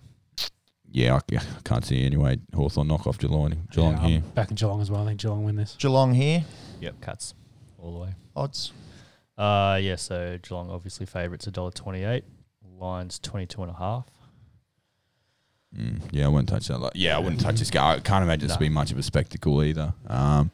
yeah, 0.92 1.14
I, 1.16 1.36
I 1.38 1.42
can't 1.64 1.86
see 1.86 2.06
anyway. 2.06 2.38
Hawthorn 2.54 2.88
knock 2.88 3.08
off 3.08 3.18
Geelong. 3.18 3.68
Geelong 3.72 3.94
Yeah, 3.94 4.00
I'm 4.00 4.10
here. 4.10 4.22
Back 4.36 4.50
in 4.50 4.56
Geelong 4.56 4.82
as 4.82 4.92
well. 4.92 5.04
I 5.04 5.08
think 5.08 5.22
Geelong 5.22 5.44
win 5.44 5.56
this. 5.56 5.76
Geelong 5.80 6.14
here 6.14 6.44
Yep, 6.82 7.02
cuts 7.02 7.34
all 7.78 7.94
the 7.94 8.00
way. 8.00 8.16
odds. 8.36 8.72
Uh, 9.38 9.80
yeah, 9.82 9.96
so 9.96 10.38
Geelong 10.42 10.70
obviously 10.70 11.06
favourites 11.06 11.46
$1.28. 11.48 12.24
Lions 12.80 13.20
22 13.20 13.62
and 13.64 13.72
a 13.72 13.76
half. 13.76 14.06
Mm, 15.78 16.02
yeah, 16.12 16.26
I 16.26 16.28
wouldn't 16.28 16.50
touch 16.50 16.68
that. 16.68 16.80
Like, 16.80 16.92
yeah, 16.96 17.16
I 17.16 17.20
wouldn't 17.20 17.40
touch 17.42 17.60
this 17.60 17.72
guy. 17.72 17.94
I 17.94 18.00
can't 18.00 18.24
imagine 18.24 18.46
it's 18.46 18.56
Nah. 18.56 18.60
been 18.60 18.74
much 18.74 18.92
of 18.92 18.98
a 18.98 19.04
spectacle 19.04 19.64
either. 19.64 19.94
Um, 20.08 20.52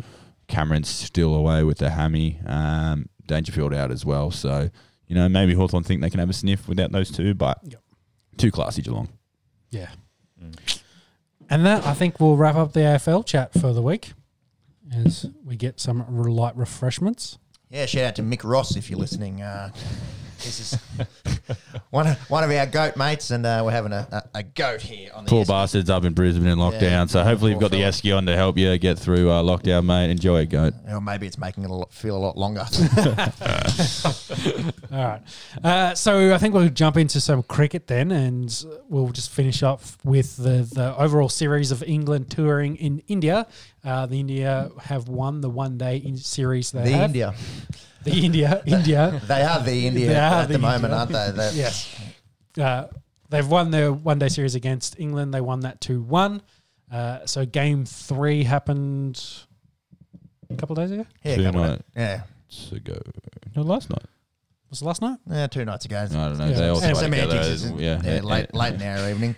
Cameron's 0.47 0.89
still 0.89 1.33
away 1.33 1.63
with 1.63 1.79
the 1.79 1.89
hammy. 1.89 2.39
Um, 2.45 3.09
Dangerfield 3.27 3.73
out 3.73 3.91
as 3.91 4.05
well. 4.05 4.31
So, 4.31 4.69
you 5.07 5.15
know, 5.15 5.27
maybe 5.29 5.53
Hawthorn 5.53 5.83
think 5.83 6.01
they 6.01 6.09
can 6.09 6.19
have 6.19 6.29
a 6.29 6.33
sniff 6.33 6.67
without 6.67 6.91
those 6.91 7.11
two, 7.11 7.33
but 7.33 7.59
Yep. 7.63 7.81
too 8.37 8.51
classy 8.51 8.81
Geelong. 8.81 9.09
Yeah. 9.69 9.89
Mm. 10.41 10.79
And 11.49 11.65
that, 11.65 11.85
I 11.85 11.93
think, 11.93 12.19
will 12.19 12.35
wrap 12.37 12.55
up 12.55 12.73
the 12.73 12.81
AFL 12.81 13.23
chat 13.25 13.53
for 13.53 13.73
the 13.73 13.81
week 13.81 14.13
as 14.91 15.25
we 15.45 15.55
get 15.55 15.79
some 15.79 16.05
light 16.17 16.55
refreshments. 16.57 17.37
Yeah, 17.69 17.85
shout 17.85 18.03
out 18.05 18.15
to 18.15 18.23
Mick 18.23 18.43
Ross 18.43 18.75
if 18.75 18.89
you're 18.89 18.99
listening. 18.99 19.41
Uh, 19.41 19.71
this 20.37 20.73
is 20.73 20.79
one 21.89 22.07
of, 22.07 22.17
one 22.29 22.43
of 22.43 22.51
our 22.51 22.65
goat 22.65 22.95
mates, 22.95 23.31
and 23.31 23.45
uh, 23.45 23.61
we're 23.65 23.71
having 23.71 23.91
a, 23.91 24.07
a, 24.11 24.39
a 24.39 24.43
goat 24.43 24.81
here 24.81 25.11
on 25.13 25.25
the 25.25 25.29
Poor 25.29 25.43
Esky. 25.43 25.47
bastards 25.47 25.89
up 25.89 26.05
in 26.05 26.13
Brisbane 26.13 26.47
in 26.47 26.57
lockdown. 26.57 26.81
Yeah. 26.81 27.05
So 27.05 27.23
hopefully 27.23 27.51
you've 27.51 27.59
Poor 27.59 27.69
got 27.69 27.75
the 27.75 27.81
fella. 27.81 27.91
Esky 27.91 28.17
on 28.17 28.25
to 28.27 28.35
help 28.35 28.57
you 28.57 28.77
get 28.77 28.97
through 28.99 29.29
uh, 29.29 29.41
lockdown, 29.43 29.85
mate. 29.85 30.09
Enjoy 30.09 30.41
it, 30.41 30.49
goat. 30.49 30.73
Or 30.89 31.01
maybe 31.01 31.27
it's 31.27 31.37
making 31.37 31.63
it 31.63 31.69
a 31.69 31.73
lot, 31.73 31.91
feel 31.93 32.15
a 32.15 32.19
lot 32.19 32.37
longer. 32.37 32.65
All 34.91 35.05
right. 35.05 35.21
Uh, 35.63 35.95
so 35.95 36.33
I 36.33 36.37
think 36.37 36.53
we'll 36.53 36.69
jump 36.69 36.97
into 36.97 37.19
some 37.19 37.43
cricket 37.43 37.87
then, 37.87 38.11
and 38.11 38.65
we'll 38.89 39.09
just 39.09 39.31
finish 39.31 39.63
up 39.63 39.81
with 40.03 40.37
the, 40.37 40.67
the 40.73 40.95
overall 40.97 41.29
series 41.29 41.71
of 41.71 41.83
England 41.83 42.29
touring 42.29 42.75
in 42.77 43.01
India. 43.07 43.47
Uh, 43.83 44.05
the 44.05 44.19
India 44.19 44.69
have 44.81 45.07
won 45.07 45.41
the 45.41 45.49
one 45.49 45.77
day 45.77 45.97
in 45.97 46.17
series 46.17 46.71
they 46.71 46.83
the 46.83 46.91
have. 46.91 47.09
India. 47.09 47.33
The 48.11 48.25
India. 48.25 48.61
India. 48.65 49.21
They 49.27 49.41
are 49.43 49.59
the 49.59 49.87
India 49.87 50.07
They 50.07 50.15
are 50.15 50.41
at 50.41 50.47
the 50.47 50.53
the, 50.53 50.59
moment, 50.59 50.83
India. 50.93 50.97
aren't 50.97 51.11
they? 51.11 51.31
They're- 51.31 51.51
Yes. 51.53 51.99
Uh, 52.59 52.87
they've 53.29 53.47
won 53.47 53.71
their 53.71 53.91
one 53.93 54.19
day 54.19 54.29
series 54.29 54.55
against 54.55 54.99
England. 54.99 55.33
They 55.33 55.41
won 55.41 55.59
that 55.61 55.79
2 55.81 56.01
1. 56.01 56.41
Uh, 56.91 57.25
so 57.25 57.45
game 57.45 57.85
three 57.85 58.43
happened 58.43 59.21
a 60.49 60.55
couple 60.55 60.77
of 60.79 60.83
days 60.87 60.91
ago. 60.91 61.05
Yeah, 61.23 61.35
Two 61.35 61.43
couple 61.43 61.63
of- 61.63 61.69
nights 61.69 61.83
yeah. 61.95 62.77
ago. 62.77 62.97
No, 63.55 63.61
last 63.63 63.89
night. 63.89 64.03
Was 64.69 64.81
it 64.81 64.85
last 64.85 65.01
night? 65.01 65.17
Yeah, 65.29 65.47
two 65.47 65.63
nights 65.65 65.85
ago. 65.85 65.97
I 65.97 66.05
don't 66.07 66.37
know. 66.37 66.45
Yeah. 66.47 66.51
They 66.55 66.67
all 66.69 66.81
And 66.81 66.95
tie 66.95 67.01
semantics, 67.01 67.31
together. 67.33 67.49
isn't 67.53 67.79
it? 67.79 67.83
Yeah, 67.83 68.01
Yeah, 68.03 68.15
yeah, 68.15 68.21
late, 68.21 68.47
yeah. 68.53 68.59
late 68.59 68.73
in 68.73 68.81
our 68.81 69.09
evening. 69.09 69.35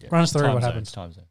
Yeah. 0.00 0.08
Run 0.12 0.22
us 0.22 0.32
through 0.32 0.42
Time 0.42 0.54
what 0.54 0.62
zones, 0.62 0.72
happens. 0.72 0.92
Time 0.92 1.12
zone. 1.12 1.24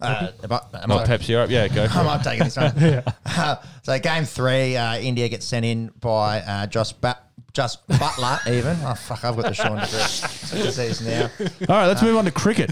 Uh, 0.00 0.28
but- 0.48 0.68
am 0.74 0.88
Not 0.88 1.08
I- 1.08 1.16
Pepsi 1.18 1.36
up. 1.36 1.50
Yeah, 1.50 1.68
go. 1.68 1.86
For 1.88 1.98
I'm 1.98 2.06
it. 2.06 2.08
not 2.08 2.24
taking 2.24 2.44
this 2.44 2.56
one. 2.56 3.02
Uh, 3.26 3.56
so 3.82 3.98
game 3.98 4.24
three, 4.24 4.76
uh, 4.76 4.96
India 4.98 5.28
gets 5.28 5.46
sent 5.46 5.64
in 5.64 5.90
by 6.00 6.40
uh, 6.40 6.66
Josh, 6.66 6.92
ba- 6.92 7.18
Just 7.52 7.86
Buttler. 7.88 8.38
Even 8.52 8.76
oh 8.84 8.94
fuck, 8.94 9.24
I've 9.24 9.36
got 9.36 9.46
the 9.46 9.52
Sean 9.54 9.78
disease, 9.78 10.50
disease 10.50 11.00
now. 11.06 11.30
All 11.68 11.76
right, 11.76 11.86
let's 11.86 12.02
move 12.02 12.16
on 12.16 12.24
to 12.24 12.30
cricket. 12.30 12.70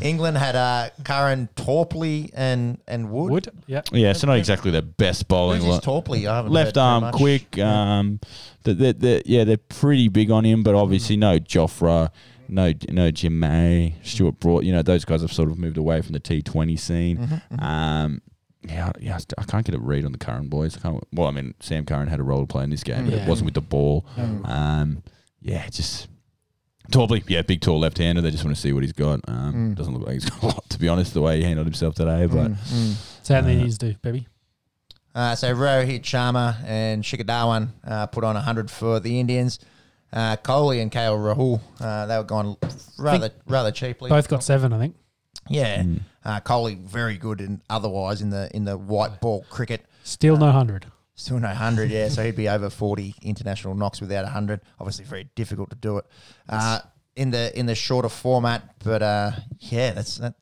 England 0.00 0.36
had 0.38 0.54
uh, 0.54 0.90
Curran, 1.04 1.48
Topley, 1.56 2.30
and 2.34 2.78
and 2.86 3.10
Wood. 3.10 3.30
Wood. 3.32 3.48
Yeah. 3.66 3.82
yeah, 3.92 4.12
so 4.12 4.26
not 4.28 4.38
exactly 4.38 4.70
the 4.70 4.82
best 4.82 5.26
bowling. 5.28 5.58
Who's 5.58 5.66
li- 5.66 5.74
this 5.76 5.84
Topley? 5.84 6.26
I 6.28 6.36
haven't 6.36 6.52
Left 6.52 6.76
heard 6.76 6.80
arm, 6.80 7.00
much. 7.02 7.14
quick. 7.14 7.58
Um, 7.58 8.20
the, 8.62 8.74
the, 8.74 8.92
the, 8.92 9.22
yeah, 9.26 9.42
they're 9.44 9.56
pretty 9.56 10.08
big 10.08 10.30
on 10.30 10.44
him, 10.44 10.62
but 10.62 10.74
obviously 10.76 11.16
no 11.16 11.38
Jofra, 11.40 12.10
no 12.48 12.72
no 12.90 13.10
Jim 13.10 13.38
May, 13.38 13.94
Stuart 14.02 14.40
Broad. 14.40 14.64
You 14.64 14.72
know 14.72 14.82
those 14.82 15.04
guys 15.04 15.20
have 15.22 15.32
sort 15.32 15.50
of 15.50 15.58
moved 15.58 15.76
away 15.78 16.00
from 16.02 16.12
the 16.12 16.20
T 16.20 16.42
Twenty 16.42 16.76
scene. 16.76 17.18
Mm-hmm, 17.18 17.60
Um, 17.64 18.22
yeah, 18.62 18.90
yeah, 19.00 19.18
I 19.38 19.44
can't 19.44 19.64
get 19.64 19.74
a 19.74 19.78
read 19.78 20.04
on 20.04 20.12
the 20.12 20.18
Curran 20.18 20.48
boys. 20.48 20.76
I 20.76 20.80
can't, 20.80 21.02
well, 21.12 21.28
I 21.28 21.30
mean, 21.30 21.54
Sam 21.60 21.84
Curran 21.86 22.08
had 22.08 22.18
a 22.18 22.24
role 22.24 22.40
to 22.40 22.46
play 22.46 22.64
in 22.64 22.70
this 22.70 22.82
game, 22.82 23.04
but 23.04 23.14
Yeah. 23.14 23.22
it 23.22 23.28
wasn't 23.28 23.44
with 23.46 23.54
the 23.54 23.60
ball. 23.62 24.04
Um, 24.44 25.02
yeah, 25.40 25.66
just 25.68 26.08
Topley, 26.90 27.22
yeah, 27.28 27.42
big 27.42 27.60
tall 27.60 27.78
left 27.78 27.98
hander. 27.98 28.20
They 28.20 28.30
just 28.32 28.44
want 28.44 28.56
to 28.56 28.60
see 28.60 28.72
what 28.72 28.82
he's 28.82 28.92
got. 28.92 29.20
Um, 29.28 29.54
Mm. 29.54 29.74
Doesn't 29.76 29.94
look 29.94 30.04
like 30.06 30.14
he's 30.14 30.24
got 30.30 30.42
a 30.42 30.46
lot, 30.46 30.70
to 30.70 30.78
be 30.78 30.88
honest, 30.88 31.14
the 31.14 31.20
way 31.20 31.36
he 31.38 31.44
handled 31.44 31.66
himself 31.66 31.94
today. 31.94 32.26
But 32.26 32.50
Mm, 32.50 32.54
mm. 32.56 33.24
Sadly, 33.24 33.56
Uh, 33.58 33.62
needs 33.62 33.78
to, 33.78 33.94
baby. 34.02 34.26
Uh, 35.14 35.34
so 35.34 35.54
Rohit 35.54 36.02
Sharma 36.02 36.56
and 36.64 37.02
Shikhar 37.04 37.24
Dhawan 37.26 37.68
uh, 37.86 38.06
put 38.06 38.24
on 38.24 38.34
100 38.34 38.70
for 38.70 39.00
the 39.00 39.20
Indians. 39.20 39.58
Uh, 40.12 40.36
Kohli 40.36 40.80
and 40.80 40.90
KL 40.90 41.16
Rahul, 41.18 41.60
uh, 41.80 42.06
they 42.06 42.16
were 42.16 42.24
gone 42.24 42.56
rather 42.98 43.30
rather 43.46 43.70
cheaply. 43.70 44.08
Both 44.08 44.28
got 44.28 44.42
seven, 44.42 44.72
I 44.72 44.78
think. 44.78 44.96
Yeah, 45.50 45.82
Mm. 45.82 46.00
uh, 46.24 46.40
Kohli 46.40 46.78
very 46.78 47.16
good 47.18 47.40
in 47.40 47.60
otherwise 47.70 48.20
in 48.22 48.30
the 48.30 48.50
in 48.54 48.64
the 48.64 48.76
white 48.78 49.20
ball 49.20 49.44
cricket. 49.50 49.84
Still 50.04 50.36
no 50.36 50.46
100. 50.46 50.86
Still 51.14 51.40
no 51.40 51.48
hundred, 51.48 51.90
yeah. 51.90 52.08
So 52.08 52.22
he'd 52.26 52.36
be 52.36 52.48
over 52.48 52.70
forty 52.70 53.14
international 53.22 53.74
knocks 53.74 54.00
without 54.00 54.26
hundred. 54.28 54.60
Obviously, 54.78 55.04
very 55.04 55.28
difficult 55.34 55.70
to 55.70 55.76
do 55.76 55.98
it 55.98 56.06
uh, 56.48 56.78
in 57.16 57.30
the 57.32 57.56
in 57.58 57.66
the 57.66 57.74
shorter 57.74 58.08
format. 58.08 58.62
But 58.84 59.02
uh, 59.02 59.30
yeah, 59.58 59.92
that's 59.92 60.18
that. 60.18 60.34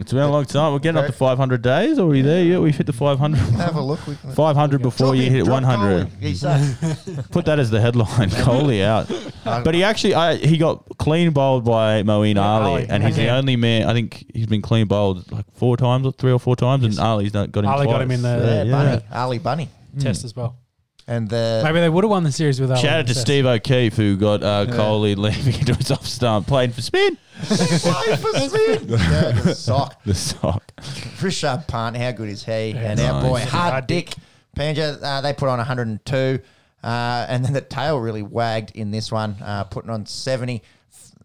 It's 0.00 0.12
been 0.14 0.22
a 0.22 0.30
long 0.30 0.46
time. 0.46 0.72
We're 0.72 0.78
getting 0.78 0.98
up 0.98 1.06
to 1.06 1.12
500 1.12 1.60
days. 1.60 1.98
Or 1.98 2.06
are 2.06 2.08
we 2.08 2.22
there 2.22 2.42
yet? 2.42 2.58
We've 2.62 2.74
hit 2.74 2.86
the 2.86 2.92
500. 2.94 3.36
Have 3.38 3.76
a 3.76 3.82
look. 3.82 4.06
We 4.06 4.16
can 4.16 4.32
500 4.32 4.80
before 4.80 5.08
Drop 5.08 5.16
you 5.16 5.24
him, 5.24 5.32
hit 5.34 5.44
drop 5.44 5.62
100. 5.62 6.06
Kohli. 6.06 6.20
He's, 6.20 6.42
uh, 6.42 7.26
Put 7.30 7.44
that 7.44 7.58
as 7.58 7.68
the 7.68 7.82
headline. 7.82 8.08
Kohli 8.30 8.82
out. 8.82 9.08
But 9.44 9.74
he 9.74 9.84
actually, 9.84 10.14
I, 10.14 10.36
he 10.36 10.56
got 10.56 10.86
clean 10.96 11.32
bowled 11.32 11.66
by 11.66 12.02
Moeen 12.02 12.40
Ali, 12.40 12.64
Ali, 12.70 12.86
and 12.88 13.04
he's 13.04 13.16
the 13.16 13.24
okay. 13.24 13.30
only 13.30 13.56
man. 13.56 13.86
I 13.88 13.92
think 13.92 14.24
he's 14.32 14.46
been 14.46 14.62
clean 14.62 14.86
bowled 14.86 15.30
like 15.30 15.44
four 15.52 15.76
times, 15.76 16.06
or 16.06 16.12
three 16.12 16.32
or 16.32 16.40
four 16.40 16.56
times, 16.56 16.82
and 16.84 16.98
Ali's 16.98 17.34
not 17.34 17.52
got 17.52 17.64
him. 17.64 17.70
Ali 17.70 17.84
got 17.84 17.92
twice. 17.92 18.02
him 18.04 18.10
in 18.12 18.22
the- 18.22 18.28
yeah, 18.28 18.62
Yeah, 18.62 18.70
Bunny, 18.72 19.04
Ali 19.12 19.38
Bunny, 19.38 19.68
Test 19.98 20.24
as 20.24 20.34
well. 20.34 20.56
And 21.10 21.28
the 21.28 21.60
Maybe 21.64 21.80
they 21.80 21.88
would 21.88 22.04
have 22.04 22.10
won 22.10 22.22
the 22.22 22.30
series 22.30 22.60
without. 22.60 22.78
Ali. 22.78 22.86
Shout 22.86 22.98
out 23.00 23.06
to 23.08 23.14
Test. 23.14 23.26
Steve 23.26 23.44
O'Keefe 23.44 23.96
who 23.96 24.16
got 24.16 24.44
uh, 24.44 24.66
Kohli 24.66 25.16
leaving 25.16 25.54
into 25.60 25.74
his 25.74 25.90
off 25.90 26.06
stump, 26.06 26.46
playing 26.46 26.70
for 26.70 26.82
spin. 26.82 27.18
Play 27.42 27.56
for 28.16 28.32
spin. 28.38 28.88
Yeah, 28.88 29.32
the 29.32 29.54
sock. 29.56 30.00
The 30.04 30.14
sock. 30.14 30.72
Rishabh 30.76 31.66
Pant, 31.66 31.96
how 31.96 32.12
good 32.12 32.28
is 32.28 32.44
he? 32.44 32.74
and 32.76 33.00
our 33.00 33.22
boy 33.22 33.40
Hard 33.40 33.72
Hard 33.72 33.86
Dick 33.88 34.14
Panja, 34.56 35.02
uh, 35.02 35.20
they 35.20 35.32
put 35.32 35.48
on 35.48 35.58
102. 35.58 36.38
Uh, 36.82 37.26
and 37.28 37.44
then 37.44 37.54
the 37.54 37.60
tail 37.60 37.98
really 37.98 38.22
wagged 38.22 38.70
in 38.76 38.92
this 38.92 39.10
one, 39.10 39.34
uh, 39.42 39.64
putting 39.64 39.90
on 39.90 40.06
70. 40.06 40.62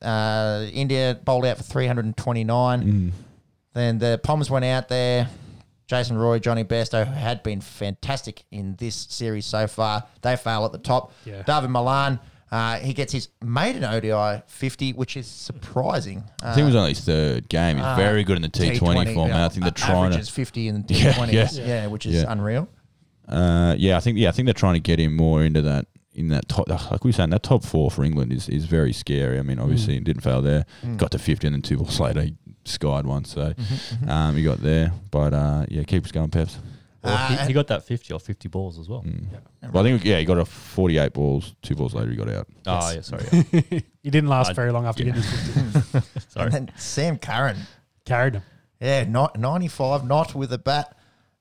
Uh, 0.02 0.66
India 0.74 1.20
bowled 1.24 1.46
out 1.46 1.58
for 1.58 1.64
329. 1.64 2.84
Mm. 2.84 3.12
Then 3.74 4.00
the 4.00 4.20
Poms 4.24 4.50
went 4.50 4.66
out 4.66 4.90
there. 4.90 5.30
Jason 5.88 6.18
Roy, 6.18 6.40
Jonny 6.40 6.64
Bairstow, 6.64 7.06
who 7.06 7.14
had 7.14 7.44
been 7.44 7.62
fantastic 7.62 8.44
in 8.52 8.76
this 8.78 8.96
series 9.10 9.46
so 9.46 9.68
far, 9.68 10.04
they 10.22 10.36
fail 10.36 10.66
at 10.66 10.72
the 10.72 10.78
top. 10.80 11.12
Yeah. 11.26 11.44
Dawid 11.44 11.70
Malan, 11.70 12.20
uh, 12.52 12.78
he 12.78 12.94
gets 12.94 13.12
his 13.14 13.30
maiden 13.44 13.84
ODI 13.84 14.42
50, 14.48 14.94
which 14.94 15.16
is 15.18 15.28
surprising. 15.28 16.24
Uh, 16.44 16.48
I 16.50 16.54
think 16.56 16.64
it 16.64 16.68
was 16.68 16.76
only 16.76 16.90
his 16.90 17.02
third 17.06 17.50
game. 17.50 17.78
He's 17.78 17.96
very 17.98 18.24
good 18.24 18.36
in 18.38 18.42
the 18.42 18.50
T20, 18.50 19.14
format. 19.14 19.36
I 19.36 19.50
think 19.50 19.64
they're 19.64 19.72
trying 19.72 20.12
to. 20.12 20.24
50 20.24 20.68
in 20.68 20.76
the 20.82 20.82
T20s. 20.94 21.34
yeah. 21.60 21.66
Yeah, 21.66 21.88
which 21.88 22.06
is 22.06 22.16
Yeah. 22.16 22.32
unreal. 22.32 22.68
Uh, 23.28 23.76
yeah, 23.78 23.98
I 23.98 24.00
think 24.00 24.18
yeah, 24.20 24.30
I 24.30 24.32
think 24.32 24.46
they're 24.46 24.54
trying 24.54 24.76
to 24.76 24.80
get 24.80 25.00
him 25.00 25.16
more 25.16 25.44
into 25.44 25.62
that 25.64 25.88
in 26.14 26.28
that 26.30 26.48
top. 26.48 26.70
Like 26.70 27.04
we 27.04 27.10
were 27.10 27.14
saying, 27.14 27.32
that 27.32 27.42
top 27.44 27.64
four 27.64 27.90
for 27.90 28.04
England 28.04 28.32
is, 28.32 28.48
is 28.48 28.66
very 28.66 28.94
scary. 28.94 29.40
I 29.40 29.42
mean, 29.42 29.58
obviously, 29.60 29.96
he 29.96 30.00
didn't 30.00 30.22
fail 30.22 30.42
there. 30.44 30.66
Got 30.98 31.10
to 31.12 31.20
fifty, 31.20 31.48
and 31.48 31.56
then 31.56 31.62
two 31.64 31.78
balls 31.78 32.00
later, 32.00 32.22
he 32.22 32.36
skied 32.66 33.06
once. 33.06 33.34
So 33.34 33.54
um, 34.08 34.36
he 34.36 34.44
got 34.44 34.60
there. 34.62 34.92
But 35.12 35.34
uh, 35.34 35.66
yeah, 35.70 35.84
keep 35.84 36.06
us 36.06 36.12
going, 36.12 36.30
Peps. 36.30 36.58
Well, 37.04 37.14
Uh, 37.14 37.28
he, 37.38 37.48
he 37.48 37.54
got 37.54 37.68
that 37.68 37.84
50 37.86 38.14
or 38.14 38.20
50 38.20 38.48
balls 38.50 38.80
as 38.80 38.90
well. 38.90 39.04
Mm. 39.04 39.26
Well, 39.72 39.86
I 39.86 39.88
think 39.90 40.04
yeah, 40.04 40.18
he 40.20 40.26
got 40.26 40.40
a 40.40 40.46
forty-eight 40.46 41.14
balls. 41.14 41.54
Two 41.62 41.76
balls 41.76 41.94
later, 41.94 42.10
he 42.10 42.16
got 42.18 42.30
out. 42.30 42.48
Oh, 42.66 42.92
yeah, 42.92 43.02
sorry. 43.02 43.24
Yeah. 43.52 43.80
He 44.04 44.10
didn't 44.12 44.30
last 44.30 44.50
I- 44.50 44.54
very 44.54 44.72
long 44.72 44.86
after 44.86 45.04
yeah. 45.04 45.14
getting 45.14 45.22
his 45.24 45.90
50. 45.92 46.10
sorry. 46.30 46.46
And 46.46 46.54
then 46.54 46.72
Sam 46.78 47.18
Curran, 47.20 47.58
Carried 48.06 48.36
him. 48.36 48.44
yeah, 48.80 49.04
not 49.04 49.38
95, 49.40 50.06
not 50.06 50.34
with 50.36 50.52
a 50.54 50.58
bat 50.60 50.96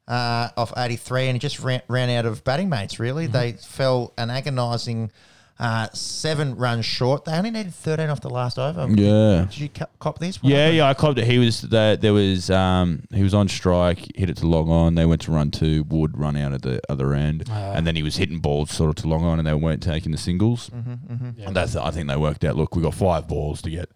uh, 0.08 0.48
off 0.56 0.72
83, 0.76 1.28
and 1.28 1.34
he 1.36 1.38
just 1.38 1.60
ran, 1.60 1.80
ran 1.88 2.10
out 2.10 2.26
of 2.26 2.44
batting 2.44 2.68
mates, 2.68 2.98
really. 3.00 3.26
They 3.26 3.52
fell 3.52 4.12
an 4.18 4.28
agonising 4.30 5.10
Uh, 5.56 5.86
seven 5.92 6.56
runs 6.56 6.84
short. 6.84 7.24
They 7.24 7.32
only 7.32 7.52
needed 7.52 7.72
13 7.72 8.10
off 8.10 8.20
the 8.20 8.28
last 8.28 8.58
over. 8.58 8.88
Yeah. 8.90 9.44
Did 9.48 9.58
you 9.58 9.68
cop 10.00 10.18
this? 10.18 10.42
What 10.42 10.50
Yeah, 10.50 10.58
happened? 10.58 10.76
yeah, 10.78 10.88
I 10.88 10.94
copped 10.94 11.18
it. 11.20 11.26
He 11.26 11.38
was 11.38 11.60
there. 11.60 11.96
there 11.96 12.12
was 12.12 12.50
um 12.50 13.04
he 13.12 13.22
was 13.22 13.34
on 13.34 13.46
strike, 13.46 14.00
hit 14.16 14.28
it 14.28 14.36
to 14.38 14.46
long 14.48 14.68
on. 14.68 14.96
They 14.96 15.06
went 15.06 15.20
to 15.22 15.30
run 15.32 15.52
two, 15.52 15.84
Wood 15.84 16.18
run 16.18 16.36
out 16.36 16.52
at 16.52 16.62
the 16.62 16.80
other 16.88 17.14
end, 17.14 17.44
Ah. 17.48 17.72
and 17.74 17.86
then 17.86 17.94
he 17.94 18.02
was 18.02 18.16
hitting 18.16 18.40
balls 18.40 18.72
sort 18.72 18.90
of 18.90 18.96
to 18.96 19.08
long 19.08 19.22
on, 19.24 19.38
and 19.38 19.46
they 19.46 19.54
weren't 19.54 19.82
taking 19.82 20.10
the 20.10 20.18
singles. 20.18 20.70
Mm-hmm, 20.70 21.28
Yeah. 21.38 21.46
And 21.46 21.54
that's 21.56 21.76
I 21.76 21.92
think 21.92 22.08
they 22.08 22.16
worked 22.16 22.44
out. 22.44 22.56
Look, 22.56 22.74
we 22.74 22.82
got 22.82 22.94
five 22.94 23.28
balls 23.28 23.62
to 23.62 23.70
get 23.70 23.88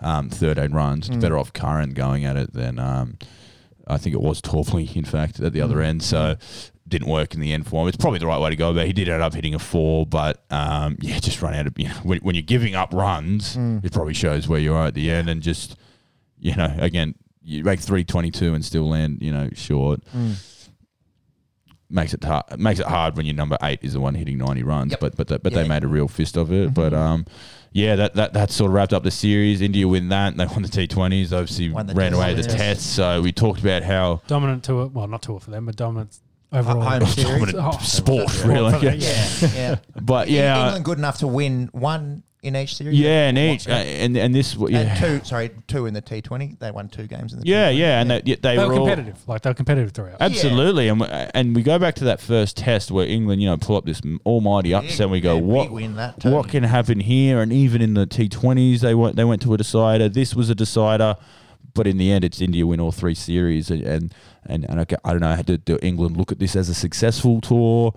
um, 0.00 0.28
13 0.28 0.72
runs. 0.72 1.08
Mm. 1.08 1.22
Better 1.22 1.38
off 1.38 1.50
Curran 1.54 1.94
going 1.94 2.26
at 2.26 2.36
it 2.36 2.52
than 2.52 2.78
um, 2.78 3.16
I 3.86 3.96
think 3.96 4.14
it 4.14 4.20
was 4.20 4.42
Topley, 4.42 4.90
in 4.94 5.06
fact, 5.06 5.40
at 5.40 5.54
the 5.54 5.62
other 5.62 5.76
Mm. 5.76 5.84
end. 5.86 6.02
So 6.02 6.36
didn't 6.88 7.08
work 7.08 7.34
in 7.34 7.40
the 7.40 7.52
end 7.52 7.66
for 7.66 7.82
him. 7.82 7.88
It's 7.88 7.96
probably 7.96 8.18
the 8.20 8.26
right 8.26 8.40
way 8.40 8.50
to 8.50 8.56
go, 8.56 8.72
but 8.72 8.86
he 8.86 8.92
did 8.92 9.08
end 9.08 9.22
up 9.22 9.34
hitting 9.34 9.54
a 9.54 9.58
four. 9.58 10.06
But 10.06 10.44
um, 10.50 10.96
yeah, 11.00 11.18
just 11.18 11.42
run 11.42 11.54
out 11.54 11.66
of 11.66 11.78
you 11.78 11.88
know, 11.88 11.94
when, 12.04 12.18
when 12.20 12.34
you're 12.34 12.42
giving 12.42 12.74
up 12.74 12.92
runs, 12.94 13.56
Mm. 13.56 13.84
it 13.84 13.92
probably 13.92 14.14
shows 14.14 14.46
where 14.48 14.60
you 14.60 14.72
are 14.74 14.86
at 14.86 14.94
the 14.94 15.10
end, 15.10 15.28
and 15.28 15.42
just 15.42 15.76
you 16.38 16.54
know, 16.54 16.74
again, 16.78 17.14
you 17.42 17.64
make 17.64 17.80
322 17.80 18.54
and 18.54 18.64
still 18.64 18.88
land, 18.88 19.18
you 19.22 19.32
know, 19.32 19.48
short. 19.54 20.00
Mm. 20.16 20.34
Makes 21.88 22.14
it 22.14 22.24
hard. 22.24 22.58
Makes 22.58 22.80
it 22.80 22.86
hard 22.86 23.16
when 23.16 23.26
your 23.26 23.36
number 23.36 23.56
eight 23.62 23.78
is 23.82 23.92
the 23.92 24.00
one 24.00 24.16
hitting 24.16 24.38
ninety 24.38 24.64
runs. 24.64 24.90
Yep. 24.90 25.00
But 25.00 25.16
but 25.16 25.28
but 25.28 25.40
Yeah. 25.44 25.48
Mm-hmm. 25.50 25.62
they 25.62 25.68
made 25.68 25.84
a 25.84 25.86
real 25.88 26.08
fist 26.08 26.36
of 26.36 26.50
it. 26.52 26.74
But 26.74 26.92
um, 26.92 27.26
yeah, 27.70 27.94
that, 27.94 28.14
that 28.14 28.32
that 28.32 28.50
sort 28.50 28.70
of 28.70 28.74
wrapped 28.74 28.92
up 28.92 29.04
the 29.04 29.12
series. 29.12 29.60
India 29.60 29.86
win 29.86 30.08
that. 30.08 30.36
They 30.36 30.46
won 30.46 30.62
the 30.62 30.68
T 30.68 30.88
Twenties. 30.88 31.32
Obviously 31.32 31.68
the 31.68 31.74
ran 31.94 32.10
Test, 32.10 32.14
away 32.14 32.34
the 32.34 32.42
yes. 32.42 32.54
tests. 32.54 32.86
So 32.86 33.22
we 33.22 33.30
talked 33.30 33.60
about 33.60 33.84
how 33.84 34.20
Dominant 34.26 34.64
tour. 34.64 34.86
Well, 34.88 35.06
not 35.06 35.22
tour 35.22 35.38
for 35.38 35.52
them, 35.52 35.66
but 35.66 35.76
dominant 35.76 36.18
overall. 36.56 36.80
home 36.82 37.06
series. 37.06 37.30
dominant 37.30 37.58
Oh, 37.60 37.78
sport, 37.82 38.34
yeah. 38.38 38.46
really. 38.46 38.72
Yeah. 38.82 38.92
Yeah. 38.92 39.26
Yeah, 39.40 39.48
yeah. 39.54 39.76
But 40.00 40.28
yeah, 40.28 40.64
England 40.64 40.84
good 40.84 40.98
enough 40.98 41.18
to 41.18 41.26
win 41.26 41.68
one 41.72 42.22
in 42.42 42.54
each 42.54 42.76
series. 42.76 42.96
yeah, 42.98 43.28
and 43.28 43.36
What- 43.36 43.44
each 43.44 43.68
uh, 43.68 43.72
and 43.72 44.16
and 44.16 44.32
this 44.34 44.54
and 44.54 44.70
yeah. 44.70 44.94
two. 44.94 45.20
Sorry, 45.24 45.50
two 45.66 45.86
in 45.86 45.94
the 45.94 46.02
T20. 46.02 46.58
They 46.60 46.70
won 46.70 46.88
two 46.88 47.06
games 47.08 47.32
in 47.32 47.40
the. 47.40 47.46
Yeah, 47.46 47.72
T20. 47.72 47.78
yeah, 47.78 48.00
and 48.00 48.10
they, 48.10 48.22
yeah, 48.24 48.36
they, 48.40 48.56
They 48.56 48.58
were 48.58 48.68
were 48.68 48.72
all, 48.74 48.86
competitive. 48.86 49.18
Like 49.28 49.42
they 49.42 49.50
were 49.50 49.54
competitive 49.54 49.90
throughout. 49.92 50.16
Absolutely, 50.20 50.86
and 50.88 51.00
we- 51.00 51.08
and 51.08 51.56
we 51.56 51.62
go 51.62 51.78
back 51.78 51.96
to 51.96 52.04
that 52.04 52.20
first 52.20 52.56
test 52.56 52.90
where 52.92 53.06
England, 53.06 53.42
you 53.42 53.48
know, 53.48 53.56
pull 53.56 53.76
up 53.76 53.84
this 53.84 54.00
almighty 54.24 54.74
upset, 54.74 55.00
and 55.00 55.10
we 55.10 55.20
go, 55.20 55.34
Yeah, 55.34 55.40
big 55.40 55.48
what, 55.50 55.70
win 55.72 55.96
that 55.96 56.24
what 56.24 56.48
can 56.48 56.62
happen 56.62 57.00
here? 57.00 57.40
And 57.40 57.52
even 57.52 57.82
in 57.82 57.94
the 57.94 58.06
T20s, 58.06 58.80
they 58.80 58.94
went 58.94 59.16
they 59.16 59.24
went 59.24 59.42
to 59.42 59.52
a 59.54 59.56
decider. 59.56 60.08
This 60.08 60.34
was 60.36 60.48
a 60.48 60.54
decider, 60.54 61.16
but 61.76 61.86
in 61.86 61.98
the 61.98 62.10
end, 62.10 62.24
it's 62.24 62.40
India 62.40 62.66
win 62.66 62.80
all 62.80 62.92
three 62.92 63.14
series, 63.14 63.70
and 63.70 63.82
and 63.82 64.14
and, 64.46 64.64
and 64.68 64.80
I, 64.80 64.86
I 65.04 65.12
don't 65.12 65.20
know, 65.20 65.40
do, 65.42 65.56
do 65.56 65.78
England 65.82 66.16
look 66.16 66.32
at 66.32 66.38
this 66.38 66.56
as 66.56 66.68
a 66.68 66.74
successful 66.74 67.40
tour? 67.40 67.94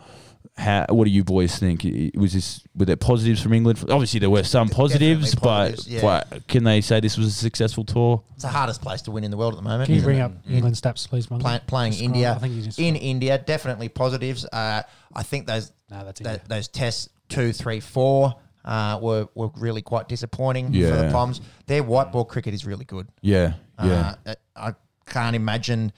How, 0.58 0.86
what 0.90 1.06
do 1.06 1.12
you 1.12 1.24
boys 1.24 1.58
think? 1.58 1.86
Was 2.16 2.34
this 2.34 2.62
were 2.76 2.86
there 2.86 2.98
positives 2.98 3.42
from 3.42 3.54
England? 3.54 3.80
Obviously, 3.90 4.20
there 4.20 4.30
were 4.30 4.44
some 4.44 4.68
positives, 4.68 5.32
Definitely 5.34 5.72
but, 5.72 5.88
yeah. 5.88 6.02
but 6.30 6.48
can 6.48 6.64
they 6.64 6.82
say 6.82 7.00
this 7.00 7.18
was 7.18 7.28
a 7.28 7.32
successful 7.32 7.86
tour? 7.86 8.24
It's 8.34 8.44
the 8.44 8.50
hardest 8.50 8.82
place 8.82 9.02
to 9.04 9.12
win 9.12 9.24
in 9.24 9.32
the 9.32 9.38
world 9.38 9.54
at 9.54 9.58
the 9.58 9.64
moment. 9.64 9.88
Can 9.88 9.96
you 9.96 10.02
bring 10.02 10.20
it? 10.20 10.22
up 10.22 10.34
England 10.50 10.76
stats, 10.76 11.08
please, 11.08 11.30
Mungo? 11.30 11.44
Play, 11.44 11.62
playing 11.66 11.92
Just 11.94 12.04
India 12.04 12.28
scroll. 12.28 12.36
I 12.36 12.40
think 12.40 12.56
you 12.56 12.62
just 12.64 12.80
in 12.80 12.96
India, 12.96 13.38
definitely 13.38 13.90
positives. 13.90 14.46
Uh, 14.46 14.84
I 15.14 15.24
think 15.24 15.48
those 15.48 15.72
No, 15.90 16.04
that's 16.04 16.20
India. 16.20 16.38
that, 16.38 16.50
those 16.50 16.68
tests 16.68 17.10
two, 17.30 17.54
three, 17.54 17.80
four 17.80 18.36
uh, 18.66 19.00
were 19.02 19.28
were 19.36 19.52
really 19.58 19.82
quite 19.82 20.10
disappointing 20.10 20.74
for 20.74 20.96
the 20.96 21.10
Poms. 21.12 21.42
Their 21.68 21.84
white 21.84 22.12
ball 22.12 22.26
cricket 22.26 22.54
is 22.54 22.66
really 22.66 22.86
good. 22.86 23.08
Yeah, 23.22 23.54
yeah. 23.88 24.16
Uh, 24.26 24.36
I 24.56 24.74
can't 25.06 25.36
imagine. 25.36 25.92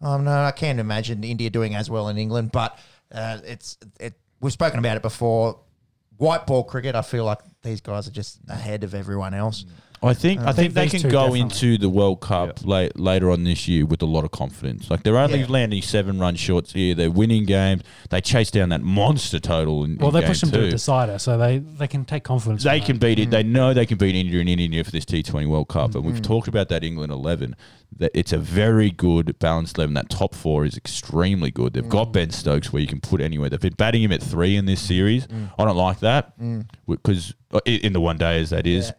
Oh 0.00 0.18
no, 0.18 0.44
I 0.44 0.50
can't 0.50 0.80
imagine 0.80 1.22
India 1.24 1.50
doing 1.50 1.74
as 1.74 1.88
well 1.88 2.08
in 2.08 2.18
England. 2.18 2.50
But 2.52 2.78
uh, 3.12 3.38
it's 3.44 3.78
it. 4.00 4.14
We've 4.40 4.52
spoken 4.52 4.78
about 4.78 4.96
it 4.96 5.02
before. 5.02 5.60
White 6.18 6.46
ball 6.46 6.62
cricket, 6.62 6.94
I 6.94 7.02
feel 7.02 7.24
like 7.24 7.38
these 7.62 7.80
guys 7.80 8.06
are 8.06 8.12
just 8.12 8.38
ahead 8.48 8.84
of 8.84 8.94
everyone 8.94 9.34
else. 9.34 9.64
I 10.04 10.14
think 10.14 10.40
I, 10.40 10.48
I 10.48 10.52
think, 10.52 10.74
think 10.74 10.90
they 10.90 10.98
can 10.98 11.08
go 11.10 11.26
definitely. 11.26 11.40
into 11.40 11.78
the 11.78 11.88
World 11.88 12.20
Cup 12.20 12.64
late, 12.64 12.98
later 12.98 13.30
on 13.30 13.44
this 13.44 13.68
year 13.68 13.86
with 13.86 14.02
a 14.02 14.06
lot 14.06 14.24
of 14.24 14.30
confidence. 14.32 14.90
Like 14.90 15.02
they're 15.04 15.16
only 15.16 15.40
Yeah. 15.40 15.46
landing 15.48 15.80
seven 15.82 16.18
run 16.18 16.34
shorts 16.34 16.72
here. 16.72 16.94
They're 16.94 17.10
winning 17.10 17.44
games. 17.44 17.82
They 18.10 18.20
chase 18.20 18.50
down 18.50 18.70
that 18.70 18.82
monster 18.82 19.38
total. 19.38 19.84
In, 19.84 19.98
well, 19.98 20.08
in 20.08 20.14
they 20.14 20.20
game 20.20 20.28
pushed 20.28 20.40
them 20.40 20.50
to 20.50 20.58
a 20.60 20.64
two. 20.64 20.70
decider, 20.70 21.18
so 21.18 21.38
they, 21.38 21.58
they 21.58 21.86
can 21.86 22.04
take 22.04 22.24
confidence. 22.24 22.64
They 22.64 22.80
can 22.80 22.98
that. 22.98 23.06
beat 23.06 23.18
it. 23.20 23.28
Mm. 23.28 23.30
They 23.32 23.42
know 23.44 23.72
they 23.74 23.86
can 23.86 23.98
beat 23.98 24.14
India 24.16 24.40
and 24.40 24.48
India 24.48 24.82
for 24.82 24.90
this 24.90 25.04
T20 25.04 25.46
World 25.48 25.68
Cup. 25.68 25.94
And 25.94 26.04
we've 26.04 26.14
Mm-hmm. 26.16 26.22
talked 26.22 26.48
about 26.48 26.68
that 26.70 26.82
England 26.82 27.12
11. 27.12 27.54
That 27.98 28.10
it's 28.14 28.32
a 28.32 28.38
very 28.38 28.90
good 28.90 29.38
balanced 29.38 29.76
11. 29.78 29.94
That 29.94 30.08
top 30.08 30.34
four 30.34 30.64
is 30.64 30.76
extremely 30.76 31.50
good. 31.50 31.74
They've 31.74 31.84
Mm. 31.84 31.88
got 31.90 32.12
Ben 32.12 32.30
Stokes 32.30 32.72
where 32.72 32.80
you 32.80 32.88
can 32.88 33.00
put 33.00 33.20
anywhere. 33.20 33.50
They've 33.50 33.60
been 33.60 33.74
batting 33.74 34.02
him 34.02 34.12
at 34.12 34.22
three 34.22 34.56
in 34.56 34.64
this 34.66 34.80
series. 34.80 35.26
Mm. 35.26 35.50
I 35.58 35.64
don't 35.64 35.76
like 35.76 36.00
that 36.00 36.32
because 36.86 37.34
in 37.66 37.92
the 37.92 38.00
one 38.00 38.16
day 38.18 38.40
as 38.40 38.50
that 38.50 38.66
is. 38.66 38.86
Yeah. 38.86 38.92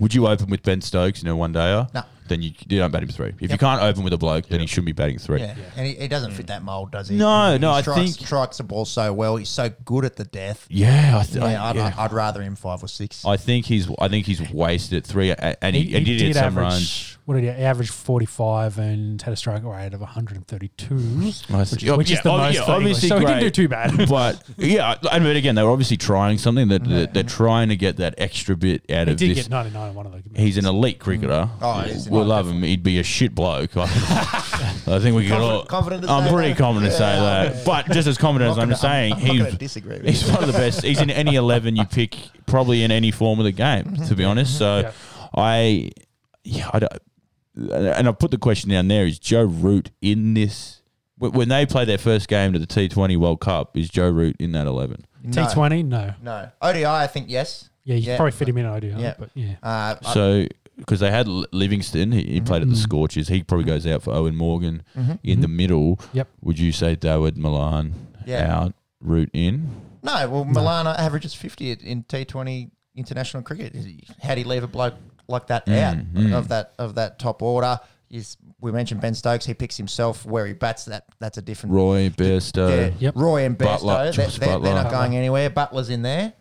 Would 0.00 0.12
you 0.14 0.26
open 0.26 0.50
with 0.50 0.62
Ben 0.62 0.80
Stokes 0.80 1.22
in 1.22 1.28
a 1.28 1.36
one 1.36 1.52
dayer? 1.52 1.92
No. 1.94 2.02
Then 2.26 2.40
you, 2.42 2.52
you 2.68 2.78
don't 2.78 2.90
bat 2.90 3.02
him 3.02 3.08
three. 3.10 3.34
If 3.40 3.50
you 3.52 3.58
can't 3.58 3.82
open 3.82 4.02
with 4.02 4.12
a 4.12 4.18
bloke, 4.18 4.46
then 4.48 4.60
he 4.60 4.66
shouldn't 4.66 4.86
be 4.86 4.92
batting 4.92 5.18
three. 5.18 5.40
Yeah, 5.40 5.54
and 5.76 5.86
he, 5.86 5.94
he 5.94 6.08
doesn't 6.08 6.32
fit 6.32 6.46
that 6.46 6.62
mold, 6.62 6.90
does 6.90 7.08
he? 7.08 7.16
No, 7.16 7.52
He- 7.52 7.58
no, 7.58 7.72
he 7.72 7.78
I 7.78 7.80
strikes, 7.82 8.00
think- 8.16 8.26
strikes 8.26 8.56
the 8.58 8.64
ball 8.64 8.84
so 8.86 9.12
well. 9.12 9.36
He's 9.36 9.50
so 9.50 9.70
good 9.84 10.04
at 10.04 10.16
the 10.16 10.24
death. 10.24 10.66
Yeah, 10.70 11.18
I, 11.20 11.24
th- 11.24 11.36
Yeah, 11.36 11.62
I, 11.62 11.70
I'd, 11.70 11.76
yeah. 11.76 11.94
I'd 11.98 12.12
rather 12.12 12.40
him 12.42 12.56
five 12.56 12.82
or 12.82 12.88
six. 12.88 13.24
I 13.26 13.36
think 13.36 13.66
he's 13.66 13.88
I 13.98 14.08
think 14.08 14.24
he's 14.26 14.40
wasted 14.50 14.98
at 14.98 15.06
three, 15.06 15.30
a- 15.30 15.56
and 15.62 15.76
he, 15.76 15.82
He, 15.82 15.88
he, 15.88 15.98
he 15.98 16.04
did, 16.04 16.18
did 16.18 16.26
hit 16.28 16.36
some 16.36 16.44
average. 16.46 16.62
runs. 16.62 17.18
What 17.26 17.34
did 17.36 17.44
he 17.44 17.50
average? 17.50 17.88
Forty-five 17.90 18.78
and 18.78 19.20
had 19.22 19.32
a 19.32 19.36
strike 19.36 19.64
rate 19.64 19.94
of 19.94 20.00
one 20.00 20.08
hundred 20.10 20.36
and 20.36 20.46
thirty-two, 20.46 20.94
I 21.54 21.64
see. 21.64 21.88
which, 21.88 21.96
which 21.98 22.10
Yeah, 22.10 22.16
is 22.18 22.22
the 22.22 22.30
oh, 22.30 22.36
most. 22.38 22.54
yeah, 22.54 22.64
for 22.64 22.72
English. 22.76 22.94
obviously 22.96 23.08
so 23.08 23.18
he 23.18 23.24
didn't 23.24 23.38
do 23.38 23.44
great. 23.44 23.54
too 23.54 23.68
bad. 23.68 24.08
but 24.08 24.42
yeah, 24.58 24.94
I 25.10 25.18
mean, 25.18 25.36
again, 25.36 25.54
they 25.54 25.62
were 25.62 25.70
obviously 25.70 25.96
trying 25.96 26.38
something 26.38 26.68
that 26.68 26.84
that 26.84 27.14
they're 27.14 27.22
trying 27.22 27.70
to 27.70 27.76
get 27.76 27.96
that 27.96 28.14
extra 28.18 28.56
bit 28.56 28.82
out 28.90 29.06
he 29.08 29.12
of 29.12 29.18
did 29.18 29.30
this. 29.36 29.44
get 29.44 29.50
ninety-nine 29.50 29.88
on 29.90 29.94
one 29.94 30.06
of 30.06 30.12
the. 30.12 30.22
He's 30.40 30.58
an 30.58 30.66
elite 30.66 30.98
cricketer. 30.98 31.48
Oh, 31.62 31.80
he 31.80 31.92
is. 31.92 32.08
We 32.14 32.24
love 32.24 32.48
him. 32.48 32.62
He'd 32.62 32.82
be 32.82 32.98
a 32.98 33.02
shit 33.02 33.34
bloke. 33.34 33.76
I, 33.76 33.82
I 34.86 34.98
think 34.98 35.16
we 35.16 35.24
could 35.28 35.32
all. 35.32 35.64
Confident- 35.64 35.68
confident 35.68 36.02
to 36.04 36.10
I'm 36.10 36.24
say 36.24 36.32
pretty 36.32 36.48
that? 36.52 36.58
confident 36.58 36.92
to 36.92 36.98
say 36.98 37.14
Yeah. 37.16 37.48
that. 37.50 37.64
But 37.64 37.86
just 37.90 38.08
as 38.08 38.18
confident 38.18 38.50
as 38.52 38.58
I'm 38.58 38.64
gonna- 38.68 38.76
saying, 38.76 39.12
I'm, 39.14 39.18
I'm 39.18 39.24
not 39.26 39.32
he's 39.34 39.42
gonna 39.44 39.56
disagree 39.58 39.96
with 39.98 40.06
He's 40.06 40.26
you. 40.26 40.32
one 40.34 40.42
of 40.44 40.52
the 40.52 40.58
best. 40.58 40.82
He's 40.82 41.00
in 41.00 41.10
any 41.10 41.34
eleven 41.36 41.76
you 41.76 41.84
pick, 41.84 42.16
probably 42.46 42.82
in 42.82 42.90
any 42.90 43.10
form 43.10 43.38
of 43.38 43.44
the 43.44 43.52
game. 43.52 43.94
To 44.08 44.14
be 44.14 44.24
honest, 44.24 44.56
so 44.58 44.80
Yeah. 44.80 44.92
I, 45.36 45.90
yeah, 46.44 46.70
I 46.72 46.78
don't, 46.78 46.92
and 47.56 48.08
I 48.08 48.12
put 48.12 48.30
the 48.30 48.38
question 48.38 48.70
down 48.70 48.88
there: 48.88 49.06
Is 49.06 49.18
Joe 49.18 49.44
Root 49.44 49.90
in 50.02 50.34
this? 50.34 50.80
wh- 51.18 51.32
When 51.34 51.48
they 51.48 51.66
play 51.66 51.84
their 51.84 51.98
first 51.98 52.28
game 52.28 52.52
to 52.52 52.58
the 52.58 52.66
T20 52.66 53.16
World 53.16 53.40
Cup, 53.40 53.76
is 53.76 53.88
Joe 53.88 54.10
Root 54.10 54.36
in 54.38 54.52
that 54.52 54.66
eleven? 54.66 55.06
No. 55.22 55.46
T 55.46 55.54
Twenty, 55.54 55.82
no. 55.82 56.14
No. 56.22 56.50
ODI, 56.60 56.84
I 56.84 57.06
think 57.06 57.26
yes. 57.30 57.70
Yeah, 57.84 57.94
you 57.96 58.02
Yeah. 58.02 58.12
could 58.14 58.16
probably 58.18 58.32
fit 58.32 58.48
him 58.48 58.58
in. 58.58 58.66
I 58.66 58.80
do, 58.80 58.94
Yeah. 58.98 59.14
but 59.18 59.30
yeah. 59.34 59.54
Uh, 59.62 59.94
I- 60.04 60.12
So 60.12 60.46
because 60.76 61.00
they 61.00 61.10
had 61.10 61.26
Livingstone, 61.28 62.12
he, 62.12 62.22
he 62.24 62.40
played 62.40 62.62
at 62.62 62.68
the 62.68 62.74
Mhm. 62.74 62.78
Scorchers. 62.82 63.28
He 63.28 63.42
probably 63.42 63.64
goes 63.66 63.86
out 63.86 64.02
for 64.02 64.12
Eoin 64.14 64.34
Morgan 64.34 64.82
Mhm. 64.96 65.18
in 65.22 65.40
the 65.40 65.48
middle. 65.48 65.98
Yep. 66.12 66.28
Would 66.42 66.58
you 66.58 66.72
say 66.72 66.96
Dawid 66.96 67.36
Malan 67.36 67.94
Yeah. 68.26 68.54
out, 68.56 68.74
Root 69.00 69.30
in? 69.32 69.68
No, 70.02 70.28
well, 70.28 70.44
Malan 70.44 70.86
averages 70.86 71.34
50 71.34 71.70
in 71.72 72.02
T20 72.04 72.70
international 72.96 73.42
cricket. 73.42 73.74
How 74.22 74.34
do 74.34 74.40
you 74.40 74.46
leave 74.46 74.62
a 74.62 74.68
bloke 74.68 74.94
like 75.28 75.46
that 75.48 75.66
Mm, 75.66 75.82
out 75.82 75.96
mm. 76.14 76.32
of 76.34 76.48
that 76.48 76.72
of 76.78 76.94
that 76.96 77.18
top 77.18 77.42
order? 77.42 77.78
Is 78.10 78.36
we 78.60 78.70
mentioned 78.70 79.00
Ben 79.00 79.14
Stokes. 79.14 79.46
He 79.46 79.54
picks 79.54 79.76
himself 79.76 80.24
where 80.26 80.46
he 80.46 80.52
bats. 80.52 80.84
That 80.84 81.04
that's 81.18 81.38
a 81.38 81.42
different. 81.42 81.74
Roy 81.74 82.10
yeah, 82.18 82.90
Yep. 82.98 83.16
Roy 83.16 83.44
and 83.44 83.58
Buttler, 83.58 84.04
they're, 84.04 84.12
Josh 84.12 84.38
they're, 84.38 84.48
they're 84.50 84.58
Buttler. 84.58 84.82
not 84.84 84.90
going 84.92 85.16
anywhere. 85.16 85.50
Buttler's 85.50 85.88
in 85.90 86.02
there, 86.02 86.34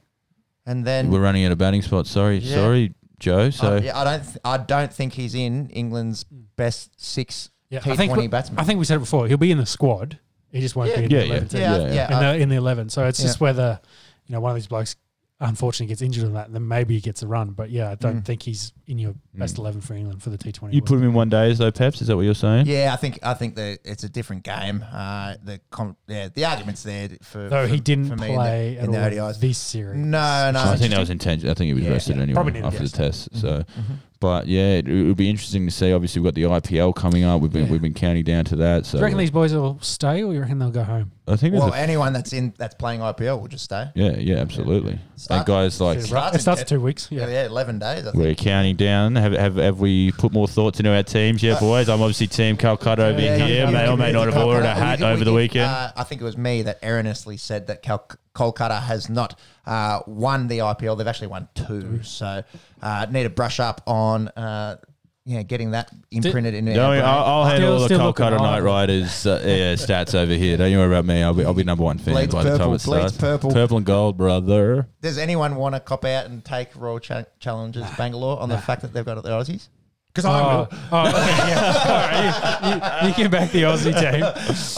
and 0.65 0.85
then 0.85 1.09
We're 1.09 1.21
running 1.21 1.45
out 1.45 1.51
of 1.51 1.57
batting 1.57 1.81
spots. 1.81 2.11
Sorry, 2.11 2.37
Yeah. 2.39 2.55
sorry, 2.55 2.93
Joe. 3.23 3.45
Um, 3.45 3.51
so 3.51 3.75
I, 3.75 3.77
yeah, 3.79 3.97
I 3.97 4.03
don't 4.03 4.23
th- 4.23 4.37
I 4.43 4.57
don't 4.57 4.93
think 4.93 5.13
he's 5.13 5.33
in 5.33 5.69
England's 5.69 6.23
hmm. 6.23 6.41
best 6.55 6.91
six 7.01 7.49
Yeah, 7.69 7.79
T20 7.79 7.91
I 7.91 7.95
think 7.95 8.15
we- 8.15 8.27
batsmen. 8.27 8.59
I 8.59 8.63
think 8.63 8.79
we 8.79 8.85
said 8.85 8.97
it 8.97 8.99
before. 8.99 9.27
He'll 9.27 9.37
be 9.37 9.51
in 9.51 9.57
the 9.57 9.65
squad. 9.65 10.19
He 10.51 10.59
just 10.61 10.75
won't 10.75 10.89
Yeah. 10.89 10.97
be 10.99 11.05
in 11.05 11.11
Yeah, 11.11 11.19
the 11.19 11.25
yeah. 11.27 11.35
eleven. 11.35 11.57
yeah, 11.57 11.77
yeah, 11.77 11.93
yeah, 11.93 12.17
in 12.17 12.19
the 12.37 12.43
in 12.43 12.49
the 12.49 12.55
eleven. 12.57 12.89
So 12.89 13.05
it's 13.05 13.19
Yeah. 13.19 13.25
just 13.27 13.39
whether 13.39 13.79
you 14.27 14.33
know 14.33 14.39
one 14.41 14.51
of 14.51 14.55
these 14.55 14.67
blokes 14.67 14.95
unfortunately 15.39 15.87
gets 15.87 16.01
injured 16.01 16.23
on 16.25 16.33
that, 16.33 16.53
then 16.53 16.67
maybe 16.67 16.93
he 16.95 17.01
gets 17.01 17.21
a 17.21 17.27
run. 17.27 17.51
But 17.51 17.69
yeah, 17.69 17.89
I 17.91 17.95
don't 17.95 18.21
Mm. 18.21 18.25
think 18.25 18.43
he's 18.43 18.71
in 18.87 18.97
your 18.99 19.13
best 19.33 19.55
Mm. 19.55 19.59
eleven 19.59 19.81
for 19.81 19.93
England 19.93 20.21
for 20.21 20.29
the 20.29 20.37
T 20.37 20.51
Twenty. 20.51 20.75
you 20.75 20.81
put 20.81 20.95
him 20.97 21.03
in 21.03 21.13
one 21.13 21.29
day, 21.29 21.51
though, 21.53 21.71
Peps. 21.71 22.01
Is 22.01 22.07
that 22.07 22.15
what 22.15 22.21
you're 22.23 22.33
saying? 22.33 22.67
yeah, 22.67 22.91
I 22.93 22.95
think 22.95 23.19
I 23.23 23.33
think 23.33 23.55
that 23.55 23.79
it's 23.83 24.03
a 24.03 24.09
different 24.09 24.43
game. 24.43 24.85
Uh, 24.91 25.35
the 25.43 25.59
com- 25.69 25.97
yeah, 26.07 26.29
the 26.33 26.45
arguments 26.45 26.83
there 26.83 27.09
for 27.21 27.49
though 27.49 27.67
for, 27.67 27.73
he 27.73 27.79
didn't 27.79 28.05
for 28.07 28.15
me 28.15 28.27
in 28.27 28.31
the- 28.31 28.37
play 28.37 28.77
in 28.77 28.91
the, 28.91 28.97
at 28.97 29.17
all 29.19 29.29
ODIs. 29.29 29.39
this 29.39 29.57
series. 29.57 29.97
No, 29.99 30.51
no, 30.51 30.59
I 30.63 30.75
think 30.77 30.91
that 30.91 30.99
was 30.99 31.09
intentional. 31.09 31.51
I 31.51 31.55
think 31.55 31.67
he 31.67 31.73
was 31.73 31.83
Yeah, 31.83 31.89
rested 31.91 32.15
yeah. 32.17 32.21
anyway 32.23 32.61
after 32.61 32.77
the 32.77 32.83
rest. 32.83 32.95
test. 32.95 33.29
So, 33.35 33.59
Mhm. 33.59 33.97
But 34.23 34.47
yeah, 34.47 34.77
it, 34.77 34.87
it 34.87 35.03
would 35.03 35.17
be 35.17 35.29
interesting 35.29 35.65
to 35.65 35.71
see. 35.71 35.91
Obviously, 35.91 36.21
we've 36.21 36.33
got 36.33 36.35
the 36.35 36.43
IPL 36.69 36.95
coming 36.95 37.25
up. 37.25 37.41
We've 37.41 37.51
been 37.51 37.65
Yeah. 37.65 37.71
we've 37.73 37.81
been 37.81 37.93
counting 37.93 38.23
down 38.23 38.45
to 38.45 38.55
that. 38.55 38.85
So 38.85 38.93
Do 38.93 38.99
you 38.99 39.03
reckon 39.03 39.17
these 39.19 39.31
boys 39.31 39.53
will 39.53 39.77
stay, 39.81 40.23
or 40.23 40.33
you 40.33 40.39
reckon 40.39 40.59
they'll 40.59 40.71
go 40.71 40.83
home? 40.83 41.11
I 41.27 41.35
think 41.35 41.51
there's 41.51 41.63
Well, 41.65 41.73
a, 41.73 41.77
anyone 41.77 42.13
that's 42.13 42.31
in 42.31 42.53
that's 42.57 42.73
playing 42.75 43.01
IPL 43.01 43.41
will 43.41 43.49
just 43.49 43.65
stay. 43.65 43.89
yeah, 43.95 44.15
yeah, 44.17 44.37
absolutely. 44.37 44.99
Start- 45.17 45.39
and 45.39 45.45
guys 45.45 45.81
like 45.81 46.07
Yeah, 46.09 46.15
right. 46.15 46.33
it 46.35 46.39
starts 46.39 46.61
in 46.61 46.65
in 46.65 46.69
two 46.69 46.79
weeks. 46.79 47.09
Yeah, 47.11 47.27
Yeah. 47.27 47.33
yeah, 47.33 47.45
eleven 47.47 47.79
days. 47.79 48.07
I 48.07 48.11
think. 48.11 48.15
we're 48.15 48.33
counting 48.35 48.77
down. 48.77 49.15
Have, 49.17 49.33
have 49.33 49.55
have 49.57 49.79
we 49.81 50.13
put 50.13 50.31
more 50.31 50.47
thoughts 50.47 50.79
into 50.79 50.93
our 50.95 51.03
teams 51.03 51.43
yet, 51.43 51.57
Uh, 51.57 51.59
boys? 51.59 51.89
I'm 51.89 52.01
obviously 52.01 52.27
Team 52.27 52.55
Calcutta 52.55 53.05
over 53.07 53.19
Yeah, 53.21 53.35
here. 53.45 53.65
yeah, 53.65 53.71
may 53.71 53.89
or 53.89 53.97
may 53.97 54.13
not 54.13 54.27
have 54.27 54.35
yeah. 54.35 54.43
ordered 54.43 54.65
a 54.65 54.73
hat 54.73 54.99
we 54.99 55.05
over 55.05 55.19
the 55.19 55.31
did, 55.31 55.35
weekend. 55.35 55.69
Uh, 55.69 55.91
I 55.97 56.03
think 56.03 56.21
it 56.21 56.23
was 56.25 56.37
me 56.37 56.61
that 56.61 56.79
erroneously 56.81 57.35
said 57.35 57.67
that 57.67 57.81
Cal- 57.81 58.07
Kolkata 58.35 58.81
has 58.81 59.09
not 59.09 59.39
uh, 59.65 59.99
won 60.07 60.47
the 60.47 60.59
IPL. 60.59 60.97
They've 60.97 61.07
actually 61.07 61.27
won 61.27 61.47
two. 61.53 62.01
So 62.03 62.43
uh, 62.81 63.05
need 63.11 63.23
to 63.23 63.29
brush 63.29 63.59
up 63.59 63.81
on 63.87 64.27
uh, 64.29 64.77
yeah 65.25 65.41
getting 65.43 65.71
that 65.71 65.89
imprinted 66.11 66.53
in. 66.53 66.65
No, 66.65 66.83
our 66.85 66.89
brain. 66.91 67.03
I'll, 67.03 67.23
I'll 67.23 67.45
handle 67.45 67.59
Still- 67.59 67.73
all 67.73 67.79
the 67.79 67.85
still 67.85 67.97
looking 68.05 68.25
Kolkata 68.25 68.37
Knight. 68.41 68.59
Riders 68.63 69.25
uh, 69.25 69.41
yeah, 69.45 69.73
stats 69.73 70.15
over 70.15 70.33
here. 70.33 70.57
Don't 70.57 70.71
you 70.71 70.77
worry 70.79 70.87
about 70.87 71.05
me. 71.05 71.21
I'll 71.23 71.33
be, 71.33 71.45
I'll 71.45 71.53
be 71.53 71.63
number 71.63 71.83
one 71.83 71.97
fan 71.97 72.13
Bleeds 72.13 72.33
by 72.33 72.43
the 72.43 72.49
time 72.49 72.57
purple, 72.59 72.73
it 72.73 72.79
starts. 72.79 73.01
bleeds 73.03 73.17
purple. 73.17 73.51
Purple 73.51 73.77
and 73.77 73.85
gold, 73.85 74.17
brother. 74.17 74.87
Does 75.01 75.17
anyone 75.17 75.55
want 75.55 75.75
to 75.75 75.79
cop 75.79 76.03
out 76.03 76.25
and 76.25 76.43
take 76.43 76.75
Royal 76.75 76.99
Cha- 76.99 77.25
Challengers 77.39 77.89
Bangalore 77.97 78.39
on 78.39 78.49
the 78.49 78.57
fact 78.57 78.81
that 78.81 78.93
they've 78.93 79.05
got 79.05 79.21
the 79.23 79.29
Aussies? 79.29 79.69
Because 80.13 80.25
I 80.25 80.41
Oh, 80.41 80.57
will. 80.59 80.67
oh, 80.91 81.07
okay, 81.07 81.37
yeah. 81.49 81.83
All 81.85 82.69
right, 82.69 83.01
you, 83.01 83.01
you, 83.01 83.07
you 83.07 83.13
can 83.15 83.31
back 83.31 83.51
the 83.51 83.63
Aussie 83.63 83.93
team. 83.99 84.23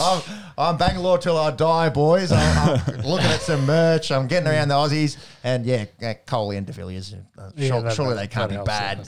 I'm, 0.00 0.22
I'm 0.56 0.76
Bangalore 0.78 1.18
till 1.18 1.36
I 1.36 1.50
die, 1.50 1.90
boys. 1.90 2.32
I'm, 2.32 2.80
I'm 2.86 3.00
looking 3.04 3.26
at 3.26 3.42
some 3.42 3.66
merch. 3.66 4.10
I'm 4.10 4.26
getting 4.28 4.48
around 4.48 4.68
the 4.68 4.74
Aussies, 4.74 5.18
and 5.44 5.66
yeah, 5.66 5.84
yeah 6.00 6.14
Coley 6.14 6.56
and 6.56 6.66
De 6.66 6.72
Villiers. 6.72 7.14
Uh, 7.36 7.50
Yeah, 7.54 7.68
sure- 7.68 7.82
that- 7.82 7.92
surely 7.94 8.14
that- 8.14 8.20
they 8.20 8.28
can't 8.28 8.50
be 8.50 8.56
bad. 8.64 9.06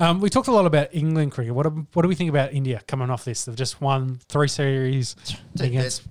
Um, 0.00 0.20
we 0.20 0.30
talked 0.30 0.48
a 0.48 0.52
lot 0.52 0.66
about 0.66 0.88
England 0.92 1.30
cricket. 1.30 1.54
What 1.54 1.62
do, 1.62 1.86
what 1.92 2.02
do 2.02 2.08
we 2.08 2.16
think 2.16 2.30
about 2.30 2.52
India 2.52 2.80
coming 2.88 3.08
off 3.08 3.24
this? 3.24 3.44
They've 3.44 3.54
just 3.54 3.80
won 3.80 4.18
three 4.28 4.48
series 4.48 5.14
against 5.60 6.02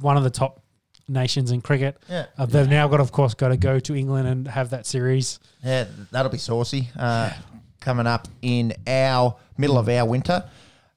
one 0.00 0.18
of 0.18 0.22
the 0.22 0.28
top 0.28 0.60
nations 1.08 1.50
in 1.50 1.62
cricket. 1.62 1.96
Yeah. 2.10 2.26
Uh, 2.36 2.44
they've 2.44 2.68
now 2.68 2.88
got, 2.88 3.00
of 3.00 3.10
course, 3.10 3.32
got 3.32 3.48
to 3.48 3.56
go 3.56 3.78
to 3.78 3.94
England 3.96 4.28
and 4.28 4.46
have 4.48 4.68
that 4.70 4.84
series. 4.84 5.38
Yeah, 5.64 5.86
that'll 6.10 6.30
be 6.30 6.36
saucy. 6.36 6.90
Uh, 6.98 7.30
coming 7.88 8.06
up 8.06 8.28
in 8.42 8.74
our 8.86 9.34
middle 9.56 9.78
of 9.78 9.88
our 9.88 10.04
winter. 10.06 10.44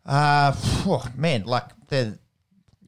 Uh, 0.05 0.51
phew, 0.51 0.97
man, 1.15 1.43
like 1.45 1.63
they're 1.87 2.17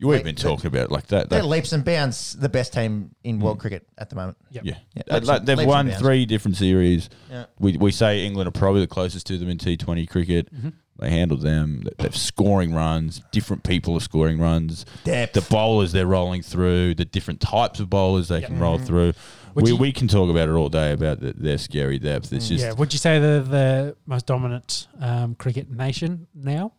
We've 0.02 0.10
Wait, 0.10 0.24
been 0.26 0.36
talking 0.36 0.66
about 0.68 0.92
like 0.92 1.08
that. 1.08 1.30
they're 1.30 1.42
leaps 1.44 1.72
and 1.72 1.86
bounds 1.86 2.34
the 2.34 2.50
best 2.50 2.74
team 2.74 3.12
in 3.24 3.40
world 3.40 3.60
cricket 3.60 3.88
at 3.98 4.10
the 4.10 4.18
moment. 4.18 4.36
Yep. 4.52 4.66
yeah, 4.66 4.74
Yeah, 4.96 5.04
Uh, 5.10 5.14
leaps 5.16 5.28
like, 5.28 5.38
and- 5.40 5.48
they've 5.48 5.58
leaps 5.60 5.64
and 5.64 5.70
won 5.70 5.88
bounds. 5.88 6.02
three 6.02 6.26
different 6.26 6.58
series. 6.58 7.10
Yeah. 7.32 7.46
We, 7.60 7.78
we 7.78 7.92
say 7.94 8.26
England 8.26 8.50
are 8.50 8.52
probably 8.52 8.82
the 8.82 8.88
closest 8.88 9.26
to 9.28 9.38
them 9.38 9.48
in 9.48 9.58
T20 9.60 10.10
cricket. 10.10 10.54
Mm-hmm. 10.54 10.70
They 11.00 11.10
handled 11.10 11.40
them. 11.42 11.84
They- 11.86 12.04
They're 12.04 12.12
scoring 12.12 12.74
runs. 12.74 13.22
Different 13.32 13.64
people 13.64 13.96
are 13.96 14.02
scoring 14.02 14.40
runs. 14.40 14.86
Depth. 15.06 15.34
The 15.36 15.42
bowlers 15.50 15.94
they're 15.94 16.06
rolling 16.06 16.42
through. 16.42 16.96
The 16.96 17.06
different 17.06 17.40
types 17.40 17.80
of 17.80 17.90
bowlers 17.90 18.28
they 18.28 18.42
can 18.42 18.60
roll 18.60 18.80
through. 18.80 19.14
Would 19.56 19.66
We, 19.66 19.72
you- 19.72 19.78
we 19.78 19.92
can 19.92 20.08
talk 20.08 20.30
about 20.30 20.50
it 20.50 20.54
all 20.54 20.70
day 20.70 20.92
about 20.94 21.20
the, 21.20 21.34
their 21.34 21.58
scary 21.58 22.00
depth. 22.00 22.32
It's 22.34 22.48
just 22.48 22.64
yeah. 22.64 22.74
Would 22.74 22.92
you 22.94 23.00
say 23.00 23.20
they're 23.20 23.42
the 23.42 23.96
most 24.06 24.26
dominant 24.26 24.88
um, 25.00 25.36
cricket 25.36 25.70
nation 25.72 26.28
now? 26.34 26.74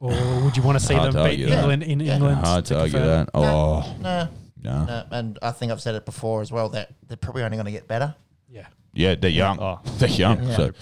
Or 0.00 0.10
would 0.44 0.56
you 0.56 0.62
want 0.62 0.78
to 0.78 0.84
see 0.84 0.94
them 0.94 1.12
to 1.12 1.18
beat 1.24 1.30
argue 1.30 1.46
that. 1.46 1.58
England 1.58 1.82
in 1.82 2.00
Yeah. 2.00 2.14
England? 2.16 2.38
hard 2.38 2.64
to 2.66 2.78
argue 2.78 2.92
confirm? 2.98 3.26
that. 3.26 3.30
Oh 3.34 3.96
Nah, 4.00 4.26
no, 4.62 4.84
no, 4.84 5.04
and 5.10 5.38
I 5.42 5.50
think 5.52 5.70
I've 5.72 5.80
said 5.80 5.94
it 5.94 6.04
before 6.04 6.40
as 6.40 6.50
well 6.50 6.68
that 6.70 6.90
they're 7.06 7.16
probably 7.16 7.42
only 7.42 7.56
going 7.56 7.66
to 7.66 7.72
get 7.72 7.86
better. 7.88 8.14
Yeah. 8.48 8.66
yeah, 8.92 9.14
they're 9.14 9.30
young. 9.30 9.58
Oh. 9.60 9.80
They're 9.98 10.08
young. 10.08 10.42
Yeah. 10.44 10.56
So, 10.56 10.72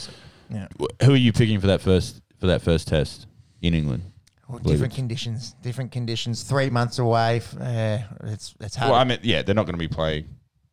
Yeah. 0.50 0.68
who 1.02 1.12
are 1.12 1.16
you 1.16 1.32
picking 1.32 1.60
for 1.60 1.66
that 1.68 1.80
first 1.80 2.22
for 2.38 2.46
that 2.46 2.62
first 2.62 2.88
test 2.88 3.26
in 3.62 3.74
England? 3.74 4.02
Well, 4.48 4.60
different 4.60 4.92
it. 4.92 4.96
conditions, 4.96 5.56
different 5.60 5.90
conditions. 5.90 6.42
Three 6.44 6.70
months 6.70 6.98
away. 7.00 7.40
Uh, 7.60 7.98
it's 8.24 8.54
it's 8.60 8.76
hard. 8.76 8.92
Well, 8.92 9.00
I 9.00 9.04
mean, 9.04 9.18
yeah, 9.22 9.42
they're 9.42 9.56
not 9.56 9.66
going 9.66 9.74
to 9.74 9.78
be 9.78 9.88
playing 9.88 10.26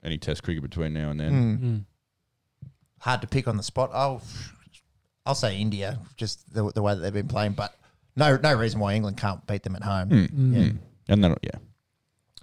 any 0.04 0.18
Test 0.18 0.44
cricket 0.44 0.62
between 0.64 0.94
now 0.94 1.10
and 1.10 1.20
then. 1.20 1.32
Mm. 1.32 1.60
Mm. 1.64 1.86
hard 3.00 3.22
to 3.22 3.28
pick 3.28 3.48
on 3.48 3.58
the 3.58 3.64
spot. 3.64 3.92
I'll 3.94 4.22
I'll 5.26 5.36
say 5.36 5.58
India, 5.58 6.00
just 6.18 6.54
the, 6.54 6.72
the 6.72 6.82
way 6.82 6.96
that 6.96 7.02
they've 7.02 7.14
been 7.14 7.28
playing, 7.28 7.54
but 7.54 7.74
no 8.16 8.38
no 8.38 8.54
reason 8.54 8.80
why 8.80 8.94
England 8.94 9.18
can't 9.18 9.46
beat 9.48 9.64
them 9.64 9.76
at 9.76 9.84
home. 9.84 10.10
Mm. 10.10 10.30
Mm. 10.32 10.56
Yeah. 10.56 10.72
And 11.10 11.24
then, 11.24 11.36
yeah. 11.42 11.60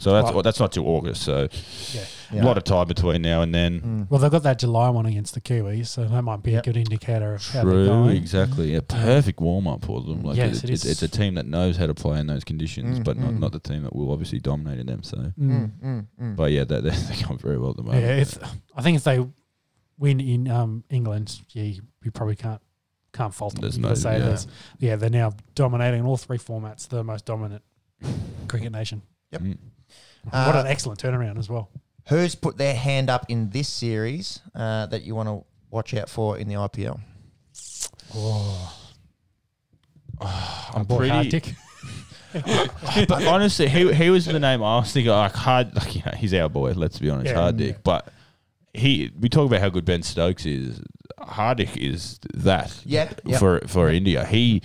So 0.01 0.13
that's 0.15 0.25
Well- 0.25 0.35
well, 0.37 0.43
that's 0.43 0.59
not 0.59 0.73
till 0.73 0.87
August. 0.89 1.23
So 1.23 1.49
Yeah. 1.93 2.01
Yeah. 2.33 2.43
a 2.43 2.45
lot 2.47 2.57
of 2.57 2.65
time 2.65 2.87
between 2.89 3.21
now 3.21 3.43
and 3.43 3.55
then. 3.55 3.81
Mm. 3.81 4.11
Well, 4.11 4.19
they've 4.19 4.31
got 4.31 4.45
that 4.45 4.59
July 4.59 4.89
one 4.89 5.05
against 5.05 5.35
the 5.35 5.41
Kiwis, 5.43 5.89
so 5.89 6.07
that 6.07 6.23
might 6.23 6.43
be 6.43 6.53
Yep. 6.53 6.63
a 6.63 6.65
good 6.73 6.77
indicator 6.79 7.35
of 7.35 7.47
how 7.49 7.65
they're 7.65 7.73
True, 7.73 7.87
going. 7.87 8.17
exactly. 8.17 8.75
A 8.75 8.81
perfect 8.83 9.41
warm 9.41 9.67
up 9.67 9.85
for 9.85 10.01
them. 10.01 10.23
Like 10.23 10.37
Yes, 10.39 10.59
it, 10.65 10.71
it 10.71 10.73
it's, 10.73 10.85
it's 10.87 11.03
a 11.03 11.09
team 11.09 11.35
that 11.35 11.47
knows 11.47 11.77
how 11.77 11.87
to 11.87 11.93
play 11.93 12.19
in 12.19 12.29
those 12.29 12.45
conditions, 12.45 12.99
Mm, 12.99 13.05
but 13.05 13.19
not, 13.19 13.33
mm. 13.35 13.41
not 13.41 13.53
the 13.53 13.59
team 13.59 13.83
that 13.83 13.95
will 13.95 14.11
obviously 14.11 14.39
dominate 14.39 14.79
in 14.79 14.87
them. 14.87 15.03
So, 15.03 15.19
Mm. 15.39 15.71
Mm, 15.85 16.07
mm, 16.19 16.37
but 16.37 16.51
yeah, 16.51 16.65
they, 16.65 16.81
they- 16.81 16.91
they're 17.09 17.27
going 17.27 17.39
very 17.39 17.59
well 17.59 17.71
at 17.73 17.77
the 17.77 17.83
Yeah, 17.83 17.93
moment. 17.93 18.21
if 18.23 18.39
I 18.75 18.81
think 18.83 18.97
if 18.97 19.05
they 19.05 19.23
win 19.99 20.19
in 20.21 20.49
um, 20.49 20.83
England, 20.89 21.41
yeah, 21.51 21.65
you, 21.65 21.83
you 22.03 22.11
probably 22.11 22.37
can't 22.37 22.63
can't 23.13 23.35
fault 23.35 23.53
them. 23.55 23.61
There's 23.63 23.77
no- 23.77 23.93
say 23.95 24.19
yeah. 24.19 24.39
yeah, 24.79 24.97
they're 24.97 25.11
now 25.11 25.33
dominating 25.55 26.01
in 26.01 26.07
all 26.07 26.17
three 26.17 26.39
formats. 26.39 26.89
The 26.89 27.05
most 27.05 27.27
dominant 27.27 27.63
cricket 28.49 28.73
nation. 28.73 29.03
Yep. 29.33 29.43
Mm. 30.27 30.47
what 30.47 30.57
Uh, 30.57 30.61
an 30.61 30.67
excellent 30.67 31.01
turnaround 31.01 31.39
as 31.39 31.49
well. 31.49 31.71
Who's 32.09 32.35
put 32.35 32.57
their 32.59 32.75
hand 32.75 33.09
up 33.09 33.27
in 33.29 33.51
this 33.51 33.69
series 33.69 34.41
uh, 34.55 34.87
that 34.87 35.03
you 35.03 35.15
want 35.15 35.29
to 35.29 35.45
watch 35.71 35.95
out 35.95 36.09
for 36.09 36.37
in 36.39 36.49
the 36.49 36.55
IPL? 36.55 37.01
Oh, 38.15 38.77
I'm 40.75 40.85
boy, 40.85 41.09
pretty. 41.09 41.31
Hardik. 41.31 41.55
but 43.09 43.27
honestly, 43.27 43.69
he 43.69 43.93
he 43.93 44.11
was 44.11 44.27
the 44.27 44.39
name 44.39 44.63
I 44.63 44.79
was 44.79 44.93
thinking. 44.93 45.11
Like 45.11 45.33
hard, 45.35 45.75
like 45.75 45.97
you 45.97 46.03
know, 46.05 46.13
he's 46.17 46.35
our 46.35 46.49
boy. 46.49 46.73
Let's 46.73 46.99
be 46.99 47.11
honest, 47.11 47.33
Yeah. 47.33 47.37
Hardik. 47.37 47.69
Yeah. 47.69 47.77
But 47.83 48.09
he, 48.73 49.11
we 49.19 49.29
talk 49.29 49.47
about 49.47 49.61
how 49.61 49.69
good 49.69 49.85
Ben 49.85 50.03
Stokes 50.03 50.47
is. 50.47 50.81
Hardik 51.21 51.77
is 51.77 52.21
that. 52.35 52.81
Yeah, 52.85 53.13
yeah. 53.25 53.39
For 53.39 53.61
for 53.67 53.89
India, 53.91 54.25
he 54.25 54.63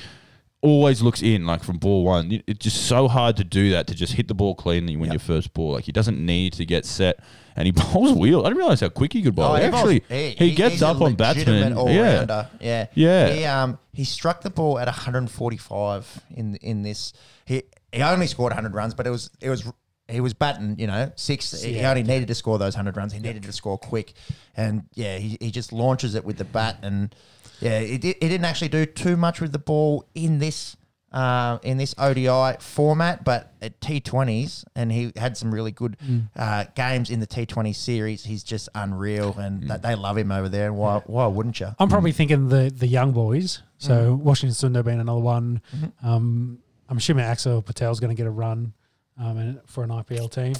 always 0.65 1.01
looks 1.01 1.21
in 1.21 1.45
like 1.45 1.63
from 1.63 1.77
ball 1.77 2.03
one. 2.03 2.41
It's 2.47 2.59
just 2.63 2.85
so 2.87 3.07
hard 3.07 3.37
to 3.37 3.43
do 3.43 3.71
that 3.71 3.87
to 3.87 3.95
just 3.95 4.13
hit 4.13 4.27
the 4.27 4.33
ball 4.33 4.55
cleanly 4.55 4.95
when 4.97 5.07
Yep. 5.07 5.13
your 5.13 5.19
first 5.19 5.53
ball. 5.53 5.73
Like 5.73 5.85
he 5.85 5.91
doesn't 5.91 6.19
need 6.23 6.53
to 6.53 6.65
get 6.65 6.85
set, 6.85 7.19
and 7.55 7.65
he 7.65 7.71
bowls 7.93 8.13
wheels. 8.17 8.43
I 8.45 8.49
didn't 8.49 8.57
realize 8.59 8.81
how 8.81 8.89
quick 8.89 9.13
he 9.13 9.21
could 9.21 9.35
bowl. 9.35 9.45
Oh, 9.51 9.55
He 9.55 9.61
he 9.61 9.67
actually, 9.67 9.99
bowls- 10.01 10.33
he, 10.39 10.51
gets 10.55 10.73
he's 10.73 10.81
a 10.81 10.87
up 10.87 11.01
on 11.01 11.15
legitimate 11.15 11.17
batsmen. 11.17 11.71
Yeah, 11.71 11.77
all-rounder. 11.77 12.49
yeah, 12.59 12.87
Yeah. 12.93 13.27
He 13.33 13.45
um 13.45 13.79
he 13.93 14.03
struck 14.03 14.41
the 14.41 14.49
ball 14.49 14.77
at 14.79 14.87
145 14.87 16.21
in 16.35 16.55
in 16.57 16.81
this. 16.81 17.13
He 17.45 17.63
he 17.91 18.01
only 18.01 18.27
scored 18.27 18.51
100 18.51 18.73
runs, 18.73 18.93
but 18.93 19.07
it 19.07 19.11
was 19.11 19.29
it 19.41 19.49
was 19.49 19.63
he 20.07 20.19
was 20.21 20.33
batting. 20.33 20.75
You 20.79 20.87
know, 20.87 21.11
six. 21.15 21.61
He 21.61 21.77
Yeah. 21.77 21.89
only 21.89 22.03
needed 22.03 22.27
to 22.27 22.35
score 22.35 22.57
those 22.59 22.75
100 22.75 22.95
runs. 22.97 23.13
He 23.13 23.19
needed 23.19 23.43
to 23.43 23.51
score 23.51 23.77
quick, 23.77 24.13
and 24.55 24.83
yeah, 24.93 25.17
he, 25.17 25.37
he 25.39 25.51
just 25.51 25.71
launches 25.73 26.15
it 26.15 26.23
with 26.25 26.37
the 26.37 26.43
bat, 26.45 26.77
and 26.83 27.13
yeah, 27.60 27.80
he 27.80 27.98
did, 27.98 28.18
he 28.22 28.27
didn't 28.30 28.45
actually 28.45 28.69
do 28.69 28.86
too 28.86 29.18
much 29.18 29.41
with 29.41 29.52
the 29.52 29.60
ball 29.60 30.06
in 30.15 30.40
this. 30.40 30.76
Uh, 31.11 31.60
in 31.64 31.77
this 31.77 31.95
ODI 31.98 32.57
format, 32.60 33.23
but 33.23 33.53
at 33.61 33.80
T20s, 33.80 34.65
and 34.76 34.91
he 34.91 35.14
had 35.15 35.38
some 35.38 35.53
really 35.53 35.72
good 35.72 35.95
uh, 36.36 36.65
games 36.76 37.10
in 37.10 37.22
the 37.22 37.27
T20 37.27 37.73
series. 37.73 38.26
He's 38.26 38.44
just 38.44 38.68
unreal, 38.76 39.34
and 39.38 39.69
that 39.69 39.82
they 39.82 39.95
love 39.95 40.18
him 40.18 40.30
over 40.34 40.49
there. 40.49 40.68
And 40.68 40.76
why, 40.76 41.02
why 41.06 41.27
wouldn't 41.27 41.57
you? 41.61 41.69
I'm 41.80 41.88
probably 41.88 42.11
thinking 42.11 42.49
the 42.49 42.69
the 42.69 42.88
young 42.88 43.14
boys. 43.14 43.61
So 43.77 44.18
Mm. 44.18 44.23
Washington 44.23 44.73
Sundar 44.73 44.84
being 44.84 44.99
another 44.99 45.22
one. 45.22 45.61
Mm-hmm. 45.73 46.06
Um, 46.06 46.60
I'm 46.90 46.98
assuming 46.98 47.23
Axar 47.23 47.64
Patel's 47.65 48.02
going 48.02 48.14
to 48.14 48.18
get 48.18 48.27
a 48.27 48.32
run 48.32 48.73
um, 49.18 49.38
and 49.38 49.61
for 49.68 49.86
an 49.86 49.91
IPL 49.91 50.30
team. 50.30 50.56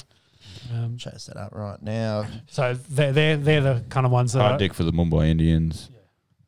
Um, 0.74 0.96
Chase 0.96 1.26
that 1.26 1.36
up 1.36 1.54
right 1.54 1.82
now. 1.82 2.28
so 2.48 2.76
they're, 2.76 3.12
they're 3.12 3.36
they're 3.36 3.62
the 3.62 3.84
kind 3.90 4.06
of 4.06 4.12
ones 4.14 4.32
that 4.32 4.40
are, 4.42 4.58
Hardik 4.58 4.74
for 4.74 4.84
the 4.84 4.94
Mumbai 4.94 5.28
Indians. 5.28 5.90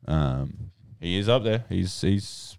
Um, 0.08 0.70
he 1.00 1.18
is 1.18 1.28
up 1.28 1.44
there. 1.44 1.64
He's 1.68 2.00
he's. 2.00 2.56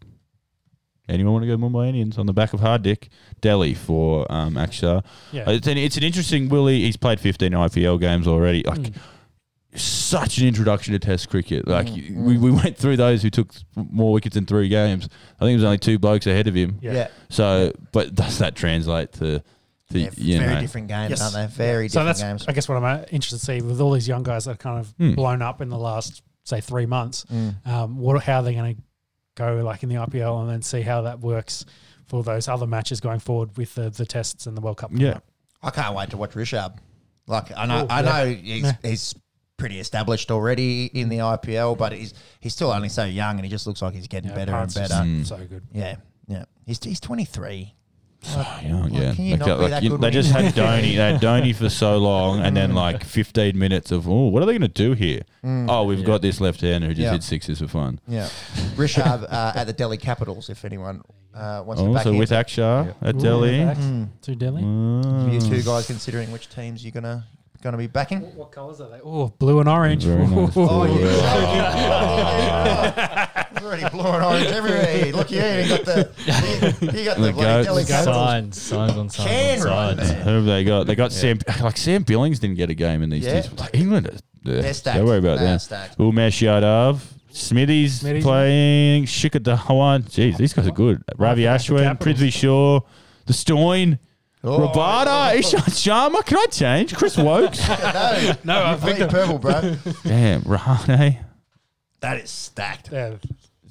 Anyone 1.08 1.34
want 1.34 1.44
to 1.44 1.48
go 1.48 1.58
Mumbai 1.58 1.88
Indians 1.88 2.20
on 2.20 2.28
the 2.28 2.34
back 2.34 2.54
of 2.54 2.60
Hardik? 2.60 3.08
Delhi 3.42 3.74
for 3.74 4.32
um, 4.32 4.54
Akshar. 4.54 5.04
yeah. 5.32 5.50
It's 5.50 5.66
an, 5.66 5.76
it's 5.78 5.98
an 5.98 6.04
interesting 6.04 6.50
Willie. 6.50 6.82
He's 6.82 6.98
played 6.98 7.20
15 7.20 7.52
IPL 7.52 8.00
games 8.00 8.28
already. 8.28 8.62
Like 8.64 8.78
Mm. 8.80 8.94
such 9.76 10.38
an 10.38 10.48
introduction 10.48 10.94
to 10.94 11.00
Test 11.00 11.30
cricket. 11.30 11.68
Like 11.68 11.88
Mm, 11.88 12.16
we, 12.26 12.38
we 12.38 12.52
went 12.52 12.78
through 12.78 12.98
those 12.98 13.24
who 13.24 13.32
took 13.32 13.52
more 13.76 14.12
wickets 14.14 14.36
in 14.36 14.46
three 14.46 14.68
games. 14.70 15.10
I 15.40 15.46
think 15.46 15.54
it 15.54 15.56
was 15.56 15.64
only 15.64 15.78
two 15.80 15.98
blokes 15.98 16.28
ahead 16.28 16.48
of 16.48 16.54
him. 16.56 16.78
Yeah. 16.82 16.94
Yeah, 16.94 17.08
So, 17.30 17.74
but 17.92 18.14
does 18.14 18.38
that 18.38 18.56
translate 18.56 19.12
to, 19.14 19.40
to 19.40 19.44
They're 19.90 20.12
you 20.16 20.38
very 20.38 20.54
know? 20.56 20.62
different 20.62 20.90
games, 20.90 21.10
Yes. 21.12 21.22
aren't 21.22 21.34
they? 21.34 21.56
Very 21.56 21.90
So 21.90 22.02
different 22.02 22.06
that's 22.08 22.22
games. 22.22 22.46
I 22.48 22.52
guess 22.54 22.70
what 22.70 22.76
I'm 22.78 22.84
uh, 22.84 23.06
interested 23.10 23.40
to 23.40 23.46
see 23.46 23.62
with 23.62 23.82
all 23.82 23.92
these 23.94 24.08
young 24.08 24.22
guys 24.22 24.46
that 24.46 24.52
are 24.52 24.58
kind 24.58 24.80
of 24.80 24.94
Hmm. 25.00 25.14
blown 25.14 25.42
up 25.42 25.60
in 25.60 25.70
the 25.70 25.78
last 25.78 26.22
say 26.50 26.62
three 26.62 26.86
months. 26.86 27.26
Mm. 27.32 27.66
Um, 27.68 27.98
what 27.98 28.22
how 28.24 28.40
are 28.40 28.44
they're 28.44 28.54
going 28.54 28.76
to 28.76 28.82
go 29.36 29.62
like 29.64 29.84
in 29.84 29.90
the 29.90 29.96
IPL 29.96 30.42
and 30.42 30.50
then 30.50 30.62
see 30.62 30.82
how 30.82 31.04
that 31.04 31.20
works 31.22 31.66
for 32.08 32.24
those 32.24 32.48
other 32.48 32.68
matches 32.68 33.00
going 33.00 33.20
forward 33.20 33.56
with 33.58 33.76
the, 33.76 33.90
the 33.90 34.06
tests 34.06 34.48
and 34.48 34.58
the 34.58 34.62
World 34.62 34.78
Cup. 34.78 34.92
Yeah. 34.94 35.20
I 35.62 35.70
can't 35.70 35.96
wait 35.96 36.10
to 36.10 36.18
watch 36.18 36.32
Rishabh. 36.32 36.78
Like 37.28 37.56
I 37.56 37.66
know, 37.68 37.86
Oh, 37.90 37.94
I 37.94 38.02
yeah. 38.02 38.10
know 38.24 38.26
he's, 38.42 38.64
Yeah. 38.64 38.74
he's 38.82 39.16
pretty 39.58 39.80
established 39.80 40.32
already 40.32 40.86
in 40.86 41.10
the 41.10 41.18
IPL, 41.20 41.78
but 41.78 41.92
he's 41.92 42.14
he's 42.40 42.54
still 42.54 42.72
only 42.72 42.90
so 42.90 43.04
young, 43.06 43.36
and 43.36 43.46
he 43.46 43.50
just 43.52 43.68
looks 43.68 43.82
like 43.82 43.94
he's 43.94 44.08
getting 44.08 44.30
Yeah, 44.32 44.36
better 44.36 44.54
and 44.56 44.74
better. 44.74 44.94
Mm. 44.96 45.26
So 45.26 45.38
good. 45.38 45.64
Yeah, 45.74 45.98
yeah. 46.28 46.46
He's 46.66 46.84
he's 46.84 47.00
twenty 47.00 47.26
three. 47.26 47.76
Young, 48.62 48.94
yeah. 48.94 49.14
can 49.14 49.40
Like, 49.40 49.72
like, 49.72 49.84
you- 49.84 49.98
they 49.98 50.12
just 50.12 50.32
had 50.32 50.46
Dhoni. 50.54 50.82
They 50.82 50.94
had 50.96 51.22
Dhoni 51.22 51.56
for 51.56 51.70
so 51.70 51.98
long, 51.98 52.42
and 52.42 52.56
then 52.56 52.74
like 52.74 53.04
15 53.06 53.58
minutes 53.58 53.92
of 53.92 54.08
oh, 54.10 54.28
what 54.28 54.44
are 54.44 54.46
they 54.46 54.52
going 54.58 54.62
to 54.62 54.68
do 54.68 54.94
here? 54.94 55.22
Oh, 55.44 55.84
we've 55.86 56.04
got 56.04 56.22
this 56.22 56.42
left 56.42 56.60
hander 56.62 56.88
who 56.88 56.94
just 56.94 57.04
Yeah. 57.06 57.12
hit 57.14 57.24
sixes 57.24 57.60
for 57.60 57.68
fun. 57.68 58.00
Yeah, 58.08 58.28
Rishabh 58.76 59.24
uh, 59.30 59.54
at 59.56 59.66
the 59.68 59.74
Delhi 59.74 59.98
Capitals. 59.98 60.50
If 60.50 60.66
anyone 60.66 61.02
uh, 61.34 61.64
wants 61.66 61.82
to 61.82 61.88
Oh, 61.88 61.94
back 61.94 62.04
so 62.04 62.14
with 62.14 62.32
Akshar 62.32 62.94
at 63.02 63.16
Ooh, 63.16 63.20
Delhi. 63.20 63.58
yeah, 63.60 63.76
Mm. 63.76 64.10
To 64.24 64.36
Delhi. 64.36 64.62
you 64.64 64.68
Mm. 64.68 65.50
two 65.50 65.62
guys 65.64 65.88
considering 65.88 66.32
which 66.32 66.50
teams 66.50 66.84
you're 66.84 66.92
gonna 66.92 67.26
going 67.62 67.74
to 67.74 67.78
be 67.78 67.88
backing. 67.88 68.22
What 68.38 68.54
colours 68.54 68.80
are 68.80 68.90
they? 68.90 69.02
Oh, 69.04 69.34
blue 69.38 69.60
and 69.60 69.68
orange. 69.68 70.06
Very 70.06 70.26
nice. 70.28 70.54
Oh, 70.56 70.86
Ooh. 70.88 71.00
yeah. 71.00 73.46
There's 73.62 73.66
already 73.84 73.90
blue 73.90 74.06
and 74.12 74.24
orange 74.24 74.46
everywhere. 74.48 75.12
Look, 75.14 75.32
yeah, 75.32 75.62
you 75.64 75.70
got 75.70 75.86
the 75.86 76.12
you, 76.82 77.00
you 77.00 77.06
got 77.06 77.18
the, 77.18 77.24
The 77.24 77.32
bloody 77.34 77.34
goats. 77.34 77.66
Delhi. 77.68 77.84
Signs, 77.86 78.62
signs 78.62 78.92
on 78.94 79.10
signs 79.10 79.30
Can 79.30 79.68
on 79.68 79.98
signs. 79.98 80.12
Who 80.12 80.30
have 80.30 80.46
they 80.46 80.64
got? 80.64 80.88
They 80.88 80.96
got 80.96 81.12
Sam. 81.12 81.40
Like 81.62 81.78
Sam 81.78 82.04
Billings 82.04 82.40
didn't 82.40 82.58
get 82.58 82.70
a 82.70 82.74
game 82.76 83.04
in 83.04 83.10
these 83.10 83.26
Yeah. 83.26 83.42
days. 83.42 83.52
Like 83.60 83.76
England, 83.76 84.08
are- 84.08 84.14
They're 84.44 84.74
stacked. 84.74 84.98
Don't 84.98 85.06
worry 85.08 85.18
about 85.20 85.40
They're 85.40 85.48
that. 85.50 85.62
stacked. 85.62 85.98
Umesh 85.98 86.42
Yadav, 86.42 87.00
Smithies, 87.32 88.00
Smithies. 88.00 88.24
playing, 88.24 89.04
Shikhar 89.06 89.40
Dhawan. 89.42 90.04
Jeez, 90.10 90.38
these 90.38 90.54
guys 90.54 90.68
are 90.68 90.72
good. 90.72 91.04
Ravi 91.18 91.44
Ashwin, 91.44 92.00
Prithvi 92.00 92.32
Shaw, 92.32 92.80
the 93.26 93.34
Stoin, 93.34 94.00
Oh, 94.42 94.58
Rabada, 94.70 95.08
oh, 95.08 95.32
oh. 95.34 95.38
Ishant 95.38 95.68
Sharma. 95.76 96.26
Can 96.26 96.38
I 96.38 96.46
change? 96.50 96.96
Chris 96.96 97.18
Woakes. 97.18 97.60
No, 97.70 98.34
No, 98.46 98.64
I 98.64 98.72
completely 98.76 99.00
think 99.02 99.12
purple, 99.12 99.38
bro. 99.38 99.76
Damn, 100.06 100.44
Rahane. 100.44 101.18
That 102.00 102.22
is 102.22 102.30
stacked. 102.30 102.90
Yeah. 102.92 103.16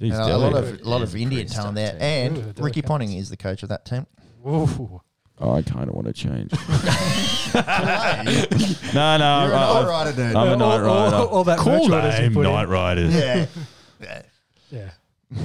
Jeez, 0.00 0.12
And 0.12 0.30
a 0.30 0.38
lot 0.38 0.54
of 0.54 0.80
a 0.80 0.84
lot 0.88 1.02
of 1.02 1.14
Indian 1.16 1.42
pretty 1.46 1.54
talent 1.54 1.74
there, 1.74 1.88
stacked 1.88 2.02
and 2.02 2.38
Ooh, 2.38 2.62
Ricky 2.62 2.82
Ponting 2.82 3.12
is 3.14 3.30
the 3.30 3.36
coach 3.36 3.62
of 3.62 3.68
that 3.70 3.84
team. 3.84 4.06
Ooh. 4.46 5.00
Oh, 5.40 5.52
I 5.52 5.62
kind 5.62 5.88
of 5.88 5.94
want 5.94 6.06
to 6.08 6.12
change. 6.12 6.50
no, 7.54 9.16
no. 9.16 9.44
You're 9.46 9.52
an 9.52 9.58
I- 9.58 9.62
I- 9.62 9.64
all-righter, 9.66 10.12
dude. 10.12 10.34
I'm 10.34 10.48
a 10.48 10.50
All- 10.52 10.56
night 10.56 10.62
all- 10.62 10.80
rider. 11.10 11.16
all 11.16 11.44
that 11.44 11.58
cool 11.58 11.88
merch 11.88 12.18
name. 12.20 12.32
Night 12.34 12.68
Riders. 12.68 13.14
yeah. 13.14 13.46
yeah. 14.00 14.22
Yeah. 14.70 14.90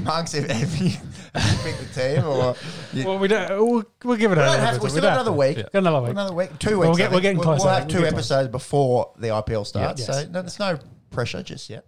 Monks, 0.02 0.32
have, 0.32 0.50
have 0.50 0.76
you, 0.78 0.90
have 1.36 1.52
you 1.52 1.58
picked 1.64 1.94
the 1.94 2.16
team 2.16 2.26
or 2.26 2.56
you, 2.94 3.06
Well, 3.06 3.20
we 3.20 3.28
don't. 3.28 3.50
We'll, 3.50 3.84
we'll 4.04 4.18
give 4.18 4.32
it 4.32 4.36
we 4.38 4.42
another. 4.42 4.58
don't 4.58 4.66
have, 4.66 4.76
episode. 4.76 4.84
we 4.84 4.90
still 4.90 5.02
got 5.02 5.14
another 5.14 5.32
week. 5.34 5.58
Yeah. 5.58 5.64
Got 5.74 5.80
another 5.80 6.02
week. 6.02 6.10
Another 6.12 6.34
week, 6.34 6.58
two 6.60 6.80
We'll 6.80 6.90
weeks. 6.90 6.98
get- 7.00 7.12
we're 7.12 7.20
getting 7.20 7.38
We'll- 7.38 7.46
closer. 7.46 7.66
We'll 7.66 7.74
have 7.74 7.84
We'll 7.84 7.90
two 7.90 7.98
closer. 8.00 8.16
episodes 8.16 8.50
before 8.50 9.12
the 9.18 9.28
IPL 9.28 9.66
starts, 9.68 10.08
yes. 10.08 10.08
so 10.08 10.26
no, 10.32 10.42
there's 10.42 10.60
no 10.60 10.80
pressure 11.12 11.44
just 11.44 11.70
yet. 11.70 11.86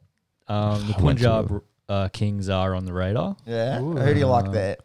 Um, 0.47 0.79
the 0.87 0.93
I 0.95 1.01
went 1.01 1.19
Punjab 1.19 1.63
uh, 1.89 2.09
Kings 2.09 2.49
are 2.49 2.73
on 2.75 2.85
the 2.85 2.93
radar. 2.93 3.35
Yeah, 3.45 3.79
Ooh. 3.81 3.95
who 3.95 4.13
do 4.13 4.19
you 4.19 4.27
like 4.27 4.51
there? 4.51 4.77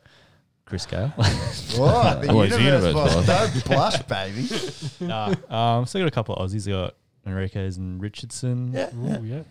Chris 0.67 0.87
Gayle. 0.87 1.13
Oh, 1.19 2.19
the 2.23 2.29
Oh, 2.29 2.43
he's 2.43 2.53
universe, 2.59 2.59
the 2.59 2.63
universe 2.63 3.27
boss. 3.27 3.27
Don't 3.27 3.65
blush, 3.65 4.03
baby. 4.03 4.49
nah, 5.01 5.35
um, 5.79 5.87
still 5.87 6.03
got 6.03 6.09
a 6.09 6.13
couple 6.13 6.37
of 6.37 6.49
Aussies. 6.51 6.69
I 6.69 6.71
got 6.71 6.95
Henriques 7.31 7.77
and 7.77 8.01
Richardson. 8.01 8.73
Yeah, 8.73 8.91
yeah. 9.03 9.19
Ooh, 9.21 9.25
yeah. 9.25 9.43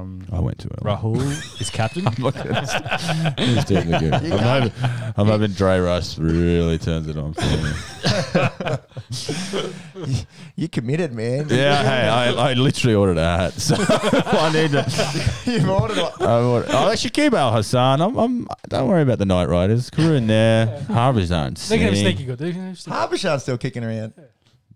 Um, 0.00 0.26
I 0.32 0.40
went 0.40 0.58
to 0.60 0.68
it. 0.68 0.80
Rahul 0.80 1.20
is 1.60 1.70
captain. 1.70 2.04
Look 2.18 2.36
at 2.36 2.46
this. 2.48 2.72
He's 3.38 3.64
definitely 3.66 4.08
good. 4.10 4.22
You 4.22 4.32
I'm 4.34 4.38
can't- 4.38 4.72
hoping, 4.72 5.12
I'm 5.16 5.26
hoping 5.26 5.52
Dre 5.52 5.78
Russ 5.78 6.18
really 6.18 6.78
turns 6.78 7.08
it 7.08 7.16
on 7.16 7.34
for 7.34 7.42
me. 7.42 7.72
You 10.56 10.68
committed, 10.68 11.12
man. 11.12 11.46
Yeah, 11.48 11.82
hey, 11.82 12.08
I, 12.08 12.50
I 12.50 12.52
literally 12.54 12.94
ordered 12.94 13.16
a 13.18 13.24
hat. 13.24 13.52
So 13.54 13.74
I 13.78 14.52
need 14.52 14.72
to. 14.72 15.50
You've 15.50 15.68
ordered 15.68 15.96
one. 15.98 16.12
I 16.20 16.40
ordered, 16.42 16.68
oh, 16.70 16.90
Shakib 16.94 17.32
Al 17.32 17.54
Hasan. 17.54 18.00
I'm, 18.00 18.16
I'm, 18.18 18.48
don't 18.68 18.88
worry 18.88 19.02
about 19.02 19.18
the 19.18 19.24
Night 19.26 19.48
Riders. 19.48 19.90
Karun 19.90 20.26
there. 20.26 20.82
Harbour's 20.88 21.30
on. 21.32 21.54
They 21.68 21.78
can 21.78 21.86
have 21.88 21.96
sneaky 21.96 22.24
good. 22.24 22.38
They 22.38 22.52
can 22.52 22.68
have 22.68 22.78
sneaky- 22.78 22.96
Harbishar's 22.98 23.42
still 23.42 23.58
kicking 23.58 23.84
around. 23.84 24.12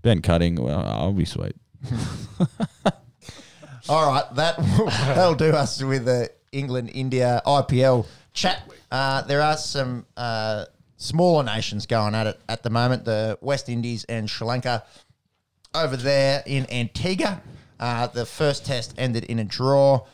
Ben 0.02 0.22
Cutting. 0.22 0.56
Well, 0.56 0.80
I'll 0.86 1.12
be 1.12 1.24
sweet. 1.24 1.56
All 3.88 4.10
right, 4.10 4.24
that 4.34 4.56
that'll 4.58 5.34
do 5.34 5.50
us 5.50 5.82
with 5.82 6.06
the 6.06 6.30
England 6.52 6.90
India 6.92 7.42
IPL 7.46 8.06
chat. 8.32 8.62
Uh, 8.90 9.22
there 9.22 9.42
are 9.42 9.56
some 9.56 10.06
uh, 10.16 10.64
smaller 10.96 11.44
nations 11.44 11.86
going 11.86 12.14
at 12.14 12.26
it 12.26 12.40
at 12.48 12.62
the 12.62 12.70
moment. 12.70 13.04
The 13.04 13.38
West 13.40 13.68
Indies 13.68 14.04
and 14.04 14.28
Sri 14.28 14.46
Lanka 14.46 14.84
over 15.74 15.96
there 15.96 16.42
in 16.46 16.70
Antigua. 16.70 17.40
Uh, 17.78 18.06
the 18.06 18.26
first 18.26 18.64
test 18.64 18.94
ended 18.96 19.24
in 19.24 19.38
a 19.38 19.44
draw. 19.44 20.06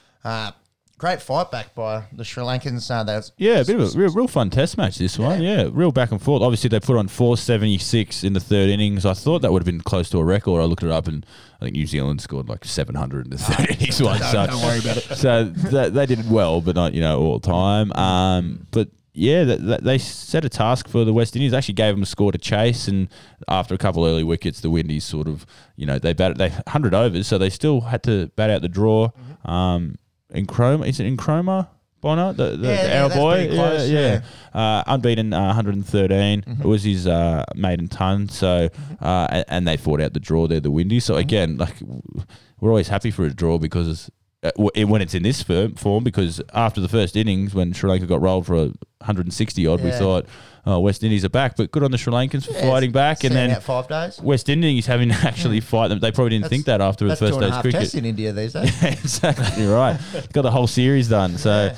Great 1.03 1.21
fight 1.21 1.51
back 1.51 1.75
by 1.75 2.05
the 2.13 2.23
Sri 2.23 2.45
Lankans. 2.45 2.89
Uh, 2.89 3.03
they 3.03 3.17
was- 3.17 3.33
Yeah, 3.37 3.55
a 3.59 3.65
bit 3.65 3.75
of 3.75 3.93
a 3.93 3.99
real, 3.99 4.13
real 4.13 4.29
fun 4.29 4.51
test 4.51 4.79
match, 4.79 4.99
this 4.99 5.19
one. 5.19 5.43
Yeah, 5.43 5.69
real 5.73 5.91
back 5.91 6.13
and 6.13 6.23
forth. 6.23 6.43
Obviously, 6.45 6.69
they 6.69 6.79
put 6.79 6.97
on 6.97 7.09
476 7.09 8.23
in 8.23 8.35
the 8.35 8.39
third 8.39 8.71
innings. 8.71 9.05
I 9.05 9.13
thought 9.13 9.43
that 9.43 9.51
would 9.51 9.63
have 9.63 9.67
been 9.67 9.81
close 9.81 10.09
to 10.11 10.19
a 10.19 10.25
record. 10.25 10.63
I 10.63 10.65
looked 10.65 10.85
it 10.85 10.93
up, 10.93 11.09
and 11.09 11.27
I 11.61 11.65
think 11.65 11.75
New 11.75 11.89
Zealand 11.89 12.21
scored 12.21 12.49
like 12.49 12.65
700 12.65 13.25
in 13.27 13.31
the 13.33 13.39
third 13.39 13.71
innings 13.71 14.01
one. 14.01 14.21
So, 14.21 14.47
don't 14.47 14.63
worry 14.63 14.79
about 14.79 14.97
it. 14.99 15.03
So 15.17 15.47
that, 15.47 15.93
they 15.93 16.07
did 16.07 16.31
well, 16.31 16.61
but 16.61 16.77
not, 16.77 16.95
you 16.95 17.01
know, 17.01 17.19
all 17.21 17.41
time. 17.41 17.93
Um, 17.95 18.69
but 18.71 18.89
yeah, 19.13 19.43
that, 19.43 19.67
that 19.67 19.83
they 19.83 19.99
set 19.99 20.45
a 20.45 20.49
task 20.49 20.87
for 20.87 21.05
the 21.05 21.13
West 21.13 21.35
Indies. 21.35 21.53
Actually, 21.53 21.75
gave 21.75 21.97
them 21.97 22.05
a 22.05 22.07
score 22.07 22.31
to 22.31 22.39
chase, 22.39 22.87
and 22.87 23.09
after 23.49 23.75
a 23.75 23.79
couple 23.79 24.07
early 24.07 24.23
wickets, 24.23 24.61
the 24.61 24.71
Windies 24.71 25.03
sort 25.05 25.27
of, 25.27 25.47
you 25.75 25.85
know, 25.85 25.99
they 25.99 26.13
batted 26.13 26.39
they 26.39 26.51
hundred 26.69 26.95
overs, 26.95 27.27
so 27.27 27.39
they 27.39 27.51
still 27.51 27.81
had 27.81 28.05
to 28.05 28.29
bat 28.37 28.51
out 28.51 28.63
the 28.63 28.69
draw. 28.69 29.11
Um, 29.45 29.97
Nkrumah, 30.33 30.87
is 30.89 31.01
it 31.01 31.17
Nkrumah? 31.17 31.69
Bonner, 32.01 32.33
the, 32.33 32.57
the, 32.57 32.67
Yeah, 32.67 33.05
our 33.05 33.11
boy, 33.11 33.49
close, 33.49 33.89
yeah, 33.89 34.21
yeah. 34.55 34.61
Uh, 34.61 34.83
unbeaten, 34.89 35.33
uh, 35.33 35.47
113. 35.47 36.43
Mm-hmm. 36.43 36.63
It 36.63 36.67
was 36.67 36.83
his 36.83 37.07
uh, 37.07 37.45
maiden 37.55 37.87
ton. 37.87 38.29
So, 38.29 38.69
uh, 39.01 39.29
and, 39.31 39.45
and 39.47 39.69
they 39.69 39.77
fought 39.77 40.01
out 40.01 40.13
the 40.13 40.19
draw 40.19 40.49
there, 40.49 40.59
the. 40.59 40.69
Mm-hmm. 40.69 40.99
So 40.99 41.15
again, 41.15 41.59
like 41.59 41.77
we're 42.61 42.71
always 42.71 42.89
happy 42.89 43.13
for 43.13 43.25
a 43.25 43.31
draw 43.31 43.59
because 43.59 44.11
it- 44.43 44.89
when 44.89 45.01
it's 45.03 45.15
in 45.15 45.23
this 45.23 45.43
firm, 45.43 45.75
form, 45.75 46.05
because 46.05 46.41
after 46.53 46.81
the 46.81 46.89
first 46.89 47.17
innings, 47.17 47.55
when 47.55 47.73
Sri 47.73 47.89
Lanka 47.91 48.07
got 48.07 48.21
rolled 48.21 48.47
for 48.47 48.55
a 48.57 48.73
160 49.01 49.67
odd, 49.67 49.83
we 49.83 49.91
thought, 49.91 50.27
oh, 50.65 50.79
West 50.79 51.03
Indies 51.03 51.25
are 51.25 51.29
back. 51.29 51.57
But 51.57 51.73
good 51.73 51.83
on 51.83 51.91
the 51.91 51.99
Sri 51.99 52.13
Lankans 52.13 52.47
for 52.47 52.53
Yeah, 52.53 52.71
fighting 52.71 52.93
back. 52.93 53.25
And 53.25 53.35
then 53.35 53.61
five 53.61 53.89
days. 53.89 54.21
West 54.21 54.49
Indies 54.49 54.87
having 54.87 55.09
to 55.09 55.15
actually 55.27 55.59
fight 55.61 55.89
them. 55.89 55.99
They 55.99 56.13
probably 56.13 56.31
didn't 56.31 56.43
That's- 56.45 56.57
think 56.57 56.67
that 56.67 56.81
after 56.81 57.07
the 57.09 57.17
first 57.17 57.33
two 57.35 57.39
and 57.41 57.47
a 57.47 57.51
day's 57.51 57.61
cricket. 57.63 57.81
tests 57.81 57.95
in 57.97 58.05
India 58.05 58.33
these 58.33 58.53
days. 58.53 58.73
Yeah, 58.83 58.89
exactly. 58.91 59.63
You're 59.65 59.75
right. 59.77 59.99
Got 60.33 60.43
the 60.43 60.51
whole 60.53 60.67
series 60.69 61.09
done. 61.09 61.37
So, 61.39 61.73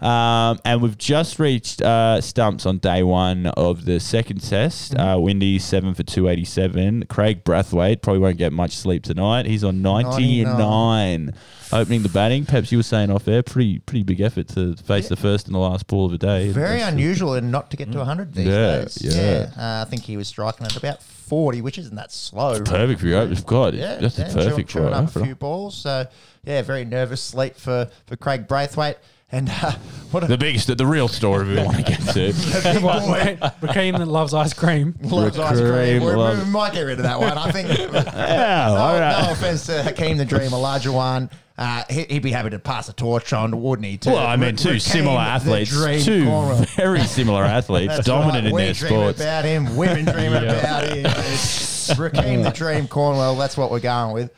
um, 0.00 0.58
and 0.64 0.80
we've 0.82 0.98
just 0.98 1.38
reached 1.40 1.82
uh, 1.82 2.20
stumps 2.20 2.64
on 2.66 2.78
day 2.78 3.02
one 3.02 3.46
of 3.46 3.84
the 3.84 3.98
second 4.00 4.40
test. 4.42 4.92
Mm-hmm. 4.94 5.00
Uh, 5.00 5.18
Windy 5.18 5.58
seven 5.58 5.94
for 5.94 6.02
two 6.04 6.28
eighty 6.28 6.44
seven. 6.44 7.04
Kraigg 7.06 7.42
Brathwaite 7.44 8.02
probably 8.02 8.20
won't 8.20 8.38
get 8.38 8.52
much 8.52 8.76
sleep 8.76 9.02
tonight. 9.04 9.46
He's 9.46 9.64
on 9.64 9.82
ninety 9.82 10.44
99. 10.44 11.34
Opening 11.72 12.02
the 12.02 12.08
batting, 12.08 12.46
perhaps 12.46 12.72
you 12.72 12.78
were 12.78 12.82
saying 12.82 13.10
off 13.10 13.28
air, 13.28 13.42
pretty 13.42 13.78
pretty 13.80 14.02
big 14.02 14.20
effort 14.22 14.48
to 14.48 14.74
face 14.76 15.08
the 15.08 15.16
first 15.16 15.46
and 15.46 15.54
the 15.54 15.58
last 15.58 15.86
ball 15.86 16.06
of 16.06 16.12
the 16.12 16.18
day. 16.18 16.48
Very 16.50 16.78
That's- 16.78 16.92
unusual 16.92 17.34
and 17.34 17.52
not 17.52 17.70
to 17.70 17.76
get 17.76 17.92
to 17.92 17.98
100 17.98 18.32
these 18.34 18.46
Yeah, 18.46 18.78
days. 18.80 18.98
yeah. 19.02 19.50
Uh, 19.56 19.84
I 19.86 19.90
think 19.90 20.04
he 20.04 20.16
was 20.16 20.28
striking 20.28 20.64
at 20.64 20.76
about 20.76 21.02
40, 21.02 21.60
which 21.60 21.76
isn't 21.76 21.94
that 21.96 22.10
slow. 22.10 22.60
Perfect 22.62 23.00
for 23.00 23.06
your 23.06 23.20
opener. 23.20 23.40
God, 23.44 23.74
Yeah, 23.74 23.96
that's 23.96 24.18
yeah, 24.18 24.32
perfect 24.32 24.70
chewing, 24.70 24.86
for 24.86 24.90
chewing 24.90 24.94
up 24.94 25.14
a 25.16 25.24
few 25.24 25.34
balls. 25.34 25.76
So, 25.76 26.06
yeah, 26.44 26.62
very 26.62 26.86
nervous 26.86 27.20
sleep 27.20 27.54
for, 27.56 27.88
for 28.06 28.16
Kraigg 28.16 28.48
Brathwaite. 28.48 28.96
And 29.30 29.50
uh, 29.50 29.72
what 30.10 30.24
a 30.24 30.26
The 30.26 30.38
biggest, 30.38 30.74
the 30.74 30.86
real 30.86 31.06
story 31.06 31.48
we 31.48 31.56
want 31.62 31.76
to 31.76 31.82
get 31.82 32.00
to. 32.00 32.32
big 32.32 32.80
boy. 32.80 33.36
Rahkeem 33.60 33.98
that 33.98 34.08
loves 34.08 34.32
ice 34.32 34.54
cream. 34.54 34.94
Loves 35.02 35.38
ice 35.38 35.58
cream. 35.60 35.70
Cream, 35.72 36.02
We, 36.04 36.12
love- 36.14 36.46
we 36.46 36.50
might 36.50 36.72
get 36.72 36.80
rid 36.82 36.98
of 36.98 37.02
that 37.02 37.20
one. 37.20 37.36
I 37.36 37.50
think. 37.50 37.68
Yeah, 37.78 38.66
no, 38.68 38.76
all 38.76 38.98
right. 38.98 39.22
no 39.26 39.32
offense 39.32 39.66
to 39.66 39.82
Hakeem 39.82 40.16
the 40.16 40.24
Dream, 40.24 40.52
a 40.54 40.58
larger 40.58 40.92
one. 40.92 41.28
Uh, 41.58 41.82
he, 41.90 42.04
he'd 42.04 42.22
be 42.22 42.30
happy 42.30 42.50
to 42.50 42.58
pass 42.58 42.86
the 42.86 42.92
torch 42.94 43.32
on, 43.32 43.60
wouldn't 43.62 43.84
he? 43.86 43.98
To 43.98 44.10
Well, 44.10 44.26
I 44.26 44.36
mean, 44.36 44.56
two 44.56 44.70
Rahkeem 44.70 44.80
similar 44.80 45.18
athletes, 45.18 45.70
two 46.04 46.24
Cornwall. 46.24 46.64
very 46.76 47.00
similar 47.02 47.42
athletes, 47.44 47.98
dominant 48.06 48.44
right. 48.44 48.46
in 48.46 48.54
we 48.54 48.62
their 48.62 48.72
dream 48.74 48.90
sports. 48.92 49.20
about 49.20 49.44
him. 49.44 49.76
Women 49.76 50.04
dream 50.06 50.32
about 50.32 50.84
him. 50.84 51.04
It's 51.04 51.90
Rahkeem 51.90 52.44
the 52.44 52.50
Dream 52.50 52.86
Cornwall. 52.88 53.34
That's 53.36 53.56
what 53.58 53.70
we're 53.70 53.80
going 53.80 54.14
with. 54.14 54.30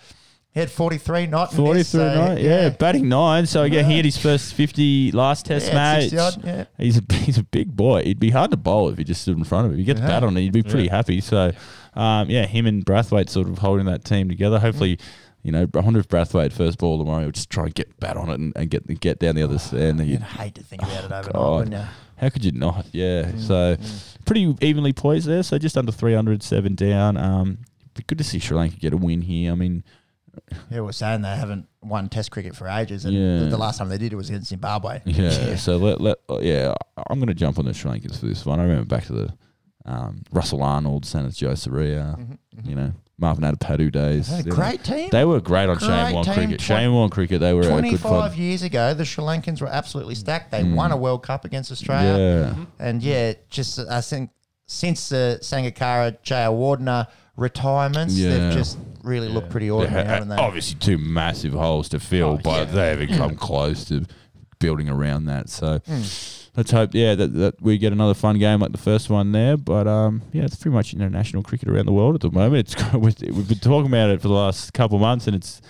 He 0.52 0.58
had 0.58 0.68
43 0.70 1.26
not 1.28 1.52
in 1.52 1.58
this, 1.58 1.64
43 1.64 1.84
so, 1.84 2.14
nine, 2.14 2.38
yeah, 2.38 2.70
batting 2.70 3.08
nine. 3.08 3.46
So 3.46 3.62
again, 3.62 3.84
he 3.88 3.96
had 3.96 4.04
his 4.04 4.16
first 4.18 4.52
50 4.54 5.12
last 5.12 5.46
test 5.46 5.68
Yeah, 5.68 5.74
match. 5.74 6.00
60 6.10 6.18
odd, 6.18 6.44
yeah. 6.44 6.64
He's 6.76 6.98
a 6.98 7.02
he's 7.14 7.38
a 7.38 7.44
big 7.44 7.76
boy. 7.76 8.00
It'd 8.00 8.18
be 8.18 8.30
hard 8.30 8.50
to 8.50 8.56
bowl 8.56 8.88
if 8.88 8.98
he 8.98 9.04
just 9.04 9.22
stood 9.22 9.36
in 9.38 9.44
front 9.44 9.66
of 9.66 9.72
him. 9.72 9.78
You 9.78 9.84
get 9.84 9.94
the 9.96 10.02
Yeah. 10.02 10.08
bat 10.08 10.24
on 10.24 10.36
it, 10.36 10.40
you'd 10.40 10.52
be 10.52 10.64
pretty 10.64 10.88
happy. 10.88 11.20
So, 11.20 11.52
um, 11.94 12.28
yeah, 12.28 12.46
him 12.46 12.66
and 12.66 12.84
Brathwaite 12.84 13.28
sort 13.30 13.48
of 13.48 13.58
holding 13.58 13.86
that 13.86 14.04
team 14.04 14.28
together. 14.28 14.58
Hopefully, 14.58 14.98
you 15.44 15.52
know, 15.52 15.68
I 15.72 15.78
wonder 15.78 16.00
if 16.00 16.08
Brathwaite 16.08 16.52
first 16.52 16.78
ball 16.78 16.98
tomorrow 16.98 17.26
will 17.26 17.30
just 17.32 17.48
try 17.50 17.64
and 17.66 17.74
get 17.74 17.98
bat 18.00 18.16
on 18.16 18.28
it 18.28 18.40
and, 18.40 18.52
and 18.56 18.68
get 18.70 18.86
get 19.00 19.20
down 19.20 19.36
the 19.36 19.44
other 19.44 19.58
end. 19.78 20.04
You'd 20.04 20.20
hate 20.22 20.56
to 20.56 20.64
think 20.64 20.82
about 20.82 21.04
it 21.04 21.12
overnight, 21.12 21.32
God. 21.32 21.58
wouldn't 21.58 21.76
you? 21.76 21.88
How 22.16 22.28
could 22.28 22.44
you 22.44 22.52
not? 22.52 22.86
Yeah. 22.90 23.22
Mm, 23.30 23.40
so 23.40 23.76
pretty 24.26 24.52
evenly 24.60 24.92
poised 24.92 25.26
there. 25.28 25.44
So 25.44 25.58
just 25.58 25.78
under 25.78 25.92
300, 25.92 26.42
seven 26.42 26.74
down. 26.74 27.16
Um, 27.16 27.58
be 27.94 28.02
good 28.02 28.18
to 28.18 28.24
see 28.24 28.38
Sri 28.40 28.56
Lanka 28.56 28.76
get 28.76 28.92
a 28.92 28.96
win 28.96 29.22
here. 29.22 29.52
I 29.52 29.54
mean, 29.54 29.84
Yeah, 30.70 30.80
we're 30.80 30.92
saying 30.92 31.22
they 31.22 31.34
haven't 31.34 31.66
won 31.82 32.08
Test 32.08 32.30
cricket 32.30 32.54
for 32.54 32.68
ages, 32.68 33.04
and 33.04 33.14
Yeah. 33.14 33.48
the, 33.48 33.58
last 33.58 33.78
time 33.78 33.88
they 33.88 33.98
did 33.98 34.12
it 34.12 34.16
was 34.16 34.28
against 34.28 34.48
Zimbabwe. 34.48 35.00
yeah. 35.04 35.56
So 35.56 35.76
let 35.78 36.00
let 36.00 36.18
uh, 36.28 36.38
yeah, 36.40 36.74
I'm 37.08 37.18
going 37.18 37.28
to 37.28 37.34
jump 37.34 37.58
on 37.58 37.64
the 37.64 37.74
Sri 37.74 37.90
Lankans 37.90 38.18
for 38.18 38.26
this 38.26 38.44
one. 38.46 38.60
I 38.60 38.64
remember 38.64 38.84
back 38.86 39.04
to 39.06 39.12
the 39.12 39.34
um, 39.86 40.22
Russell 40.32 40.62
Arnold, 40.62 41.04
Sanath 41.04 41.36
Jayasuriya, 41.36 42.16
mm-hmm, 42.16 42.32
mm-hmm. 42.32 42.68
you 42.68 42.76
know, 42.76 42.92
Marvan 43.20 43.50
Atapattu 43.50 43.90
days. 43.90 44.28
They 44.28 44.36
had 44.36 44.46
a 44.46 44.48
You 44.48 44.50
know, 44.50 44.56
great 44.56 44.84
team. 44.84 45.08
They 45.10 45.24
were 45.24 45.40
great 45.40 45.68
on 45.68 45.78
Great 45.78 45.88
Shane 45.88 46.12
Warne 46.12 46.24
cricket. 46.24 46.60
Shane 46.60 46.92
Warne 46.92 47.10
cricket, 47.10 47.40
they 47.40 47.52
were 47.52 47.60
a 47.60 47.64
good 47.64 47.70
25 47.70 48.00
fun. 48.00 48.38
years 48.38 48.62
ago, 48.62 48.94
the 48.94 49.04
Sri 49.04 49.24
Lankans 49.24 49.60
were 49.60 49.68
absolutely 49.68 50.14
stacked. 50.14 50.50
They 50.50 50.62
mm. 50.62 50.74
won 50.74 50.92
a 50.92 50.96
World 50.96 51.22
Cup 51.22 51.44
against 51.44 51.70
Australia. 51.70 52.54
Yeah. 52.56 52.64
And 52.78 53.02
yeah, 53.02 53.34
just 53.48 53.78
I 53.78 54.00
think 54.00 54.30
since 54.66 55.08
the 55.08 55.38
Sangakkara, 55.42 56.18
Jayawardene 56.22 57.08
retirements, 57.36 58.14
Yeah. 58.14 58.30
they've 58.30 58.52
just 58.52 58.78
really 59.02 59.28
look 59.28 59.48
pretty 59.50 59.66
They 59.66 59.70
ordinary, 59.70 60.04
haven't 60.06 60.28
they? 60.28 60.36
obviously 60.36 60.78
two 60.78 60.98
massive 60.98 61.52
holes 61.52 61.88
to 61.90 62.00
fill, 62.00 62.30
Oh, 62.30 62.40
but 62.42 62.68
yeah. 62.68 62.74
they 62.74 62.88
haven't 62.90 63.16
come 63.16 63.36
close 63.36 63.84
to 63.86 64.04
building 64.58 64.88
around 64.88 65.24
that. 65.26 65.48
So 65.48 65.78
Hmm. 65.86 66.02
let's 66.56 66.70
hope, 66.70 66.90
yeah, 66.94 67.14
that, 67.14 67.28
that 67.34 67.62
we 67.62 67.78
get 67.78 67.92
another 67.92 68.14
fun 68.14 68.38
game 68.38 68.60
like 68.60 68.72
the 68.72 68.78
first 68.78 69.08
one 69.10 69.32
there. 69.32 69.56
But 69.56 69.86
um, 69.88 70.22
yeah, 70.32 70.44
it's 70.44 70.56
pretty 70.56 70.74
much 70.74 70.92
international 70.92 71.42
cricket 71.42 71.68
around 71.68 71.86
the 71.86 71.92
world 71.92 72.14
at 72.14 72.20
the 72.20 72.30
moment. 72.30 72.72
It's 72.74 72.92
we've 72.94 73.48
been 73.48 73.58
talking 73.58 73.86
about 73.86 74.10
it 74.10 74.20
for 74.20 74.28
the 74.28 74.34
last 74.34 74.72
couple 74.74 74.96
of 74.96 75.00
months, 75.00 75.26
and 75.26 75.34
it's 75.36 75.60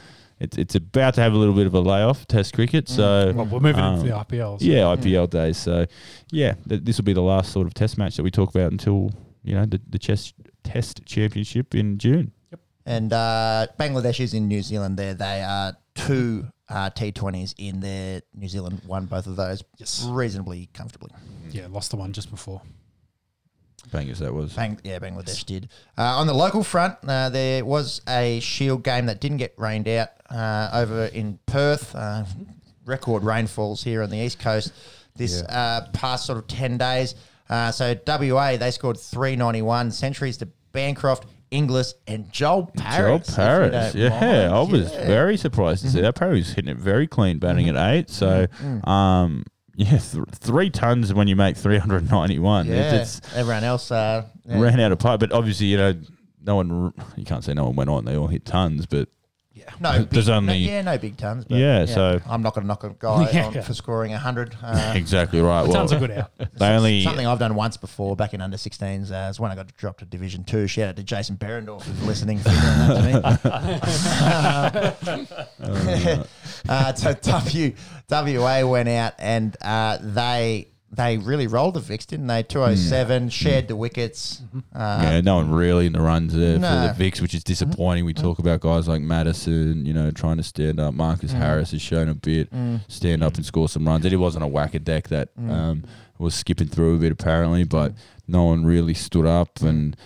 it's 0.40 0.56
it's 0.56 0.74
about 0.74 1.14
to 1.14 1.20
have 1.20 1.34
a 1.34 1.36
little 1.36 1.54
bit 1.54 1.66
of 1.66 1.74
a 1.74 1.80
layoff, 1.80 2.26
Test 2.26 2.54
cricket. 2.54 2.88
So. 2.88 3.32
Well, 3.36 3.44
we're 3.46 3.60
moving 3.60 3.84
Um, 3.84 3.94
into 3.96 4.06
the 4.08 4.14
IPLs. 4.16 4.58
Yeah, 4.62 4.84
IPL 4.96 5.28
days. 5.28 5.58
So, 5.58 5.84
yeah, 6.32 6.54
th- 6.68 6.82
this 6.82 6.96
will 6.96 7.04
be 7.04 7.12
the 7.12 7.20
last 7.22 7.52
sort 7.52 7.66
of 7.66 7.74
test 7.74 7.98
match 7.98 8.16
that 8.16 8.22
we 8.22 8.30
talk 8.30 8.48
about 8.54 8.72
until 8.72 9.10
you 9.44 9.54
know 9.54 9.66
the 9.66 9.80
the 9.88 9.98
chess 9.98 10.32
test 10.64 11.04
championship 11.04 11.74
in 11.74 11.98
June. 11.98 12.32
And 12.86 13.12
uh, 13.12 13.66
Bangladesh 13.78 14.20
is 14.20 14.34
in 14.34 14.48
New 14.48 14.62
Zealand. 14.62 14.96
There, 14.98 15.14
they 15.14 15.42
are 15.42 15.76
two 15.94 16.46
uh, 16.68 16.90
T20s 16.90 17.54
in 17.58 17.80
there. 17.80 18.22
New 18.34 18.48
Zealand 18.48 18.82
won 18.86 19.06
both 19.06 19.26
of 19.26 19.36
those 19.36 19.62
Yes. 19.78 20.04
reasonably 20.08 20.68
comfortably. 20.72 21.10
Yeah, 21.50 21.66
lost 21.70 21.90
the 21.90 21.96
one 21.96 22.12
just 22.12 22.30
before. 22.30 22.62
Bangers 23.92 24.18
that 24.18 24.32
was. 24.32 24.52
Bang, 24.52 24.78
yeah, 24.84 24.98
Bangladesh 24.98 25.44
did. 25.46 25.68
Uh, 25.96 26.02
on 26.18 26.26
the 26.26 26.34
local 26.34 26.62
front, 26.62 26.96
uh, 27.06 27.28
there 27.30 27.64
was 27.64 28.02
a 28.08 28.38
Shield 28.40 28.82
game 28.84 29.06
that 29.06 29.20
didn't 29.20 29.38
get 29.38 29.54
rained 29.56 29.88
out 29.88 30.08
uh, 30.28 30.70
over 30.72 31.06
in 31.06 31.38
Perth. 31.46 31.94
Uh, 31.94 32.24
record 32.86 33.22
rainfalls 33.24 33.82
here 33.84 34.02
on 34.02 34.10
the 34.10 34.16
east 34.18 34.38
coast 34.40 34.72
this 35.16 35.42
uh, 35.42 35.86
past 35.92 36.26
sort 36.26 36.38
of 36.38 36.46
ten 36.46 36.76
days. 36.76 37.14
Uh, 37.48 37.70
so 37.70 37.94
WA 38.06 38.56
they 38.56 38.70
scored 38.70 38.98
three 38.98 39.34
ninety 39.34 39.62
one 39.62 39.90
centuries 39.90 40.36
to 40.38 40.46
Bancroft, 40.72 41.24
Inglis, 41.50 41.94
and 42.06 42.30
Joel 42.32 42.70
Joel 42.76 42.84
Paris. 42.84 43.28
you 43.28 43.34
Paris, 43.34 43.94
yeah, 43.94 44.08
mind. 44.10 44.54
I 44.54 44.60
was 44.62 44.92
Yeah. 44.92 45.06
very 45.06 45.36
surprised 45.36 45.82
to 45.84 45.90
see 45.90 46.00
that. 46.00 46.14
Paris 46.14 46.46
was 46.46 46.52
hitting 46.54 46.70
it 46.70 46.76
very 46.76 47.06
clean, 47.06 47.38
batting 47.38 47.68
at 47.68 47.76
eight. 47.76 48.08
So, 48.10 48.46
um, 48.84 49.44
yeah, 49.76 49.98
th- 49.98 50.24
three 50.34 50.70
tons 50.70 51.12
when 51.14 51.26
you 51.28 51.36
make 51.36 51.56
three 51.56 51.78
hundred 51.78 52.10
ninety 52.10 52.38
one. 52.38 52.66
Yeah, 52.66 52.94
It's, 52.96 53.20
everyone 53.34 53.64
else 53.64 53.90
uh, 53.90 54.26
yeah. 54.46 54.60
ran 54.60 54.78
out 54.80 54.92
of 54.92 54.98
pipe, 54.98 55.20
but 55.20 55.32
obviously, 55.32 55.66
you 55.66 55.76
know, 55.76 55.94
no 56.44 56.56
one. 56.56 56.92
You 57.16 57.24
can't 57.24 57.42
say 57.44 57.52
no 57.54 57.64
one 57.66 57.76
went 57.76 57.90
on. 57.90 58.04
They 58.04 58.16
all 58.16 58.28
hit 58.28 58.44
tons, 58.44 58.86
but 58.86 59.08
No, 59.80 60.02
There's 60.04 60.28
only- 60.28 60.66
no, 60.66 60.72
yeah, 60.72 60.82
no 60.82 60.98
big 60.98 61.16
tons. 61.16 61.44
But 61.44 61.58
Yeah, 61.58 61.84
so- 61.86 62.20
I'm 62.26 62.42
not 62.42 62.54
going 62.54 62.64
to 62.64 62.68
knock 62.68 62.84
a 62.84 62.90
guy 62.90 63.30
Yeah. 63.32 63.46
on 63.46 63.62
for 63.62 63.74
scoring 63.74 64.12
hundred. 64.12 64.56
Uh, 64.62 64.92
exactly 64.96 65.40
right. 65.40 65.62
Well, 65.62 65.72
Tons 65.72 65.92
are 65.92 65.98
good 65.98 66.10
out. 66.10 66.30
they 66.54 66.68
only 66.68 67.02
Something 67.02 67.26
I've 67.26 67.38
done 67.38 67.54
once 67.54 67.76
before 67.76 68.16
back 68.16 68.34
in 68.34 68.40
under 68.40 68.56
16s 68.56 69.10
uh, 69.10 69.30
is 69.30 69.40
when 69.40 69.50
I 69.50 69.54
got 69.54 69.74
dropped 69.76 70.00
to 70.00 70.04
Division 70.04 70.44
Two. 70.44 70.66
Shout 70.66 70.88
out 70.88 70.96
to 70.96 71.02
Jason 71.02 71.36
Behrendorff 71.36 71.82
who's 71.82 72.02
listening. 72.06 72.38
for 72.38 72.50
doing 72.50 72.60
that 72.60 73.40
to 75.00 75.16
me. 75.16 76.24
uh, 76.68 76.92
so 76.94 77.12
W 77.14 77.74
WA 78.08 78.66
went 78.66 78.88
out 78.88 79.14
and 79.18 79.56
uh, 79.62 79.98
they 80.00 80.68
they 80.92 81.18
really 81.18 81.46
rolled 81.46 81.74
the 81.74 81.80
Vicks, 81.80 82.06
didn't 82.06 82.26
they? 82.26 82.42
207 82.42 83.28
shared 83.28 83.68
the 83.68 83.74
mm-hmm. 83.74 83.80
wickets. 83.80 84.42
Mm-hmm. 84.42 84.58
Uh, 84.74 85.02
Yeah, 85.02 85.20
no 85.20 85.36
one 85.36 85.50
really 85.50 85.86
in 85.86 85.92
the 85.92 86.00
runs 86.00 86.34
there 86.34 86.58
No. 86.58 86.68
for 86.68 86.98
the 86.98 87.10
Vicks, 87.10 87.20
which 87.20 87.34
is 87.34 87.44
disappointing. 87.44 88.04
We 88.04 88.12
mm-hmm. 88.12 88.24
talk 88.24 88.38
about 88.40 88.60
guys 88.60 88.88
like 88.88 89.00
Maddinson, 89.00 89.86
you 89.86 89.92
know, 89.92 90.10
trying 90.10 90.38
to 90.38 90.42
stand 90.42 90.80
up. 90.80 90.94
Marcus 90.94 91.32
mm. 91.32 91.38
Harris 91.38 91.70
has 91.70 91.80
shown 91.80 92.08
a 92.08 92.14
bit, 92.14 92.52
mm. 92.52 92.80
stand 92.88 93.22
up 93.22 93.36
and 93.36 93.46
score 93.46 93.68
some 93.68 93.86
runs. 93.86 94.04
And 94.04 94.12
It 94.12 94.16
wasn't 94.16 94.44
a 94.44 94.48
whack 94.48 94.74
a 94.74 94.80
deck 94.80 95.08
that 95.08 95.36
mm. 95.36 95.50
um, 95.50 95.84
was 96.18 96.34
skipping 96.34 96.66
through 96.66 96.96
a 96.96 96.98
bit 96.98 97.12
apparently, 97.12 97.62
but 97.62 97.92
no 98.26 98.44
one 98.44 98.64
really 98.64 98.94
stood 98.94 99.26
up 99.26 99.60
and. 99.62 99.96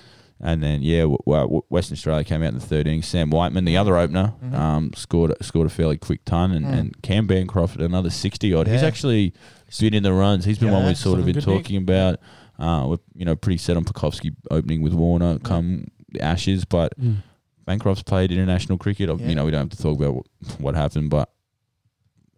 And 0.46 0.62
then 0.62 0.82
yeah, 0.82 1.00
w- 1.02 1.16
w- 1.26 1.62
Western 1.70 1.94
Australia 1.94 2.22
came 2.22 2.42
out 2.42 2.48
in 2.48 2.54
the 2.54 2.60
third 2.60 2.86
innings. 2.86 3.06
Sam 3.08 3.30
Whiteman, 3.30 3.64
the 3.64 3.78
other 3.78 3.96
opener, 3.96 4.34
um, 4.52 4.92
scored 4.94 5.32
scored 5.42 5.66
a 5.66 5.70
fairly 5.70 5.96
quick 5.96 6.22
ton, 6.26 6.52
and, 6.52 6.66
and 6.66 7.02
Cam 7.02 7.26
Bancroft 7.26 7.76
another 7.80 8.10
sixty 8.10 8.52
odd. 8.52 8.66
He's 8.68 8.82
actually 8.82 9.32
been 9.80 9.94
in 9.94 10.02
the 10.02 10.12
runs. 10.12 10.44
He's 10.44 10.58
been 10.58 10.70
one 10.70 10.84
we've 10.84 10.98
sort 10.98 11.18
of 11.18 11.24
been 11.24 11.40
talking 11.40 11.78
about. 11.78 12.20
Uh, 12.58 12.84
we're 12.88 12.98
you 13.14 13.24
know 13.24 13.34
pretty 13.34 13.56
set 13.56 13.76
on 13.78 13.84
Pucovski 13.86 14.36
opening 14.50 14.82
with 14.82 14.92
Warner 14.92 15.38
come 15.38 15.86
the 16.12 16.20
Ashes, 16.20 16.64
but 16.66 16.92
Mm. 17.00 17.22
Bancroft's 17.64 18.02
played 18.02 18.30
international 18.30 18.76
cricket. 18.76 19.08
Yeah. 19.08 19.26
You 19.26 19.34
know 19.34 19.46
we 19.46 19.50
don't 19.50 19.70
have 19.70 19.78
to 19.78 19.82
talk 19.82 19.96
about 19.98 20.14
what, 20.16 20.26
what 20.58 20.74
happened, 20.74 21.08
but 21.08 21.30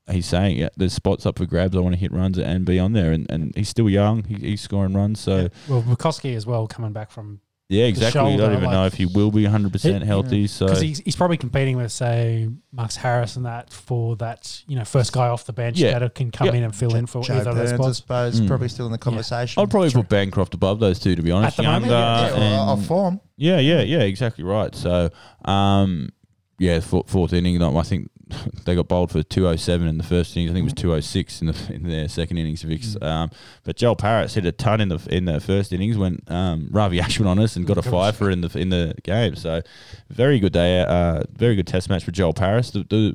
he's 0.08 0.26
saying 0.26 0.58
yeah, 0.58 0.68
there's 0.76 0.92
spots 0.92 1.26
up 1.26 1.38
for 1.38 1.46
grabs. 1.46 1.76
I 1.76 1.80
want 1.80 1.94
to 1.94 1.98
hit 2.00 2.12
runs 2.12 2.38
and 2.38 2.64
be 2.64 2.78
on 2.78 2.92
there, 2.92 3.10
and, 3.10 3.28
and 3.30 3.52
he's 3.56 3.68
still 3.68 3.90
young. 3.90 4.22
He, 4.24 4.34
he's 4.36 4.60
scoring 4.60 4.94
runs, 4.94 5.18
so 5.18 5.48
Well, 5.68 5.82
Pucovski 5.82 6.36
as 6.36 6.46
well 6.46 6.68
coming 6.68 6.92
back 6.92 7.10
from 7.10 7.40
yeah, 7.68 7.84
exactly. 7.86 8.20
You 8.32 8.36
don't 8.38 8.50
shoulder, 8.50 8.56
even 8.58 8.70
know 8.70 8.86
if 8.86 8.94
he 8.94 9.06
will 9.06 9.30
be 9.30 9.42
100 9.42 9.72
percent 9.72 10.02
It- 10.02 10.06
healthy. 10.06 10.46
So 10.46 10.66
because 10.66 10.80
he's, 10.80 10.98
he's 11.00 11.16
probably 11.16 11.36
competing 11.36 11.76
with 11.76 11.90
say 11.90 12.48
Marcus 12.72 12.96
Harris 12.96 13.36
and 13.36 13.44
that 13.46 13.72
for 13.72 14.14
that 14.16 14.62
you 14.68 14.76
know 14.76 14.84
first 14.84 15.12
guy 15.12 15.28
off 15.28 15.44
the 15.46 15.52
bench 15.52 15.78
Yeah. 15.78 15.98
that 15.98 16.14
can 16.14 16.30
come 16.30 16.46
Yeah. 16.48 16.54
in 16.54 16.62
and 16.64 16.74
fill 16.74 16.94
in 16.94 17.06
for 17.06 17.22
Joe 17.22 17.34
either 17.38 17.50
of 17.50 17.56
those 17.56 17.72
Burns, 17.72 17.80
I 17.88 17.92
suppose, 17.92 18.40
Mm. 18.40 18.46
probably 18.48 18.68
still 18.68 18.86
in 18.86 18.92
the 18.92 18.98
conversation. 18.98 19.62
I'd 19.62 19.70
probably 19.70 19.90
put 19.90 20.08
Bancroft 20.08 20.54
above 20.54 20.78
those 20.80 20.98
two, 20.98 21.16
to 21.16 21.22
be 21.22 21.30
honest. 21.32 21.58
At 21.58 21.62
the 21.64 21.70
moment, 21.70 21.90
Younger 21.90 21.96
yeah. 21.96 22.28
yeah, 22.36 22.44
and- 22.60 22.70
off 22.70 22.84
form. 22.86 23.20
Yeah, 23.36 23.58
yeah, 23.58 23.80
yeah, 23.82 23.98
exactly 24.00 24.44
right. 24.44 24.74
So, 24.74 25.10
um, 25.44 26.10
yeah, 26.58 26.80
fourth, 26.80 27.10
fourth 27.10 27.32
inning, 27.32 27.60
I 27.62 27.82
think 27.82 28.10
they 28.64 28.74
got 28.74 28.88
bowled 28.88 29.10
for 29.12 29.22
207 29.22 29.86
in 29.86 29.98
the 29.98 30.04
first 30.04 30.36
innings. 30.36 30.50
I 30.50 30.54
think 30.54 30.62
it 30.62 30.64
was 30.64 30.72
206 30.74 31.40
in 31.40 31.46
the 31.46 31.72
in 31.72 31.88
their 31.88 32.08
second 32.08 32.38
innings. 32.38 32.62
Vicks. 32.64 33.00
Um, 33.02 33.30
but 33.64 33.76
Joel 33.76 33.96
Paris 33.96 34.34
hit 34.34 34.44
a 34.44 34.52
ton 34.52 34.80
in 34.80 34.88
the 34.88 34.98
in 35.10 35.26
the 35.26 35.40
first 35.40 35.72
innings 35.72 35.96
when 35.96 36.20
um, 36.28 36.68
Ravi 36.72 37.00
Ash 37.00 37.18
went 37.20 37.28
on 37.28 37.38
us 37.38 37.56
and 37.56 37.66
got 37.66 37.78
a 37.78 37.82
five 37.82 38.16
for 38.16 38.30
in 38.30 38.40
the 38.40 38.58
in 38.58 38.70
the 38.70 38.94
game. 39.04 39.36
So, 39.36 39.62
very 40.08 40.40
good 40.40 40.52
day, 40.52 40.80
uh, 40.80 41.22
very 41.30 41.54
good 41.54 41.66
test 41.66 41.88
match 41.88 42.04
for 42.04 42.10
Joel 42.10 42.32
Paris. 42.32 42.70
The, 42.70 42.84
the 42.84 43.14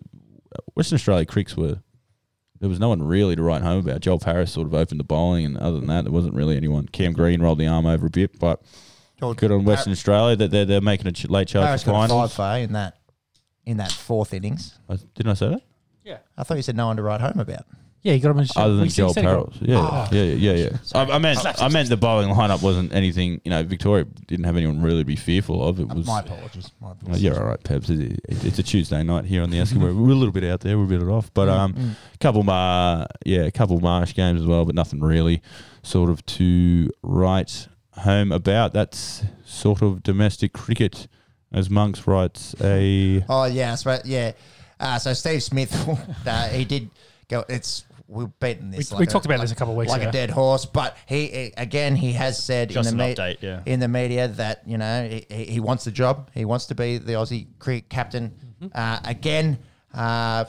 Western 0.76 0.96
Australia 0.96 1.26
Cricks 1.26 1.58
were. 1.58 1.80
There 2.60 2.70
was 2.70 2.80
no 2.80 2.90
one 2.90 3.02
really 3.02 3.36
to 3.36 3.42
write 3.42 3.64
home 3.64 3.80
about. 3.80 4.02
Joel 4.02 4.20
Paris 4.20 4.52
sort 4.52 4.68
of 4.68 4.76
opened 4.76 5.00
the 5.00 5.04
bowling, 5.04 5.46
and 5.46 5.58
other 5.58 5.80
than 5.80 5.88
that, 5.88 6.04
there 6.04 6.14
wasn't 6.14 6.36
really 6.36 6.56
anyone. 6.56 6.88
Cam 6.88 7.12
Green 7.12 7.42
rolled 7.42 7.58
the 7.58 7.66
arm 7.66 7.88
over 7.88 8.06
a 8.06 8.10
bit, 8.12 8.38
but 8.38 8.62
Joel- 9.20 9.34
good 9.34 9.52
on 9.52 9.66
Western 9.66 9.94
Australia 9.94 10.36
that 10.36 10.52
they're, 10.52 10.66
they're 10.66 10.80
making 10.80 11.08
a 11.08 11.32
late 11.32 11.48
charge 11.48 11.82
for 11.82 11.90
a 11.90 11.94
five 11.94 12.10
finals. 12.10 12.36
for 12.36 12.58
in 12.58 12.74
that 12.74 13.01
in 13.66 13.78
that 13.78 13.92
fourth 13.92 14.34
innings. 14.34 14.78
Uh, 14.90 14.98
Didn't 15.16 15.32
I 15.32 15.36
say 15.36 15.50
that? 15.50 15.62
Yeah. 16.04 16.18
I 16.38 16.44
thought 16.44 16.58
you 16.58 16.64
said 16.64 16.76
no 16.76 16.88
one 16.88 16.96
to 16.98 17.04
write 17.04 17.22
home 17.22 17.40
about. 17.40 17.66
Yeah, 18.04 18.14
you 18.14 18.20
got 18.20 18.32
him 18.32 18.40
in 18.40 18.48
Other 18.56 18.74
than 18.74 18.82
we 18.82 18.90
Joel 18.90 19.14
said 19.14 19.22
he 19.22 19.26
got- 19.28 19.52
Parrott. 19.54 19.62
Yeah, 19.62 19.78
Ah. 19.80 20.10
yeah, 20.12 20.24
yeah, 20.24 20.54
yeah. 20.54 20.70
yeah. 20.72 20.78
I, 20.96 21.02
I 21.12 21.18
meant 21.20 21.62
I 21.62 21.68
meant 21.68 21.88
the 21.88 21.98
bowling 21.98 22.30
lineup 22.34 22.64
wasn't 22.64 22.92
anything. 22.96 23.40
You 23.46 23.52
know, 23.52 23.62
Victoria 23.62 24.06
didn't 24.26 24.46
have 24.46 24.58
anyone 24.58 24.82
really 24.82 25.02
to 25.02 25.06
be 25.06 25.16
fearful 25.16 25.64
of. 25.68 25.80
It 25.80 25.88
was. 25.88 26.08
My 26.08 26.22
apologies. 26.22 26.72
My 26.82 26.88
Oh, 26.88 26.92
apologies. 26.94 27.24
you're 27.24 27.40
all 27.40 27.46
right, 27.46 27.64
Peps. 27.64 27.92
It- 27.92 28.20
it- 28.28 28.44
It's 28.46 28.58
a 28.58 28.64
Tuesday 28.64 29.04
night 29.04 29.26
here 29.26 29.44
on 29.44 29.52
the 29.52 29.58
Eskimo. 29.60 29.82
We're 29.96 30.14
a 30.14 30.16
little 30.16 30.32
bit 30.32 30.44
out 30.46 30.62
there. 30.62 30.80
We're 30.80 30.86
a 30.86 30.88
bit 31.00 31.04
off, 31.04 31.32
but 31.36 31.48
um, 31.48 31.96
couple 32.20 32.42
mar, 32.42 33.06
yeah, 33.24 33.42
a 33.42 33.52
couple 33.52 33.80
marsh 33.80 34.16
games 34.16 34.42
as 34.42 34.48
well, 34.48 34.66
but 34.66 34.74
nothing 34.74 35.00
really 35.02 35.44
sort 35.84 36.10
of 36.10 36.26
to 36.26 36.90
write 37.04 37.68
home 37.98 38.32
about. 38.32 38.74
That's 38.74 39.24
sort 39.46 39.84
of 39.84 40.02
domestic 40.02 40.54
cricket, 40.54 41.08
as 41.52 41.70
Monks 41.70 42.08
writes 42.08 42.56
a. 42.62 43.24
Oh 43.30 43.46
yeah, 43.46 43.76
so, 43.76 44.00
yeah. 44.06 44.32
Uh, 44.80 44.98
so 45.00 45.14
Steve 45.14 45.44
Smith, 45.44 45.72
uh, 46.26 46.48
he 46.50 46.66
did 46.66 46.90
go. 47.30 47.44
It's 47.50 47.86
we've 48.08 48.28
beaten 48.40 48.72
We, 48.72 48.78
this. 48.78 48.92
we 48.92 49.00
like 49.00 49.10
talked 49.10 49.26
about 49.26 49.36
like, 49.40 49.44
this 49.46 49.52
a 49.52 49.56
couple 49.56 49.74
of 49.74 49.78
weeks 49.78 49.92
like 49.92 50.02
ago. 50.02 50.10
a 50.10 50.12
dead 50.14 50.30
horse, 50.32 50.66
but 50.66 50.98
he 51.06 51.28
he- 51.28 51.54
again 51.58 51.96
he 51.96 52.12
has 52.14 52.42
said 52.44 52.70
Just 52.70 52.92
in 52.92 52.98
the 52.98 53.04
an 53.04 53.10
me- 53.10 53.16
update, 53.16 53.38
yeah. 53.42 53.62
in 53.66 53.80
the 53.80 53.88
media 53.88 54.28
that 54.28 54.64
you 54.66 54.78
know 54.78 55.08
he, 55.08 55.26
he 55.34 55.44
he 55.46 55.60
wants 55.60 55.84
the 55.84 55.92
job. 55.92 56.30
He 56.34 56.46
wants 56.46 56.66
to 56.68 56.76
be 56.76 56.98
the 56.98 57.14
Aussie 57.14 57.48
cricket 57.60 57.90
captain 57.90 58.34
Mm-hmm. 58.62 58.68
uh, 58.76 59.00
again. 59.10 59.58
Uh, 59.94 60.46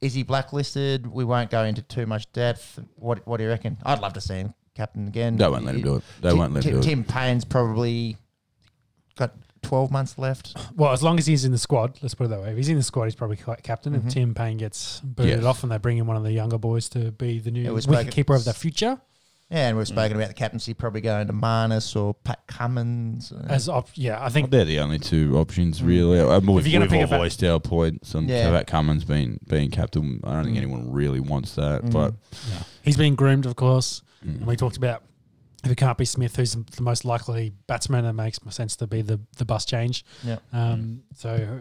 is 0.00 0.14
he 0.14 0.22
blacklisted? 0.24 1.06
We 1.06 1.24
won't 1.24 1.50
go 1.50 1.62
into 1.64 1.82
too 1.82 2.06
much 2.06 2.30
depth. 2.32 2.78
What 2.96 3.26
what 3.26 3.36
do 3.36 3.44
you 3.44 3.50
reckon? 3.50 3.76
I'd 3.84 4.00
love 4.00 4.14
to 4.14 4.20
see 4.20 4.34
him 4.36 4.54
captain 4.74 5.06
again. 5.08 5.36
They 5.36 5.46
won't 5.48 5.64
let 5.64 5.74
him 5.74 5.82
do 5.82 5.96
it. 5.96 6.02
They 6.20 6.30
Tim, 6.30 6.38
won't 6.38 6.52
let 6.54 6.64
him 6.64 6.72
Tim, 6.72 6.80
do 6.80 6.86
it. 6.86 6.90
Tim 6.90 7.04
Paine's 7.04 7.44
probably 7.44 8.16
got 9.16 9.32
twelve 9.62 9.90
months 9.90 10.18
left. 10.18 10.56
Well, 10.76 10.92
as 10.92 11.02
long 11.02 11.18
as 11.18 11.26
he's 11.26 11.44
in 11.44 11.52
the 11.52 11.58
squad, 11.58 11.98
let's 12.02 12.14
put 12.14 12.24
it 12.24 12.28
that 12.30 12.40
way. 12.40 12.50
If 12.50 12.56
he's 12.56 12.68
in 12.68 12.76
the 12.76 12.82
squad, 12.82 13.04
he's 13.04 13.14
probably 13.14 13.36
quite 13.36 13.62
captain. 13.62 13.94
If 13.94 14.08
Tim 14.08 14.34
Paine 14.34 14.56
gets 14.58 15.00
booted 15.00 15.36
Yes. 15.38 15.44
off 15.44 15.62
and 15.62 15.72
they 15.72 15.78
bring 15.78 15.98
in 15.98 16.06
one 16.06 16.16
of 16.16 16.24
the 16.24 16.32
younger 16.32 16.58
boys 16.58 16.88
to 16.90 17.12
be 17.12 17.38
the 17.38 17.50
new 17.50 17.72
we 17.72 17.80
spoke- 17.80 18.06
wicketkeeper 18.06 18.36
of 18.36 18.44
the 18.44 18.52
future, 18.54 19.00
Yeah, 19.50 19.68
and 19.68 19.76
we've 19.76 19.84
Mm. 19.86 19.90
spoken 19.90 20.16
about 20.16 20.28
the 20.28 20.34
captaincy 20.34 20.72
probably 20.72 21.02
going 21.02 21.26
to 21.26 21.34
Marnus 21.34 21.94
or 21.94 22.14
Pat 22.14 22.40
Cummins. 22.46 23.32
as 23.48 23.68
op- 23.68 23.90
yeah, 23.94 24.24
I 24.24 24.30
think 24.30 24.50
They're 24.50 24.64
the 24.64 24.78
only 24.80 24.98
two 24.98 25.36
options, 25.38 25.82
really. 25.82 26.18
I 26.22 26.38
mean, 26.40 26.54
we've, 26.54 26.66
you're 26.66 26.72
gonna 26.80 26.84
we've 26.84 26.90
pick 26.90 26.98
all 27.00 27.04
a 27.04 27.18
bat- 27.18 27.20
voiced 27.20 27.44
our 27.44 27.60
points 27.60 28.14
on 28.14 28.28
Yeah. 28.28 28.50
Pat 28.50 28.66
Cummins 28.66 29.04
being 29.04 29.40
being 29.46 29.70
captain. 29.70 30.20
I 30.24 30.32
don't 30.36 30.44
think 30.46 30.56
anyone 30.56 30.90
really 30.90 31.20
wants 31.20 31.54
that, 31.56 31.82
Mm. 31.84 31.92
but 31.92 32.14
he's 32.82 32.96
been 32.96 33.14
groomed, 33.14 33.44
of 33.44 33.54
course. 33.56 34.00
Mm. 34.26 34.36
And 34.38 34.46
we 34.46 34.56
talked 34.56 34.78
about 34.78 35.02
if 35.64 35.70
it 35.70 35.76
can't 35.76 35.98
be 35.98 36.04
Smith, 36.04 36.36
who's 36.36 36.54
the 36.54 36.82
most 36.82 37.04
likely 37.04 37.52
batsman, 37.66 38.04
it 38.04 38.12
makes 38.12 38.38
sense 38.50 38.76
to 38.76 38.86
be 38.86 39.02
the, 39.02 39.20
the 39.36 39.44
bus 39.44 39.64
change. 39.64 40.04
Yeah. 40.24 40.38
Um, 40.52 41.02
so 41.14 41.60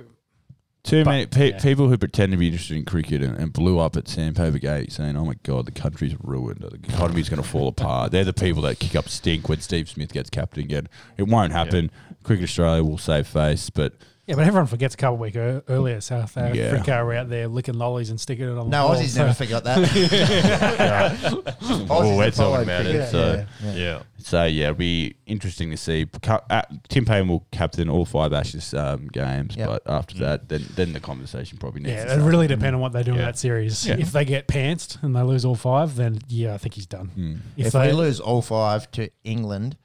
too 0.84 1.06
many 1.06 1.28
pe- 1.28 1.52
yeah. 1.52 1.60
people 1.60 1.90
who 1.90 1.98
pretend 1.98 2.32
to 2.32 2.38
be 2.38 2.48
interested 2.48 2.76
in 2.76 2.86
cricket 2.86 3.22
and, 3.22 3.38
and 3.38 3.54
blew 3.54 3.78
up 3.78 3.96
at 3.96 4.08
Sandpaper 4.08 4.58
Gate 4.58 4.92
saying, 4.92 5.16
"Oh 5.16 5.26
my 5.26 5.36
God, 5.44 5.68
the 5.68 5.72
country's 5.72 6.16
ruined. 6.24 6.62
The 6.62 6.74
economy's 6.92 7.30
going 7.30 7.42
to 7.42 7.48
fall 7.48 7.68
apart." 7.68 8.12
They're 8.12 8.24
the 8.24 8.34
people 8.34 8.64
that 8.64 8.80
kick 8.80 8.96
up 8.96 9.08
stink 9.08 9.48
when 9.48 9.62
Steve 9.62 9.90
Smith 9.90 10.12
gets 10.12 10.32
captain 10.32 10.64
again. 10.64 10.90
It 11.18 11.28
won't 11.28 11.52
happen. 11.52 11.92
Cricket 12.24 12.46
Australia 12.46 12.84
will 12.84 12.98
save 12.98 13.28
face, 13.28 13.70
but 13.70 13.94
yeah, 14.32 14.36
Yeah, 14.38 14.44
but 14.44 14.48
everyone 14.48 14.68
forgets 14.68 14.94
a 14.96 14.98
couple 14.98 15.16
of 15.16 15.20
weeks 15.22 15.38
earlier. 15.38 16.02
South 16.02 16.36
Yeah. 16.38 16.64
Africa 16.64 17.04
were 17.06 17.14
out 17.14 17.30
there 17.30 17.48
licking 17.48 17.76
lollies 17.76 18.10
and 18.10 18.20
sticking 18.20 18.46
it 18.46 18.58
on. 18.58 18.70
No, 18.70 18.88
the 18.90 18.94
ball, 18.94 18.96
Aussies 18.96 19.08
so- 19.10 19.22
never 19.22 19.34
forgot 19.34 19.64
that. 19.66 19.78
Aussies 21.22 21.88
Oh, 21.90 22.18
we're 22.18 22.26
have 22.26 22.36
talking 22.36 22.54
followed 22.54 22.62
about 22.64 22.82
cricket. 22.84 23.02
it. 23.02 23.12
So 23.12 23.46
Yeah, 23.64 23.72
yeah. 23.72 23.74
Yeah. 23.76 24.02
So 24.18 24.44
yeah, 24.46 24.64
it'll 24.66 24.76
be 24.76 25.16
interesting 25.26 25.72
to 25.72 25.78
see. 25.78 26.06
Ca- 26.22 26.44
uh, 26.50 26.62
Tim 26.90 27.06
Paine 27.06 27.28
will 27.28 27.46
captain 27.52 27.90
all 27.90 28.06
five 28.06 28.34
Ashes 28.34 28.74
um, 28.74 29.08
games, 29.08 29.56
Yep. 29.56 29.68
but 29.68 29.82
after 29.88 30.18
that, 30.20 30.48
then 30.50 30.64
then 30.76 30.94
the 30.94 31.00
conversation 31.00 31.58
probably 31.58 31.82
needs. 31.82 31.94
Yeah, 31.94 32.06
to 32.06 32.12
it 32.12 32.14
start. 32.16 32.30
really 32.32 32.48
depends 32.48 32.76
on 32.76 32.80
what 32.82 32.94
they 32.94 33.04
do 33.04 33.12
in 33.12 33.18
Yeah. 33.18 33.26
that 33.26 33.38
series. 33.40 33.86
Yeah. 33.88 33.96
If 34.00 34.12
they 34.12 34.26
get 34.26 34.48
pantsed 34.48 35.02
and 35.04 35.16
they 35.16 35.22
lose 35.24 35.44
all 35.46 35.56
five, 35.56 35.96
then 35.96 36.20
yeah, 36.28 36.54
I 36.54 36.58
think 36.58 36.76
he's 36.76 36.86
done. 36.86 37.12
Mm. 37.18 37.40
If, 37.58 37.74
they 37.74 37.88
we 37.88 37.94
lose 37.94 38.20
all 38.20 38.42
five 38.42 38.90
to 38.92 39.10
England, 39.24 39.76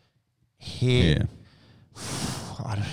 here, 0.58 1.28
Yeah, 1.94 2.02
I, 2.64 2.74
don't- 2.76 2.84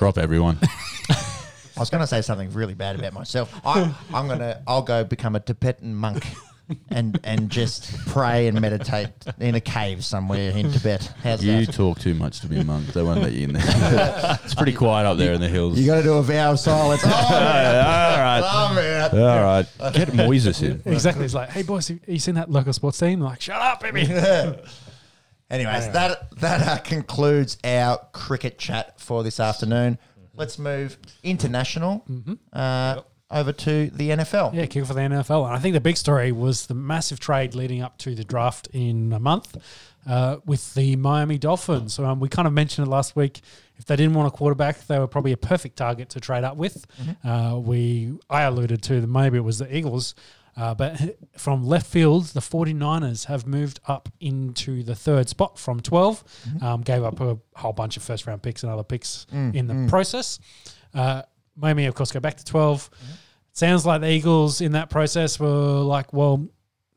drop 0.00 0.16
everyone. 0.16 0.58
I 1.10 1.78
was 1.78 1.90
going 1.90 2.00
to 2.00 2.06
say 2.06 2.22
something 2.22 2.50
really 2.52 2.72
bad 2.72 2.98
about 2.98 3.12
myself. 3.12 3.54
I, 3.66 3.94
I'm 4.14 4.28
gonna, 4.28 4.62
I'll 4.66 4.80
go 4.80 5.04
become 5.04 5.36
a 5.36 5.40
Tibetan 5.40 5.94
monk, 5.94 6.24
and 6.88 7.20
and 7.22 7.50
just 7.50 7.94
pray 8.06 8.46
and 8.46 8.58
meditate 8.62 9.10
in 9.38 9.56
a 9.56 9.60
cave 9.60 10.02
somewhere 10.02 10.52
in 10.52 10.72
Tibet. 10.72 11.12
How's 11.22 11.44
you 11.44 11.66
that? 11.66 11.74
talk 11.74 11.98
too 11.98 12.14
much 12.14 12.40
to 12.40 12.46
be 12.46 12.58
a 12.60 12.64
monk. 12.64 12.86
They 12.94 13.02
won't 13.02 13.20
let 13.20 13.32
you 13.32 13.44
in 13.44 13.52
there. 13.52 13.62
it's 14.42 14.54
pretty 14.54 14.72
quiet 14.72 15.06
up 15.06 15.18
there 15.18 15.34
in 15.34 15.40
the 15.42 15.50
hills. 15.50 15.78
You 15.78 15.84
got 15.84 15.96
to 15.96 16.02
do 16.02 16.14
a 16.14 16.22
vow 16.22 16.52
of 16.52 16.58
silence. 16.58 17.02
Oh, 17.10 17.34
all 17.34 18.18
right, 18.18 18.40
oh, 18.42 18.68
I'm 18.70 18.78
out. 18.78 19.14
all 19.14 19.42
right. 19.42 19.66
Get 19.92 20.08
Moises 20.08 20.62
in. 20.62 20.80
exactly, 20.90 21.26
it's 21.26 21.34
like, 21.34 21.50
hey 21.50 21.62
boys, 21.62 21.88
have 21.88 21.98
you 22.06 22.18
seen 22.18 22.36
that 22.36 22.50
local 22.50 22.72
sports 22.72 22.98
team? 22.98 23.20
They're 23.20 23.28
like, 23.28 23.40
shut 23.42 23.60
up, 23.60 23.82
baby. 23.82 24.06
Anyways, 25.50 25.90
that 25.90 26.30
that 26.38 26.68
uh, 26.68 26.78
concludes 26.78 27.58
our 27.64 27.98
cricket 28.12 28.58
chat 28.58 29.00
for 29.00 29.22
this 29.22 29.40
afternoon. 29.40 29.98
Let's 30.34 30.58
move 30.58 30.96
international 31.22 32.04
uh, 32.52 33.00
over 33.30 33.52
to 33.52 33.90
the 33.90 34.10
NFL. 34.10 34.54
Yeah, 34.54 34.66
kick 34.66 34.82
off 34.82 34.88
for 34.88 34.94
the 34.94 35.00
NFL. 35.00 35.46
And 35.46 35.54
I 35.54 35.58
think 35.58 35.74
the 35.74 35.80
big 35.80 35.96
story 35.96 36.32
was 36.32 36.66
the 36.66 36.74
massive 36.74 37.20
trade 37.20 37.54
leading 37.54 37.82
up 37.82 37.98
to 37.98 38.14
the 38.14 38.24
draft 38.24 38.68
in 38.72 39.12
a 39.12 39.18
month 39.18 39.56
uh, 40.06 40.36
with 40.46 40.74
the 40.74 40.96
Miami 40.96 41.36
Dolphins. 41.36 41.94
So, 41.94 42.04
um, 42.04 42.20
we 42.20 42.28
kind 42.28 42.46
of 42.48 42.54
mentioned 42.54 42.86
it 42.86 42.90
last 42.90 43.16
week. 43.16 43.40
If 43.76 43.86
they 43.86 43.96
didn't 43.96 44.14
want 44.14 44.28
a 44.28 44.30
quarterback, 44.30 44.86
they 44.86 44.98
were 44.98 45.06
probably 45.06 45.32
a 45.32 45.36
perfect 45.36 45.76
target 45.76 46.10
to 46.10 46.20
trade 46.20 46.44
up 46.44 46.56
with. 46.56 46.86
Uh, 47.24 47.58
we 47.62 48.12
I 48.28 48.42
alluded 48.42 48.82
to 48.84 49.00
the, 49.00 49.06
maybe 49.06 49.38
it 49.38 49.44
was 49.44 49.58
the 49.58 49.74
Eagles. 49.74 50.14
Uh, 50.56 50.74
but 50.74 51.16
from 51.36 51.64
left 51.64 51.86
field, 51.86 52.26
the 52.26 52.40
49ers 52.40 53.26
have 53.26 53.46
moved 53.46 53.80
up 53.86 54.08
into 54.20 54.82
the 54.82 54.94
third 54.94 55.28
spot 55.28 55.58
from 55.58 55.80
12. 55.80 56.24
Um, 56.62 56.80
gave 56.82 57.02
up 57.04 57.20
a 57.20 57.38
whole 57.54 57.72
bunch 57.72 57.96
of 57.96 58.02
first 58.02 58.26
round 58.26 58.42
picks 58.42 58.62
and 58.62 58.72
other 58.72 58.82
picks 58.84 59.26
in 59.54 59.66
the 59.66 59.86
process. 59.88 60.38
Uh, 60.92 61.22
Miami, 61.56 61.86
of 61.86 61.94
course, 61.94 62.12
go 62.12 62.20
back 62.20 62.36
to 62.36 62.44
12. 62.44 62.90
Sounds 63.52 63.84
like 63.84 64.00
the 64.00 64.10
Eagles 64.10 64.60
in 64.60 64.72
that 64.72 64.90
process 64.90 65.38
were 65.38 65.80
like, 65.80 66.12
well, 66.12 66.48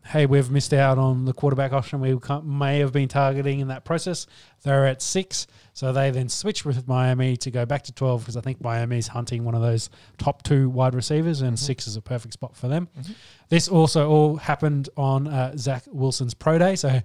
hey, 0.06 0.26
we've 0.26 0.52
missed 0.52 0.74
out 0.74 0.98
on 0.98 1.26
the 1.26 1.34
quarterback 1.34 1.72
option 1.74 2.00
we 2.02 2.18
may 2.44 2.80
have 2.80 2.92
been 2.92 3.08
targeting 3.08 3.60
in 3.60 3.70
that 3.70 3.86
process. 3.86 4.28
They're 4.64 4.86
at 4.86 5.02
six. 5.02 5.48
So 5.74 5.92
they 5.92 6.12
then 6.12 6.30
switched 6.30 6.66
with 6.66 6.88
Miami 6.88 7.36
to 7.38 7.50
go 7.50 7.66
back 7.66 7.82
to 7.84 7.92
12 7.92 8.22
because 8.22 8.38
I 8.38 8.42
think 8.42 8.62
Miami's 8.62 9.08
hunting 9.08 9.44
one 9.44 9.56
of 9.56 9.62
those 9.62 9.90
top 10.20 10.44
two 10.44 10.70
wide 10.70 10.94
receivers, 10.94 11.42
and 11.42 11.58
six 11.58 11.88
is 11.88 11.96
a 11.96 12.02
perfect 12.02 12.34
spot 12.34 12.56
for 12.56 12.68
them. 12.68 12.88
This 13.50 13.68
also 13.68 14.08
all 14.08 14.36
happened 14.38 14.90
on 14.96 15.28
uh, 15.28 15.58
Zach 15.58 15.84
Wilson's 15.88 16.36
pro 16.36 16.60
day. 16.60 16.76
So 16.76 17.02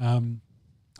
um, 0.00 0.42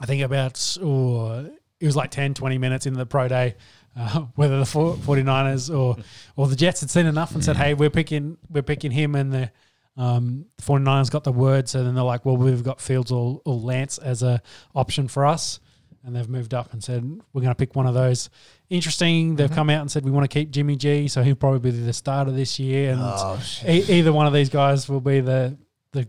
I 0.00 0.07
think 0.07 0.23
about, 0.23 0.78
oh, 0.82 1.50
it 1.78 1.86
was 1.86 1.94
like 1.94 2.10
10, 2.10 2.32
20 2.34 2.57
minutes 2.57 2.86
into 2.86 2.99
the 2.99 3.07
pro 3.07 3.28
day. 3.28 3.57
Uh, 3.94 4.20
whether 4.36 4.58
the 4.58 4.65
4- 4.65 4.97
49ers 4.97 5.76
or 5.76 5.97
or 6.36 6.47
the 6.47 6.57
Jets 6.57 6.81
had 6.81 6.90
seen 6.90 7.07
enough 7.07 7.34
and 7.34 7.44
said, 7.44 7.57
"Hey, 7.57 7.74
we're 7.74 7.90
picking 7.90 8.39
we're 8.49 8.62
picking 8.62 8.92
him," 8.92 9.16
and 9.16 9.32
the 9.32 9.50
um, 9.97 10.47
49ers 10.62 11.10
got 11.10 11.24
the 11.24 11.32
word, 11.32 11.68
so 11.68 11.82
then 11.82 11.97
they're 11.97 12.05
like, 12.05 12.24
"Well, 12.24 12.36
we've 12.36 12.62
got 12.62 12.81
Fields 12.81 13.10
or, 13.10 13.42
or 13.44 13.57
Lance 13.57 13.99
as 13.99 14.23
a 14.23 14.40
option 14.76 15.08
for 15.08 15.26
us," 15.26 15.58
and 16.04 16.16
they've 16.16 16.28
moved 16.28 16.54
up 16.54 16.72
and 16.72 16.82
said, 16.82 17.02
"We're 17.32 17.42
going 17.42 17.50
to 17.50 17.54
pick 17.54 17.74
one 17.76 17.86
of 17.86 17.94
those." 17.94 18.30
Interesting. 18.70 19.36
They've 19.36 19.50
come 19.50 19.68
out 19.70 19.80
and 19.82 19.90
said 19.90 20.04
we 20.04 20.10
want 20.10 20.30
to 20.30 20.32
keep 20.34 20.50
Jimmy 20.50 20.76
G, 20.76 21.08
so 21.08 21.22
he'll 21.22 21.34
probably 21.34 21.58
be 21.58 21.70
the 21.78 21.92
starter 21.92 22.30
this 22.30 22.58
year, 22.58 22.92
and 22.92 23.00
Oh, 23.02 23.38
e- 23.68 23.84
either 23.88 24.12
one 24.12 24.26
of 24.26 24.32
these 24.32 24.48
guys 24.48 24.88
will 24.88 25.00
be 25.00 25.20
the 25.20 25.56
the 25.92 26.08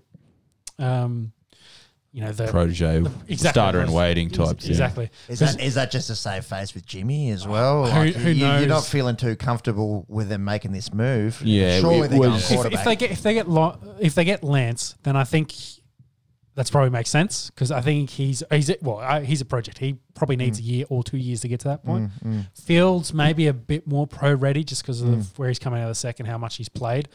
um, 0.79 1.33
you 2.13 2.19
know, 2.21 2.31
the 2.33 2.47
Protege, 2.47 2.97
exactly. 2.97 3.35
starter 3.37 3.79
and 3.79 3.93
waiting 3.93 4.27
Ex- 4.27 4.37
types. 4.37 4.65
yeah. 4.65 4.71
Exactly. 4.71 5.09
Is 5.29 5.39
that 5.39 5.61
is 5.61 5.75
that 5.75 5.91
just 5.91 6.07
to 6.07 6.15
save 6.15 6.43
face 6.45 6.73
with 6.73 6.85
Jimmy 6.85 7.29
as 7.31 7.47
well? 7.47 7.85
Who- 7.85 7.99
Like, 7.99 8.15
who 8.15 8.29
you, 8.31 8.45
You're 8.45 8.67
not 8.67 8.85
feeling 8.85 9.15
too 9.15 9.35
comfortable 9.37 10.05
with 10.09 10.27
them 10.27 10.43
making 10.43 10.73
this 10.73 10.93
move. 10.93 11.41
Yeah, 11.41 11.79
surely 11.79 11.99
it 11.99 12.09
they're 12.09 12.19
going 12.19 12.31
was- 12.33 12.51
If, 12.51 12.65
if 12.73 12.83
they 12.83 12.95
get 12.97 13.11
if 13.11 13.21
they 13.23 13.33
get 13.33 13.49
Lo- 13.49 13.77
if 13.99 14.13
they 14.15 14.25
get 14.25 14.43
Lance, 14.43 14.95
then 15.03 15.15
I 15.15 15.23
think 15.23 15.53
that's 16.55 16.69
probably 16.69 16.89
makes 16.89 17.09
sense 17.09 17.49
because 17.49 17.71
I 17.71 17.81
think 17.81 18.09
he's 18.09 18.43
he's 18.51 18.69
a- 18.69 18.77
well 18.81 18.97
I, 18.97 19.23
he's 19.23 19.41
a 19.41 19.45
project. 19.45 19.77
He 19.77 19.97
probably 20.13 20.35
needs 20.35 20.59
Mm. 20.59 20.63
a 20.63 20.65
year 20.65 20.85
or 20.89 21.03
two 21.03 21.17
years 21.17 21.41
to 21.41 21.47
get 21.47 21.59
to 21.61 21.69
that 21.69 21.83
point. 21.85 22.11
Fields 22.53 23.13
maybe 23.13 23.47
a 23.47 23.53
bit 23.53 23.87
more 23.87 24.07
pro 24.07 24.33
ready 24.33 24.63
just 24.63 24.81
because 24.83 25.01
of 25.01 25.07
Mm. 25.09 25.37
where 25.37 25.47
he's 25.49 25.59
coming 25.59 25.79
out 25.79 25.85
of 25.85 25.91
the 25.91 25.95
second, 25.95 26.25
how 26.25 26.37
much 26.37 26.57
he's 26.57 26.69
played. 26.69 27.09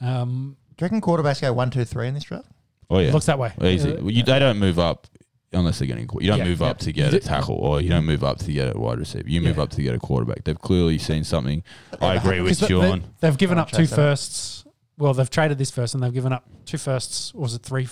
Um, 0.00 0.56
Do 0.76 0.82
you 0.82 0.86
reckon 0.86 1.00
quarterbacks 1.00 1.40
go 1.40 1.52
one, 1.52 1.70
two, 1.70 1.84
three 1.84 2.08
in 2.08 2.14
this 2.14 2.24
draft? 2.24 2.48
Oh 2.90 2.98
yeah, 2.98 3.12
Looks 3.12 3.26
that 3.26 3.38
way. 3.38 3.52
Easy. 3.62 3.92
Uh, 3.92 4.00
Well, 4.02 4.10
you, 4.10 4.22
they 4.22 4.38
don't 4.38 4.58
move 4.58 4.78
up 4.78 5.06
unless 5.54 5.78
they're 5.78 5.88
getting. 5.88 6.08
You 6.20 6.28
don't 6.28 6.38
Yeah, 6.38 6.44
move 6.44 6.60
yeah. 6.60 6.66
up 6.68 6.78
to 6.78 6.92
get 6.92 7.14
a 7.14 7.20
tackle, 7.20 7.54
or 7.56 7.80
you 7.80 7.88
don't 7.88 8.04
move 8.06 8.24
up 8.24 8.38
to 8.40 8.52
get 8.52 8.74
a 8.74 8.78
wide 8.78 8.98
receiver. 8.98 9.28
You 9.28 9.40
move 9.40 9.56
Yeah. 9.56 9.62
up 9.64 9.70
to 9.70 9.82
get 9.82 9.94
a 9.94 9.98
quarterback. 9.98 10.44
They've 10.44 10.58
clearly 10.58 10.98
seen 10.98 11.24
something. 11.24 11.62
I 12.00 12.14
agree 12.16 12.40
with 12.40 12.58
they- 12.58 12.66
Sean. 12.68 13.04
They, 13.20 13.26
have 13.28 13.38
given 13.38 13.58
up 13.58 13.70
two 13.70 13.78
chase 13.78 13.90
that 13.90 13.96
firsts. 13.96 14.64
Well, 14.98 15.14
they've 15.14 15.28
traded 15.30 15.58
this 15.58 15.70
first 15.70 15.94
and 15.94 16.02
they've 16.02 16.12
given 16.12 16.32
up 16.32 16.44
two 16.66 16.78
firsts. 16.78 17.32
Or 17.34 17.42
was 17.42 17.54
it 17.54 17.62
three? 17.62 17.88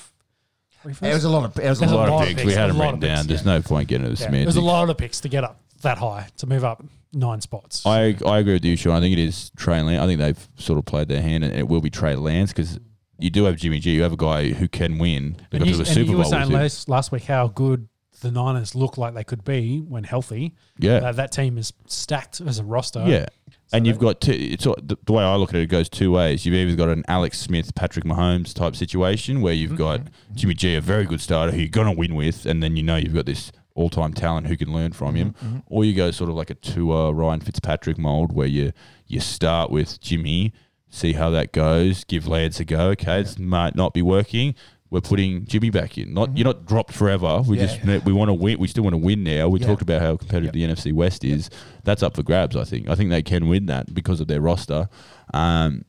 F- 0.84 0.97
Three 0.99 1.09
It 1.10 1.15
was 1.15 1.25
a 1.25 1.28
lot 1.31 1.44
of. 1.44 1.59
It 1.59 1.68
was 1.68 1.78
a 1.78 1.81
There's 1.81 1.92
a 1.92 1.94
lot. 1.97 2.09
lot, 2.09 2.10
lot 2.10 2.23
of 2.23 2.23
of 2.23 2.28
picks. 2.28 2.42
picks, 2.42 2.47
We 2.47 2.52
had 2.55 2.65
a 2.65 2.68
them 2.68 2.78
lot 2.78 2.84
written 2.84 2.94
of 2.97 3.00
picks, 3.02 3.15
down. 3.18 3.26
There's 3.26 3.44
yeah. 3.47 3.52
no 3.57 3.62
point 3.62 3.89
getting 3.89 4.07
into 4.07 4.17
the 4.17 4.23
Yeah, 4.23 4.26
semantics. 4.26 4.55
there's 4.55 4.65
a 4.65 4.67
lot 4.67 4.91
of 4.91 4.97
picks 4.97 5.20
to 5.20 5.28
get 5.28 5.44
up 5.44 5.60
that 5.83 5.99
high 5.99 6.28
to 6.39 6.47
move 6.47 6.65
up 6.65 6.83
nine 7.12 7.41
spots. 7.41 7.84
I 7.86 8.17
I 8.26 8.39
agree 8.39 8.52
with 8.55 8.65
you, 8.65 8.76
Sean. 8.76 8.94
I 8.97 9.00
think 9.00 9.12
it 9.12 9.18
is 9.23 9.50
Trey 9.57 9.83
Lance. 9.83 10.00
I 10.02 10.07
think 10.07 10.20
they've 10.20 10.49
sort 10.57 10.78
of 10.78 10.84
played 10.84 11.09
their 11.09 11.23
hand, 11.23 11.44
and 11.44 11.55
it 11.55 11.68
will 11.68 11.81
be 11.81 11.91
Trey 11.91 12.15
Lance 12.17 12.52
because 12.52 12.78
you 13.18 13.31
do 13.31 13.44
have 13.44 13.57
Jimmy 13.57 13.78
G. 13.81 13.91
You 13.92 14.02
have 14.02 14.12
a 14.12 14.17
guy 14.17 14.49
who 14.50 14.68
can 14.68 14.99
win. 14.99 15.36
They 15.50 15.59
and 15.59 15.60
got 15.60 15.67
you, 15.67 15.73
to 15.73 15.76
the 15.78 15.89
and 15.89 15.89
Super 15.94 16.10
you 16.12 16.17
were 16.17 16.23
Bowl 16.25 16.31
saying 16.33 16.47
him. 16.47 16.52
last, 16.52 16.89
last 16.89 17.12
week 17.12 17.25
how 17.25 17.49
good 17.49 17.89
the 18.21 18.31
Niners 18.31 18.75
look 18.75 18.97
like 18.99 19.15
they 19.15 19.25
could 19.25 19.45
be 19.45 19.79
when 19.81 20.05
healthy. 20.05 20.55
Yeah, 20.79 20.97
Uh, 20.97 21.13
that 21.13 21.33
team 21.33 21.59
is 21.59 21.73
stacked 21.87 22.41
as 22.41 22.59
a 22.59 22.65
roster. 22.65 23.05
yeah. 23.07 23.27
and 23.73 23.87
you've 23.87 23.99
got 24.01 24.21
two, 24.21 24.33
it's 24.33 24.67
all- 24.67 24.77
the, 24.83 24.97
the 25.07 25.13
way 25.13 25.23
I 25.23 25.37
look 25.37 25.51
at 25.51 25.57
it, 25.57 25.63
it 25.63 25.67
goes 25.67 25.89
two 25.89 26.11
ways. 26.13 26.45
You've 26.45 26.55
either 26.57 26.77
got 26.77 26.89
an 26.89 27.05
Alex 27.07 27.39
Smith, 27.39 27.75
Patrick 27.75 28.05
Mahomes 28.05 28.53
type 28.55 28.75
situation 28.77 29.41
where 29.43 29.55
Mm-hmm. 29.55 29.61
you've 29.63 29.77
got 29.79 30.01
Jimmy 30.35 30.55
G, 30.55 30.75
a 30.75 30.81
very 30.81 31.05
good 31.05 31.21
starter 31.21 31.53
who 31.53 31.59
you're 31.61 31.69
going 31.69 31.87
to 31.87 31.97
win 31.97 32.15
with, 32.15 32.47
and 32.47 32.63
then 32.63 32.77
you 32.77 32.83
know 32.83 32.97
you've 32.97 33.15
got 33.15 33.27
this 33.27 33.53
all 33.77 33.89
time 33.89 34.13
talent 34.13 34.49
who 34.49 34.57
can 34.57 34.73
learn 34.73 34.93
from 34.93 35.15
him. 35.15 35.33
Mm-hmm, 35.35 35.59
Or 35.67 35.85
you 35.85 35.95
go 35.95 36.11
sort 36.11 36.29
of 36.31 36.37
like 36.37 36.51
a 36.51 36.55
Tua 36.55 37.13
Ryan 37.13 37.41
Fitzpatrick 37.41 37.97
mold 37.99 38.33
where 38.33 38.49
you 38.49 38.73
you 39.07 39.21
start 39.21 39.71
with 39.71 40.01
Jimmy, 40.01 40.53
see 40.89 41.13
how 41.13 41.31
that 41.31 41.53
goes, 41.53 42.03
give 42.05 42.27
Lance 42.27 42.59
a 42.61 42.65
go. 42.65 42.89
Okay, 42.91 43.21
it 43.21 43.39
might 43.39 43.77
not 43.77 43.95
be 43.95 44.03
working. 44.03 44.55
We're 44.91 45.01
putting 45.01 45.44
Jimmy 45.47 45.70
back 45.70 45.97
in. 45.99 46.12
Not 46.15 46.36
you're 46.36 46.44
not 46.44 46.67
dropped 46.67 46.93
forever. 46.93 47.43
We 47.47 47.59
Yeah. 47.59 47.67
just 47.67 48.05
we 48.05 48.12
want 48.12 48.28
to 48.28 48.35
win. 48.35 48.59
We 48.59 48.67
still 48.69 48.83
want 48.85 48.94
to 48.94 48.99
win 48.99 49.23
now. 49.23 49.49
We 49.49 49.60
Yeah. 49.60 49.67
talked 49.69 49.83
about 49.83 50.02
how 50.02 50.17
competitive 50.17 50.52
the 50.52 50.65
NFC 50.65 50.93
West 50.93 51.25
is. 51.25 51.49
That's 51.85 52.02
up 52.02 52.17
for 52.17 52.23
grabs. 52.25 52.57
I 52.57 52.65
think. 52.65 52.89
I 52.89 52.94
think 52.97 53.10
they 53.10 53.23
can 53.23 53.47
win 53.49 53.67
that 53.67 53.94
because 53.94 54.20
of 54.20 54.27
their 54.27 54.41
roster. 54.41 54.89
Um, 55.33 55.85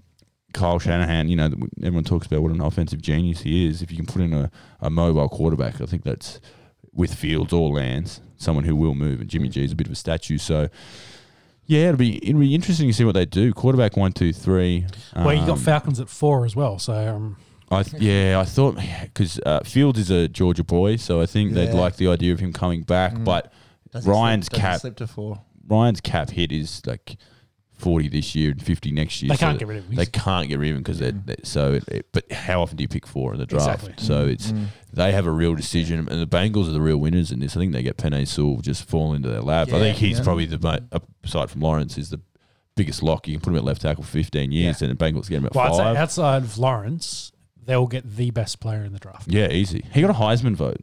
Kyle 0.54 0.80
Shanahan, 0.80 1.30
you 1.30 1.36
know, 1.38 1.50
everyone 1.82 2.04
talks 2.04 2.28
about 2.28 2.42
what 2.44 2.52
an 2.52 2.62
offensive 2.62 3.02
genius 3.02 3.42
he 3.42 3.68
is. 3.68 3.82
If 3.82 3.90
you 3.90 3.98
can 3.98 4.06
put 4.06 4.22
in 4.22 4.34
a, 4.34 4.52
a 4.82 4.90
mobile 4.90 5.30
quarterback, 5.30 5.80
I 5.82 5.86
think 5.86 6.04
that's 6.04 6.40
with 6.94 7.14
Fields 7.16 7.54
or 7.54 7.70
Lance, 7.72 8.20
someone 8.36 8.66
who 8.66 8.76
will 8.76 8.94
move. 8.94 9.22
And 9.22 9.30
Jimmy 9.30 9.48
G 9.48 9.64
is 9.64 9.72
a 9.72 9.76
bit 9.76 9.88
of 9.88 9.94
a 9.94 9.96
statue. 9.96 10.38
So, 10.38 10.68
yeah, 11.66 11.86
it'll 11.88 11.96
be 11.98 12.18
it'll 12.28 12.42
be 12.42 12.54
interesting 12.54 12.88
to 12.90 12.94
see 12.94 13.06
what 13.06 13.14
they 13.14 13.26
do. 13.26 13.54
Quarterback 13.54 13.96
one, 13.96 14.12
two, 14.12 14.34
three. 14.34 14.86
Well, 15.16 15.34
you 15.34 15.40
got 15.46 15.52
Um, 15.52 15.58
Falcons 15.60 16.00
at 16.02 16.10
four 16.10 16.46
as 16.46 16.54
well. 16.56 16.78
So 16.80 16.94
um, 17.16 17.38
I 17.72 17.84
th- 17.84 18.02
yeah, 18.02 18.40
I 18.40 18.46
thought 18.46 18.78
because 19.04 19.40
uh, 19.46 19.62
Fields 19.64 19.98
is 20.00 20.10
a 20.12 20.28
Georgia 20.28 20.64
boy, 20.64 20.98
so 20.98 21.22
I 21.22 21.26
think 21.26 21.54
they'd 21.54 21.70
Yeah. 21.74 21.80
like 21.80 21.96
the 21.96 22.08
idea 22.10 22.34
of 22.34 22.40
him 22.40 22.52
coming 22.54 22.84
back. 22.84 23.14
Mm. 23.14 23.24
But 23.26 23.52
Does 23.92 24.06
it 24.06 24.10
Ryan's 24.10 24.48
slip, 24.48 24.52
does 24.52 24.60
it 24.60 24.62
cap- 24.62 24.82
slip 24.82 24.96
to 24.98 25.08
four. 25.08 25.42
Ryan's 25.68 26.02
cap 26.02 26.30
hit 26.32 26.52
is 26.52 26.82
like 26.86 27.16
forty 27.74 28.08
this 28.10 28.36
year 28.36 28.52
and 28.52 28.62
fifty 28.62 28.92
next 28.92 29.22
year. 29.24 29.30
they 29.30 29.36
so 29.38 29.46
can't 29.48 29.58
get 29.60 29.68
rid 29.68 29.78
of 29.80 29.86
him. 29.86 29.96
They 29.96 30.06
can't 30.06 30.48
get 30.50 30.60
rid 30.60 30.70
of 30.72 30.76
him 30.78 30.84
because 30.84 31.00
they're, 31.00 31.14
Mm. 31.14 31.26
they're 31.26 31.36
so. 31.44 31.74
It, 31.74 31.84
it- 31.88 32.06
but 32.12 32.32
how 32.32 32.62
often 32.62 32.78
do 32.78 32.84
you 32.84 32.88
pick 32.88 33.08
four 33.08 33.34
in 33.34 33.40
the 33.40 33.46
draft? 33.46 33.84
Exactly. 33.86 34.06
So 34.06 34.28
it's 34.28 34.52
Mm. 34.52 34.66
they 34.94 35.12
have 35.14 35.26
a 35.26 35.32
real 35.32 35.56
decision, 35.56 36.00
and 36.10 36.22
the 36.22 36.28
Bengals 36.28 36.68
are 36.68 36.74
the 36.74 36.82
real 36.82 36.98
winners 36.98 37.32
in 37.32 37.40
this. 37.40 37.56
I 37.56 37.60
think 37.62 37.72
they 37.74 37.84
get 37.84 37.98
Penei 37.98 38.28
Sewell 38.28 38.58
just 38.62 38.84
fall 38.84 39.14
into 39.14 39.30
their 39.30 39.42
lap. 39.42 39.70
I 39.70 39.72
Yeah, 39.78 39.80
think 39.80 39.98
he's 39.98 40.18
yeah. 40.18 40.24
probably 40.24 40.46
the 40.46 40.60
mo- 40.60 41.00
aside 41.24 41.50
from 41.50 41.62
Lawrence 41.62 41.98
is 41.98 42.10
the 42.10 42.20
biggest 42.76 43.02
lock. 43.02 43.28
You 43.28 43.36
can 43.36 43.42
put 43.42 43.50
him 43.52 43.58
at 43.58 43.64
left 43.64 43.82
tackle 43.82 44.04
for 44.04 44.12
fifteen 44.12 44.52
years, 44.52 44.82
and 44.82 44.92
the 44.92 44.96
Bengals 44.96 45.30
get 45.30 45.38
him 45.38 45.46
at 45.46 45.56
Well, 45.56 45.66
I'd 45.66 45.72
say 45.78 45.84
five. 45.84 45.96
outside 45.98 46.44
of 46.44 46.58
Lawrence, 46.58 47.32
they'll 47.72 47.88
get 47.88 48.16
the 48.18 48.32
best 48.32 48.60
player 48.60 48.84
in 48.84 48.92
the 48.92 49.00
draft. 49.00 49.28
Yeah, 49.32 49.50
easy. 49.50 49.86
He 49.94 50.02
got 50.02 50.10
a 50.10 50.14
Heisman 50.14 50.56
vote. 50.56 50.82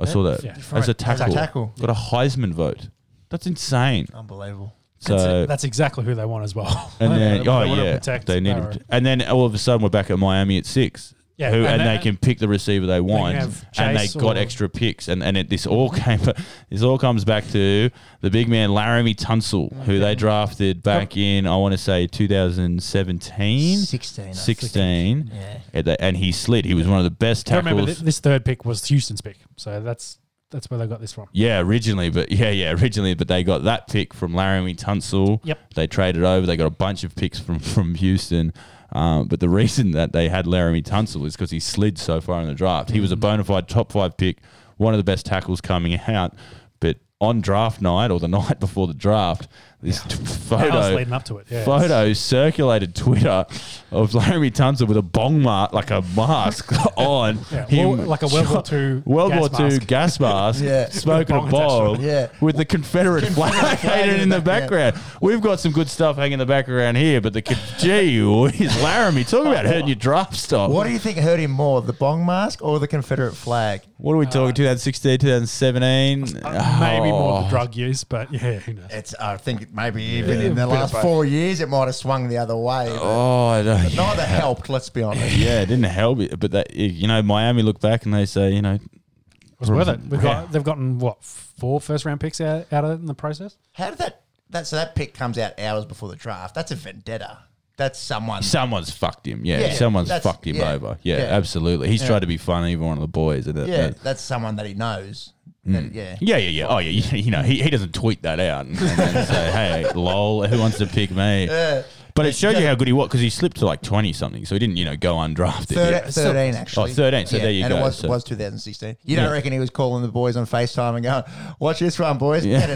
I 0.00 0.04
saw 0.04 0.22
that 0.22 0.44
Yeah. 0.44 0.52
as 0.56 0.72
a 0.72 0.76
As 0.76 0.88
a 0.88 0.94
tackle. 0.94 1.34
tackle. 1.34 1.74
Got 1.80 1.90
a 1.90 1.94
Heisman 1.94 2.52
vote. 2.52 2.88
That's 3.30 3.46
insane. 3.48 4.06
Unbelievable. 4.14 4.74
That's, 5.04 5.22
So 5.22 5.46
that's 5.46 5.64
exactly 5.64 6.04
who 6.04 6.14
they 6.14 6.24
want 6.24 6.44
as 6.44 6.54
well. 6.54 6.92
and 7.00 7.12
They- 7.12 7.18
then 7.18 7.42
they 7.44 7.50
oh 7.50 7.66
wanna 7.68 7.84
yeah, 7.84 7.94
protect 7.94 8.26
they 8.26 8.38
need 8.40 8.54
Burrow. 8.54 8.72
to, 8.72 8.80
and 8.88 9.04
then 9.04 9.22
all 9.22 9.44
of 9.44 9.54
a 9.54 9.58
sudden 9.58 9.82
we're 9.82 9.88
back 9.90 10.10
at 10.10 10.18
Miami 10.18 10.58
at 10.58 10.66
six. 10.66 11.14
Yeah, 11.38 11.50
who, 11.52 11.58
and 11.64 11.80
and, 11.80 11.88
they 11.88 12.02
can 12.02 12.16
pick 12.16 12.40
the 12.40 12.48
receiver 12.48 12.84
they 12.86 13.00
want, 13.00 13.36
have 13.36 13.64
and 13.78 13.96
they 13.96 14.08
got 14.08 14.36
extra 14.36 14.68
picks, 14.68 15.06
and, 15.06 15.22
and 15.22 15.36
it, 15.36 15.48
this 15.48 15.68
all 15.68 15.88
came, 16.04 16.20
this 16.68 16.82
all 16.82 16.98
comes 16.98 17.24
back 17.24 17.46
to 17.52 17.90
the 18.22 18.28
big 18.30 18.48
man 18.48 18.70
Laremy 18.70 19.14
Tunsil, 19.14 19.72
who 19.84 20.00
they 20.00 20.16
drafted 20.16 20.82
back 20.82 21.16
in 21.16 21.46
I 21.46 21.56
want 21.56 21.72
to 21.74 21.78
say 21.78 22.08
2017, 22.08 23.78
16. 23.78 24.22
I 24.22 24.26
think. 24.26 24.36
16, 24.36 25.30
Yeah. 25.32 25.58
and, 25.72 25.84
they- 25.86 25.96
and 26.00 26.16
he 26.16 26.32
slid. 26.32 26.64
He 26.64 26.74
was 26.74 26.86
one 26.88 26.98
of 26.98 27.04
the 27.04 27.10
best 27.10 27.50
I 27.50 27.56
remember 27.58 27.82
tackles. 27.82 27.96
th- 27.98 28.04
this 28.04 28.20
third 28.20 28.44
pick 28.44 28.64
was 28.64 28.84
Houston's 28.86 29.20
pick, 29.20 29.36
so 29.56 29.80
that's 29.80 30.18
that's 30.50 30.70
where 30.70 30.78
they 30.78 30.86
got 30.86 31.00
this 31.00 31.12
from. 31.12 31.26
Yeah, 31.32 31.60
originally, 31.60 32.10
but 32.10 32.32
yeah, 32.32 32.50
yeah, 32.50 32.72
originally, 32.72 33.14
but 33.14 33.28
they 33.28 33.44
got 33.44 33.64
that 33.64 33.86
pick 33.88 34.14
from 34.14 34.32
Laremy 34.32 34.76
Tunsil. 34.76 35.40
Yep. 35.44 35.74
They 35.74 35.86
traded 35.86 36.24
over. 36.24 36.46
They 36.46 36.56
got 36.56 36.66
a 36.66 36.70
bunch 36.70 37.04
of 37.04 37.14
picks 37.14 37.38
from 37.38 37.58
from 37.58 37.94
Houston. 37.96 38.52
Um, 38.92 39.28
but 39.28 39.40
the 39.40 39.48
reason 39.48 39.90
that 39.92 40.12
they 40.12 40.28
had 40.28 40.46
Laremy 40.46 40.82
Tunsil 40.82 41.26
is 41.26 41.34
because 41.36 41.50
he 41.50 41.60
slid 41.60 41.98
so 41.98 42.20
far 42.20 42.40
in 42.40 42.46
the 42.48 42.54
draft. 42.54 42.90
He 42.90 43.00
was 43.00 43.12
a 43.12 43.16
Mm. 43.16 43.20
bona 43.20 43.44
fide 43.44 43.68
top 43.68 43.92
five 43.92 44.16
pick, 44.16 44.38
one 44.78 44.94
of 44.94 44.98
the 44.98 45.04
best 45.04 45.26
tackles 45.26 45.60
coming 45.60 45.98
out. 46.08 46.34
But 46.80 46.96
on 47.20 47.40
draft 47.40 47.82
night 47.82 48.10
or 48.10 48.18
the 48.20 48.28
night 48.38 48.60
before 48.60 48.86
the 48.86 48.94
draft, 48.94 49.48
this 49.80 50.02
t- 50.02 50.16
Hours 50.18 50.36
photo 50.48 50.94
leading 50.96 51.12
up 51.12 51.24
to 51.26 51.38
it. 51.38 51.46
Yeah, 51.50 51.64
photo 51.64 52.12
circulated 52.12 52.94
Twitter 52.96 53.46
of 53.92 54.10
Laremy 54.10 54.50
Tunsil 54.50 54.88
with 54.88 54.96
a 54.96 55.02
bong 55.02 55.40
mark, 55.42 55.72
like 55.72 55.90
a 55.92 56.02
mask 56.16 56.72
on. 56.96 57.38
Yeah, 57.52 57.66
him 57.66 57.98
well, 57.98 58.06
like 58.08 58.22
a 58.22 58.26
World 58.28 58.48
War 58.50 58.62
II 58.72 59.02
World 59.06 59.30
gas 59.32 59.40
War 59.40 59.60
II 59.60 59.64
mask. 59.76 59.86
gas 59.86 60.20
mask, 60.20 60.64
Yeah. 60.64 60.88
smoking 60.88 61.36
a 61.36 61.40
Bong 61.42 61.50
bowl. 61.50 62.00
Yeah. 62.00 62.28
with 62.40 62.56
the 62.56 62.64
Confederate, 62.64 63.26
flag, 63.26 63.54
flag 63.54 63.78
hanging 63.78 64.20
in 64.22 64.28
the 64.30 64.40
background. 64.40 64.96
We've 65.20 65.40
got 65.40 65.60
some 65.60 65.70
good 65.72 65.88
stuff 65.88 66.16
hanging 66.16 66.32
in 66.34 66.38
the 66.40 66.46
background 66.46 66.96
here, 66.96 67.20
but 67.20 67.32
the 67.32 67.42
con- 67.42 67.56
gee 67.78 68.16
is 68.18 68.72
Laremy, 68.78 69.28
talk 69.28 69.46
about 69.46 69.64
hurting 69.64 69.86
your 69.86 69.94
draft 69.96 70.34
stock. 70.34 70.70
What 70.70 70.86
do 70.88 70.92
you 70.92 70.98
think 70.98 71.18
hurt 71.18 71.38
him 71.38 71.50
more, 71.52 71.82
the 71.82 71.92
bong 71.92 72.26
mask 72.26 72.62
or 72.64 72.78
the 72.80 72.88
Confederate 72.88 73.34
flag? 73.36 73.82
What 73.98 74.12
are 74.14 74.16
we 74.18 74.26
talking? 74.26 74.54
2016, 74.54 75.18
2017, 75.18 76.42
Uh, 76.44 76.78
maybe 76.80 77.10
more 77.10 77.38
Oh. 77.38 77.42
the 77.44 77.48
drug 77.48 77.74
use, 77.76 78.04
but 78.04 78.32
yeah, 78.32 78.54
who 78.60 78.74
knows? 78.74 78.86
It's. 78.90 79.14
I 79.20 79.36
think 79.36 79.67
maybe 79.72 80.02
even 80.02 80.40
in 80.40 80.54
the 80.54 80.66
last 80.66 80.94
four 81.00 81.24
years, 81.24 81.60
it 81.60 81.68
might 81.68 81.86
have 81.86 81.94
swung 81.94 82.28
the 82.28 82.38
other 82.38 82.56
way. 82.56 82.86
but 82.88 82.98
Oh, 83.00 83.46
I 83.48 83.62
don't. 83.62 83.94
Neither 83.94 84.24
helped. 84.26 84.68
Let's 84.68 84.88
be 84.90 85.02
honest. 85.02 85.36
Yeah, 85.36 85.60
it 85.62 85.66
didn't 85.66 85.84
help 85.84 86.20
it, 86.20 86.38
but 86.38 86.50
that 86.52 86.74
you 86.74 87.06
know, 87.08 87.22
Miami 87.22 87.62
look 87.62 87.80
back 87.80 88.04
and 88.04 88.14
they 88.14 88.26
say, 88.26 88.52
you 88.52 88.62
know, 88.62 88.74
It 88.74 89.60
was 89.60 89.70
worth 89.70 89.88
it. 89.88 90.00
We've 90.08 90.22
Yeah. 90.22 90.42
got, 90.42 90.52
they've 90.52 90.62
gotten 90.64 90.98
what 90.98 91.22
four 91.24 91.80
first 91.80 92.04
round 92.04 92.20
picks 92.20 92.40
out, 92.40 92.66
out 92.72 92.84
of 92.84 92.90
it 92.92 93.00
in 93.00 93.06
the 93.06 93.14
process. 93.14 93.56
How 93.72 93.90
did 93.90 93.98
that? 93.98 94.22
That 94.50 94.66
so 94.66 94.76
that 94.76 94.94
pick 94.94 95.12
comes 95.14 95.36
out 95.38 95.58
hours 95.60 95.84
before 95.84 96.08
the 96.08 96.16
draft. 96.16 96.54
That's 96.54 96.70
a 96.70 96.74
vendetta. 96.74 97.38
That's 97.76 97.98
someone. 97.98 98.42
someone's 98.42 98.90
fucked 98.90 99.26
him. 99.26 99.44
Yeah, 99.44 99.60
Yeah, 99.60 99.72
someone's 99.74 100.08
that's- 100.08 100.24
fucked 100.24 100.46
him 100.46 100.56
yeah, 100.56 100.70
over. 100.72 100.98
Yeah, 101.02 101.18
yeah. 101.18 101.22
absolutely. 101.24 101.88
He's 101.88 102.00
Yeah. 102.02 102.08
tried 102.08 102.20
to 102.20 102.26
be 102.26 102.36
funny, 102.36 102.72
even 102.72 102.84
one 102.86 102.96
of 102.96 103.02
the 103.02 103.06
boys. 103.08 103.46
And 103.46 103.56
that, 103.56 103.68
yeah, 103.68 103.76
that- 103.88 104.02
that's 104.02 104.20
someone 104.22 104.56
that 104.56 104.66
he 104.66 104.74
knows. 104.74 105.32
Mm. 105.68 105.72
That, 105.72 105.94
yeah. 105.94 106.16
Yeah, 106.20 106.36
yeah, 106.38 106.48
yeah. 106.50 106.66
Oh, 106.68 106.78
yeah. 106.78 106.90
You, 106.90 107.18
you 107.24 107.30
know, 107.30 107.42
he, 107.42 107.62
he 107.62 107.70
doesn't 107.70 107.94
tweet 107.94 108.22
that 108.22 108.40
out 108.40 108.66
and, 108.66 108.76
and 108.78 108.98
then 108.98 109.26
say, 109.26 109.50
"Hey, 109.84 109.90
lol, 109.94 110.46
who 110.46 110.58
wants 110.58 110.78
to 110.78 110.86
pick 110.86 111.10
me?" 111.10 111.46
Yeah. 111.46 111.82
But 112.14 112.26
it 112.26 112.34
showed 112.34 112.56
you 112.58 112.66
how 112.66 112.74
good 112.74 112.88
he 112.88 112.92
was 112.92 113.06
because 113.06 113.20
he 113.20 113.30
slipped 113.30 113.58
to 113.58 113.64
like 113.66 113.80
twenty 113.80 114.12
something, 114.12 114.44
so 114.44 114.56
he 114.56 114.58
didn't, 114.58 114.76
you 114.76 114.84
know, 114.84 114.96
go 114.96 115.14
undrafted. 115.14 115.74
Thir- 115.76 115.90
Yeah. 116.04 116.10
13 116.10 116.54
actually. 116.56 116.90
Oh, 116.90 116.94
13, 116.94 117.26
so 117.26 117.38
there 117.38 117.50
you 117.52 117.62
and 117.62 117.70
go, 117.70 117.76
And 117.76 117.84
it 117.84 117.86
was, 117.86 117.98
so- 117.98 118.08
was 118.08 118.24
2016. 118.24 118.96
You 119.04 119.14
don't 119.14 119.26
Yeah. 119.26 119.30
reckon 119.30 119.52
he 119.52 119.60
was 119.60 119.70
calling 119.70 120.02
the 120.02 120.08
boys 120.08 120.36
on 120.36 120.44
FaceTime 120.44 120.96
and 120.96 121.04
going, 121.04 121.22
watch 121.60 121.78
this 121.78 121.96
one, 121.96 122.18
boys. 122.18 122.44
Yeah. 122.44 122.66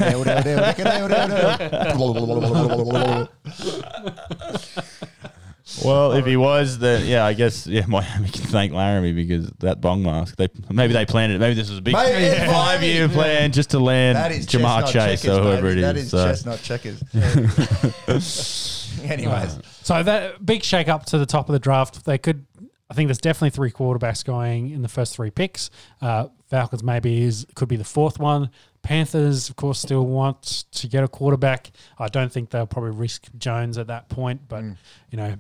Well, 5.85 6.13
if 6.13 6.27
he 6.27 6.37
was, 6.37 6.79
then 6.79 7.07
yeah, 7.07 7.25
I 7.25 7.33
guess 7.33 7.67
yeah, 7.67 7.87
Miami 7.89 8.29
can 8.29 8.43
thank 8.45 8.73
Laremy 8.73 9.15
because 9.15 9.49
that 9.61 9.81
bong 9.81 10.03
mask. 10.03 10.37
They 10.37 10.49
maybe 10.71 10.93
they 10.93 11.07
planned 11.07 11.33
it. 11.33 11.39
Maybe 11.39 11.55
this 11.55 11.69
was 11.71 11.79
a 11.79 11.83
big 11.83 11.95
Maybe 11.95 12.25
it's 12.25 12.53
five 12.53 12.83
year 12.83 13.07
Miami. 13.09 13.15
plan 13.15 13.53
just 13.53 13.71
to 13.71 13.79
land 13.79 14.17
That 14.17 14.33
is 14.33 14.47
Ja'Marr 14.47 14.83
chestnut 14.83 14.93
Chase 14.93 15.23
checkers, 15.23 15.39
or 15.39 15.43
whoever 15.43 15.69
baby. 15.75 15.83
it 15.83 15.97
is. 15.97 16.11
That 16.11 16.31
is 16.31 16.41
so. 16.43 16.53
chestnut 16.57 16.63
checkers. 16.63 17.03
Anyways, 19.03 19.59
So 19.83 20.03
that 20.03 20.45
big 20.45 20.63
shake 20.63 20.89
up 20.89 21.07
to 21.07 21.19
the 21.19 21.27
top 21.27 21.49
of 21.49 21.53
the 21.55 21.59
draft. 21.59 22.05
They 22.05 22.19
could, 22.19 22.45
I 22.91 22.95
think, 22.95 23.09
there's 23.09 23.19
definitely 23.19 23.51
three 23.51 23.71
quarterbacks 23.71 24.25
going 24.25 24.71
in 24.71 24.83
the 24.83 24.89
first 24.89 25.15
three 25.17 25.31
picks. 25.31 25.71
Uh, 26.01 26.29
Falcons 26.49 26.83
maybe 26.85 27.23
is 27.23 27.47
could 27.55 27.69
be 27.69 27.77
the 27.77 27.85
fourth 27.85 28.19
one. 28.19 28.51
Panthers, 28.83 29.49
of 29.49 29.57
course, 29.57 29.79
still 29.81 30.05
want 30.07 30.65
to 30.73 30.89
get 30.89 31.03
a 31.05 31.09
quarterback. 31.09 31.71
I 31.99 32.09
don't 32.09 32.31
think 32.31 32.51
they'll 32.51 32.67
probably 32.67 32.91
risk 32.91 33.29
Jones 33.39 33.79
at 33.79 33.87
that 33.87 34.09
point, 34.09 34.43
but 34.49 34.63
you 35.11 35.17
know. 35.17 35.37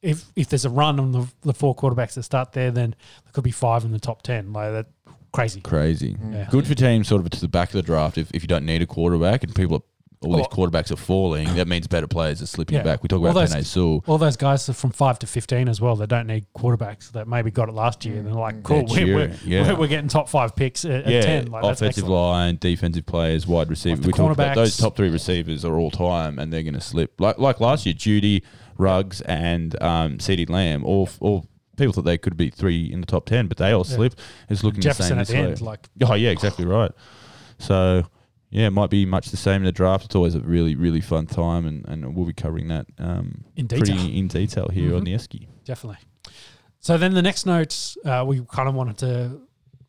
If, 0.00 0.24
if 0.36 0.48
there's 0.48 0.64
a 0.64 0.70
run 0.70 1.00
on 1.00 1.12
the, 1.12 1.26
the 1.42 1.52
four 1.54 1.74
quarterbacks 1.74 2.14
that 2.14 2.22
start 2.22 2.52
there, 2.52 2.70
then 2.70 2.94
there 3.24 3.32
could 3.32 3.44
be 3.44 3.50
five 3.50 3.84
in 3.84 3.90
the 3.92 3.98
top 3.98 4.22
ten. 4.22 4.52
Like 4.52 4.70
that, 4.72 4.86
crazy. 5.32 5.60
Crazy. 5.60 6.14
Mm. 6.14 6.32
Yeah. 6.34 6.48
Good 6.50 6.66
for 6.66 6.74
teams 6.74 7.08
sort 7.08 7.22
of 7.22 7.30
to 7.30 7.40
the 7.40 7.48
back 7.48 7.68
of 7.70 7.74
the 7.74 7.82
draft 7.82 8.16
if, 8.16 8.30
if 8.32 8.42
you 8.42 8.48
don't 8.48 8.64
need 8.64 8.80
a 8.82 8.86
quarterback 8.86 9.42
and 9.42 9.54
people 9.54 9.76
are, 9.78 9.82
all 10.20 10.36
these 10.36 10.46
quarterbacks 10.48 10.90
are 10.90 10.96
falling, 10.96 11.54
that 11.54 11.68
means 11.68 11.86
better 11.86 12.08
players 12.08 12.42
are 12.42 12.46
slipping 12.46 12.74
Yeah. 12.76 12.82
back. 12.82 13.04
We 13.04 13.08
talk 13.08 13.20
All 13.20 13.26
about 13.28 13.34
those- 13.40 13.54
Penei 13.54 13.64
Sewell. 13.64 14.04
All 14.08 14.18
those 14.18 14.36
guys 14.36 14.68
are 14.68 14.72
from 14.72 14.90
five 14.90 15.16
to 15.20 15.28
fifteen 15.28 15.68
as 15.68 15.80
well. 15.80 15.94
They 15.94 16.06
don't 16.06 16.26
need 16.26 16.46
quarterbacks. 16.56 17.12
That 17.12 17.28
maybe 17.28 17.52
got 17.52 17.68
it 17.68 17.72
last 17.76 18.04
year, 18.04 18.16
and 18.18 18.26
they're 18.26 18.34
like, 18.34 18.56
mm. 18.56 18.62
"Cool, 18.64 18.84
Yeah, 18.88 19.04
we're, 19.04 19.14
we're. 19.14 19.34
Yeah. 19.44 19.62
we're, 19.72 19.78
we're 19.80 19.86
getting 19.86 20.08
top 20.08 20.28
five 20.28 20.56
picks 20.56 20.84
at, 20.84 21.04
at 21.04 21.06
Yeah, 21.08 21.20
ten." 21.20 21.46
Like, 21.52 21.62
offensive 21.62 21.86
excellent. 22.04 22.10
line, 22.12 22.56
defensive 22.60 23.06
players, 23.06 23.46
wide 23.46 23.70
receiver. 23.70 23.96
Like 23.98 24.06
we 24.06 24.12
talked 24.12 24.32
about 24.32 24.56
those 24.56 24.76
top 24.76 24.96
three 24.96 25.08
receivers 25.10 25.64
are 25.64 25.76
all 25.76 25.92
time, 25.92 26.40
and 26.40 26.52
they're 26.52 26.64
going 26.64 26.74
to 26.74 26.80
slip. 26.80 27.20
Like 27.20 27.38
like 27.38 27.60
last 27.60 27.86
year, 27.86 27.94
Jeudy, 27.94 28.42
Ruggs, 28.78 29.20
and 29.22 29.80
um, 29.82 30.18
Ceedee 30.18 30.48
Lamb. 30.48 30.84
All 30.84 31.08
all 31.20 31.46
people 31.76 31.92
thought 31.92 32.04
they 32.04 32.18
could 32.18 32.36
be 32.36 32.48
three 32.50 32.90
in 32.92 33.00
the 33.00 33.06
top 33.06 33.26
ten, 33.26 33.46
but 33.48 33.56
they 33.58 33.72
all 33.72 33.84
slipped. 33.84 34.18
It's 34.48 34.64
looking 34.64 34.80
Jefferson 34.80 35.16
the 35.16 35.20
at 35.22 35.26
same 35.28 35.42
the 35.44 35.50
this 35.50 35.58
end, 35.58 35.60
way. 35.60 35.66
like 35.72 35.88
Oh 36.10 36.14
yeah, 36.14 36.30
exactly 36.30 36.64
right. 36.64 36.90
So 37.58 38.04
yeah, 38.50 38.66
it 38.68 38.70
might 38.70 38.88
be 38.90 39.04
much 39.04 39.30
the 39.30 39.36
same 39.36 39.56
in 39.56 39.64
the 39.64 39.72
draft. 39.72 40.06
It's 40.06 40.14
always 40.14 40.34
a 40.34 40.40
really 40.40 40.74
really 40.74 41.00
fun 41.00 41.26
time, 41.26 41.66
and, 41.66 41.86
and 41.88 42.14
we'll 42.16 42.26
be 42.26 42.32
covering 42.32 42.68
that 42.68 42.86
um, 42.98 43.44
In 43.56 43.66
detail. 43.66 43.84
pretty 43.96 44.18
in 44.18 44.28
detail 44.28 44.68
here 44.68 44.94
on 44.94 45.02
Mhm. 45.02 45.04
the 45.06 45.14
Esky. 45.14 45.46
definitely. 45.64 45.98
So 46.80 46.96
then 46.96 47.12
the 47.14 47.22
next 47.22 47.44
note 47.46 47.96
uh, 48.04 48.24
we 48.26 48.40
kind 48.50 48.68
of 48.68 48.74
wanted 48.74 48.98
to 48.98 49.40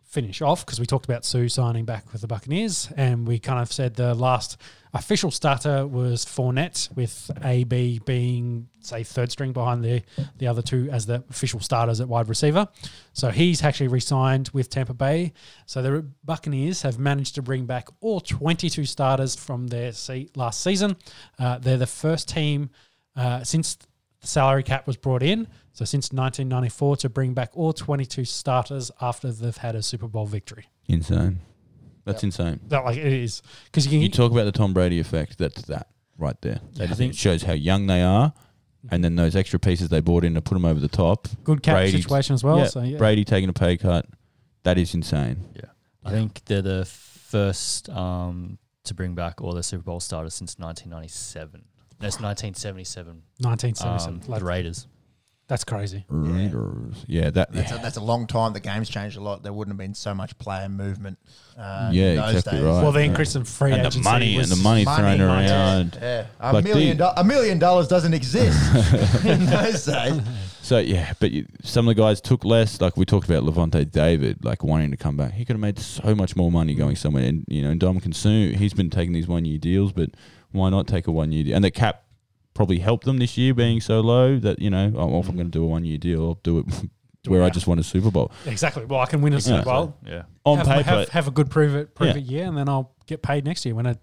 finish 0.03 0.42
off 0.42 0.66
because 0.66 0.80
we 0.80 0.85
talked 0.88 1.06
about 1.06 1.24
Suh 1.24 1.48
signing 1.48 1.85
back 1.85 2.11
with 2.11 2.22
the 2.22 2.27
Buccaneers, 2.27 2.92
and 2.98 3.27
we 3.27 3.38
kind 3.40 3.59
of 3.61 3.72
said 3.72 3.95
the 3.95 4.14
last 4.16 4.58
official 4.93 5.32
starter 5.32 5.85
was 5.85 6.26
Fournette, 6.26 6.93
with 6.95 7.32
AB 7.43 8.00
being 8.06 8.68
say 8.82 9.03
third 9.03 9.32
string 9.32 9.51
behind 9.51 9.84
the 9.84 10.01
the 10.38 10.48
other 10.48 10.61
two 10.61 10.90
as 10.92 11.06
the 11.06 11.24
official 11.30 11.59
starters 11.59 12.00
at 12.00 12.08
wide 12.08 12.30
receiver. 12.30 12.68
So 13.14 13.30
he's 13.30 13.64
actually 13.64 13.90
re-signed 13.90 14.50
with 14.53 14.69
Tampa 14.69 14.93
Bay. 14.93 15.34
So 15.66 15.82
the 15.82 16.06
Buccaneers 16.24 16.82
have 16.82 16.98
managed 16.98 17.35
to 17.35 17.42
bring 17.42 17.66
back 17.66 17.90
all 18.01 18.19
22 18.19 18.85
starters 18.85 19.35
from 19.35 19.68
their 19.68 19.92
se- 19.92 20.30
last 20.35 20.64
season. 20.64 20.95
Uh, 21.38 21.59
they're 21.59 21.77
the 21.77 21.88
first 21.88 22.30
team 22.30 22.69
uh, 23.16 23.43
since 23.43 23.77
the 24.22 24.27
salary 24.27 24.64
cap 24.64 24.88
was 24.88 24.98
brought 24.98 25.24
in. 25.24 25.48
So 25.74 25.85
since 25.85 26.11
1994 26.11 26.98
to 26.98 27.09
bring 27.09 27.34
back 27.34 27.51
all 27.53 27.74
22 27.74 28.26
starters 28.26 28.92
after 29.01 29.32
they've 29.32 29.56
had 29.56 29.76
a 29.76 29.84
Super 29.84 30.08
Bowl 30.08 30.26
victory. 30.26 30.66
Insane. 30.88 31.40
That's 32.11 32.23
insane. 32.23 32.59
That 32.67 32.83
like 32.85 32.97
it 32.97 33.05
is 33.13 33.41
because 33.65 33.85
you 33.85 33.91
can 33.91 34.01
You 34.01 34.09
talk 34.09 34.31
about 34.31 34.45
the 34.45 34.51
Tom 34.51 34.73
Brady 34.73 34.99
effect. 34.99 35.38
That's 35.38 35.61
that 35.63 35.88
right 36.17 36.39
there. 36.41 36.59
Yeah, 36.73 36.83
I 36.83 36.88
That 36.88 36.95
think- 36.95 37.13
it 37.13 37.17
shows 37.17 37.43
how 37.43 37.53
young 37.53 37.88
they 37.88 38.01
are, 38.01 38.33
and 38.91 39.03
then 39.03 39.15
those 39.15 39.35
extra 39.35 39.59
pieces 39.59 39.89
they 39.89 39.99
brought 40.01 40.23
in 40.25 40.33
to 40.35 40.41
put 40.41 40.55
them 40.55 40.65
over 40.65 40.79
the 40.79 40.88
top. 40.88 41.27
good 41.43 41.61
cap 41.63 41.75
Brady's- 41.75 42.03
situation 42.03 42.33
as 42.33 42.43
well. 42.43 42.57
yeah, 42.59 42.65
So 42.67 42.81
yeah, 42.81 42.97
Brady 42.97 43.23
taking 43.25 43.49
a 43.49 43.53
pay 43.53 43.77
cut. 43.77 44.05
That 44.63 44.77
is 44.77 44.93
insane. 44.93 45.45
Yeah. 45.55 45.61
I 46.03 46.11
think 46.11 46.41
they're 46.45 46.61
the 46.61 46.85
first 46.85 47.89
um, 47.89 48.57
to 48.85 48.93
bring 48.93 49.15
back 49.15 49.41
all 49.41 49.53
their 49.53 49.63
Super 49.63 49.83
Bowl 49.83 49.99
starters 49.99 50.33
since 50.33 50.57
1997. 50.59 51.63
That's 51.99 52.19
1977. 52.19 53.21
1977. 53.39 54.13
Um, 54.23 54.29
like, 54.31 54.39
the 54.39 54.45
Raiders. 54.45 54.88
That's 55.50 55.64
crazy. 55.64 56.06
Raiders. 56.10 57.03
Yeah, 57.08 57.32
that. 57.32 57.52
that's, 57.52 57.72
Yeah, 57.72 57.80
a, 57.80 57.82
that's 57.82 57.98
a 57.98 58.02
long 58.03 58.28
time. 58.28 58.53
The 58.53 58.60
game's 58.60 58.88
changed 58.88 59.18
a 59.18 59.19
lot. 59.19 59.42
There 59.42 59.52
wouldn't 59.52 59.74
have 59.74 59.80
been 59.80 59.95
so 59.95 60.14
much 60.14 60.38
player 60.38 60.69
movement. 60.69 61.18
Uh, 61.58 61.90
Yeah, 61.92 62.03
in 62.11 62.16
those 62.18 62.36
exactly 62.36 62.60
days. 62.60 62.66
right. 62.68 62.82
Well, 62.84 62.92
the 62.92 63.00
yeah. 63.00 63.06
increase 63.08 63.36
in 63.36 63.44
free 63.45 63.72
and 63.72 63.82
the 63.82 63.88
agency 63.88 64.02
money 64.08 64.38
was, 64.38 64.52
and 64.52 64.60
the 64.60 64.64
money, 64.64 64.86
Money, 64.86 65.02
thrown 65.18 65.28
money, 65.28 65.50
around. 65.50 65.98
Yeah, 66.00 66.28
a 66.40 66.53
Like 66.53 66.64
million. 66.66 66.98
the- 66.98 67.06
Do- 67.16 67.22
a 67.22 67.24
million 67.24 67.58
dollars 67.58 67.88
doesn't 67.88 68.14
exist 68.14 68.56
in 69.26 69.48
those 69.48 69.86
days. 69.86 70.22
So 70.61 70.78
yeah, 70.78 71.14
but 71.19 71.32
you, 71.32 71.48
some 71.64 71.88
of 71.90 71.95
the 71.95 72.00
guys 72.00 72.22
took 72.22 72.45
less. 72.45 72.80
Like 72.80 72.95
we 72.95 73.03
talked 73.06 73.28
about 73.28 73.42
Lavonte 73.44 73.92
David, 73.92 74.45
like 74.45 74.64
wanting 74.64 74.92
to 74.92 74.98
come 74.98 75.18
back. 75.18 75.34
He 75.34 75.45
could 75.45 75.56
have 75.56 75.61
made 75.61 75.80
so 75.80 76.14
much 76.14 76.36
more 76.36 76.52
money 76.52 76.76
going 76.76 76.95
somewhere. 76.95 77.24
And 77.24 77.44
you 77.48 77.64
know, 77.64 77.72
and 77.72 77.82
Ndamukong 77.82 78.14
Suh, 78.14 78.56
he's 78.56 78.76
been 78.76 78.92
taking 78.92 79.14
these 79.14 79.28
one 79.28 79.45
year 79.45 79.58
deals, 79.58 79.94
but 79.94 80.11
why 80.52 80.69
not 80.69 80.86
take 80.86 81.08
a 81.08 81.11
one 81.11 81.32
year 81.32 81.44
deal? 81.45 81.56
And 81.56 81.64
the 81.66 81.72
cap 81.72 82.03
probably 82.59 82.79
helped 82.79 83.05
them 83.05 83.19
this 83.19 83.38
year 83.38 83.53
being 83.53 83.79
so 83.79 84.01
low 84.01 84.38
that 84.38 84.59
you 84.59 84.69
know, 84.69 84.91
oh, 84.97 85.17
if 85.21 85.29
I'm 85.29 85.35
going 85.38 85.47
to 85.47 85.57
do 85.59 85.63
a 85.63 85.67
one 85.67 85.85
year 85.85 85.97
deal, 85.97 86.21
I'll 86.25 86.39
do 86.43 86.59
it 86.59 86.65
where 87.29 87.41
I 87.41 87.49
just 87.49 87.67
won 87.67 87.79
a 87.79 87.83
Super 87.83 88.11
Bowl. 88.11 88.33
exactly. 88.45 88.83
Well, 88.83 88.99
I 88.99 89.05
can 89.05 89.21
win 89.21 89.31
a 89.31 89.38
Yeah. 89.38 89.39
Super 89.39 89.63
Bowl. 89.63 89.97
Yeah. 90.05 90.23
On 90.43 90.57
have, 90.57 90.67
paper, 90.67 90.83
have, 90.89 91.07
have 91.09 91.27
a 91.29 91.31
good 91.31 91.49
prove 91.49 91.73
it 91.73 91.95
prove 91.95 92.09
Yeah. 92.09 92.21
it 92.21 92.25
year, 92.25 92.45
and 92.47 92.57
then 92.57 92.67
I'll 92.67 92.91
get 93.07 93.21
paid 93.21 93.45
next 93.45 93.65
year 93.65 93.75
when 93.75 93.85
a 93.85 93.97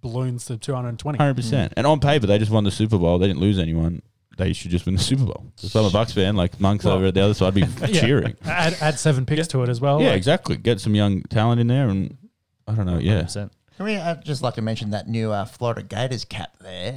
balloons 0.00 0.46
to 0.46 0.56
220. 0.56 1.18
Hundred 1.18 1.34
percent. 1.36 1.72
And 1.76 1.86
on 1.86 2.00
paper, 2.00 2.26
they 2.26 2.36
just 2.38 2.50
won 2.50 2.64
the 2.64 2.72
Super 2.72 2.98
Bowl. 2.98 3.18
They 3.20 3.28
didn't 3.28 3.40
lose 3.40 3.60
anyone. 3.60 4.02
They 4.38 4.52
should 4.54 4.72
just 4.72 4.86
win 4.86 4.96
the 4.96 5.00
Super 5.02 5.24
Bowl. 5.26 5.46
If 5.62 5.76
I'm 5.76 5.84
a 5.84 5.90
Bucs 5.90 6.12
fan, 6.12 6.34
like 6.34 6.58
monks 6.58 6.84
Well- 6.84 6.94
over 6.96 7.06
at 7.06 7.14
the 7.14 7.20
other 7.20 7.34
side, 7.34 7.48
I'd 7.48 7.54
be 7.54 7.60
Yeah. 7.92 8.00
cheering. 8.00 8.36
Add, 8.44 8.76
add 8.80 8.98
seven 8.98 9.24
picks 9.24 9.46
to 9.48 9.62
it 9.62 9.68
as 9.68 9.80
well. 9.80 10.00
yeah, 10.00 10.08
like- 10.08 10.16
exactly. 10.16 10.56
Get 10.56 10.80
some 10.80 10.96
young 10.96 11.22
talent 11.24 11.60
in 11.60 11.68
there, 11.68 11.88
and 11.88 12.16
I 12.66 12.74
don't 12.74 12.86
know. 12.86 12.98
Yeah, 12.98 13.22
100%. 13.22 13.50
Can 13.76 13.86
we 13.86 13.94
uh, 13.96 14.16
just 14.16 14.42
like 14.42 14.54
to 14.54 14.62
mention 14.62 14.90
that 14.90 15.08
new 15.08 15.30
uh, 15.30 15.44
Florida 15.44 15.82
Gators 15.82 16.24
cap 16.24 16.50
there? 16.60 16.96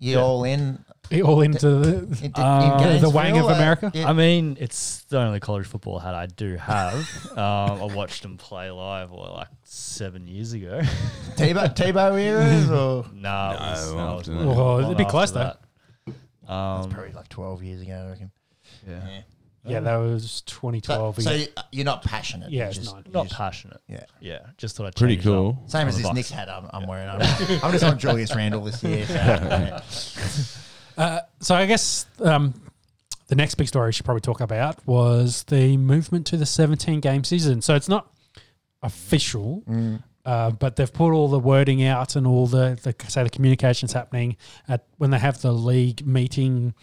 You, 0.00 0.10
you 0.12 0.16
Yeah. 0.16 0.22
all 0.24 0.44
in? 0.44 0.84
all 1.24 1.40
into 1.40 1.68
the, 1.68 1.94
in, 2.22 2.24
in 2.26 2.32
uh, 2.36 2.98
the 3.00 3.10
wang 3.10 3.32
of 3.36 3.46
Gainesville? 3.46 3.48
Uh, 3.48 3.54
America. 3.54 3.90
yeah. 3.94 4.08
I 4.08 4.12
mean, 4.12 4.56
it's 4.60 5.02
the 5.04 5.18
only 5.18 5.40
college 5.40 5.66
football 5.66 5.98
hat 5.98 6.14
I 6.14 6.26
do 6.26 6.56
have. 6.56 6.94
um, 7.32 7.82
I 7.82 7.88
watched 7.94 8.22
them 8.22 8.36
play 8.38 8.70
live 8.70 9.10
what, 9.10 9.32
like 9.32 9.48
seven 9.64 10.26
years 10.28 10.52
ago. 10.52 10.80
Tebow, 11.36 11.74
Tebow 11.74 12.16
eras 12.20 12.70
or 12.70 13.06
nah, 13.12 13.52
it 13.52 13.58
No, 13.58 13.70
was, 13.70 13.92
no, 13.92 13.98
it 13.98 14.16
was 14.16 14.28
after 14.28 14.32
that. 14.34 14.46
Well, 14.46 14.78
it'd 14.84 14.96
be 14.98 15.04
close, 15.04 15.32
though. 15.32 15.52
that. 16.06 16.52
Um, 16.52 16.90
probably 16.90 17.12
like 17.12 17.28
twelve 17.28 17.62
years 17.62 17.80
ago, 17.82 18.04
I 18.06 18.10
reckon. 18.10 18.30
yeah. 18.88 19.20
Yeah. 19.64 19.72
Yeah, 19.72 19.80
that 19.80 19.96
was 19.96 20.40
2012. 20.42 21.22
so 21.22 21.30
yeah. 21.30 21.36
you- 21.36 21.46
you're 21.72 21.84
not 21.84 22.02
passionate. 22.02 22.50
Yeah, 22.50 22.62
you 22.64 22.68
it's 22.68 22.78
just- 22.78 22.94
not. 22.94 23.06
you 23.06 23.12
Not 23.12 23.24
just- 23.26 23.36
passionate. 23.36 23.80
Yeah. 23.88 24.04
Yeah, 24.20 24.38
just 24.56 24.76
thought 24.76 24.86
I'd 24.86 24.96
Pretty 24.96 25.16
change 25.16 25.26
it 25.26 25.30
up. 25.30 25.34
cool. 25.34 25.62
Same 25.66 25.86
as 25.88 25.96
this 25.96 26.02
Bucks. 26.04 26.14
Knicks 26.14 26.30
hat 26.30 26.48
I'm, 26.48 26.66
I'm 26.72 26.86
wearing. 26.88 27.08
I'm, 27.08 27.20
I'm 27.62 27.72
just 27.72 27.84
on 27.84 27.98
Julius 27.98 28.34
Randle 28.34 28.62
this 28.64 28.82
year. 28.82 29.04
So, 29.06 29.14
yeah. 29.14 29.80
Uh, 30.96 31.20
so 31.40 31.54
I 31.54 31.66
guess 31.66 32.06
um, 32.20 32.54
the 33.28 33.34
next 33.36 33.54
big 33.56 33.68
story 33.68 33.88
we 33.88 33.92
should 33.92 34.04
probably 34.04 34.20
talk 34.22 34.40
about 34.40 34.86
was 34.86 35.44
the 35.44 35.76
movement 35.76 36.26
to 36.28 36.36
the 36.36 36.46
17 36.46 37.00
game 37.00 37.24
season. 37.24 37.62
So 37.62 37.74
it's 37.74 37.88
not 37.88 38.12
official, 38.82 39.62
Mm. 39.68 40.02
uh, 40.24 40.50
but 40.52 40.76
they've 40.76 40.92
put 40.92 41.12
all 41.12 41.28
the 41.28 41.38
wording 41.38 41.82
out 41.84 42.16
and 42.16 42.26
all 42.26 42.46
the, 42.46 42.78
the 42.82 42.94
say 43.10 43.22
the 43.22 43.30
communications 43.30 43.92
happening 43.92 44.36
at 44.68 44.84
when 44.98 45.10
they 45.10 45.18
have 45.18 45.40
the 45.42 45.52
league 45.52 46.06
meeting. 46.06 46.74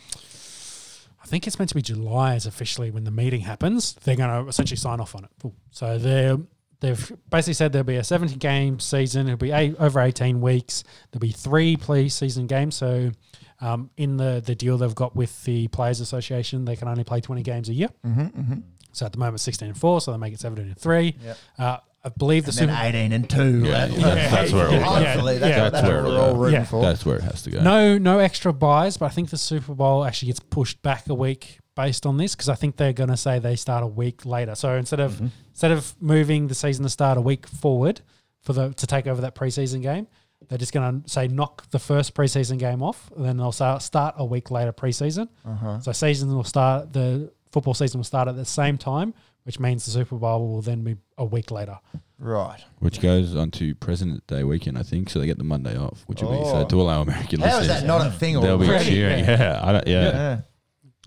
I 1.27 1.29
think 1.29 1.45
it's 1.45 1.59
meant 1.59 1.67
to 1.69 1.75
be 1.75 1.81
July 1.81 2.35
is 2.35 2.45
officially 2.45 2.89
when 2.89 3.03
the 3.03 3.11
meeting 3.11 3.41
happens. 3.41 3.95
They're 4.05 4.15
going 4.15 4.43
to 4.43 4.47
essentially 4.47 4.77
sign 4.77 5.01
off 5.01 5.13
on 5.13 5.25
it. 5.25 5.29
Cool. 5.41 5.53
So 5.71 5.97
they're 5.97 6.37
they've 6.79 7.11
basically 7.29 7.55
said 7.55 7.73
there'll 7.73 7.83
be 7.83 7.97
a 7.97 8.03
17 8.03 8.37
game 8.37 8.79
season. 8.79 9.27
It'll 9.27 9.35
be 9.35 9.51
eight, 9.51 9.75
over 9.77 9.99
18 9.99 10.39
weeks. 10.39 10.85
There'll 11.11 11.19
be 11.19 11.33
three 11.33 11.75
pre-season 11.75 12.47
games. 12.47 12.75
So 12.75 13.11
um, 13.59 13.89
in 13.97 14.15
the 14.15 14.41
the 14.45 14.55
deal 14.55 14.77
they've 14.77 14.95
got 14.95 15.17
with 15.17 15.43
the 15.43 15.67
Players 15.67 15.99
Association, 15.99 16.63
they 16.63 16.77
can 16.77 16.87
only 16.87 17.03
play 17.03 17.19
20 17.19 17.43
games 17.43 17.67
a 17.67 17.73
year. 17.73 17.89
Mm-hmm, 18.05 18.21
mm-hmm. 18.21 18.59
So 18.93 19.05
at 19.05 19.11
the 19.11 19.19
moment, 19.19 19.41
16 19.41 19.67
and 19.67 19.77
four. 19.77 19.99
So 19.99 20.13
they 20.13 20.17
make 20.17 20.33
it 20.33 20.39
17 20.39 20.65
and 20.65 20.77
three. 20.77 21.17
Yep. 21.21 21.37
Uh, 21.59 21.77
I 22.03 22.09
believe 22.09 22.45
the 22.45 22.51
And 22.61 22.69
then 22.69 22.77
Super. 22.77 22.97
18 22.97 23.11
and 23.11 23.29
2. 23.29 23.65
Yeah, 23.65 23.71
That- 23.71 23.91
yeah, 23.91 23.97
that's- 23.99 24.31
that's 24.31 24.51
where 24.53 24.67
it 24.67 24.71
Yeah, 24.73 24.87
all 24.87 25.01
yeah, 25.01 25.11
Hopefully, 25.13 25.33
yeah. 25.33 25.39
that's, 25.39 25.55
That's 25.57 25.71
that's 25.73 25.87
where 25.87 25.99
it 25.99 26.03
we're 26.03 26.19
all 26.19 26.29
all 26.29 26.35
rooting 26.35 26.59
Yeah. 26.59 26.65
for. 26.65 26.81
That's 26.81 27.05
where 27.05 27.17
it 27.17 27.23
has 27.23 27.41
to 27.43 27.49
go. 27.51 27.61
No, 27.61 27.97
no 27.97 28.19
extra 28.19 28.53
buys, 28.53 28.97
but 28.97 29.07
I 29.07 29.09
think 29.09 29.29
the 29.29 29.37
Super 29.37 29.73
Bowl 29.75 30.05
actually 30.05 30.27
gets 30.27 30.39
pushed 30.39 30.81
back 30.81 31.09
a 31.09 31.13
week 31.15 31.59
based 31.75 32.05
on 32.05 32.17
this 32.17 32.33
because 32.35 32.49
I 32.49 32.55
think 32.55 32.77
they're 32.77 32.93
going 32.93 33.09
to 33.09 33.17
say 33.17 33.39
they 33.39 33.55
start 33.55 33.83
a 33.83 33.87
week 33.87 34.25
later. 34.25 34.55
So 34.55 34.75
instead 34.75 34.99
of 34.99 35.13
Mm-hmm. 35.15 35.27
instead 35.51 35.71
of 35.71 35.95
moving 35.99 36.47
the 36.47 36.55
season 36.55 36.83
to 36.83 36.89
start 36.89 37.17
a 37.17 37.21
week 37.21 37.45
forward 37.47 38.01
for 38.41 38.53
the 38.53 38.73
to 38.73 38.87
take 38.87 39.05
over 39.07 39.21
that 39.21 39.35
preseason 39.35 39.81
game, 39.81 40.07
they're 40.47 40.57
just 40.57 40.71
going 40.71 41.01
to 41.03 41.09
say 41.09 41.27
knock 41.27 41.67
the 41.71 41.79
first 41.79 42.13
preseason 42.13 42.57
game 42.59 42.81
off, 42.83 43.11
and 43.15 43.25
then 43.25 43.37
they'll 43.37 43.51
start 43.51 43.81
start 43.81 44.15
a 44.17 44.23
week 44.25 44.49
later 44.51 44.71
preseason. 44.71 45.27
Uh-huh. 45.45 45.79
So 45.81 45.91
season 45.91 46.33
will 46.33 46.43
start 46.43 46.93
the 46.93 47.31
football 47.51 47.73
season 47.73 47.97
will 47.99 48.05
start 48.05 48.27
at 48.27 48.35
the 48.35 48.45
same 48.45 48.77
time, 48.77 49.13
which 49.47 49.61
means 49.61 49.85
the 49.85 49.91
Super 49.91 50.17
Bowl 50.17 50.49
will 50.49 50.61
then 50.61 50.83
be 50.83 50.97
a 51.17 51.23
week 51.23 51.51
later. 51.51 51.79
Right. 52.19 52.59
Which 52.79 52.99
goes 52.99 53.33
on 53.33 53.49
to 53.51 53.73
President 53.75 54.27
Day 54.27 54.43
weekend, 54.43 54.77
I 54.77 54.83
think. 54.83 55.09
So 55.09 55.19
they 55.19 55.25
get 55.25 55.37
the 55.37 55.45
Monday 55.45 55.77
off, 55.77 56.03
which 56.07 56.21
will 56.21 56.31
be 56.31 56.37
Oh. 56.39 56.51
so 56.63 56.65
to 56.65 56.81
allow 56.81 57.01
American 57.01 57.39
How 57.39 57.47
is 57.47 57.53
listeners. 57.67 57.81
that 57.81 57.87
not 57.87 58.05
a 58.05 58.11
thing 58.11 58.41
They'll 58.41 58.57
be 58.57 58.67
already? 58.67 58.89
cheering. 58.89 59.23
Yeah, 59.23 59.61
I 59.63 59.71
don't, 59.71 59.87
yeah. 59.87 60.01
Yeah. 60.11 60.39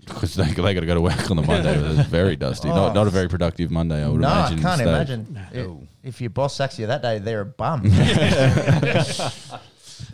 Because 0.07 0.33
they, 0.33 0.45
they 0.45 0.73
got 0.73 0.79
to 0.79 0.85
go 0.87 0.95
to 0.95 1.01
work 1.01 1.29
on 1.29 1.37
the 1.37 1.43
Monday. 1.43 1.75
It's 1.99 2.09
very 2.09 2.35
dusty. 2.35 2.67
Oh. 2.69 2.73
Not 2.75 2.95
not 2.95 3.03
a 3.05 3.09
oh. 3.09 3.13
very 3.13 3.29
productive 3.29 3.69
Monday, 3.69 4.03
I 4.03 4.09
would 4.09 4.21
No, 4.21 4.27
I 4.27 4.39
imagine. 4.47 4.59
can't 4.63 4.79
So- 4.81 4.89
imagine. 4.89 5.27
No. 5.53 5.81
If, 6.01 6.15
if 6.15 6.21
your 6.21 6.31
boss 6.31 6.55
sacks 6.55 6.79
you 6.79 6.87
that 6.87 7.03
day, 7.03 7.19
they're 7.19 7.41
a 7.41 7.45
bum. 7.45 7.83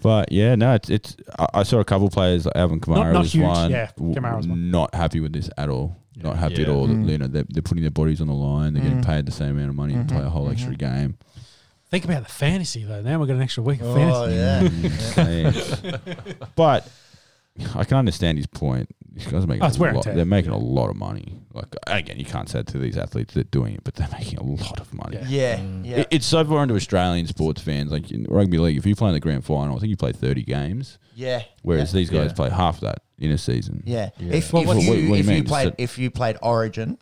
But 0.02 0.32
yeah, 0.32 0.56
no, 0.56 0.74
it's 0.74 0.90
it's. 0.90 1.16
I, 1.40 1.48
I 1.56 1.64
saw 1.64 1.80
a 1.80 1.86
couple 1.86 2.10
players. 2.10 2.46
Like 2.46 2.56
Alvin 2.58 2.80
Kamara 2.80 3.14
not 3.14 3.20
was 3.20 3.34
huge, 3.34 3.46
one. 3.46 3.72
yeah, 3.72 3.90
w- 3.98 4.14
Kamara 4.16 4.38
was 4.38 4.48
one. 4.48 4.70
Not 4.70 4.94
happy 4.94 5.20
with 5.22 5.34
this 5.34 5.50
at 5.58 5.70
all. 5.70 5.96
Not 6.24 6.38
happy 6.38 6.64
at 6.64 6.70
all. 6.70 6.88
Mm. 6.88 7.10
You 7.10 7.18
know, 7.20 7.28
they're, 7.28 7.46
they're 7.50 7.62
putting 7.62 7.84
their 7.84 7.92
bodies 7.92 8.22
on 8.22 8.28
the 8.28 8.34
line. 8.34 8.74
They're 8.74 8.84
getting 8.84 9.02
Mm. 9.02 9.06
paid 9.06 9.26
the 9.26 9.32
same 9.32 9.52
amount 9.52 9.70
of 9.70 9.76
money 9.76 9.94
to 9.94 10.04
play 10.04 10.24
a 10.24 10.30
whole 10.30 10.50
extra 10.50 10.76
game. 10.76 11.18
Think 11.90 12.04
about 12.06 12.24
the 12.24 12.30
fantasy 12.34 12.84
though. 12.84 13.02
Now 13.02 13.18
we've 13.20 13.28
got 13.30 13.36
an 13.36 13.42
extra 13.42 13.64
week 13.64 13.80
of 13.80 13.88
oh, 13.88 13.96
fantasy. 13.96 14.36
yeah. 14.36 14.62
Mm, 15.24 16.36
but 16.56 16.90
I 17.76 17.84
can 17.86 17.98
understand 17.98 18.38
his 18.38 18.48
point. 18.48 18.90
These 19.14 19.28
guys 19.28 19.44
are 19.46 19.48
making 19.48 19.64
Oh, 19.64 19.68
it's 19.68 19.78
a 19.78 19.82
lot, 19.82 20.04
they're 20.04 20.26
making 20.26 20.52
a 20.52 20.58
lot 20.58 20.90
of 20.90 20.96
money. 20.98 21.40
Like 21.54 21.68
again, 21.88 22.20
you 22.20 22.26
can't 22.26 22.50
say 22.50 22.60
it 22.60 22.68
to 22.68 22.78
these 22.78 22.98
athletes 22.98 23.34
that 23.36 23.40
are 23.48 23.50
doing 23.50 23.74
it, 23.76 23.84
but 23.84 23.96
they're 23.96 24.10
making 24.20 24.38
a 24.38 24.44
lot 24.44 24.80
of 24.80 24.94
money. 24.94 25.18
Yeah. 25.18 25.28
Yeah. 25.30 25.58
Mm. 25.60 25.86
yeah. 25.86 25.96
It- 26.00 26.08
it's 26.12 26.26
so 26.26 26.44
foreign 26.44 26.68
to 26.70 26.76
Australian 26.76 27.26
sports 27.28 27.62
fans. 27.62 27.92
Like 27.92 28.12
in 28.12 28.26
rugby 28.30 28.58
league, 28.58 28.78
if 28.78 28.86
you 28.86 28.96
play 28.96 29.08
in 29.10 29.14
the 29.14 29.20
grand 29.22 29.46
final, 29.46 29.78
I 29.78 29.80
think 29.80 29.90
you 29.90 29.98
play 29.98 30.12
thirty 30.12 30.44
games, 30.44 30.98
yeah. 31.16 31.44
whereas 31.64 31.94
yeah. 31.94 32.00
these 32.00 32.10
guys 32.10 32.32
Yeah. 32.32 32.36
play 32.36 32.50
half 32.50 32.82
that 32.82 33.00
in 33.20 33.32
a 33.32 33.38
season. 33.38 33.84
Yeah. 33.86 34.10
Yeah. 34.20 34.34
If, 34.36 34.54
Well, 34.54 34.62
if, 34.64 34.68
what- 34.68 34.78
you, 34.78 34.90
what- 34.90 34.90
what 34.90 34.96
do 34.96 35.02
you 35.02 35.16
if 35.16 35.26
you 35.26 35.32
mean? 35.32 35.44
played 35.46 35.68
So- 35.70 35.76
if 35.78 35.98
you 35.98 36.12
played 36.12 36.38
Origin 36.42 36.98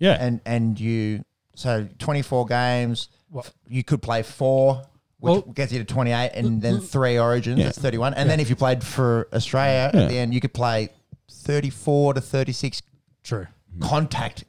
Yeah, 0.00 0.16
and 0.20 0.40
and 0.46 0.78
you 0.78 1.24
so 1.56 1.88
24 1.98 2.46
games, 2.46 3.08
What? 3.30 3.50
you 3.68 3.82
could 3.82 4.00
play 4.00 4.22
four, 4.22 4.82
which 5.18 5.30
Well- 5.32 5.40
gets 5.42 5.72
you 5.72 5.78
to 5.80 5.84
28, 5.84 6.30
and 6.34 6.62
then 6.62 6.80
three 6.80 7.18
Origins, 7.18 7.58
Yeah. 7.58 7.64
that's 7.66 7.78
31. 7.78 8.14
And 8.14 8.30
then 8.30 8.38
if 8.40 8.48
you 8.48 8.54
played 8.56 8.84
for 8.84 9.26
Australia 9.32 9.90
Yeah. 9.92 10.00
at 10.02 10.08
the 10.08 10.16
end, 10.18 10.32
you 10.34 10.40
could 10.40 10.54
play 10.54 10.90
34 11.30 12.14
to 12.14 12.20
36 12.20 12.80
True. 13.24 13.46
contact. 13.80 14.44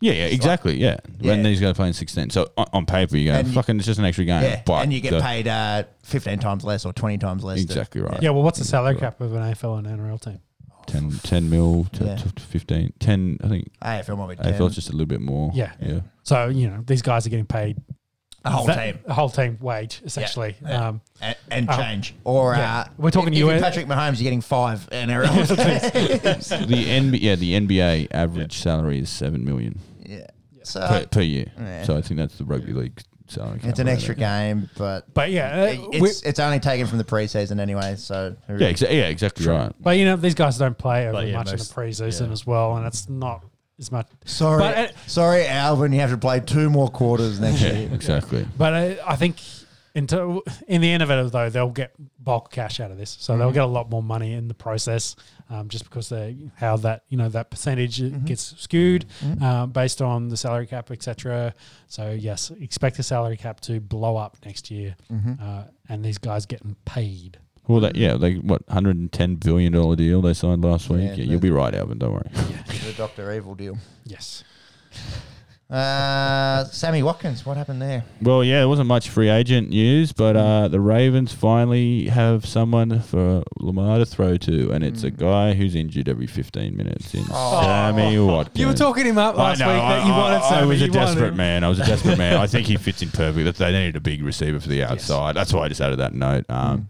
yeah, 0.00 0.12
yeah, 0.12 0.24
exactly. 0.26 0.76
Yeah, 0.76 0.98
when 1.20 1.38
Yeah. 1.38 1.42
these 1.44 1.60
guys 1.60 1.74
play 1.74 1.86
in 1.88 1.92
sixteen, 1.94 2.28
so 2.30 2.48
on, 2.56 2.66
on 2.72 2.86
paper 2.86 3.16
you 3.16 3.26
go, 3.30 3.32
And 3.38 3.48
you- 3.48 3.54
fucking, 3.54 3.76
it's 3.78 3.86
just 3.86 3.98
an 3.98 4.04
extra 4.04 4.24
game. 4.24 4.42
Yeah, 4.42 4.60
but 4.66 4.82
and 4.82 4.92
you 4.92 5.00
get 5.00 5.10
the- 5.12 5.20
paid 5.20 5.48
uh, 5.48 5.84
15 6.02 6.38
times 6.38 6.62
less 6.64 6.84
or 6.84 6.92
20 6.92 7.18
times 7.18 7.42
less. 7.42 7.58
to- 7.58 7.62
Exactly 7.64 8.00
right. 8.02 8.22
Yeah, 8.22 8.30
well, 8.30 8.42
what's 8.42 8.58
the 8.58 8.64
salary 8.64 8.96
cap 8.96 9.20
of 9.20 9.32
an 9.34 9.42
AFL 9.42 9.76
and 9.78 9.86
NRL 9.86 10.18
team? 10.18 10.40
10, 10.86 11.10
10 11.22 11.50
mil 11.50 11.84
to, 11.92 12.04
Yeah. 12.04 12.16
to 12.16 12.42
15. 12.42 12.92
10, 12.98 13.38
I 13.42 13.48
think 13.48 13.70
AFL 13.82 14.16
might 14.18 14.36
be 14.38 14.42
10. 14.42 14.52
AFL's 14.54 14.74
just 14.74 14.88
a 14.88 14.92
little 14.92 15.06
bit 15.06 15.20
more. 15.20 15.50
Yeah. 15.54 15.72
Yeah. 15.80 16.00
So 16.22 16.48
you 16.48 16.68
know 16.68 16.82
these 16.86 17.02
guys 17.02 17.26
are 17.26 17.30
getting 17.30 17.46
paid 17.46 17.76
a 18.46 18.50
whole 18.50 18.66
that- 18.66 18.76
team. 18.94 18.98
a 19.06 19.14
whole 19.14 19.28
team 19.30 19.56
wage 19.60 20.02
essentially. 20.04 20.54
Yeah. 20.62 20.88
Um, 20.88 21.00
And, 21.20 21.36
and 21.50 21.70
Oh. 21.70 21.76
change. 21.76 22.14
Or 22.24 22.54
Yeah. 22.54 22.80
uh, 22.80 22.84
We're 22.98 23.10
talking 23.10 23.28
if, 23.32 23.34
if 23.34 23.38
you're 23.40 23.54
US 23.54 23.62
Patrick 23.62 23.86
Mahomes, 23.86 24.16
you're 24.16 24.24
getting 24.24 24.40
five 24.42 24.86
NRL. 24.90 25.46
the 26.68 26.84
NBA, 26.84 27.18
yeah, 27.20 27.34
the 27.36 27.54
NBA 27.54 28.08
average 28.10 28.58
salary 28.58 28.98
is 29.00 29.08
7 29.10 29.44
million 29.44 29.78
yeah. 30.04 30.26
So 30.62 30.80
per, 30.80 31.06
per 31.06 31.20
year. 31.22 31.46
yeah. 31.58 31.84
So 31.84 31.96
I 31.96 32.00
think 32.02 32.18
that's 32.18 32.36
the 32.38 32.44
rugby 32.44 32.72
league 32.72 33.00
salary. 33.26 33.58
cap 33.60 33.70
it's 33.70 33.78
an 33.78 33.88
extra 33.88 34.14
there. 34.14 34.26
game, 34.54 34.68
but 34.76 35.12
but 35.14 35.30
yeah, 35.30 35.76
uh, 35.78 35.88
we- 35.90 36.08
it's 36.10 36.22
it's 36.22 36.38
only 36.40 36.60
taken 36.60 36.86
from 36.86 36.98
the 36.98 37.04
preseason 37.04 37.58
anyway. 37.60 37.96
So 37.96 38.36
Yeah, 38.48 38.56
exa- 38.56 38.90
yeah, 38.90 39.08
exactly 39.08 39.46
right. 39.46 39.72
but 39.80 39.96
you 39.98 40.04
know 40.04 40.16
these 40.16 40.34
guys 40.34 40.58
don't 40.58 40.76
play 40.78 41.04
over 41.04 41.12
But 41.12 41.28
yeah, 41.28 41.36
much 41.36 41.50
most- 41.52 41.70
in 41.76 41.82
the 41.84 41.88
preseason 41.88 42.26
yeah. 42.26 42.32
as 42.32 42.46
well, 42.46 42.76
and 42.76 42.86
it's 42.86 43.08
not 43.08 43.44
as 43.78 43.90
much. 43.90 44.06
Sorry, 44.24 44.58
But, 44.60 44.76
uh, 44.78 44.88
sorry, 45.06 45.46
Alvin. 45.46 45.92
You 45.92 46.00
have 46.00 46.10
to 46.10 46.16
play 46.18 46.40
two 46.40 46.70
more 46.70 46.88
quarters 46.88 47.40
next 47.40 47.60
Yeah, 47.60 47.72
year. 47.72 47.90
exactly. 47.92 48.46
But 48.58 48.72
I, 48.72 48.98
I 49.06 49.16
think 49.16 49.36
into 49.94 50.42
in 50.68 50.80
the 50.80 50.90
end 50.90 51.02
of 51.02 51.10
it 51.10 51.32
though, 51.32 51.50
they'll 51.50 51.68
get 51.70 51.92
bulk 52.22 52.50
cash 52.50 52.80
out 52.80 52.90
of 52.90 52.98
this, 52.98 53.16
so 53.20 53.32
Mm-hmm. 53.32 53.40
they'll 53.40 53.52
get 53.52 53.62
a 53.62 53.66
lot 53.66 53.90
more 53.90 54.02
money 54.02 54.32
in 54.32 54.48
the 54.48 54.54
process, 54.54 55.14
um, 55.50 55.68
just 55.68 55.84
because 55.84 56.08
they 56.08 56.36
how 56.56 56.76
that 56.78 57.04
you 57.08 57.16
know 57.18 57.28
that 57.28 57.50
percentage 57.50 58.00
Mm-hmm. 58.00 58.24
gets 58.24 58.54
skewed 58.60 59.06
uh, 59.42 59.66
based 59.66 60.00
on 60.02 60.28
the 60.28 60.36
salary 60.36 60.66
cap, 60.66 60.90
etc. 60.90 61.54
So 61.88 62.10
yes, 62.10 62.50
expect 62.60 62.96
the 62.96 63.02
salary 63.02 63.36
cap 63.36 63.60
to 63.62 63.80
blow 63.80 64.16
up 64.16 64.36
next 64.44 64.70
year, 64.70 64.96
Mm-hmm. 65.12 65.34
uh, 65.42 65.64
and 65.88 66.04
these 66.04 66.18
guys 66.18 66.46
getting 66.46 66.76
paid. 66.84 67.38
Well, 67.66 67.80
that, 67.80 67.96
yeah, 67.96 68.12
like 68.14 68.36
what, 68.42 68.66
$110 68.66 69.40
billion 69.42 69.72
deal 69.96 70.20
they 70.20 70.34
signed 70.34 70.62
last 70.62 70.90
week? 70.90 71.00
Yeah, 71.00 71.08
Yeah, 71.10 71.14
the- 71.16 71.24
you'll 71.24 71.40
be 71.40 71.50
right, 71.50 71.74
Alvin. 71.74 71.98
Don't 71.98 72.12
worry. 72.12 72.28
The 72.34 72.92
Doctor 72.94 73.32
Evil 73.32 73.54
deal. 73.54 73.78
Yes. 74.04 74.44
Uh, 75.74 76.64
Sammy 76.66 77.02
Watkins, 77.02 77.44
what 77.44 77.56
happened 77.56 77.82
there? 77.82 78.04
Well, 78.22 78.44
yeah, 78.44 78.58
there 78.60 78.68
wasn't 78.68 78.86
much 78.86 79.08
free 79.08 79.28
agent 79.28 79.70
news, 79.70 80.12
but 80.12 80.36
uh, 80.36 80.68
the 80.68 80.78
Ravens 80.78 81.32
finally 81.32 82.06
have 82.08 82.46
someone 82.46 83.00
for 83.00 83.42
Lamar 83.58 83.98
to 83.98 84.06
throw 84.06 84.36
to, 84.36 84.70
and 84.70 84.84
it's 84.84 85.02
a 85.02 85.10
guy 85.10 85.54
who's 85.54 85.74
injured 85.74 86.08
every 86.08 86.28
15 86.28 86.76
minutes. 86.76 87.12
In 87.14 87.24
Oh. 87.30 87.60
Sammy 87.62 88.18
Watkins. 88.20 88.58
You 88.60 88.68
were 88.68 88.74
talking 88.74 89.04
him 89.04 89.18
up 89.18 89.36
last 89.36 89.60
I 89.60 89.66
know, 89.66 89.72
week 89.72 89.82
that 89.82 90.06
you 90.06 90.12
I, 90.12 90.18
wanted. 90.18 90.36
I, 90.36 90.60
I 90.60 90.64
was 90.64 90.80
a 90.82 90.84
you 90.86 90.92
wanted 90.92 91.06
desperate 91.06 91.28
him. 91.30 91.36
man. 91.36 91.64
I 91.64 91.68
was 91.68 91.80
a 91.80 91.84
desperate 91.86 92.18
man. 92.18 92.36
I 92.36 92.46
think 92.46 92.68
he 92.68 92.76
fits 92.76 93.02
in 93.02 93.10
perfectly. 93.10 93.50
They 93.50 93.72
needed 93.72 93.96
a 93.96 94.00
big 94.00 94.22
receiver 94.22 94.60
for 94.60 94.68
the 94.68 94.84
outside. 94.84 95.34
That's 95.34 95.52
why 95.52 95.62
I 95.64 95.68
just 95.68 95.80
added 95.80 95.98
that 95.98 96.14
note. 96.14 96.44
Um, 96.48 96.88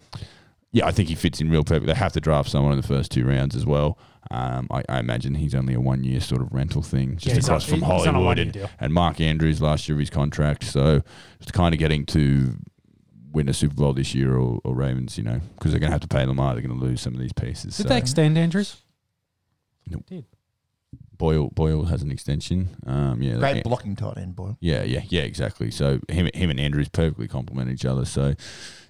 Yeah, 0.73 0.87
I 0.87 0.91
think 0.91 1.09
he 1.09 1.15
fits 1.15 1.41
in 1.41 1.51
real 1.51 1.65
perfect. 1.65 1.87
They 1.87 1.95
have 1.95 2.13
to 2.15 2.21
draft 2.21 2.51
someone 2.51 2.73
in 2.73 2.81
the 2.81 2.87
first 2.87 3.13
two 3.13 3.25
rounds 3.25 3.55
as 3.57 3.65
well. 3.65 3.97
Um, 4.31 4.69
I, 4.70 4.83
I 4.89 4.99
imagine 5.01 5.35
he's 5.35 5.55
only 5.55 5.75
a 5.75 5.81
one 5.81 6.03
year 6.05 6.20
sort 6.20 6.41
of 6.43 6.53
rental 6.53 6.83
thing, 6.83 7.17
just 7.17 7.27
Yeah, 7.36 7.41
across 7.43 7.65
on- 7.65 7.81
from 7.81 7.91
he's 7.91 8.05
Hollywood 8.07 8.39
and, 8.39 8.69
and 8.81 8.93
Mark 8.94 9.20
Andrews 9.20 9.61
last 9.61 9.89
year 9.89 9.97
of 9.97 10.01
his 10.01 10.11
contract. 10.11 10.65
So 10.65 11.03
it's 11.41 11.53
kind 11.53 11.75
of 11.75 11.78
getting 11.78 12.07
to 12.07 12.57
win 13.33 13.49
a 13.49 13.53
Super 13.55 13.75
Bowl 13.75 13.93
this 13.93 14.15
year 14.15 14.36
or, 14.36 14.61
or 14.65 14.75
Ravens, 14.75 15.19
you 15.19 15.25
know, 15.25 15.41
because 15.57 15.73
they're 15.73 15.81
going 15.81 15.91
to 15.91 15.94
have 15.94 16.01
to 16.03 16.09
pay 16.09 16.25
Lamar. 16.25 16.55
They're 16.55 16.62
going 16.62 16.78
to 16.78 16.85
lose 16.85 17.01
some 17.01 17.15
of 17.15 17.20
these 17.20 17.33
pieces. 17.33 17.77
Did 17.77 17.83
so 17.85 17.89
they 17.89 17.99
extend 17.99 18.39
Andrews? 18.39 18.77
No. 19.89 20.03
Boyle 21.17 21.49
Boyle 21.51 21.85
has 21.85 22.03
an 22.03 22.11
extension. 22.11 22.77
Um, 22.86 23.23
yeah, 23.23 23.36
Great 23.36 23.55
they- 23.55 23.62
blocking 23.62 23.94
tight 23.97 24.19
end, 24.19 24.35
Boyle. 24.35 24.57
Yeah, 24.61 24.83
yeah, 24.83 25.03
yeah, 25.09 25.23
exactly. 25.23 25.70
So 25.70 26.01
him, 26.09 26.28
him 26.35 26.51
and 26.51 26.59
Andrews 26.59 26.89
perfectly 26.89 27.28
complement 27.28 27.70
each 27.70 27.85
other. 27.85 28.05
So 28.05 28.35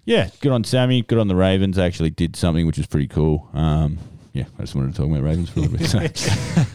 yeah, 0.04 0.30
good 0.40 0.52
on 0.52 0.64
Sammy. 0.64 1.02
Good 1.02 1.18
on 1.18 1.28
the 1.28 1.36
Ravens. 1.36 1.78
Actually, 1.78 2.10
did 2.10 2.34
something 2.36 2.66
which 2.66 2.78
was 2.78 2.86
pretty 2.86 3.08
cool. 3.08 3.48
Um, 3.52 3.98
yeah, 4.34 4.44
I 4.58 4.62
just 4.62 4.74
wanted 4.74 4.92
to 4.94 5.00
talk 5.00 5.08
about 5.10 5.22
Ravens 5.22 5.48
for 5.48 5.60
a 5.60 5.62
little 5.62 5.78
bit. 5.78 5.86
So 5.88 5.98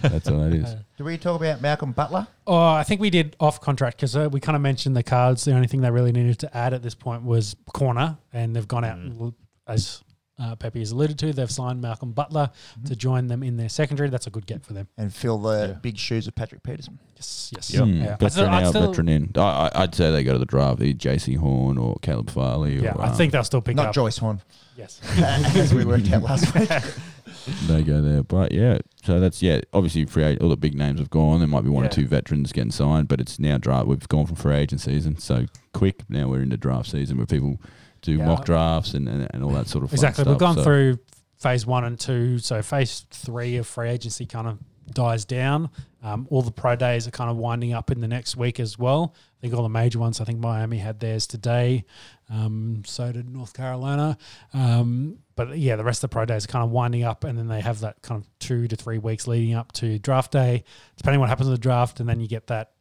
that's 0.07 0.27
all 0.29 0.39
that 0.39 0.53
is. 0.53 0.75
Did 0.97 1.03
we 1.03 1.17
talk 1.17 1.39
about 1.39 1.61
Malcolm 1.61 1.91
Butler? 1.91 2.25
Oh, 2.47 2.57
I 2.57 2.83
think 2.83 3.01
we 3.01 3.09
did 3.09 3.35
off 3.39 3.59
contract 3.61 3.97
because 3.97 4.15
uh, 4.15 4.29
we 4.31 4.39
kind 4.39 4.55
of 4.55 4.61
mentioned 4.61 4.95
the 4.95 5.03
cards. 5.03 5.43
The 5.45 5.53
only 5.53 5.67
thing 5.67 5.81
they 5.81 5.91
really 5.91 6.13
needed 6.13 6.39
to 6.39 6.57
add 6.57 6.73
at 6.73 6.81
this 6.81 6.95
point 6.95 7.23
was 7.23 7.55
corner, 7.73 8.17
and 8.33 8.55
they've 8.55 8.67
gone 8.67 8.85
out 8.85 8.97
and 8.97 9.33
as 9.67 10.01
uh, 10.41 10.55
Pepe 10.55 10.79
has 10.79 10.91
alluded 10.91 11.19
to, 11.19 11.33
they've 11.33 11.51
signed 11.51 11.81
Malcolm 11.81 12.13
Butler 12.13 12.49
to 12.85 12.95
join 12.95 13.27
them 13.27 13.43
in 13.43 13.57
their 13.57 13.67
secondary. 13.67 14.09
That's 14.09 14.25
a 14.25 14.29
good 14.29 14.45
get 14.47 14.65
for 14.65 14.71
them. 14.71 14.87
And 14.97 15.13
fill 15.13 15.37
the 15.37 15.67
Yeah. 15.67 15.73
big 15.73 15.97
shoes 15.97 16.27
of 16.27 16.35
Patrick 16.35 16.63
Peterson. 16.63 16.97
Yes, 17.17 17.51
yes, 17.53 17.75
Hmm, 17.75 18.01
yeah. 18.01 18.13
I'd 18.13 18.19
Veteran 18.19 18.29
still- 18.31 18.47
I'd 18.49 18.63
out, 18.63 18.73
veteran 18.73 19.09
in. 19.09 19.31
I, 19.35 19.41
I- 19.41 19.83
I'd 19.83 19.93
say 19.93 20.11
they 20.11 20.23
go 20.23 20.31
to 20.33 20.39
the 20.39 20.45
draft. 20.45 20.81
Either 20.81 20.97
Jaycee 20.97 21.35
Horn 21.37 21.77
or 21.77 21.97
Caleb 22.01 22.29
Farley. 22.29 22.77
Or, 22.77 22.83
yeah, 22.83 22.93
I 22.97 23.07
um, 23.09 23.15
think 23.15 23.33
they'll 23.33 23.43
still 23.43 23.59
pick 23.61 23.73
up. 23.73 23.77
Not 23.77 23.87
up. 23.89 23.95
Joyce 23.95 24.17
Horn, 24.17 24.41
Yes, 24.77 25.01
as 25.17 25.73
we 25.73 25.83
worked 25.83 26.09
out 26.13 26.23
last 26.23 26.55
week. 26.55 26.69
they 27.67 27.81
go 27.83 28.01
there. 28.01 28.23
But 28.23 28.51
yeah, 28.51 28.79
so 29.03 29.19
that's 29.19 29.41
yeah. 29.41 29.61
Obviously, 29.73 30.05
free 30.05 30.23
ag- 30.23 30.41
all 30.41 30.49
the 30.49 30.57
big 30.57 30.75
names 30.75 30.99
have 30.99 31.09
gone. 31.09 31.39
There 31.39 31.47
might 31.47 31.63
be 31.63 31.69
one 31.69 31.83
Yeah. 31.83 31.89
or 31.89 31.93
two 31.93 32.07
veterans 32.07 32.51
getting 32.51 32.71
signed, 32.71 33.07
but 33.07 33.19
it's 33.21 33.39
now 33.39 33.57
draft. 33.57 33.87
We've 33.87 34.07
gone 34.07 34.25
from 34.25 34.35
free 34.35 34.55
agent 34.55 34.81
season 34.81 35.17
so 35.17 35.45
quick. 35.73 36.03
Now 36.09 36.27
we're 36.29 36.41
into 36.41 36.57
draft 36.57 36.89
season 36.91 37.17
where 37.17 37.25
people 37.25 37.59
do 38.01 38.13
Yeah. 38.13 38.25
mock 38.25 38.45
drafts 38.45 38.93
and, 38.93 39.07
and, 39.09 39.27
and 39.33 39.43
all 39.43 39.51
that 39.51 39.67
sort 39.67 39.83
of 39.83 39.91
exactly. 39.93 40.23
Stuff. 40.23 40.31
We've 40.31 40.39
gone 40.39 40.55
So- 40.55 40.63
through 40.63 40.99
phase 41.37 41.65
one 41.65 41.83
and 41.83 41.99
two. 41.99 42.39
So 42.39 42.61
phase 42.61 43.05
three 43.11 43.57
of 43.57 43.67
free 43.67 43.89
agency 43.89 44.25
kind 44.25 44.47
of 44.47 44.57
dies 44.93 45.23
down. 45.25 45.69
Um, 46.01 46.27
all 46.31 46.41
the 46.41 46.51
pro 46.51 46.75
days 46.75 47.07
are 47.07 47.11
kind 47.11 47.29
of 47.29 47.37
winding 47.37 47.73
up 47.73 47.91
in 47.91 47.99
the 48.01 48.07
next 48.07 48.35
week 48.37 48.59
as 48.59 48.79
well. 48.79 49.13
I 49.37 49.41
think 49.41 49.53
all 49.53 49.63
the 49.63 49.69
major 49.69 49.99
ones. 49.99 50.19
I 50.19 50.23
think 50.23 50.39
Miami 50.39 50.77
had 50.79 50.99
theirs 50.99 51.27
today. 51.27 51.83
Um, 52.29 52.83
so 52.85 53.11
did 53.11 53.29
North 53.29 53.53
Carolina. 53.53 54.17
Um, 54.53 55.17
but 55.39 55.57
yeah, 55.57 55.77
the 55.77 55.85
rest 55.85 56.03
of 56.03 56.09
the 56.09 56.13
pro 56.13 56.25
days 56.25 56.43
are 56.43 56.49
kind 56.49 56.65
of 56.65 56.69
winding 56.69 57.05
up, 57.05 57.23
and 57.23 57.39
then 57.39 57.47
they 57.47 57.61
have 57.61 57.79
that 57.79 58.01
kind 58.01 58.21
of 58.21 58.27
two 58.39 58.67
to 58.67 58.75
three 58.75 58.97
weeks 58.97 59.25
leading 59.25 59.55
up 59.55 59.71
to 59.71 59.97
draft 59.97 60.33
day, 60.33 60.65
depending 60.97 61.15
on 61.15 61.21
what 61.21 61.29
happens 61.29 61.47
with 61.47 61.57
the 61.57 61.63
draft, 61.63 62.01
and 62.01 62.09
then 62.09 62.19
you 62.19 62.27
get 62.27 62.47
that. 62.47 62.71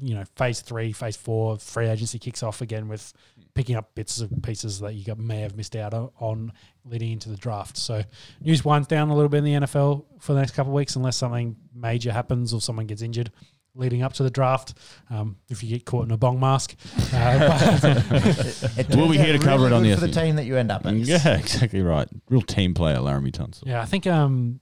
You 0.00 0.14
know, 0.14 0.24
phase 0.36 0.62
three, 0.62 0.92
phase 0.92 1.16
four, 1.16 1.58
free 1.58 1.86
agency 1.86 2.18
kicks 2.18 2.42
off 2.42 2.62
again 2.62 2.88
with 2.88 3.12
picking 3.52 3.76
up 3.76 3.94
bits 3.94 4.20
and 4.20 4.42
pieces 4.42 4.80
that 4.80 4.94
you 4.94 5.04
got, 5.04 5.18
may 5.18 5.40
have 5.40 5.54
missed 5.54 5.76
out 5.76 5.92
on 6.18 6.54
leading 6.86 7.12
into 7.12 7.28
the 7.28 7.36
draft. 7.36 7.76
So 7.76 8.02
news 8.40 8.64
winds 8.64 8.88
down 8.88 9.10
a 9.10 9.14
little 9.14 9.28
bit 9.28 9.38
in 9.38 9.44
the 9.44 9.66
NFL 9.66 10.06
for 10.18 10.32
the 10.32 10.40
next 10.40 10.52
couple 10.52 10.72
of 10.72 10.74
weeks, 10.74 10.96
unless 10.96 11.18
something 11.18 11.56
major 11.74 12.10
happens 12.10 12.54
or 12.54 12.62
someone 12.62 12.86
gets 12.86 13.02
injured 13.02 13.30
leading 13.74 14.02
up 14.02 14.12
to 14.14 14.22
the 14.22 14.30
draft. 14.30 14.74
Um, 15.10 15.36
if 15.48 15.62
you 15.62 15.70
get 15.70 15.84
caught 15.86 16.04
in 16.04 16.10
a 16.10 16.16
bong 16.16 16.38
mask, 16.40 16.74
uh, 17.12 17.38
but 17.48 18.72
It 18.78 18.88
We'll 18.96 19.08
be 19.10 19.18
here 19.18 19.34
out 19.34 19.40
to 19.40 19.46
cover 19.46 19.64
really 19.64 19.66
it 19.66 19.72
on 19.76 19.82
the 19.82 19.94
for 19.94 20.00
the 20.00 20.06
Ethics. 20.08 20.16
team 20.16 20.36
that 20.36 20.44
you 20.44 20.56
end 20.56 20.70
up 20.70 20.84
in. 20.86 20.98
Yeah, 20.98 21.36
exactly 21.38 21.82
right. 21.82 22.08
Real 22.28 22.42
team 22.42 22.74
player, 22.74 22.96
Laremy 22.98 23.30
Tunsil. 23.32 23.66
yeah, 23.66 23.80
I 23.80 23.84
think 23.86 24.06
um, 24.06 24.60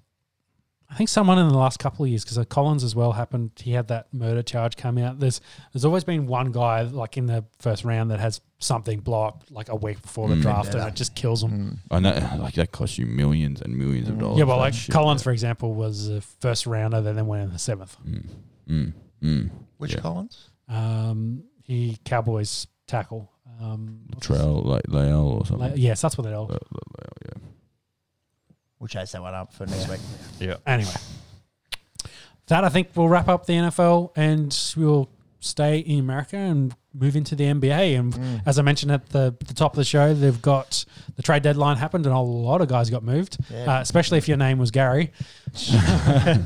I 0.89 0.95
think 0.97 1.09
someone 1.09 1.39
in 1.39 1.49
the 1.49 1.57
last 1.57 1.79
couple 1.79 2.05
of 2.05 2.09
years 2.11 2.25
because 2.25 2.45
Collins 2.47 2.83
as 2.83 2.97
well 2.97 3.13
happened. 3.13 3.53
He 3.61 3.73
had 3.73 3.87
that 3.89 4.13
murder 4.13 4.43
charge 4.43 4.77
come 4.77 4.99
out. 4.99 5.21
There's 5.21 5.41
there's 5.73 5.85
always 5.85 6.03
been 6.05 6.27
one 6.27 6.51
guy 6.51 6.83
like 6.83 7.17
in 7.17 7.27
the 7.27 7.45
first 7.61 7.85
round 7.85 8.11
that 8.11 8.19
has 8.21 8.41
something 8.59 8.99
blow 9.01 9.23
up 9.25 9.45
like 9.51 9.69
a 9.69 9.77
week 9.77 10.03
before 10.03 10.29
the 10.29 10.35
Mm. 10.35 10.43
draft 10.43 10.75
and 10.75 10.87
it 10.89 10.95
just 10.95 11.15
kills 11.15 11.41
them. 11.43 11.79
I 11.91 11.99
know, 12.01 12.11
like 12.41 12.55
that 12.55 12.73
costs 12.73 12.99
you 12.99 13.07
millions 13.07 13.63
and 13.63 13.77
millions 13.79 14.09
of 14.09 14.19
dollars. 14.19 14.39
Yeah, 14.39 14.45
well, 14.45 14.57
that 14.59 14.63
like 14.65 14.75
shit. 14.75 14.93
Collins, 14.93 15.23
for 15.23 15.31
example, 15.31 15.75
was 15.75 16.09
a 16.09 16.21
first 16.21 16.67
rounder, 16.67 17.01
then 17.01 17.15
then 17.17 17.27
went 17.27 17.45
in 17.45 17.53
the 17.53 17.59
seventh. 17.59 17.97
Mm, 18.71 18.93
mm. 19.23 19.51
Which 19.79 19.95
Yeah. 19.95 20.01
Collins? 20.01 20.51
Um, 20.69 21.43
he 21.65 21.99
Cowboys 22.05 22.67
tackle. 22.87 23.31
Um, 23.61 24.07
Trail, 24.21 24.63
like 24.63 24.85
La'el 24.85 25.25
or 25.25 25.39
La- 25.39 25.45
something. 25.45 25.73
yes, 25.77 26.01
that's 26.01 26.17
what 26.17 26.25
they 26.25 26.33
are. 26.33 26.43
La- 26.43 26.47
La- 26.47 26.57
La'el, 26.99 27.27
yeah. 27.27 27.43
We'll 28.79 28.89
chase 28.89 29.13
that 29.13 29.21
one 29.21 29.35
up 29.35 29.53
for 29.53 29.67
next 29.67 29.89
week. 29.89 30.01
Yeah. 30.39 30.57
Anyway, 30.67 30.91
that 32.47 32.65
I 32.65 32.69
think 32.71 32.97
will 32.97 33.09
wrap 33.09 33.29
up 33.29 33.45
the 33.47 33.53
NFL, 33.55 34.13
and 34.17 34.57
we'll 34.77 35.11
stay 35.41 35.79
in 35.79 35.99
America 36.01 36.37
and 36.37 36.75
move 36.93 37.17
into 37.17 37.35
the 37.35 37.45
NBA. 37.45 37.99
And 37.99 38.13
Mm. 38.13 38.43
as 38.47 38.59
I 38.59 38.63
mentioned 38.63 38.93
at 38.93 39.09
the, 39.11 39.35
the 39.47 39.55
top 39.55 39.73
of 39.73 39.77
the 39.77 39.85
show, 39.85 40.13
they've 40.13 40.41
got 40.43 40.85
the 41.17 41.23
trade 41.23 41.43
deadline 41.43 41.77
happened, 41.79 42.05
and 42.07 42.15
a 42.15 42.19
lot 42.19 42.61
of 42.61 42.69
guys 42.69 42.91
got 42.91 43.03
moved. 43.03 43.39
Yeah. 43.51 43.79
Uh, 43.79 43.81
especially 43.81 44.19
if 44.19 44.29
your 44.29 44.37
name 44.37 44.59
was 44.59 44.71
Gary. 44.71 45.13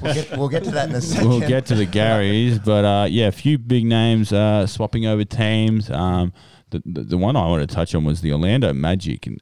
we'll, 0.02 0.14
get, 0.14 0.36
we'll 0.38 0.48
get 0.48 0.64
to 0.64 0.70
that 0.72 0.88
in 0.88 0.94
a 0.94 1.00
second. 1.00 1.28
We'll 1.28 1.40
get 1.40 1.66
to 1.66 1.74
the 1.74 1.86
Garys, 1.86 2.62
but 2.64 2.84
uh, 2.84 3.06
yeah, 3.10 3.26
a 3.26 3.32
few 3.32 3.58
big 3.58 3.84
names 3.84 4.32
uh, 4.32 4.66
swapping 4.66 5.06
over 5.06 5.24
teams. 5.24 5.90
Um, 5.90 6.32
the, 6.74 6.82
the 6.84 7.00
the 7.02 7.18
one 7.18 7.36
I 7.36 7.46
wanted 7.46 7.68
to 7.68 7.74
touch 7.74 7.94
on 7.94 8.04
was 8.04 8.20
the 8.20 8.32
Orlando 8.32 8.72
Magic, 8.72 9.26
and 9.26 9.38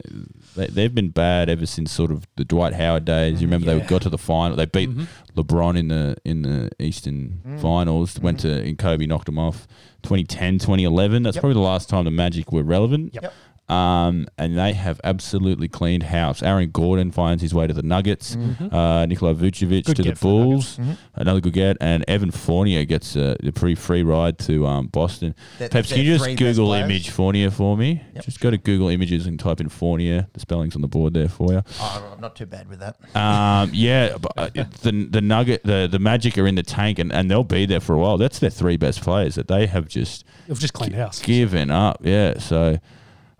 they, 0.57 0.67
they've 0.67 0.95
been 0.95 1.09
bad 1.09 1.49
ever 1.49 1.67
since 1.67 1.91
sort 1.91 2.11
of 2.11 2.27
the 2.37 2.45
Dwight 2.45 2.75
Howard 2.75 3.05
days. 3.05 3.41
You 3.41 3.47
mm-hmm. 3.47 3.55
remember 3.55 3.67
Yeah. 3.73 3.79
they 3.83 3.87
got 3.87 4.03
to 4.03 4.11
the 4.11 4.19
final, 4.19 4.57
they 4.57 4.67
beat 4.67 4.91
Mhm. 4.91 5.07
LeBron 5.35 5.79
in 5.79 5.89
the 5.89 6.17
in 6.25 6.43
the 6.43 6.71
Eastern 6.79 7.41
mm. 7.47 7.61
Finals. 7.61 8.19
Went 8.21 8.39
mm-hmm. 8.39 8.63
to 8.63 8.69
and 8.69 8.79
Kobe 8.79 9.07
knocked 9.07 9.27
them 9.27 9.39
off. 9.39 9.67
2010, 10.03 10.59
2011. 10.59 11.23
That's 11.23 11.37
Yep. 11.37 11.43
probably 11.43 11.55
the 11.55 11.61
last 11.61 11.89
time 11.89 12.05
the 12.05 12.11
Magic 12.11 12.53
were 12.53 12.63
relevant. 12.63 13.15
Yep. 13.15 13.33
Yep. 13.73 13.83
Um, 13.83 14.27
and 14.39 14.59
they 14.59 14.73
have 14.75 15.01
absolutely 15.05 15.69
cleaned 15.69 16.03
house. 16.05 16.43
Aaron 16.43 16.71
Gordon 16.71 17.11
finds 17.13 17.43
his 17.43 17.55
way 17.55 17.67
to 17.67 17.73
the 17.73 17.83
Nuggets. 17.83 18.37
Uh, 18.37 19.07
Nikola 19.07 19.35
Vucevic 19.35 19.85
Good 19.85 19.97
to 19.97 20.03
the 20.03 20.09
get 20.11 20.19
for 20.19 20.41
the 20.45 20.49
Nuggets. 20.51 20.77
Bulls. 20.77 20.97
Another 21.15 21.41
good 21.41 21.53
get. 21.53 21.77
And 21.81 22.05
Evan 22.09 22.31
Fournier 22.31 22.85
gets 22.85 23.17
a, 23.17 23.37
a 23.43 23.53
pretty 23.53 23.75
free 23.75 24.03
ride 24.03 24.39
to 24.41 24.67
um, 24.67 24.87
Boston. 24.89 25.35
That- 25.59 25.71
Peps, 25.71 25.91
can 25.93 26.01
you 26.05 26.17
just 26.19 26.37
Google 26.37 26.73
image 26.73 27.11
Fournier 27.11 27.51
for 27.51 27.77
me? 27.77 28.03
Yep. 28.15 28.25
Just 28.25 28.41
go 28.41 28.51
to 28.51 28.59
Google 28.59 28.89
Images 28.89 29.27
and 29.27 29.39
type 29.39 29.61
in 29.61 29.69
Fournier. 29.69 30.27
The 30.33 30.41
spelling's 30.41 30.75
on 30.75 30.83
the 30.83 30.89
board 30.89 31.15
there 31.15 31.29
for 31.29 31.53
you. 31.53 31.63
Oh, 31.81 32.13
I'm 32.15 32.21
not 32.21 32.37
too 32.37 32.47
bad 32.47 32.69
with 32.69 32.81
that. 32.81 32.97
Um, 33.17 33.71
yeah, 33.73 34.17
but, 34.19 34.33
uh, 34.37 34.51
the 34.83 35.09
the 35.11 35.21
Nugget, 35.21 35.63
the 35.65 35.89
the 35.91 35.99
Magic 35.99 36.37
are 36.39 36.47
in 36.47 36.55
the 36.57 36.63
tank, 36.63 36.99
and, 36.99 37.13
and 37.13 37.31
they'll 37.31 37.45
be 37.45 37.67
there 37.67 37.81
for 37.81 37.95
a 37.95 37.99
while. 37.99 38.19
That's 38.19 38.39
their 38.39 38.51
three 38.51 38.77
best 38.77 39.01
players 39.03 39.35
that 39.37 39.49
they 39.49 39.67
have 39.67 39.89
just 39.89 40.25
You've 40.49 40.59
just 40.61 40.73
cleaned 40.75 40.95
house. 40.95 41.21
given 41.23 41.71
up. 41.71 41.99
Yeah, 42.03 42.39
so 42.39 42.79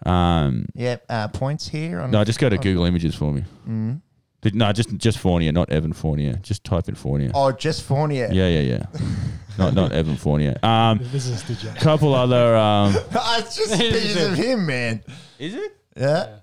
um, 0.07 0.67
Yeah, 0.75 0.97
uh, 1.09 1.29
points 1.29 1.69
here. 1.69 2.01
On, 2.01 2.11
no, 2.11 2.25
just 2.25 2.39
go 2.39 2.49
to 2.49 2.57
on- 2.57 2.63
Google 2.63 2.85
Images 2.85 3.15
for 3.15 3.33
me. 3.33 3.45
Mm. 3.69 4.01
Did- 4.43 4.55
No, 4.55 4.73
just 4.73 4.97
just 4.97 5.19
Fournier, 5.19 5.53
not 5.53 5.71
Evan 5.71 5.93
Fournier. 5.93 6.35
Just 6.43 6.65
type 6.65 6.89
in 6.89 6.95
Fournier. 6.97 7.31
Oh, 7.35 7.53
just 7.53 7.83
Fournier. 7.85 8.29
Yeah, 8.33 8.49
yeah, 8.49 8.61
yeah. 8.61 9.01
not 9.59 9.75
not 9.75 9.93
Evan 9.93 10.17
Fournier. 10.17 10.59
Um, 10.63 10.99
This 11.13 11.27
is 11.29 11.43
the 11.45 11.55
joke. 11.55 11.77
couple 11.77 12.15
other. 12.15 12.57
Um, 12.57 12.95
it's 13.39 13.57
just 13.57 13.73
pictures 13.81 14.17
of 14.25 14.35
him, 14.35 14.67
man. 14.67 15.03
is 15.39 15.55
it? 15.55 15.77
Yeah. 15.97 16.39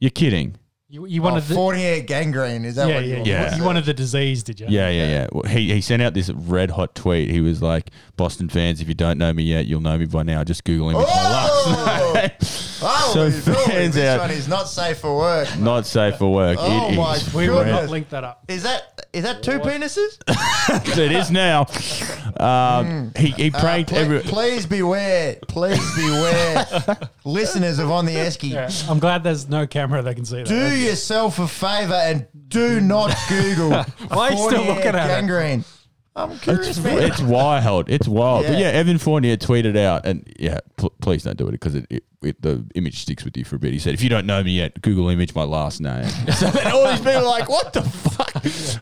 You're 0.00 0.10
kidding. 0.10 0.56
You, 0.92 1.06
you 1.06 1.20
Oh, 1.20 1.24
wanted 1.26 1.44
the 1.44 1.54
Fournier 1.54 2.00
gangrene. 2.00 2.64
Is 2.64 2.74
that 2.74 2.88
yeah, 2.88 2.94
what 2.96 3.04
you 3.04 3.10
yeah, 3.10 3.16
want? 3.18 3.26
Yeah. 3.28 3.56
You 3.56 3.62
wanted 3.64 3.84
the 3.84 3.94
disease, 3.94 4.42
did 4.42 4.58
you? 4.58 4.66
Yeah, 4.68 4.88
yeah, 4.88 5.06
yeah. 5.08 5.26
Well, 5.30 5.44
he 5.44 5.72
he 5.72 5.80
sent 5.80 6.02
out 6.02 6.14
this 6.14 6.30
red 6.30 6.68
hot 6.70 6.96
tweet. 6.96 7.30
He 7.30 7.40
was 7.40 7.62
like, 7.62 7.90
"Boston 8.16 8.48
fans, 8.48 8.80
if 8.80 8.88
you 8.88 8.94
don't 8.94 9.16
know 9.16 9.32
me 9.32 9.44
yet, 9.44 9.66
you'll 9.66 9.82
know 9.82 9.96
me 9.96 10.06
by 10.06 10.24
now. 10.24 10.42
Just 10.42 10.64
Google 10.64 10.90
image 10.90 11.06
my 11.06 11.12
Oh! 11.12 12.12
last. 12.14 12.66
Oh, 12.82 13.10
So 13.12 13.24
what 13.26 13.28
are 13.28 13.36
you 13.36 13.42
doing? 13.42 13.68
fans 13.68 13.94
this 13.94 14.04
out- 14.08 14.20
one 14.20 14.30
is 14.30 14.48
not 14.48 14.66
safe 14.66 14.98
for 15.00 15.14
work. 15.14 15.58
Not 15.58 15.84
safe 15.86 16.16
for 16.16 16.32
work. 16.32 16.56
Oh 16.58 16.88
it 16.90 16.96
my 16.96 17.16
is. 17.16 17.34
We 17.34 17.50
will 17.50 17.62
not 17.66 17.90
link 17.90 18.08
that 18.08 18.24
up. 18.24 18.42
Is 18.48 18.62
that 18.62 19.06
is 19.12 19.22
that 19.24 19.42
two 19.42 19.58
penises? 19.60 20.16
it 20.98 21.12
is 21.12 21.30
now. 21.30 21.66
Um, 22.38 23.12
he 23.18 23.28
he 23.32 23.50
Uh, 23.52 23.60
pranked 23.60 23.92
everyone. 23.92 24.24
Please 24.26 24.64
beware. 24.64 25.36
Please 25.46 25.94
beware. 25.94 26.66
Listeners 27.24 27.78
of 27.78 27.90
On 27.90 28.06
the 28.06 28.14
Esky. 28.14 28.52
Yeah, 28.52 28.70
I'm 28.90 28.98
glad 28.98 29.24
there's 29.24 29.46
no 29.48 29.66
camera 29.66 30.00
that 30.02 30.14
can 30.14 30.24
see 30.24 30.36
that. 30.38 30.46
Do 30.46 30.74
yourself 30.80 31.38
a 31.38 31.48
favour 31.48 31.94
and 31.94 32.26
do 32.48 32.80
not 32.80 33.14
Google 33.28 33.70
Why 34.08 34.28
are 34.28 34.32
you 34.32 34.38
still 34.38 34.64
looking 34.64 34.86
at 34.86 34.94
it? 35.28 35.64
Gangrene. 36.16 36.32
I'm 36.32 36.38
curious, 36.40 36.68
It's, 36.68 36.80
man. 36.84 36.98
it's 37.02 37.20
wild. 37.20 37.88
It's 37.90 38.08
wild. 38.08 38.44
But 38.46 38.52
Yeah. 38.52 38.58
yeah, 38.60 38.78
Evan 38.78 38.98
Fournier 38.98 39.36
tweeted 39.36 39.76
out, 39.76 40.04
and 40.06 40.30
yeah, 40.38 40.58
pl- 40.76 40.92
please 41.00 41.22
don't 41.22 41.36
do 41.36 41.46
it 41.48 41.52
because 41.52 41.74
it, 41.74 41.86
it, 41.90 42.04
it, 42.22 42.42
the 42.42 42.64
image 42.74 43.00
sticks 43.00 43.24
with 43.24 43.36
you 43.36 43.44
for 43.44 43.56
a 43.56 43.58
bit. 43.58 43.72
He 43.72 43.78
said, 43.78 43.94
if 43.94 44.02
you 44.02 44.08
don't 44.10 44.26
know 44.26 44.42
me 44.42 44.50
yet, 44.52 44.80
Google 44.82 45.08
image 45.08 45.34
my 45.34 45.44
last 45.44 45.80
name. 45.80 46.04
so 46.34 46.50
then 46.50 46.66
all 46.72 46.88
these 46.88 46.98
people 46.98 47.16
are 47.16 47.22
like, 47.22 47.48
what 47.48 47.72
the 47.72 47.82
fuck? 47.82 48.32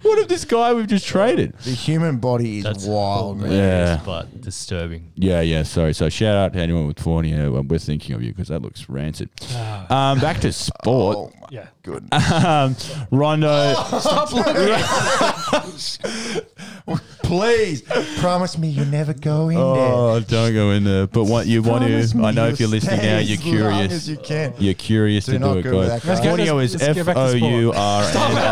What 0.03 0.19
if 0.19 0.29
this 0.29 0.45
guy 0.45 0.73
we've 0.75 0.87
just 0.87 1.07
traded? 1.07 1.57
the 1.59 1.71
human 1.71 2.19
body 2.19 2.59
is 2.59 2.65
That's 2.65 2.85
wild, 2.87 3.39
man. 3.41 3.53
Yeah. 3.53 4.01
but 4.05 4.41
disturbing. 4.41 5.13
Yeah, 5.15 5.41
yeah, 5.41 5.63
sorry. 5.63 5.93
So 5.95 6.09
shout 6.09 6.35
out 6.37 6.53
to 6.55 6.59
anyone 6.59 6.87
with 6.87 6.99
Fournier. 7.01 7.51
We're 7.51 7.79
thinking 7.79 8.15
of 8.15 8.23
you 8.23 8.33
because 8.33 8.49
that 8.49 8.63
looks 8.63 8.89
rancid. 8.89 9.31
Ah, 9.53 10.13
Um, 10.13 10.21
back 10.21 10.41
to 10.41 10.53
sport. 10.53 11.17
Oh 11.17 11.33
my 11.41 11.47
yeah. 11.51 11.67
Good. 11.83 12.13
Um, 12.13 12.77
Rondo. 13.11 13.49
Oh. 13.51 13.99
Stop 14.01 14.33
looking. 14.33 14.55
please 17.23 17.83
promise 18.19 18.57
me 18.57 18.69
you 18.69 18.85
never 18.87 19.13
go 19.13 19.49
in 19.51 19.57
oh, 19.59 19.75
there. 19.75 19.93
Oh, 19.93 20.21
don't 20.21 20.55
go 20.55 20.71
in 20.71 20.85
there. 20.85 21.07
But 21.07 21.25
what 21.25 21.47
you 21.47 21.63
want 21.63 21.83
Promise 21.83 22.13
to, 22.13 22.19
me 22.19 22.25
I 22.25 22.31
know 22.31 22.45
you'll 22.45 22.53
if 22.55 22.61
you're 22.61 22.69
listening 22.69 22.99
stay 23.01 23.07
now, 23.07 23.19
you're 23.19 23.39
as 23.39 23.45
long 23.45 23.83
as 23.83 23.91
curious. 23.91 24.09
you 24.09 24.17
can. 24.17 24.55
You're 24.59 24.75
curious 24.75 25.27
Do 25.27 25.33
to 25.33 25.39
not 25.39 25.53
do 25.55 25.59
it, 25.59 25.63
go 25.65 25.79
with 25.79 25.89
guys. 25.89 26.03
that 26.05 26.23
guy. 26.25 26.31
Audio 26.31 26.59
is 26.59 26.73
let's 26.75 26.85
F 26.85 26.95
get 26.97 27.07
back 27.07 27.17
to 27.17 27.23
O 27.23 27.37
sport. 27.37 27.53
U 27.53 27.73
R 27.75 28.05
N 28.05 28.15
A 28.17 28.49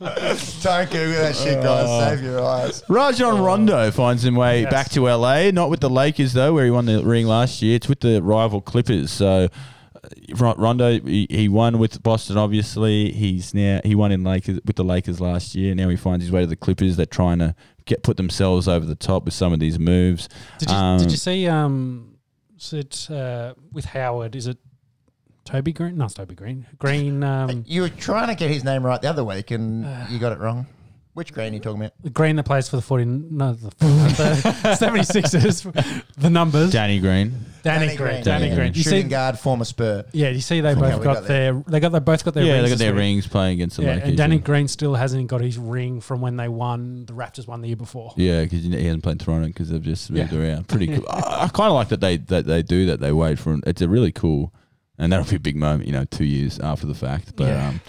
S. 0.00 0.62
Don't 0.62 0.90
Google 0.90 1.22
that 1.22 1.36
shit, 1.36 1.62
guys. 1.62 1.86
Oh. 1.88 2.08
Save 2.08 2.22
your 2.22 2.44
eyes. 2.44 2.82
Rajon 2.88 3.40
oh. 3.40 3.44
Rondo 3.44 3.90
finds 3.90 4.22
his 4.22 4.32
way 4.32 4.62
Yes. 4.62 4.70
back 4.72 4.88
to 4.90 5.02
LA. 5.08 5.50
Not 5.50 5.70
with 5.70 5.80
the 5.80 5.90
Lakers 5.90 6.32
though, 6.32 6.54
where 6.54 6.64
he 6.64 6.70
won 6.70 6.86
the 6.86 7.04
ring 7.04 7.26
last 7.26 7.62
year. 7.62 7.76
It's 7.76 7.88
with 7.88 8.00
the 8.00 8.22
rival 8.22 8.60
Clippers. 8.60 9.10
So 9.10 9.42
Ro- 9.42 9.48
Rondo, 10.36 11.00
he, 11.00 11.26
he 11.30 11.48
won 11.48 11.78
with 11.78 12.02
Boston. 12.02 12.36
Obviously, 12.36 13.12
he's 13.12 13.54
now 13.54 13.80
he 13.84 13.94
won 13.94 14.12
in 14.12 14.24
Lakers 14.24 14.60
with 14.64 14.76
the 14.76 14.84
Lakers 14.84 15.20
last 15.20 15.54
year. 15.54 15.74
Now 15.74 15.88
he 15.88 15.96
finds 15.96 16.24
his 16.24 16.32
way 16.32 16.40
to 16.42 16.46
the 16.46 16.56
Clippers. 16.56 16.96
They're 16.96 17.06
trying 17.06 17.38
to 17.38 17.54
get 17.84 18.02
put 18.02 18.16
themselves 18.16 18.68
over 18.68 18.84
the 18.84 18.94
top 18.94 19.24
with 19.24 19.34
some 19.34 19.52
of 19.52 19.60
these 19.60 19.78
moves. 19.78 20.28
Did 20.58 20.70
you, 20.70 20.76
Um, 20.76 20.98
did 20.98 21.10
you 21.10 21.16
see 21.16 21.46
um, 21.48 22.18
is 22.58 22.72
it, 22.72 23.08
uh, 23.10 23.54
with 23.72 23.86
Howard? 23.86 24.36
Is 24.36 24.46
it 24.46 24.58
Toby 25.44 25.72
Green? 25.72 25.96
No, 25.96 26.04
it's 26.04 26.14
Toby 26.14 26.34
Green. 26.34 26.66
Green, 26.78 27.22
um, 27.24 27.64
You 27.66 27.82
were 27.82 27.88
trying 27.88 28.28
to 28.28 28.34
get 28.34 28.50
his 28.50 28.64
name 28.64 28.84
right 28.84 29.00
the 29.00 29.08
other 29.08 29.24
week, 29.24 29.50
and 29.50 29.86
you 30.10 30.18
got 30.18 30.32
it 30.32 30.38
wrong. 30.38 30.66
Which 31.18 31.32
grain 31.32 31.50
are 31.52 31.56
you 31.56 31.60
talking 31.60 31.80
about? 31.82 32.12
Green 32.14 32.36
that 32.36 32.44
plays 32.44 32.68
for 32.68 32.76
the 32.76 32.82
40, 32.82 33.04
no, 33.06 33.52
the, 33.54 33.70
the 33.80 34.76
76ers, 34.78 36.04
the 36.16 36.30
numbers. 36.30 36.70
Danny 36.70 37.00
Green. 37.00 37.34
Danny, 37.64 37.96
Green. 37.96 38.22
Danny 38.22 38.22
Danny 38.22 38.54
Green. 38.54 38.72
You 38.72 38.82
Shooting 38.84 39.02
see, 39.02 39.08
guard, 39.08 39.36
former 39.36 39.64
Spur. 39.64 40.04
yeah, 40.12 40.28
you 40.28 40.40
see 40.40 40.60
they 40.60 40.74
From 40.74 40.82
both 40.82 40.90
how 40.92 40.98
we 40.98 41.04
got, 41.04 41.14
got 41.14 41.24
there. 41.24 41.52
their, 41.54 41.62
they 41.66 41.80
got, 41.80 41.88
they 41.90 41.98
both 41.98 42.24
got 42.24 42.34
their 42.34 42.44
yeah, 42.44 42.52
rings 42.52 42.62
they 42.62 42.68
got 42.68 42.72
this 42.74 42.78
their 42.78 42.92
week. 42.92 42.98
rings 43.00 43.26
playing 43.26 43.54
against 43.54 43.76
the 43.78 43.82
Yeah, 43.82 43.94
Lakers. 43.94 44.08
and 44.10 44.16
Danny 44.16 44.36
yeah. 44.36 44.42
Green 44.42 44.68
still 44.68 44.94
hasn't 44.94 45.26
got 45.26 45.40
his 45.40 45.58
ring 45.58 46.00
from 46.00 46.20
when 46.20 46.36
they 46.36 46.48
won. 46.48 47.04
The 47.06 47.14
Raptors 47.14 47.48
won 47.48 47.62
the 47.62 47.66
year 47.66 47.76
before. 47.76 48.14
Yeah, 48.16 48.44
because 48.44 48.62
he 48.62 48.84
hasn't 48.84 49.02
played 49.02 49.18
Toronto 49.18 49.48
because 49.48 49.70
they've 49.70 49.82
just 49.82 50.10
moved 50.12 50.32
Yeah. 50.32 50.38
around. 50.38 50.68
Pretty 50.68 50.86
cool. 50.98 51.04
I, 51.10 51.46
I 51.46 51.48
kind 51.48 51.66
of 51.68 51.74
like 51.74 51.88
that 51.88 52.00
they 52.00 52.18
that 52.18 52.46
they 52.46 52.62
do 52.62 52.86
that. 52.86 53.00
They 53.00 53.10
wait 53.10 53.40
for 53.40 53.58
it's 53.66 53.82
a 53.82 53.88
really 53.88 54.12
cool, 54.12 54.54
and 54.96 55.12
that'll 55.12 55.26
be 55.28 55.34
a 55.36 55.40
big 55.40 55.56
moment. 55.56 55.86
You 55.88 55.92
know, 55.94 56.04
two 56.04 56.24
years 56.24 56.60
after 56.60 56.86
the 56.86 56.94
fact. 56.94 57.34
But 57.34 57.48
Yeah. 57.48 57.68
um, 57.70 57.80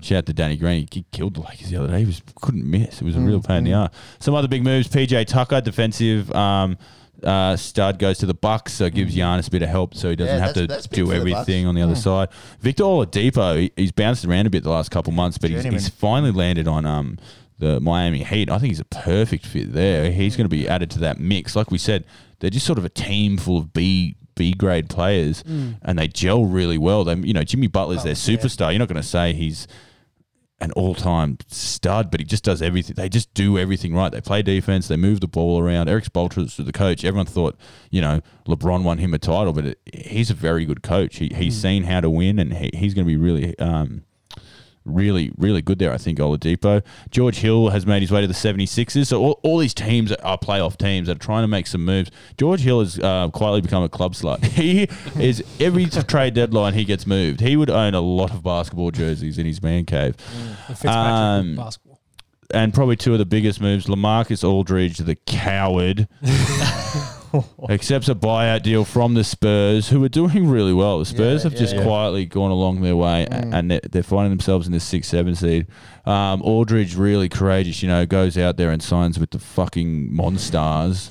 shout 0.00 0.18
out 0.18 0.26
to 0.26 0.32
Danny 0.32 0.56
Green. 0.56 0.86
He 0.90 1.04
killed 1.12 1.34
the 1.34 1.40
Lakers 1.42 1.70
the 1.70 1.76
other 1.76 1.88
day. 1.88 2.00
He 2.00 2.06
was 2.06 2.22
couldn't 2.40 2.68
miss. 2.68 3.00
It 3.00 3.04
was 3.04 3.16
a 3.16 3.20
real 3.20 3.40
pain 3.42 3.58
in 3.58 3.64
the 3.64 3.70
mm. 3.72 3.84
ass. 3.86 3.90
Some 4.20 4.34
other 4.34 4.48
big 4.48 4.62
moves. 4.64 4.88
PJ 4.88 5.26
Tucker, 5.26 5.60
defensive. 5.60 6.30
Um, 6.32 6.76
uh, 7.22 7.56
stud 7.56 7.98
goes 7.98 8.18
to 8.18 8.26
the 8.26 8.34
Bucks, 8.34 8.72
so 8.74 8.84
it 8.84 8.94
gives 8.94 9.14
Giannis 9.16 9.48
a 9.48 9.50
bit 9.50 9.62
of 9.62 9.68
help, 9.68 9.94
so 9.94 10.10
he 10.10 10.14
doesn't 10.16 10.36
Yeah, 10.36 10.38
have 10.46 10.54
that's- 10.54 10.68
to 10.68 10.72
that's 10.72 10.86
big 10.86 10.96
do 10.98 11.06
for 11.06 11.10
the 11.12 11.16
everything 11.16 11.64
Bucks. 11.64 11.68
on 11.68 11.74
the 11.74 11.82
other 11.82 11.94
Mm. 11.94 12.02
side. 12.02 12.28
Victor 12.60 12.84
Oladipo, 12.84 13.58
he, 13.60 13.72
he's 13.76 13.90
bounced 13.90 14.24
around 14.24 14.46
a 14.46 14.50
bit 14.50 14.62
the 14.62 14.70
last 14.70 14.90
couple 14.92 15.12
months, 15.12 15.36
but 15.36 15.50
he's, 15.50 15.58
Journeyman. 15.58 15.80
he's 15.80 15.88
finally 15.88 16.30
landed 16.32 16.68
on 16.68 16.86
um 16.86 17.18
the 17.58 17.80
Miami 17.80 18.22
Heat. 18.22 18.48
I 18.48 18.58
think 18.58 18.70
he's 18.70 18.78
a 18.78 18.84
perfect 18.84 19.44
fit 19.44 19.72
there. 19.72 20.12
He's 20.12 20.36
going 20.36 20.44
to 20.44 20.48
be 20.48 20.68
added 20.68 20.90
to 20.92 21.00
that 21.00 21.18
mix. 21.18 21.56
Like 21.56 21.72
we 21.72 21.78
said, 21.78 22.04
they're 22.38 22.50
just 22.50 22.64
sort 22.64 22.78
of 22.78 22.84
a 22.84 22.88
team 22.88 23.36
full 23.36 23.58
of 23.58 23.72
B 23.72 24.14
B 24.36 24.52
grade 24.52 24.88
players, 24.88 25.42
and 25.82 25.98
they 25.98 26.06
gel 26.06 26.44
really 26.44 26.78
well. 26.78 27.02
They, 27.02 27.16
you 27.16 27.32
know, 27.32 27.42
Jimmy 27.42 27.66
Butler's 27.66 28.04
their 28.04 28.12
Oh, 28.12 28.30
yeah. 28.30 28.36
superstar. 28.38 28.70
You're 28.70 28.78
not 28.78 28.86
going 28.86 29.02
to 29.02 29.08
say 29.08 29.32
he's 29.32 29.66
an 30.60 30.72
all 30.72 30.94
time 30.94 31.38
stud, 31.46 32.10
but 32.10 32.20
he 32.20 32.26
just 32.26 32.42
does 32.42 32.60
everything. 32.60 32.94
They 32.96 33.08
just 33.08 33.32
do 33.34 33.58
everything 33.58 33.94
right. 33.94 34.10
They 34.10 34.20
play 34.20 34.42
defense. 34.42 34.88
They 34.88 34.96
move 34.96 35.20
the 35.20 35.28
ball 35.28 35.60
around. 35.60 35.88
Erik 35.88 36.04
Spoelstra 36.04 36.44
is 36.44 36.56
the 36.56 36.72
coach. 36.72 37.04
Everyone 37.04 37.26
thought, 37.26 37.56
you 37.90 38.00
know, 38.00 38.20
LeBron 38.46 38.82
won 38.82 38.98
him 38.98 39.14
a 39.14 39.18
title, 39.18 39.52
but 39.52 39.66
it, 39.66 39.80
he's 39.92 40.30
a 40.30 40.34
very 40.34 40.64
good 40.64 40.82
coach. 40.82 41.16
He, 41.16 41.30
he's 41.34 41.60
seen 41.60 41.84
how 41.84 42.00
to 42.00 42.10
win, 42.10 42.38
and 42.38 42.54
he, 42.54 42.70
he's 42.74 42.94
going 42.94 43.06
to 43.06 43.08
be 43.08 43.16
really. 43.16 43.58
Um, 43.58 44.04
Really, 44.88 45.30
really 45.36 45.62
good 45.62 45.78
there, 45.78 45.92
I 45.92 45.98
think, 45.98 46.18
Oladipo. 46.18 46.82
George 47.10 47.38
Hill 47.38 47.68
has 47.70 47.86
made 47.86 48.00
his 48.02 48.10
way 48.10 48.20
to 48.20 48.26
the 48.26 48.34
76ers. 48.34 49.06
So 49.06 49.20
all, 49.20 49.40
all 49.42 49.58
these 49.58 49.74
teams 49.74 50.12
are 50.12 50.38
playoff 50.38 50.76
teams 50.76 51.06
that 51.08 51.16
are 51.16 51.20
trying 51.20 51.42
to 51.44 51.48
make 51.48 51.66
some 51.66 51.84
moves. 51.84 52.10
George 52.36 52.60
Hill 52.60 52.80
has 52.80 52.98
uh, 52.98 53.28
quietly 53.30 53.60
become 53.60 53.82
a 53.82 53.88
club 53.88 54.14
slut. 54.14 54.44
He 54.58 54.88
is, 55.22 55.44
every 55.60 55.86
trade 55.86 56.34
deadline, 56.34 56.74
he 56.74 56.84
gets 56.84 57.06
moved. 57.06 57.40
He 57.40 57.56
would 57.56 57.70
own 57.70 57.94
a 57.94 58.00
lot 58.00 58.32
of 58.32 58.42
basketball 58.42 58.90
jerseys 58.90 59.38
in 59.38 59.46
his 59.46 59.62
man 59.62 59.84
cave. 59.84 60.16
Um, 60.84 61.54
basketball. 61.56 62.00
and 62.52 62.74
probably 62.74 62.96
two 62.96 63.12
of 63.12 63.18
the 63.18 63.26
biggest 63.26 63.60
moves. 63.60 63.86
Lamarcus 63.86 64.42
Aldridge, 64.42 64.98
the 64.98 65.14
coward, 65.14 66.08
accepts 67.70 68.08
a 68.08 68.14
buyout 68.14 68.62
deal 68.62 68.84
from 68.84 69.14
the 69.14 69.24
Spurs, 69.24 69.88
who 69.88 70.02
are 70.04 70.08
doing 70.08 70.48
really 70.48 70.72
well. 70.72 70.98
The 70.98 71.04
Spurs 71.06 71.44
Yeah, 71.44 71.50
have 71.50 71.58
just 71.58 71.74
yeah, 71.74 71.80
yeah. 71.80 71.86
quietly 71.86 72.26
gone 72.26 72.50
along 72.50 72.80
their 72.80 72.96
way, 72.96 73.24
a- 73.24 73.34
and 73.34 73.70
they're, 73.70 73.80
they're 73.90 74.02
finding 74.02 74.30
themselves 74.30 74.66
in 74.66 74.72
the 74.72 74.80
six, 74.80 75.08
seven 75.08 75.34
seed. 75.34 75.66
Um, 76.06 76.40
Aldridge, 76.42 76.96
really 76.96 77.28
courageous, 77.28 77.82
you 77.82 77.88
know, 77.88 78.06
goes 78.06 78.38
out 78.38 78.56
there 78.56 78.70
and 78.70 78.82
signs 78.82 79.18
with 79.18 79.30
the 79.30 79.38
fucking 79.38 80.10
Monstars 80.10 81.10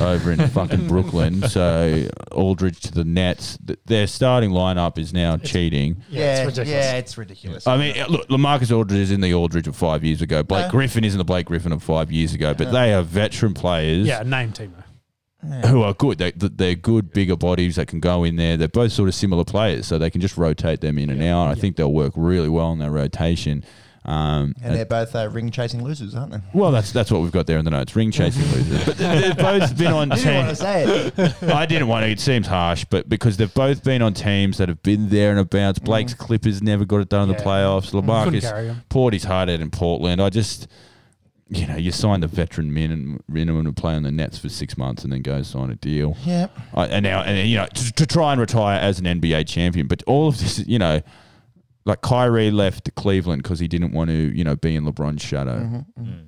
over 0.00 0.30
in 0.30 0.46
fucking 0.48 0.86
Brooklyn. 0.88 1.42
So 1.48 2.06
Aldridge 2.30 2.80
to 2.82 2.92
the 2.92 3.04
Nets. 3.04 3.58
Th- 3.66 3.78
Their 3.86 4.06
starting 4.06 4.50
lineup 4.50 4.98
is 4.98 5.12
now 5.12 5.36
cheating. 5.36 5.96
Yeah, 6.08 6.36
it's 6.36 6.46
ridiculous. 6.58 6.68
yeah, 6.70 6.96
it's 6.96 7.18
ridiculous. 7.18 7.66
I 7.66 7.76
mean, 7.76 7.96
look, 8.08 8.28
Lamarcus 8.28 8.70
Aldridge 8.74 9.00
is 9.00 9.10
in 9.10 9.20
the 9.20 9.34
Aldridge 9.34 9.66
of 9.66 9.74
five 9.74 10.04
years 10.04 10.22
ago. 10.22 10.42
Blake 10.44 10.66
No. 10.66 10.70
Griffin 10.70 11.02
isn't 11.04 11.18
the 11.18 11.24
Blake 11.24 11.46
Griffin 11.46 11.72
of 11.72 11.82
five 11.82 12.12
years 12.12 12.32
ago, 12.32 12.54
but 12.54 12.70
they 12.72 12.94
are 12.94 13.02
veteran 13.02 13.52
players 13.52 14.06
Yeah, 14.06 14.22
name 14.22 14.52
team 14.52 14.72
though. 15.50 15.68
who 15.68 15.82
are 15.82 15.94
good. 15.94 16.18
They, 16.18 16.32
they're 16.32 16.74
good, 16.74 17.12
bigger 17.12 17.36
bodies 17.36 17.76
that 17.76 17.88
can 17.88 18.00
go 18.00 18.24
in 18.24 18.36
there. 18.36 18.56
They're 18.56 18.68
both 18.68 18.92
sort 18.92 19.08
of 19.08 19.14
similar 19.14 19.44
players, 19.44 19.86
so 19.86 19.98
they 19.98 20.10
can 20.10 20.20
just 20.20 20.36
rotate 20.36 20.80
them 20.80 20.98
in 20.98 21.10
and 21.10 21.22
out. 21.22 21.48
I 21.48 21.54
think 21.54 21.76
they'll 21.76 21.92
work 21.92 22.12
really 22.16 22.48
well 22.48 22.72
in 22.72 22.78
their 22.78 22.90
rotation. 22.90 23.64
Um, 24.04 24.54
and 24.62 24.76
they're 24.76 24.84
both 24.86 25.16
uh, 25.16 25.28
ring 25.30 25.50
chasing 25.50 25.82
losers, 25.82 26.14
aren't 26.14 26.30
they? 26.30 26.38
well, 26.54 26.70
that's 26.70 26.92
that's 26.92 27.10
what 27.10 27.22
we've 27.22 27.32
got 27.32 27.48
there 27.48 27.58
in 27.58 27.64
the 27.64 27.72
notes. 27.72 27.96
Ring 27.96 28.12
chasing 28.12 28.44
losers, 28.52 28.84
but 28.86 28.96
they- 28.98 29.18
they've 29.20 29.36
both 29.36 29.76
been 29.76 29.92
on 29.92 30.12
I 30.12 30.16
didn't 30.16 30.34
want 30.36 30.46
to 30.48 30.54
teams. 30.54 30.58
say 30.60 30.84
it. 31.16 31.42
I 31.52 31.66
didn't 31.66 31.88
want 31.88 32.04
to. 32.04 32.10
It 32.10 32.20
seems 32.20 32.46
harsh, 32.46 32.84
but 32.88 33.08
because 33.08 33.36
they've 33.36 33.52
both 33.52 33.82
been 33.82 34.02
on 34.02 34.14
teams 34.14 34.58
that 34.58 34.68
have 34.68 34.80
been 34.84 35.08
there 35.08 35.32
and 35.32 35.40
abouts. 35.40 35.80
Blake's 35.80 36.14
Clippers 36.14 36.62
never 36.62 36.84
got 36.84 36.98
it 36.98 37.08
done 37.08 37.28
in 37.28 37.36
the 37.36 37.42
playoffs. 37.42 37.90
Lamarcus 38.00 38.42
carry 38.42 38.68
'em. 38.68 38.82
poured 38.90 39.12
his 39.12 39.24
heart 39.24 39.48
out 39.48 39.58
in 39.58 39.72
Portland. 39.72 40.22
I 40.22 40.30
just, 40.30 40.68
you 41.48 41.66
know, 41.66 41.76
you 41.76 41.92
sign 41.92 42.20
the 42.20 42.26
veteran 42.26 42.72
men 42.74 42.90
and 42.90 43.22
minimum 43.28 43.66
to 43.66 43.72
play 43.72 43.94
on 43.94 44.02
the 44.02 44.10
Nets 44.10 44.36
for 44.38 44.48
six 44.48 44.76
months 44.76 45.04
and 45.04 45.12
then 45.12 45.22
go 45.22 45.42
sign 45.42 45.70
a 45.70 45.76
deal. 45.76 46.16
Yeah. 46.24 46.48
I, 46.74 46.86
and 46.86 47.04
now, 47.04 47.22
and 47.22 47.48
you 47.48 47.56
know, 47.56 47.66
to, 47.66 47.92
to 47.92 48.06
try 48.06 48.32
and 48.32 48.40
retire 48.40 48.80
as 48.80 48.98
an 48.98 49.04
NBA 49.04 49.46
champion. 49.46 49.86
But 49.86 50.02
all 50.08 50.26
of 50.28 50.38
this, 50.40 50.58
you 50.66 50.78
know, 50.78 51.02
like 51.84 52.00
Kyrie 52.00 52.50
left 52.50 52.92
Cleveland 52.96 53.44
because 53.44 53.60
he 53.60 53.68
didn't 53.68 53.92
want 53.92 54.10
to, 54.10 54.36
you 54.36 54.42
know, 54.42 54.56
be 54.56 54.74
in 54.74 54.84
LeBron's 54.84 55.22
shadow. 55.22 55.60
Mm-hmm. 55.60 56.02
Mm. 56.02 56.26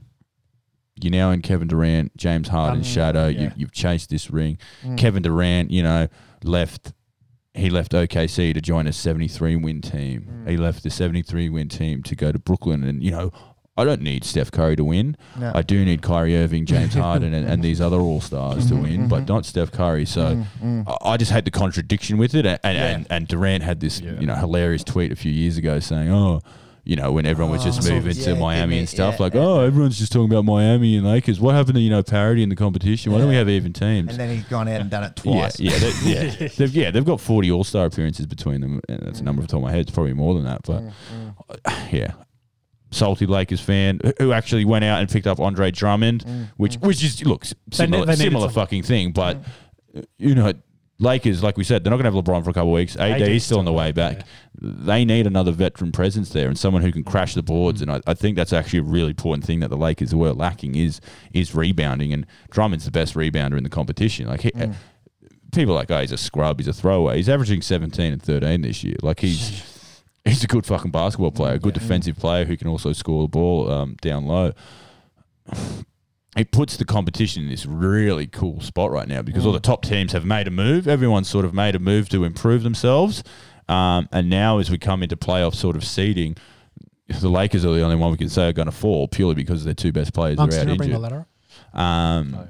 You're 1.00 1.10
now 1.12 1.30
in 1.32 1.42
Kevin 1.42 1.68
Durant, 1.68 2.16
James 2.16 2.48
Harden's 2.48 2.86
Um, 2.86 2.92
shadow. 2.92 3.26
yeah. 3.28 3.40
You, 3.40 3.50
you've 3.56 3.72
chased 3.72 4.10
this 4.10 4.30
ring. 4.30 4.58
Mm. 4.84 4.96
Kevin 4.98 5.22
Durant, 5.22 5.70
you 5.70 5.82
know, 5.82 6.08
left. 6.44 6.92
He 7.54 7.70
left 7.70 7.90
OKC 7.90 8.54
to 8.54 8.60
join 8.60 8.86
a 8.86 8.92
73 8.92 9.56
win 9.56 9.80
team. 9.80 10.28
Mm. 10.44 10.50
He 10.50 10.56
left 10.56 10.84
the 10.84 10.90
73 10.90 11.48
win 11.48 11.68
team 11.68 12.04
to 12.04 12.14
go 12.14 12.30
to 12.30 12.38
Brooklyn. 12.38 12.84
And, 12.84 13.02
you 13.02 13.10
know, 13.10 13.32
I 13.78 13.84
don't 13.84 14.02
need 14.02 14.24
Steph 14.24 14.50
Curry 14.50 14.76
to 14.76 14.84
win. 14.84 15.16
No. 15.38 15.52
I 15.54 15.62
do 15.62 15.84
need 15.84 16.02
Kyrie 16.02 16.36
Irving, 16.36 16.66
James 16.66 16.94
Harden, 17.04 17.32
and, 17.32 17.48
and 17.48 17.62
these 17.62 17.80
other 17.80 17.98
all 17.98 18.20
stars 18.20 18.66
to 18.68 18.74
Mhm, 18.74 18.82
win, 18.82 19.08
but 19.08 19.22
mhm. 19.24 19.28
not 19.28 19.46
Steph 19.46 19.70
Curry. 19.72 20.04
So 20.04 20.34
Mm, 20.36 20.44
mm. 20.84 20.88
I- 21.02 21.12
I 21.12 21.16
just 21.16 21.30
hate 21.32 21.44
the 21.44 21.50
contradiction 21.50 22.18
with 22.18 22.34
it. 22.34 22.44
And, 22.44 22.58
and, 22.64 22.76
Yeah. 22.76 22.86
and, 22.88 23.06
and 23.10 23.28
Durant 23.28 23.62
had 23.62 23.80
this, 23.80 24.00
Yeah. 24.00 24.18
you 24.20 24.26
know, 24.26 24.34
hilarious 24.34 24.84
tweet 24.84 25.12
a 25.12 25.16
few 25.16 25.32
years 25.32 25.56
ago 25.56 25.78
saying, 25.80 26.10
oh, 26.10 26.40
you 26.84 26.96
know, 26.96 27.12
when 27.12 27.26
everyone 27.26 27.52
was 27.52 27.60
Oh, 27.62 27.66
just 27.66 27.82
so- 27.82 27.92
moving 27.92 28.14
to 28.14 28.34
Miami 28.34 28.78
and 28.78 28.88
stuff, 28.88 29.16
yeah, 29.18 29.22
like, 29.22 29.34
yeah. 29.34 29.40
oh, 29.42 29.60
everyone's 29.60 29.98
just 29.98 30.10
talking 30.10 30.30
about 30.32 30.46
Miami 30.46 30.96
and 30.96 31.06
Lakers. 31.06 31.38
What 31.38 31.54
happened 31.54 31.74
to, 31.74 31.80
you 31.82 31.90
know, 31.90 32.02
parity 32.02 32.42
in 32.42 32.48
the 32.48 32.56
competition? 32.56 33.12
Why 33.12 33.18
don't 33.18 33.28
we 33.28 33.34
have 33.34 33.48
even 33.48 33.74
teams? 33.74 34.08
And 34.10 34.18
then 34.18 34.34
he's 34.34 34.44
gone 34.46 34.68
out 34.68 34.80
and 34.80 34.88
done 34.88 35.04
it 35.04 35.14
twice. 35.14 35.60
Yeah, 35.60 35.72
yeah, 35.72 35.78
they, 35.78 36.10
yeah. 36.44 36.48
they've, 36.56 36.74
yeah, 36.74 36.90
they've 36.90 37.04
got 37.04 37.20
forty 37.20 37.50
All 37.50 37.62
Star 37.62 37.84
appearances 37.84 38.24
between 38.24 38.62
them, 38.62 38.80
and 38.88 39.00
that's 39.02 39.20
a 39.20 39.22
number 39.22 39.42
off 39.42 39.48
the 39.48 39.52
top 39.52 39.58
of 39.58 39.64
my 39.64 39.70
head. 39.70 39.80
It's 39.80 39.90
probably 39.90 40.14
more 40.14 40.32
than 40.34 40.44
that, 40.44 40.62
but 40.64 40.82
Mm, 40.82 41.92
yeah, 41.92 42.12
salty 42.90 43.26
Lakers 43.26 43.60
fan 43.60 44.00
who- 44.18 44.32
actually 44.32 44.64
went 44.64 44.84
out 44.84 45.00
and 45.00 45.08
picked 45.10 45.26
up 45.26 45.40
Andre 45.40 45.70
Drummond, 45.70 46.24
mm, 46.24 46.48
which 46.56 46.78
mm. 46.78 46.86
which 46.86 47.02
is 47.04 47.24
look 47.24 47.44
similar, 47.70 48.04
they 48.06 48.12
needed 48.12 48.24
similar 48.24 48.48
fucking 48.48 48.82
thing, 48.82 49.12
but 49.12 49.38
uh, 49.96 50.02
you 50.18 50.34
know. 50.34 50.52
Lakers, 51.00 51.44
like 51.44 51.56
we 51.56 51.62
said, 51.62 51.84
they're 51.84 51.92
not 51.92 52.02
going 52.02 52.10
to 52.12 52.16
have 52.16 52.24
LeBron 52.24 52.42
for 52.42 52.50
a 52.50 52.52
couple 52.52 52.70
of 52.70 52.74
weeks. 52.74 52.96
AD 52.96 53.22
is 53.22 53.44
still 53.44 53.60
on 53.60 53.64
the 53.64 53.72
way 53.72 53.92
back. 53.92 54.22
They 54.60 55.04
need 55.04 55.28
another 55.28 55.52
veteran 55.52 55.92
presence 55.92 56.30
there 56.30 56.48
and 56.48 56.58
someone 56.58 56.82
who 56.82 56.90
can 56.90 57.04
crash 57.04 57.34
the 57.34 57.42
boards. 57.44 57.80
And 57.80 57.88
I, 57.88 58.00
I 58.08 58.14
think 58.14 58.34
that's 58.36 58.52
actually 58.52 58.80
a 58.80 58.82
really 58.82 59.10
important 59.10 59.44
thing 59.44 59.60
that 59.60 59.68
the 59.68 59.76
Lakers 59.76 60.12
were 60.12 60.32
lacking 60.32 60.74
is 60.74 61.00
is 61.32 61.54
rebounding. 61.54 62.12
And 62.12 62.26
Drummond's 62.50 62.84
the 62.84 62.90
best 62.90 63.14
rebounder 63.14 63.56
in 63.56 63.62
the 63.62 63.70
competition. 63.70 64.26
Like 64.26 64.40
he, 64.40 64.50
Mm. 64.50 64.74
people 65.52 65.74
are 65.74 65.76
like, 65.76 65.90
oh, 65.92 66.00
he's 66.00 66.10
a 66.10 66.18
scrub, 66.18 66.58
he's 66.58 66.66
a 66.66 66.72
throwaway. 66.72 67.18
He's 67.18 67.28
averaging 67.28 67.62
17 67.62 68.14
and 68.14 68.20
13 68.20 68.62
this 68.62 68.82
year. 68.82 68.96
Like 69.00 69.20
he's 69.20 69.62
he's 70.28 70.44
a 70.44 70.46
good 70.46 70.66
fucking 70.66 70.90
basketball 70.90 71.30
player, 71.30 71.54
a 71.54 71.58
good 71.58 71.74
defensive 71.74 72.16
player 72.16 72.44
who 72.44 72.56
can 72.56 72.68
also 72.68 72.92
score 72.92 73.22
the 73.22 73.28
ball 73.28 73.70
um, 73.70 73.96
down 74.00 74.26
low. 74.26 74.52
He 76.36 76.44
puts 76.44 76.76
the 76.76 76.84
competition 76.84 77.44
in 77.44 77.48
this 77.48 77.66
really 77.66 78.26
cool 78.26 78.60
spot 78.60 78.90
right 78.90 79.08
now 79.08 79.22
because 79.22 79.44
all 79.44 79.52
the 79.52 79.60
top 79.60 79.82
teams 79.82 80.12
have 80.12 80.24
made 80.24 80.46
a 80.46 80.50
move. 80.50 80.86
Everyone's 80.86 81.28
sort 81.28 81.44
of 81.44 81.52
made 81.52 81.74
a 81.74 81.78
move 81.80 82.08
to 82.10 82.22
improve 82.24 82.62
themselves. 82.62 83.24
Um, 83.68 84.08
and 84.12 84.30
now, 84.30 84.58
as 84.58 84.70
we 84.70 84.78
come 84.78 85.02
into 85.02 85.16
playoff 85.16 85.54
sort 85.54 85.74
of 85.74 85.84
seeding, 85.84 86.36
the 87.08 87.28
Lakers 87.28 87.64
are 87.64 87.74
the 87.74 87.82
only 87.82 87.96
one 87.96 88.10
we 88.10 88.18
can 88.18 88.28
say 88.28 88.48
are 88.48 88.52
going 88.52 88.66
to 88.66 88.72
fall 88.72 89.08
purely 89.08 89.34
because 89.34 89.64
their 89.64 89.74
two 89.74 89.92
best 89.92 90.12
players 90.14 90.36
Monks, 90.36 90.56
are 90.56 90.60
out 90.60 90.68
I 90.68 90.76
bring 90.76 90.90
the 90.90 90.94
injured. 90.96 91.26
Um, 91.72 92.38
Oh. 92.38 92.48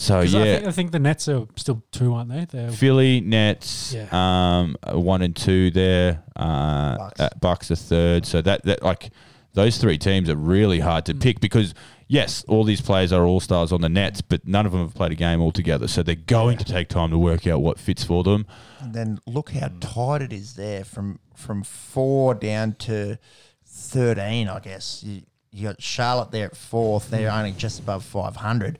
So 0.00 0.20
'Cause 0.20 0.32
yeah, 0.32 0.40
I, 0.40 0.44
think, 0.44 0.66
I 0.66 0.70
think 0.72 0.92
the 0.92 0.98
Nets 1.00 1.28
are 1.28 1.46
still 1.56 1.82
two, 1.90 2.14
aren't 2.14 2.30
they? 2.30 2.44
They're, 2.44 2.70
Philly, 2.70 3.20
Nets, 3.20 3.92
Yeah. 3.94 4.06
um, 4.12 4.76
one 4.92 5.22
and 5.22 5.34
two 5.34 5.70
there. 5.72 6.22
Uh, 6.36 6.96
Bucks. 6.96 7.20
uh, 7.20 7.28
Bucks 7.40 7.70
are 7.72 7.76
third. 7.76 8.24
So 8.24 8.40
that 8.42 8.64
that 8.64 8.82
like 8.84 9.10
those 9.54 9.78
three 9.78 9.98
teams 9.98 10.30
are 10.30 10.36
really 10.36 10.78
hard 10.80 11.04
to 11.06 11.14
Mm. 11.14 11.20
pick 11.20 11.40
because 11.40 11.74
yes, 12.06 12.44
all 12.46 12.62
these 12.62 12.80
players 12.80 13.12
are 13.12 13.24
all 13.26 13.40
stars 13.40 13.72
on 13.72 13.80
the 13.80 13.88
Nets, 13.88 14.20
but 14.20 14.46
none 14.46 14.66
of 14.66 14.72
them 14.72 14.82
have 14.82 14.94
played 14.94 15.10
a 15.10 15.16
game 15.16 15.40
all 15.40 15.50
together. 15.50 15.88
So 15.88 16.04
they're 16.04 16.14
going 16.14 16.58
to 16.58 16.64
take 16.64 16.88
time 16.88 17.10
to 17.10 17.18
work 17.18 17.44
out 17.48 17.60
what 17.60 17.80
fits 17.80 18.04
for 18.04 18.22
them. 18.22 18.46
And 18.78 18.94
then 18.94 19.18
look 19.26 19.50
how 19.50 19.68
tight 19.80 20.22
it 20.22 20.32
is 20.32 20.54
there 20.54 20.84
from 20.84 21.18
from 21.34 21.64
four 21.64 22.34
down 22.34 22.74
to 22.80 23.18
thirteen. 23.66 24.48
I 24.48 24.60
guess 24.60 25.02
you 25.04 25.22
you 25.50 25.66
got 25.68 25.82
Charlotte 25.82 26.30
there 26.30 26.46
at 26.46 26.56
fourth. 26.56 27.10
They're 27.10 27.32
only 27.32 27.52
just 27.52 27.80
above 27.80 28.04
five 28.04 28.36
hundred, 28.36 28.78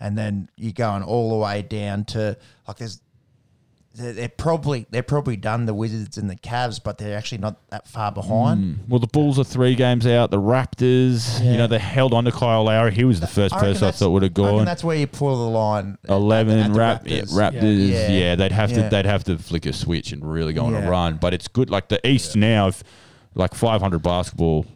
and 0.00 0.16
then 0.16 0.48
you're 0.56 0.72
going 0.72 1.02
all 1.02 1.30
the 1.30 1.36
way 1.36 1.62
down 1.62 2.04
to 2.06 2.36
like 2.66 2.78
there's. 2.78 3.00
They're, 3.92 4.12
they're 4.12 4.28
probably 4.28 4.86
they're 4.90 5.02
probably 5.02 5.36
done 5.36 5.66
the 5.66 5.74
Wizards 5.74 6.16
and 6.16 6.30
the 6.30 6.36
Cavs, 6.36 6.80
but 6.82 6.96
they're 6.96 7.18
actually 7.18 7.38
not 7.38 7.56
that 7.70 7.88
far 7.88 8.12
behind. 8.12 8.60
Mm. 8.60 8.88
Well, 8.88 9.00
the 9.00 9.08
Bulls 9.08 9.36
are 9.36 9.44
three 9.44 9.74
games 9.74 10.06
out. 10.06 10.30
The 10.30 10.40
Raptors, 10.40 11.44
you 11.44 11.56
know, 11.58 11.66
they 11.66 11.80
held 11.80 12.14
on 12.14 12.24
to 12.24 12.30
Kyle 12.30 12.62
Lowry. 12.62 12.92
He 12.92 13.02
was 13.02 13.18
the 13.18 13.26
first 13.26 13.52
I 13.52 13.58
person 13.58 13.88
I 13.88 13.90
thought 13.90 14.10
would 14.10 14.22
have 14.22 14.32
gone. 14.32 14.64
that's 14.64 14.84
where 14.84 14.96
you 14.96 15.08
pull 15.08 15.44
the 15.44 15.50
line. 15.50 15.98
Eleven 16.08 16.60
at 16.60 16.72
the 16.72 16.78
Rap- 16.78 17.02
yeah, 17.04 17.22
Raptors. 17.22 17.52
Raptors, 17.52 17.88
yeah. 17.90 18.08
Yeah. 18.10 18.34
they'd 18.36 18.52
have 18.52 18.72
to 18.74 18.88
they'd 18.88 19.06
have 19.06 19.24
to 19.24 19.36
flick 19.38 19.66
a 19.66 19.72
switch 19.72 20.12
and 20.12 20.24
really 20.24 20.52
go 20.52 20.66
on 20.66 20.74
a 20.74 20.88
run. 20.88 21.16
But 21.16 21.34
it's 21.34 21.48
good. 21.48 21.68
Like 21.68 21.88
the 21.88 22.06
East 22.06 22.36
now, 22.36 22.68
if 22.68 22.84
like 23.34 23.54
five 23.54 23.80
hundred 23.82 24.04
basketball, 24.04 24.66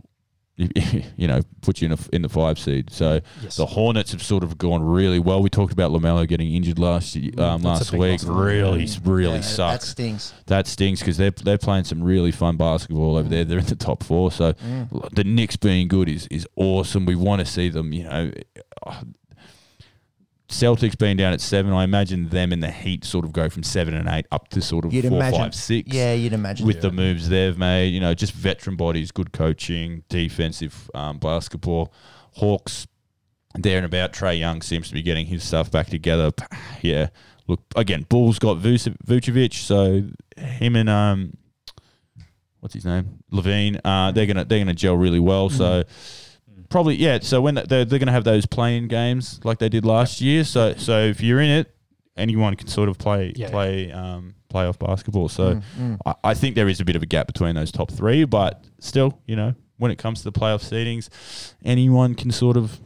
you 0.57 1.27
know, 1.27 1.41
put 1.63 1.81
you 1.81 1.87
in, 1.87 1.93
a, 1.93 1.99
in 2.13 2.23
the 2.23 2.29
five 2.29 2.59
seed. 2.59 2.91
So 2.93 3.21
Yes. 3.43 3.57
the 3.57 3.67
Hornets 3.67 4.13
have 4.13 4.23
sort 4.23 4.45
of 4.45 4.57
gone 4.57 4.83
really 4.85 5.19
well. 5.19 5.43
We 5.43 5.51
talked 5.51 5.73
about 5.73 5.91
Lamelo 5.91 6.29
getting 6.29 6.55
injured 6.55 6.79
last 6.79 7.17
um, 7.17 7.23
Mm, 7.23 7.63
that's 7.63 7.65
a 7.65 7.67
last 7.67 7.93
week. 7.93 8.01
loss 8.13 8.21
for 8.23 8.27
them. 8.29 8.37
Really, 8.39 8.89
really 9.05 9.25
Yeah, 9.35 9.39
That 9.39 9.45
sucks. 9.45 9.89
stings. 9.89 10.33
That 10.47 10.67
stings 10.69 11.01
because 11.01 11.17
they're 11.17 11.33
they're 11.33 11.59
playing 11.59 11.85
some 11.85 12.03
really 12.03 12.31
fun 12.31 12.57
basketball 12.57 13.17
over 13.17 13.29
there. 13.29 13.45
They're 13.45 13.59
in 13.59 13.67
the 13.67 13.75
top 13.75 14.05
four, 14.05 14.31
so 14.31 14.53
Mm. 14.53 15.15
the 15.15 15.25
Knicks 15.25 15.57
being 15.57 15.89
good 15.89 16.09
is 16.09 16.27
is 16.31 16.47
awesome. 16.57 17.05
We 17.05 17.17
want 17.17 17.41
to 17.41 17.47
see 17.47 17.69
them. 17.69 17.93
You 17.93 18.05
know, 18.05 18.31
uh, 18.87 19.01
Celtics 20.55 20.97
being 20.97 21.17
down 21.17 21.33
at 21.33 21.41
seven. 21.41 21.73
I 21.73 21.85
imagine 21.85 22.29
them 22.29 22.53
and 22.53 22.63
the 22.63 22.71
Heat 22.71 23.05
sort 23.05 23.25
of 23.25 23.33
go 23.33 23.49
from 23.49 23.63
seven 23.63 23.95
and 23.95 24.09
eight 24.09 24.27
up 24.31 24.49
to 24.51 24.63
sort 24.63 24.85
of 24.85 24.93
You'd 24.93 25.07
four, 25.09 25.17
imagine. 25.19 25.39
five, 25.41 25.55
six. 25.55 25.93
Yeah, 25.93 26.13
you'd 26.15 26.33
imagine. 26.33 26.67
With 26.67 26.81
the 26.81 26.93
moves 26.93 27.29
they've 27.29 27.59
made, 27.59 27.89
you 27.89 28.01
know, 28.01 28.15
just 28.15 28.33
veteran 28.33 28.77
bodies, 28.77 29.11
good 29.11 29.33
coaching, 29.33 30.05
defensive 30.09 30.91
um, 30.95 31.19
basketball. 31.19 31.93
Hawks, 32.33 32.87
there 33.55 33.77
and 33.77 33.87
about. 33.87 34.13
Trae 34.13 34.39
Young 34.39 34.63
seems 34.63 34.89
to 34.89 34.95
be 34.95 35.03
getting 35.03 35.27
his 35.27 35.43
stuff 35.45 35.71
back 35.71 35.89
together. 35.89 36.31
Yeah, 36.83 37.09
look 37.47 37.61
again. 37.77 38.05
Bulls 38.11 38.39
got 38.39 38.59
Vuce- 38.59 38.95
Vucevic, 39.07 39.55
so 39.55 40.03
him 40.37 40.77
and 40.77 40.91
um, 40.91 41.33
what's 42.61 42.75
his 42.75 42.85
name, 42.85 43.21
LaVine. 43.33 43.81
Uh, 43.85 44.13
they're 44.13 44.27
gonna 44.27 44.45
they're 44.45 44.59
gonna 44.59 44.75
gel 44.75 44.97
really 44.97 45.21
well. 45.21 45.49
So 45.49 45.85
probably 46.69 46.97
yeah. 46.97 47.19
So 47.23 47.41
when 47.41 47.55
they're 47.55 47.85
they're 47.85 47.99
gonna 47.99 48.13
have 48.13 48.25
those 48.25 48.47
playing 48.47 48.89
games 48.89 49.41
like 49.45 49.59
they 49.59 49.69
did 49.69 49.85
last 49.85 50.21
year. 50.21 50.45
So 50.45 50.75
so 50.77 51.01
if 51.01 51.21
you're 51.21 51.41
in 51.41 51.51
it, 51.51 51.75
anyone 52.17 52.55
can 52.57 52.69
sort 52.69 52.89
of 52.89 52.99
play 52.99 53.33
Yeah. 53.37 53.51
play 53.51 53.91
um, 53.93 54.35
playoff 54.53 54.79
basketball. 54.79 55.29
So 55.29 55.55
Mm, 55.57 55.63
mm. 55.79 55.99
I, 56.07 56.15
I 56.31 56.35
think 56.35 56.55
there 56.55 56.69
is 56.69 56.81
a 56.81 56.85
bit 56.85 56.97
of 56.97 57.03
a 57.03 57.07
gap 57.07 57.27
between 57.27 57.55
those 57.57 57.73
top 57.73 57.91
three, 57.91 58.25
but 58.25 58.65
still, 58.79 59.19
you 59.27 59.35
know, 59.37 59.55
when 59.79 59.91
it 59.91 59.99
comes 59.99 60.19
to 60.23 60.25
the 60.31 60.33
playoff 60.39 60.63
seedings, 60.63 61.09
anyone 61.65 62.15
can 62.15 62.31
sort 62.31 62.57
of 62.57 62.79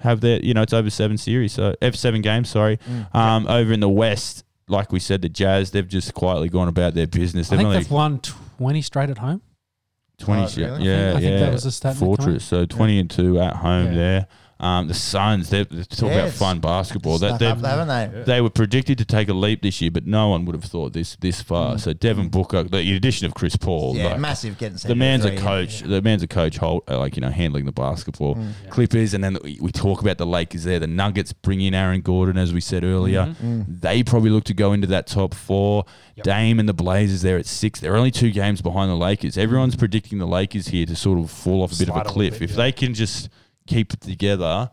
have 0.00 0.20
their, 0.20 0.38
you 0.40 0.54
know, 0.54 0.62
it's 0.62 0.72
over 0.72 0.90
seven 0.90 1.16
series, 1.18 1.52
so 1.52 1.74
F 1.82 1.94
seven 1.96 2.20
games. 2.22 2.48
Sorry, 2.48 2.76
Mm. 2.88 3.14
um, 3.14 3.46
over 3.48 3.72
in 3.72 3.80
the 3.80 3.88
West, 3.88 4.44
like 4.68 4.92
we 4.92 5.00
said, 5.00 5.22
the 5.22 5.28
Jazz 5.28 5.70
they've 5.72 5.88
just 5.88 6.14
quietly 6.14 6.48
gone 6.48 6.68
about 6.68 6.94
their 6.94 7.06
business. 7.08 7.48
I 7.48 7.56
They've 7.56 7.58
think 7.58 7.66
only 7.68 7.78
they've 7.78 7.90
won 7.90 8.20
20 8.58 8.82
straight 8.82 9.10
at 9.10 9.18
home. 9.18 9.42
Twenty, 10.18 10.42
Oh, 10.42 10.48
yeah, 10.56 10.66
really? 10.76 10.84
yeah, 10.88 11.08
I 11.10 11.20
think 11.20 11.22
yeah. 11.24 11.38
that 11.40 11.52
was 11.52 11.64
the 11.64 11.70
stat 11.72 11.94
that 11.94 12.00
came 12.00 12.10
up. 12.12 12.18
Fortress, 12.18 12.44
so 12.44 12.66
twenty 12.66 12.98
and 12.98 13.10
two 13.10 13.40
at 13.40 13.56
home 13.56 13.86
Yeah. 13.86 13.94
there. 13.94 14.26
Um, 14.58 14.88
the 14.88 14.94
Suns, 14.94 15.50
they're, 15.50 15.64
they're 15.64 15.84
talking 15.84 16.08
Yeah, 16.08 16.24
about 16.24 16.32
fun 16.32 16.60
basketball. 16.60 17.18
That 17.18 17.38
they've 17.38 17.50
up, 17.50 17.60
haven't 17.62 17.88
they? 17.88 18.22
they 18.22 18.40
were 18.40 18.48
predicted 18.48 18.96
to 18.96 19.04
take 19.04 19.28
a 19.28 19.34
leap 19.34 19.60
this 19.60 19.82
year, 19.82 19.90
but 19.90 20.06
no 20.06 20.28
one 20.28 20.46
would 20.46 20.54
have 20.54 20.64
thought 20.64 20.94
this 20.94 21.14
this 21.16 21.42
far. 21.42 21.74
Mm. 21.74 21.80
So 21.80 21.92
Devin 21.92 22.30
Booker, 22.30 22.62
the 22.62 22.96
addition 22.96 23.26
of 23.26 23.34
Chris 23.34 23.54
Paul, 23.56 23.96
Yeah, 23.96 24.12
like, 24.12 24.20
massive 24.20 24.56
getting 24.56 24.78
the 24.78 24.94
man's 24.94 25.26
a 25.26 25.28
three. 25.28 25.38
coach. 25.38 25.80
The 25.82 26.00
man's 26.00 26.22
a 26.22 26.26
coach, 26.26 26.56
hold, 26.56 26.84
uh, 26.88 26.98
like 26.98 27.16
you 27.16 27.20
know, 27.20 27.28
handling 27.28 27.66
the 27.66 27.72
basketball. 27.72 28.36
Mm. 28.36 28.52
Clippers, 28.70 29.12
and 29.12 29.22
then 29.22 29.36
we 29.44 29.58
we 29.60 29.72
talk 29.72 30.00
about 30.00 30.16
the 30.16 30.26
Lakers 30.26 30.64
there. 30.64 30.78
The 30.78 30.86
Nuggets 30.86 31.34
bring 31.34 31.60
in 31.60 31.74
Aaron 31.74 32.00
Gordon, 32.00 32.38
as 32.38 32.54
we 32.54 32.62
said 32.62 32.82
earlier. 32.82 33.26
Mhm. 33.26 33.66
Mm. 33.66 33.80
They 33.82 34.02
probably 34.02 34.30
look 34.30 34.44
to 34.44 34.54
go 34.54 34.72
into 34.72 34.86
that 34.86 35.06
top 35.06 35.34
four. 35.34 35.84
Yep. 36.16 36.24
Dame 36.24 36.58
and 36.60 36.66
the 36.66 36.72
Blazers 36.72 37.20
there 37.20 37.36
at 37.36 37.44
six. 37.44 37.78
They're 37.80 37.94
only 37.96 38.10
two 38.10 38.30
games 38.30 38.62
behind 38.62 38.90
the 38.90 38.96
Lakers. 38.96 39.36
Everyone's 39.36 39.76
predicting 39.76 40.16
the 40.16 40.26
Lakers 40.26 40.68
here 40.68 40.86
to 40.86 40.96
sort 40.96 41.18
of 41.18 41.30
fall 41.30 41.62
off 41.62 41.72
a 41.72 41.76
bit 41.78 41.88
Slide 41.88 41.94
a 41.94 42.00
of 42.00 42.06
a 42.06 42.08
little 42.08 42.12
cliff. 42.14 42.32
bit, 42.40 42.42
if 42.42 42.50
yeah. 42.52 42.56
they 42.56 42.72
can 42.72 42.94
just 42.94 43.28
keep 43.66 43.92
it 43.92 44.00
together, 44.00 44.70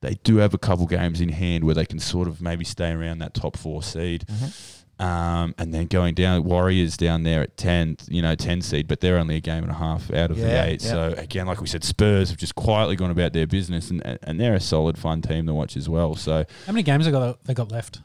they 0.00 0.14
do 0.24 0.36
have 0.36 0.54
a 0.54 0.58
couple 0.58 0.86
games 0.86 1.20
in 1.20 1.28
hand 1.28 1.64
where 1.64 1.74
they 1.74 1.84
can 1.86 1.98
sort 1.98 2.26
of 2.28 2.40
maybe 2.40 2.64
stay 2.64 2.90
around 2.90 3.18
that 3.18 3.34
top 3.34 3.56
four 3.56 3.82
seed. 3.82 4.24
Mhm. 4.26 4.76
Um, 4.98 5.54
and 5.56 5.72
then 5.72 5.86
going 5.86 6.12
down, 6.14 6.44
Warriors 6.44 6.98
down 6.98 7.22
there 7.22 7.40
at 7.42 7.56
10, 7.56 7.96
you 8.08 8.20
know, 8.20 8.34
10 8.34 8.60
seed, 8.60 8.86
but 8.86 9.00
they're 9.00 9.16
only 9.16 9.36
a 9.36 9.40
game 9.40 9.62
and 9.62 9.70
a 9.72 9.74
half 9.76 10.12
out 10.12 10.30
of 10.30 10.36
Yeah, 10.36 10.46
the 10.46 10.68
eight. 10.72 10.84
yeah. 10.84 10.90
So, 10.90 11.14
again, 11.16 11.46
like 11.46 11.58
we 11.62 11.66
said, 11.68 11.84
Spurs 11.84 12.28
have 12.28 12.38
just 12.38 12.54
quietly 12.54 12.96
gone 12.96 13.10
about 13.10 13.32
their 13.32 13.46
business, 13.46 13.90
and, 13.90 14.02
and 14.22 14.38
they're 14.38 14.52
a 14.54 14.60
solid, 14.60 14.98
fun 14.98 15.22
team 15.22 15.46
to 15.46 15.54
watch 15.54 15.74
as 15.74 15.88
well. 15.88 16.16
So, 16.16 16.44
How 16.66 16.72
many 16.74 16.82
games 16.82 17.06
they 17.06 17.10
got, 17.12 17.42
they 17.44 17.54
got 17.54 17.72
left? 17.72 18.00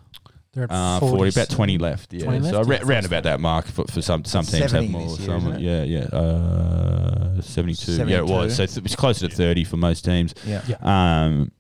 They're 0.56 0.64
at 0.64 0.72
uh, 0.72 1.00
40, 1.01 1.17
40, 1.17 1.30
about 1.30 1.50
20 1.50 1.77
left. 1.77 2.14
Yeah. 2.14 2.24
20 2.25 2.50
so, 2.50 2.58
left? 2.61 2.69
ra- 2.69 2.75
Yeah, 2.75 2.82
round 2.82 3.03
first 3.03 3.08
about 3.08 3.24
that 3.24 3.40
mark 3.40 3.66
for, 3.67 3.84
for 3.85 4.01
some 4.01 4.24
some 4.25 4.45
teams 4.45 4.72
have 4.72 4.90
more. 4.90 5.01
year, 5.01 5.09
Some, 5.09 5.35
isn't 5.38 5.56
it? 5.56 5.61
yeah, 5.61 5.84
yeah. 5.84 6.17
Uh, 6.17 7.42
72. 7.42 7.92
Yeah, 8.08 8.17
it 8.19 8.25
was. 8.25 8.56
So, 8.56 8.66
th- 8.66 8.77
it's 8.85 8.95
closer 8.95 9.27
to 9.27 9.35
30 9.35 9.64
for 9.66 9.77
most 9.77 10.06
teams. 10.06 10.34
Yeah. 10.45 10.61
Yeah. 10.67 10.77
Um, 11.25 11.51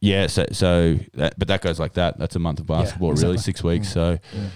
yeah, 0.00 0.26
so 0.26 0.46
so 0.50 0.98
that, 1.14 1.38
but 1.38 1.46
that 1.46 1.60
goes 1.62 1.78
like 1.78 1.92
that. 1.92 2.18
That's 2.18 2.34
a 2.34 2.40
month 2.40 2.58
of 2.58 2.66
basketball, 2.66 3.10
really, 3.12 3.34
exactly. 3.34 3.38
six 3.38 3.62
weeks. 3.62 3.88
Mm. 3.88 3.92
So 3.92 4.18
Mm. 4.36 4.48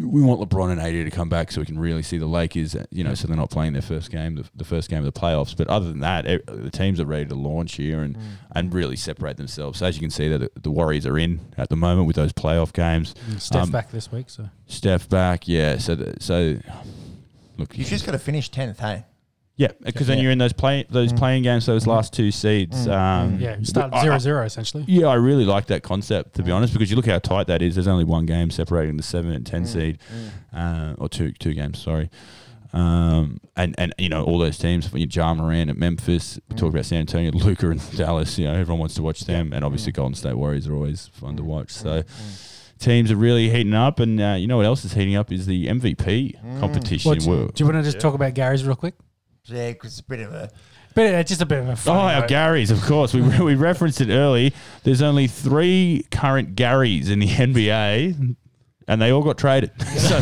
We 0.00 0.22
want 0.22 0.40
LeBron 0.40 0.72
and 0.72 0.80
AD 0.80 0.92
to 1.04 1.10
come 1.10 1.28
back 1.28 1.52
so 1.52 1.60
we 1.60 1.66
can 1.66 1.78
really 1.78 2.02
see 2.02 2.18
the 2.18 2.26
Lakers. 2.26 2.74
You 2.90 3.04
know, 3.04 3.14
so 3.14 3.26
they're 3.28 3.36
not 3.36 3.50
playing 3.50 3.72
their 3.74 3.82
first 3.82 4.10
game, 4.10 4.34
the, 4.36 4.44
the 4.54 4.64
first 4.64 4.88
game 4.90 4.98
of 4.98 5.04
the 5.12 5.18
playoffs. 5.18 5.56
But 5.56 5.68
other 5.68 5.86
than 5.86 6.00
that, 6.00 6.26
e- 6.28 6.40
the 6.46 6.70
teams 6.70 6.98
are 7.00 7.04
ready 7.04 7.26
to 7.26 7.34
launch 7.34 7.74
here 7.76 8.02
and, 8.02 8.16
Mm. 8.16 8.20
and 8.52 8.74
really 8.74 8.96
separate 8.96 9.36
themselves. 9.36 9.78
So 9.78 9.86
as 9.86 9.96
you 9.96 10.00
can 10.00 10.10
see, 10.10 10.28
that 10.28 10.38
the, 10.38 10.50
the 10.60 10.70
Warriors 10.70 11.06
are 11.06 11.18
in 11.18 11.40
at 11.56 11.68
the 11.68 11.76
moment 11.76 12.06
with 12.06 12.16
those 12.16 12.32
playoff 12.32 12.72
games. 12.72 13.14
And 13.28 13.40
Steph 13.40 13.62
Um, 13.64 13.70
back 13.70 13.90
this 13.90 14.10
week, 14.10 14.30
so 14.30 14.48
Steph 14.66 15.08
back, 15.08 15.46
yeah. 15.48 15.78
So 15.78 15.94
the, 15.94 16.14
so 16.20 16.56
look, 17.56 17.76
You've 17.78 17.88
just 17.88 18.04
got 18.06 18.12
to 18.12 18.18
finish 18.18 18.48
tenth, 18.48 18.80
hey. 18.80 19.04
Yeah, 19.56 19.68
because 19.84 20.08
then 20.08 20.16
Yeah. 20.16 20.24
you're 20.24 20.32
in 20.32 20.38
those 20.38 20.52
play 20.52 20.84
those 20.90 21.12
Mm. 21.12 21.16
playing 21.18 21.42
games. 21.44 21.66
Those 21.66 21.84
Mm. 21.84 21.88
last 21.88 22.12
two 22.12 22.32
seeds. 22.32 22.88
Mm. 22.88 22.92
Um, 22.92 23.38
yeah, 23.40 23.56
you 23.56 23.64
start 23.64 23.92
I- 23.94 23.98
I- 23.98 24.02
zero 24.02 24.18
zero 24.18 24.44
essentially. 24.44 24.84
Yeah, 24.88 25.06
I 25.06 25.14
really 25.14 25.44
like 25.44 25.66
that 25.66 25.82
concept 25.84 26.34
to 26.36 26.42
be 26.42 26.50
honest, 26.50 26.72
because 26.72 26.90
you 26.90 26.96
look 26.96 27.06
how 27.06 27.20
tight 27.20 27.46
that 27.46 27.62
is. 27.62 27.76
There's 27.76 27.86
only 27.86 28.02
one 28.04 28.26
game 28.26 28.50
separating 28.50 28.96
the 28.96 29.04
seven 29.04 29.30
and 29.30 29.46
ten 29.46 29.62
Mm. 29.62 29.66
seed, 29.68 29.98
Mm. 30.52 30.90
uh, 30.92 30.94
or 30.98 31.08
two 31.08 31.30
two 31.38 31.54
games. 31.54 31.78
Sorry, 31.78 32.10
um, 32.72 33.38
and 33.56 33.74
and 33.78 33.94
you 33.96 34.08
know 34.08 34.24
all 34.24 34.38
those 34.38 34.58
teams. 34.58 34.92
When 34.92 35.00
you 35.02 35.08
Ja 35.10 35.32
Morant 35.34 35.70
at 35.70 35.76
Memphis, 35.78 36.40
we 36.50 36.56
talk 36.56 36.70
about 36.70 36.84
San 36.84 36.98
Antonio, 36.98 37.30
Luka 37.34 37.70
and 37.70 37.80
Dallas. 37.96 38.36
You 38.38 38.46
know 38.46 38.54
everyone 38.54 38.80
wants 38.80 38.94
to 38.96 39.02
watch 39.02 39.20
them, 39.20 39.52
and 39.52 39.64
obviously 39.64 39.92
Golden 39.92 40.14
State 40.14 40.36
Warriors 40.36 40.66
are 40.66 40.74
always 40.74 41.10
fun 41.12 41.36
to 41.36 41.44
watch. 41.44 41.70
So 41.70 42.02
Mm. 42.02 42.78
teams 42.80 43.10
are 43.12 43.16
really 43.16 43.50
heating 43.50 43.74
up, 43.74 44.00
and 44.00 44.20
uh, 44.20 44.34
you 44.36 44.48
know 44.48 44.56
what 44.56 44.66
else 44.66 44.84
is 44.84 44.94
heating 44.94 45.14
up 45.14 45.30
is 45.30 45.46
the 45.46 45.68
MVP 45.68 46.34
Mm. 46.44 46.58
competition. 46.58 47.08
What, 47.08 47.20
do, 47.20 47.30
We're- 47.30 47.50
do 47.54 47.62
you 47.62 47.66
want 47.70 47.78
to 47.78 47.84
just 47.84 47.98
Yeah. 47.98 48.00
talk 48.00 48.14
about 48.14 48.34
Gary's 48.34 48.64
real 48.64 48.74
quick? 48.74 48.94
Yeah, 49.46 49.72
'cause 49.74 49.92
it's 49.92 50.00
a 50.00 50.04
bit 50.04 50.20
of 50.20 50.32
a. 50.32 50.50
But 50.94 51.14
uh, 51.14 51.22
just 51.24 51.40
a 51.42 51.46
bit 51.46 51.58
of 51.58 51.68
a 51.68 51.72
Oh, 51.72 51.76
funny 51.76 52.14
our 52.14 52.20
note. 52.22 52.30
Garys, 52.30 52.70
of 52.70 52.80
course. 52.82 53.12
We, 53.12 53.20
we 53.40 53.54
referenced 53.56 54.00
it 54.00 54.08
early. 54.10 54.54
There's 54.84 55.02
only 55.02 55.26
three 55.26 56.06
current 56.10 56.54
Garys 56.56 57.10
in 57.10 57.18
the 57.18 57.26
NBA, 57.26 58.36
and 58.86 59.02
they 59.02 59.10
all 59.10 59.22
got 59.22 59.36
traded. 59.36 59.72
So 59.98 60.16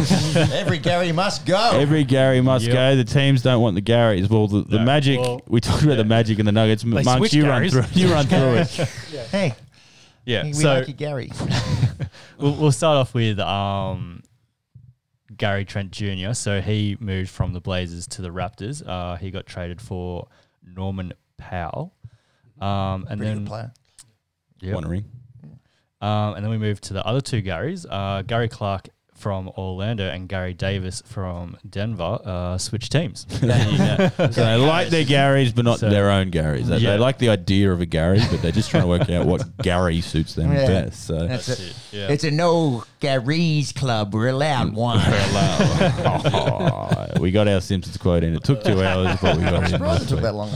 Every 0.55 0.79
Gary 0.79 1.13
must 1.13 1.45
go. 1.45 1.71
every 1.75 2.05
Gary 2.05 2.41
must 2.41 2.65
Yep. 2.67 2.75
go. 2.75 2.97
The 2.97 3.05
teams 3.05 3.43
don't 3.43 3.61
want 3.61 3.75
the 3.75 3.83
Garys. 3.83 4.29
Well, 4.31 4.49
the, 4.49 4.63
the 4.63 4.79
No. 4.79 4.85
Magic. 4.85 5.21
Well, 5.21 5.41
we 5.47 5.61
talked 5.61 5.83
about 5.83 5.97
the 5.99 6.05
Magic 6.05 6.39
and 6.39 6.49
the 6.49 6.53
Nuggets. 6.53 6.83
They 6.83 6.89
Monks, 6.89 7.13
switched 7.17 7.35
you 7.35 7.47
run 7.47 7.69
through. 7.69 7.85
You 7.93 8.13
run 8.13 8.27
through 8.27 8.55
it. 8.55 8.69
hey, 9.31 9.55
Yeah. 10.25 10.45
we 10.45 10.53
So 10.55 10.73
like 10.75 10.89
you, 10.89 10.95
Gary. 10.95 11.31
we'll, 12.39 12.55
we'll 12.55 12.73
start 12.73 12.97
off 12.97 13.13
with 13.15 13.39
um, 13.41 14.22
Gary 15.37 15.65
Trent 15.65 15.91
Jr. 15.91 16.33
So 16.33 16.61
he 16.61 16.97
moved 17.01 17.31
from 17.31 17.53
the 17.53 17.61
Blazers 17.61 18.07
to 18.09 18.23
the 18.23 18.31
Raptors. 18.31 18.87
Uh, 18.87 19.17
he 19.17 19.31
got 19.31 19.47
traded 19.47 19.81
for 19.81 20.29
Norman 20.65 21.13
Powell. 21.37 21.95
Um, 22.61 23.07
and 23.11 23.19
Pretty 23.19 23.25
then 23.25 23.39
good 23.39 23.47
player. 23.49 23.73
Yep. 24.61 24.75
One 24.75 24.89
ring. 24.89 25.05
Um, 26.01 26.35
and 26.35 26.45
then 26.45 26.51
we 26.51 26.59
moved 26.59 26.85
to 26.85 26.95
the 26.95 27.05
other 27.07 27.21
two 27.21 27.43
Garys. 27.43 27.87
Uh, 27.89 28.23
Gary 28.23 28.49
Clark 28.49 28.89
from 29.15 29.49
Orlando 29.51 30.09
and 30.09 30.29
Gary 30.29 30.53
Davis 30.53 31.01
from 31.07 31.57
Denver 31.69 32.19
uh, 32.25 32.59
switch 32.59 32.89
teams. 32.89 33.25
Yeah. 33.43 34.09
so 34.11 34.27
they 34.29 34.57
like 34.57 34.89
their 34.89 35.05
Garys, 35.05 35.55
but 35.55 35.65
not 35.65 35.79
So- 35.79 35.91
their 35.91 36.11
own 36.11 36.31
Garys. 36.33 36.67
They, 36.67 36.79
Yeah. 36.79 36.93
they 36.93 36.99
like 36.99 37.19
the 37.19 37.29
idea 37.29 37.73
of 37.73 37.81
a 37.81 37.87
Gary, 37.87 38.21
but 38.31 38.43
they're 38.43 38.51
just 38.53 38.71
trying 38.71 38.83
to 38.83 38.89
work 38.89 39.09
out 39.11 39.27
what 39.27 39.57
Gary 39.63 40.01
suits 40.01 40.35
them 40.35 40.53
Yeah. 40.53 40.67
best. 40.67 41.05
So 41.05 41.27
That's 41.27 41.47
That's 41.47 41.61
it. 41.61 41.67
it. 41.71 41.77
Yeah. 41.93 42.09
It's 42.09 42.25
a 42.25 42.31
no 42.33 42.85
Gary's 43.03 43.73
club. 43.73 44.15
We're 44.15 44.29
allowed 44.29 44.75
one. 44.75 45.01
Oh, 45.03 47.07
we 47.21 47.33
got 47.33 47.49
our 47.49 47.61
Simpsons 47.61 47.97
quote 47.97 48.23
in. 48.23 48.33
It 48.33 48.45
took 48.45 48.63
two 48.63 48.81
hours, 48.81 49.19
but 49.21 49.37
we 49.37 49.43
got 49.43 49.55
it 49.55 49.63
in. 49.65 49.69
Surprised 49.71 50.05
it 50.05 50.09
took 50.09 50.21
that 50.21 50.35
long. 50.37 50.51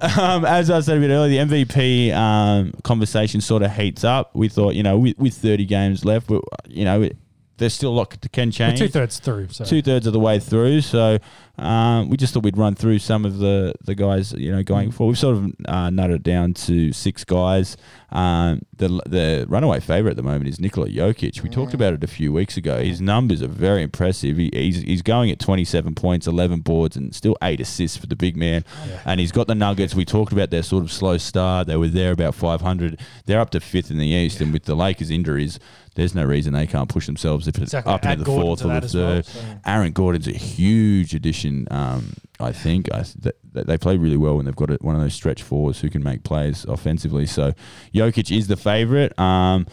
um, 0.18 0.44
as 0.44 0.68
I 0.68 0.80
said 0.80 0.98
a 0.98 1.00
bit 1.00 1.10
earlier, 1.10 1.44
the 1.44 1.54
MVP 1.54 2.12
um, 2.12 2.72
conversation 2.82 3.40
sort 3.40 3.62
of 3.62 3.70
heats 3.70 4.02
up. 4.02 4.34
We 4.34 4.48
thought, 4.48 4.74
you 4.74 4.82
know, 4.82 4.98
with, 4.98 5.16
with 5.16 5.34
30 5.34 5.64
games 5.64 6.04
left, 6.04 6.28
we, 6.28 6.40
you 6.66 6.84
know, 6.84 7.02
it, 7.02 7.16
there's 7.58 7.74
still 7.74 7.92
a 7.92 7.94
lot 7.94 8.10
that 8.10 8.32
can 8.32 8.50
change. 8.50 8.80
two 8.80 8.88
thirds 8.88 9.20
through. 9.20 9.50
So 9.50 9.64
Two 9.64 9.80
thirds 9.80 10.08
of 10.08 10.12
the 10.12 10.18
way 10.18 10.40
through, 10.40 10.80
so 10.80 11.18
um, 11.58 12.08
we 12.08 12.16
just 12.16 12.32
thought 12.32 12.44
we'd 12.44 12.56
run 12.56 12.74
through 12.74 12.98
some 12.98 13.24
of 13.24 13.38
the, 13.38 13.74
the 13.84 13.94
guys, 13.94 14.32
you 14.32 14.50
know, 14.50 14.62
going 14.62 14.90
forward. 14.90 15.12
We've 15.12 15.18
sort 15.18 15.36
of 15.36 15.44
uh, 15.66 15.88
nutted 15.90 16.16
it 16.16 16.22
down 16.22 16.54
to 16.54 16.92
six 16.92 17.24
guys. 17.24 17.76
Um, 18.10 18.62
the 18.76 18.88
the 19.06 19.46
runaway 19.48 19.80
favorite 19.80 20.12
at 20.12 20.16
the 20.16 20.22
moment 20.22 20.48
is 20.48 20.60
Nikola 20.60 20.88
Jokic. 20.88 21.42
We 21.42 21.48
talked 21.48 21.72
about 21.72 21.94
it 21.94 22.04
a 22.04 22.06
few 22.06 22.32
weeks 22.32 22.56
ago. 22.56 22.82
His 22.82 23.00
numbers 23.00 23.42
are 23.42 23.48
very 23.48 23.82
impressive. 23.82 24.36
He, 24.36 24.50
he's 24.52 24.82
he's 24.82 25.02
going 25.02 25.30
at 25.30 25.38
27 25.38 25.94
points, 25.94 26.26
11 26.26 26.60
boards, 26.60 26.96
and 26.96 27.14
still 27.14 27.36
eight 27.42 27.60
assists 27.60 27.96
for 27.96 28.06
the 28.06 28.16
big 28.16 28.36
man. 28.36 28.64
And 29.06 29.20
he's 29.20 29.32
got 29.32 29.46
the 29.46 29.54
Nuggets. 29.54 29.94
We 29.94 30.04
talked 30.04 30.32
about 30.32 30.50
their 30.50 30.62
sort 30.62 30.84
of 30.84 30.92
slow 30.92 31.16
start. 31.18 31.66
They 31.66 31.76
were 31.76 31.88
there 31.88 32.12
about 32.12 32.34
500. 32.34 33.00
They're 33.26 33.40
up 33.40 33.50
to 33.50 33.60
fifth 33.60 33.90
in 33.90 33.98
the 33.98 34.06
East, 34.06 34.40
and 34.40 34.52
with 34.52 34.64
the 34.64 34.74
Lakers' 34.74 35.10
injuries, 35.10 35.58
there's 35.94 36.14
no 36.14 36.24
reason 36.24 36.52
they 36.54 36.66
can't 36.66 36.88
push 36.88 37.06
themselves 37.06 37.46
if 37.48 37.56
it's 37.56 37.64
Exactly. 37.74 37.92
up 37.92 38.04
Add 38.06 38.12
into 38.12 38.24
the 38.24 38.26
Gordon 38.26 38.46
fourth 38.46 38.64
or 38.64 38.68
the 38.68 38.86
as 38.86 38.94
well, 38.94 39.06
third. 39.16 39.24
so- 39.26 39.40
Aaron 39.66 39.92
Gordon's 39.92 40.26
a 40.28 40.32
huge 40.32 41.14
addition. 41.14 41.66
Um, 41.70 42.14
I 42.40 42.52
think 42.52 42.90
I, 42.92 43.02
th- 43.02 43.34
th- 43.54 43.66
they 43.66 43.76
play 43.78 43.96
really 43.96 44.16
well 44.16 44.36
when 44.36 44.46
they've 44.46 44.56
got 44.56 44.70
a, 44.70 44.74
one 44.80 44.94
of 44.94 45.00
those 45.00 45.14
stretch 45.14 45.42
fours 45.42 45.80
who 45.80 45.90
can 45.90 46.02
make 46.02 46.24
plays 46.24 46.64
offensively. 46.64 47.26
So 47.26 47.52
Jokic 47.94 48.34
is 48.36 48.48
the 48.48 48.56
favourite. 48.56 49.16
Um, 49.18 49.66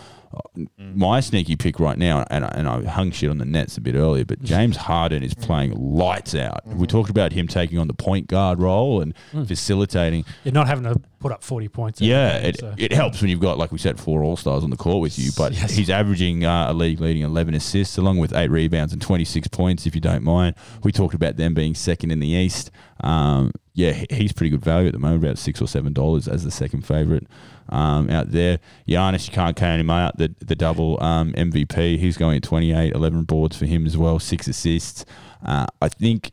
Mm. 0.57 0.95
my 0.95 1.19
sneaky 1.21 1.55
pick 1.55 1.79
right 1.79 1.97
now, 1.97 2.25
and 2.29 2.45
I, 2.45 2.49
and 2.49 2.67
I 2.67 2.83
hung 2.83 3.11
shit 3.11 3.29
on 3.29 3.37
the 3.39 3.45
Nets 3.45 3.77
a 3.77 3.81
bit 3.81 3.95
earlier, 3.95 4.25
but 4.25 4.41
mm. 4.41 4.45
James 4.45 4.77
Harden 4.77 5.23
is 5.23 5.33
mm. 5.33 5.41
playing 5.41 5.71
lights 5.73 6.35
out. 6.35 6.65
We 6.67 6.85
talked 6.87 7.09
about 7.09 7.31
him 7.31 7.47
taking 7.47 7.77
on 7.79 7.87
the 7.87 7.93
point 7.93 8.27
guard 8.27 8.59
role 8.61 9.01
and 9.01 9.13
facilitating. 9.47 10.25
you're 10.43 10.53
not 10.53 10.67
having 10.67 10.83
to 10.83 10.99
put 11.19 11.31
up 11.31 11.43
40 11.43 11.67
points. 11.69 12.01
every 12.01 12.11
Yeah, 12.11 12.39
game, 12.39 12.49
it, 12.49 12.59
so. 12.59 12.73
it 12.77 12.93
helps 12.93 13.21
when 13.21 13.29
you've 13.29 13.39
got, 13.39 13.57
like 13.57 13.71
we 13.71 13.77
said, 13.77 13.99
four 13.99 14.23
All 14.23 14.37
Stars 14.37 14.63
on 14.63 14.69
the 14.69 14.77
court 14.77 15.01
with 15.01 15.17
you. 15.19 15.31
But 15.35 15.53
Yes. 15.53 15.71
he's 15.71 15.89
averaging 15.89 16.45
uh, 16.45 16.67
a 16.69 16.73
league 16.73 16.99
leading 17.01 17.23
11 17.23 17.53
assists, 17.55 17.97
along 17.97 18.17
with 18.17 18.33
eight 18.33 18.49
rebounds 18.51 18.93
and 18.93 19.01
26 19.01 19.47
points, 19.49 19.85
if 19.85 19.95
you 19.95 20.01
don't 20.01 20.23
mind. 20.23 20.55
We 20.83 20.91
talked 20.91 21.13
about 21.15 21.35
them 21.37 21.53
being 21.53 21.75
second 21.75 22.11
in 22.11 22.19
the 22.19 22.27
East. 22.29 22.71
Um, 23.01 23.51
yeah, 23.79 24.03
he's 24.09 24.33
pretty 24.33 24.49
good 24.49 24.63
value 24.63 24.87
at 24.87 24.93
the 24.93 24.99
moment, 24.99 25.23
about 25.23 25.37
six 25.37 25.61
or 25.61 25.67
seven 25.67 25.93
dollars 25.93 26.27
as 26.27 26.43
the 26.43 26.51
second 26.51 26.85
favorite 26.85 27.25
um, 27.69 28.09
out 28.09 28.31
there. 28.31 28.59
Giannis, 28.87 29.27
you 29.27 29.33
can't 29.33 29.55
count 29.55 29.79
him 29.79 29.89
out. 29.89 30.17
The 30.17 30.35
the 30.39 30.55
double 30.55 31.01
um, 31.01 31.31
MVP, 31.33 31.97
he's 31.97 32.17
going 32.17 32.37
at 32.37 32.43
28, 32.43 32.93
11 32.93 33.23
boards 33.23 33.55
for 33.57 33.65
him 33.65 33.85
as 33.85 33.97
well, 33.97 34.19
six 34.19 34.47
assists. 34.47 35.05
Uh, 35.45 35.65
I 35.81 35.87
think 35.87 36.31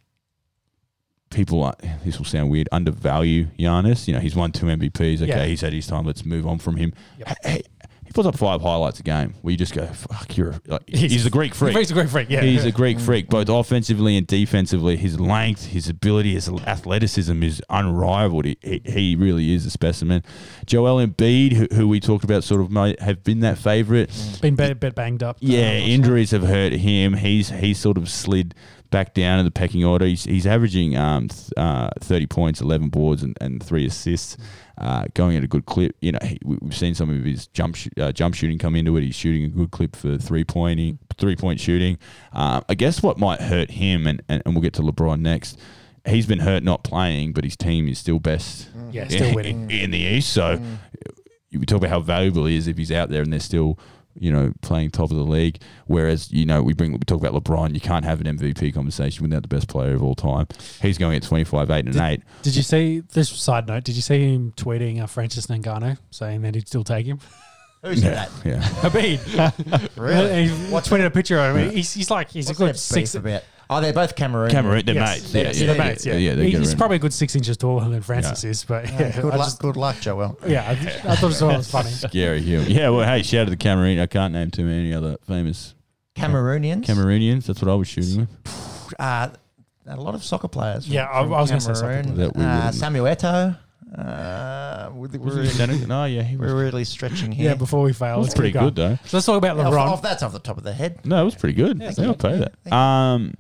people 1.30 1.62
are, 1.62 1.74
this 2.04 2.18
will 2.18 2.24
sound 2.24 2.50
weird 2.50 2.68
undervalue 2.72 3.46
Giannis. 3.58 4.06
You 4.08 4.14
know, 4.14 4.20
he's 4.20 4.34
won 4.34 4.52
two 4.52 4.66
MVPs. 4.66 5.16
Okay, 5.22 5.26
Yeah. 5.26 5.44
he's 5.44 5.60
had 5.60 5.72
his 5.72 5.86
time. 5.86 6.04
Let's 6.06 6.24
move 6.24 6.46
on 6.46 6.58
from 6.58 6.76
him. 6.76 6.92
Yep. 7.18 7.36
Hey, 7.44 7.62
he 7.62 7.62
puts 8.16 8.26
up 8.26 8.36
five 8.36 8.62
highlights 8.62 8.98
a 8.98 9.02
game 9.02 9.34
where 9.42 9.52
you 9.52 9.58
just 9.58 9.74
go, 9.74 9.86
"Fuck, 9.86 10.36
you're." 10.38 10.54
Like, 10.66 10.82
he's, 10.88 11.12
He's- 11.12 11.26
a 11.26 11.30
Greek 11.30 11.54
freak. 11.54 11.76
He's 11.76 11.90
a 11.90 11.94
Greek 11.94 12.08
freak. 12.08 12.30
Yeah, 12.30 12.40
He's 12.40 12.64
a 12.64 12.72
Greek 12.72 12.98
freak, 12.98 13.28
both 13.28 13.48
offensively 13.50 14.16
and 14.16 14.26
defensively. 14.26 14.96
His 14.96 15.20
length, 15.20 15.66
his 15.66 15.88
ability, 15.88 16.32
his 16.32 16.48
athleticism 16.48 17.42
is 17.42 17.62
unrivaled. 17.68 18.46
He, 18.46 18.56
he, 18.62 18.80
he 18.84 19.16
really 19.16 19.52
is 19.52 19.66
a 19.66 19.70
specimen. 19.70 20.24
Joel 20.64 21.06
Embiid, 21.06 21.52
who, 21.52 21.68
who 21.74 21.86
we 21.88 22.00
talked 22.00 22.24
about, 22.24 22.42
sort 22.42 22.62
of 22.62 22.70
might 22.70 22.98
have 23.00 23.22
been 23.22 23.40
that 23.40 23.58
favourite. 23.58 24.10
been 24.40 24.56
bit, 24.56 24.80
bit 24.80 24.94
banged 24.94 25.22
up. 25.22 25.36
Yeah, 25.40 25.60
uh, 25.68 25.72
injuries 25.72 26.30
have 26.30 26.42
hurt 26.44 26.72
him. 26.72 27.12
He's 27.14 27.50
he's 27.50 27.78
sort 27.78 27.98
of 27.98 28.08
slid 28.08 28.54
back 28.90 29.14
down 29.14 29.38
in 29.38 29.44
the 29.44 29.50
pecking 29.50 29.84
order. 29.84 30.06
He's, 30.06 30.24
he's 30.24 30.46
averaging 30.46 30.96
um, 30.96 31.28
th- 31.28 31.50
uh, 31.56 31.90
30 32.00 32.26
points, 32.26 32.60
11 32.60 32.88
boards, 32.88 33.22
and, 33.22 33.36
and 33.40 33.62
three 33.62 33.84
assists, 33.86 34.36
uh, 34.78 35.06
going 35.14 35.36
at 35.36 35.44
a 35.44 35.46
good 35.46 35.66
clip. 35.66 35.96
You 36.00 36.12
know, 36.12 36.18
he, 36.22 36.38
we- 36.44 36.58
we've 36.60 36.76
seen 36.76 36.94
some 36.94 37.10
of 37.10 37.24
his 37.24 37.46
jump 37.48 37.76
sh- 37.76 37.88
uh, 37.98 38.12
jump 38.12 38.34
shooting 38.34 38.58
come 38.58 38.76
into 38.76 38.96
it. 38.96 39.02
He's 39.02 39.14
shooting 39.16 39.44
a 39.44 39.48
good 39.48 39.70
clip 39.70 39.96
for 39.96 40.16
three 40.18 40.44
pointing, 40.44 40.98
three 41.18 41.36
point 41.36 41.60
shooting. 41.60 41.98
Um, 42.32 42.64
I 42.68 42.74
guess 42.74 43.02
what 43.02 43.18
might 43.18 43.40
hurt 43.40 43.70
him, 43.70 44.06
and, 44.06 44.22
and, 44.28 44.42
and 44.46 44.54
we'll 44.54 44.62
get 44.62 44.74
to 44.74 44.82
LeBron 44.82 45.20
next. 45.20 45.58
He's 46.06 46.26
been 46.26 46.38
hurt 46.40 46.62
not 46.62 46.84
playing, 46.84 47.32
but 47.32 47.42
his 47.42 47.56
team 47.56 47.88
is 47.88 47.98
still 47.98 48.20
best 48.20 48.68
Yeah, 48.92 49.08
still 49.08 49.28
in, 49.30 49.34
winning. 49.34 49.70
in 49.72 49.90
the 49.90 49.98
East. 49.98 50.32
So 50.32 50.62
you 51.50 51.60
talk 51.64 51.78
about 51.78 51.90
how 51.90 52.00
valuable 52.00 52.46
he 52.46 52.56
is 52.56 52.68
if 52.68 52.76
he's 52.76 52.92
out 52.92 53.08
there 53.08 53.22
and 53.22 53.32
they're 53.32 53.40
still, 53.40 53.78
you 54.18 54.32
know, 54.32 54.52
playing 54.62 54.90
top 54.90 55.10
of 55.10 55.16
the 55.16 55.22
league. 55.24 55.60
Whereas, 55.86 56.30
you 56.32 56.46
know, 56.46 56.62
we 56.62 56.72
bring 56.74 56.92
we 56.92 56.98
talk 57.00 57.22
about 57.22 57.32
LeBron, 57.42 57.74
you 57.74 57.80
can't 57.80 58.04
have 58.04 58.20
an 58.20 58.38
MVP 58.38 58.74
conversation 58.74 59.22
without 59.22 59.42
the 59.42 59.48
best 59.48 59.68
player 59.68 59.94
of 59.94 60.02
all 60.02 60.14
time. 60.14 60.46
He's 60.82 60.98
going 60.98 61.16
at 61.16 61.22
25, 61.22 61.70
8, 61.70 61.84
and 61.84 61.92
Did- 61.92 62.02
8. 62.02 62.22
Did 62.42 62.56
you 62.56 62.62
see 62.62 63.00
this 63.00 63.28
side 63.30 63.66
note? 63.66 63.84
Did 63.84 63.96
you 63.96 64.02
see 64.02 64.32
him 64.34 64.52
tweeting 64.56 65.00
uh, 65.02 65.06
Francis 65.06 65.46
Ngannou 65.46 65.98
saying 66.10 66.42
that 66.42 66.54
he'd 66.54 66.66
still 66.68 66.84
take 66.84 67.06
him? 67.06 67.20
Who's 67.82 68.02
that? 68.02 68.30
Yeah. 68.44 68.66
Really? 68.92 69.20
Really? 69.96 70.48
He 70.48 70.72
What's 70.72 70.88
tweeted 70.88 71.06
a 71.06 71.10
picture 71.10 71.38
of 71.38 71.56
him. 71.56 71.70
He's, 71.70 71.92
he's 71.92 72.10
like 72.10 72.30
he's 72.30 72.46
What's 72.48 72.58
a 72.60 72.62
good 72.64 72.78
six. 72.78 73.12
beef 73.12 73.20
about? 73.20 73.42
Oh, 73.68 73.80
they're 73.80 73.92
both 73.92 74.14
Cameroon. 74.14 74.50
Cameroon, 74.50 74.84
they're 74.86 74.94
Yes. 74.94 75.22
mates. 75.22 75.34
Yeah, 75.34 75.42
Yes, 75.42 75.60
yeah, 75.60 75.66
they're 75.66 75.76
yeah, 75.76 75.84
mates. 75.84 76.06
Yeah, 76.06 76.14
yeah, 76.16 76.34
they 76.36 76.50
get 76.50 76.60
he's 76.60 76.68
around. 76.70 76.78
probably 76.78 76.96
a 76.96 77.00
good 77.00 77.12
six 77.12 77.34
inches 77.34 77.56
taller 77.56 77.88
than 77.88 78.00
Francis 78.02 78.44
is, 78.44 78.64
but 78.64 78.84
yeah, 78.86 79.00
Yeah, 79.00 79.20
good 79.20 79.24
I 79.34 79.36
luck. 79.36 79.46
just- 79.48 79.58
good 79.60 79.76
luck, 79.76 79.96
Joel. 80.00 80.38
yeah, 80.46 80.62
I, 80.68 80.70
I 81.12 81.16
thought 81.16 81.32
it 81.42 81.56
was 81.56 81.68
funny. 81.70 81.90
Scary 81.90 82.40
human. 82.42 82.70
Yeah, 82.70 82.90
well, 82.90 83.06
hey, 83.06 83.22
shout 83.22 83.40
out 83.40 83.44
to 83.44 83.50
the 83.50 83.56
Cameroon. 83.56 83.98
I 83.98 84.06
can't 84.06 84.32
name 84.32 84.50
too 84.50 84.64
many 84.64 84.94
other 84.94 85.16
famous 85.26 85.74
Cameroonians. 86.14 86.84
Cameroonians. 86.84 87.46
That's 87.46 87.60
what 87.60 87.70
I 87.70 87.74
was 87.74 87.88
shooting 87.88 88.20
with. 88.20 88.94
Uh, 88.98 89.28
a 89.88 89.96
lot 89.96 90.14
of 90.14 90.22
soccer 90.24 90.48
players. 90.48 90.84
From, 90.86 90.94
Yeah, 90.94 91.08
I- 91.12 91.22
from 91.22 91.34
I 91.34 91.40
was 91.40 91.50
gonna 91.50 91.60
say 91.60 91.74
soccer 91.74 91.80
Cameroon. 92.02 92.14
players. 92.14 92.30
That 92.32 92.36
we 92.38 92.44
Uh, 92.44 92.54
wouldn't- 92.56 92.74
Samuel 92.76 93.04
Eto'o. 93.06 93.58
Uh, 93.96 94.90
we're, 94.94 95.08
Was 95.08 95.36
we're, 95.36 95.42
really, 95.66 95.86
No, 95.86 96.04
yeah, 96.04 96.22
he 96.22 96.36
was. 96.36 96.52
we're 96.52 96.58
really 96.64 96.84
stretching 96.84 97.32
here. 97.32 97.50
Yeah, 97.50 97.54
before 97.54 97.82
we 97.82 97.92
fail, 97.92 98.16
That's 98.16 98.24
let's 98.28 98.34
pretty 98.34 98.50
keep 98.50 98.54
going. 98.60 98.66
good, 98.66 98.76
though. 98.76 98.98
So 99.06 99.16
let's 99.16 99.26
talk 99.26 99.36
about 99.38 99.58
Off- 99.58 99.72
LeBron. 99.72 99.78
off- 99.86 100.02
that's 100.02 100.22
off 100.22 100.32
the 100.32 100.38
top 100.38 100.58
of 100.58 100.64
the 100.64 100.72
head. 100.72 100.98
No, 101.04 101.22
it 101.22 101.24
was 101.24 101.34
pretty 101.34 101.54
good. 101.54 101.78
Yeah, 101.80 101.86
I'll 101.88 101.92
thank 101.94 102.18
pay 102.18 102.36
that. 102.38 102.52
Thank 102.64 102.72
you. 102.72 102.76
Um, 102.76 103.34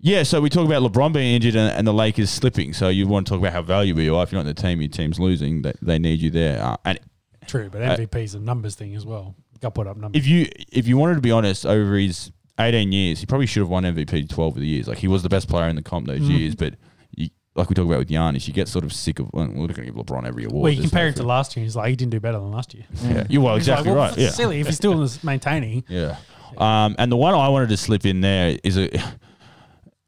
yeah, 0.00 0.22
so 0.22 0.40
we 0.40 0.48
talk 0.48 0.66
about 0.66 0.82
LeBron 0.82 1.12
being 1.12 1.34
injured 1.34 1.56
and, 1.56 1.72
and 1.76 1.86
the 1.86 1.92
Lakers 1.92 2.30
slipping. 2.30 2.72
So 2.72 2.88
you 2.88 3.06
want 3.08 3.26
to 3.26 3.30
talk 3.32 3.40
about 3.40 3.52
how 3.52 3.62
valuable 3.62 4.00
you 4.02 4.16
are. 4.16 4.22
If 4.22 4.32
you're 4.32 4.42
not 4.42 4.48
in 4.48 4.54
the 4.54 4.60
team, 4.62 4.80
your 4.80 4.88
team's 4.90 5.18
losing. 5.18 5.62
They, 5.62 5.72
they 5.82 5.98
need 5.98 6.20
you 6.20 6.30
there. 6.30 6.62
Uh, 6.62 6.76
and 6.84 7.00
True, 7.46 7.68
but 7.70 7.82
Uh, 7.82 7.96
MVP's 7.96 8.34
a 8.34 8.40
numbers 8.40 8.74
thing 8.74 8.94
as 8.94 9.04
well. 9.06 9.34
Got 9.60 9.74
put 9.74 9.86
up 9.86 9.96
numbers. 9.96 10.20
if 10.20 10.26
you 10.28 10.46
if 10.70 10.86
you 10.86 10.96
wanted 10.98 11.14
to 11.16 11.20
be 11.20 11.32
honest, 11.32 11.66
over 11.66 11.96
his 11.96 12.30
18 12.60 12.92
years, 12.92 13.20
he 13.20 13.26
probably 13.26 13.46
should 13.46 13.60
have 13.60 13.68
won 13.70 13.82
MVP 13.84 14.28
12 14.28 14.54
of 14.56 14.60
the 14.60 14.66
years. 14.68 14.86
Like 14.86 14.98
he 14.98 15.08
was 15.08 15.22
the 15.24 15.28
best 15.28 15.48
player 15.48 15.68
in 15.68 15.74
the 15.76 15.82
comp 15.82 16.06
those 16.06 16.20
Mhm. 16.20 16.38
years, 16.38 16.54
but. 16.54 16.74
You, 17.16 17.30
like 17.56 17.68
we 17.68 17.74
talk 17.74 17.86
about 17.86 17.98
with 17.98 18.08
Giannis, 18.08 18.46
you 18.46 18.54
get 18.54 18.68
sort 18.68 18.84
of 18.84 18.92
sick 18.92 19.18
of. 19.18 19.30
Well, 19.32 19.46
we're 19.48 19.54
going 19.66 19.74
to 19.74 19.82
give 19.86 19.94
LeBron 19.96 20.24
every 20.28 20.44
award. 20.44 20.62
well, 20.62 20.72
you 20.72 20.80
compare 20.82 21.08
him 21.08 21.14
to 21.14 21.24
last 21.24 21.56
year, 21.56 21.64
he's 21.64 21.74
like 21.74 21.90
he 21.90 21.96
didn't 21.96 22.12
do 22.12 22.20
better 22.20 22.38
than 22.38 22.52
last 22.52 22.72
year. 22.72 22.84
Yeah, 23.02 23.24
you 23.28 23.40
well 23.40 23.56
He's 23.56 23.66
like, 23.66 23.78
exactly 23.80 23.90
well, 23.96 24.08
right. 24.10 24.16
Yeah, 24.18 24.30
Silly 24.30 24.60
if 24.60 24.68
he's 24.68 24.76
still 24.76 25.08
maintaining. 25.24 25.82
yeah. 25.88 26.18
Um, 26.56 26.94
and 27.00 27.10
the 27.10 27.16
one 27.16 27.34
I 27.34 27.48
wanted 27.48 27.70
to 27.70 27.76
slip 27.76 28.06
in 28.06 28.20
there 28.20 28.56
is 28.62 28.76
a. 28.78 28.88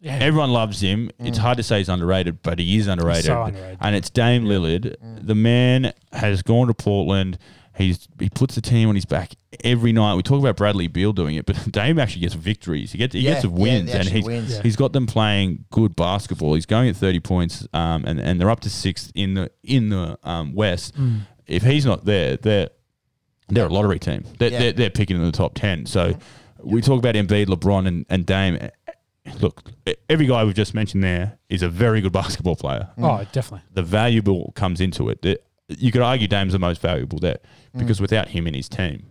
Yeah, 0.01 0.17
Everyone 0.21 0.51
loves 0.51 0.81
him. 0.81 1.11
It's 1.19 1.37
hard 1.39 1.59
to 1.59 1.63
say 1.63 1.79
he's 1.79 1.89
underrated, 1.91 2.43
but 2.43 2.59
he 2.59 2.79
is 2.79 2.87
underrated. 2.87 3.27
so 3.27 3.43
underrated. 3.43 3.79
And 3.83 3.95
it's 3.95 4.09
Dame 4.09 4.45
Lillard. 4.47 4.97
The 5.27 5.35
man 5.35 5.93
has 6.13 6.41
gone 6.43 6.69
to 6.69 6.75
Portland. 6.75 7.39
He's 7.77 8.09
he 8.19 8.29
puts 8.31 8.55
the 8.57 8.61
team 8.61 8.89
on 8.89 8.95
his 8.95 9.05
back 9.05 9.33
every 9.65 9.93
night. 9.93 10.15
We 10.15 10.23
talk 10.23 10.39
about 10.41 10.57
Bradley 10.57 10.87
Beal 10.89 11.13
doing 11.13 11.37
it, 11.37 11.47
but 11.47 11.57
Dame 11.73 11.99
actually 11.99 12.23
gets 12.23 12.35
victories. 12.35 12.93
He 12.93 12.99
gets 12.99 13.15
he 13.15 13.21
Yeah, 13.21 13.35
gets 13.35 13.45
yeah, 13.45 13.51
wins, 13.51 13.91
and 13.91 14.01
actually 14.01 14.17
he's 14.17 14.25
wins. 14.27 14.53
Yeah. 14.57 14.63
he's 14.63 14.77
got 14.77 14.93
them 14.93 15.07
playing 15.07 15.65
good 15.71 15.97
basketball. 15.97 16.55
He's 16.55 16.67
going 16.67 16.89
at 16.89 16.97
thirty 16.97 17.21
points, 17.21 17.67
um, 17.73 18.05
and 18.07 18.19
and 18.21 18.41
they're 18.41 18.51
up 18.51 18.61
to 18.61 18.71
sixth 18.71 19.13
in 19.15 19.35
the 19.35 19.51
in 19.63 19.89
the 19.91 20.19
um, 20.25 20.55
West. 20.55 20.95
Mm. 20.99 21.21
If 21.47 21.63
he's 21.63 21.87
not 21.87 22.05
there, 22.05 22.37
they're 22.37 22.69
they're 23.49 23.67
a 23.67 23.71
lottery 23.71 23.99
team. 23.99 24.25
They're, 24.39 24.51
Yeah. 24.51 24.59
they're, 24.59 24.73
they're 24.73 24.91
picking 24.91 25.17
in 25.17 25.23
the 25.25 25.33
top 25.33 25.55
ten. 25.55 25.87
So 25.87 26.17
we 26.63 26.83
talk 26.83 26.99
about 26.99 27.15
Embiid, 27.15 27.47
LeBron, 27.47 27.87
and, 27.89 28.05
and 28.11 28.27
Dame. 28.27 28.59
Look, 29.41 29.63
every 30.09 30.27
guy 30.27 30.45
we've 30.45 30.55
just 30.55 30.75
mentioned 30.75 31.05
there 31.05 31.39
is 31.49 31.63
a 31.63 31.69
very 31.69 32.01
good 32.01 32.13
basketball 32.21 32.57
player 32.57 32.89
Oh, 32.99 33.25
definitely. 33.33 33.63
the 33.73 33.83
valuable 33.83 34.53
comes 34.57 34.81
into 34.81 35.09
it. 35.11 35.23
That- 35.23 35.43
You 35.69 35.93
could 35.93 36.03
argue 36.03 36.27
Dame's 36.27 36.53
the 36.53 36.59
most 36.59 36.81
valuable 36.81 37.19
there 37.19 37.39
Mm. 37.75 37.79
because 37.81 38.01
without 38.01 38.29
him 38.29 38.47
in 38.49 38.55
his 38.55 38.69
team, 38.69 39.07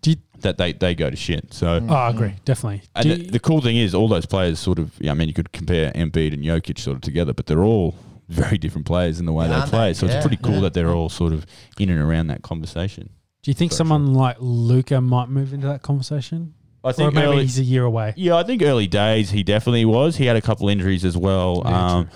Do 0.00 0.10
you, 0.10 0.16
that 0.40 0.56
they, 0.56 0.72
they 0.72 0.94
go 0.94 1.10
to 1.10 1.16
shit. 1.16 1.52
So, 1.52 1.84
oh, 1.88 1.92
I 1.94 2.10
agree. 2.10 2.34
Definitely. 2.44 2.82
and 2.94 3.10
the, 3.10 3.16
you- 3.18 3.30
the 3.30 3.40
cool 3.40 3.60
thing 3.60 3.76
is, 3.76 3.92
all 3.94 4.06
those 4.06 4.26
players 4.26 4.60
sort 4.60 4.78
of. 4.78 4.92
Yeah, 5.00 5.10
I 5.10 5.14
mean, 5.14 5.26
you 5.26 5.34
could 5.34 5.50
compare 5.52 5.90
Embiid 5.92 6.32
and 6.34 6.44
Jokic 6.44 6.78
sort 6.78 6.94
of 6.96 7.00
together, 7.00 7.32
but 7.32 7.46
they're 7.46 7.64
all 7.64 7.96
very 8.28 8.56
different 8.58 8.86
players 8.86 9.18
in 9.18 9.26
the 9.26 9.32
way 9.32 9.48
they 9.48 9.60
play. 9.62 9.88
they? 9.88 9.94
So 9.94 10.06
Yeah, 10.06 10.16
it's 10.18 10.24
pretty 10.26 10.40
cool 10.42 10.54
yeah. 10.56 10.60
that 10.60 10.74
they're 10.74 10.90
all 10.92 11.08
sort 11.08 11.32
of 11.32 11.44
in 11.80 11.90
and 11.90 11.98
around 12.00 12.28
that 12.28 12.42
conversation. 12.42 13.10
do 13.42 13.50
you 13.50 13.54
think 13.54 13.72
Sorry, 13.72 13.78
someone 13.78 14.14
like 14.14 14.36
Luka 14.38 15.00
might 15.00 15.28
move 15.28 15.52
into 15.52 15.66
that 15.66 15.82
conversation? 15.82 16.54
I 16.84 16.88
Or 16.90 16.92
think 16.92 17.14
maybe 17.14 17.26
early, 17.26 17.42
he's 17.42 17.58
a 17.58 17.64
year 17.64 17.84
away. 17.84 18.12
yeah, 18.16 18.36
I 18.36 18.42
think 18.42 18.62
early 18.62 18.86
days 18.86 19.30
he 19.30 19.42
definitely 19.42 19.84
was. 19.86 20.16
He 20.16 20.26
had 20.26 20.36
a 20.36 20.42
couple 20.42 20.68
injuries 20.68 21.04
as 21.04 21.16
well. 21.16 21.62
Yeah, 21.64 21.86
um, 21.96 22.10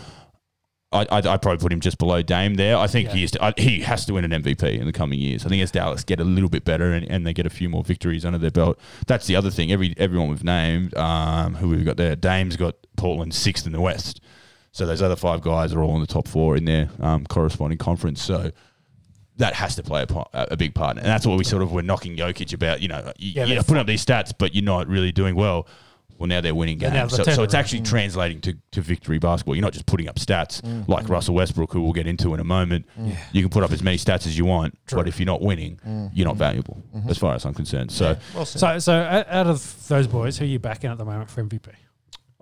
I, 0.93 1.07
I 1.11 1.19
I 1.19 1.37
probably 1.37 1.59
put 1.59 1.73
him 1.73 1.81
just 1.81 1.99
below 1.99 2.23
Dame 2.23 2.55
there. 2.55 2.77
I 2.77 2.87
think 2.87 3.09
Yeah. 3.09 3.15
he 3.15 3.25
is 3.25 3.31
to, 3.33 3.45
I, 3.45 3.55
he 3.57 3.81
has 3.81 4.07
to 4.07 4.15
win 4.15 4.31
an 4.31 4.43
MVP 4.43 4.79
in 4.79 4.87
the 4.87 4.93
coming 4.93 5.19
years. 5.19 5.45
I 5.45 5.49
think 5.51 5.63
as 5.63 5.71
Dallas 5.71 6.03
get 6.05 6.19
a 6.21 6.25
little 6.25 6.49
bit 6.49 6.65
better 6.65 6.93
and, 6.93 7.07
and 7.11 7.27
they 7.27 7.33
get 7.35 7.45
a 7.47 7.51
few 7.51 7.69
more 7.69 7.83
victories 7.85 8.25
under 8.25 8.39
their 8.39 8.51
belt, 8.51 8.79
that's 9.07 9.27
the 9.27 9.37
other 9.37 9.51
thing. 9.51 9.71
Every 9.73 9.95
everyone 9.99 10.29
we've 10.29 10.45
named, 10.45 10.97
um, 10.97 11.55
who 11.57 11.69
we've 11.71 11.85
got 11.85 11.97
there, 11.99 12.17
Dame's 12.17 12.57
got 12.57 12.75
Portland 12.97 13.35
sixth 13.35 13.67
in 13.67 13.73
the 13.73 13.81
West. 13.81 14.21
So 14.73 14.87
those 14.87 15.03
other 15.03 15.17
five 15.17 15.41
guys 15.41 15.73
are 15.75 15.83
all 15.83 15.95
in 15.95 16.01
the 16.01 16.07
top 16.07 16.29
four 16.29 16.57
in 16.57 16.65
their 16.65 16.89
um, 17.01 17.27
corresponding 17.27 17.79
conference. 17.79 18.23
So 18.23 18.51
that 19.39 19.55
has 19.55 19.75
to 19.77 19.83
play 19.83 20.03
a, 20.09 20.27
a 20.53 20.57
big 20.57 20.75
part, 20.75 20.97
and 20.99 21.07
that's 21.07 21.27
what 21.27 21.39
we 21.39 21.45
sort 21.45 21.63
of 21.63 21.73
were 21.73 21.83
knocking 21.83 22.17
Jokic 22.17 22.53
about. 22.53 22.81
You 22.83 22.89
know, 22.89 23.13
you, 23.17 23.33
Yeah, 23.33 23.45
you're 23.47 23.63
putting 23.63 23.79
up 23.79 23.87
these 23.87 24.05
stats, 24.05 24.33
but 24.37 24.55
you're 24.55 24.65
not 24.65 24.87
really 24.89 25.11
doing 25.13 25.35
well. 25.35 25.67
Well, 26.19 26.27
now 26.27 26.41
they're 26.41 26.53
winning 26.53 26.79
games, 26.79 26.95
they've 26.95 27.11
so, 27.13 27.23
so 27.23 27.45
it's 27.45 27.55
around. 27.55 27.61
actually 27.61 27.83
translating 27.83 28.41
to, 28.41 28.57
to 28.73 28.81
victory 28.81 29.21
basketball. 29.21 29.55
You're 29.55 29.63
not 29.63 29.73
just 29.73 29.87
putting 29.87 30.09
up 30.09 30.17
stats 30.17 30.61
Mm. 30.63 30.89
like 30.89 31.09
Russell 31.09 31.37
Westbrook, 31.37 31.73
who 31.73 31.81
we'll 31.81 31.93
get 31.93 32.09
into 32.09 32.35
in 32.35 32.41
a 32.41 32.45
moment. 32.45 32.87
You 33.31 33.41
can 33.41 33.51
put 33.51 33.63
up 33.63 33.71
as 33.71 33.85
many 33.85 33.99
stats 33.99 34.27
as 34.27 34.37
you 34.37 34.45
want, 34.45 34.77
but 34.91 35.07
if 35.07 35.21
you're 35.21 35.27
not 35.27 35.43
winning, 35.43 35.79
you're 36.13 36.27
not 36.27 36.37
valuable, 36.37 36.83
as 37.09 37.19
far 37.19 37.37
as 37.37 37.45
I'm 37.47 37.55
concerned. 37.55 37.93
So 37.93 38.17
Well. 38.35 38.45
So, 38.45 38.81
so 38.81 38.93
out 38.95 39.47
of 39.47 39.87
those 39.87 40.09
boys, 40.09 40.37
who 40.39 40.45
are 40.45 40.49
you 40.49 40.59
backing 40.59 40.91
at 40.91 40.99
the 40.99 41.05
moment 41.05 41.31
for 41.31 41.45
MVP? 41.45 41.69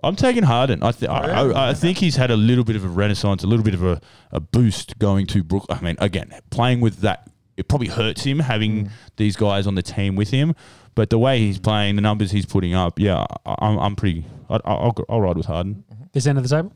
I'm 0.07 0.15
taking 0.15 0.43
Harden. 0.43 0.81
I, 0.83 0.91
th- 0.91 1.09
I, 1.09 1.19
I, 1.41 1.69
I 1.69 1.73
think 1.73 1.97
he's 1.97 2.15
had 2.15 2.31
a 2.31 2.37
little 2.37 2.63
bit 2.63 2.75
of 2.75 2.83
a 2.85 2.87
renaissance, 2.87 3.43
a 3.43 3.47
little 3.47 3.63
bit 3.65 3.73
of 3.73 3.83
a, 3.83 4.01
a 4.31 4.39
boost 4.39 4.97
going 4.99 5.27
to 5.27 5.43
Brooklyn. 5.43 5.77
I 5.77 5.81
mean, 5.83 5.95
again, 5.99 6.31
playing 6.49 6.79
with 6.81 6.97
that, 7.01 7.29
it 7.57 7.67
probably 7.67 7.87
hurts 7.87 8.23
him 8.23 8.39
having 8.39 8.89
these 9.17 9.35
guys 9.35 9.67
on 9.67 9.75
the 9.75 9.81
team 9.83 10.15
with 10.15 10.29
him. 10.29 10.55
But 10.95 11.09
the 11.09 11.19
way 11.19 11.39
he's 11.39 11.59
playing, 11.59 11.95
the 11.95 12.01
numbers 12.01 12.31
he's 12.31 12.45
putting 12.45 12.73
up, 12.73 12.99
yeah, 12.99 13.25
I, 13.45 13.55
I'm, 13.59 13.77
I'm 13.77 13.95
pretty. 13.95 14.25
I, 14.49 14.59
I'll, 14.65 14.95
I'll 15.09 15.21
ride 15.21 15.37
with 15.37 15.45
Harden. 15.45 15.83
This 16.13 16.25
end 16.25 16.37
of 16.37 16.43
the 16.47 16.49
table? 16.55 16.73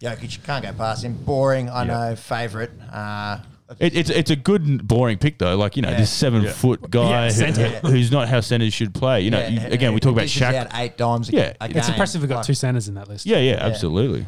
Jokic 0.00 0.42
can't 0.44 0.64
go 0.64 0.72
past 0.72 1.04
him. 1.04 1.14
Boring, 1.24 1.68
I 1.68 1.82
Yeah. 1.84 2.08
know. 2.10 2.16
Favorite. 2.16 2.70
Uh, 2.90 3.38
It, 3.78 3.94
it's 3.94 4.10
it's 4.10 4.30
a 4.30 4.36
good 4.36 4.86
boring 4.86 5.18
pick 5.18 5.38
though. 5.38 5.56
Like 5.56 5.76
you 5.76 5.82
know, 5.82 5.90
Yeah. 5.90 5.98
this 6.00 6.10
seven 6.10 6.42
Yeah. 6.42 6.52
foot 6.52 6.90
guy 6.90 7.08
Yeah, 7.10 7.24
who- 7.26 7.30
centre. 7.30 7.68
who's 7.88 8.10
not 8.10 8.28
how 8.28 8.40
centers 8.40 8.74
should 8.74 8.92
play. 8.94 9.20
You 9.22 9.30
know, 9.30 9.46
you- 9.46 9.60
again, 9.60 9.94
we 9.94 10.00
talk 10.00 10.12
about 10.12 10.22
dishes 10.22 10.42
Shaq. 10.42 10.54
out 10.54 10.68
eight 10.74 10.96
dimes. 10.96 11.28
A, 11.28 11.32
Yeah. 11.32 11.52
a 11.60 11.66
It's 11.66 11.76
It's 11.76 11.88
impressive 11.88 12.20
we've 12.22 12.28
got 12.28 12.36
Like, 12.38 12.46
two 12.46 12.54
centers 12.54 12.88
in 12.88 12.94
that 12.94 13.08
list. 13.08 13.26
Yeah, 13.26 13.38
yeah, 13.38 13.58
absolutely. 13.60 14.26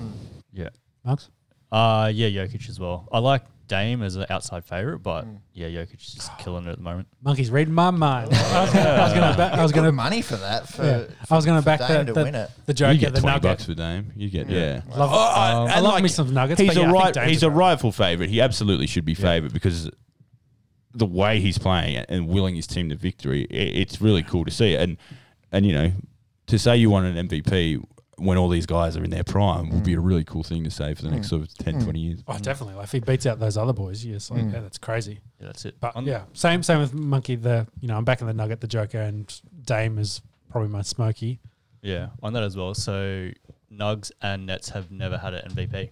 Yeah. 0.53 0.69
Marks? 1.05 1.29
Uh, 1.73 2.11
yeah, 2.15 2.29
Jokic 2.29 2.69
as 2.69 2.79
well. 2.79 3.09
I 3.11 3.19
like 3.19 3.43
Dame 3.69 4.03
as 4.03 4.17
an 4.17 4.27
outside 4.31 4.65
favorite, 4.65 4.99
but 4.99 5.23
hmm. 5.25 5.37
yeah, 5.55 5.69
Jokic 5.69 6.01
is 6.01 6.13
just 6.15 6.39
killing 6.41 6.67
it 6.67 6.71
at 6.71 6.77
the 6.79 6.83
moment. 6.83 7.09
Monkey's 7.23 7.51
reading 7.51 7.73
my 7.75 7.91
mind. 7.91 8.31
I 8.35 8.63
was 8.65 8.73
gonna, 8.73 8.89
I 8.91 9.03
was 9.05 9.13
gonna, 9.13 9.37
ba- 9.37 9.55
I 9.59 9.63
was 9.63 9.73
gonna, 9.73 9.93
money 9.93 10.21
for 10.23 10.37
that. 10.37 10.69
For, 10.69 10.85
yeah. 10.85 11.05
I 11.31 11.35
was 11.37 11.47
gonna 11.47 11.63
back 11.63 11.81
Dame 11.81 12.07
the, 12.07 12.13
to 12.15 12.23
win 12.25 12.33
the, 12.33 12.43
it. 12.45 12.51
the 12.67 12.73
You 12.73 12.75
Joker, 12.75 12.95
get 12.99 13.15
the 13.15 13.21
twenty 13.21 13.35
Nugget. 13.37 13.43
bucks 13.43 13.65
for 13.67 13.75
Dame. 13.75 14.13
You 14.17 14.29
get 14.31 14.49
yeah. 14.49 14.83
Love, 14.97 15.11
Oh, 15.13 15.17
I- 15.17 15.53
I 15.53 15.73
and 15.77 15.85
love 15.85 15.95
like, 15.95 16.03
me 16.03 16.09
some 16.09 16.33
Nuggets. 16.35 16.61
He's 16.61 16.75
but 16.75 16.77
a 16.77 16.81
yeah, 16.81 16.87
I 16.87 16.91
think 16.93 17.03
right. 17.05 17.15
Dame's 17.15 17.29
He's 17.31 17.43
a 17.43 17.49
great. 17.49 17.57
rightful 17.57 17.93
favorite. 17.93 18.31
He 18.31 18.41
absolutely 18.41 18.87
should 18.87 19.05
be 19.05 19.15
favorite 19.15 19.53
because 19.53 19.91
the 20.95 21.07
way 21.07 21.41
he's 21.41 21.57
playing 21.59 21.97
and 22.09 22.29
willing 22.29 22.55
his 22.55 22.67
team 22.67 22.91
to 22.91 22.97
victory, 22.97 23.45
i- 23.51 23.55
it's 23.55 24.01
really 24.01 24.23
cool 24.23 24.45
to 24.45 24.51
see. 24.51 24.75
And 24.75 24.97
and 25.51 25.65
you 25.65 25.73
know, 25.73 25.93
to 26.49 26.59
say 26.59 26.77
you 26.77 26.91
want 26.91 27.07
an 27.07 27.29
MVP 27.29 27.83
when 28.23 28.39
all 28.39 28.49
these 28.49 28.67
guys 28.67 28.97
are 28.97 29.05
in 29.05 29.11
their 29.11 29.25
prime 29.25 29.71
would 29.71 29.85
be 29.85 29.95
a 29.95 30.01
really 30.01 30.25
cool 30.25 30.43
thing 30.43 30.65
to 30.65 30.71
say 30.71 30.95
for 30.95 31.03
the 31.03 31.11
next 31.11 31.29
sort 31.29 31.43
of 31.43 31.55
10, 31.59 31.83
20 31.83 31.99
years. 31.99 32.23
Oh, 32.29 32.39
definitely. 32.39 32.75
Like, 32.77 32.85
if 32.85 32.93
he 32.93 33.01
beats 33.01 33.27
out 33.27 33.39
those 33.41 33.57
other 33.57 33.73
boys, 33.73 34.05
yes, 34.05 34.31
like, 34.31 34.45
yeah, 34.53 34.61
that's 34.61 34.79
crazy. 34.79 35.21
Yeah, 35.41 35.47
that's 35.47 35.65
it. 35.65 35.77
But 35.81 35.95
I'm- 35.97 36.07
yeah, 36.07 36.23
same 36.33 36.63
same 36.63 36.79
with 36.81 36.95
Monkey. 36.95 37.37
The 37.37 37.67
you 37.81 37.89
know 37.89 37.97
I'm 37.97 38.05
back 38.05 38.21
in 38.21 38.27
the 38.27 38.35
Nugget, 38.35 38.61
the 38.61 38.67
Joker, 38.69 38.99
and 39.01 39.33
Dame 39.65 39.99
is 39.99 40.23
probably 40.51 40.69
my 40.71 40.83
Smoky. 40.83 41.41
yeah, 41.83 42.09
on 42.23 42.33
that 42.35 42.43
as 42.43 42.57
well. 42.57 42.75
So 42.75 43.31
Nugs 43.73 44.11
and 44.21 44.47
Nets 44.47 44.69
have 44.71 44.91
never 44.91 45.19
had 45.19 45.35
an 45.35 45.51
MVP. 45.55 45.91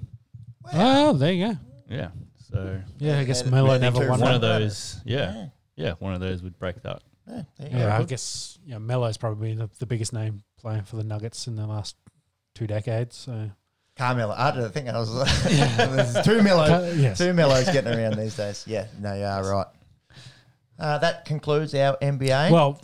Oh, 0.72 1.12
there 1.14 1.32
you 1.32 1.46
go. 1.54 1.58
Yeah, 1.88 2.08
so 2.52 2.80
Yeah, 2.98 3.18
I 3.18 3.24
guess 3.24 3.42
Yeah, 3.42 3.50
Melo 3.50 3.78
never 3.78 4.08
won 4.08 4.20
one 4.20 4.34
of 4.34 4.40
those. 4.40 5.00
Yeah, 5.04 5.46
yeah, 5.76 5.94
one 5.98 6.14
of 6.14 6.20
those 6.20 6.42
would 6.42 6.58
break 6.58 6.82
that. 6.82 7.02
Yeah, 7.28 7.42
Yeah. 7.58 7.98
I 7.98 8.02
guess 8.04 8.58
yeah, 8.66 8.78
Melo's 8.78 9.16
probably 9.16 9.54
the, 9.54 9.70
the 9.78 9.86
biggest 9.86 10.12
name 10.12 10.42
playing 10.58 10.82
for 10.82 10.96
the 10.96 11.04
Nuggets 11.04 11.46
in 11.46 11.56
the 11.56 11.66
last 11.66 11.96
two 12.54 12.66
decades. 12.66 13.16
So 13.16 13.50
Carmelo. 13.96 14.34
I 14.36 14.50
don't 14.50 14.72
think 14.72 14.88
I 14.88 14.98
was. 14.98 15.12
There's 15.44 16.24
two 16.24 16.42
Mellows. 16.42 16.70
Uh, 16.70 16.94
yes. 16.96 17.18
Two 17.18 17.34
Mellows 17.34 17.66
getting 17.66 17.92
around 17.92 18.16
these 18.16 18.36
days. 18.36 18.64
Yeah, 18.66 18.86
no, 18.98 19.14
you 19.14 19.24
are 19.24 19.42
right. 19.42 19.66
Uh, 20.78 20.96
that 20.98 21.26
concludes 21.26 21.74
our 21.74 21.98
NBA. 21.98 22.50
Well, 22.50 22.80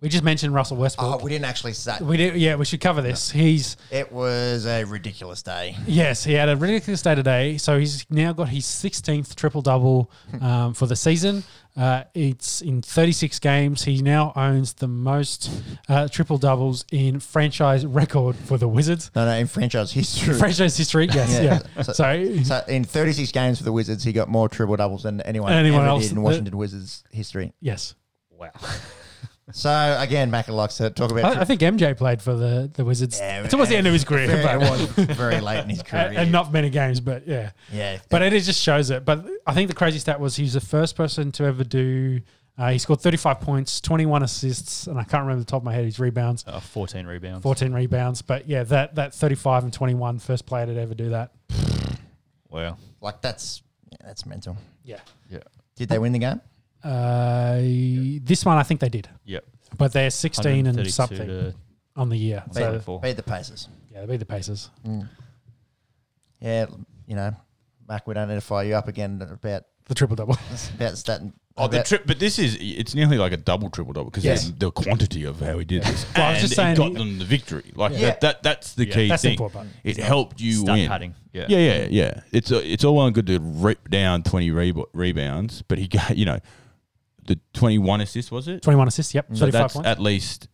we 0.00 0.08
just 0.08 0.24
mentioned 0.24 0.54
Russell 0.54 0.76
Westbrook. 0.78 1.04
oh, 1.06 1.10
Westbrook. 1.10 1.24
we 1.24 1.30
didn't 1.30 1.44
actually 1.44 1.72
say. 1.74 1.96
we 2.00 2.16
did, 2.16 2.36
yeah, 2.36 2.54
we 2.56 2.64
should 2.64 2.80
cover 2.80 3.02
this. 3.02 3.30
He's 3.30 3.76
It 3.90 4.10
was 4.10 4.66
a 4.66 4.84
ridiculous 4.84 5.42
day. 5.42 5.76
yes, 5.86 6.24
he 6.24 6.32
had 6.32 6.48
a 6.48 6.56
ridiculous 6.56 7.02
day 7.02 7.14
today. 7.14 7.58
So 7.58 7.78
he's 7.78 8.06
now 8.10 8.32
got 8.32 8.48
his 8.48 8.64
16th 8.64 9.34
triple 9.34 9.62
double 9.62 10.10
um, 10.40 10.74
for 10.74 10.86
the 10.86 10.96
season. 10.96 11.44
Uh, 11.76 12.02
it's 12.14 12.62
in 12.62 12.82
36 12.82 13.38
games. 13.38 13.84
He 13.84 14.02
now 14.02 14.32
owns 14.34 14.72
the 14.72 14.88
most 14.88 15.50
uh, 15.88 16.08
triple 16.08 16.36
doubles 16.38 16.84
in 16.90 17.20
franchise 17.20 17.86
record 17.86 18.34
for 18.36 18.58
the 18.58 18.66
Wizards. 18.68 19.10
No, 19.14 19.24
no, 19.24 19.32
in 19.32 19.46
franchise 19.46 19.92
history. 19.92 20.34
Franchise 20.34 20.76
history, 20.76 21.06
yes, 21.12 21.30
Yeah. 21.32 21.60
yeah. 21.76 21.82
So- 21.82 21.92
So, 21.92 22.42
so 22.42 22.64
in 22.68 22.84
36 22.84 23.30
games 23.32 23.58
for 23.58 23.64
the 23.64 23.72
Wizards, 23.72 24.02
he 24.02 24.12
got 24.12 24.28
more 24.28 24.48
triple 24.48 24.76
doubles 24.76 25.02
than 25.04 25.20
anyone, 25.22 25.52
Anyone 25.52 25.80
ever 25.82 25.88
else 25.90 26.02
did 26.04 26.10
in 26.12 26.16
that- 26.16 26.22
Washington 26.22 26.56
Wizards 26.56 27.04
history. 27.12 27.52
yes, 27.60 27.94
Wow. 28.30 28.50
So 29.52 29.96
again, 29.98 30.30
Macca 30.30 30.48
likes 30.50 30.76
to 30.78 30.90
talk 30.90 31.10
about. 31.10 31.36
I, 31.36 31.40
I 31.40 31.44
think 31.44 31.60
MJ 31.60 31.96
played 31.96 32.20
for 32.22 32.34
the, 32.34 32.70
the 32.72 32.84
Wizards 32.84 33.18
Yeah, 33.18 33.46
towards 33.46 33.70
the 33.70 33.76
end 33.76 33.86
of 33.86 33.92
his 33.92 34.04
career, 34.04 34.26
very, 34.26 34.42
but, 34.42 34.80
it 34.80 34.96
was 34.96 35.06
very 35.16 35.40
late 35.40 35.62
in 35.64 35.70
his 35.70 35.82
career. 35.84 36.06
and, 36.08 36.16
and 36.16 36.32
not 36.32 36.52
many 36.52 36.70
games, 36.70 37.00
but 37.00 37.26
yeah. 37.26 37.50
yeah, 37.72 37.98
But 38.08 38.22
it 38.22 38.30
just 38.42 38.62
shows 38.62 38.90
it. 38.90 39.04
But 39.04 39.26
I 39.46 39.54
think 39.54 39.68
the 39.68 39.74
crazy 39.74 39.98
stat 39.98 40.20
was 40.20 40.36
he 40.36 40.42
was 40.44 40.54
the 40.54 40.60
first 40.60 40.96
person 40.96 41.32
to 41.32 41.44
ever 41.44 41.64
do. 41.64 42.20
Uh, 42.58 42.70
he 42.72 42.78
scored 42.78 43.00
35 43.00 43.40
points, 43.40 43.80
21 43.80 44.22
assists, 44.22 44.86
and 44.86 44.98
I 44.98 45.04
can't 45.04 45.22
remember 45.22 45.38
the 45.40 45.46
top 45.50 45.62
of 45.62 45.64
my 45.64 45.72
head 45.72 45.84
his 45.86 45.98
rebounds, 45.98 46.44
Uh, 46.46 46.60
14 46.60 47.06
rebounds. 47.06 47.42
14 47.42 47.72
rebounds. 47.72 48.20
But 48.20 48.48
yeah, 48.48 48.64
that 48.64 48.96
that 48.96 49.14
35 49.14 49.64
and 49.64 49.72
21, 49.72 50.18
first 50.18 50.44
player 50.44 50.66
to 50.66 50.78
ever 50.78 50.94
do 50.94 51.10
that. 51.10 51.32
Wow. 52.50 52.76
like 53.00 53.20
that's 53.22 53.62
yeah, 53.90 53.98
that's 54.06 54.26
mental. 54.26 54.56
Yeah. 54.84 54.98
Yeah. 55.30 55.38
Did 55.76 55.88
they 55.88 55.98
win 55.98 56.12
the 56.12 56.18
game? 56.18 56.40
Uh, 56.82 57.58
this 58.22 58.44
one 58.44 58.56
I 58.56 58.62
think 58.62 58.80
they 58.80 58.88
did, 58.88 59.08
Yep. 59.24 59.44
but 59.76 59.92
they're 59.92 60.10
16 60.10 60.66
and 60.66 60.90
something 60.90 61.54
on 61.96 62.08
the 62.08 62.16
year. 62.16 62.42
So 62.52 62.60
74. 62.60 63.00
Beat 63.00 63.16
the 63.16 63.22
Pacers. 63.22 63.68
yeah, 63.92 64.00
they 64.00 64.06
beat 64.12 64.16
the 64.18 64.26
Pacers. 64.26 64.70
Yeah, 66.40 66.66
you 67.06 67.16
know, 67.16 67.34
Mac, 67.88 68.06
we 68.06 68.14
don't 68.14 68.28
need 68.28 68.34
to 68.36 68.40
fire 68.40 68.64
you 68.64 68.74
up 68.74 68.88
again 68.88 69.20
about 69.22 69.64
The 69.86 69.94
triple 69.94 70.16
double. 70.16 70.36
about 70.74 70.96
stat. 70.96 71.20
Oh, 71.56 71.66
the 71.66 71.78
about- 71.78 71.86
trip, 71.86 72.04
but 72.06 72.18
this 72.18 72.38
is 72.38 72.56
it's 72.60 72.94
nearly 72.94 73.18
like 73.18 73.32
a 73.32 73.36
double 73.36 73.68
triple 73.68 73.92
double 73.92 74.10
because 74.10 74.24
Yes. 74.24 74.50
the 74.56 74.70
quantity 74.70 75.24
of 75.24 75.40
how 75.40 75.58
he 75.58 75.64
did 75.66 75.82
this, 75.82 76.06
Well, 76.16 76.26
I 76.28 76.32
was 76.32 76.40
just 76.40 76.54
saying 76.54 76.72
it 76.74 76.78
got 76.78 76.94
them 76.94 77.18
the 77.18 77.24
victory. 77.26 77.72
Like 77.74 77.92
Yeah. 77.92 77.98
that, 78.12 78.20
that, 78.22 78.42
that's 78.42 78.72
the 78.74 78.86
Yeah. 78.86 78.94
key 78.94 79.08
That's 79.08 79.22
thing. 79.22 79.32
important 79.32 79.54
part. 79.54 79.66
It 79.84 79.98
helped 79.98 80.40
you 80.40 80.52
Stat 80.54 80.74
win. 80.74 80.88
padding. 80.88 81.14
Yeah. 81.32 81.46
Yeah, 81.48 81.58
yeah, 81.58 81.86
yeah. 81.90 82.20
It's 82.32 82.50
a, 82.50 82.72
it's 82.72 82.84
all 82.84 82.96
well 82.96 83.06
and 83.06 83.14
good 83.14 83.26
to 83.26 83.38
rip 83.40 83.90
down 83.90 84.22
twenty 84.22 84.50
rebo- 84.50 84.86
rebounds, 84.94 85.62
but 85.62 85.78
he 85.78 85.88
got 85.88 86.16
you 86.16 86.24
know 86.24 86.38
the 87.26 87.38
twenty 87.52 87.78
one 87.78 88.00
assists 88.00 88.30
was 88.30 88.48
it? 88.48 88.62
21 88.62 88.88
assists, 88.88 89.14
yep. 89.14 89.26
So 89.32 89.46
35 89.46 89.52
that's 89.52 89.74
points. 89.74 89.88
at 89.88 89.98
least 90.00 90.48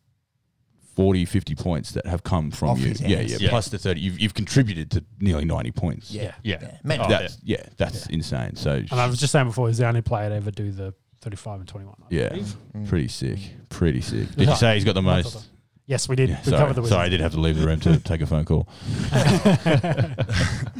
40, 0.94 1.24
50 1.26 1.54
points 1.54 1.90
that 1.92 2.06
have 2.06 2.22
come 2.22 2.50
from 2.50 2.70
Off 2.70 2.78
you. 2.78 2.86
his 2.88 3.00
Yeah, 3.02 3.16
hands. 3.18 3.32
yeah, 3.32 3.38
Yeah. 3.40 3.48
Plus 3.50 3.68
the 3.68 3.78
thirty, 3.78 4.00
you've, 4.00 4.18
you've 4.18 4.34
contributed 4.34 4.90
to 4.92 5.04
nearly 5.20 5.44
ninety 5.44 5.70
points. 5.72 6.10
yeah, 6.10 6.32
Yeah. 6.42 6.58
yeah. 6.62 6.78
mental. 6.82 7.06
Oh, 7.06 7.10
that's 7.10 7.38
yeah, 7.42 7.62
that's 7.76 8.06
insane. 8.06 8.56
So 8.56 8.72
and 8.76 8.92
I 8.92 9.06
was 9.06 9.18
just 9.20 9.32
saying 9.32 9.46
before, 9.46 9.68
he's 9.68 9.78
the 9.78 9.86
only 9.86 10.02
player 10.02 10.30
to 10.30 10.34
ever 10.36 10.50
do 10.50 10.70
the 10.72 10.94
35 11.20 11.60
and 11.60 11.68
21. 11.68 11.94
I 12.00 12.04
yeah, 12.10 12.28
believe. 12.30 12.54
Mm. 12.74 12.88
pretty 12.88 13.08
sick, 13.08 13.38
pretty 13.68 14.00
sick. 14.00 14.30
Did 14.36 14.48
you 14.48 14.56
say 14.56 14.74
he's 14.74 14.84
got 14.84 14.94
the 14.94 15.02
most? 15.02 15.46
Yes, 15.86 16.08
we 16.08 16.16
did. 16.16 16.30
Yeah, 16.30 16.40
we 16.44 16.50
sorry, 16.50 16.58
covered 16.66 16.82
the 16.82 16.88
sorry, 16.88 17.06
I 17.06 17.08
did 17.10 17.20
have 17.20 17.32
to 17.32 17.40
leave 17.40 17.58
the 17.58 17.66
room 17.66 17.78
to 17.80 17.98
take 18.04 18.20
a 18.22 18.26
phone 18.26 18.44
call. 18.44 18.66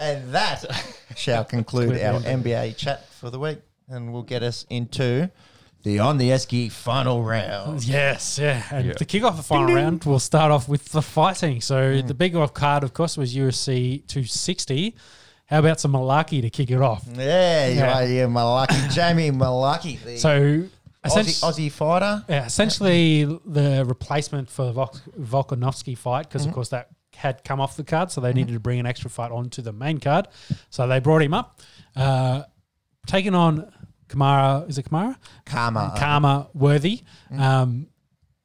And 0.00 0.32
that 0.32 0.64
shall 1.16 1.44
conclude 1.44 1.88
Conclude 1.98 2.04
our 2.04 2.20
NBA 2.20 2.76
chat 2.76 3.08
for 3.14 3.30
the 3.30 3.38
week, 3.40 3.58
and 3.88 4.12
will 4.12 4.22
get 4.22 4.42
us 4.42 4.66
into 4.68 5.30
the 5.82 5.98
on 5.98 6.18
the 6.18 6.30
Esky 6.30 6.70
final 6.70 7.22
round. 7.22 7.84
Yes, 7.84 8.38
yeah. 8.38 8.62
And 8.70 8.86
Yeah. 8.86 8.92
to 8.94 9.04
kick 9.04 9.22
off 9.22 9.36
the 9.36 9.42
final 9.42 9.74
round, 9.74 10.04
we'll 10.04 10.18
start 10.18 10.50
off 10.50 10.68
with 10.68 10.86
the 10.90 11.02
fighting. 11.02 11.60
So 11.60 11.76
mm. 11.76 12.06
the 12.06 12.14
big 12.14 12.34
off 12.34 12.52
card, 12.52 12.82
of 12.82 12.92
course, 12.92 13.16
was 13.16 13.34
UFC 13.34 14.02
260. 14.06 14.94
How 15.46 15.60
about 15.60 15.80
some 15.80 15.92
Mullarkey 15.92 16.42
to 16.42 16.50
kick 16.50 16.70
it 16.70 16.82
off? 16.82 17.04
Yeah, 17.16 17.68
you 17.68 17.78
Yeah. 17.78 17.98
are, 17.98 18.04
yeah, 18.06 18.26
Mullarkey, 18.26 18.92
Jamie 18.92 19.30
Mullarkey, 19.30 20.18
So 20.18 20.28
Aussie, 20.40 20.68
essentially, 21.04 21.52
Aussie 21.52 21.72
fighter. 21.72 22.24
yeah, 22.28 22.44
essentially 22.44 23.24
the 23.46 23.84
replacement 23.86 24.50
for 24.50 24.66
the 24.66 24.72
Vol- 24.72 24.96
Volkanovski 25.18 25.96
fight, 25.96 26.28
because 26.28 26.42
of 26.42 26.48
mm-hmm. 26.48 26.54
course 26.54 26.68
that 26.68 26.88
had 27.14 27.42
come 27.44 27.60
off 27.60 27.76
the 27.76 27.84
card, 27.84 28.10
so 28.10 28.20
they 28.20 28.28
mm-hmm. 28.28 28.36
needed 28.38 28.52
to 28.52 28.60
bring 28.60 28.78
an 28.78 28.84
extra 28.86 29.08
fight 29.08 29.30
onto 29.30 29.62
the 29.62 29.72
main 29.72 29.98
card. 29.98 30.28
So 30.70 30.86
they 30.86 31.00
brought 31.00 31.22
him 31.22 31.32
up, 31.32 31.60
uh, 31.96 32.42
taking 33.06 33.34
on 33.34 33.72
Kamara. 34.08 34.68
Is 34.68 34.78
it 34.78 34.90
Kamara? 34.90 35.16
Karma. 35.44 35.94
Khama 35.98 36.48
Worthy. 36.54 37.02
Um, 37.36 37.86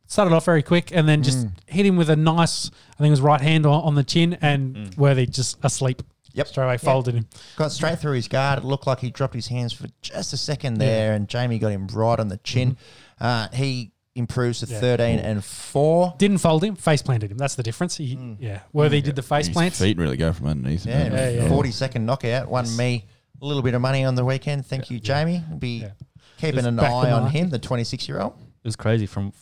started 0.07 0.33
off 0.35 0.45
very 0.45 0.61
quick 0.63 0.91
and 0.95 1.07
then 1.07 1.23
just 1.23 1.39
Mm. 1.47 1.51
hit 1.67 1.85
him 1.85 1.95
with 1.95 2.09
a 2.09 2.15
nice, 2.15 2.69
I 2.69 2.97
think 2.97 3.07
it 3.07 3.11
was 3.11 3.21
right 3.21 3.41
hand 3.41 3.65
on, 3.65 3.83
on 3.83 3.95
the 3.95 4.03
chin, 4.03 4.37
and 4.41 4.75
Mm. 4.75 4.97
Worthy 4.97 5.25
just 5.25 5.57
asleep. 5.63 6.03
Yep. 6.33 6.47
Straight 6.47 6.63
away 6.65 6.73
Yeah. 6.73 6.77
folded 6.77 7.15
him. 7.15 7.27
Got 7.57 7.71
straight 7.71 7.99
through 7.99 8.13
his 8.13 8.27
guard. 8.27 8.59
It 8.59 8.65
looked 8.65 8.87
like 8.87 8.99
he 8.99 9.09
dropped 9.11 9.33
his 9.35 9.47
hands 9.47 9.71
for 9.73 9.87
just 10.01 10.33
a 10.33 10.37
second 10.37 10.75
there, 10.75 11.13
and 11.13 11.27
Jamie 11.27 11.59
got 11.59 11.69
him 11.71 11.87
right 11.87 12.19
on 12.19 12.27
the 12.27 12.37
chin. 12.37 12.77
Uh, 13.21 13.47
he 13.53 13.91
improves 14.15 14.59
to 14.59 14.65
Mm-hmm. 14.65 14.73
Yeah. 14.75 14.79
13 14.81 15.19
and 15.19 15.43
4. 15.43 16.13
Didn't 16.19 16.37
fold 16.39 16.63
him, 16.63 16.75
face 16.75 17.01
planted 17.01 17.31
him. 17.31 17.37
That's 17.37 17.55
the 17.55 17.63
difference. 17.63 17.97
He, 17.97 18.15
Mm. 18.15 18.37
Yeah. 18.39 18.59
Worthy 18.71 19.01
did 19.01 19.15
the 19.15 19.21
face 19.23 19.47
His 19.47 19.53
plants. 19.55 19.79
feet 19.79 19.97
really 19.97 20.17
go 20.17 20.31
from 20.33 20.47
underneath. 20.47 20.85
Yeah, 20.85 21.03
don't 21.09 21.13
Yeah, 21.17 21.29
yeah. 21.29 21.49
40 21.49 21.71
second 21.71 22.05
knockout. 22.05 22.47
Won 22.49 22.65
me 22.77 23.05
a 23.43 23.45
little 23.45 23.61
bit 23.61 23.73
of 23.73 23.81
money 23.81 24.03
on 24.05 24.15
the 24.15 24.23
weekend. 24.25 24.65
Thank 24.65 24.89
you, 24.89 24.99
Jamie. 24.99 25.43
Be 25.59 25.81
Yeah. 25.81 25.89
keeping 26.37 26.65
an 26.65 26.79
eye 26.79 27.11
on 27.11 27.29
him, 27.29 27.49
the 27.49 27.59
26 27.59 28.07
year 28.07 28.19
old. 28.21 28.33
It 28.63 28.67
was 28.67 28.75
crazy 28.75 29.05
from 29.05 29.33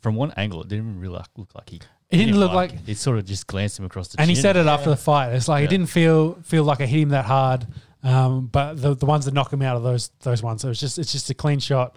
from 0.00 0.14
one 0.14 0.32
angle. 0.36 0.62
It 0.62 0.68
didn't 0.68 0.86
even 0.88 1.00
really 1.00 1.20
look 1.36 1.54
like 1.54 1.68
he. 1.68 1.80
It 2.10 2.16
didn't 2.16 2.38
look 2.40 2.52
like- 2.52 2.86
he 2.86 2.94
sort 2.94 3.18
of 3.18 3.24
just 3.26 3.46
glanced 3.46 3.78
him 3.78 3.84
across 3.84 4.08
the. 4.08 4.20
and 4.20 4.30
he 4.30 4.34
said 4.34 4.56
it 4.56 4.66
after 4.66 4.88
the 4.90 4.96
fight. 4.96 5.32
It's 5.32 5.46
like 5.46 5.60
Yeah. 5.60 5.66
it 5.66 5.70
didn't 5.70 5.86
feel 5.88 6.38
feel 6.42 6.64
like 6.64 6.80
I 6.80 6.86
hit 6.86 7.00
him 7.00 7.08
that 7.10 7.24
hard. 7.26 7.66
Um, 8.02 8.46
but 8.46 8.80
the 8.80 8.94
the 8.94 9.04
ones 9.06 9.26
that 9.26 9.34
knock 9.34 9.52
him 9.52 9.60
out 9.62 9.76
of 9.76 9.82
those 9.82 10.10
those 10.22 10.42
ones, 10.42 10.62
so 10.62 10.70
it's 10.70 10.80
just 10.80 10.98
it's 10.98 11.12
just 11.12 11.28
a 11.30 11.34
clean 11.34 11.58
shot. 11.58 11.96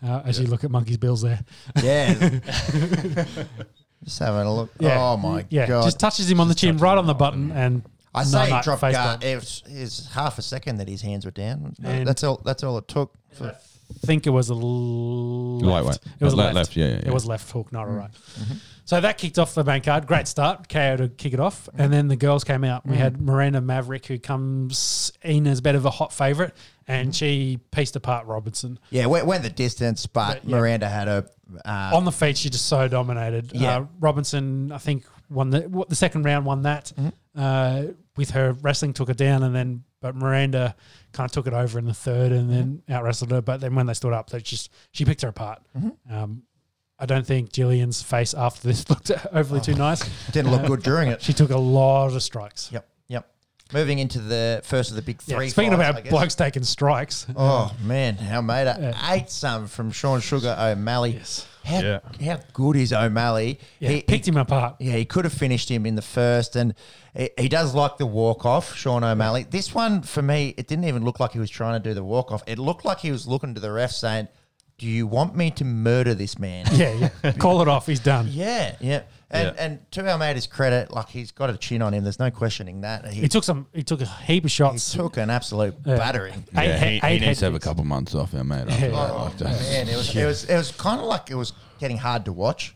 Uh, 0.00 0.22
as 0.24 0.38
you 0.38 0.46
look 0.46 0.62
at 0.62 0.70
Monkey's 0.70 0.96
Bills 0.98 1.22
there, 1.22 1.40
Yeah. 1.82 2.14
Just 4.04 4.20
having 4.20 4.42
a 4.42 4.54
look. 4.54 4.70
yeah, 4.78 4.96
Oh, 5.02 5.16
my 5.16 5.44
yeah, 5.50 5.66
God. 5.66 5.82
just 5.82 5.98
touches 5.98 6.30
him 6.30 6.40
on 6.40 6.46
the 6.46 6.54
chin, 6.54 6.78
right 6.78 6.96
on 6.96 7.06
the 7.06 7.14
button, 7.14 7.50
and 7.50 7.82
I 8.18 8.24
no, 8.24 8.30
say 8.30 8.46
he 8.46 8.52
no, 8.52 8.62
dropped 8.62 8.80
guard. 8.82 8.94
plant. 8.94 9.24
It 9.24 9.34
was, 9.36 9.62
it 9.66 9.80
was 9.80 10.08
half 10.12 10.38
a 10.38 10.42
second 10.42 10.78
that 10.78 10.88
his 10.88 11.02
hands 11.02 11.24
were 11.24 11.30
down. 11.30 11.74
And- 11.82 12.06
that's 12.06 12.22
all. 12.24 12.40
That's 12.44 12.62
all 12.64 12.78
it 12.78 12.88
took. 12.88 13.12
For, 13.32 13.56
think 14.04 14.26
it 14.26 14.30
was 14.30 14.50
a 14.50 14.54
l- 14.54 15.58
left. 15.60 15.64
Lightweight. 15.86 16.12
It 16.20 16.24
was 16.24 16.34
Le- 16.34 16.38
left. 16.42 16.54
left, 16.54 16.76
yeah, 16.76 16.86
yeah, 16.86 16.92
yeah. 16.96 17.08
It 17.08 17.12
was 17.12 17.24
left 17.26 17.50
hook, 17.50 17.72
not 17.72 17.84
a 17.88 17.90
right. 17.90 18.10
Mm-hmm. 18.10 18.54
So 18.84 19.00
that 19.02 19.18
kicked 19.18 19.38
off 19.38 19.54
the 19.54 19.64
bank 19.64 19.84
card. 19.84 20.06
Great 20.06 20.26
start. 20.28 20.68
KO 20.68 20.96
to 20.96 21.08
kick 21.08 21.34
it 21.34 21.40
off. 21.40 21.68
And 21.76 21.92
then 21.92 22.08
the 22.08 22.16
girls 22.16 22.42
came 22.44 22.64
out. 22.64 22.86
We 22.86 22.96
Mm. 22.96 22.98
had 22.98 23.20
Miranda 23.20 23.60
Maverick, 23.60 24.06
who 24.06 24.18
comes 24.18 25.12
in 25.22 25.46
as 25.46 25.58
a 25.58 25.62
bit 25.62 25.74
of 25.74 25.84
a 25.84 25.90
hot 25.90 26.12
favourite, 26.12 26.52
and 26.86 27.14
she 27.14 27.58
pieced 27.70 27.96
apart 27.96 28.26
Robertson. 28.26 28.78
yeah, 28.90 29.06
went, 29.06 29.26
went 29.26 29.42
the 29.42 29.50
distance, 29.50 30.06
but 30.06 30.34
But, 30.42 30.44
yeah. 30.48 30.56
Miranda 30.56 30.88
had 30.88 31.08
a. 31.08 31.26
Uh, 31.64 31.90
On 31.94 32.04
the 32.04 32.12
feet, 32.12 32.36
she 32.38 32.50
just 32.50 32.66
so 32.66 32.88
dominated. 32.88 33.52
Yeah. 33.54 33.76
Uh, 33.78 33.84
Robertson, 34.00 34.70
I 34.72 34.78
think, 34.78 35.04
won 35.30 35.50
the 35.50 35.60
what, 35.62 35.88
the 35.88 35.94
second 35.94 36.24
round, 36.24 36.44
won 36.46 36.62
that. 36.62 36.92
Mm-hmm. 36.98 37.08
Uh, 37.40 37.82
with 38.18 38.30
her 38.32 38.52
wrestling, 38.52 38.92
took 38.92 39.08
her 39.08 39.14
down, 39.14 39.42
and 39.42 39.54
then 39.54 39.84
but 40.02 40.14
Miranda 40.14 40.76
kind 41.12 41.24
of 41.26 41.32
took 41.32 41.46
it 41.46 41.52
over 41.54 41.78
in 41.78 41.86
the 41.86 41.94
third, 41.94 42.30
and 42.32 42.52
then 42.52 42.82
Mm-hmm. 42.82 42.92
out 42.92 43.04
wrestled 43.04 43.30
her. 43.30 43.40
But 43.40 43.60
then 43.62 43.74
when 43.74 43.86
they 43.86 43.94
stood 43.94 44.12
up, 44.12 44.28
they 44.28 44.40
just 44.40 44.70
she 44.92 45.04
picked 45.06 45.22
her 45.22 45.28
apart. 45.28 45.62
Mm-hmm. 45.76 46.14
Um, 46.14 46.42
I 46.98 47.06
don't 47.06 47.26
think 47.26 47.52
Gillian's 47.52 48.02
face 48.02 48.34
after 48.34 48.68
this 48.68 48.88
looked 48.90 49.10
overly 49.32 49.60
too 49.60 49.74
nice. 49.74 50.02
didn't 50.32 50.50
look 50.50 50.66
good 50.66 50.82
during 50.82 51.08
it. 51.08 51.22
She 51.28 51.32
took 51.32 51.50
a 51.50 51.56
lot 51.58 52.12
of 52.12 52.22
strikes. 52.22 52.70
Yep. 52.72 52.86
Yep. 53.08 53.30
Moving 53.72 53.98
into 54.00 54.18
the 54.18 54.62
first 54.64 54.90
of 54.90 54.96
the 54.96 55.02
big 55.02 55.20
Yeah, 55.26 55.36
three. 55.36 55.48
speaking 55.50 55.76
fights, 55.76 55.90
about 56.00 56.10
blokes 56.10 56.34
taking 56.34 56.64
strikes, 56.64 57.26
Oh 57.36 57.72
man, 57.82 58.18
Almeida 58.20 58.76
Yeah. 58.80 59.12
ate 59.12 59.30
some 59.30 59.66
from 59.68 59.90
Sean 59.92 60.20
Sugar 60.20 60.56
O'Malley. 60.58 61.12
yes, 61.12 61.46
How, 61.68 61.80
Yeah. 61.80 61.98
how 62.24 62.40
good 62.52 62.76
is 62.76 62.92
O'Malley? 62.92 63.58
yeah, 63.80 63.90
He- 63.90 64.02
picked 64.02 64.24
he- 64.26 64.30
him 64.30 64.36
apart. 64.36 64.76
Yeah, 64.80 64.94
he 64.96 65.04
could 65.04 65.24
have 65.24 65.34
finished 65.34 65.68
him 65.70 65.84
in 65.86 65.94
the 65.94 66.02
first, 66.02 66.56
and 66.56 66.74
he, 67.16 67.30
he 67.38 67.48
does 67.48 67.74
like 67.74 67.98
the 67.98 68.06
walk 68.06 68.44
off, 68.46 68.74
Sean 68.76 69.04
O'Malley. 69.04 69.44
This 69.48 69.74
one, 69.74 70.02
for 70.02 70.22
me, 70.22 70.54
it 70.56 70.66
didn't 70.66 70.84
even 70.86 71.04
look 71.04 71.20
like 71.20 71.32
he 71.32 71.38
was 71.38 71.50
trying 71.50 71.80
to 71.80 71.88
do 71.88 71.94
the 71.94 72.04
walk 72.04 72.32
off. 72.32 72.42
It 72.46 72.58
looked 72.58 72.84
like 72.84 72.98
he 73.00 73.10
was 73.12 73.26
looking 73.26 73.54
to 73.54 73.60
the 73.60 73.70
ref 73.70 73.92
saying, 73.92 74.28
Do 74.78 74.86
you 74.86 75.06
want 75.08 75.34
me 75.34 75.50
to 75.52 75.64
murder 75.64 76.14
this 76.14 76.38
man? 76.38 76.64
Yeah, 76.72 77.10
yeah. 77.24 77.32
Call 77.32 77.60
it 77.62 77.68
off. 77.68 77.86
He's 77.86 77.98
done. 78.00 78.28
yeah, 78.30 78.76
yeah. 78.80 79.02
And, 79.30 79.54
Yeah. 79.56 79.62
and 79.64 79.92
to 79.92 80.08
Almeida's 80.10 80.46
credit, 80.46 80.90
like 80.90 81.08
he's 81.10 81.32
got 81.32 81.50
a 81.50 81.56
chin 81.58 81.82
on 81.82 81.92
him. 81.92 82.02
There's 82.02 82.18
no 82.18 82.30
questioning 82.30 82.80
that. 82.80 83.06
He, 83.08 83.20
He 83.22 83.28
took 83.28 83.44
some. 83.44 83.66
He 83.74 83.82
took 83.82 84.00
a 84.00 84.06
heap 84.06 84.44
of 84.44 84.50
he 84.50 84.54
shots. 84.54 84.92
took 84.94 85.18
an 85.18 85.28
absolute 85.28 85.74
Yeah. 85.84 85.96
battering. 85.98 86.44
Eight 86.56 86.66
Yeah, 86.68 86.78
he- 86.78 86.86
he, 86.98 87.00
eight 87.06 87.20
he 87.20 87.26
needs 87.26 87.38
to 87.40 87.44
have 87.46 87.52
a 87.52 87.54
head 87.56 87.60
kicks. 87.60 87.64
couple 87.66 87.84
months 87.84 88.14
off, 88.14 88.34
our 88.34 88.42
mate. 88.44 88.68
After 88.68 88.86
Yeah. 88.86 88.90
that, 88.92 89.10
Oh, 89.10 89.24
like 89.24 89.36
that. 89.38 89.60
man, 89.60 89.88
it 89.88 89.96
was, 89.96 90.16
it 90.16 90.24
was 90.24 90.44
it 90.44 90.56
was 90.56 90.70
kind 90.72 90.98
of 91.00 91.06
like 91.06 91.30
it 91.30 91.34
was 91.34 91.52
getting 91.78 91.98
hard 91.98 92.24
to 92.24 92.32
watch 92.32 92.74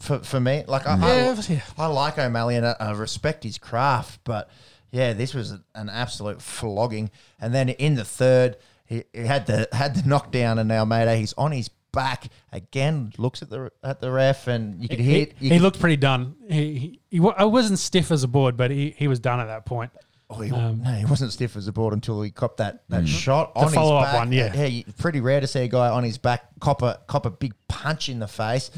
for, 0.00 0.18
for 0.18 0.38
me. 0.40 0.64
Like 0.66 0.86
I, 0.86 0.98
Yeah, 0.98 1.62
I. 1.78 1.84
I 1.84 1.86
like 1.86 2.18
O'Malley 2.18 2.56
and 2.56 2.66
I, 2.66 2.76
I 2.78 2.90
respect 2.92 3.42
his 3.42 3.56
craft, 3.56 4.20
but 4.24 4.50
yeah, 4.90 5.14
this 5.14 5.32
was 5.34 5.52
an 5.74 5.88
absolute 5.88 6.42
flogging. 6.42 7.10
And 7.40 7.54
then 7.54 7.70
in 7.70 7.94
the 7.94 8.04
third, 8.04 8.56
he, 8.84 9.04
he 9.14 9.20
had 9.20 9.46
the 9.46 9.66
had 9.72 9.96
the 9.96 10.06
knockdown, 10.06 10.58
and 10.58 10.70
Almeida 10.70 11.16
he's 11.16 11.32
on 11.38 11.52
his 11.52 11.70
back 11.94 12.28
again, 12.52 13.12
looks 13.18 13.40
at 13.42 13.50
the 13.50 13.70
at 13.82 14.00
the 14.00 14.10
ref, 14.10 14.46
and 14.48 14.82
you 14.82 14.88
could 14.88 14.98
He, 14.98 15.04
hear 15.04 15.26
he, 15.38 15.48
he 15.48 15.50
could- 15.50 15.62
looked 15.62 15.80
pretty 15.80 15.96
done. 15.96 16.34
He, 16.48 16.74
he, 16.76 17.00
he 17.10 17.28
I 17.36 17.44
wasn't 17.44 17.78
stiff 17.78 18.10
as 18.10 18.22
a 18.24 18.28
board, 18.28 18.56
but 18.56 18.70
he, 18.70 18.94
he 18.98 19.08
was 19.08 19.20
done 19.20 19.40
at 19.40 19.46
that 19.46 19.64
point. 19.64 19.90
Oh, 20.30 20.40
he, 20.40 20.50
Um, 20.50 20.82
no, 20.82 20.90
he 20.90 21.04
wasn't 21.04 21.32
stiff 21.32 21.54
as 21.56 21.68
a 21.68 21.72
board 21.72 21.92
until 21.92 22.20
he 22.22 22.30
copped 22.30 22.56
that, 22.56 22.82
that 22.88 23.06
shot 23.06 23.52
on 23.54 23.64
his 23.64 23.74
follow-up 23.74 24.04
back. 24.06 24.14
one, 24.14 24.32
yeah. 24.32 24.54
yeah. 24.54 24.82
Pretty 24.98 25.20
rare 25.20 25.38
to 25.40 25.46
see 25.46 25.60
a 25.60 25.68
guy 25.68 25.88
on 25.90 26.02
his 26.02 26.16
back 26.18 26.44
cop 26.60 26.80
a, 26.82 26.98
cop 27.06 27.26
a 27.26 27.30
big 27.30 27.52
punch 27.68 28.08
in 28.08 28.18
the 28.20 28.26
face. 28.26 28.70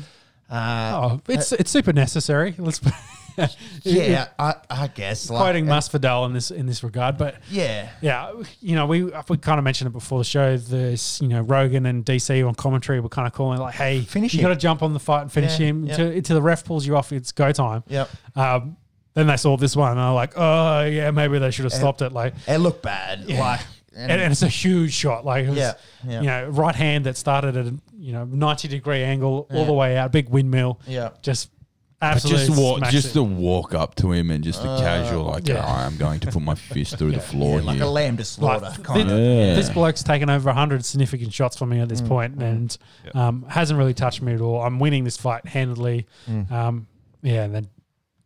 Uh, 0.50 1.00
Oh, 1.18 1.20
it's 1.28 1.52
it's 1.52 1.70
super 1.70 1.92
necessary. 1.92 2.54
Let's 2.58 2.80
yeah, 3.82 4.28
I, 4.38 4.54
I 4.70 4.86
guess. 4.88 5.30
Like, 5.30 5.40
quoting 5.40 5.66
Masvidal 5.66 6.26
in 6.26 6.32
this 6.32 6.50
in 6.50 6.66
this 6.66 6.82
regard, 6.82 7.18
but 7.18 7.36
Yeah, 7.50 7.88
yeah, 8.00 8.32
you 8.60 8.74
know, 8.74 8.86
we 8.86 9.04
we 9.28 9.36
kind 9.38 9.58
of 9.58 9.64
mentioned 9.64 9.88
it 9.88 9.92
before 9.92 10.18
the 10.18 10.24
show. 10.24 10.56
This, 10.56 11.20
you 11.20 11.28
know, 11.28 11.40
Rogan 11.42 11.86
and 11.86 12.04
DC 12.04 12.46
on 12.46 12.54
commentary 12.54 13.00
were 13.00 13.08
kind 13.08 13.26
of 13.26 13.32
calling 13.32 13.58
like, 13.58 13.74
"Hey, 13.74 14.00
Finish 14.00 14.34
you 14.34 14.42
got 14.42 14.48
to 14.48 14.56
jump 14.56 14.82
on 14.82 14.92
the 14.92 15.00
fight 15.00 15.22
and 15.22 15.32
finish 15.32 15.58
Yeah, 15.60 15.66
him 15.68 15.88
until, 15.88 16.08
until 16.10 16.34
the 16.36 16.42
ref 16.42 16.64
pulls 16.64 16.86
you 16.86 16.96
off. 16.96 17.12
It's 17.12 17.32
go 17.32 17.52
time." 17.52 17.82
yep. 17.88 18.08
Um, 18.34 18.76
then 19.14 19.26
they 19.28 19.36
saw 19.38 19.56
this 19.56 19.74
one 19.74 19.92
and 19.92 20.00
they're 20.00 20.10
like, 20.12 20.32
"Oh 20.36 20.84
yeah, 20.84 21.10
maybe 21.10 21.38
they 21.38 21.50
should 21.50 21.64
have 21.64 21.72
stopped 21.72 22.02
it." 22.02 22.12
Like, 22.12 22.34
It 22.46 22.58
looked 22.58 22.82
bad. 22.82 23.24
Yeah. 23.26 23.40
Like, 23.40 23.60
and, 23.96 24.12
and 24.12 24.30
it's 24.30 24.42
a 24.42 24.48
huge 24.48 24.92
shot. 24.92 25.24
Like, 25.24 25.46
it 25.46 25.48
was, 25.48 25.58
Yeah, 25.58 25.72
yeah. 26.06 26.20
you 26.20 26.26
know, 26.26 26.48
right 26.50 26.74
hand 26.74 27.06
that 27.06 27.16
started 27.16 27.56
at 27.56 27.66
a 27.66 27.74
you 27.98 28.12
know 28.12 28.24
ninety 28.26 28.68
degree 28.68 29.02
angle 29.02 29.46
all 29.50 29.60
Yeah. 29.60 29.64
the 29.64 29.72
way 29.72 29.96
out, 29.96 30.12
big 30.12 30.28
windmill. 30.28 30.80
yeah. 30.86 31.10
Just 31.22 31.48
absolutely 32.02 32.46
just 32.46 32.58
walk, 32.60 32.82
just 32.90 33.06
it. 33.08 33.14
the 33.14 33.22
walk 33.24 33.74
up 33.74 33.94
to 33.96 34.12
him 34.12 34.30
and 34.30 34.42
just 34.44 34.62
the 34.62 34.76
casual, 34.78 35.24
like, 35.24 35.48
yeah. 35.48 35.64
"Oh, 35.66 35.72
I'm 35.86 35.96
going 35.96 36.20
to 36.20 36.26
put 36.30 36.42
my 36.42 36.54
fist 36.54 36.98
through 36.98 37.12
the 37.12 37.20
floor 37.20 37.58
Yeah, 37.60 37.64
like 37.66 37.76
here. 37.76 37.84
a 37.86 37.88
lamb 37.88 38.16
to 38.18 38.24
slaughter. 38.24 38.66
Like, 38.66 38.82
kind 38.82 39.08
thi- 39.08 39.14
of. 39.14 39.20
Yeah. 39.20 39.54
This 39.54 39.70
bloke's 39.70 40.02
taken 40.02 40.28
over 40.30 40.48
100 40.50 40.84
significant 40.84 41.32
shots 41.32 41.56
from 41.56 41.70
me 41.70 41.80
at 41.80 41.88
this 41.88 42.02
Mm, 42.02 42.08
point 42.08 42.42
and 42.42 42.78
um, 43.14 43.44
hasn't 43.48 43.78
really 43.78 43.94
touched 43.94 44.22
me 44.22 44.34
at 44.34 44.40
all. 44.40 44.60
I'm 44.62 44.78
winning 44.78 45.04
this 45.04 45.16
fight 45.16 45.46
handedly. 45.46 46.06
Mm. 46.28 46.50
Um, 46.50 46.86
yeah, 47.22 47.44
and 47.44 47.54
then 47.54 47.68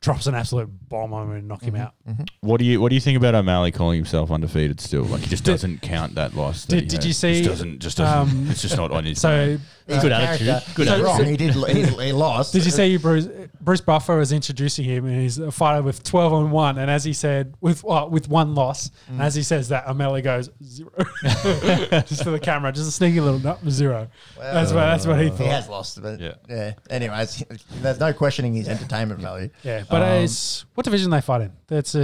drops 0.02 0.26
an 0.26 0.34
absolute 0.34 0.66
bomb 0.88 1.12
on 1.12 1.26
him 1.28 1.36
and 1.36 1.46
knock 1.48 1.62
him 1.62 1.74
Mm-hmm. 1.74 1.82
out. 2.22 2.30
What 2.40 2.58
do 2.58 2.64
you 2.64 2.80
What 2.80 2.88
do 2.88 2.94
you 2.94 3.00
think 3.02 3.18
about 3.18 3.34
O'Malley 3.34 3.70
calling 3.70 3.96
himself 3.98 4.30
undefeated 4.30 4.80
still? 4.80 5.02
Like 5.02 5.20
he 5.20 5.26
just 5.28 5.44
doesn't 5.44 5.82
count 5.82 6.14
that 6.14 6.34
loss. 6.34 6.64
that 6.64 6.74
Did- 6.76 6.82
he 6.84 6.88
did 6.88 7.04
you 7.04 7.12
see, 7.12 7.34
Just 7.42 7.48
doesn't. 7.50 7.78
Just 7.80 7.98
doesn't. 7.98 8.18
um, 8.38 8.46
it's 8.50 8.62
just 8.62 8.78
not 8.78 8.90
on 8.92 9.04
his. 9.04 9.20
So, 9.20 9.58
He's 9.92 10.02
Good 10.02 10.12
a 10.12 10.16
attitude. 10.16 10.46
Good 10.74 10.86
He's 10.86 10.92
attitude. 10.92 11.04
wrong. 11.04 11.24
He 11.24 11.36
did. 11.36 11.54
He, 11.54 12.04
he 12.06 12.12
lost. 12.26 12.52
did 12.52 12.64
you 12.64 12.70
see 12.70 12.96
Bruce 12.96 13.28
Bruce 13.60 13.80
Buffer 13.80 14.16
was 14.16 14.32
introducing 14.32 14.84
him 14.84 15.04
and 15.06 15.20
he's 15.20 15.38
a 15.38 15.50
fighter 15.50 15.82
with 15.82 16.02
12 16.02 16.32
on 16.32 16.50
1 16.50 16.78
and 16.78 16.90
as 16.90 17.04
he 17.04 17.12
said 17.12 17.54
with 17.60 17.82
well, 17.84 18.08
with 18.08 18.28
one 18.28 18.54
loss 18.54 18.88
Mm. 18.90 19.14
and 19.14 19.22
as 19.22 19.34
he 19.34 19.42
says 19.42 19.68
that 19.68 19.86
O'Malley 19.88 20.22
goes 20.22 20.48
zero 20.64 20.90
just 21.22 22.22
for 22.24 22.30
the 22.30 22.38
camera 22.40 22.72
just 22.72 22.88
a 22.88 22.92
sneaky 22.92 23.20
little 23.20 23.38
no, 23.40 23.58
zero 23.68 24.08
that's 24.38 24.72
what 24.72 24.80
that's 24.80 25.06
what 25.06 25.20
he 25.20 25.28
thought. 25.28 25.38
He 25.40 25.44
has 25.46 25.68
lost, 25.68 26.00
but 26.02 26.18
Yeah. 26.20 26.34
yeah. 26.48 26.72
Anyways, 26.88 27.44
there's 27.82 28.00
no 28.00 28.12
questioning 28.12 28.54
his 28.54 28.68
entertainment 28.68 29.20
value. 29.20 29.50
yeah 29.62 29.84
but 29.90 30.02
Um, 30.02 30.24
it's 30.24 30.64
what 30.74 30.84
division 30.84 31.10
they 31.10 31.20
fight 31.20 31.42
in 31.42 31.52
that's 31.66 31.94
uh, 31.94 32.00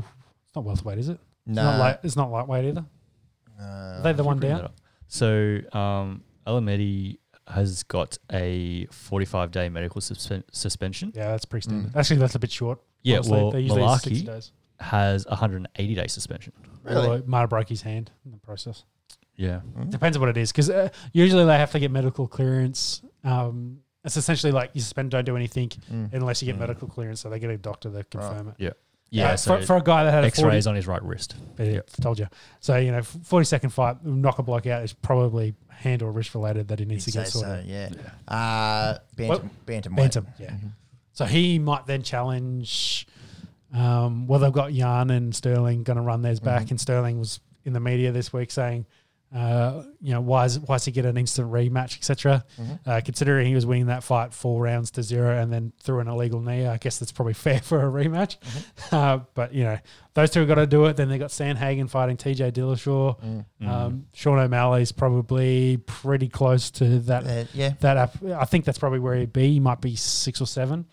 it's 0.00 0.54
not 0.56 0.64
welterweight 0.64 0.98
is 0.98 1.08
it 1.08 1.18
No, 1.46 1.62
Nah. 1.64 1.78
light 1.78 1.98
it's 2.02 2.16
not 2.16 2.30
lightweight 2.30 2.64
either 2.66 2.84
Uh, 3.60 3.64
Are 3.64 4.02
they 4.02 4.12
the 4.12 4.24
one 4.24 4.38
down. 4.38 4.70
So, 5.08 5.58
um, 5.72 6.22
Almeida 6.54 7.16
has 7.46 7.82
got 7.84 8.16
a 8.32 8.86
45 8.86 9.50
day 9.50 9.68
medical 9.68 10.00
suspen- 10.00 10.44
suspension. 10.52 11.12
yeah 11.14 11.30
that's 11.32 11.44
pretty 11.44 11.64
standard 11.64 11.92
Mm. 11.92 11.96
actually 11.96 12.16
that's 12.18 12.34
a 12.34 12.38
bit 12.38 12.50
short 12.52 12.80
Yeah, 13.02 13.16
honestly. 13.16 13.32
well, 13.36 13.50
they 13.50 13.60
usually 13.60 13.88
60 13.98 14.22
days 14.22 14.52
has 14.78 15.26
a 15.26 15.30
180 15.30 15.94
day 15.94 16.06
suspension. 16.06 16.52
Really? 16.84 17.22
might 17.26 17.40
have 17.40 17.50
broke 17.50 17.68
his 17.68 17.82
hand 17.82 18.10
in 18.24 18.30
the 18.32 18.38
process 18.38 18.84
Yeah. 19.36 19.60
Depends 19.88 20.16
on 20.16 20.20
what 20.20 20.28
it 20.30 20.36
is, 20.36 20.52
because 20.52 20.68
uh, 20.70 20.88
usually 21.12 21.44
they 21.46 21.56
have 21.58 21.70
to 21.72 21.78
get 21.78 21.90
medical 21.90 22.26
clearance. 22.28 23.00
Um, 23.24 23.78
it's 24.04 24.16
essentially 24.18 24.52
like 24.52 24.70
you 24.74 24.80
suspend, 24.82 25.10
don't 25.10 25.24
do 25.24 25.34
anything 25.36 25.68
Mm. 25.90 26.12
unless 26.12 26.40
you 26.42 26.46
get 26.46 26.56
Mm. 26.56 26.60
medical 26.60 26.88
clearance. 26.88 27.20
So 27.20 27.30
they 27.30 27.38
get 27.38 27.50
a 27.50 27.56
doctor 27.58 27.90
to 27.90 28.04
confirm 28.04 28.48
it. 28.48 28.54
Yeah. 28.58 28.70
Uh, 29.12 29.36
so 29.36 29.58
for, 29.58 29.66
for 29.66 29.76
a 29.76 29.82
guy 29.82 30.04
that 30.04 30.12
had 30.12 30.24
a 30.24 30.28
X 30.28 30.38
40, 30.40 30.54
rays 30.54 30.66
on 30.66 30.74
his 30.76 30.86
right 30.86 31.02
wrist. 31.02 31.34
yeah, 31.58 31.80
told 32.00 32.18
you. 32.18 32.26
So 32.60 32.76
you 32.76 32.92
know, 32.92 33.02
forty 33.02 33.44
second 33.44 33.70
fight, 33.70 34.04
knock 34.04 34.38
a 34.38 34.42
bloke 34.42 34.66
out 34.66 34.82
is 34.84 34.92
probably 34.92 35.54
hand 35.68 36.02
or 36.02 36.12
wrist 36.12 36.34
related 36.34 36.68
that 36.68 36.78
he 36.78 36.84
needs 36.84 37.06
You'd 37.06 37.12
to 37.14 37.18
get 37.20 37.28
sorted. 37.28 37.64
so, 37.66 37.70
yeah. 37.70 37.88
Uh, 38.32 38.98
bantam, 39.16 39.28
What? 39.28 39.66
bantamweight. 39.66 39.96
Bantam, 39.96 40.26
yeah. 40.38 40.54
So 41.12 41.24
he 41.24 41.58
might 41.58 41.86
then 41.86 42.02
challenge. 42.02 43.06
Um, 43.74 44.26
well, 44.26 44.40
they've 44.40 44.52
got 44.52 44.72
Yan 44.72 45.10
and 45.10 45.34
Sterling 45.34 45.82
going 45.84 45.96
to 45.96 46.02
run 46.02 46.22
theirs 46.22 46.40
back, 46.40 46.66
Mhm. 46.66 46.70
and 46.72 46.80
Sterling 46.80 47.18
was 47.18 47.40
in 47.64 47.72
the 47.72 47.80
media 47.80 48.10
this 48.12 48.32
week 48.32 48.50
saying 48.50 48.86
Uh, 49.34 49.84
you 50.00 50.12
know, 50.12 50.20
why 50.20 50.44
is 50.44 50.58
why 50.58 50.74
does 50.74 50.84
he 50.86 50.90
get 50.90 51.04
an 51.06 51.16
instant 51.16 51.50
rematch, 51.52 51.96
etc. 51.96 52.44
Uh, 52.84 53.00
considering 53.04 53.46
he 53.46 53.54
was 53.54 53.64
winning 53.64 53.86
that 53.86 54.02
fight 54.02 54.34
four 54.34 54.60
rounds 54.62 54.90
to 54.92 55.04
zero 55.04 55.38
and 55.40 55.52
then 55.52 55.72
threw 55.80 56.00
an 56.00 56.08
illegal 56.08 56.40
knee, 56.40 56.66
I 56.66 56.78
guess 56.78 56.98
that's 56.98 57.12
probably 57.12 57.34
fair 57.46 57.60
for 57.60 57.80
a 57.86 57.90
rematch. 58.04 58.36
Uh, 58.92 59.20
but 59.34 59.54
you 59.54 59.62
know, 59.62 59.78
those 60.14 60.30
two 60.32 60.40
have 60.40 60.48
got 60.48 60.56
to 60.56 60.66
do 60.66 60.86
it. 60.86 60.96
Then 60.96 61.08
they 61.08 61.18
got 61.18 61.30
Sandhagen 61.30 61.88
fighting 61.88 62.16
T.J. 62.16 62.50
Dillashaw. 62.50 63.44
Um, 63.64 64.06
Sean 64.14 64.38
O'Malley's 64.40 64.90
probably 64.90 65.76
pretty 65.86 66.28
close 66.28 66.70
to 66.72 66.98
that. 67.00 67.24
Uh, 67.24 67.44
yeah, 67.54 67.74
That 67.80 67.96
up, 67.96 68.16
I 68.24 68.46
think 68.46 68.64
that's 68.64 68.78
probably 68.78 68.98
where 68.98 69.14
he'd 69.14 69.32
be. 69.32 69.52
He 69.52 69.60
might 69.60 69.80
be 69.80 69.94
six 69.94 70.40
or 70.40 70.46
seven, 70.48 70.86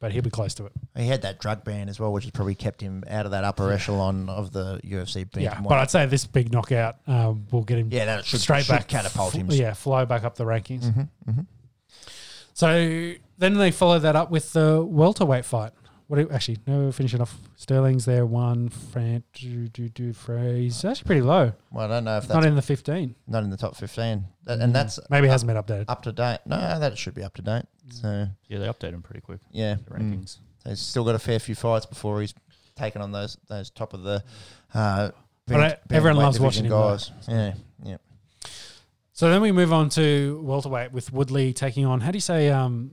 but 0.00 0.12
he'll 0.12 0.22
be 0.22 0.30
close 0.30 0.54
to 0.54 0.66
it. 0.66 0.72
he 0.96 1.06
had 1.06 1.22
that 1.22 1.38
drug 1.40 1.64
ban 1.64 1.88
as 1.88 1.98
well, 1.98 2.12
which 2.12 2.24
has 2.24 2.30
probably 2.30 2.54
kept 2.54 2.80
him 2.80 3.04
out 3.08 3.24
of 3.24 3.30
that 3.32 3.44
upper 3.44 3.72
echelon 3.72 4.28
of 4.28 4.52
the 4.52 4.80
UFC. 4.84 5.26
Yeah, 5.36 5.60
but 5.60 5.78
I'd 5.78 5.90
say 5.90 6.04
this 6.06 6.26
big 6.26 6.52
knockout 6.52 6.96
um, 7.06 7.46
will 7.50 7.62
get 7.62 7.78
him 7.78 7.88
yeah, 7.90 8.04
that 8.06 8.24
should, 8.24 8.40
straight 8.40 8.64
should 8.64 8.72
back, 8.72 8.88
catapult 8.88 9.34
f- 9.34 9.40
him. 9.40 9.50
Yeah, 9.50 9.72
fly 9.72 10.04
back 10.04 10.24
up 10.24 10.36
the 10.36 10.44
rankings. 10.44 10.84
Mm-hmm, 10.84 11.40
So 12.52 13.14
then 13.38 13.54
they 13.54 13.70
follow 13.70 13.98
that 13.98 14.16
up 14.16 14.30
with 14.30 14.52
the 14.52 14.84
welterweight 14.84 15.44
fight. 15.44 15.72
What 16.06 16.18
do, 16.18 16.28
actually? 16.30 16.58
No, 16.66 16.92
finishing 16.92 17.20
off. 17.22 17.34
Sterling's 17.56 18.04
there. 18.04 18.26
One. 18.26 18.68
Fran. 18.68 19.22
Do 19.32 19.68
do 19.68 19.88
do. 19.88 20.12
Fraser. 20.12 20.88
Actually, 20.90 21.06
pretty 21.06 21.20
low. 21.22 21.52
Well, 21.72 21.86
I 21.86 21.88
don't 21.88 22.04
know 22.04 22.18
if 22.18 22.24
that's 22.24 22.28
Not 22.28 22.40
not 22.40 22.44
in, 22.44 22.48
in 22.50 22.56
the 22.56 22.62
fifteen. 22.62 23.14
Not 23.26 23.42
in 23.42 23.50
the 23.50 23.56
top 23.56 23.74
fifteen, 23.76 24.24
That- 24.44 24.60
and 24.60 24.74
that's 24.74 24.98
Maybe 25.08 25.26
it 25.26 25.30
up, 25.30 25.32
hasn't 25.32 25.48
been 25.48 25.56
updated. 25.56 25.86
up 25.88 26.02
to 26.02 26.12
date. 26.12 26.40
No, 26.44 26.56
that 26.78 26.98
should 26.98 27.14
be 27.14 27.22
up 27.22 27.34
to 27.34 27.42
date. 27.42 27.64
So 27.90 28.26
Yeah, 28.48 28.58
they 28.58 28.66
update 28.66 28.92
him 28.92 29.02
pretty 29.02 29.20
quick. 29.22 29.40
yeah, 29.50 29.76
The 29.76 29.94
mm. 29.94 29.98
rankings. 29.98 30.38
So 30.62 30.70
he's 30.70 30.80
still 30.80 31.04
got 31.04 31.14
a 31.14 31.18
fair 31.18 31.38
few 31.38 31.54
fights 31.54 31.86
before 31.86 32.20
he's 32.20 32.34
taken 32.76 33.00
on 33.00 33.12
those 33.12 33.36
those 33.48 33.70
top 33.70 33.94
of 33.94 34.02
the. 34.02 34.22
Uh, 34.74 35.10
But, 35.46 35.82
everyone 35.90 36.16
bantamweight 36.16 36.22
loves 36.22 36.38
division 36.38 36.42
watching 36.42 36.64
him, 36.64 36.70
guys. 36.70 37.10
Yeah, 37.28 37.54
yeah. 37.82 37.96
So 39.16 39.30
then 39.30 39.40
we 39.40 39.52
move 39.52 39.72
on 39.72 39.90
to 39.90 40.40
welterweight 40.42 40.90
with 40.92 41.12
Woodley 41.12 41.52
taking 41.52 41.86
on. 41.86 42.00
How 42.00 42.10
do 42.10 42.16
you 42.16 42.20
say? 42.20 42.50
Um, 42.50 42.90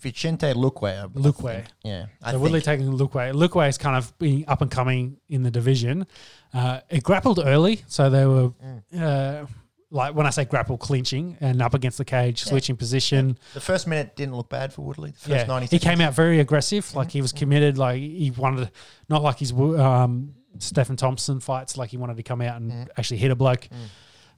Vicente 0.00 0.54
Luque. 0.54 1.12
Luque. 1.12 1.42
think. 1.56 1.66
Yeah, 1.84 2.06
I 2.22 2.32
so 2.32 2.38
Woodley 2.38 2.62
taking 2.62 2.86
Luque. 2.90 3.32
Luque 3.34 3.68
is 3.68 3.76
kind 3.76 3.94
of 3.96 4.16
being 4.18 4.44
up 4.48 4.62
and 4.62 4.70
coming 4.70 5.18
in 5.28 5.42
the 5.42 5.50
division. 5.50 6.06
Uh, 6.54 6.80
it 6.88 7.02
grappled 7.02 7.38
early, 7.38 7.82
so 7.86 8.08
they 8.08 8.24
were 8.24 8.48
Mm. 8.50 8.82
uh, 8.98 9.46
like 9.90 10.14
when 10.14 10.26
I 10.26 10.30
say 10.30 10.46
grapple, 10.46 10.78
clinching 10.78 11.36
and 11.40 11.60
up 11.60 11.74
against 11.74 11.98
the 11.98 12.04
cage, 12.04 12.44
switching 12.44 12.76
position. 12.76 13.38
The 13.52 13.60
first 13.60 13.86
minute 13.86 14.16
didn't 14.16 14.36
look 14.36 14.48
bad 14.48 14.72
for 14.72 14.82
Woodley. 14.82 15.10
The 15.10 15.18
first 15.18 15.28
Yeah, 15.30 15.44
90 15.44 15.66
he 15.76 15.78
came 15.78 16.00
out 16.00 16.14
very 16.14 16.40
aggressive. 16.40 16.94
Like 16.94 17.10
he 17.10 17.20
was 17.20 17.32
committed. 17.32 17.76
Like 17.76 18.00
he 18.00 18.30
wanted, 18.30 18.70
not 19.10 19.22
like 19.22 19.38
his 19.38 19.52
um, 19.52 20.34
Stephen 20.58 20.96
Thompson 20.96 21.40
fights. 21.40 21.76
Like 21.76 21.90
he 21.90 21.98
wanted 21.98 22.16
to 22.16 22.22
come 22.22 22.40
out 22.40 22.58
and 22.60 22.90
actually 22.96 23.18
hit 23.18 23.30
a 23.30 23.36
bloke. 23.36 23.68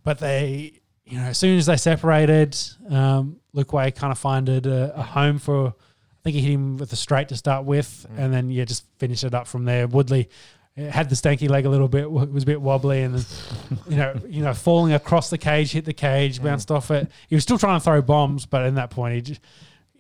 But 0.03 0.19
they, 0.19 0.80
you 1.11 1.19
know, 1.19 1.25
as 1.25 1.39
soon 1.39 1.59
as 1.59 1.67
they 1.67 1.77
separated, 1.77 2.57
um, 2.89 3.37
Luque 3.55 3.95
kind 3.97 4.13
of 4.13 4.19
finded 4.19 4.67
a, 4.67 4.99
a 4.99 5.03
home 5.03 5.39
for. 5.39 5.69
I 5.69 6.23
think 6.23 6.35
he 6.35 6.43
hit 6.43 6.53
him 6.53 6.77
with 6.77 6.93
a 6.93 6.97
straight 6.97 7.29
to 7.29 7.37
start 7.37 7.65
with, 7.65 8.07
and 8.17 8.33
then 8.33 8.51
yeah, 8.51 8.65
just 8.65 8.85
finished 8.99 9.25
it 9.25 9.35
up 9.35 9.47
from 9.47 9.65
there. 9.65 9.87
Woodley 9.87 10.29
had 10.77 11.09
the 11.09 11.15
stanky 11.15 11.49
leg 11.49 11.67
a 11.67 11.69
little 11.69 11.89
bit, 11.89 12.11
was 12.11 12.43
a 12.43 12.47
bit 12.47 12.61
wobbly, 12.61 13.03
and 13.03 13.17
then 13.17 13.79
you 13.89 13.97
know, 13.97 14.15
you 14.29 14.43
know, 14.43 14.55
falling 14.55 14.93
across 14.93 15.31
the 15.31 15.39
cage, 15.39 15.73
hit 15.73 15.85
the 15.85 15.93
cage, 15.93 16.43
bounced 16.43 16.71
off 16.71 16.91
it. 16.91 17.11
He 17.29 17.35
was 17.35 17.43
still 17.43 17.59
trying 17.59 17.79
to 17.79 17.85
throw 17.85 18.01
bombs, 18.03 18.47
but 18.47 18.67
in 18.67 18.75
that 18.77 18.91
point, 18.91 19.15
he 19.15 19.21
just, 19.23 19.41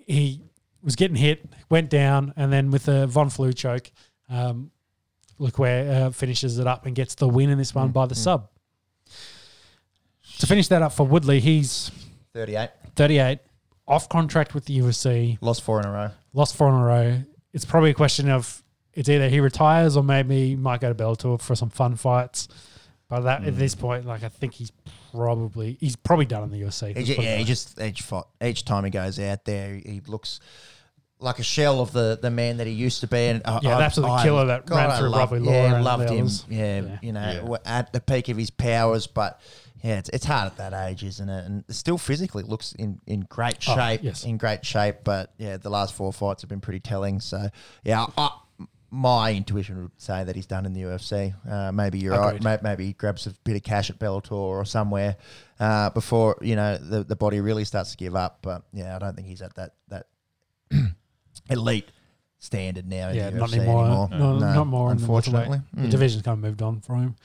he 0.07 0.43
was 0.83 0.97
getting 0.97 1.17
hit, 1.17 1.45
went 1.71 1.91
down, 1.91 2.33
and 2.37 2.53
then 2.53 2.71
with 2.71 2.85
the 2.85 3.07
Von 3.07 3.31
Flue 3.31 3.53
choke, 3.53 3.91
um, 4.29 4.71
Luque 5.39 5.91
uh, 5.91 6.11
finishes 6.11 6.59
it 6.59 6.67
up 6.67 6.87
and 6.87 6.95
gets 6.95 7.15
the 7.15 7.29
win 7.29 7.51
in 7.51 7.59
this 7.59 7.75
one 7.75 7.91
by 7.91 8.07
the 8.07 8.15
sub. 8.15 8.49
To 10.41 10.47
finish 10.47 10.69
that 10.69 10.81
up 10.83 10.93
for 10.93 11.07
Woodley, 11.07 11.39
he's 11.39 11.91
38. 12.35 12.71
38, 12.97 13.39
off 13.87 14.09
contract 14.09 14.55
with 14.55 14.65
the 14.65 14.79
UFC, 14.79 15.37
Lost 15.43 15.63
four 15.63 15.81
in 15.81 15.87
a 15.87 15.93
row. 15.93 16.11
lost 16.33 16.57
four 16.57 16.69
in 16.71 16.75
a 16.75 16.85
row. 16.85 17.23
It's 17.53 17.65
probably 17.67 17.91
a 17.91 17.95
question 17.95 18.31
of 18.31 18.63
it's 18.95 19.09
either 19.09 19.29
he 19.29 19.41
retires 19.41 19.97
or 19.99 20.03
maybe 20.03 20.49
he 20.49 20.57
might 20.57 20.81
go 20.81 20.93
to 20.93 20.95
Bellator 20.95 21.41
for 21.41 21.55
some 21.55 21.69
fun 21.69 21.95
fights. 21.95 22.49
But 23.09 23.21
that 23.23 23.43
at 23.45 23.53
hmm. 23.53 23.59
this 23.59 23.75
point, 23.75 24.07
like 24.07 24.23
I 24.23 24.29
think 24.29 24.55
he's 24.55 24.73
probably 25.13 25.77
he's 25.81 25.97
probably 25.97 26.27
done 26.27 26.45
in 26.45 26.51
the 26.51 26.63
UFC. 26.63 26.97
He 26.97 27.05
ju- 27.05 27.17
yeah, 27.19 27.37
he 27.37 27.45
just 27.45 27.79
each 27.81 28.03
fight, 28.03 28.25
each 28.43 28.65
time 28.65 28.85
he 28.85 28.91
goes 28.91 29.19
out 29.19 29.45
there, 29.45 29.75
he 29.75 30.01
looks 30.07 30.41
like 31.19 31.39
a 31.39 31.43
shell 31.43 31.81
of 31.83 31.93
the, 31.93 32.19
the 32.23 32.31
man 32.31 32.57
that 32.59 32.67
he 32.67 32.73
used 32.73 33.01
to 33.01 33.07
be. 33.07 33.19
And 33.19 33.43
I- 33.45 33.59
Yeah, 33.63 33.75
I- 33.75 33.79
the 33.79 33.85
absolute 33.85 34.09
I- 34.09 34.23
killer 34.23 34.47
that 34.47 34.71
ran 34.71 34.97
through 34.97 35.09
loved- 35.11 35.33
Robbie 35.33 35.45
Lawler 35.45 35.57
Yeah, 35.59 35.75
and 35.75 35.85
loved 35.85 36.03
the 36.05 36.15
him. 36.15 36.21
others. 36.21 36.45
Yeah, 36.49 36.81
Yeah. 36.81 36.99
you 37.03 37.13
know, 37.13 37.21
Yeah. 37.21 37.35
w- 37.41 37.63
at 37.67 37.93
the 37.93 38.01
peak 38.01 38.29
of 38.31 38.37
his 38.39 38.51
powers, 38.51 39.07
but 39.07 39.39
yeah, 39.83 39.99
it's, 39.99 40.09
it's 40.11 40.25
hard 40.25 40.47
at 40.47 40.57
that 40.59 40.73
age, 40.89 41.03
isn't 41.05 41.29
it? 41.29 41.45
And 41.47 41.65
still 41.69 41.99
physically 41.99 42.43
looks 42.43 42.73
in, 42.73 43.01
in 43.07 43.21
great 43.21 43.57
Oh, 43.69 43.75
shape. 43.77 44.01
yes. 44.03 44.25
in 44.25 44.37
great 44.37 44.65
shape. 44.65 44.97
But 45.05 45.33
yeah, 45.39 45.57
the 45.57 45.71
last 45.71 45.95
four 45.95 46.13
fights 46.13 46.43
have 46.43 46.49
been 46.49 46.61
pretty 46.61 46.81
telling. 46.81 47.21
So 47.21 47.49
yeah, 47.85 48.07
I, 48.19 48.31
my 48.93 49.33
intuition 49.33 49.83
would 49.83 49.93
say 49.99 50.25
that 50.25 50.35
he's 50.35 50.47
done 50.47 50.67
in 50.67 50.73
the 50.73 50.83
UFC. 50.83 51.33
Uh, 51.49 51.71
maybe 51.73 51.99
you're 52.01 52.13
Agreed. 52.15 52.45
right. 52.45 52.63
May- 52.63 52.71
Maybe 52.71 52.87
he 52.87 52.93
grabs 52.93 53.27
a 53.27 53.31
bit 53.45 53.55
of 53.57 53.63
cash 53.63 53.89
at 53.89 53.99
Bellator 53.99 54.33
or 54.33 54.65
somewhere 54.65 55.17
uh, 55.61 55.91
before 55.91 56.37
you 56.43 56.57
know 56.57 56.77
the, 56.77 57.05
the 57.05 57.15
body 57.17 57.41
really 57.41 57.65
starts 57.65 57.93
to 57.93 57.97
give 57.97 58.17
up. 58.17 58.39
But 58.43 58.63
yeah, 58.73 58.97
I 58.97 58.99
don't 58.99 59.15
think 59.15 59.29
he's 59.29 59.43
at 59.43 59.55
that 59.55 59.75
that 59.89 60.07
elite 61.51 61.89
standard 62.39 62.87
now. 62.89 63.11
in 63.11 63.17
yeah, 63.17 63.31
the 63.31 63.39
not 63.39 63.51
UFC 63.51 63.59
anymore. 63.59 64.09
No, 64.11 64.39
not 64.39 64.67
more. 64.67 64.91
Unfortunately, 64.91 65.43
in 65.45 65.51
the, 65.53 65.57
welterweight. 65.59 65.73
the 65.75 65.89
Mm. 65.89 65.91
division's 65.91 66.23
kind 66.23 66.39
of 66.39 66.43
moved 66.43 66.63
on 66.63 66.81
for 66.81 66.97
him. 66.97 67.17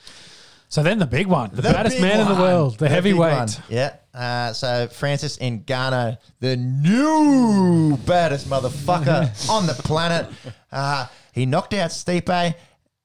So 0.75 0.83
then 0.83 0.99
the 0.99 1.07
big 1.07 1.27
one, 1.27 1.51
the, 1.53 1.61
baddest 1.61 1.95
big 1.95 2.01
man 2.01 2.19
in 2.19 2.27
the 2.27 2.33
world, 2.33 2.73
the, 2.73 2.79
big 2.87 2.91
heavyweight. 2.91 3.61
Yeah. 3.69 3.95
Uh, 4.13 4.51
so 4.51 4.89
Francis 4.89 5.37
Ngannou, 5.37 6.17
the 6.41 6.57
new 6.57 7.95
baddest 7.99 8.49
motherfucker 8.49 9.49
on 9.49 9.67
the 9.67 9.73
planet. 9.73 10.27
Uh, 10.73 11.07
he 11.31 11.45
knocked 11.45 11.73
out 11.75 11.91
Stipe. 11.91 12.55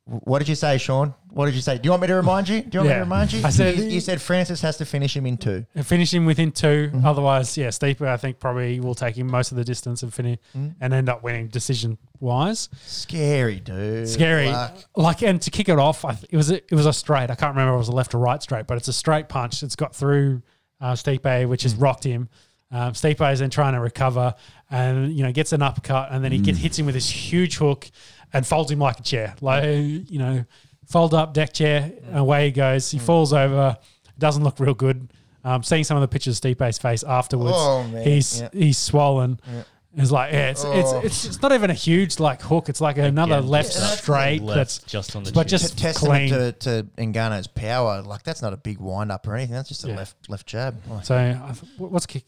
What 0.05 0.41
did 0.41 0.49
you 0.49 0.57
say, 0.57 0.79
Sean? 0.79 1.15
What 1.33 1.47
did 1.47 1.55
you 1.55 1.61
say? 1.61 1.77
Do 1.79 1.83
you 1.85 1.91
want 1.91 2.03
me 2.03 2.09
to 2.09 2.15
remind 2.15 2.49
you? 2.49 2.61
Do 2.63 2.69
you 2.73 2.79
want 2.81 2.87
me 2.87 2.91
Yeah. 2.91 2.95
to 2.97 3.01
remind 3.05 3.33
you? 3.33 3.43
I 3.45 3.51
said- 3.51 3.79
you, 3.79 3.85
you 3.85 4.01
said 4.01 4.21
Francis 4.21 4.61
has 4.63 4.77
to 4.79 4.85
finish 4.85 5.17
him 5.17 5.27
in 5.27 5.37
two. 5.37 5.65
And 5.75 5.87
finish 5.87 6.13
him 6.13 6.25
within 6.27 6.51
2 6.53 6.91
Mm-hmm. 6.93 7.07
Otherwise, 7.07 7.57
yeah, 7.57 7.69
Stipe, 7.69 8.01
I 8.07 8.17
think 8.17 8.39
probably 8.41 8.81
will 8.81 8.95
take 8.95 9.17
him 9.17 9.29
most 9.29 9.53
of 9.53 9.57
the 9.57 9.65
distance 9.65 10.03
and 10.03 10.13
finish 10.13 10.39
Mm. 10.57 10.75
and 10.81 10.93
end 10.95 11.09
up 11.09 11.23
winning 11.23 11.49
decision 11.49 11.99
wise. 12.19 12.69
Scary, 12.85 13.61
dude. 13.61 14.09
Scary, 14.09 14.49
Like, 14.51 14.75
like, 14.97 15.23
and 15.23 15.41
to 15.43 15.51
kick 15.51 15.69
it 15.69 15.79
off, 15.79 16.05
I 16.05 16.15
th- 16.15 16.27
it 16.31 16.37
was 16.37 16.51
a, 16.51 16.57
it 16.57 16.73
was 16.75 16.87
a 16.87 16.93
straight. 16.93 17.31
I 17.31 17.35
can't 17.35 17.55
remember 17.55 17.73
if 17.73 17.77
it 17.77 17.79
was 17.79 17.89
a 17.89 17.93
left 17.93 18.15
or 18.15 18.19
right 18.19 18.43
straight, 18.43 18.67
but 18.67 18.77
it's 18.77 18.89
a 18.89 18.93
straight 18.93 19.29
punch. 19.29 19.63
It's 19.63 19.77
got 19.77 19.95
through 19.95 20.43
uh, 20.81 20.93
Stipe, 20.95 21.47
which 21.49 21.61
Mm. 21.61 21.65
has 21.65 21.75
rocked 21.77 22.05
him. 22.05 22.29
Um, 22.73 22.93
Stipe 22.93 23.33
is 23.33 23.41
then 23.41 23.51
trying 23.51 23.75
to 23.75 23.81
recover, 23.81 24.35
and 24.71 25.13
you 25.13 25.23
know 25.25 25.33
gets 25.33 25.53
an 25.53 25.61
uppercut, 25.61 26.09
and 26.13 26.23
then 26.25 26.31
he 26.33 26.39
Mm. 26.39 26.45
gets, 26.45 26.59
hits 26.59 26.79
him 26.79 26.87
with 26.87 26.95
this 26.95 27.11
huge 27.11 27.57
hook, 27.57 27.91
and 28.33 28.47
folds 28.47 28.71
him 28.71 28.79
like 28.79 28.99
a 29.01 29.03
chair, 29.03 29.35
like 29.41 29.65
you 29.65 30.19
know, 30.19 30.45
fold 30.91 31.15
up 31.15 31.33
deck 31.33 31.53
chair, 31.53 31.91
and 32.09 32.19
away 32.19 32.47
he 32.47 32.51
goes. 32.53 32.87
Mm. 32.89 32.93
He 32.93 32.99
falls 32.99 33.33
over. 33.33 33.77
Doesn't 34.19 34.45
look 34.45 34.61
real 34.61 34.75
good. 34.75 35.13
Um, 35.43 35.63
seeing 35.63 35.85
some 35.85 35.97
of 35.97 36.03
the 36.03 36.09
pictures 36.09 36.35
of 36.35 36.37
Stipe's 36.37 36.77
face 36.79 37.03
afterwards, 37.03 37.55
Oh, 37.57 37.85
man. 37.85 38.05
he's 38.05 38.41
Yeah. 38.43 38.49
he's 38.53 38.77
swollen. 38.77 39.41
Yeah. 39.51 39.63
It's 39.97 40.11
like 40.13 40.33
yeah, 40.33 40.51
it's, 40.51 40.65
Oh. 40.65 40.73
it's 40.73 40.93
it's 41.07 41.25
it's 41.25 41.43
not 41.43 41.53
even 41.53 41.71
a 41.71 41.75
huge 41.75 42.21
like 42.21 42.43
hook. 42.43 42.69
It's 42.69 42.81
like 42.81 42.99
another 42.99 43.39
Again, 43.39 43.49
left 43.49 43.75
yeah, 43.75 43.81
that's 43.81 44.01
straight. 44.03 44.43
Left, 44.43 44.57
That's 44.57 44.79
just 44.81 45.17
on 45.17 45.25
the 45.25 45.33
but 45.33 45.49
just- 45.49 45.77
t- 45.79 45.83
testament 45.83 46.29
clean. 46.31 46.41
to, 46.41 46.53
to 46.53 46.87
Ngannou's 46.99 47.47
power. 47.49 48.03
Like 48.03 48.23
that's 48.23 48.43
not 48.43 48.53
a 48.53 48.57
big 48.59 48.79
wind 48.79 49.11
up 49.11 49.27
or 49.27 49.35
anything. 49.35 49.55
That's 49.55 49.69
just 49.69 49.85
a 49.85 49.89
Yeah. 49.89 49.97
left 49.97 50.29
left 50.29 50.47
jab. 50.47 50.81
Like, 50.89 51.05
so. 51.07 51.17
I 51.17 51.53
th- 51.53 51.73
What's 51.79 52.07
kick? 52.07 52.25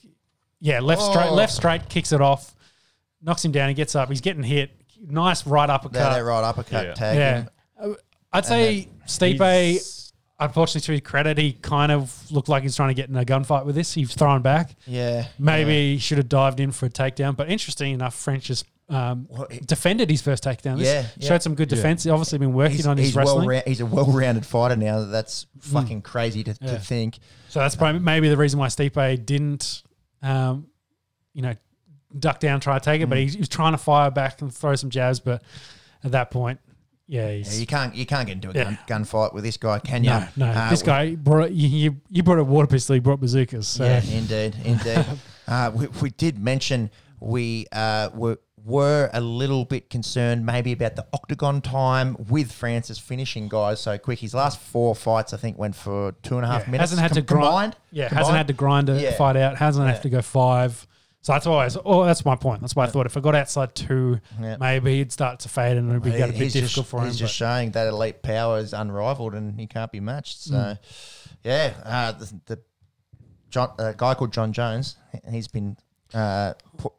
Yeah, 0.60 0.81
left 0.81 1.02
straight. 1.02 1.26
Oh. 1.28 1.34
Left 1.34 1.52
straight 1.52 1.89
kicks 1.89 2.10
it 2.12 2.20
off, 2.20 2.55
knocks 3.23 3.44
him 3.44 3.52
down. 3.52 3.68
He 3.68 3.74
gets 3.74 3.94
up. 3.94 4.08
He's 4.08 4.20
getting 4.23 4.42
hit. 4.42 4.70
Nice 5.05 5.47
right 5.47 5.66
that, 5.66 5.73
uppercut. 5.74 6.15
that 6.15 6.20
right 6.20 6.42
uppercut 6.44 6.86
Yeah. 6.86 6.94
tag. 6.94 7.16
yeah, 7.18 7.36
him. 7.42 7.49
I'd 8.33 8.47
say 8.47 8.89
Stipe. 9.07 9.89
Unfortunately, 10.41 10.81
to 10.81 10.93
his 10.93 11.01
credit, 11.02 11.39
he 11.39 11.52
kind 11.52 11.93
of 11.93 12.28
looked 12.33 12.49
like 12.49 12.65
he's 12.65 12.75
trying 12.75 12.89
to 12.89 12.94
get 12.94 13.09
in 13.09 13.15
a 13.17 13.25
gunfight 13.25 13.65
with 13.65 13.77
this. 13.77 13.93
He's 13.94 14.12
thrown 14.12 14.43
back. 14.43 14.75
Yeah. 14.89 15.27
Maybe 15.39 15.93
he 15.93 15.99
should 15.99 16.19
have 16.19 16.28
dived 16.28 16.59
in 16.59 16.73
for 16.73 16.86
a 16.86 16.91
takedown. 16.91 17.36
But 17.36 17.49
interesting 17.49 17.93
enough, 17.93 18.15
French 18.17 18.49
has 18.49 18.65
um, 18.89 19.27
Well, 19.31 19.47
he- 19.49 19.61
defended 19.61 20.11
his 20.11 20.20
first 20.20 20.43
takedown. 20.43 20.78
This 20.78 20.89
Yeah, 20.89 21.07
yeah. 21.17 21.28
showed 21.28 21.43
some 21.44 21.55
good 21.55 21.69
defense. 21.69 22.02
He's 22.02 22.11
obviously 22.11 22.39
been 22.39 22.52
working 22.55 22.77
he's, 22.77 22.86
on 22.89 22.97
his 22.97 23.07
he's 23.09 23.17
wrestling. 23.17 23.47
well 23.47 23.62
he's 23.65 23.81
a 23.81 23.86
well-rounded 23.86 24.44
fighter 24.44 24.75
now. 24.75 25.05
That's 25.05 25.47
fucking 25.61 26.02
crazy 26.02 26.43
to, 26.43 26.57
Yeah. 26.61 26.73
to 26.73 26.78
think. 26.81 27.20
So 27.49 27.61
that's 27.61 27.77
probably 27.77 28.01
maybe 28.01 28.28
the 28.28 28.36
reason 28.36 28.59
why 28.59 28.67
Stipe 28.67 29.25
didn't, 29.25 29.85
um, 30.23 30.67
you 31.35 31.43
know, 31.43 31.55
duck 32.19 32.41
down, 32.41 32.59
try 32.59 32.78
to 32.78 32.85
take 32.85 33.01
it. 33.01 33.09
But 33.09 33.19
Mm. 33.19 33.23
he, 33.23 33.27
he 33.28 33.39
was 33.39 33.49
trying 33.49 33.73
to 33.73 33.78
fire 33.78 34.11
back 34.11 34.43
and 34.43 34.52
throw 34.52 34.75
some 34.75 34.91
jabs. 34.91 35.20
But 35.20 35.43
at 36.02 36.11
that 36.11 36.33
point, 36.33 36.59
yeah, 37.12 37.28
Yeah, 37.31 37.52
you 37.52 37.66
can't 37.66 37.94
you 37.94 38.07
can't 38.07 38.26
get 38.26 38.34
into 38.34 38.50
a 38.50 38.55
Yeah. 38.55 38.65
gun, 38.65 38.78
gunfight 39.05 39.34
with 39.34 39.44
this 39.44 39.57
guy, 39.58 39.78
can 39.81 40.02
you? 40.05 40.10
no, 40.10 40.26
no. 40.36 40.47
Uh, 40.47 40.70
this 40.70 40.82
guy 40.82 41.15
brought 41.15 41.52
you, 41.52 41.68
you, 41.68 41.97
you 42.10 42.23
brought 42.23 42.39
a 42.39 42.44
water 42.44 42.66
pistol. 42.66 42.94
He 42.94 43.00
brought 43.00 43.20
bazookas. 43.20 43.68
So 43.68 43.84
Yeah, 43.84 44.02
indeed, 44.02 44.57
indeed. 44.65 45.05
uh, 45.49 45.70
we, 45.74 45.86
we 46.00 46.10
did 46.10 46.39
mention 46.39 46.91
we 47.20 47.66
uh, 47.73 48.08
were 48.15 48.39
were 48.65 49.10
a 49.12 49.20
little 49.20 49.65
bit 49.65 49.91
concerned 49.91 50.47
maybe 50.47 50.70
about 50.70 50.94
the 50.94 51.05
octagon 51.12 51.60
time 51.60 52.16
with 52.28 52.52
Francis 52.52 52.97
finishing 52.97 53.49
guys 53.49 53.81
so 53.81 53.99
quick. 53.99 54.20
His 54.20 54.34
last 54.34 54.60
four 54.60 54.94
fights, 54.94 55.34
I 55.34 55.36
think, 55.36 55.58
went 55.58 55.74
for 55.74 56.12
two 56.23 56.36
and 56.36 56.44
a 56.44 56.49
half 56.49 56.62
Yeah, 56.66 56.70
minutes. 56.70 56.91
hasn't 56.92 57.00
had 57.02 57.12
to 57.15 57.23
grind. 57.23 57.42
combined. 57.44 57.76
Yeah, 57.91 58.07
Combined. 58.08 58.18
hasn't 58.18 58.36
had 58.39 58.47
to 58.47 58.52
grind 58.52 58.89
a 58.89 59.00
Yeah. 59.00 59.12
fight 59.16 59.36
out. 59.36 59.57
Hasn't 59.58 59.84
Yeah. 59.86 59.92
have 59.92 60.02
to 60.02 60.08
go 60.10 60.23
five. 60.23 60.86
So 61.23 61.33
that's 61.33 61.47
why. 61.47 61.62
I 61.62 61.65
was, 61.67 61.78
oh, 61.84 62.05
that's 62.05 62.25
my 62.25 62.34
point. 62.36 62.60
That's 62.62 62.75
why 62.75 62.84
I 62.84 62.89
thought 62.89 63.07
if 63.07 63.17
I 63.17 63.20
got 63.20 63.34
outside 63.36 63.75
two, 63.76 64.18
Yeah. 64.41 64.57
maybe 64.59 64.99
he'd 64.99 65.12
start 65.12 65.39
to 65.41 65.49
fade 65.49 65.76
and 65.76 65.89
it'd 65.91 66.02
be 66.02 66.10
get 66.10 66.31
a 66.31 66.33
bit 66.33 66.52
difficult 66.52 66.62
just, 66.75 66.89
for 66.89 67.01
him. 67.01 67.07
He's 67.07 67.18
just 67.18 67.34
showing 67.34 67.70
that 67.73 67.86
elite 67.86 68.23
power 68.23 68.59
is 68.59 68.73
unrivaled 68.73 69.34
and 69.34 69.59
he 69.59 69.67
can't 69.68 69.91
be 69.92 70.01
matched. 70.01 70.41
So, 70.41 70.55
Mm. 70.55 70.78
yeah, 71.44 71.73
uh, 71.84 72.12
the, 72.12 72.41
the 72.47 72.59
John, 73.51 73.70
a 73.78 73.94
guy 73.97 74.15
called 74.15 74.33
John 74.33 74.52
Jones, 74.52 74.97
he's 75.31 75.47
been 75.49 75.76
uh, 76.15 76.55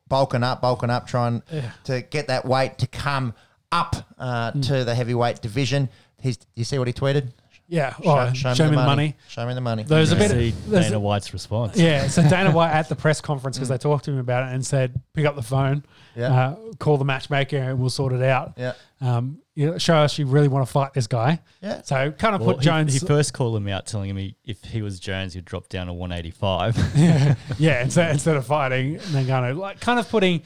bulking 0.07 0.41
up, 0.43 0.61
bulking 0.61 0.89
up, 0.89 1.05
trying 1.05 1.43
Yeah. 1.51 1.71
to 1.83 2.01
get 2.01 2.27
that 2.29 2.45
weight 2.45 2.77
to 2.79 2.87
come 2.87 3.33
up 3.71 3.95
uh, 4.17 4.51
Mm. 4.53 4.65
to 4.67 4.83
the 4.85 4.95
heavyweight 4.95 5.41
division. 5.41 5.89
He's, 6.21 6.37
you 6.55 6.63
see 6.63 6.79
what 6.79 6.87
he 6.87 6.93
tweeted? 6.93 7.31
Yeah, 7.73 7.95
oh, 8.05 8.31
show, 8.33 8.49
me 8.51 8.55
the 8.55 8.71
money. 8.75 9.15
Show 9.27 9.47
me 9.47 9.53
the 9.55 9.61
money. 9.61 9.83
There's 9.83 10.11
a 10.11 10.15
bit. 10.15 10.29
See 10.29 10.53
there's 10.67 10.85
Dana 10.85 10.99
White's 10.99 11.33
response. 11.33 11.75
yeah, 11.77 12.07
so 12.07 12.21
Dana 12.29 12.51
White 12.51 12.71
at 12.71 12.87
the 12.87 12.95
press 12.95 13.19
conference 13.19 13.57
Mm. 13.57 13.61
because 13.61 13.69
they 13.69 13.77
talked 13.79 14.05
to 14.05 14.11
him 14.11 14.19
about 14.19 14.47
it 14.47 14.53
and 14.53 14.63
said, 14.65 15.01
pick 15.13 15.25
up 15.25 15.35
the 15.35 15.41
phone, 15.41 15.83
Yeah. 16.15 16.33
uh, 16.33 16.55
call 16.79 16.97
the 16.97 17.05
matchmaker, 17.05 17.57
and 17.57 17.79
we'll 17.79 17.89
sort 17.89 18.13
it 18.13 18.21
out. 18.21 18.53
Yeah. 18.57 18.73
Um, 19.01 19.39
you 19.55 19.71
know, 19.71 19.77
show 19.77 19.97
us 19.97 20.17
you 20.17 20.25
really 20.27 20.47
want 20.47 20.65
to 20.67 20.71
fight 20.71 20.93
this 20.93 21.07
guy. 21.07 21.39
Yeah. 21.61 21.81
So 21.81 22.11
kind 22.11 22.35
of 22.35 22.41
Well, 22.41 22.55
put 22.55 22.63
Jones. 22.63 22.93
he 22.93 22.99
first 23.05 23.33
called 23.33 23.55
him 23.57 23.67
out, 23.67 23.85
telling 23.87 24.09
him 24.09 24.17
he, 24.17 24.35
if 24.45 24.63
he 24.63 24.81
was 24.81 24.99
Jones, 24.99 25.33
he'd 25.33 25.45
drop 25.45 25.67
down 25.69 25.87
to 25.87 25.93
185. 25.93 26.77
yeah, 27.59 27.83
instead, 27.83 28.11
instead 28.11 28.35
of 28.35 28.45
fighting, 28.45 28.95
and 28.95 29.01
then 29.15 29.27
kind 29.27 29.45
of 29.45 29.57
like 29.57 29.79
kind 29.79 29.99
of 29.99 30.07
putting. 30.09 30.43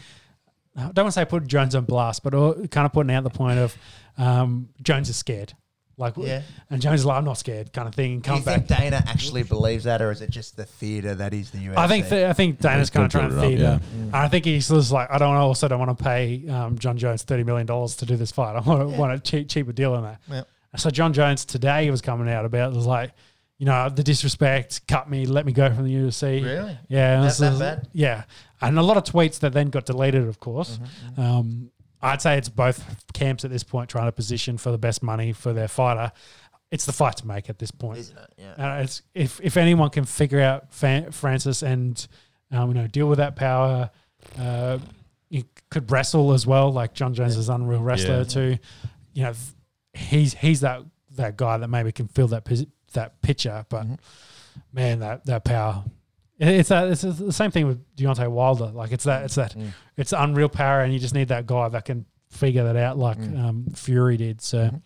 I 0.76 0.92
don't 0.92 1.06
want 1.06 1.08
to 1.08 1.12
say 1.14 1.26
put 1.26 1.48
Jones 1.48 1.74
on 1.76 1.86
blast, 1.86 2.22
but 2.24 2.34
uh, 2.36 2.54
kind 2.70 2.86
of 2.86 2.94
putting 2.94 3.12
out 3.12 3.24
the 3.24 3.32
point 3.32 3.58
of 3.58 3.76
um, 4.18 4.70
Jones 4.84 5.10
is 5.10 5.16
scared, 5.16 5.54
like, 5.98 6.14
Yeah. 6.18 6.42
and 6.70 6.82
Jones 6.82 7.00
is 7.02 7.06
like, 7.06 7.18
I'm 7.18 7.26
not 7.26 7.38
scared, 7.40 7.74
kind 7.74 7.88
of 7.88 7.96
thing. 7.96 8.14
And 8.14 8.24
Do 8.24 8.30
you 8.30 8.36
come 8.36 8.44
back. 8.44 8.68
think 8.68 8.80
Dana 8.80 9.04
actually 9.08 9.44
believes 9.44 9.86
that, 9.86 10.02
or 10.02 10.12
is 10.12 10.22
it 10.22 10.30
just 10.30 10.56
the 10.56 10.66
theatre 10.66 11.16
that 11.16 11.34
is 11.34 11.50
the 11.52 11.58
UFC? 11.58 11.78
I 11.78 11.88
think 11.88 12.08
th- 12.08 12.26
I 12.30 12.34
think 12.34 12.60
Dana's 12.60 12.90
kind 12.90 13.06
of 13.06 13.12
trying 13.12 13.30
to 13.32 13.38
it 13.38 13.48
feed 13.50 13.62
up, 13.64 13.82
her. 13.82 13.88
And 13.98 14.16
I 14.16 14.28
think 14.28 14.46
he's 14.46 14.68
just 14.70 14.92
like, 14.92 15.10
I 15.12 15.18
don't 15.18 15.36
also 15.36 15.68
don't 15.68 15.80
want 15.80 15.98
to 15.98 16.04
pay 16.04 16.48
um, 16.50 16.78
John 16.78 16.98
Jones 16.98 17.24
thirty 17.24 17.44
million 17.44 17.66
dollars 17.66 17.96
to 17.98 18.06
do 18.06 18.16
this 18.16 18.32
fight. 18.32 18.56
I 18.56 18.60
want, 18.60 18.90
want 18.92 19.14
a 19.14 19.20
cheap, 19.20 19.50
cheaper 19.50 19.72
deal 19.72 19.94
on 19.94 20.04
that. 20.04 20.22
Yeah. 20.30 20.44
So 20.76 20.90
John 20.92 21.14
Jones 21.14 21.46
today 21.46 21.90
was 21.90 22.02
coming 22.02 22.30
out 22.32 22.46
about 22.46 22.74
was 22.74 22.86
like, 22.86 23.12
you 23.58 23.66
know, 23.66 23.90
the 23.90 24.04
disrespect, 24.04 24.88
cut 24.88 25.10
me, 25.10 25.26
let 25.26 25.46
me 25.48 25.52
go 25.52 25.74
from 25.74 25.86
the 25.86 25.96
UFC. 25.96 26.44
Really? 26.44 26.78
Yeah, 26.90 27.22
That- 27.22 27.24
this 27.26 27.38
that 27.40 27.58
bad? 27.58 27.88
Yeah, 27.94 28.24
and 28.62 28.78
a 28.78 28.84
lot 28.84 28.98
of 28.98 29.04
tweets 29.04 29.40
that 29.40 29.54
then 29.54 29.70
got 29.72 29.86
deleted, 29.88 30.28
of 30.28 30.40
course. 30.40 30.78
Mm-hmm, 31.18 31.22
Um, 31.22 31.72
I'd 32.02 32.22
say 32.22 32.38
it's 32.38 32.50
both 32.50 32.84
camps 33.14 33.44
at 33.46 33.52
this 33.52 33.64
point 33.64 33.90
trying 33.90 34.06
to 34.08 34.12
position 34.12 34.58
for 34.58 34.72
the 34.72 34.78
best 34.78 35.02
money 35.02 35.34
for 35.34 35.54
their 35.54 35.68
fighter. 35.68 36.12
It's 36.70 36.86
the 36.86 36.92
fight 36.94 37.18
to 37.18 37.28
make 37.28 37.50
at 37.50 37.60
this 37.60 37.72
point. 37.72 38.00
Isn't 38.00 38.18
it? 38.18 38.34
Yeah. 38.38 38.54
And 38.58 38.84
it's 38.84 39.02
if 39.16 39.40
if 39.42 39.58
anyone 39.58 39.90
can 39.90 40.04
figure 40.06 40.42
out 40.42 40.74
Fan, 40.74 41.12
Francis 41.12 41.64
and 41.64 42.06
um, 42.52 42.70
you 42.70 42.76
know 42.76 42.88
deal 42.88 43.08
with 43.08 43.18
that 43.20 43.36
power, 43.36 43.90
uh, 44.38 44.78
you 45.30 45.44
could 45.70 45.90
wrestle 45.92 46.34
as 46.34 46.46
well. 46.46 46.72
Like 46.72 46.94
John 46.94 47.14
Jones 47.14 47.38
is 47.38 47.50
an 47.50 47.56
unreal 47.62 47.82
wrestler 47.82 48.18
Yeah. 48.20 48.24
too. 48.26 48.58
You 49.14 49.24
know, 49.24 49.34
he's 49.94 50.34
he's 50.36 50.60
that 50.62 50.84
that 51.16 51.38
guy 51.38 51.58
that 51.58 51.68
maybe 51.70 51.92
can 51.92 52.08
fill 52.10 52.28
that 52.28 52.46
posi- 52.46 52.70
that 52.94 53.22
picture. 53.22 53.66
But 53.70 53.88
Mhm. 53.88 54.00
man, 54.74 55.00
that 55.00 55.26
that 55.26 55.46
power. 55.46 55.84
It- 56.40 56.48
It's 56.48 56.70
that 56.70 56.88
it's 56.90 57.02
the 57.02 57.34
same 57.34 57.52
thing 57.52 57.68
with 57.68 57.84
Deontay 57.96 58.30
Wilder. 58.30 58.68
Like 58.68 58.92
it's 58.92 59.04
that 59.06 59.24
it's 59.24 59.36
that 59.36 59.56
Mm. 59.56 59.74
it's 59.96 60.14
unreal 60.14 60.50
power, 60.50 60.82
and 60.82 60.94
you 60.94 61.00
just 61.00 61.14
need 61.14 61.28
that 61.30 61.46
guy 61.46 61.70
that 61.70 61.86
can 61.86 62.06
figure 62.30 62.64
that 62.66 62.76
out, 62.76 62.98
like 62.98 63.18
Mm. 63.20 63.40
um, 63.44 63.66
Fury 63.74 64.18
did. 64.18 64.42
So, 64.42 64.66
Mhm. 64.70 64.82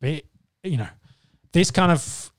but, 0.00 0.22
you 0.70 0.76
know, 0.78 0.88
this 1.52 1.70
kind 1.70 1.90
of 1.92 2.32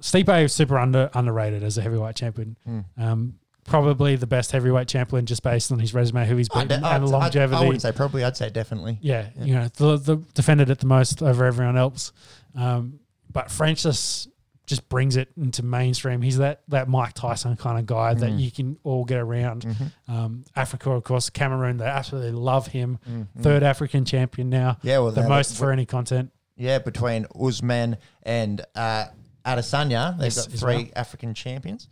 Stipe 0.00 0.44
is 0.44 0.52
super 0.52 0.76
under 0.78 1.08
underrated 1.14 1.62
as 1.62 1.78
a 1.78 1.82
heavyweight 1.82 2.16
champion. 2.16 2.56
Mm. 2.68 2.84
Um, 2.98 3.34
probably 3.64 4.16
the 4.16 4.26
best 4.26 4.50
heavyweight 4.52 4.88
champion 4.88 5.24
just 5.26 5.42
based 5.42 5.70
on 5.70 5.78
his 5.78 5.92
resume, 5.94 6.26
who 6.26 6.36
he's 6.36 6.48
I'd- 6.52 6.66
beaten, 6.68 6.82
I'd- 6.84 6.96
and 6.96 7.04
I'd- 7.04 7.12
longevity. 7.12 7.56
I 7.62 7.64
wouldn't 7.64 7.82
say 7.82 7.92
probably. 7.92 8.24
I'd 8.24 8.36
say 8.36 8.48
definitely. 8.50 8.98
yeah, 9.02 9.28
Yeah. 9.38 9.44
you 9.44 9.54
know, 9.54 9.68
the, 9.76 9.96
the 9.98 10.16
defended 10.34 10.70
it 10.70 10.78
the 10.80 10.86
most 10.86 11.22
over 11.22 11.44
everyone 11.44 11.76
else. 11.76 12.12
Um, 12.56 12.98
but 13.32 13.50
Francis 13.50 14.26
just 14.66 14.88
brings 14.88 15.16
it 15.16 15.28
into 15.36 15.62
mainstream. 15.64 16.20
He's 16.22 16.38
that 16.38 16.62
that 16.68 16.88
Mike 16.88 17.14
Tyson 17.14 17.56
kind 17.56 17.78
of 17.78 17.86
guy 17.86 18.14
that 18.14 18.32
Mm. 18.32 18.40
you 18.40 18.50
can 18.50 18.76
all 18.82 19.04
get 19.04 19.18
around. 19.18 19.62
Mhm. 19.64 19.92
Um, 20.08 20.44
Africa, 20.54 20.90
of 20.90 21.04
course, 21.04 21.30
Cameroon, 21.30 21.76
they 21.78 21.86
absolutely 21.86 22.32
love 22.32 22.66
him. 22.68 22.98
Mm, 23.08 23.28
mm. 23.36 23.42
Third 23.42 23.62
African 23.62 24.04
champion 24.04 24.50
now, 24.50 24.76
Yeah, 24.82 24.98
well, 24.98 25.12
the 25.12 25.28
most 25.28 25.56
for 25.56 25.70
any 25.72 25.86
content. 25.86 26.30
Yeah, 26.56 26.78
between 26.80 27.26
Usman 27.40 27.96
and 28.24 28.60
uh, 28.74 29.06
Adesanya, 29.44 30.16
they've 30.18 30.24
Yes, 30.34 30.46
got 30.48 30.58
three 30.58 30.76
well. 30.76 30.92
African 30.96 31.32
champions. 31.34 31.88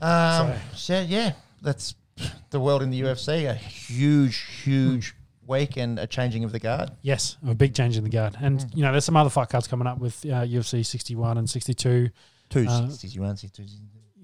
Um, 0.00 0.54
so, 0.74 1.00
yeah, 1.00 1.32
that's 1.60 1.94
the 2.50 2.58
world 2.58 2.82
in 2.82 2.90
the 2.90 3.00
UFC. 3.02 3.44
A 3.48 3.54
huge, 3.54 4.36
huge 4.64 5.14
week 5.52 5.76
and 5.76 5.98
a 5.98 6.06
changing 6.06 6.42
of 6.44 6.50
the 6.52 6.58
guard. 6.58 6.90
Yes, 7.02 7.36
a 7.46 7.54
big 7.54 7.74
change 7.74 7.96
in 7.96 8.04
the 8.04 8.10
guard. 8.10 8.36
And, 8.40 8.58
Mm. 8.60 8.76
you 8.76 8.82
know, 8.82 8.90
there's 8.92 9.04
some 9.04 9.16
other 9.16 9.30
fight 9.30 9.48
cards 9.50 9.68
coming 9.68 9.86
up 9.86 9.98
with 9.98 10.24
uh, 10.26 10.42
UFC 10.44 10.84
61 10.84 11.38
and 11.38 11.48
62. 11.48 12.10
Two 12.50 12.66
Uh, 12.68 12.88
61, 12.90 13.36
62. 13.36 13.64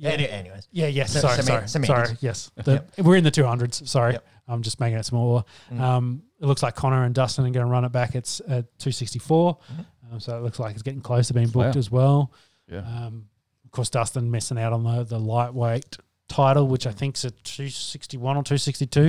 Yeah. 0.00 0.10
Anyways. 0.10 0.68
Yeah, 0.70 0.86
yes. 0.86 1.12
Se- 1.12 1.20
Sorry, 1.20 1.38
seme- 1.38 1.44
sorry, 1.46 1.68
semantics. 1.68 1.86
sorry. 1.86 2.18
Yes, 2.20 2.50
the, 2.56 2.84
we're 3.02 3.16
in 3.16 3.24
the 3.24 3.30
two 3.32 3.44
hundreds. 3.44 3.90
Sorry, 3.90 4.12
Yep. 4.12 4.26
I'm 4.46 4.62
just 4.62 4.78
making 4.80 4.98
it 4.98 5.04
smaller. 5.04 5.42
Mm. 5.72 5.80
Um, 5.80 6.22
it 6.40 6.46
looks 6.46 6.62
like 6.62 6.74
Connor 6.76 7.04
and 7.04 7.14
Dustin 7.14 7.44
are 7.46 7.50
going 7.50 7.66
to 7.66 7.70
run 7.70 7.84
it 7.84 7.90
back. 7.92 8.14
It's 8.14 8.40
at 8.40 8.66
264, 8.78 9.56
Mm-hmm. 9.56 10.14
um, 10.14 10.20
so 10.20 10.36
it 10.38 10.42
looks 10.42 10.58
like 10.60 10.74
it's 10.74 10.82
getting 10.82 11.00
close 11.00 11.26
to 11.28 11.34
being 11.34 11.48
booked 11.48 11.74
Wow. 11.74 11.78
as 11.78 11.90
well. 11.90 12.32
Yeah. 12.70 12.78
Um, 12.78 13.26
of 13.64 13.70
course, 13.72 13.90
Dustin 13.90 14.30
missing 14.30 14.58
out 14.58 14.72
on 14.72 14.84
the 14.84 15.04
the 15.04 15.18
lightweight 15.18 15.96
title, 16.28 16.68
which 16.68 16.86
I 16.86 16.92
think's 16.92 17.24
at 17.24 17.32
261 17.42 18.36
or 18.36 18.42
262. 18.44 19.00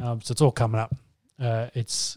Mm. 0.00 0.04
Um, 0.04 0.20
so 0.20 0.32
it's 0.32 0.40
all 0.40 0.50
coming 0.50 0.80
up. 0.80 0.94
Uh, 1.40 1.68
it's 1.74 2.16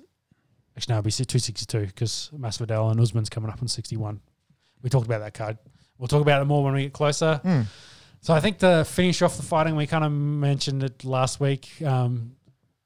actually 0.76 0.94
no, 0.94 1.00
it'll 1.00 1.06
be 1.06 1.12
262 1.12 1.88
because 1.88 2.30
Masvidal 2.38 2.92
and 2.92 3.00
Usman's 3.00 3.30
coming 3.30 3.50
up 3.50 3.62
on 3.62 3.68
61. 3.68 4.20
We 4.84 4.90
talked 4.90 5.06
about 5.08 5.20
that 5.20 5.34
card. 5.34 5.58
We'll 5.98 6.08
talk 6.08 6.22
about 6.22 6.42
it 6.42 6.46
more 6.46 6.64
when 6.64 6.74
we 6.74 6.84
get 6.84 6.94
closer. 6.94 7.42
Mm. 7.44 7.66
So 8.22 8.34
I 8.34 8.40
think 8.40 8.60
to 8.60 8.84
finish 8.86 9.22
off 9.22 9.38
the 9.38 9.44
fighting, 9.44 9.76
we 9.76 9.88
kind 9.88 10.04
of 10.04 10.12
mentioned 10.12 10.84
it 10.84 11.04
last 11.04 11.40
week, 11.40 11.70
um, 11.84 12.36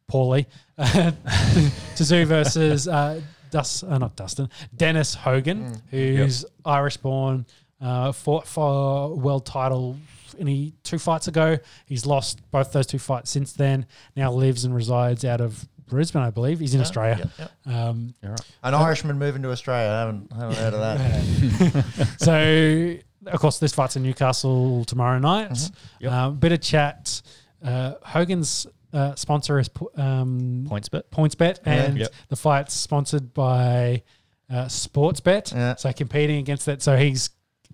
poorly. 0.08 0.48
Tszyu 0.80 2.26
versus 2.26 2.88
uh, 2.88 3.22
Dust, 3.50 3.84
uh, 3.84 3.98
not 3.98 4.16
Dustin, 4.16 4.50
Dennis 4.76 5.14
Hogan, 5.14 5.74
Mm. 5.74 5.82
who's 5.90 6.45
Irish 6.66 6.98
born, 6.98 7.45
uh, 7.82 8.11
fought 8.11 8.48
for 8.48 9.14
world 9.16 9.45
title 9.45 9.98
any 10.40 10.74
two 10.84 10.98
fights 11.00 11.27
ago. 11.27 11.58
He's 11.85 12.06
lost 12.06 12.40
both 12.51 12.72
those 12.72 12.88
two 12.88 13.00
fights 13.00 13.30
since 13.30 13.53
then. 13.53 13.85
Now 14.16 14.32
lives 14.32 14.64
and 14.66 14.74
resides 14.74 15.26
out 15.26 15.42
of 15.42 15.68
Brisbane, 15.92 16.24
I 16.24 16.32
believe. 16.32 16.60
He's 16.60 16.74
in 16.74 16.80
Yeah, 16.80 16.86
Australia. 16.86 17.30
yeah, 17.38 17.48
yeah. 17.68 17.88
Um, 17.90 18.16
An 18.64 18.74
Irishman 18.74 19.20
moving 19.20 19.44
to 19.44 19.52
Australia. 19.52 19.90
I 19.92 20.00
haven't, 20.00 20.32
haven't 20.34 20.56
heard 20.58 20.74
of 20.74 20.80
that. 20.80 22.16
so, 22.18 22.95
of 23.32 23.40
course, 23.40 23.60
this 23.60 23.74
fight's 23.74 23.95
in 23.95 24.03
Newcastle 24.03 24.84
tomorrow 24.86 25.20
night. 25.20 25.52
Mhm. 25.52 25.72
Yep. 26.00 26.11
Uh, 26.11 26.30
bit 26.32 26.52
of 26.53 26.61
chat. 26.61 27.22
Uh, 27.64 27.94
Hogan's 28.03 28.66
uh, 28.94 29.14
sponsor 29.16 29.60
is 29.60 29.70
po- 29.70 29.92
um, 29.98 30.66
Points 30.68 30.90
bet. 30.90 31.11
PointsBet, 31.11 31.60
Yeah. 31.66 31.74
and 31.74 31.98
Yep. 32.00 32.14
the 32.30 32.36
fight's 32.36 32.74
sponsored 32.74 33.34
by 33.34 34.02
uh, 34.50 34.66
SportsBet. 34.66 35.53
Yeah. 35.53 35.76
So 35.76 35.94
competing 35.94 36.38
against 36.40 36.66
that. 36.66 36.82
So 36.82 36.98
he's 36.98 37.30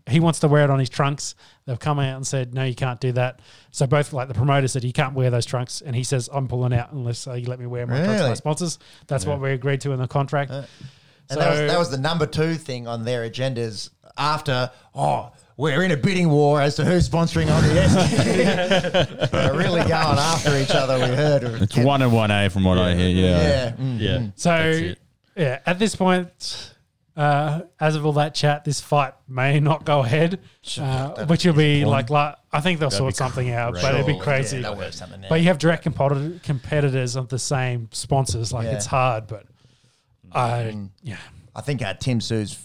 he 0.08 0.20
wants 0.20 0.40
to 0.40 0.48
wear 0.48 0.64
it 0.64 0.70
on 0.70 0.80
his 0.80 0.90
trunks. 0.90 1.36
They've 1.66 1.80
come 1.80 2.00
out 2.00 2.16
and 2.16 2.26
said, 2.26 2.54
no, 2.54 2.64
you 2.64 2.76
can't 2.76 3.00
do 3.00 3.12
that. 3.14 3.40
So 3.72 3.88
both 3.88 4.14
like 4.14 4.28
the 4.28 4.34
promoter 4.34 4.68
said, 4.68 4.84
you 4.84 4.94
can't 4.94 5.14
wear 5.14 5.30
those 5.30 5.46
trunks, 5.46 5.82
and 5.82 5.96
he 5.96 6.04
says, 6.04 6.30
I'm 6.32 6.48
pulling 6.48 6.74
out 6.74 6.92
unless 6.94 7.28
uh, 7.28 7.34
you 7.34 7.48
let 7.48 7.60
me 7.60 7.66
wear 7.66 7.86
my 7.86 7.98
trunks. 7.98 8.14
Really? 8.20 8.30
My 8.30 8.34
sponsors. 8.36 8.80
That's 9.08 9.26
what 9.26 9.40
we 9.42 9.52
agreed 9.52 9.82
to 9.82 9.92
in 9.92 10.00
the 10.00 10.08
contract. 10.08 10.52
Uh, 10.52 10.64
And 11.30 11.38
So- 11.38 11.40
that, 11.40 11.50
was, 11.50 11.72
that 11.72 11.80
was 11.80 11.90
the 11.92 11.98
number 11.98 12.26
two 12.26 12.56
thing 12.56 12.88
on 12.88 13.04
their 13.04 13.30
agendas 13.30 13.90
after, 14.18 14.72
oh, 14.96 15.32
we're 15.58 15.84
in 15.84 15.92
a 15.92 15.98
bidding 15.98 16.30
war 16.30 16.62
as 16.62 16.76
to 16.76 16.86
who's 16.86 17.10
sponsoring 17.10 17.52
on 17.54 17.64
the 17.64 17.82
S. 17.82 19.32
They're 19.32 19.54
really 19.56 19.82
going 19.82 19.92
after 20.18 20.56
each 20.58 20.70
other, 20.72 20.96
we 21.00 21.16
heard. 21.16 21.44
It's 21.64 21.76
one 21.76 22.02
and 22.02 22.14
one 22.14 22.32
A 22.32 22.50
from 22.50 22.64
what 22.64 22.78
I 22.78 22.96
hear. 22.96 23.10
Yeah. 23.10 23.40
Yeah. 23.42 23.72
mm, 23.72 24.00
Yeah. 24.00 24.28
So 24.36 24.94
yeah, 25.36 25.60
at 25.66 25.80
this 25.80 25.96
point, 25.96 26.74
uh, 27.18 27.62
as 27.80 27.96
of 27.96 28.06
all 28.06 28.14
that 28.14 28.34
chat, 28.36 28.64
this 28.64 28.80
fight 28.80 29.14
may 29.28 29.60
not 29.60 29.84
go 29.86 30.02
ahead, 30.02 30.40
uh, 30.80 31.26
which 31.26 31.46
will 31.46 31.54
be 31.54 31.84
like, 31.84 32.10
like 32.10 32.36
I 32.54 32.62
think 32.62 32.80
they'll 32.80 32.90
That'd 32.90 32.98
sort 33.00 33.16
something 33.16 33.50
out, 33.50 33.74
crazy. 33.74 33.88
but 33.88 33.96
it'd 33.96 34.06
be 34.08 34.20
crazy. 34.20 34.58
Yeah, 34.58 34.62
they'll 34.64 34.76
work 34.78 34.94
something 34.94 35.24
out. 35.24 35.30
but 35.30 35.40
you 35.42 35.48
have 35.48 35.58
direct 35.58 35.84
competitor- 35.84 36.40
competitors 36.44 37.16
of 37.16 37.28
the 37.30 37.40
same 37.40 37.90
sponsors, 37.92 38.54
like 38.54 38.66
Yeah. 38.66 38.74
it's 38.76 38.86
hard. 38.86 39.28
But 39.28 39.46
I 40.32 40.72
Mm. 40.76 40.90
yeah, 41.04 41.18
I 41.56 41.62
think 41.62 41.82
uh, 41.82 41.94
Tim 41.96 42.20
Tszyu's 42.20 42.58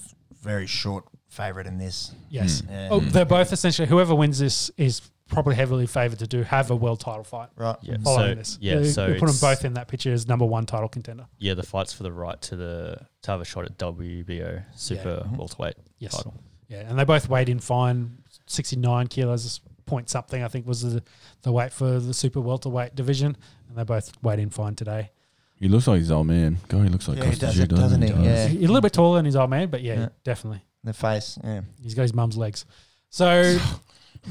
very 0.42 0.66
short 0.66 1.04
favourite 1.28 1.66
in 1.66 1.78
this. 1.78 2.12
Yes. 2.28 2.62
Yeah. 2.68 2.88
Oh, 2.90 3.00
they're 3.00 3.24
both 3.24 3.52
essentially 3.52 3.88
whoever 3.88 4.14
wins 4.14 4.38
this 4.38 4.70
is 4.76 5.00
probably 5.32 5.54
heavily 5.56 5.86
favoured 5.86 6.18
to 6.20 6.26
do 6.26 6.42
have 6.42 6.70
a 6.70 6.76
world 6.76 7.00
title 7.00 7.24
fight. 7.24 7.48
Right. 7.56 7.76
Yeah. 7.82 7.96
Following 8.04 8.28
So 8.30 8.34
this, 8.36 8.58
yeah. 8.60 8.76
They- 8.80 8.90
So 8.90 9.06
they 9.08 9.18
put 9.18 9.26
them 9.26 9.36
both 9.40 9.64
in 9.64 9.74
that 9.74 9.88
picture 9.88 10.12
as 10.12 10.28
number 10.28 10.44
one 10.44 10.66
title 10.66 10.88
contender. 10.88 11.26
Yeah, 11.38 11.54
the 11.54 11.62
fights 11.62 11.92
for 11.92 12.02
the 12.04 12.12
right 12.12 12.40
to 12.42 12.56
the 12.56 13.06
to 13.22 13.30
have 13.30 13.40
a 13.40 13.44
shot 13.44 13.64
at 13.64 13.78
WBO 13.78 14.62
super 14.76 15.24
Mhm. 15.26 15.36
welterweight 15.38 15.74
Yes. 15.98 16.14
title. 16.16 16.34
Yeah, 16.68 16.88
and 16.88 16.98
they 16.98 17.04
both 17.04 17.28
weighed 17.28 17.48
in 17.48 17.58
fine, 17.58 18.18
sixty 18.46 18.76
nine 18.76 19.06
kilos 19.08 19.60
point 19.86 20.08
something. 20.08 20.42
I 20.42 20.48
think 20.48 20.66
was 20.66 20.82
the 20.82 21.02
the 21.42 21.50
weight 21.52 21.72
for 21.72 21.98
the 21.98 22.14
super 22.14 22.40
welterweight 22.40 22.94
division, 22.94 23.36
and 23.68 23.76
they 23.76 23.84
both 23.84 24.12
weighed 24.22 24.38
in 24.38 24.50
fine 24.50 24.74
today. 24.74 25.10
He 25.56 25.68
looks 25.68 25.86
like 25.86 25.98
his 26.00 26.10
old 26.10 26.26
man. 26.26 26.58
God, 26.68 26.82
he 26.82 26.88
looks 26.88 27.06
like 27.08 27.18
Yeah, 27.18 27.24
he 27.24 27.30
Costa 27.30 27.46
does 27.46 27.54
Gil, 27.54 27.64
it, 27.64 27.68
doesn't 27.68 28.02
he? 28.02 28.08
Yeah. 28.08 28.48
He's 28.48 28.58
a 28.58 28.66
little 28.66 28.80
bit 28.80 28.92
taller 28.92 29.18
than 29.18 29.26
his 29.26 29.36
old 29.36 29.50
man, 29.50 29.68
but 29.70 29.80
yeah, 29.82 29.94
Yeah. 29.94 30.08
definitely 30.24 30.62
The 30.84 30.92
face. 30.92 31.38
Yeah. 31.44 31.60
he's 31.80 31.94
got 31.94 32.02
his 32.02 32.14
mum's 32.14 32.36
legs. 32.36 32.64
So. 33.10 33.58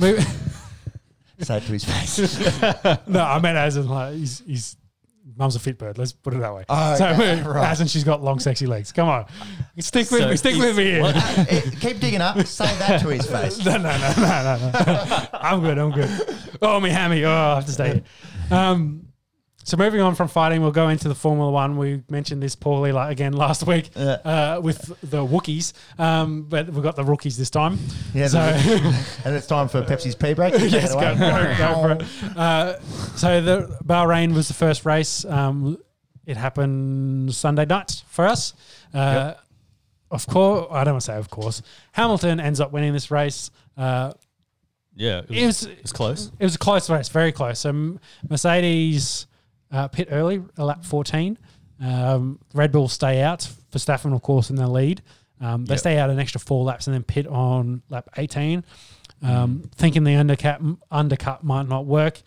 we- 1.41 1.45
Say 1.45 1.57
it 1.57 1.63
to 1.63 1.71
his 1.73 1.83
face. 1.83 2.39
no, 3.07 3.23
I 3.23 3.39
meant 3.39 3.57
as 3.57 3.75
in 3.77 3.87
like 3.87 4.13
he's, 4.15 4.39
he's 4.45 4.77
mum's 5.37 5.55
a 5.55 5.59
fit 5.59 5.77
bird. 5.77 5.97
Let's 5.97 6.13
put 6.13 6.33
it 6.33 6.39
that 6.39 6.53
way. 6.53 6.63
Oh, 6.69 6.95
so 6.95 7.07
okay, 7.09 7.41
right. 7.45 7.69
as 7.71 7.81
in 7.81 7.87
she's 7.87 8.03
got 8.03 8.23
long, 8.23 8.39
sexy 8.39 8.65
legs. 8.67 8.91
Come 8.91 9.09
on, 9.09 9.25
stick 9.79 10.09
with 10.11 10.21
So 10.21 10.29
me. 10.29 10.37
Stick 10.37 10.53
he's- 10.55 10.65
with 10.65 10.77
me 10.77 10.83
here. 10.85 11.01
what? 11.01 11.15
Uh, 11.15 11.45
eh, 11.49 11.61
keep 11.79 11.99
digging 11.99 12.21
up. 12.21 12.39
Say 12.45 12.65
that 12.79 13.01
to 13.01 13.09
his 13.09 13.25
face. 13.25 13.57
no, 13.65 13.73
no, 13.77 13.97
no, 13.97 14.13
no, 14.17 14.21
no, 14.57 14.71
no. 15.05 15.27
I'm 15.33 15.61
good. 15.61 15.77
I'm 15.77 15.91
good. 15.91 16.09
Oh, 16.61 16.79
me 16.79 16.89
hammy. 16.89 17.25
Oh, 17.25 17.31
I 17.31 17.55
have 17.55 17.65
to 17.65 17.71
stay 17.71 17.93
here. 17.93 18.03
Um, 18.57 19.07
so 19.63 19.77
moving 19.77 20.01
on 20.01 20.15
from 20.15 20.27
fighting, 20.27 20.61
we'll 20.61 20.71
go 20.71 20.89
into 20.89 21.07
the 21.07 21.15
Formula 21.15 21.51
One. 21.51 21.77
We 21.77 22.03
mentioned 22.09 22.41
this 22.41 22.55
poorly, 22.55 22.91
like 22.91 23.11
again 23.11 23.33
last 23.33 23.65
week, 23.67 23.89
uh, 23.95 24.59
with 24.63 24.79
the 25.09 25.25
Wookiees, 25.25 25.73
um, 25.99 26.43
but 26.43 26.69
we've 26.69 26.83
got 26.83 26.95
the 26.95 27.03
rookies 27.03 27.37
this 27.37 27.49
time. 27.49 27.77
Yeah, 28.13 28.27
so 28.27 28.39
and 29.25 29.35
it's 29.35 29.47
time 29.47 29.67
for 29.67 29.81
Pepsi's 29.83 30.15
pee 30.15 30.33
break. 30.33 30.53
Yes, 30.59 30.93
go, 30.93 30.99
go, 31.15 31.55
go 31.57 31.81
for 31.81 31.91
it. 31.93 32.37
Uh, 32.37 32.79
so 33.15 33.41
the 33.41 33.77
Bahrain 33.83 34.33
was 34.33 34.47
the 34.47 34.53
first 34.53 34.85
race. 34.85 35.25
Um, 35.25 35.77
it 36.25 36.37
happened 36.37 37.33
Sunday 37.33 37.65
night 37.65 38.03
for 38.07 38.25
us. 38.27 38.53
Uh, 38.93 39.33
Of 40.11 40.27
course, 40.27 40.67
I 40.71 40.83
don't 40.83 40.93
want 40.95 41.01
to 41.03 41.05
say 41.11 41.17
of 41.17 41.29
course. 41.29 41.61
Hamilton 41.93 42.39
ends 42.39 42.59
up 42.59 42.71
winning 42.71 42.93
this 42.93 43.09
race. 43.11 43.49
Uh, 43.77 44.13
Yeah, 44.95 45.21
it 45.29 45.29
was, 45.29 45.37
it 45.37 45.45
was 45.45 45.63
it 45.65 45.81
was 45.83 45.91
close. 45.93 46.31
it 46.39 46.43
was 46.43 46.55
a 46.55 46.57
close 46.59 46.89
race, 46.89 47.09
very 47.09 47.31
close. 47.31 47.59
So 47.59 47.97
Mercedes 48.29 49.27
uh, 49.71 49.87
pit 49.87 50.07
early, 50.11 50.41
a 50.57 50.65
lap 50.65 50.83
14. 50.85 51.37
Um, 51.83 52.39
Red 52.53 52.71
Bull 52.71 52.87
stay 52.87 53.21
out. 53.21 53.43
For 53.71 53.79
Verstappen, 53.79 54.13
of 54.13 54.21
course, 54.21 54.49
in 54.49 54.55
the 54.57 54.67
lead. 54.67 55.01
Um, 55.39 55.65
they 55.65 55.73
Yep. 55.73 55.79
stay 55.79 55.97
out 55.97 56.09
an 56.09 56.19
extra 56.19 56.39
four 56.39 56.63
laps 56.63 56.87
and 56.87 56.93
then 56.93 57.03
pit 57.03 57.25
on 57.25 57.81
lap 57.89 58.09
18, 58.17 58.63
um, 59.23 59.63
thinking 59.75 60.03
the 60.03 60.15
undercut 60.15 60.61
undercut 60.91 61.43
might 61.43 61.67
not 61.67 61.85
work. 61.85 62.21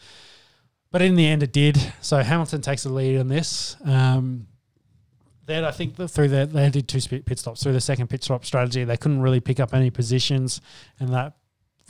But 0.90 1.02
in 1.02 1.14
the 1.14 1.26
end, 1.26 1.42
it 1.42 1.52
did. 1.52 1.78
So 2.00 2.22
Hamilton 2.22 2.60
takes 2.60 2.84
the 2.84 2.88
lead 2.92 3.18
on 3.18 3.28
this. 3.28 3.76
Um, 3.84 4.46
then 5.46 5.64
I 5.64 5.70
think 5.70 5.96
that 5.96 6.08
through 6.08 6.28
the 6.28 6.46
they 6.46 6.70
did 6.70 6.88
two 6.88 7.00
pit 7.20 7.38
stops 7.38 7.62
through 7.62 7.74
the 7.74 7.80
second 7.80 8.08
pit 8.08 8.24
stop 8.24 8.44
strategy. 8.44 8.82
They 8.84 8.96
couldn't 8.96 9.20
really 9.20 9.40
pick 9.40 9.60
up 9.60 9.74
any 9.74 9.90
positions, 9.90 10.60
and 10.98 11.10
that 11.10 11.34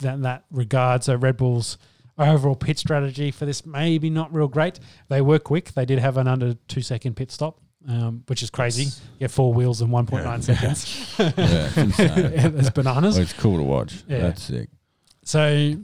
that 0.01 0.15
in 0.15 0.21
that 0.23 0.43
regard. 0.51 1.03
So 1.03 1.15
Red 1.15 1.37
Bull's 1.37 1.77
overall 2.17 2.55
pit 2.55 2.79
strategy 2.79 3.31
for 3.31 3.45
this 3.45 3.65
maybe 3.65 4.09
not 4.09 4.33
real 4.33 4.47
great. 4.47 4.79
They 5.09 5.21
were 5.21 5.39
quick. 5.39 5.71
They 5.73 5.85
did 5.85 5.99
have 5.99 6.17
an 6.17 6.27
under 6.27 6.53
two 6.67 6.81
second 6.81 7.15
pit 7.15 7.31
stop, 7.31 7.59
um, 7.87 8.23
which 8.27 8.41
is 8.43 8.49
crazy. 8.49 8.83
Yes. 8.83 9.01
You 9.15 9.19
get 9.19 9.31
four 9.31 9.53
wheels 9.53 9.81
in 9.81 9.89
one 9.91 10.05
point 10.05 10.23
nine 10.25 10.41
seconds. 10.41 11.13
Yeah, 11.19 11.31
it's 11.37 11.77
insane. 11.77 12.55
That's 12.55 12.69
bananas. 12.69 13.15
Well, 13.15 13.23
it's 13.23 13.33
cool 13.33 13.57
to 13.57 13.63
watch. 13.63 14.03
Yeah. 14.07 14.19
That's 14.19 14.43
sick. 14.43 14.69
So 15.23 15.75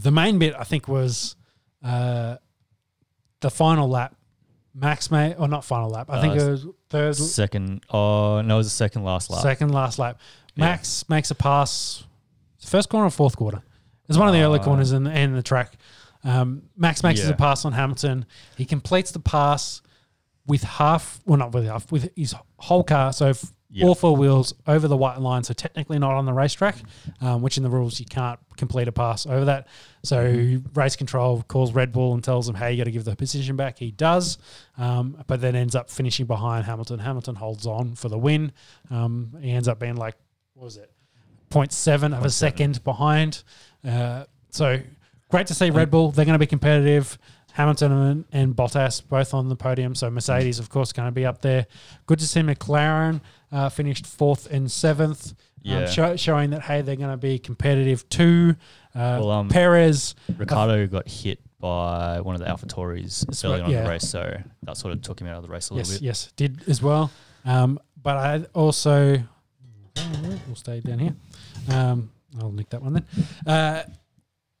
the 0.00 0.10
main 0.10 0.38
bit 0.38 0.54
I 0.58 0.64
think 0.64 0.86
was 0.88 1.34
uh, 1.82 2.36
the 3.40 3.50
final 3.50 3.88
lap. 3.88 4.14
Max 4.74 5.10
may 5.10 5.34
or 5.34 5.48
not 5.48 5.64
final 5.64 5.88
lap. 5.90 6.08
I 6.08 6.20
think 6.20 6.34
Uh, 6.40 6.44
it 6.44 6.50
was 6.50 6.66
third, 6.88 7.16
Second, 7.16 7.84
oh 7.90 8.42
no, 8.42 8.54
it 8.54 8.58
was 8.58 8.66
the 8.68 8.70
second 8.70 9.02
last 9.02 9.28
lap. 9.28 9.42
second 9.42 9.72
last 9.72 9.98
lap. 9.98 10.20
Yeah. 10.54 10.66
Max 10.66 11.08
makes 11.08 11.30
a 11.32 11.34
pass. 11.34 12.04
First 12.64 12.88
corner 12.88 13.06
or 13.06 13.10
fourth 13.10 13.36
quarter? 13.36 13.62
It's 14.08 14.18
one 14.18 14.28
of 14.28 14.34
the 14.34 14.40
early 14.40 14.58
Uh, 14.60 14.64
corners 14.64 14.92
in, 14.92 15.06
in 15.06 15.34
the 15.34 15.42
track. 15.42 15.76
Um, 16.24 16.62
Max 16.76 17.02
makes 17.02 17.20
Yeah. 17.20 17.30
a 17.30 17.36
pass 17.36 17.64
on 17.64 17.72
Hamilton. 17.72 18.26
He 18.56 18.64
completes 18.64 19.10
the 19.12 19.20
pass 19.20 19.82
with 20.46 20.62
half, 20.62 21.20
well, 21.26 21.38
not 21.38 21.52
with 21.52 21.66
half, 21.66 21.90
with 21.92 22.10
his 22.16 22.34
whole 22.56 22.82
car. 22.84 23.12
So 23.12 23.28
f- 23.28 23.52
Yeah. 23.70 23.84
all 23.86 23.94
four 23.94 24.16
wheels 24.16 24.54
over 24.66 24.88
the 24.88 24.96
white 24.96 25.20
line. 25.20 25.44
So 25.44 25.52
technically 25.52 25.98
not 25.98 26.12
on 26.14 26.24
the 26.24 26.32
racetrack, 26.32 26.76
um, 27.20 27.42
which 27.42 27.58
in 27.58 27.62
the 27.62 27.68
rules 27.68 28.00
you 28.00 28.06
can't 28.06 28.40
complete 28.56 28.88
a 28.88 28.92
pass 28.92 29.26
over 29.26 29.44
that. 29.44 29.68
So 30.02 30.24
Mm-hmm. 30.26 30.72
race 30.80 30.96
control 30.96 31.44
calls 31.48 31.72
Red 31.74 31.92
Bull 31.92 32.14
and 32.14 32.24
tells 32.24 32.48
him, 32.48 32.54
"Hey, 32.54 32.72
you 32.72 32.78
got 32.78 32.84
to 32.84 32.90
give 32.90 33.04
the 33.04 33.14
position 33.14 33.56
back." 33.56 33.78
He 33.78 33.90
does, 33.90 34.38
um, 34.78 35.22
but 35.26 35.42
then 35.42 35.54
ends 35.54 35.74
up 35.74 35.90
finishing 35.90 36.24
behind 36.24 36.64
Hamilton. 36.64 36.98
Hamilton 37.00 37.34
holds 37.34 37.66
on 37.66 37.94
for 37.94 38.08
the 38.08 38.18
win. 38.18 38.52
Um, 38.90 39.36
he 39.42 39.50
ends 39.50 39.68
up 39.68 39.78
being 39.78 39.96
like, 39.96 40.16
what 40.54 40.64
was 40.64 40.78
it, 40.78 40.90
0.7 41.50 42.16
of 42.16 42.24
a 42.24 42.30
second 42.30 42.82
behind. 42.84 43.42
Uh, 43.86 44.24
so 44.50 44.80
great 45.30 45.46
to 45.48 45.54
see 45.54 45.70
Red 45.70 45.90
Bull. 45.90 46.10
They're 46.10 46.24
going 46.24 46.34
to 46.34 46.38
be 46.38 46.46
competitive. 46.46 47.18
Hamilton 47.52 47.92
and, 47.92 48.24
and 48.32 48.54
Bottas 48.54 49.02
both 49.06 49.34
on 49.34 49.48
the 49.48 49.56
podium. 49.56 49.94
So 49.96 50.08
Mercedes, 50.10 50.60
of 50.60 50.68
course, 50.68 50.92
going 50.92 51.08
to 51.08 51.12
be 51.12 51.26
up 51.26 51.42
there. 51.42 51.66
Good 52.06 52.20
to 52.20 52.26
see 52.26 52.40
McLaren 52.40 53.20
uh, 53.50 53.68
finished 53.68 54.06
fourth 54.06 54.46
and 54.50 54.70
seventh. 54.70 55.34
Yeah. 55.62 55.78
Um, 55.78 55.86
show, 55.88 56.16
showing 56.16 56.50
that 56.50 56.62
hey, 56.62 56.82
they're 56.82 56.96
going 56.96 57.10
to 57.10 57.16
be 57.16 57.38
competitive 57.38 58.08
too. 58.08 58.54
Uh, 58.94 59.18
Well, 59.20 59.30
um, 59.32 59.48
Perez, 59.48 60.14
Ricciardo 60.36 60.86
got 60.86 61.08
hit 61.08 61.40
by 61.58 62.20
one 62.20 62.36
of 62.36 62.40
the 62.40 62.46
AlphaTauris 62.46 63.44
early 63.44 63.54
right, 63.54 63.62
on 63.62 63.70
in 63.70 63.76
yeah. 63.76 63.82
the 63.82 63.90
race, 63.90 64.08
so 64.08 64.40
that 64.62 64.76
sort 64.76 64.92
of 64.92 65.02
took 65.02 65.20
him 65.20 65.26
out 65.26 65.36
of 65.36 65.42
the 65.42 65.48
race 65.48 65.70
a 65.70 65.74
little 65.74 65.90
yes, 65.90 65.98
bit. 65.98 66.04
yes, 66.04 66.32
did 66.36 66.68
as 66.68 66.80
well. 66.80 67.10
Um, 67.44 67.80
but 68.00 68.16
I 68.16 68.44
also 68.54 69.20
we'll 70.46 70.54
stay 70.54 70.78
down 70.78 71.00
here. 71.00 71.14
Um, 71.72 72.12
I'll 72.40 72.52
nick 72.52 72.68
that 72.70 72.82
one 72.82 72.92
then. 72.94 73.04
Uh, 73.46 73.82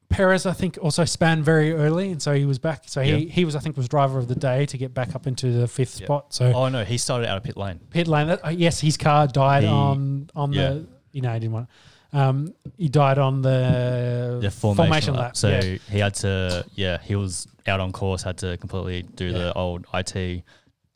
Perez, 0.08 0.46
I 0.46 0.54
think, 0.54 0.78
also 0.80 1.04
span 1.04 1.42
very 1.42 1.74
early, 1.74 2.10
and 2.10 2.20
so 2.22 2.32
he 2.32 2.46
was 2.46 2.58
back. 2.58 2.84
So 2.86 3.02
he, 3.02 3.10
Yeah. 3.10 3.30
he 3.32 3.44
was, 3.44 3.54
I 3.54 3.58
think, 3.60 3.76
was 3.76 3.88
driver 3.88 4.18
of 4.18 4.26
the 4.26 4.34
day 4.34 4.64
to 4.66 4.78
get 4.78 4.94
back 4.94 5.14
up 5.14 5.26
into 5.26 5.52
the 5.52 5.68
fifth 5.68 6.00
Yeah. 6.00 6.06
spot. 6.06 6.32
So 6.32 6.46
Oh 6.52 6.68
no, 6.70 6.82
he 6.84 6.96
started 6.96 7.28
out 7.28 7.36
of 7.36 7.42
pit 7.42 7.58
lane. 7.58 7.78
pit 7.90 8.08
lane. 8.08 8.28
That, 8.28 8.42
uh, 8.44 8.48
yes, 8.48 8.80
his 8.80 8.96
car 8.96 9.26
died 9.26 9.64
He- 9.64 9.68
on 9.68 10.30
on 10.34 10.52
yeah. 10.54 10.70
the. 10.70 10.86
You 11.12 11.20
know, 11.22 11.32
he 11.34 11.40
didn't 11.40 11.52
want. 11.52 11.68
Um, 12.10 12.54
he 12.78 12.88
died 12.88 13.18
on 13.18 13.42
the, 13.42 14.38
The 14.40 14.50
formation, 14.50 15.14
lap. 15.14 15.36
So 15.36 15.60
he 15.90 15.98
had 15.98 16.14
to, 16.16 16.64
yeah, 16.74 16.98
he 17.02 17.14
was 17.16 17.46
out 17.66 17.80
on 17.80 17.92
course, 17.92 18.22
had 18.22 18.38
to 18.38 18.56
completely 18.56 19.02
do 19.02 19.30
the 19.32 19.52
old 19.52 19.84
IT, 19.92 20.42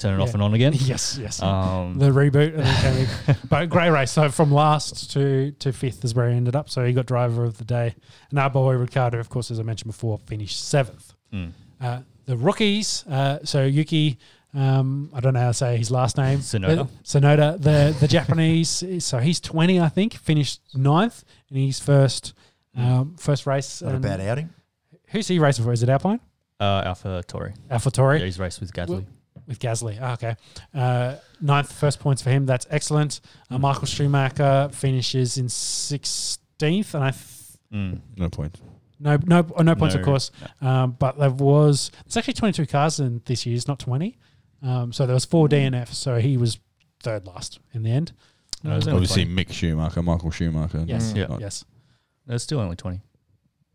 turn 0.02 0.20
it 0.20 0.22
off 0.22 0.34
and 0.34 0.42
on 0.42 0.52
again. 0.54 0.72
yes, 0.76 1.18
yes. 1.20 1.40
Um, 1.42 1.98
the 1.98 2.10
reboot. 2.10 2.54
And 2.54 3.06
then 3.06 3.36
but 3.48 3.68
Grey 3.68 3.90
race. 3.90 4.10
So 4.10 4.28
from 4.30 4.52
last 4.52 5.10
to 5.12 5.52
to 5.52 5.72
fifth 5.72 6.04
is 6.04 6.14
where 6.14 6.28
he 6.30 6.36
ended 6.36 6.56
up. 6.56 6.68
So 6.68 6.84
he 6.84 6.92
got 6.92 7.06
driver 7.06 7.44
of 7.44 7.58
the 7.58 7.64
day. 7.64 7.94
And 8.30 8.38
our 8.38 8.50
boy 8.50 8.74
Ricciardo, 8.74 9.18
of 9.18 9.28
course, 9.28 9.50
as 9.50 9.58
I 9.58 9.62
mentioned 9.62 9.90
before, 9.90 10.18
finished 10.18 10.68
seventh. 10.68 11.14
mm. 11.32 11.52
Uh, 11.80 12.00
the 12.26 12.36
rookies. 12.36 13.04
Uh, 13.06 13.38
so 13.44 13.64
Yuki. 13.64 14.18
Um, 14.54 15.08
I 15.14 15.20
don't 15.20 15.32
know 15.32 15.40
how 15.40 15.48
to 15.48 15.54
say 15.54 15.78
his 15.78 15.90
last 15.90 16.18
name. 16.18 16.38
Tsunoda. 16.40 16.80
Uh, 16.80 16.86
Tsunoda, 17.04 17.58
the 17.60 17.96
the 17.98 18.06
Japanese. 18.06 18.84
So 19.02 19.18
he's 19.18 19.40
twenty, 19.40 19.80
I 19.80 19.88
think. 19.88 20.12
Finished 20.14 20.60
ninth 20.74 21.24
in 21.50 21.56
his 21.56 21.80
first 21.80 22.34
um, 22.76 23.16
first 23.16 23.46
race. 23.46 23.80
Not 23.80 23.94
a 23.94 23.98
bad 23.98 24.20
outing. 24.20 24.50
Who's 25.08 25.26
he 25.28 25.38
racing 25.38 25.64
for? 25.64 25.72
Is 25.72 25.82
it 25.82 25.88
Alpine? 25.88 26.20
uh, 26.60 26.82
Alpha 26.86 27.22
Tori. 27.26 27.54
AlphaTauri? 27.70 28.20
Yeah, 28.20 28.24
he's 28.26 28.38
raced 28.38 28.60
with 28.60 28.72
Gasly. 28.72 29.04
With 29.46 29.58
Gasly. 29.58 29.98
Ah, 30.00 30.12
okay. 30.14 30.36
Uh, 30.74 31.16
ninth 31.40 31.72
first 31.72 32.00
points 32.00 32.22
for 32.22 32.30
him. 32.30 32.46
That's 32.46 32.66
excellent. 32.70 33.20
Uh, 33.50 33.58
Michael 33.58 33.86
Schumacher 33.86 34.70
finishes 34.72 35.38
in 35.38 35.46
16th, 35.46 36.94
and 36.94 37.04
I 37.04 37.10
th- 37.10 37.38
Mm. 37.72 38.00
No 38.18 38.28
point. 38.28 38.60
no 39.00 39.16
no 39.24 39.46
oh, 39.56 39.62
no 39.62 39.74
points 39.74 39.94
of 39.94 40.02
No, 40.02 40.04
course. 40.04 40.30
Um, 40.60 40.90
but 40.98 41.18
there 41.18 41.30
was 41.30 41.90
it's 42.04 42.18
actually 42.18 42.34
22 42.34 42.66
cars 42.66 43.00
in 43.00 43.22
this 43.24 43.46
year. 43.46 43.56
It's 43.56 43.66
not 43.66 43.78
20. 43.78 44.18
Um, 44.62 44.92
so 44.92 45.06
there 45.06 45.14
was 45.14 45.24
four 45.24 45.48
DNF. 45.48 45.88
So 45.88 46.18
he 46.18 46.36
was 46.36 46.58
third 47.02 47.26
last 47.26 47.60
in 47.72 47.82
the 47.82 47.90
end. 47.90 48.12
No, 48.62 48.76
it 48.76 48.86
Obviously, 48.86 49.24
20. 49.24 49.44
Mick 49.44 49.50
Schumacher, 49.52 50.02
Michael 50.02 50.30
Schumacher. 50.30 50.84
Yes. 50.86 51.14
Mm. 51.14 51.16
Yeah. 51.30 51.38
Yes. 51.40 51.64
It's 52.28 52.44
still 52.44 52.60
only 52.60 52.76
20. 52.76 53.00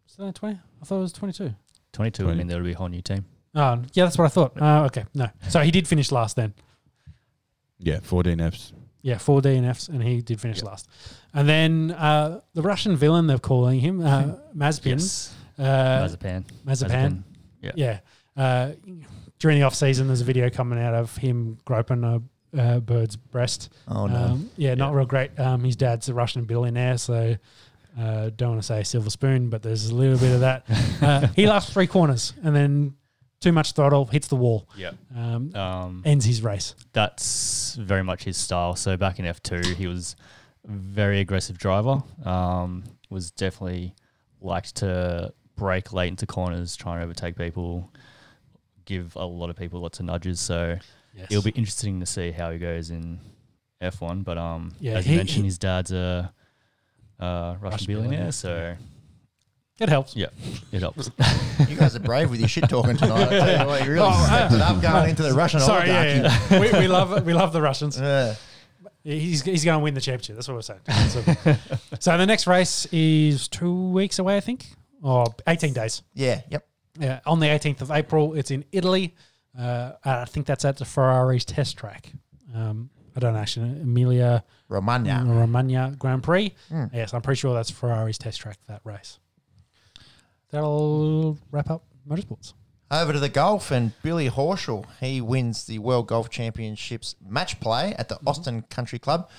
Is 0.08 0.16
that 0.18 0.36
20? 0.36 0.60
I 0.82 0.86
thought 0.86 0.98
it 0.98 1.02
was 1.02 1.12
22. 1.14 1.54
22 1.94 2.24
would 2.24 2.28
20. 2.30 2.38
mean 2.38 2.48
there 2.48 2.58
would 2.58 2.66
be 2.68 2.74
a 2.74 2.78
whole 2.78 2.88
new 2.88 3.02
team. 3.02 3.26
Oh, 3.58 3.82
yeah, 3.94 4.06
that's 4.06 4.18
what 4.18 4.26
I 4.26 4.28
thought. 4.30 4.62
Uh, 4.62 4.84
okay, 4.86 5.06
no. 5.16 5.28
So 5.50 5.60
he 5.62 5.72
did 5.72 5.88
finish 5.88 6.12
last 6.12 6.36
then. 6.36 6.54
yeah, 7.80 8.00
14 8.02 8.40
Fs. 8.40 8.72
Yeah, 9.02 9.18
four 9.20 9.42
DNFs, 9.42 9.88
and 9.88 10.04
he 10.04 10.22
did 10.22 10.42
finish 10.42 10.62
last. 10.64 10.90
And 11.34 11.48
then 11.48 11.92
uh, 11.92 12.42
the 12.54 12.62
Russian 12.62 12.98
villain, 12.98 13.26
they're 13.28 13.38
calling 13.38 13.80
him, 13.80 14.02
uh, 14.06 14.34
Mazepin. 14.56 15.00
Yes. 15.00 15.34
Uh, 15.58 16.06
Mazepan. 16.06 16.44
Mazepan. 16.66 17.24
Yeah. 17.62 17.72
Yeah. 17.76 18.00
Uh, 18.36 18.72
during 19.40 19.60
the 19.60 19.66
off 19.66 19.76
season, 19.76 20.08
there's 20.08 20.20
a 20.22 20.26
video 20.26 20.50
coming 20.50 20.78
out 20.78 20.94
of 20.94 21.16
him 21.16 21.58
groping 21.64 22.04
a 22.04 22.22
uh, 22.60 22.80
bird's 22.80 23.16
breast. 23.16 23.74
Oh, 23.88 24.08
no. 24.08 24.16
Um, 24.16 24.50
yeah, 24.58 24.74
not 24.76 24.94
real 24.94 25.06
great. 25.06 25.40
Um, 25.40 25.64
his 25.64 25.78
dad's 25.78 26.10
a 26.10 26.14
Russian 26.14 26.44
billionaire, 26.44 26.98
so 26.98 27.38
uh, 27.98 28.30
don't 28.36 28.50
want 28.50 28.62
to 28.62 28.68
say 28.68 28.84
silver 28.84 29.10
spoon, 29.10 29.50
but 29.50 29.64
there's 29.64 29.90
a 29.90 29.96
little 29.96 30.18
bit 30.20 30.34
of 30.34 30.42
that. 30.42 30.66
Uh, 31.00 31.28
he 31.36 31.48
lasts 31.48 31.72
three 31.72 31.86
corners 31.86 32.34
and 32.44 32.56
then 32.56 32.96
too 33.40 33.52
much 33.52 33.74
throttle 33.74 34.06
hits 34.06 34.28
the 34.28 34.36
wall, 34.36 34.68
Yeah. 34.76 34.92
um, 35.16 35.56
Um, 35.56 36.02
ends 36.06 36.26
his 36.26 36.42
race. 36.42 36.74
that's 36.94 37.76
very 37.76 38.04
much 38.04 38.24
his 38.24 38.38
style. 38.38 38.76
So 38.76 38.98
back 38.98 39.20
in 39.20 39.26
F2, 39.26 39.76
he 39.76 39.88
was 39.88 40.16
a 40.68 40.72
very 40.72 41.20
aggressive 41.20 41.58
driver. 41.58 42.02
Um, 42.26 42.84
was 43.10 43.32
definitely 43.32 43.94
liked 44.42 44.76
to 44.78 45.34
break 45.56 45.94
late 45.94 46.08
into 46.10 46.26
corners, 46.26 46.76
trying 46.76 47.00
to 47.00 47.04
overtake 47.04 47.36
people, 47.38 47.92
give 48.86 49.16
a 49.16 49.26
lot 49.26 49.50
of 49.50 49.56
people 49.56 49.82
lots 49.82 50.00
of 50.00 50.06
nudges. 50.06 50.40
So 50.40 50.78
Yes. 51.16 51.28
it'll 51.32 51.44
be 51.44 51.52
interesting 51.52 52.00
to 52.00 52.06
see 52.06 52.32
how 52.32 52.52
he 52.52 52.58
goes 52.60 52.90
in 52.92 53.20
F1. 53.82 54.24
But 54.24 54.38
um, 54.38 54.74
Yeah, 54.80 54.94
as 54.94 55.06
he- 55.06 55.12
you 55.12 55.18
mentioned, 55.18 55.44
he- 55.46 55.48
his 55.50 55.58
dad's 55.58 55.92
a, 55.92 56.34
uh 57.20 57.56
Russian, 57.60 57.62
Russian 57.62 57.88
billionaire, 57.88 58.10
billionaire, 58.10 58.32
so 58.32 58.76
it 59.80 59.90
helps. 59.90 60.16
yeah, 60.16 60.28
it 60.72 60.82
helps. 60.82 61.10
You 61.68 61.76
guys 61.76 61.96
are 61.96 62.00
brave 62.00 62.30
with 62.30 62.40
your 62.40 62.48
shit 62.48 62.70
talking 62.70 62.96
tonight. 62.98 63.24
I 63.24 63.30
tell 63.30 63.62
you 63.62 63.68
what, 63.68 63.84
you 63.86 63.92
really 63.94 64.08
Oh, 64.12 64.26
stepped 64.26 64.54
it 64.54 64.62
up 64.62 64.80
going 64.82 65.10
into 65.10 65.24
the 65.24 65.34
Russian 65.34 65.60
Sorry, 65.60 65.90
oligarchy. 65.90 66.20
yeah, 66.22 66.48
yeah. 66.52 66.60
we, 66.74 66.80
we 66.82 66.88
love 66.88 67.26
we 67.26 67.34
love 67.34 67.52
the 67.52 67.62
Russians. 67.62 68.00
Yeah. 68.00 68.36
He's, 69.04 69.42
he's 69.42 69.64
going 69.66 69.80
to 69.80 69.84
win 69.84 69.94
the 69.94 70.02
championship. 70.02 70.36
That's 70.36 70.48
what 70.50 70.56
we're 70.56 70.62
saying. 70.62 70.82
So, 71.10 71.22
so 72.00 72.18
the 72.18 72.26
next 72.26 72.46
race 72.46 72.86
is 72.92 73.48
two 73.48 73.90
weeks 73.92 74.20
away, 74.20 74.36
I 74.38 74.40
think, 74.42 74.66
or 75.02 75.26
18 75.48 75.72
days. 75.74 76.04
Yeah, 76.14 76.42
yep. 76.50 76.68
Yeah, 77.00 77.22
on 77.26 77.40
the 77.40 77.48
18th 77.48 77.82
of 77.82 77.92
April, 77.92 78.34
it's 78.34 78.52
in 78.52 78.66
Italy. 78.74 79.16
Uh, 79.58 79.94
I 80.04 80.26
think 80.26 80.46
that's 80.46 80.66
at 80.66 80.78
the 80.78 80.84
Ferrari's 80.86 81.46
test 81.46 81.78
track. 81.78 82.12
Um, 82.54 82.90
I 83.16 83.20
don't 83.20 83.36
actually 83.36 83.70
know, 83.70 83.82
Emilia 83.82 84.44
Romagna. 84.68 85.24
Romagna 85.26 85.96
Grand 85.98 86.22
Prix. 86.22 86.54
Mm. 86.72 86.94
Yes, 86.94 87.14
I'm 87.14 87.22
pretty 87.22 87.40
sure 87.40 87.54
that's 87.54 87.72
Ferrari's 87.72 88.18
test 88.18 88.42
track 88.42 88.58
that 88.68 88.82
race. 88.84 89.20
That'll 90.52 91.38
wrap 91.52 91.70
up 91.70 91.84
motorsports. 92.08 92.54
Over 92.90 93.12
to 93.14 93.20
the 93.20 93.28
golf, 93.30 93.70
and 93.72 93.92
Billy 94.02 94.30
Horschel, 94.30 94.86
he 95.02 95.20
wins 95.20 95.66
the 95.66 95.78
World 95.80 96.08
Golf 96.08 96.30
Championships 96.30 97.16
match 97.28 97.60
play 97.60 97.94
at 97.98 98.08
the 98.08 98.16
Mm-hmm. 98.16 98.28
Austin 98.30 98.62
Country 98.70 98.98
Club. 98.98 99.30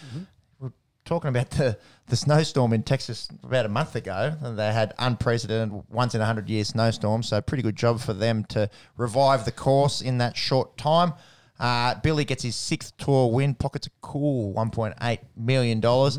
We're 0.60 0.72
talking 1.06 1.30
about 1.30 1.48
the, 1.52 1.78
the 2.08 2.16
snowstorm 2.16 2.74
in 2.74 2.82
Texas 2.82 3.26
about 3.42 3.64
a 3.64 3.70
month 3.70 3.96
ago, 3.96 4.34
and 4.42 4.58
they 4.58 4.70
had 4.70 4.92
unprecedented 4.98 5.82
once 5.88 6.14
in 6.14 6.20
a 6.20 6.26
hundred 6.26 6.50
year 6.50 6.62
snowstorm. 6.62 7.22
So 7.22 7.40
pretty 7.40 7.62
good 7.62 7.76
job 7.76 8.00
for 8.00 8.12
them 8.12 8.44
to 8.50 8.68
revive 8.98 9.46
the 9.46 9.52
course 9.52 10.02
in 10.02 10.18
that 10.18 10.36
short 10.36 10.76
time. 10.76 11.14
Uh, 11.58 11.94
Billy 12.02 12.26
gets 12.26 12.42
his 12.42 12.54
sixth 12.54 12.98
tour 12.98 13.32
win, 13.32 13.54
pockets 13.54 13.86
a 13.86 13.90
cool 14.02 14.52
one 14.52 14.70
point 14.70 14.94
eight 15.00 15.20
million 15.36 15.80
dollars. 15.80 16.18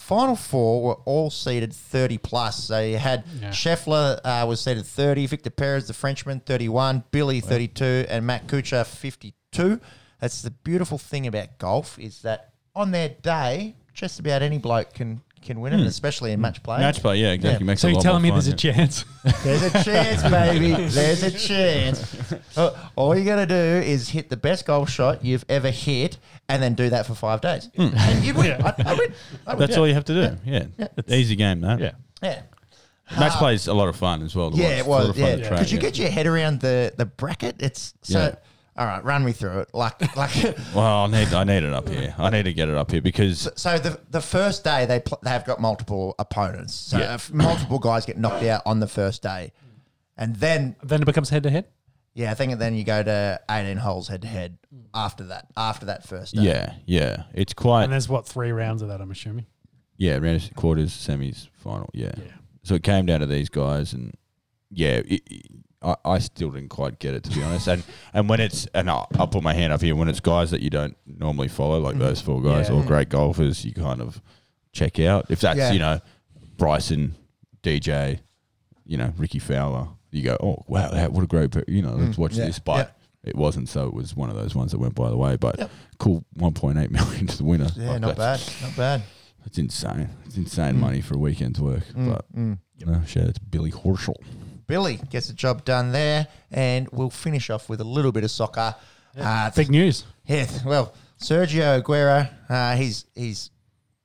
Final 0.00 0.34
four 0.34 0.82
were 0.82 0.94
all 1.04 1.30
seeded 1.30 1.72
30 1.72 2.18
plus. 2.18 2.64
So 2.64 2.80
you 2.80 2.96
had 2.98 3.22
Yeah. 3.40 3.50
Scheffler 3.50 4.18
uh, 4.24 4.44
was 4.46 4.60
seeded 4.60 4.86
30, 4.86 5.26
Victor 5.26 5.50
Perez, 5.50 5.86
the 5.86 5.94
Frenchman, 5.94 6.40
31, 6.40 7.04
Billy, 7.12 7.40
32, 7.40 8.06
and 8.08 8.26
Matt 8.26 8.46
Kuchar, 8.48 8.84
52. 8.86 9.80
That's 10.20 10.42
the 10.42 10.50
beautiful 10.50 10.98
thing 10.98 11.26
about 11.26 11.58
golf 11.58 11.98
is 11.98 12.22
that 12.22 12.52
on 12.74 12.90
their 12.90 13.10
day, 13.10 13.76
just 13.94 14.18
about 14.18 14.42
any 14.42 14.58
bloke 14.58 14.94
can 14.94 15.20
can 15.42 15.60
win 15.60 15.72
it, 15.72 15.80
hmm. 15.80 15.86
especially 15.86 16.32
in 16.32 16.38
hmm. 16.38 16.42
match 16.42 16.62
play. 16.62 16.78
Match 16.78 17.00
play, 17.00 17.16
yeah, 17.18 17.32
exactly. 17.32 17.66
Makes 17.66 17.80
So 17.80 17.88
it 17.88 17.90
a 17.90 17.92
you're 17.92 17.96
lot 17.98 18.02
telling 18.02 18.22
me 18.22 18.30
more 18.30 18.40
there's 18.40 18.48
a 18.48 18.50
fun, 18.50 18.58
chance? 18.58 19.04
There's 19.44 19.62
a 19.62 19.84
chance, 19.84 20.22
baby. 20.22 20.72
There's 20.72 21.22
a 21.22 21.30
chance. 21.30 22.32
Uh, 22.56 22.76
All 22.96 23.16
you 23.16 23.24
got 23.24 23.36
to 23.36 23.46
do 23.46 23.54
is 23.54 24.10
hit 24.10 24.28
the 24.30 24.36
best 24.36 24.66
golf 24.66 24.90
shot 24.90 25.24
you've 25.24 25.44
ever 25.48 25.70
hit, 25.70 26.18
and 26.48 26.62
then 26.62 26.74
do 26.74 26.90
that 26.90 27.06
for 27.06 27.14
five 27.14 27.40
days, 27.40 27.70
hmm. 27.76 27.88
and 27.96 28.24
you 28.24 28.34
win. 28.34 28.46
Yeah. 28.46 28.74
I, 28.78 28.90
I 28.90 28.94
win. 28.94 29.12
I 29.46 29.52
yeah. 29.52 29.52
win. 29.52 29.58
That's 29.58 29.76
all 29.76 29.88
you 29.88 29.94
have 29.94 30.04
to 30.06 30.14
do. 30.14 30.36
Yeah, 30.44 30.88
easy 31.08 31.36
game. 31.36 31.60
That 31.62 31.80
yeah. 31.80 31.92
Yeah. 32.22 32.42
match 33.18 33.32
uh, 33.32 33.38
play's 33.38 33.66
a 33.66 33.74
lot 33.74 33.88
of 33.88 33.96
fun 33.96 34.22
as 34.22 34.34
well. 34.36 34.50
To 34.50 34.56
Yeah, 34.56 34.68
watch. 34.68 34.76
it 34.76 34.78
It's 34.78 34.86
a 34.86 34.90
lot 34.90 34.98
was. 35.00 35.08
of 35.10 35.16
fun 35.16 35.24
Yeah, 35.24 35.36
to 35.36 35.50
because 35.50 35.72
you 35.72 35.78
yeah. 35.78 35.82
get 35.82 35.98
your 35.98 36.10
head 36.10 36.26
around 36.26 36.60
the 36.60 36.92
the 36.96 37.06
bracket. 37.06 37.56
It's 37.60 37.94
so. 38.02 38.18
Yeah. 38.18 38.34
All 38.80 38.86
right, 38.86 39.04
run 39.04 39.24
me 39.24 39.32
through 39.32 39.60
it. 39.60 39.68
Like, 39.74 40.16
like. 40.16 40.34
Well, 40.74 41.04
I 41.04 41.06
need 41.08 41.32
I 41.34 41.44
need 41.44 41.62
it 41.64 41.72
up 41.72 41.86
here. 41.88 42.14
I 42.18 42.30
need 42.30 42.44
to 42.44 42.52
get 42.54 42.68
it 42.70 42.74
up 42.74 42.90
here 42.90 43.02
because 43.02 43.46
So 43.56 43.78
the 43.78 44.00
the 44.10 44.22
first 44.22 44.64
day 44.64 44.86
they 44.86 45.00
pl- 45.00 45.18
they 45.22 45.30
have 45.30 45.44
got 45.44 45.60
multiple 45.60 46.14
opponents. 46.18 46.74
So 46.74 46.98
Yeah. 46.98 47.14
if 47.14 47.30
multiple 47.32 47.78
guys 47.78 48.06
get 48.06 48.16
knocked 48.18 48.42
out 48.44 48.62
on 48.64 48.80
the 48.80 48.86
first 48.88 49.22
day, 49.22 49.52
and 50.16 50.34
then 50.36 50.76
then 50.82 51.02
it 51.02 51.04
becomes 51.04 51.28
head 51.28 51.42
to 51.42 51.50
head. 51.50 51.66
yeah, 52.14 52.30
I 52.30 52.34
think 52.34 52.58
then 52.58 52.74
you 52.74 52.84
go 52.84 53.02
to 53.02 53.40
eighteen 53.50 53.76
holes 53.76 54.08
head 54.08 54.22
to 54.22 54.28
head 54.28 54.56
after 54.94 55.24
that. 55.24 55.48
After 55.58 55.84
that 55.86 56.06
first 56.08 56.34
day. 56.34 56.42
yeah, 56.42 56.72
yeah, 56.86 57.24
it's 57.34 57.52
quite 57.52 57.84
And 57.84 57.92
there's 57.92 58.08
what 58.08 58.26
three 58.26 58.50
rounds 58.50 58.80
of 58.80 58.88
that? 58.88 59.02
I'm 59.02 59.10
assuming. 59.10 59.44
yeah, 59.98 60.14
round 60.16 60.36
of 60.42 60.54
quarters, 60.56 60.92
semis, 60.92 61.48
final. 61.52 61.90
Yeah. 61.92 62.12
Yeah. 62.16 62.32
So 62.62 62.76
it 62.76 62.82
came 62.82 63.04
down 63.04 63.20
to 63.20 63.26
these 63.26 63.50
guys, 63.50 63.92
and 63.92 64.14
yeah, 64.70 65.02
it, 65.04 65.22
it- 65.26 65.46
I, 65.82 65.96
I 66.04 66.18
still 66.18 66.50
didn't 66.50 66.68
quite 66.68 66.98
get 66.98 67.14
it 67.14 67.24
to 67.24 67.30
be 67.30 67.42
honest. 67.42 67.66
And 67.68 67.82
and 68.12 68.28
when 68.28 68.40
it's 68.40 68.66
and 68.74 68.90
I'll, 68.90 69.08
I'll 69.18 69.26
put 69.28 69.42
my 69.42 69.54
hand 69.54 69.72
up 69.72 69.80
here 69.80 69.94
when 69.96 70.08
it's 70.08 70.20
guys 70.20 70.50
that 70.50 70.60
you 70.60 70.70
don't 70.70 70.96
normally 71.06 71.48
follow, 71.48 71.78
like 71.80 71.96
mm. 71.96 72.00
those 72.00 72.20
four 72.20 72.42
guys, 72.42 72.68
Yeah. 72.68 72.76
or 72.76 72.84
great 72.84 73.08
golfers, 73.08 73.64
you 73.64 73.72
kind 73.72 74.00
of 74.00 74.20
check 74.72 74.98
out. 75.00 75.26
If 75.30 75.40
that's 75.40 75.58
Yeah. 75.58 75.72
you 75.72 75.78
know 75.78 76.00
Bryson, 76.56 77.14
DJ, 77.62 78.20
you 78.84 78.96
know 78.96 79.12
Rickie 79.16 79.38
Fowler, 79.38 79.88
you 80.10 80.22
go, 80.22 80.36
oh 80.40 80.62
wow, 80.66 80.90
that- 80.90 81.12
what 81.12 81.24
a 81.24 81.26
great, 81.26 81.50
pe- 81.50 81.64
you 81.68 81.82
know, 81.82 81.94
let's 81.94 82.16
mm. 82.16 82.18
watch 82.18 82.34
yeah, 82.34 82.46
this. 82.46 82.58
But 82.58 82.96
it 83.22 83.36
wasn't, 83.36 83.68
so 83.68 83.86
it 83.86 83.94
was 83.94 84.16
one 84.16 84.30
of 84.30 84.36
those 84.36 84.54
ones 84.54 84.72
that 84.72 84.78
went 84.78 84.94
by 84.94 85.08
the 85.10 85.16
way. 85.16 85.36
But 85.36 85.58
Yep. 85.58 85.70
cool, 85.98 86.24
one 86.34 86.52
point 86.52 86.78
eight 86.78 86.90
million 86.98 87.26
to 87.26 87.36
the 87.38 87.44
winner. 87.44 87.68
Yeah, 87.76 87.92
Like, 87.92 88.00
not 88.02 88.16
bad, 88.16 88.40
not 88.62 88.76
bad. 88.76 89.02
It's 89.46 89.56
insane. 89.56 90.10
It's 90.26 90.36
insane 90.36 90.74
mm. 90.74 90.80
money 90.80 91.00
for 91.00 91.14
a 91.14 91.18
weekend's 91.18 91.60
work. 91.60 91.84
But 91.96 92.30
Mm. 92.36 92.58
no, 92.84 93.02
shout 93.06 93.28
out 93.28 93.34
to 93.36 93.40
Billy 93.40 93.70
Horschel. 93.72 94.16
Billy 94.70 95.00
gets 95.10 95.26
the 95.26 95.32
job 95.34 95.64
done 95.64 95.92
there, 95.92 96.26
and 96.50 96.88
we'll 96.92 97.10
finish 97.10 97.50
off 97.50 97.68
with 97.68 97.80
a 97.80 97.84
little 97.84 98.12
bit 98.12 98.24
of 98.24 98.30
soccer. 98.30 98.74
Uh, 99.18 99.50
Big 99.50 99.68
news. 99.70 100.04
Yeah, 100.26 100.46
well, 100.64 100.94
Sergio 101.20 101.82
Aguero, 101.82 102.30
uh, 102.48 102.76
he's 102.76 103.04
he's 103.14 103.50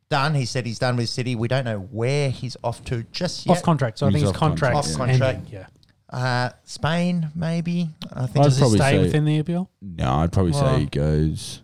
done. 0.10 0.34
He 0.34 0.46
said 0.46 0.66
he's 0.66 0.80
done 0.80 0.98
with 0.98 1.08
City. 1.10 1.36
We 1.36 1.48
don't 1.48 1.66
know 1.66 1.80
where 1.80 2.30
he's 2.32 2.58
off 2.64 2.84
to 2.86 3.04
just 3.12 3.46
yet. 3.46 3.58
Off 3.58 3.64
contract. 3.64 4.00
So 4.00 4.08
I 4.08 4.10
He's 4.10 4.16
think 4.16 4.22
his 4.24 4.30
off 4.32 4.38
contract, 4.40 4.74
contract's 4.74 4.90
yeah. 4.98 5.04
Off 5.04 5.10
contract. 5.10 5.38
ending, 5.38 5.54
Yeah. 5.54 5.68
Uh, 6.10 6.50
Spain, 6.64 7.30
maybe. 7.36 7.90
I 8.14 8.26
think. 8.28 8.38
I'd 8.38 8.44
Does 8.46 8.58
he 8.58 8.62
probably 8.62 8.80
stay 8.80 8.92
say- 8.92 9.00
within 9.00 9.26
the 9.26 9.44
EPL? 9.44 9.68
No, 9.82 10.12
I'd 10.16 10.32
probably 10.32 10.52
Well- 10.54 10.76
say 10.76 10.80
he 10.82 10.86
goes. 10.88 11.62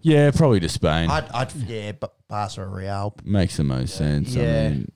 Yeah, 0.00 0.30
probably 0.32 0.58
to 0.60 0.68
Spain. 0.68 1.08
I'd, 1.10 1.28
I'd 1.30 1.52
yeah, 1.54 1.92
but 1.92 2.14
Barca 2.28 2.62
or 2.62 2.68
Real. 2.68 3.14
Makes 3.24 3.56
the 3.58 3.64
most 3.64 3.94
sense. 3.94 4.34
Yeah. 4.34 4.42
I 4.42 4.68
mean, 4.70 4.92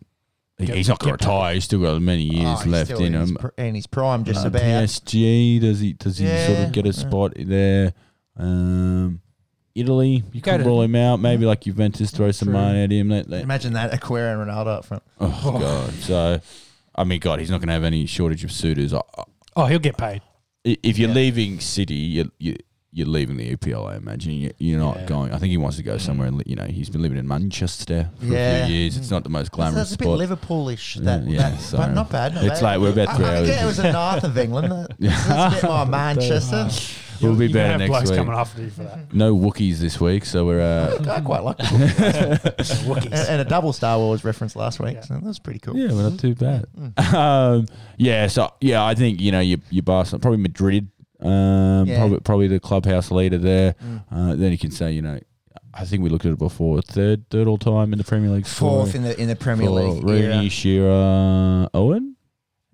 he- 0.59 0.67
Get- 0.67 0.77
he's 0.77 0.89
not 0.89 0.99
going 0.99 1.17
to 1.17 1.25
retire. 1.25 1.55
He's 1.55 1.65
still 1.65 1.81
got 1.81 2.01
many 2.01 2.23
years 2.23 2.45
Oh, 2.47 2.57
he's 2.57 2.67
left 2.67 2.87
still 2.91 3.05
in 3.05 3.13
his 3.13 3.31
him. 3.31 3.37
pr- 3.37 3.49
in 3.59 3.75
his 3.75 3.87
prime, 3.87 4.25
just 4.25 4.45
Uh, 4.45 4.49
about. 4.49 4.63
PSG 4.63 5.61
does 5.61 5.81
he 5.81 5.93
does 5.93 6.19
he 6.19 6.27
sort 6.27 6.39
Yeah, 6.59 6.65
of 6.67 6.73
get 6.73 6.87
a 6.87 6.93
spot 6.93 7.33
there? 7.37 7.93
Um, 8.37 9.21
Italy, 9.75 10.23
you 10.33 10.41
Go 10.41 10.53
could 10.53 10.59
to- 10.59 10.65
rule 10.65 10.83
him 10.83 10.95
out. 10.97 11.21
Maybe 11.21 11.45
like 11.45 11.61
Juventus 11.63 12.11
throw 12.11 12.31
some 12.31 12.47
True. 12.49 12.55
money 12.55 12.83
at 12.85 12.91
him. 12.91 13.11
Let, 13.11 13.29
let, 13.29 13.43
Imagine 13.43 13.75
that 13.75 13.93
Aguero 13.93 14.33
and 14.41 14.51
Ronaldo 14.51 14.67
up 14.79 14.85
front. 14.87 15.03
oh 15.21 15.59
god! 15.61 15.93
So, 16.01 16.41
I 16.95 17.05
mean, 17.05 17.21
God, 17.21 17.41
he's 17.41 17.51
not 17.51 17.59
going 17.61 17.69
to 17.69 17.75
have 17.75 17.85
any 17.85 18.07
shortage 18.07 18.43
of 18.45 18.53
suitors. 18.53 18.95
I, 18.95 18.99
I- 19.19 19.25
Oh, 19.59 19.65
he'll 19.67 19.79
get 19.79 19.97
paid. 19.97 20.21
if 20.65 20.99
you're 20.99 21.09
leaving 21.11 21.61
City, 21.61 21.95
you, 21.95 22.31
you, 22.39 22.57
you're 22.97 23.07
leaving 23.07 23.37
the 23.37 23.55
EPL. 23.55 23.87
I 23.93 23.97
imagine 23.97 24.33
you, 24.33 24.53
you're 24.59 24.81
not 24.81 24.97
Yeah. 25.01 25.05
going. 25.07 25.31
I 25.33 25.37
think 25.39 25.51
he 25.51 25.59
wants 25.59 25.77
to 25.77 25.83
go 25.83 25.99
somewhere. 25.99 26.29
and 26.29 26.43
You 26.47 26.57
know, 26.57 26.65
he's 26.65 26.89
been 26.89 27.03
living 27.03 27.19
in 27.19 27.29
Manchester 27.29 28.09
for 28.19 28.25
Yeah. 28.25 28.65
a 28.65 28.67
few 28.67 28.75
years. 28.75 28.97
It's 28.97 29.11
not 29.11 29.23
the 29.23 29.29
most 29.29 29.49
So 29.53 29.57
glamorous 29.57 29.91
That's 29.91 29.93
a 29.93 29.99
bit 29.99 30.05
spot. 30.07 30.19
Liverpoolish. 30.41 30.95
That, 31.05 31.25
Yeah, 31.25 31.31
yeah, 31.31 31.51
that- 31.51 31.61
so- 31.61 31.77
but 31.77 31.93
not 31.93 32.11
bad. 32.11 32.35
Not 32.35 32.45
It's 32.45 32.61
bad. 32.61 32.63
like 32.67 32.81
we're 32.81 32.91
about 32.93 33.09
I, 33.11 33.17
three 33.17 33.25
I 33.27 33.29
hours 33.37 33.49
forget 33.49 33.63
it 33.63 33.67
was 33.67 33.77
the 33.77 33.93
north 33.93 34.25
of 34.25 34.39
England. 34.39 34.95
Let's 34.99 35.61
get 35.61 35.63
my 35.69 35.85
Manchester. 35.85 36.69
We'll 37.23 37.35
be 37.35 37.47
You're 37.47 37.55
better 37.55 37.79
next 37.79 38.11
week. 38.11 38.19
coming 38.19 38.35
after 38.35 38.63
you 38.63 38.69
for 38.71 38.83
that. 38.85 39.15
No 39.15 39.35
Wookiees 39.35 39.77
this 39.79 39.99
week, 40.01 40.25
so 40.27 40.45
we're 40.45 40.61
uh, 40.61 41.03
I 41.11 41.21
quite 41.21 41.43
like 41.45 41.57
it. 41.61 41.67
Wookiees. 41.67 43.05
and, 43.07 43.15
and 43.15 43.41
a 43.41 43.45
double 43.45 43.73
Star 43.73 43.99
Wars 43.99 44.23
reference 44.25 44.55
last 44.57 44.81
week. 44.81 44.95
Yeah. 44.95 45.01
So 45.03 45.15
that 45.15 45.23
was 45.23 45.39
pretty 45.39 45.59
cool. 45.61 45.77
yeah, 45.77 45.93
we're 45.93 46.09
not 46.11 46.19
too 46.19 46.35
bad. 46.35 46.67
um, 47.15 47.67
yeah, 47.97 48.27
so 48.27 48.53
yeah, 48.61 48.85
I 48.85 48.95
think 48.95 49.21
you 49.21 49.33
know 49.33 49.41
you 49.41 49.59
you 49.71 49.81
Barcelona, 49.83 50.21
probably 50.21 50.39
Madrid, 50.43 50.89
um, 51.21 51.87
Yeah. 51.87 51.99
probably 51.99 52.21
probably 52.21 52.49
the 52.49 52.61
clubhouse 52.61 53.11
leader 53.11 53.39
there. 53.39 53.75
Uh, 54.11 54.35
then 54.37 54.53
you 54.53 54.59
can 54.59 54.71
say 54.71 54.93
you 54.93 55.03
know, 55.03 55.19
I 55.75 55.85
think 55.85 56.03
we 56.03 56.09
looked 56.11 56.27
at 56.27 56.33
it 56.33 56.39
before. 56.39 56.81
Third, 56.83 57.29
third 57.31 57.47
all 57.49 57.59
time 57.59 57.93
in 57.93 57.99
the 57.99 58.05
Premier 58.05 58.31
League. 58.31 58.47
Fourth 58.47 58.91
for- 58.93 58.97
in 58.97 59.03
the 59.03 59.21
in 59.21 59.29
the 59.29 59.37
Premier 59.37 59.67
for 59.67 59.73
League. 59.81 60.05
Rooney, 60.05 60.25
era. 60.45 60.51
Shearer, 60.51 61.69
Owen. 61.75 62.17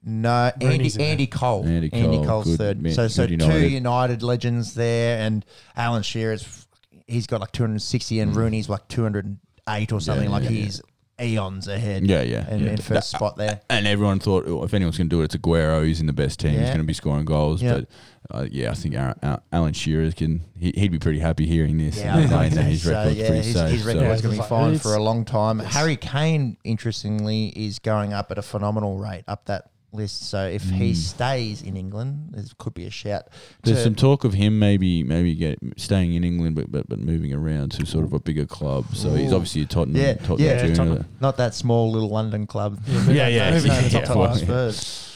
No, 0.04 0.50
Andy 0.60 0.66
Rooney's 0.66 0.96
in. 0.96 1.02
Andy 1.02 1.26
Cole. 1.28 1.64
Andy 1.64 1.88
Andy, 1.92 2.24
Cole's 2.26 2.46
good 2.46 2.58
third. 2.58 2.82
man- 2.82 2.92
so 2.92 3.06
so 3.08 3.26
good 3.26 3.38
two 3.40 3.46
United. 3.46 3.70
United 3.72 4.22
legends 4.24 4.74
there, 4.74 5.20
and 5.20 5.44
Alan 5.76 6.02
Shearer's 6.02 6.66
he's 7.06 7.26
got 7.26 7.40
like 7.40 7.52
260, 7.52 8.20
and 8.20 8.34
Rooney's 8.34 8.68
like 8.68 8.88
208 8.88 9.92
or 9.92 10.00
something. 10.00 10.24
Mm. 10.24 10.28
yeah, 10.28 10.30
like 10.32 10.42
yeah. 10.44 10.50
he's 10.50 10.82
eons 11.20 11.68
ahead. 11.68 12.04
Yeah, 12.06 12.22
yeah, 12.22 12.46
And, 12.48 12.62
yeah. 12.62 12.70
and 12.70 12.82
first 12.82 13.10
spot 13.10 13.36
there. 13.36 13.60
And 13.70 13.86
everyone 13.86 14.18
thought 14.18 14.44
oh, 14.48 14.64
if 14.64 14.74
anyone's 14.74 14.98
going 14.98 15.08
to 15.08 15.16
do 15.16 15.20
it, 15.20 15.26
it's 15.26 15.36
Aguero. 15.36 15.84
He's 15.86 16.00
in 16.00 16.06
the 16.06 16.12
best 16.12 16.40
team. 16.40 16.52
He's 16.52 16.68
going 16.68 16.78
to 16.78 16.84
be 16.84 16.94
scoring 16.94 17.24
goals. 17.24 17.62
Yeah. 17.62 17.74
But 17.74 17.88
uh, 18.32 18.46
yeah, 18.50 18.70
I 18.70 18.74
think 18.74 18.94
Aaron, 18.94 19.14
Alan 19.52 19.72
Shearer 19.72 20.10
can. 20.12 20.40
He, 20.58 20.72
he'd 20.76 20.90
be 20.92 20.98
pretty 20.98 21.18
happy 21.20 21.46
hearing 21.46 21.78
this. 21.78 21.98
Yeah, 21.98 22.16
and 22.16 22.26
I 22.26 22.30
knowing 22.36 22.50
that 22.50 22.56
think 22.56 22.68
his 22.70 22.82
so. 22.82 22.90
record's 22.92 23.16
yeah, 23.16 23.26
pretty 23.28 23.42
his, 23.44 23.52
safe. 23.54 23.70
his 23.70 23.82
so- 23.82 23.86
record's 23.88 24.04
Yeah, 24.22 24.22
going 24.28 24.36
to 24.36 24.42
be 24.42 24.48
fine 24.48 24.78
for 24.78 24.94
a 24.94 25.02
long 25.02 25.24
time. 25.24 25.58
Harry 25.60 25.96
Kane, 25.96 26.56
interestingly, 26.64 27.48
is 27.48 27.78
going 27.78 28.12
up 28.12 28.30
at 28.30 28.38
a 28.38 28.42
phenomenal 28.42 28.96
rate 28.98 29.24
up 29.28 29.44
that 29.46 29.70
list. 29.94 30.28
So 30.30 30.46
if 30.46 30.62
he 30.62 30.92
Mm. 30.92 30.96
stays 30.96 31.60
in 31.62 31.76
England, 31.76 32.28
there 32.30 32.42
could 32.56 32.72
be 32.72 32.86
a 32.86 32.90
shout. 32.90 33.24
There's 33.62 33.82
some 33.82 33.94
talk 33.94 34.24
of 34.24 34.32
him 34.32 34.58
maybe 34.58 35.02
maybe 35.02 35.34
get 35.34 35.58
staying 35.76 36.14
in 36.14 36.24
England, 36.24 36.56
but 36.56 36.72
but, 36.72 36.88
but 36.88 36.98
moving 36.98 37.34
around 37.34 37.72
to 37.72 37.84
sort 37.84 38.04
of 38.06 38.12
a 38.14 38.18
bigger 38.18 38.46
club. 38.46 38.86
So 38.94 39.14
he's 39.14 39.32
obviously 39.34 39.62
a 39.62 39.66
Tottenham. 39.66 40.00
Yeah, 40.02 40.14
Tottenham 40.14 40.38
yeah. 40.68 40.74
Tottenham. 40.74 41.04
not 41.20 41.36
that 41.36 41.54
small 41.54 41.92
little 41.92 42.08
London 42.08 42.46
club. 42.46 42.80
Yeah, 43.06 43.28
yeah, 43.28 43.50
Moving 43.54 43.70
yeah, 43.72 43.80
to 43.82 43.88
the 43.88 43.90
yeah. 43.98 44.04
top 44.06 44.16
Well, 44.16 44.26
flight. 44.28 44.40
Tottenham 44.46 44.72
Spurs. 44.72 45.08
Yeah, 45.08 45.11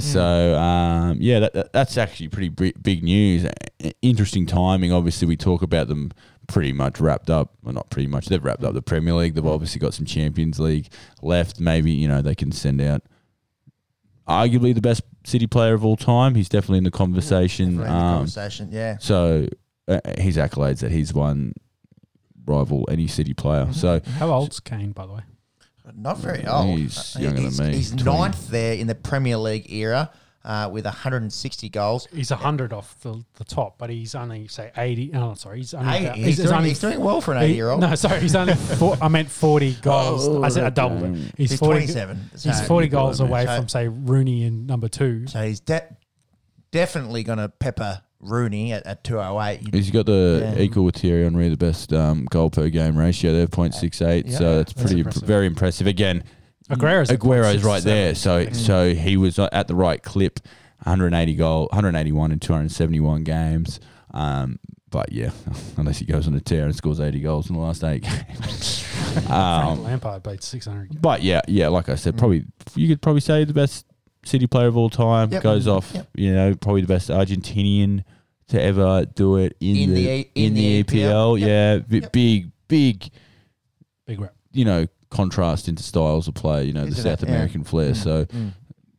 so 0.00 0.54
um, 0.58 1.18
yeah, 1.20 1.40
that, 1.40 1.52
that, 1.54 1.72
that's 1.72 1.96
actually 1.98 2.28
pretty 2.28 2.48
big, 2.48 2.82
big 2.82 3.02
news. 3.02 3.46
Interesting 4.02 4.46
timing. 4.46 4.92
Obviously, 4.92 5.26
we 5.28 5.36
talk 5.36 5.62
about 5.62 5.88
them 5.88 6.10
pretty 6.46 6.72
much 6.72 7.00
wrapped 7.00 7.30
up. 7.30 7.54
Well, 7.62 7.72
not 7.74 7.90
pretty 7.90 8.08
much. 8.08 8.26
They've 8.26 8.44
wrapped 8.44 8.64
up 8.64 8.74
the 8.74 8.82
Premier 8.82 9.14
League. 9.14 9.34
They've 9.34 9.46
obviously 9.46 9.80
got 9.80 9.94
some 9.94 10.06
Champions 10.06 10.58
League 10.60 10.88
left. 11.22 11.60
Maybe 11.60 11.92
you 11.92 12.08
know 12.08 12.20
they 12.22 12.34
can 12.34 12.52
send 12.52 12.80
out 12.80 13.02
arguably 14.28 14.74
the 14.74 14.80
best 14.80 15.02
City 15.24 15.46
player 15.46 15.74
of 15.74 15.84
all 15.84 15.96
time. 15.96 16.34
He's 16.34 16.48
definitely 16.48 16.78
in 16.78 16.84
the 16.84 16.90
conversation. 16.90 17.76
Friendly 17.78 17.94
Um, 17.96 18.16
conversation, 18.18 18.68
yeah. 18.72 18.98
so 18.98 19.48
uh, 19.88 20.00
his 20.18 20.36
accolades 20.36 20.80
that 20.80 20.90
he's 20.92 21.14
won 21.14 21.54
rival 22.46 22.86
any 22.90 23.06
City 23.06 23.32
player. 23.32 23.72
So 23.72 24.00
How 24.18 24.30
old's 24.30 24.60
Kane, 24.60 24.92
by 24.92 25.06
the 25.06 25.12
way? 25.14 25.20
Not 25.94 26.18
very 26.18 26.46
old. 26.46 26.78
He's 26.78 27.16
Uh, 27.16 27.20
younger 27.20 27.36
than 27.42 27.44
he's, 27.50 27.60
me, 27.60 27.72
He's 27.74 27.90
20. 27.92 28.04
ninth 28.04 28.48
there 28.48 28.74
in 28.74 28.86
the 28.86 28.94
Premier 28.94 29.36
League 29.36 29.70
era 29.70 30.10
uh, 30.44 30.68
with 30.72 30.84
160 30.84 31.68
goals. 31.70 32.06
He's 32.12 32.30
a 32.30 32.36
hundred 32.36 32.72
off 32.72 32.98
the, 33.00 33.22
the 33.36 33.44
top, 33.44 33.78
but 33.78 33.88
he's 33.90 34.14
only 34.14 34.46
say 34.48 34.70
eighty. 34.76 35.10
Oh, 35.14 35.34
sorry, 35.34 35.58
he's 35.58 35.72
only. 35.74 35.90
Hey, 35.90 36.04
about- 36.04 36.16
he's, 36.16 36.36
doing, 36.36 36.52
only 36.52 36.68
he's 36.70 36.78
doing 36.80 37.00
well 37.00 37.20
for 37.22 37.32
an 37.32 37.40
he- 37.40 37.46
80 37.46 37.54
year 37.54 37.70
old. 37.70 37.80
No, 37.80 37.94
sorry, 37.94 38.20
he's 38.20 38.34
only. 38.34 38.54
Four, 38.78 38.96
I 39.00 39.08
meant 39.08 39.30
forty 39.30 39.72
goals. 39.74 40.28
I 40.44 40.48
said 40.48 40.64
I 40.64 40.70
doubled 40.70 41.02
it. 41.04 41.32
He's, 41.36 41.50
He's 41.50 41.58
forty. 41.58 41.80
27. 41.86 42.30
He's 42.42 42.66
forty 42.66 42.88
goals 42.88 43.20
away 43.20 43.46
so- 43.46 43.56
from 43.56 43.68
say 43.68 43.88
Rooney 43.88 44.44
in 44.44 44.66
number 44.66 44.88
two. 44.88 45.26
so 45.28 45.42
he's 45.46 45.60
de- 45.60 45.86
definitely 46.72 47.22
going 47.22 47.38
to 47.38 47.48
pepper 47.48 48.02
Rooney 48.24 48.72
at, 48.72 48.86
at 48.86 49.04
208. 49.04 49.62
You- 49.62 49.68
He's 49.72 49.90
got 49.90 50.06
the 50.06 50.52
Yeah. 50.56 50.62
equal 50.62 50.84
with 50.84 50.96
Thierry 50.96 51.24
Henry, 51.24 51.48
the 51.48 51.56
best 51.56 51.92
um, 51.92 52.26
goal 52.30 52.50
per 52.50 52.68
game 52.68 52.96
ratio. 52.96 53.32
They're 53.32 53.46
0.68, 53.46 54.24
Yeah. 54.26 54.38
so 54.38 54.56
that's 54.56 54.72
That's 54.72 54.86
pretty 54.86 55.00
impressive. 55.00 55.22
very 55.28 55.46
impressive. 55.46 55.86
Again, 55.86 56.24
Aguero's 56.70 57.10
at 57.10 57.16
Aguero's 57.16 57.62
right 57.62 57.82
there, 57.82 58.14
so 58.14 58.46
Mm. 58.46 58.54
so 58.56 58.94
he 58.94 59.16
was 59.16 59.38
at 59.38 59.68
the 59.68 59.74
right 59.74 60.02
clip, 60.02 60.40
180 60.84 61.34
goal, 61.34 61.68
181 61.72 62.32
in 62.32 62.38
271 62.40 63.22
games. 63.24 63.80
Um, 64.12 64.58
but 64.90 65.12
yeah, 65.12 65.30
unless 65.76 65.98
he 65.98 66.04
goes 66.04 66.26
on 66.26 66.34
a 66.34 66.40
tear 66.40 66.64
and 66.64 66.74
scores 66.74 67.00
80 67.00 67.20
goals 67.20 67.50
in 67.50 67.56
the 67.56 67.60
last 67.62 67.82
eight 67.84 68.02
games. 68.38 68.80
Frank 69.14 69.30
um, 69.30 69.84
Lampard 69.84 70.22
beat 70.22 70.42
six 70.42 70.66
hundred. 70.66 71.00
but 71.00 71.22
yeah, 71.22 71.40
yeah, 71.48 71.68
like 71.68 71.88
I 71.88 71.94
said, 71.96 72.16
probably 72.18 72.44
you 72.74 72.88
could 72.88 73.00
probably 73.02 73.20
say 73.20 73.44
the 73.44 73.52
best 73.52 73.86
City 74.24 74.46
player 74.46 74.68
of 74.68 74.76
all 74.78 74.88
time. 74.88 75.30
Yep. 75.30 75.42
Goes 75.42 75.68
off, 75.68 75.90
Yep. 75.94 76.08
you 76.14 76.32
know, 76.32 76.54
probably 76.54 76.80
the 76.80 76.86
best 76.88 77.10
Argentinian 77.10 78.04
to 78.48 78.60
ever 78.62 79.06
do 79.14 79.36
it 79.36 79.56
in, 79.60 79.76
In 79.76 79.88
the, 79.90 79.94
the 79.94 80.08
A- 80.08 80.30
in 80.34 80.44
in 80.46 80.54
the 80.54 80.82
the 80.82 80.84
EPL. 80.84 81.38
EPL. 81.38 81.40
Yep. 81.40 81.48
Yeah, 81.48 81.78
b- 81.88 81.98
Yep. 82.00 82.12
big 82.12 82.50
big 82.68 83.10
Big 84.06 84.20
rap. 84.20 84.34
you 84.52 84.64
know 84.64 84.86
contrast 85.10 85.68
into 85.68 85.82
styles 85.82 86.26
of 86.28 86.34
play. 86.34 86.64
You 86.64 86.72
know, 86.72 86.82
the 86.82 86.88
Isn't 86.88 87.02
South 87.04 87.22
it? 87.22 87.28
Yeah. 87.28 87.34
American 87.36 87.64
flair. 87.64 87.92
Mm, 87.92 87.96
So 87.96 88.24
mm. 88.26 88.52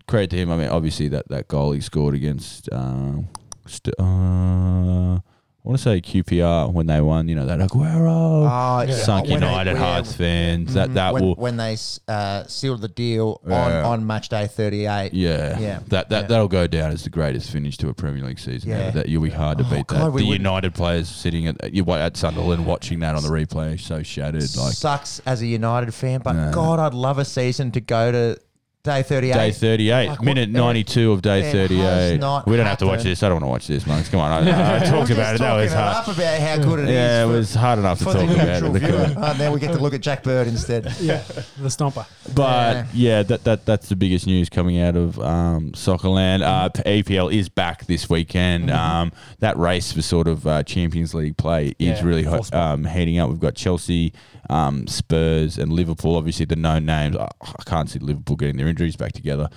credit 0.07 0.29
to 0.31 0.37
him. 0.37 0.49
I 0.51 0.57
mean, 0.57 0.69
obviously 0.69 1.07
that 1.09 1.27
that 1.29 1.47
goal 1.47 1.71
he 1.73 1.81
scored 1.81 2.15
against. 2.15 2.69
Uh, 2.71 3.19
st- 3.67 3.95
uh, 3.99 5.19
I 5.65 5.69
want 5.69 5.79
to 5.79 5.83
say 5.83 5.99
QPR 5.99 6.71
when 6.71 6.85
they 6.85 7.01
won. 7.01 7.27
You 7.27 7.33
know 7.33 7.47
that 7.47 7.57
Aguero. 7.57 8.05
Oh, 8.47 8.85
Yeah. 8.87 8.93
Sunk 8.97 9.27
when 9.27 9.39
they- 9.39 9.47
United 9.47 9.73
yeah, 9.73 9.79
Hearts 9.79 10.13
fans. 10.13 10.75
That 10.75 10.93
that 10.93 11.13
when, 11.13 11.23
will. 11.23 11.33
when 11.35 11.57
they 11.57 11.75
uh, 12.07 12.43
sealed 12.45 12.81
the 12.81 12.87
deal 12.87 13.41
Yeah. 13.47 13.79
on, 13.79 14.01
on 14.01 14.05
match 14.07 14.29
day 14.29 14.45
38. 14.45 15.13
Yeah, 15.15 15.59
Yeah. 15.59 15.79
That 15.87 16.09
that 16.09 16.21
Yeah. 16.23 16.27
that'll 16.27 16.47
go 16.47 16.67
down 16.67 16.91
as 16.91 17.03
the 17.03 17.09
greatest 17.09 17.49
finish 17.49 17.77
to 17.77 17.89
a 17.89 17.95
Premier 17.95 18.23
League 18.23 18.37
season. 18.37 18.69
Yeah. 18.69 18.77
ever. 18.77 18.99
That 18.99 19.09
you'll 19.09 19.23
be 19.23 19.31
hard 19.31 19.57
to 19.57 19.65
Oh, 19.65 19.69
beat. 19.71 19.87
God, 19.87 19.99
that 20.01 20.11
we 20.11 20.21
the 20.21 20.27
wouldn't- 20.27 20.41
United 20.41 20.75
players 20.75 21.09
sitting 21.09 21.47
at 21.47 21.73
you 21.73 21.83
at 21.93 22.15
Sunderland 22.15 22.67
watching 22.67 22.99
that 22.99 23.15
on 23.15 23.23
the 23.23 23.29
replay, 23.29 23.79
so 23.79 24.03
shattered. 24.03 24.43
Like 24.55 24.73
Sucks 24.73 25.19
as 25.25 25.41
a 25.41 25.47
United 25.47 25.93
fan, 25.95 26.21
but 26.23 26.33
No. 26.33 26.51
God, 26.51 26.79
I'd 26.79 26.93
love 26.93 27.17
a 27.17 27.25
season 27.25 27.71
to 27.71 27.81
go 27.81 28.11
to 28.11 28.37
day 28.85 29.03
38. 29.03 29.33
day 29.33 29.51
thirty-eight, 29.51 30.07
Like, 30.09 30.21
minute 30.21 30.49
what- 30.49 30.57
ninety-two 30.59 31.11
of 31.11 31.21
day 31.21 31.39
it 31.39 31.43
has 31.45 31.51
thirty-eight. 31.53 32.19
not 32.19 32.47
We 32.47 32.55
don't 32.55 32.65
have 32.65 32.77
to 32.77 32.85
watch 32.85 32.99
happened. 32.99 33.11
this. 33.11 33.23
I 33.23 33.27
don't 33.29 33.35
want 33.41 33.43
to 33.43 33.47
watch 33.49 33.67
this, 33.67 33.85
monks. 33.85 34.07
Come 34.09 34.21
on, 34.21 34.31
I, 34.31 34.37
I 34.77 34.79
We're 34.79 34.85
talked 34.91 35.09
about 35.11 35.35
it. 35.35 35.39
That 35.39 35.53
was 35.55 35.71
talking 35.71 35.83
hard. 35.83 35.95
up 35.97 36.07
about 36.15 36.39
how 36.39 36.57
good 36.57 36.79
it 36.79 36.85
is. 36.85 36.91
Yeah, 36.91 37.23
it 37.23 37.27
for- 37.27 37.33
was 37.33 37.53
hard 37.55 37.79
enough 37.79 37.97
to 37.99 38.03
for 38.05 38.13
talk 38.13 38.27
the 38.29 38.33
about 38.35 38.47
neutral 38.61 38.75
it. 38.75 38.79
viewer. 38.79 39.13
Oh, 39.25 39.35
now 39.39 39.53
we 39.53 39.59
get 39.59 39.73
to 39.73 39.79
look 39.79 39.93
at 39.93 40.01
Jack 40.01 40.23
Bird 40.23 40.47
instead. 40.47 40.85
Yeah, 41.01 41.21
the 41.57 41.67
stomper. 41.69 42.05
But 42.33 42.75
Yeah. 42.75 42.85
yeah, 42.93 43.23
that, 43.23 43.43
that 43.43 43.65
that's 43.65 43.89
the 43.89 43.95
biggest 43.95 44.27
news 44.27 44.49
coming 44.49 44.79
out 44.79 44.95
of 44.95 45.19
um, 45.19 45.71
Soccerland. 45.71 46.41
Uh, 46.41 46.69
APL 46.85 47.33
is 47.33 47.49
back 47.49 47.85
this 47.85 48.09
weekend. 48.09 48.69
Mm-hmm. 48.69 48.77
Um, 48.79 49.11
that 49.39 49.57
race 49.57 49.91
for 49.91 50.01
sort 50.01 50.27
of 50.27 50.45
uh, 50.47 50.63
Champions 50.63 51.13
League 51.13 51.37
play 51.37 51.69
is 51.79 51.99
Yeah, 51.99 52.03
really 52.05 52.23
full 52.23 52.33
hot, 52.33 52.45
spot. 52.47 52.73
um, 52.73 52.85
heating 52.85 53.19
up. 53.19 53.29
We've 53.29 53.39
got 53.39 53.55
Chelsea, 53.55 54.13
um, 54.49 54.87
Spurs, 54.87 55.57
and 55.57 55.71
Liverpool. 55.71 56.15
Obviously, 56.15 56.45
the 56.45 56.55
known 56.55 56.85
names. 56.85 57.15
I, 57.15 57.27
I 57.41 57.63
can't 57.65 57.89
see 57.89 57.99
Liverpool 57.99 58.35
getting 58.35 58.57
their 58.57 58.67
injuries 58.67 58.95
back 58.95 59.13
together, 59.13 59.49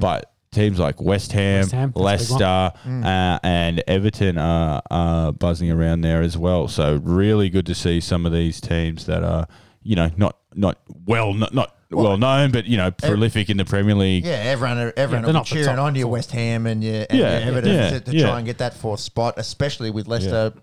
but. 0.00 0.32
Teams 0.52 0.78
like 0.78 1.02
West 1.02 1.32
Ham, 1.32 1.62
West 1.62 1.72
Ham, 1.72 1.90
that's 1.90 1.90
a 1.90 1.98
big 1.98 2.02
Leicester, 2.02 2.72
Mm. 2.86 3.04
uh, 3.04 3.38
and 3.42 3.82
Everton 3.86 4.38
are, 4.38 4.80
are 4.90 5.32
buzzing 5.32 5.70
around 5.70 6.00
there 6.00 6.22
as 6.22 6.38
well. 6.38 6.66
So 6.66 6.98
really 7.02 7.50
good 7.50 7.66
to 7.66 7.74
see 7.74 8.00
some 8.00 8.24
of 8.24 8.32
these 8.32 8.58
teams 8.58 9.04
that 9.04 9.22
are, 9.22 9.48
you 9.82 9.96
know, 9.96 10.10
not 10.16 10.38
not 10.54 10.78
well 11.04 11.34
not, 11.34 11.52
not 11.52 11.74
well, 11.90 12.16
known, 12.16 12.52
but 12.52 12.64
you 12.64 12.78
know, 12.78 12.90
prolific 12.90 13.50
in 13.50 13.58
the 13.58 13.66
Premier 13.66 13.94
League. 13.94 14.24
Yeah, 14.24 14.34
everyone, 14.36 14.92
everyone 14.96 15.24
they're 15.24 15.34
will 15.34 15.40
be 15.40 15.46
cheering 15.46 15.78
on 15.78 15.94
your. 15.94 16.08
West 16.08 16.30
Ham 16.30 16.66
and 16.66 16.82
your, 16.82 17.04
and 17.10 17.18
Yeah, 17.18 17.38
your 17.38 17.48
Everton 17.48 17.74
yeah, 17.74 17.90
to, 17.90 18.00
to 18.00 18.16
yeah. 18.16 18.26
try 18.26 18.38
and 18.38 18.46
get 18.46 18.56
that 18.58 18.72
fourth 18.72 19.00
spot, 19.00 19.34
especially 19.36 19.90
with 19.90 20.06
Leicester. 20.08 20.54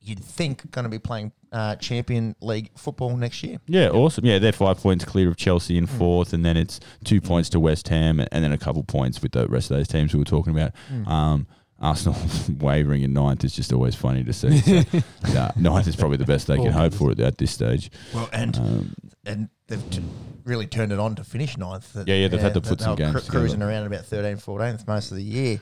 You'd 0.00 0.24
think 0.24 0.70
going 0.70 0.84
to 0.84 0.88
be 0.88 0.98
playing 1.00 1.32
uh, 1.52 1.76
Champion 1.76 2.34
League 2.40 2.70
football 2.76 3.16
next 3.16 3.42
year. 3.42 3.58
Yeah, 3.66 3.88
awesome. 3.90 4.24
Yeah, 4.24 4.38
they're 4.38 4.52
five 4.52 4.78
points 4.78 5.04
clear 5.04 5.28
of 5.28 5.36
Chelsea 5.36 5.74
Mm. 5.74 5.78
in 5.78 5.86
fourth, 5.86 6.32
and 6.32 6.44
then 6.44 6.56
it's 6.56 6.80
two 7.04 7.20
points 7.20 7.48
to 7.50 7.60
West 7.60 7.88
Ham, 7.88 8.20
and 8.20 8.42
then 8.44 8.52
a 8.52 8.58
couple 8.58 8.82
points 8.82 9.20
with 9.22 9.32
the 9.32 9.46
rest 9.48 9.70
of 9.70 9.76
those 9.76 9.88
teams 9.88 10.12
we 10.14 10.18
were 10.18 10.24
talking 10.24 10.54
about. 10.56 10.72
Mm. 10.92 11.06
Um, 11.08 11.46
Arsenal 11.80 12.16
wavering 12.60 13.02
in 13.02 13.12
ninth 13.12 13.42
is 13.44 13.54
just 13.56 13.72
always 13.72 13.94
funny 13.96 14.22
to 14.24 14.32
see. 14.32 14.58
So, 14.60 14.82
yeah, 15.28 15.50
ninth 15.56 15.88
is 15.88 15.96
probably 15.96 16.16
the 16.16 16.24
best 16.24 16.46
they 16.46 16.56
can 16.56 16.70
hope 16.72 16.94
for 16.94 17.10
at, 17.10 17.18
at 17.20 17.38
this 17.38 17.50
stage. 17.50 17.90
Well, 18.14 18.28
and 18.32 18.56
Um, 18.56 18.94
and 19.26 19.48
they've 19.66 19.90
t- 19.90 20.02
really 20.44 20.66
turned 20.66 20.92
it 20.92 20.98
on 21.00 21.16
to 21.16 21.24
finish 21.24 21.56
ninth. 21.56 21.94
Yeah, 22.06 22.14
yeah, 22.14 22.28
they've 22.28 22.40
had 22.40 22.54
to 22.54 22.60
put 22.60 22.80
some 22.80 22.90
were 22.90 22.96
games 22.96 23.12
cru- 23.12 23.20
together. 23.20 23.38
cruising 23.40 23.62
around 23.62 23.86
about 23.86 24.04
13th, 24.04 24.44
14th 24.44 24.86
most 24.86 25.10
of 25.10 25.16
the 25.16 25.24
year. 25.24 25.60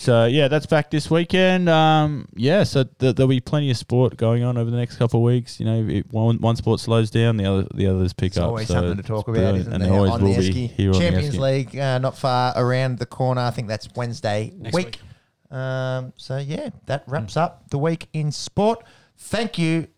So 0.00 0.24
yeah, 0.24 0.48
that's 0.48 0.66
back 0.66 0.90
this 0.90 1.10
weekend. 1.10 1.68
Um, 1.68 2.26
yeah, 2.34 2.64
so 2.64 2.84
th- 2.84 3.14
there'll 3.16 3.28
be 3.28 3.40
plenty 3.40 3.70
of 3.70 3.76
sport 3.76 4.16
going 4.16 4.42
on 4.42 4.56
over 4.56 4.70
the 4.70 4.76
next 4.76 4.96
couple 4.96 5.20
of 5.20 5.24
weeks. 5.24 5.60
You 5.60 5.66
know, 5.66 5.86
if 5.88 6.06
one 6.12 6.38
one 6.38 6.56
sport 6.56 6.80
slows 6.80 7.10
down, 7.10 7.36
the 7.36 7.44
other 7.46 7.66
the 7.74 7.86
others 7.86 8.12
pick 8.12 8.28
It's 8.28 8.38
up. 8.38 8.48
always 8.48 8.68
so 8.68 8.74
something 8.74 8.96
to 8.96 9.02
talk 9.02 9.28
about, 9.28 9.54
isn't 9.56 9.72
and 9.72 9.82
there? 9.82 9.90
there 9.90 9.98
always 9.98 10.12
on 10.12 10.22
will 10.22 10.34
the 10.34 10.52
be 10.52 10.66
here 10.66 10.92
Champions 10.92 11.34
on 11.36 11.40
the 11.42 11.48
Esky. 11.48 11.66
League, 11.72 11.78
uh, 11.78 11.98
not 11.98 12.16
far 12.18 12.52
around 12.56 12.98
the 12.98 13.06
corner. 13.06 13.42
I 13.42 13.50
think 13.50 13.68
that's 13.68 13.88
Wednesday 13.94 14.52
Next 14.56 14.74
week. 14.74 14.98
week. 15.50 15.56
Um, 15.56 16.12
so 16.16 16.38
yeah, 16.38 16.70
that 16.86 17.04
wraps 17.06 17.36
up 17.36 17.68
the 17.70 17.78
week 17.78 18.08
in 18.12 18.32
sport. 18.32 18.84
Thank 19.18 19.58
you 19.58 19.88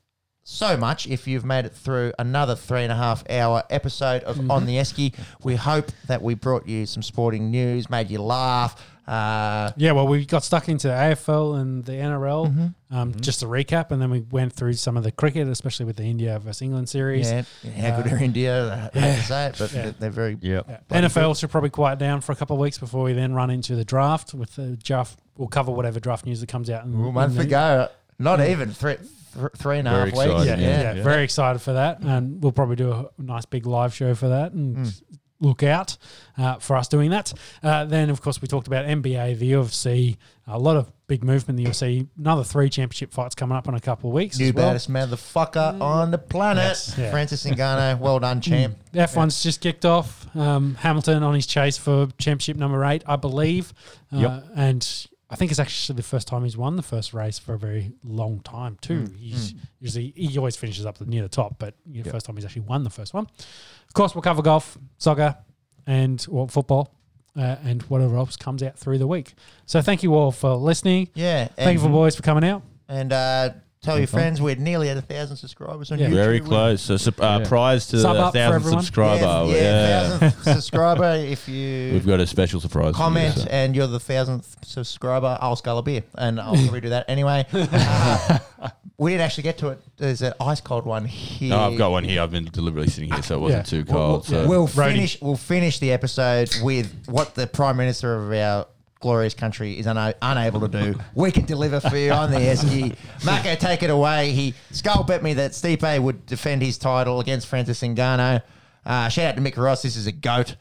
so 0.44 0.76
much 0.76 1.06
if 1.06 1.28
you've 1.28 1.44
made 1.44 1.64
it 1.64 1.72
through 1.72 2.12
another 2.18 2.56
three 2.56 2.82
and 2.82 2.90
a 2.90 2.96
half 2.96 3.22
hour 3.30 3.62
episode 3.70 4.24
of 4.24 4.50
On 4.50 4.66
the 4.66 4.76
Esky. 4.76 5.14
We 5.44 5.54
hope 5.54 5.92
that 6.08 6.20
we 6.20 6.34
brought 6.34 6.66
you 6.66 6.84
some 6.86 7.02
sporting 7.02 7.50
news, 7.52 7.88
made 7.88 8.10
you 8.10 8.20
laugh. 8.20 8.82
Uh, 9.06 9.72
Yeah, 9.76 9.92
well, 9.92 10.06
we 10.06 10.24
got 10.24 10.44
stuck 10.44 10.68
into 10.68 10.88
AFL 10.88 11.60
and 11.60 11.84
the 11.84 11.92
NRL. 11.92 12.46
Mm-hmm. 12.48 12.96
Um, 12.96 13.14
Just 13.20 13.40
to 13.40 13.46
recap, 13.46 13.90
and 13.90 14.00
then 14.00 14.10
we 14.10 14.20
went 14.20 14.52
through 14.52 14.74
some 14.74 14.96
of 14.96 15.02
the 15.02 15.10
cricket, 15.10 15.48
especially 15.48 15.86
with 15.86 15.96
the 15.96 16.04
India 16.04 16.38
versus 16.38 16.62
England 16.62 16.88
series. 16.88 17.30
yeah, 17.30 17.42
how 17.90 18.02
good 18.02 18.12
Uh, 18.12 18.16
are 18.16 18.18
India? 18.22 18.90
I 18.94 18.98
hate 18.98 19.16
to 19.16 19.22
say 19.22 19.46
it, 19.46 19.56
but 19.58 19.72
Yeah. 19.72 19.82
they're, 19.82 19.90
they're 19.92 20.10
very. 20.10 20.38
Yeah. 20.40 20.62
Yeah. 20.68 20.78
Bloody 20.88 21.06
NFL 21.08 21.38
should 21.40 21.50
probably 21.50 21.70
quiet 21.70 21.98
down 21.98 22.20
for 22.20 22.32
a 22.32 22.36
couple 22.36 22.54
of 22.56 22.60
weeks 22.60 22.78
before 22.78 23.02
we 23.04 23.12
then 23.12 23.32
run 23.34 23.50
into 23.50 23.74
the 23.76 23.84
draft. 23.84 24.34
With 24.34 24.54
the 24.56 24.76
draft, 24.76 25.18
we'll 25.36 25.48
cover 25.48 25.72
whatever 25.72 25.98
draft 26.00 26.26
news 26.26 26.40
that 26.40 26.48
comes 26.48 26.68
out. 26.70 26.84
In, 26.84 26.92
A 26.92 26.96
month 27.12 27.32
in 27.32 27.38
the- 27.38 27.44
ago, 27.44 27.88
not 28.18 28.40
even 28.40 28.70
three, 28.72 28.96
th- 28.96 29.08
three 29.56 29.78
and 29.78 29.88
a 29.88 29.90
Very 29.90 30.10
half 30.10 30.18
weeks. 30.18 30.46
Yeah, 30.46 30.56
Yeah, 30.56 30.80
yeah, 30.82 30.92
yeah. 30.94 31.02
very 31.02 31.24
excited 31.24 31.60
for 31.60 31.72
that, 31.72 32.00
and 32.00 32.42
we'll 32.42 32.52
probably 32.52 32.76
do 32.76 32.92
a 32.92 33.06
nice 33.18 33.46
big 33.46 33.66
live 33.66 33.94
show 33.94 34.14
for 34.14 34.28
that. 34.28 34.52
And 34.52 34.76
Mm. 34.76 35.02
Look 35.42 35.62
out 35.62 35.96
uh, 36.38 36.54
for 36.56 36.76
us 36.76 36.88
doing 36.88 37.10
that. 37.10 37.32
Uh, 37.62 37.84
then, 37.84 38.08
of 38.08 38.22
course, 38.22 38.40
we 38.40 38.48
talked 38.48 38.66
about 38.66 38.86
NBA, 38.86 39.38
the 39.38 39.52
UFC, 39.52 40.16
a 40.46 40.58
lot 40.58 40.76
of 40.76 40.90
big 41.08 41.22
movement 41.22 41.58
in 41.58 41.64
the 41.64 41.70
UFC. 41.70 42.06
Another 42.18 42.44
three 42.44 42.70
championship 42.70 43.12
fights 43.12 43.34
coming 43.34 43.56
up 43.56 43.68
in 43.68 43.74
a 43.74 43.80
couple 43.80 44.08
of 44.10 44.14
weeks. 44.14 44.38
New 44.38 44.46
as 44.48 44.54
well. 44.54 44.68
baddest 44.68 44.90
motherfucker 44.90 45.80
on 45.80 46.10
the 46.10 46.18
planet, 46.18 46.62
Yes, 46.64 46.94
yeah. 46.96 47.10
Francis 47.10 47.44
Ngannou. 47.46 47.98
Well 47.98 48.20
done, 48.20 48.40
champ. 48.40 48.78
F1's 48.94 49.42
just 49.42 49.60
kicked 49.60 49.84
off. 49.84 50.26
Um, 50.34 50.76
Hamilton 50.76 51.22
on 51.22 51.34
his 51.34 51.46
chase 51.46 51.76
for 51.76 52.06
championship 52.18 52.56
number 52.56 52.82
eight, 52.84 53.02
I 53.06 53.16
believe. 53.16 53.72
Uh, 54.12 54.18
Yep. 54.18 54.44
And 54.56 55.06
I 55.32 55.36
think 55.36 55.50
it's 55.50 55.58
actually 55.58 55.96
the 55.96 56.02
first 56.02 56.28
time 56.28 56.44
he's 56.44 56.58
won 56.58 56.76
the 56.76 56.82
first 56.82 57.14
race 57.14 57.38
for 57.38 57.54
a 57.54 57.58
very 57.58 57.92
long 58.04 58.40
time, 58.40 58.76
too. 58.82 59.06
He's 59.18 59.54
usually, 59.80 60.12
he 60.14 60.36
always 60.36 60.56
finishes 60.56 60.84
up 60.84 61.00
near 61.00 61.22
the 61.22 61.28
top, 61.30 61.56
but 61.58 61.74
the 61.86 62.02
first 62.10 62.26
time 62.26 62.36
he's 62.36 62.44
actually 62.44 62.62
won 62.62 62.84
the 62.84 62.90
first 62.90 63.14
one. 63.14 63.26
Of 63.88 63.94
course, 63.94 64.14
we'll 64.14 64.22
cover 64.22 64.42
golf, 64.42 64.76
soccer, 64.98 65.36
and 65.86 66.24
well, 66.28 66.48
football. 66.48 66.94
Uh, 67.34 67.56
and 67.64 67.80
whatever 67.84 68.14
else 68.18 68.36
comes 68.36 68.62
out 68.62 68.78
through 68.78 68.98
the 68.98 69.06
week. 69.06 69.32
So, 69.64 69.80
thank 69.80 70.02
you 70.02 70.14
all 70.14 70.32
for 70.32 70.54
listening. 70.54 71.08
Yeah. 71.14 71.48
Thank 71.56 71.78
you 71.78 71.82
for 71.82 71.88
boys 71.88 72.14
for 72.14 72.20
coming 72.20 72.44
out. 72.44 72.62
And 72.88 73.10
uh, 73.10 73.50
tell 73.82 73.98
your 73.98 74.06
friends 74.06 74.40
we're 74.40 74.54
nearly 74.54 74.88
at 74.88 74.96
a 74.96 75.02
thousand 75.02 75.36
subscribers 75.36 75.90
on 75.90 75.98
Yeah. 75.98 76.06
YouTube. 76.08 76.14
Very 76.14 76.40
close. 76.40 76.80
So, 76.80 76.96
sup- 76.96 77.20
uh, 77.20 77.40
Yeah. 77.42 77.48
prize 77.48 77.86
to 77.88 77.98
Sub 77.98 78.14
the 78.16 78.22
up 78.22 78.32
for 78.32 78.38
thousand 78.38 78.54
everyone. 78.54 78.80
subscriber. 78.84 79.22
Yeah, 79.22 79.44
Yeah, 79.46 79.52
yeah, 79.56 80.08
thousandth 80.18 80.44
subscriber. 80.44 81.14
If 81.16 81.48
you 81.48 81.90
We've 81.92 82.06
got 82.06 82.20
a 82.20 82.26
special 82.26 82.60
surprise. 82.60 82.92
for 82.94 82.98
you, 82.98 83.04
comment 83.04 83.34
so. 83.38 83.46
and 83.50 83.74
you're 83.74 83.88
the 83.88 83.98
thousandth 84.00 84.56
subscriber, 84.64 85.36
I'll 85.40 85.56
scull 85.56 85.78
a 85.78 85.82
beer, 85.82 86.04
and 86.16 86.40
I'll 86.40 86.54
probably 86.62 86.80
do 86.80 86.90
that 86.90 87.06
anyway. 87.08 87.44
Uh, 87.52 88.38
we 88.98 89.10
didn't 89.10 89.22
actually 89.24 89.42
get 89.42 89.58
to 89.58 89.68
it. 89.70 89.80
There's 89.96 90.22
an 90.22 90.34
ice 90.40 90.60
cold 90.60 90.86
one 90.86 91.04
here. 91.04 91.50
No, 91.50 91.58
I've 91.70 91.76
got 91.78 91.90
one 91.90 92.04
here. 92.04 92.22
I've 92.22 92.30
been 92.30 92.44
deliberately 92.52 92.88
sitting 92.90 93.12
here, 93.12 93.22
so 93.22 93.34
it 93.34 93.40
wasn't 93.40 93.72
Yeah. 93.72 93.82
too 93.82 93.92
Well, 93.92 93.98
cold. 94.20 94.28
well, 94.30 94.42
so 94.44 94.48
We'll 94.48 94.68
Roadie. 94.68 94.92
finish. 94.92 95.18
We'll 95.20 95.36
finish 95.36 95.78
the 95.80 95.90
episode 95.90 96.54
with 96.62 96.92
what 97.06 97.34
the 97.34 97.48
prime 97.48 97.76
minister 97.78 98.14
of 98.14 98.32
our 98.32 98.66
glorious 99.02 99.34
country 99.34 99.78
is 99.78 99.86
una- 99.86 100.14
unable 100.22 100.60
to 100.60 100.68
do. 100.68 100.98
We 101.14 101.30
can 101.30 101.44
deliver 101.44 101.80
for 101.80 101.96
you 101.96 102.12
on 102.12 102.30
the 102.30 102.38
Esky. 102.38 102.96
Mako, 103.24 103.54
take 103.56 103.82
it 103.82 103.90
away. 103.90 104.32
He 104.32 104.54
skull 104.70 105.04
bet 105.04 105.22
me 105.22 105.34
that 105.34 105.50
Stipe 105.50 106.00
would 106.02 106.24
defend 106.24 106.62
his 106.62 106.78
title 106.78 107.20
against 107.20 107.46
Francis 107.46 107.80
Ngannou. 107.82 108.42
Uh, 108.86 109.08
shout 109.10 109.26
out 109.26 109.36
to 109.36 109.42
Mick 109.42 109.56
Ross. 109.56 109.82
This 109.82 109.96
is 109.96 110.06
a 110.06 110.12
goat. 110.12 110.56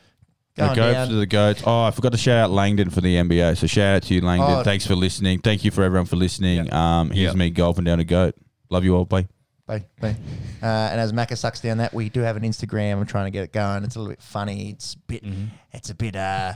the 0.55 0.63
Going 0.65 0.75
goat 0.75 0.91
down. 0.91 1.07
to 1.07 1.15
the 1.15 1.25
goats. 1.25 1.63
Oh, 1.65 1.83
I 1.83 1.91
forgot 1.91 2.11
to 2.11 2.17
shout 2.17 2.37
out 2.37 2.51
Langdon 2.51 2.89
for 2.89 2.99
the 3.01 3.15
NBA. 3.15 3.57
So 3.57 3.65
shout 3.67 3.95
out 3.95 4.03
to 4.03 4.13
you, 4.13 4.21
Langdon. 4.21 4.59
Oh. 4.59 4.63
Thanks 4.63 4.85
for 4.85 4.95
listening. 4.95 5.39
Thank 5.39 5.63
you 5.63 5.71
for 5.71 5.83
everyone 5.83 6.05
for 6.05 6.17
listening. 6.17 6.71
Um, 6.73 7.09
here's 7.11 7.35
me 7.35 7.49
golfing 7.49 7.85
down 7.85 7.99
a 7.99 8.03
goat. 8.03 8.35
Love 8.69 8.83
you 8.83 8.95
all. 8.95 9.05
Bye. 9.05 9.27
Bye. 9.67 9.85
Bye. 10.01 10.15
Uh, 10.61 10.65
and 10.65 10.99
as 10.99 11.13
Macca 11.13 11.37
sucks 11.37 11.61
down 11.61 11.77
that, 11.77 11.93
we 11.93 12.09
do 12.09 12.19
have 12.21 12.35
an 12.35 12.43
Instagram. 12.43 12.97
I'm 12.97 13.05
trying 13.05 13.25
to 13.25 13.31
get 13.31 13.43
it 13.43 13.53
going. 13.53 13.83
It's 13.85 13.95
a 13.95 13.99
little 13.99 14.11
bit 14.11 14.21
funny. 14.21 14.71
It's 14.71 14.95
a 14.95 14.97
bit. 14.97 15.23
It's 15.71 15.89
a 15.89 15.95
bit 15.95 16.15
uh, 16.15 16.53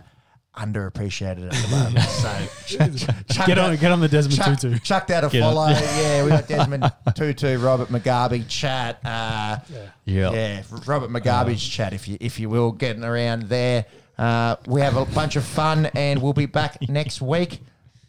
underappreciated 0.57 1.45
at 1.47 1.51
the 1.51 1.67
moment. 1.69 1.99
so 2.09 3.27
chuck 3.33 3.47
Get 3.47 3.57
on, 3.57 3.71
that- 3.71 3.79
get 3.79 3.91
on 3.91 3.99
the 3.99 4.07
Desmond 4.07 4.37
chuck, 4.37 4.59
Tutu. 4.59 4.79
chuck 4.79 5.07
that 5.07 5.23
a 5.23 5.29
Get 5.29 5.41
follow. 5.41 5.67
yeah, 5.69 6.23
we 6.23 6.29
got 6.29 6.47
Desmond 6.47 6.91
Tutu, 7.15 7.57
Robert 7.59 7.89
Mugabe 7.89 8.47
chat. 8.47 8.99
Uh, 9.05 9.57
Yeah. 10.05 10.31
yeah, 10.31 10.63
Robert 10.85 11.09
Mugabe's 11.09 11.63
chat, 11.67 11.93
if 11.93 12.07
you 12.07 12.17
if 12.19 12.39
you 12.39 12.49
will, 12.49 12.71
getting 12.71 13.03
around 13.03 13.43
there. 13.43 13.85
Uh, 14.17 14.55
we 14.67 14.81
have 14.81 14.95
a 14.95 15.05
bunch 15.05 15.35
of 15.35 15.43
fun, 15.43 15.87
and 15.87 16.21
we'll 16.21 16.33
be 16.33 16.45
back 16.45 16.77
next 16.89 17.21
week. 17.21 17.59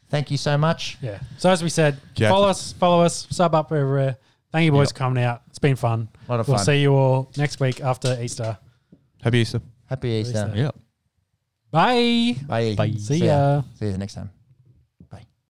Thank 0.08 0.30
you 0.30 0.36
so 0.36 0.56
much. 0.56 0.98
Yeah. 1.02 1.18
So 1.36 1.50
as 1.50 1.62
we 1.64 1.68
said, 1.68 1.98
Jack- 2.14 2.30
follow 2.30 2.48
us, 2.48 2.72
follow 2.74 3.02
us, 3.02 3.26
sub 3.30 3.54
up 3.56 3.72
everywhere. 3.72 4.16
Thank 4.52 4.66
you 4.66 4.70
boys 4.72 4.90
for 4.92 4.98
coming 4.98 5.22
out. 5.24 5.42
It's 5.48 5.58
been 5.58 5.74
fun. 5.76 6.08
A 6.28 6.30
lot 6.30 6.40
of 6.40 6.46
we'll 6.48 6.58
fun. 6.58 6.64
see 6.64 6.80
you 6.80 6.94
all 6.94 7.30
next 7.36 7.58
week 7.60 7.80
after 7.80 8.16
Easter. 8.22 8.56
Happy 9.20 9.38
Easter. 9.38 9.60
Happy 9.88 10.08
Easter. 10.08 10.52
Yeah. 10.54 10.70
Bye. 11.76 12.40
Bye. 12.48 12.72
Bye. 12.72 12.96
See 12.96 13.20
ya. 13.20 13.60
ya. 13.60 13.62
See 13.76 13.92
you 13.92 13.98
next 14.00 14.14
time. 14.16 14.35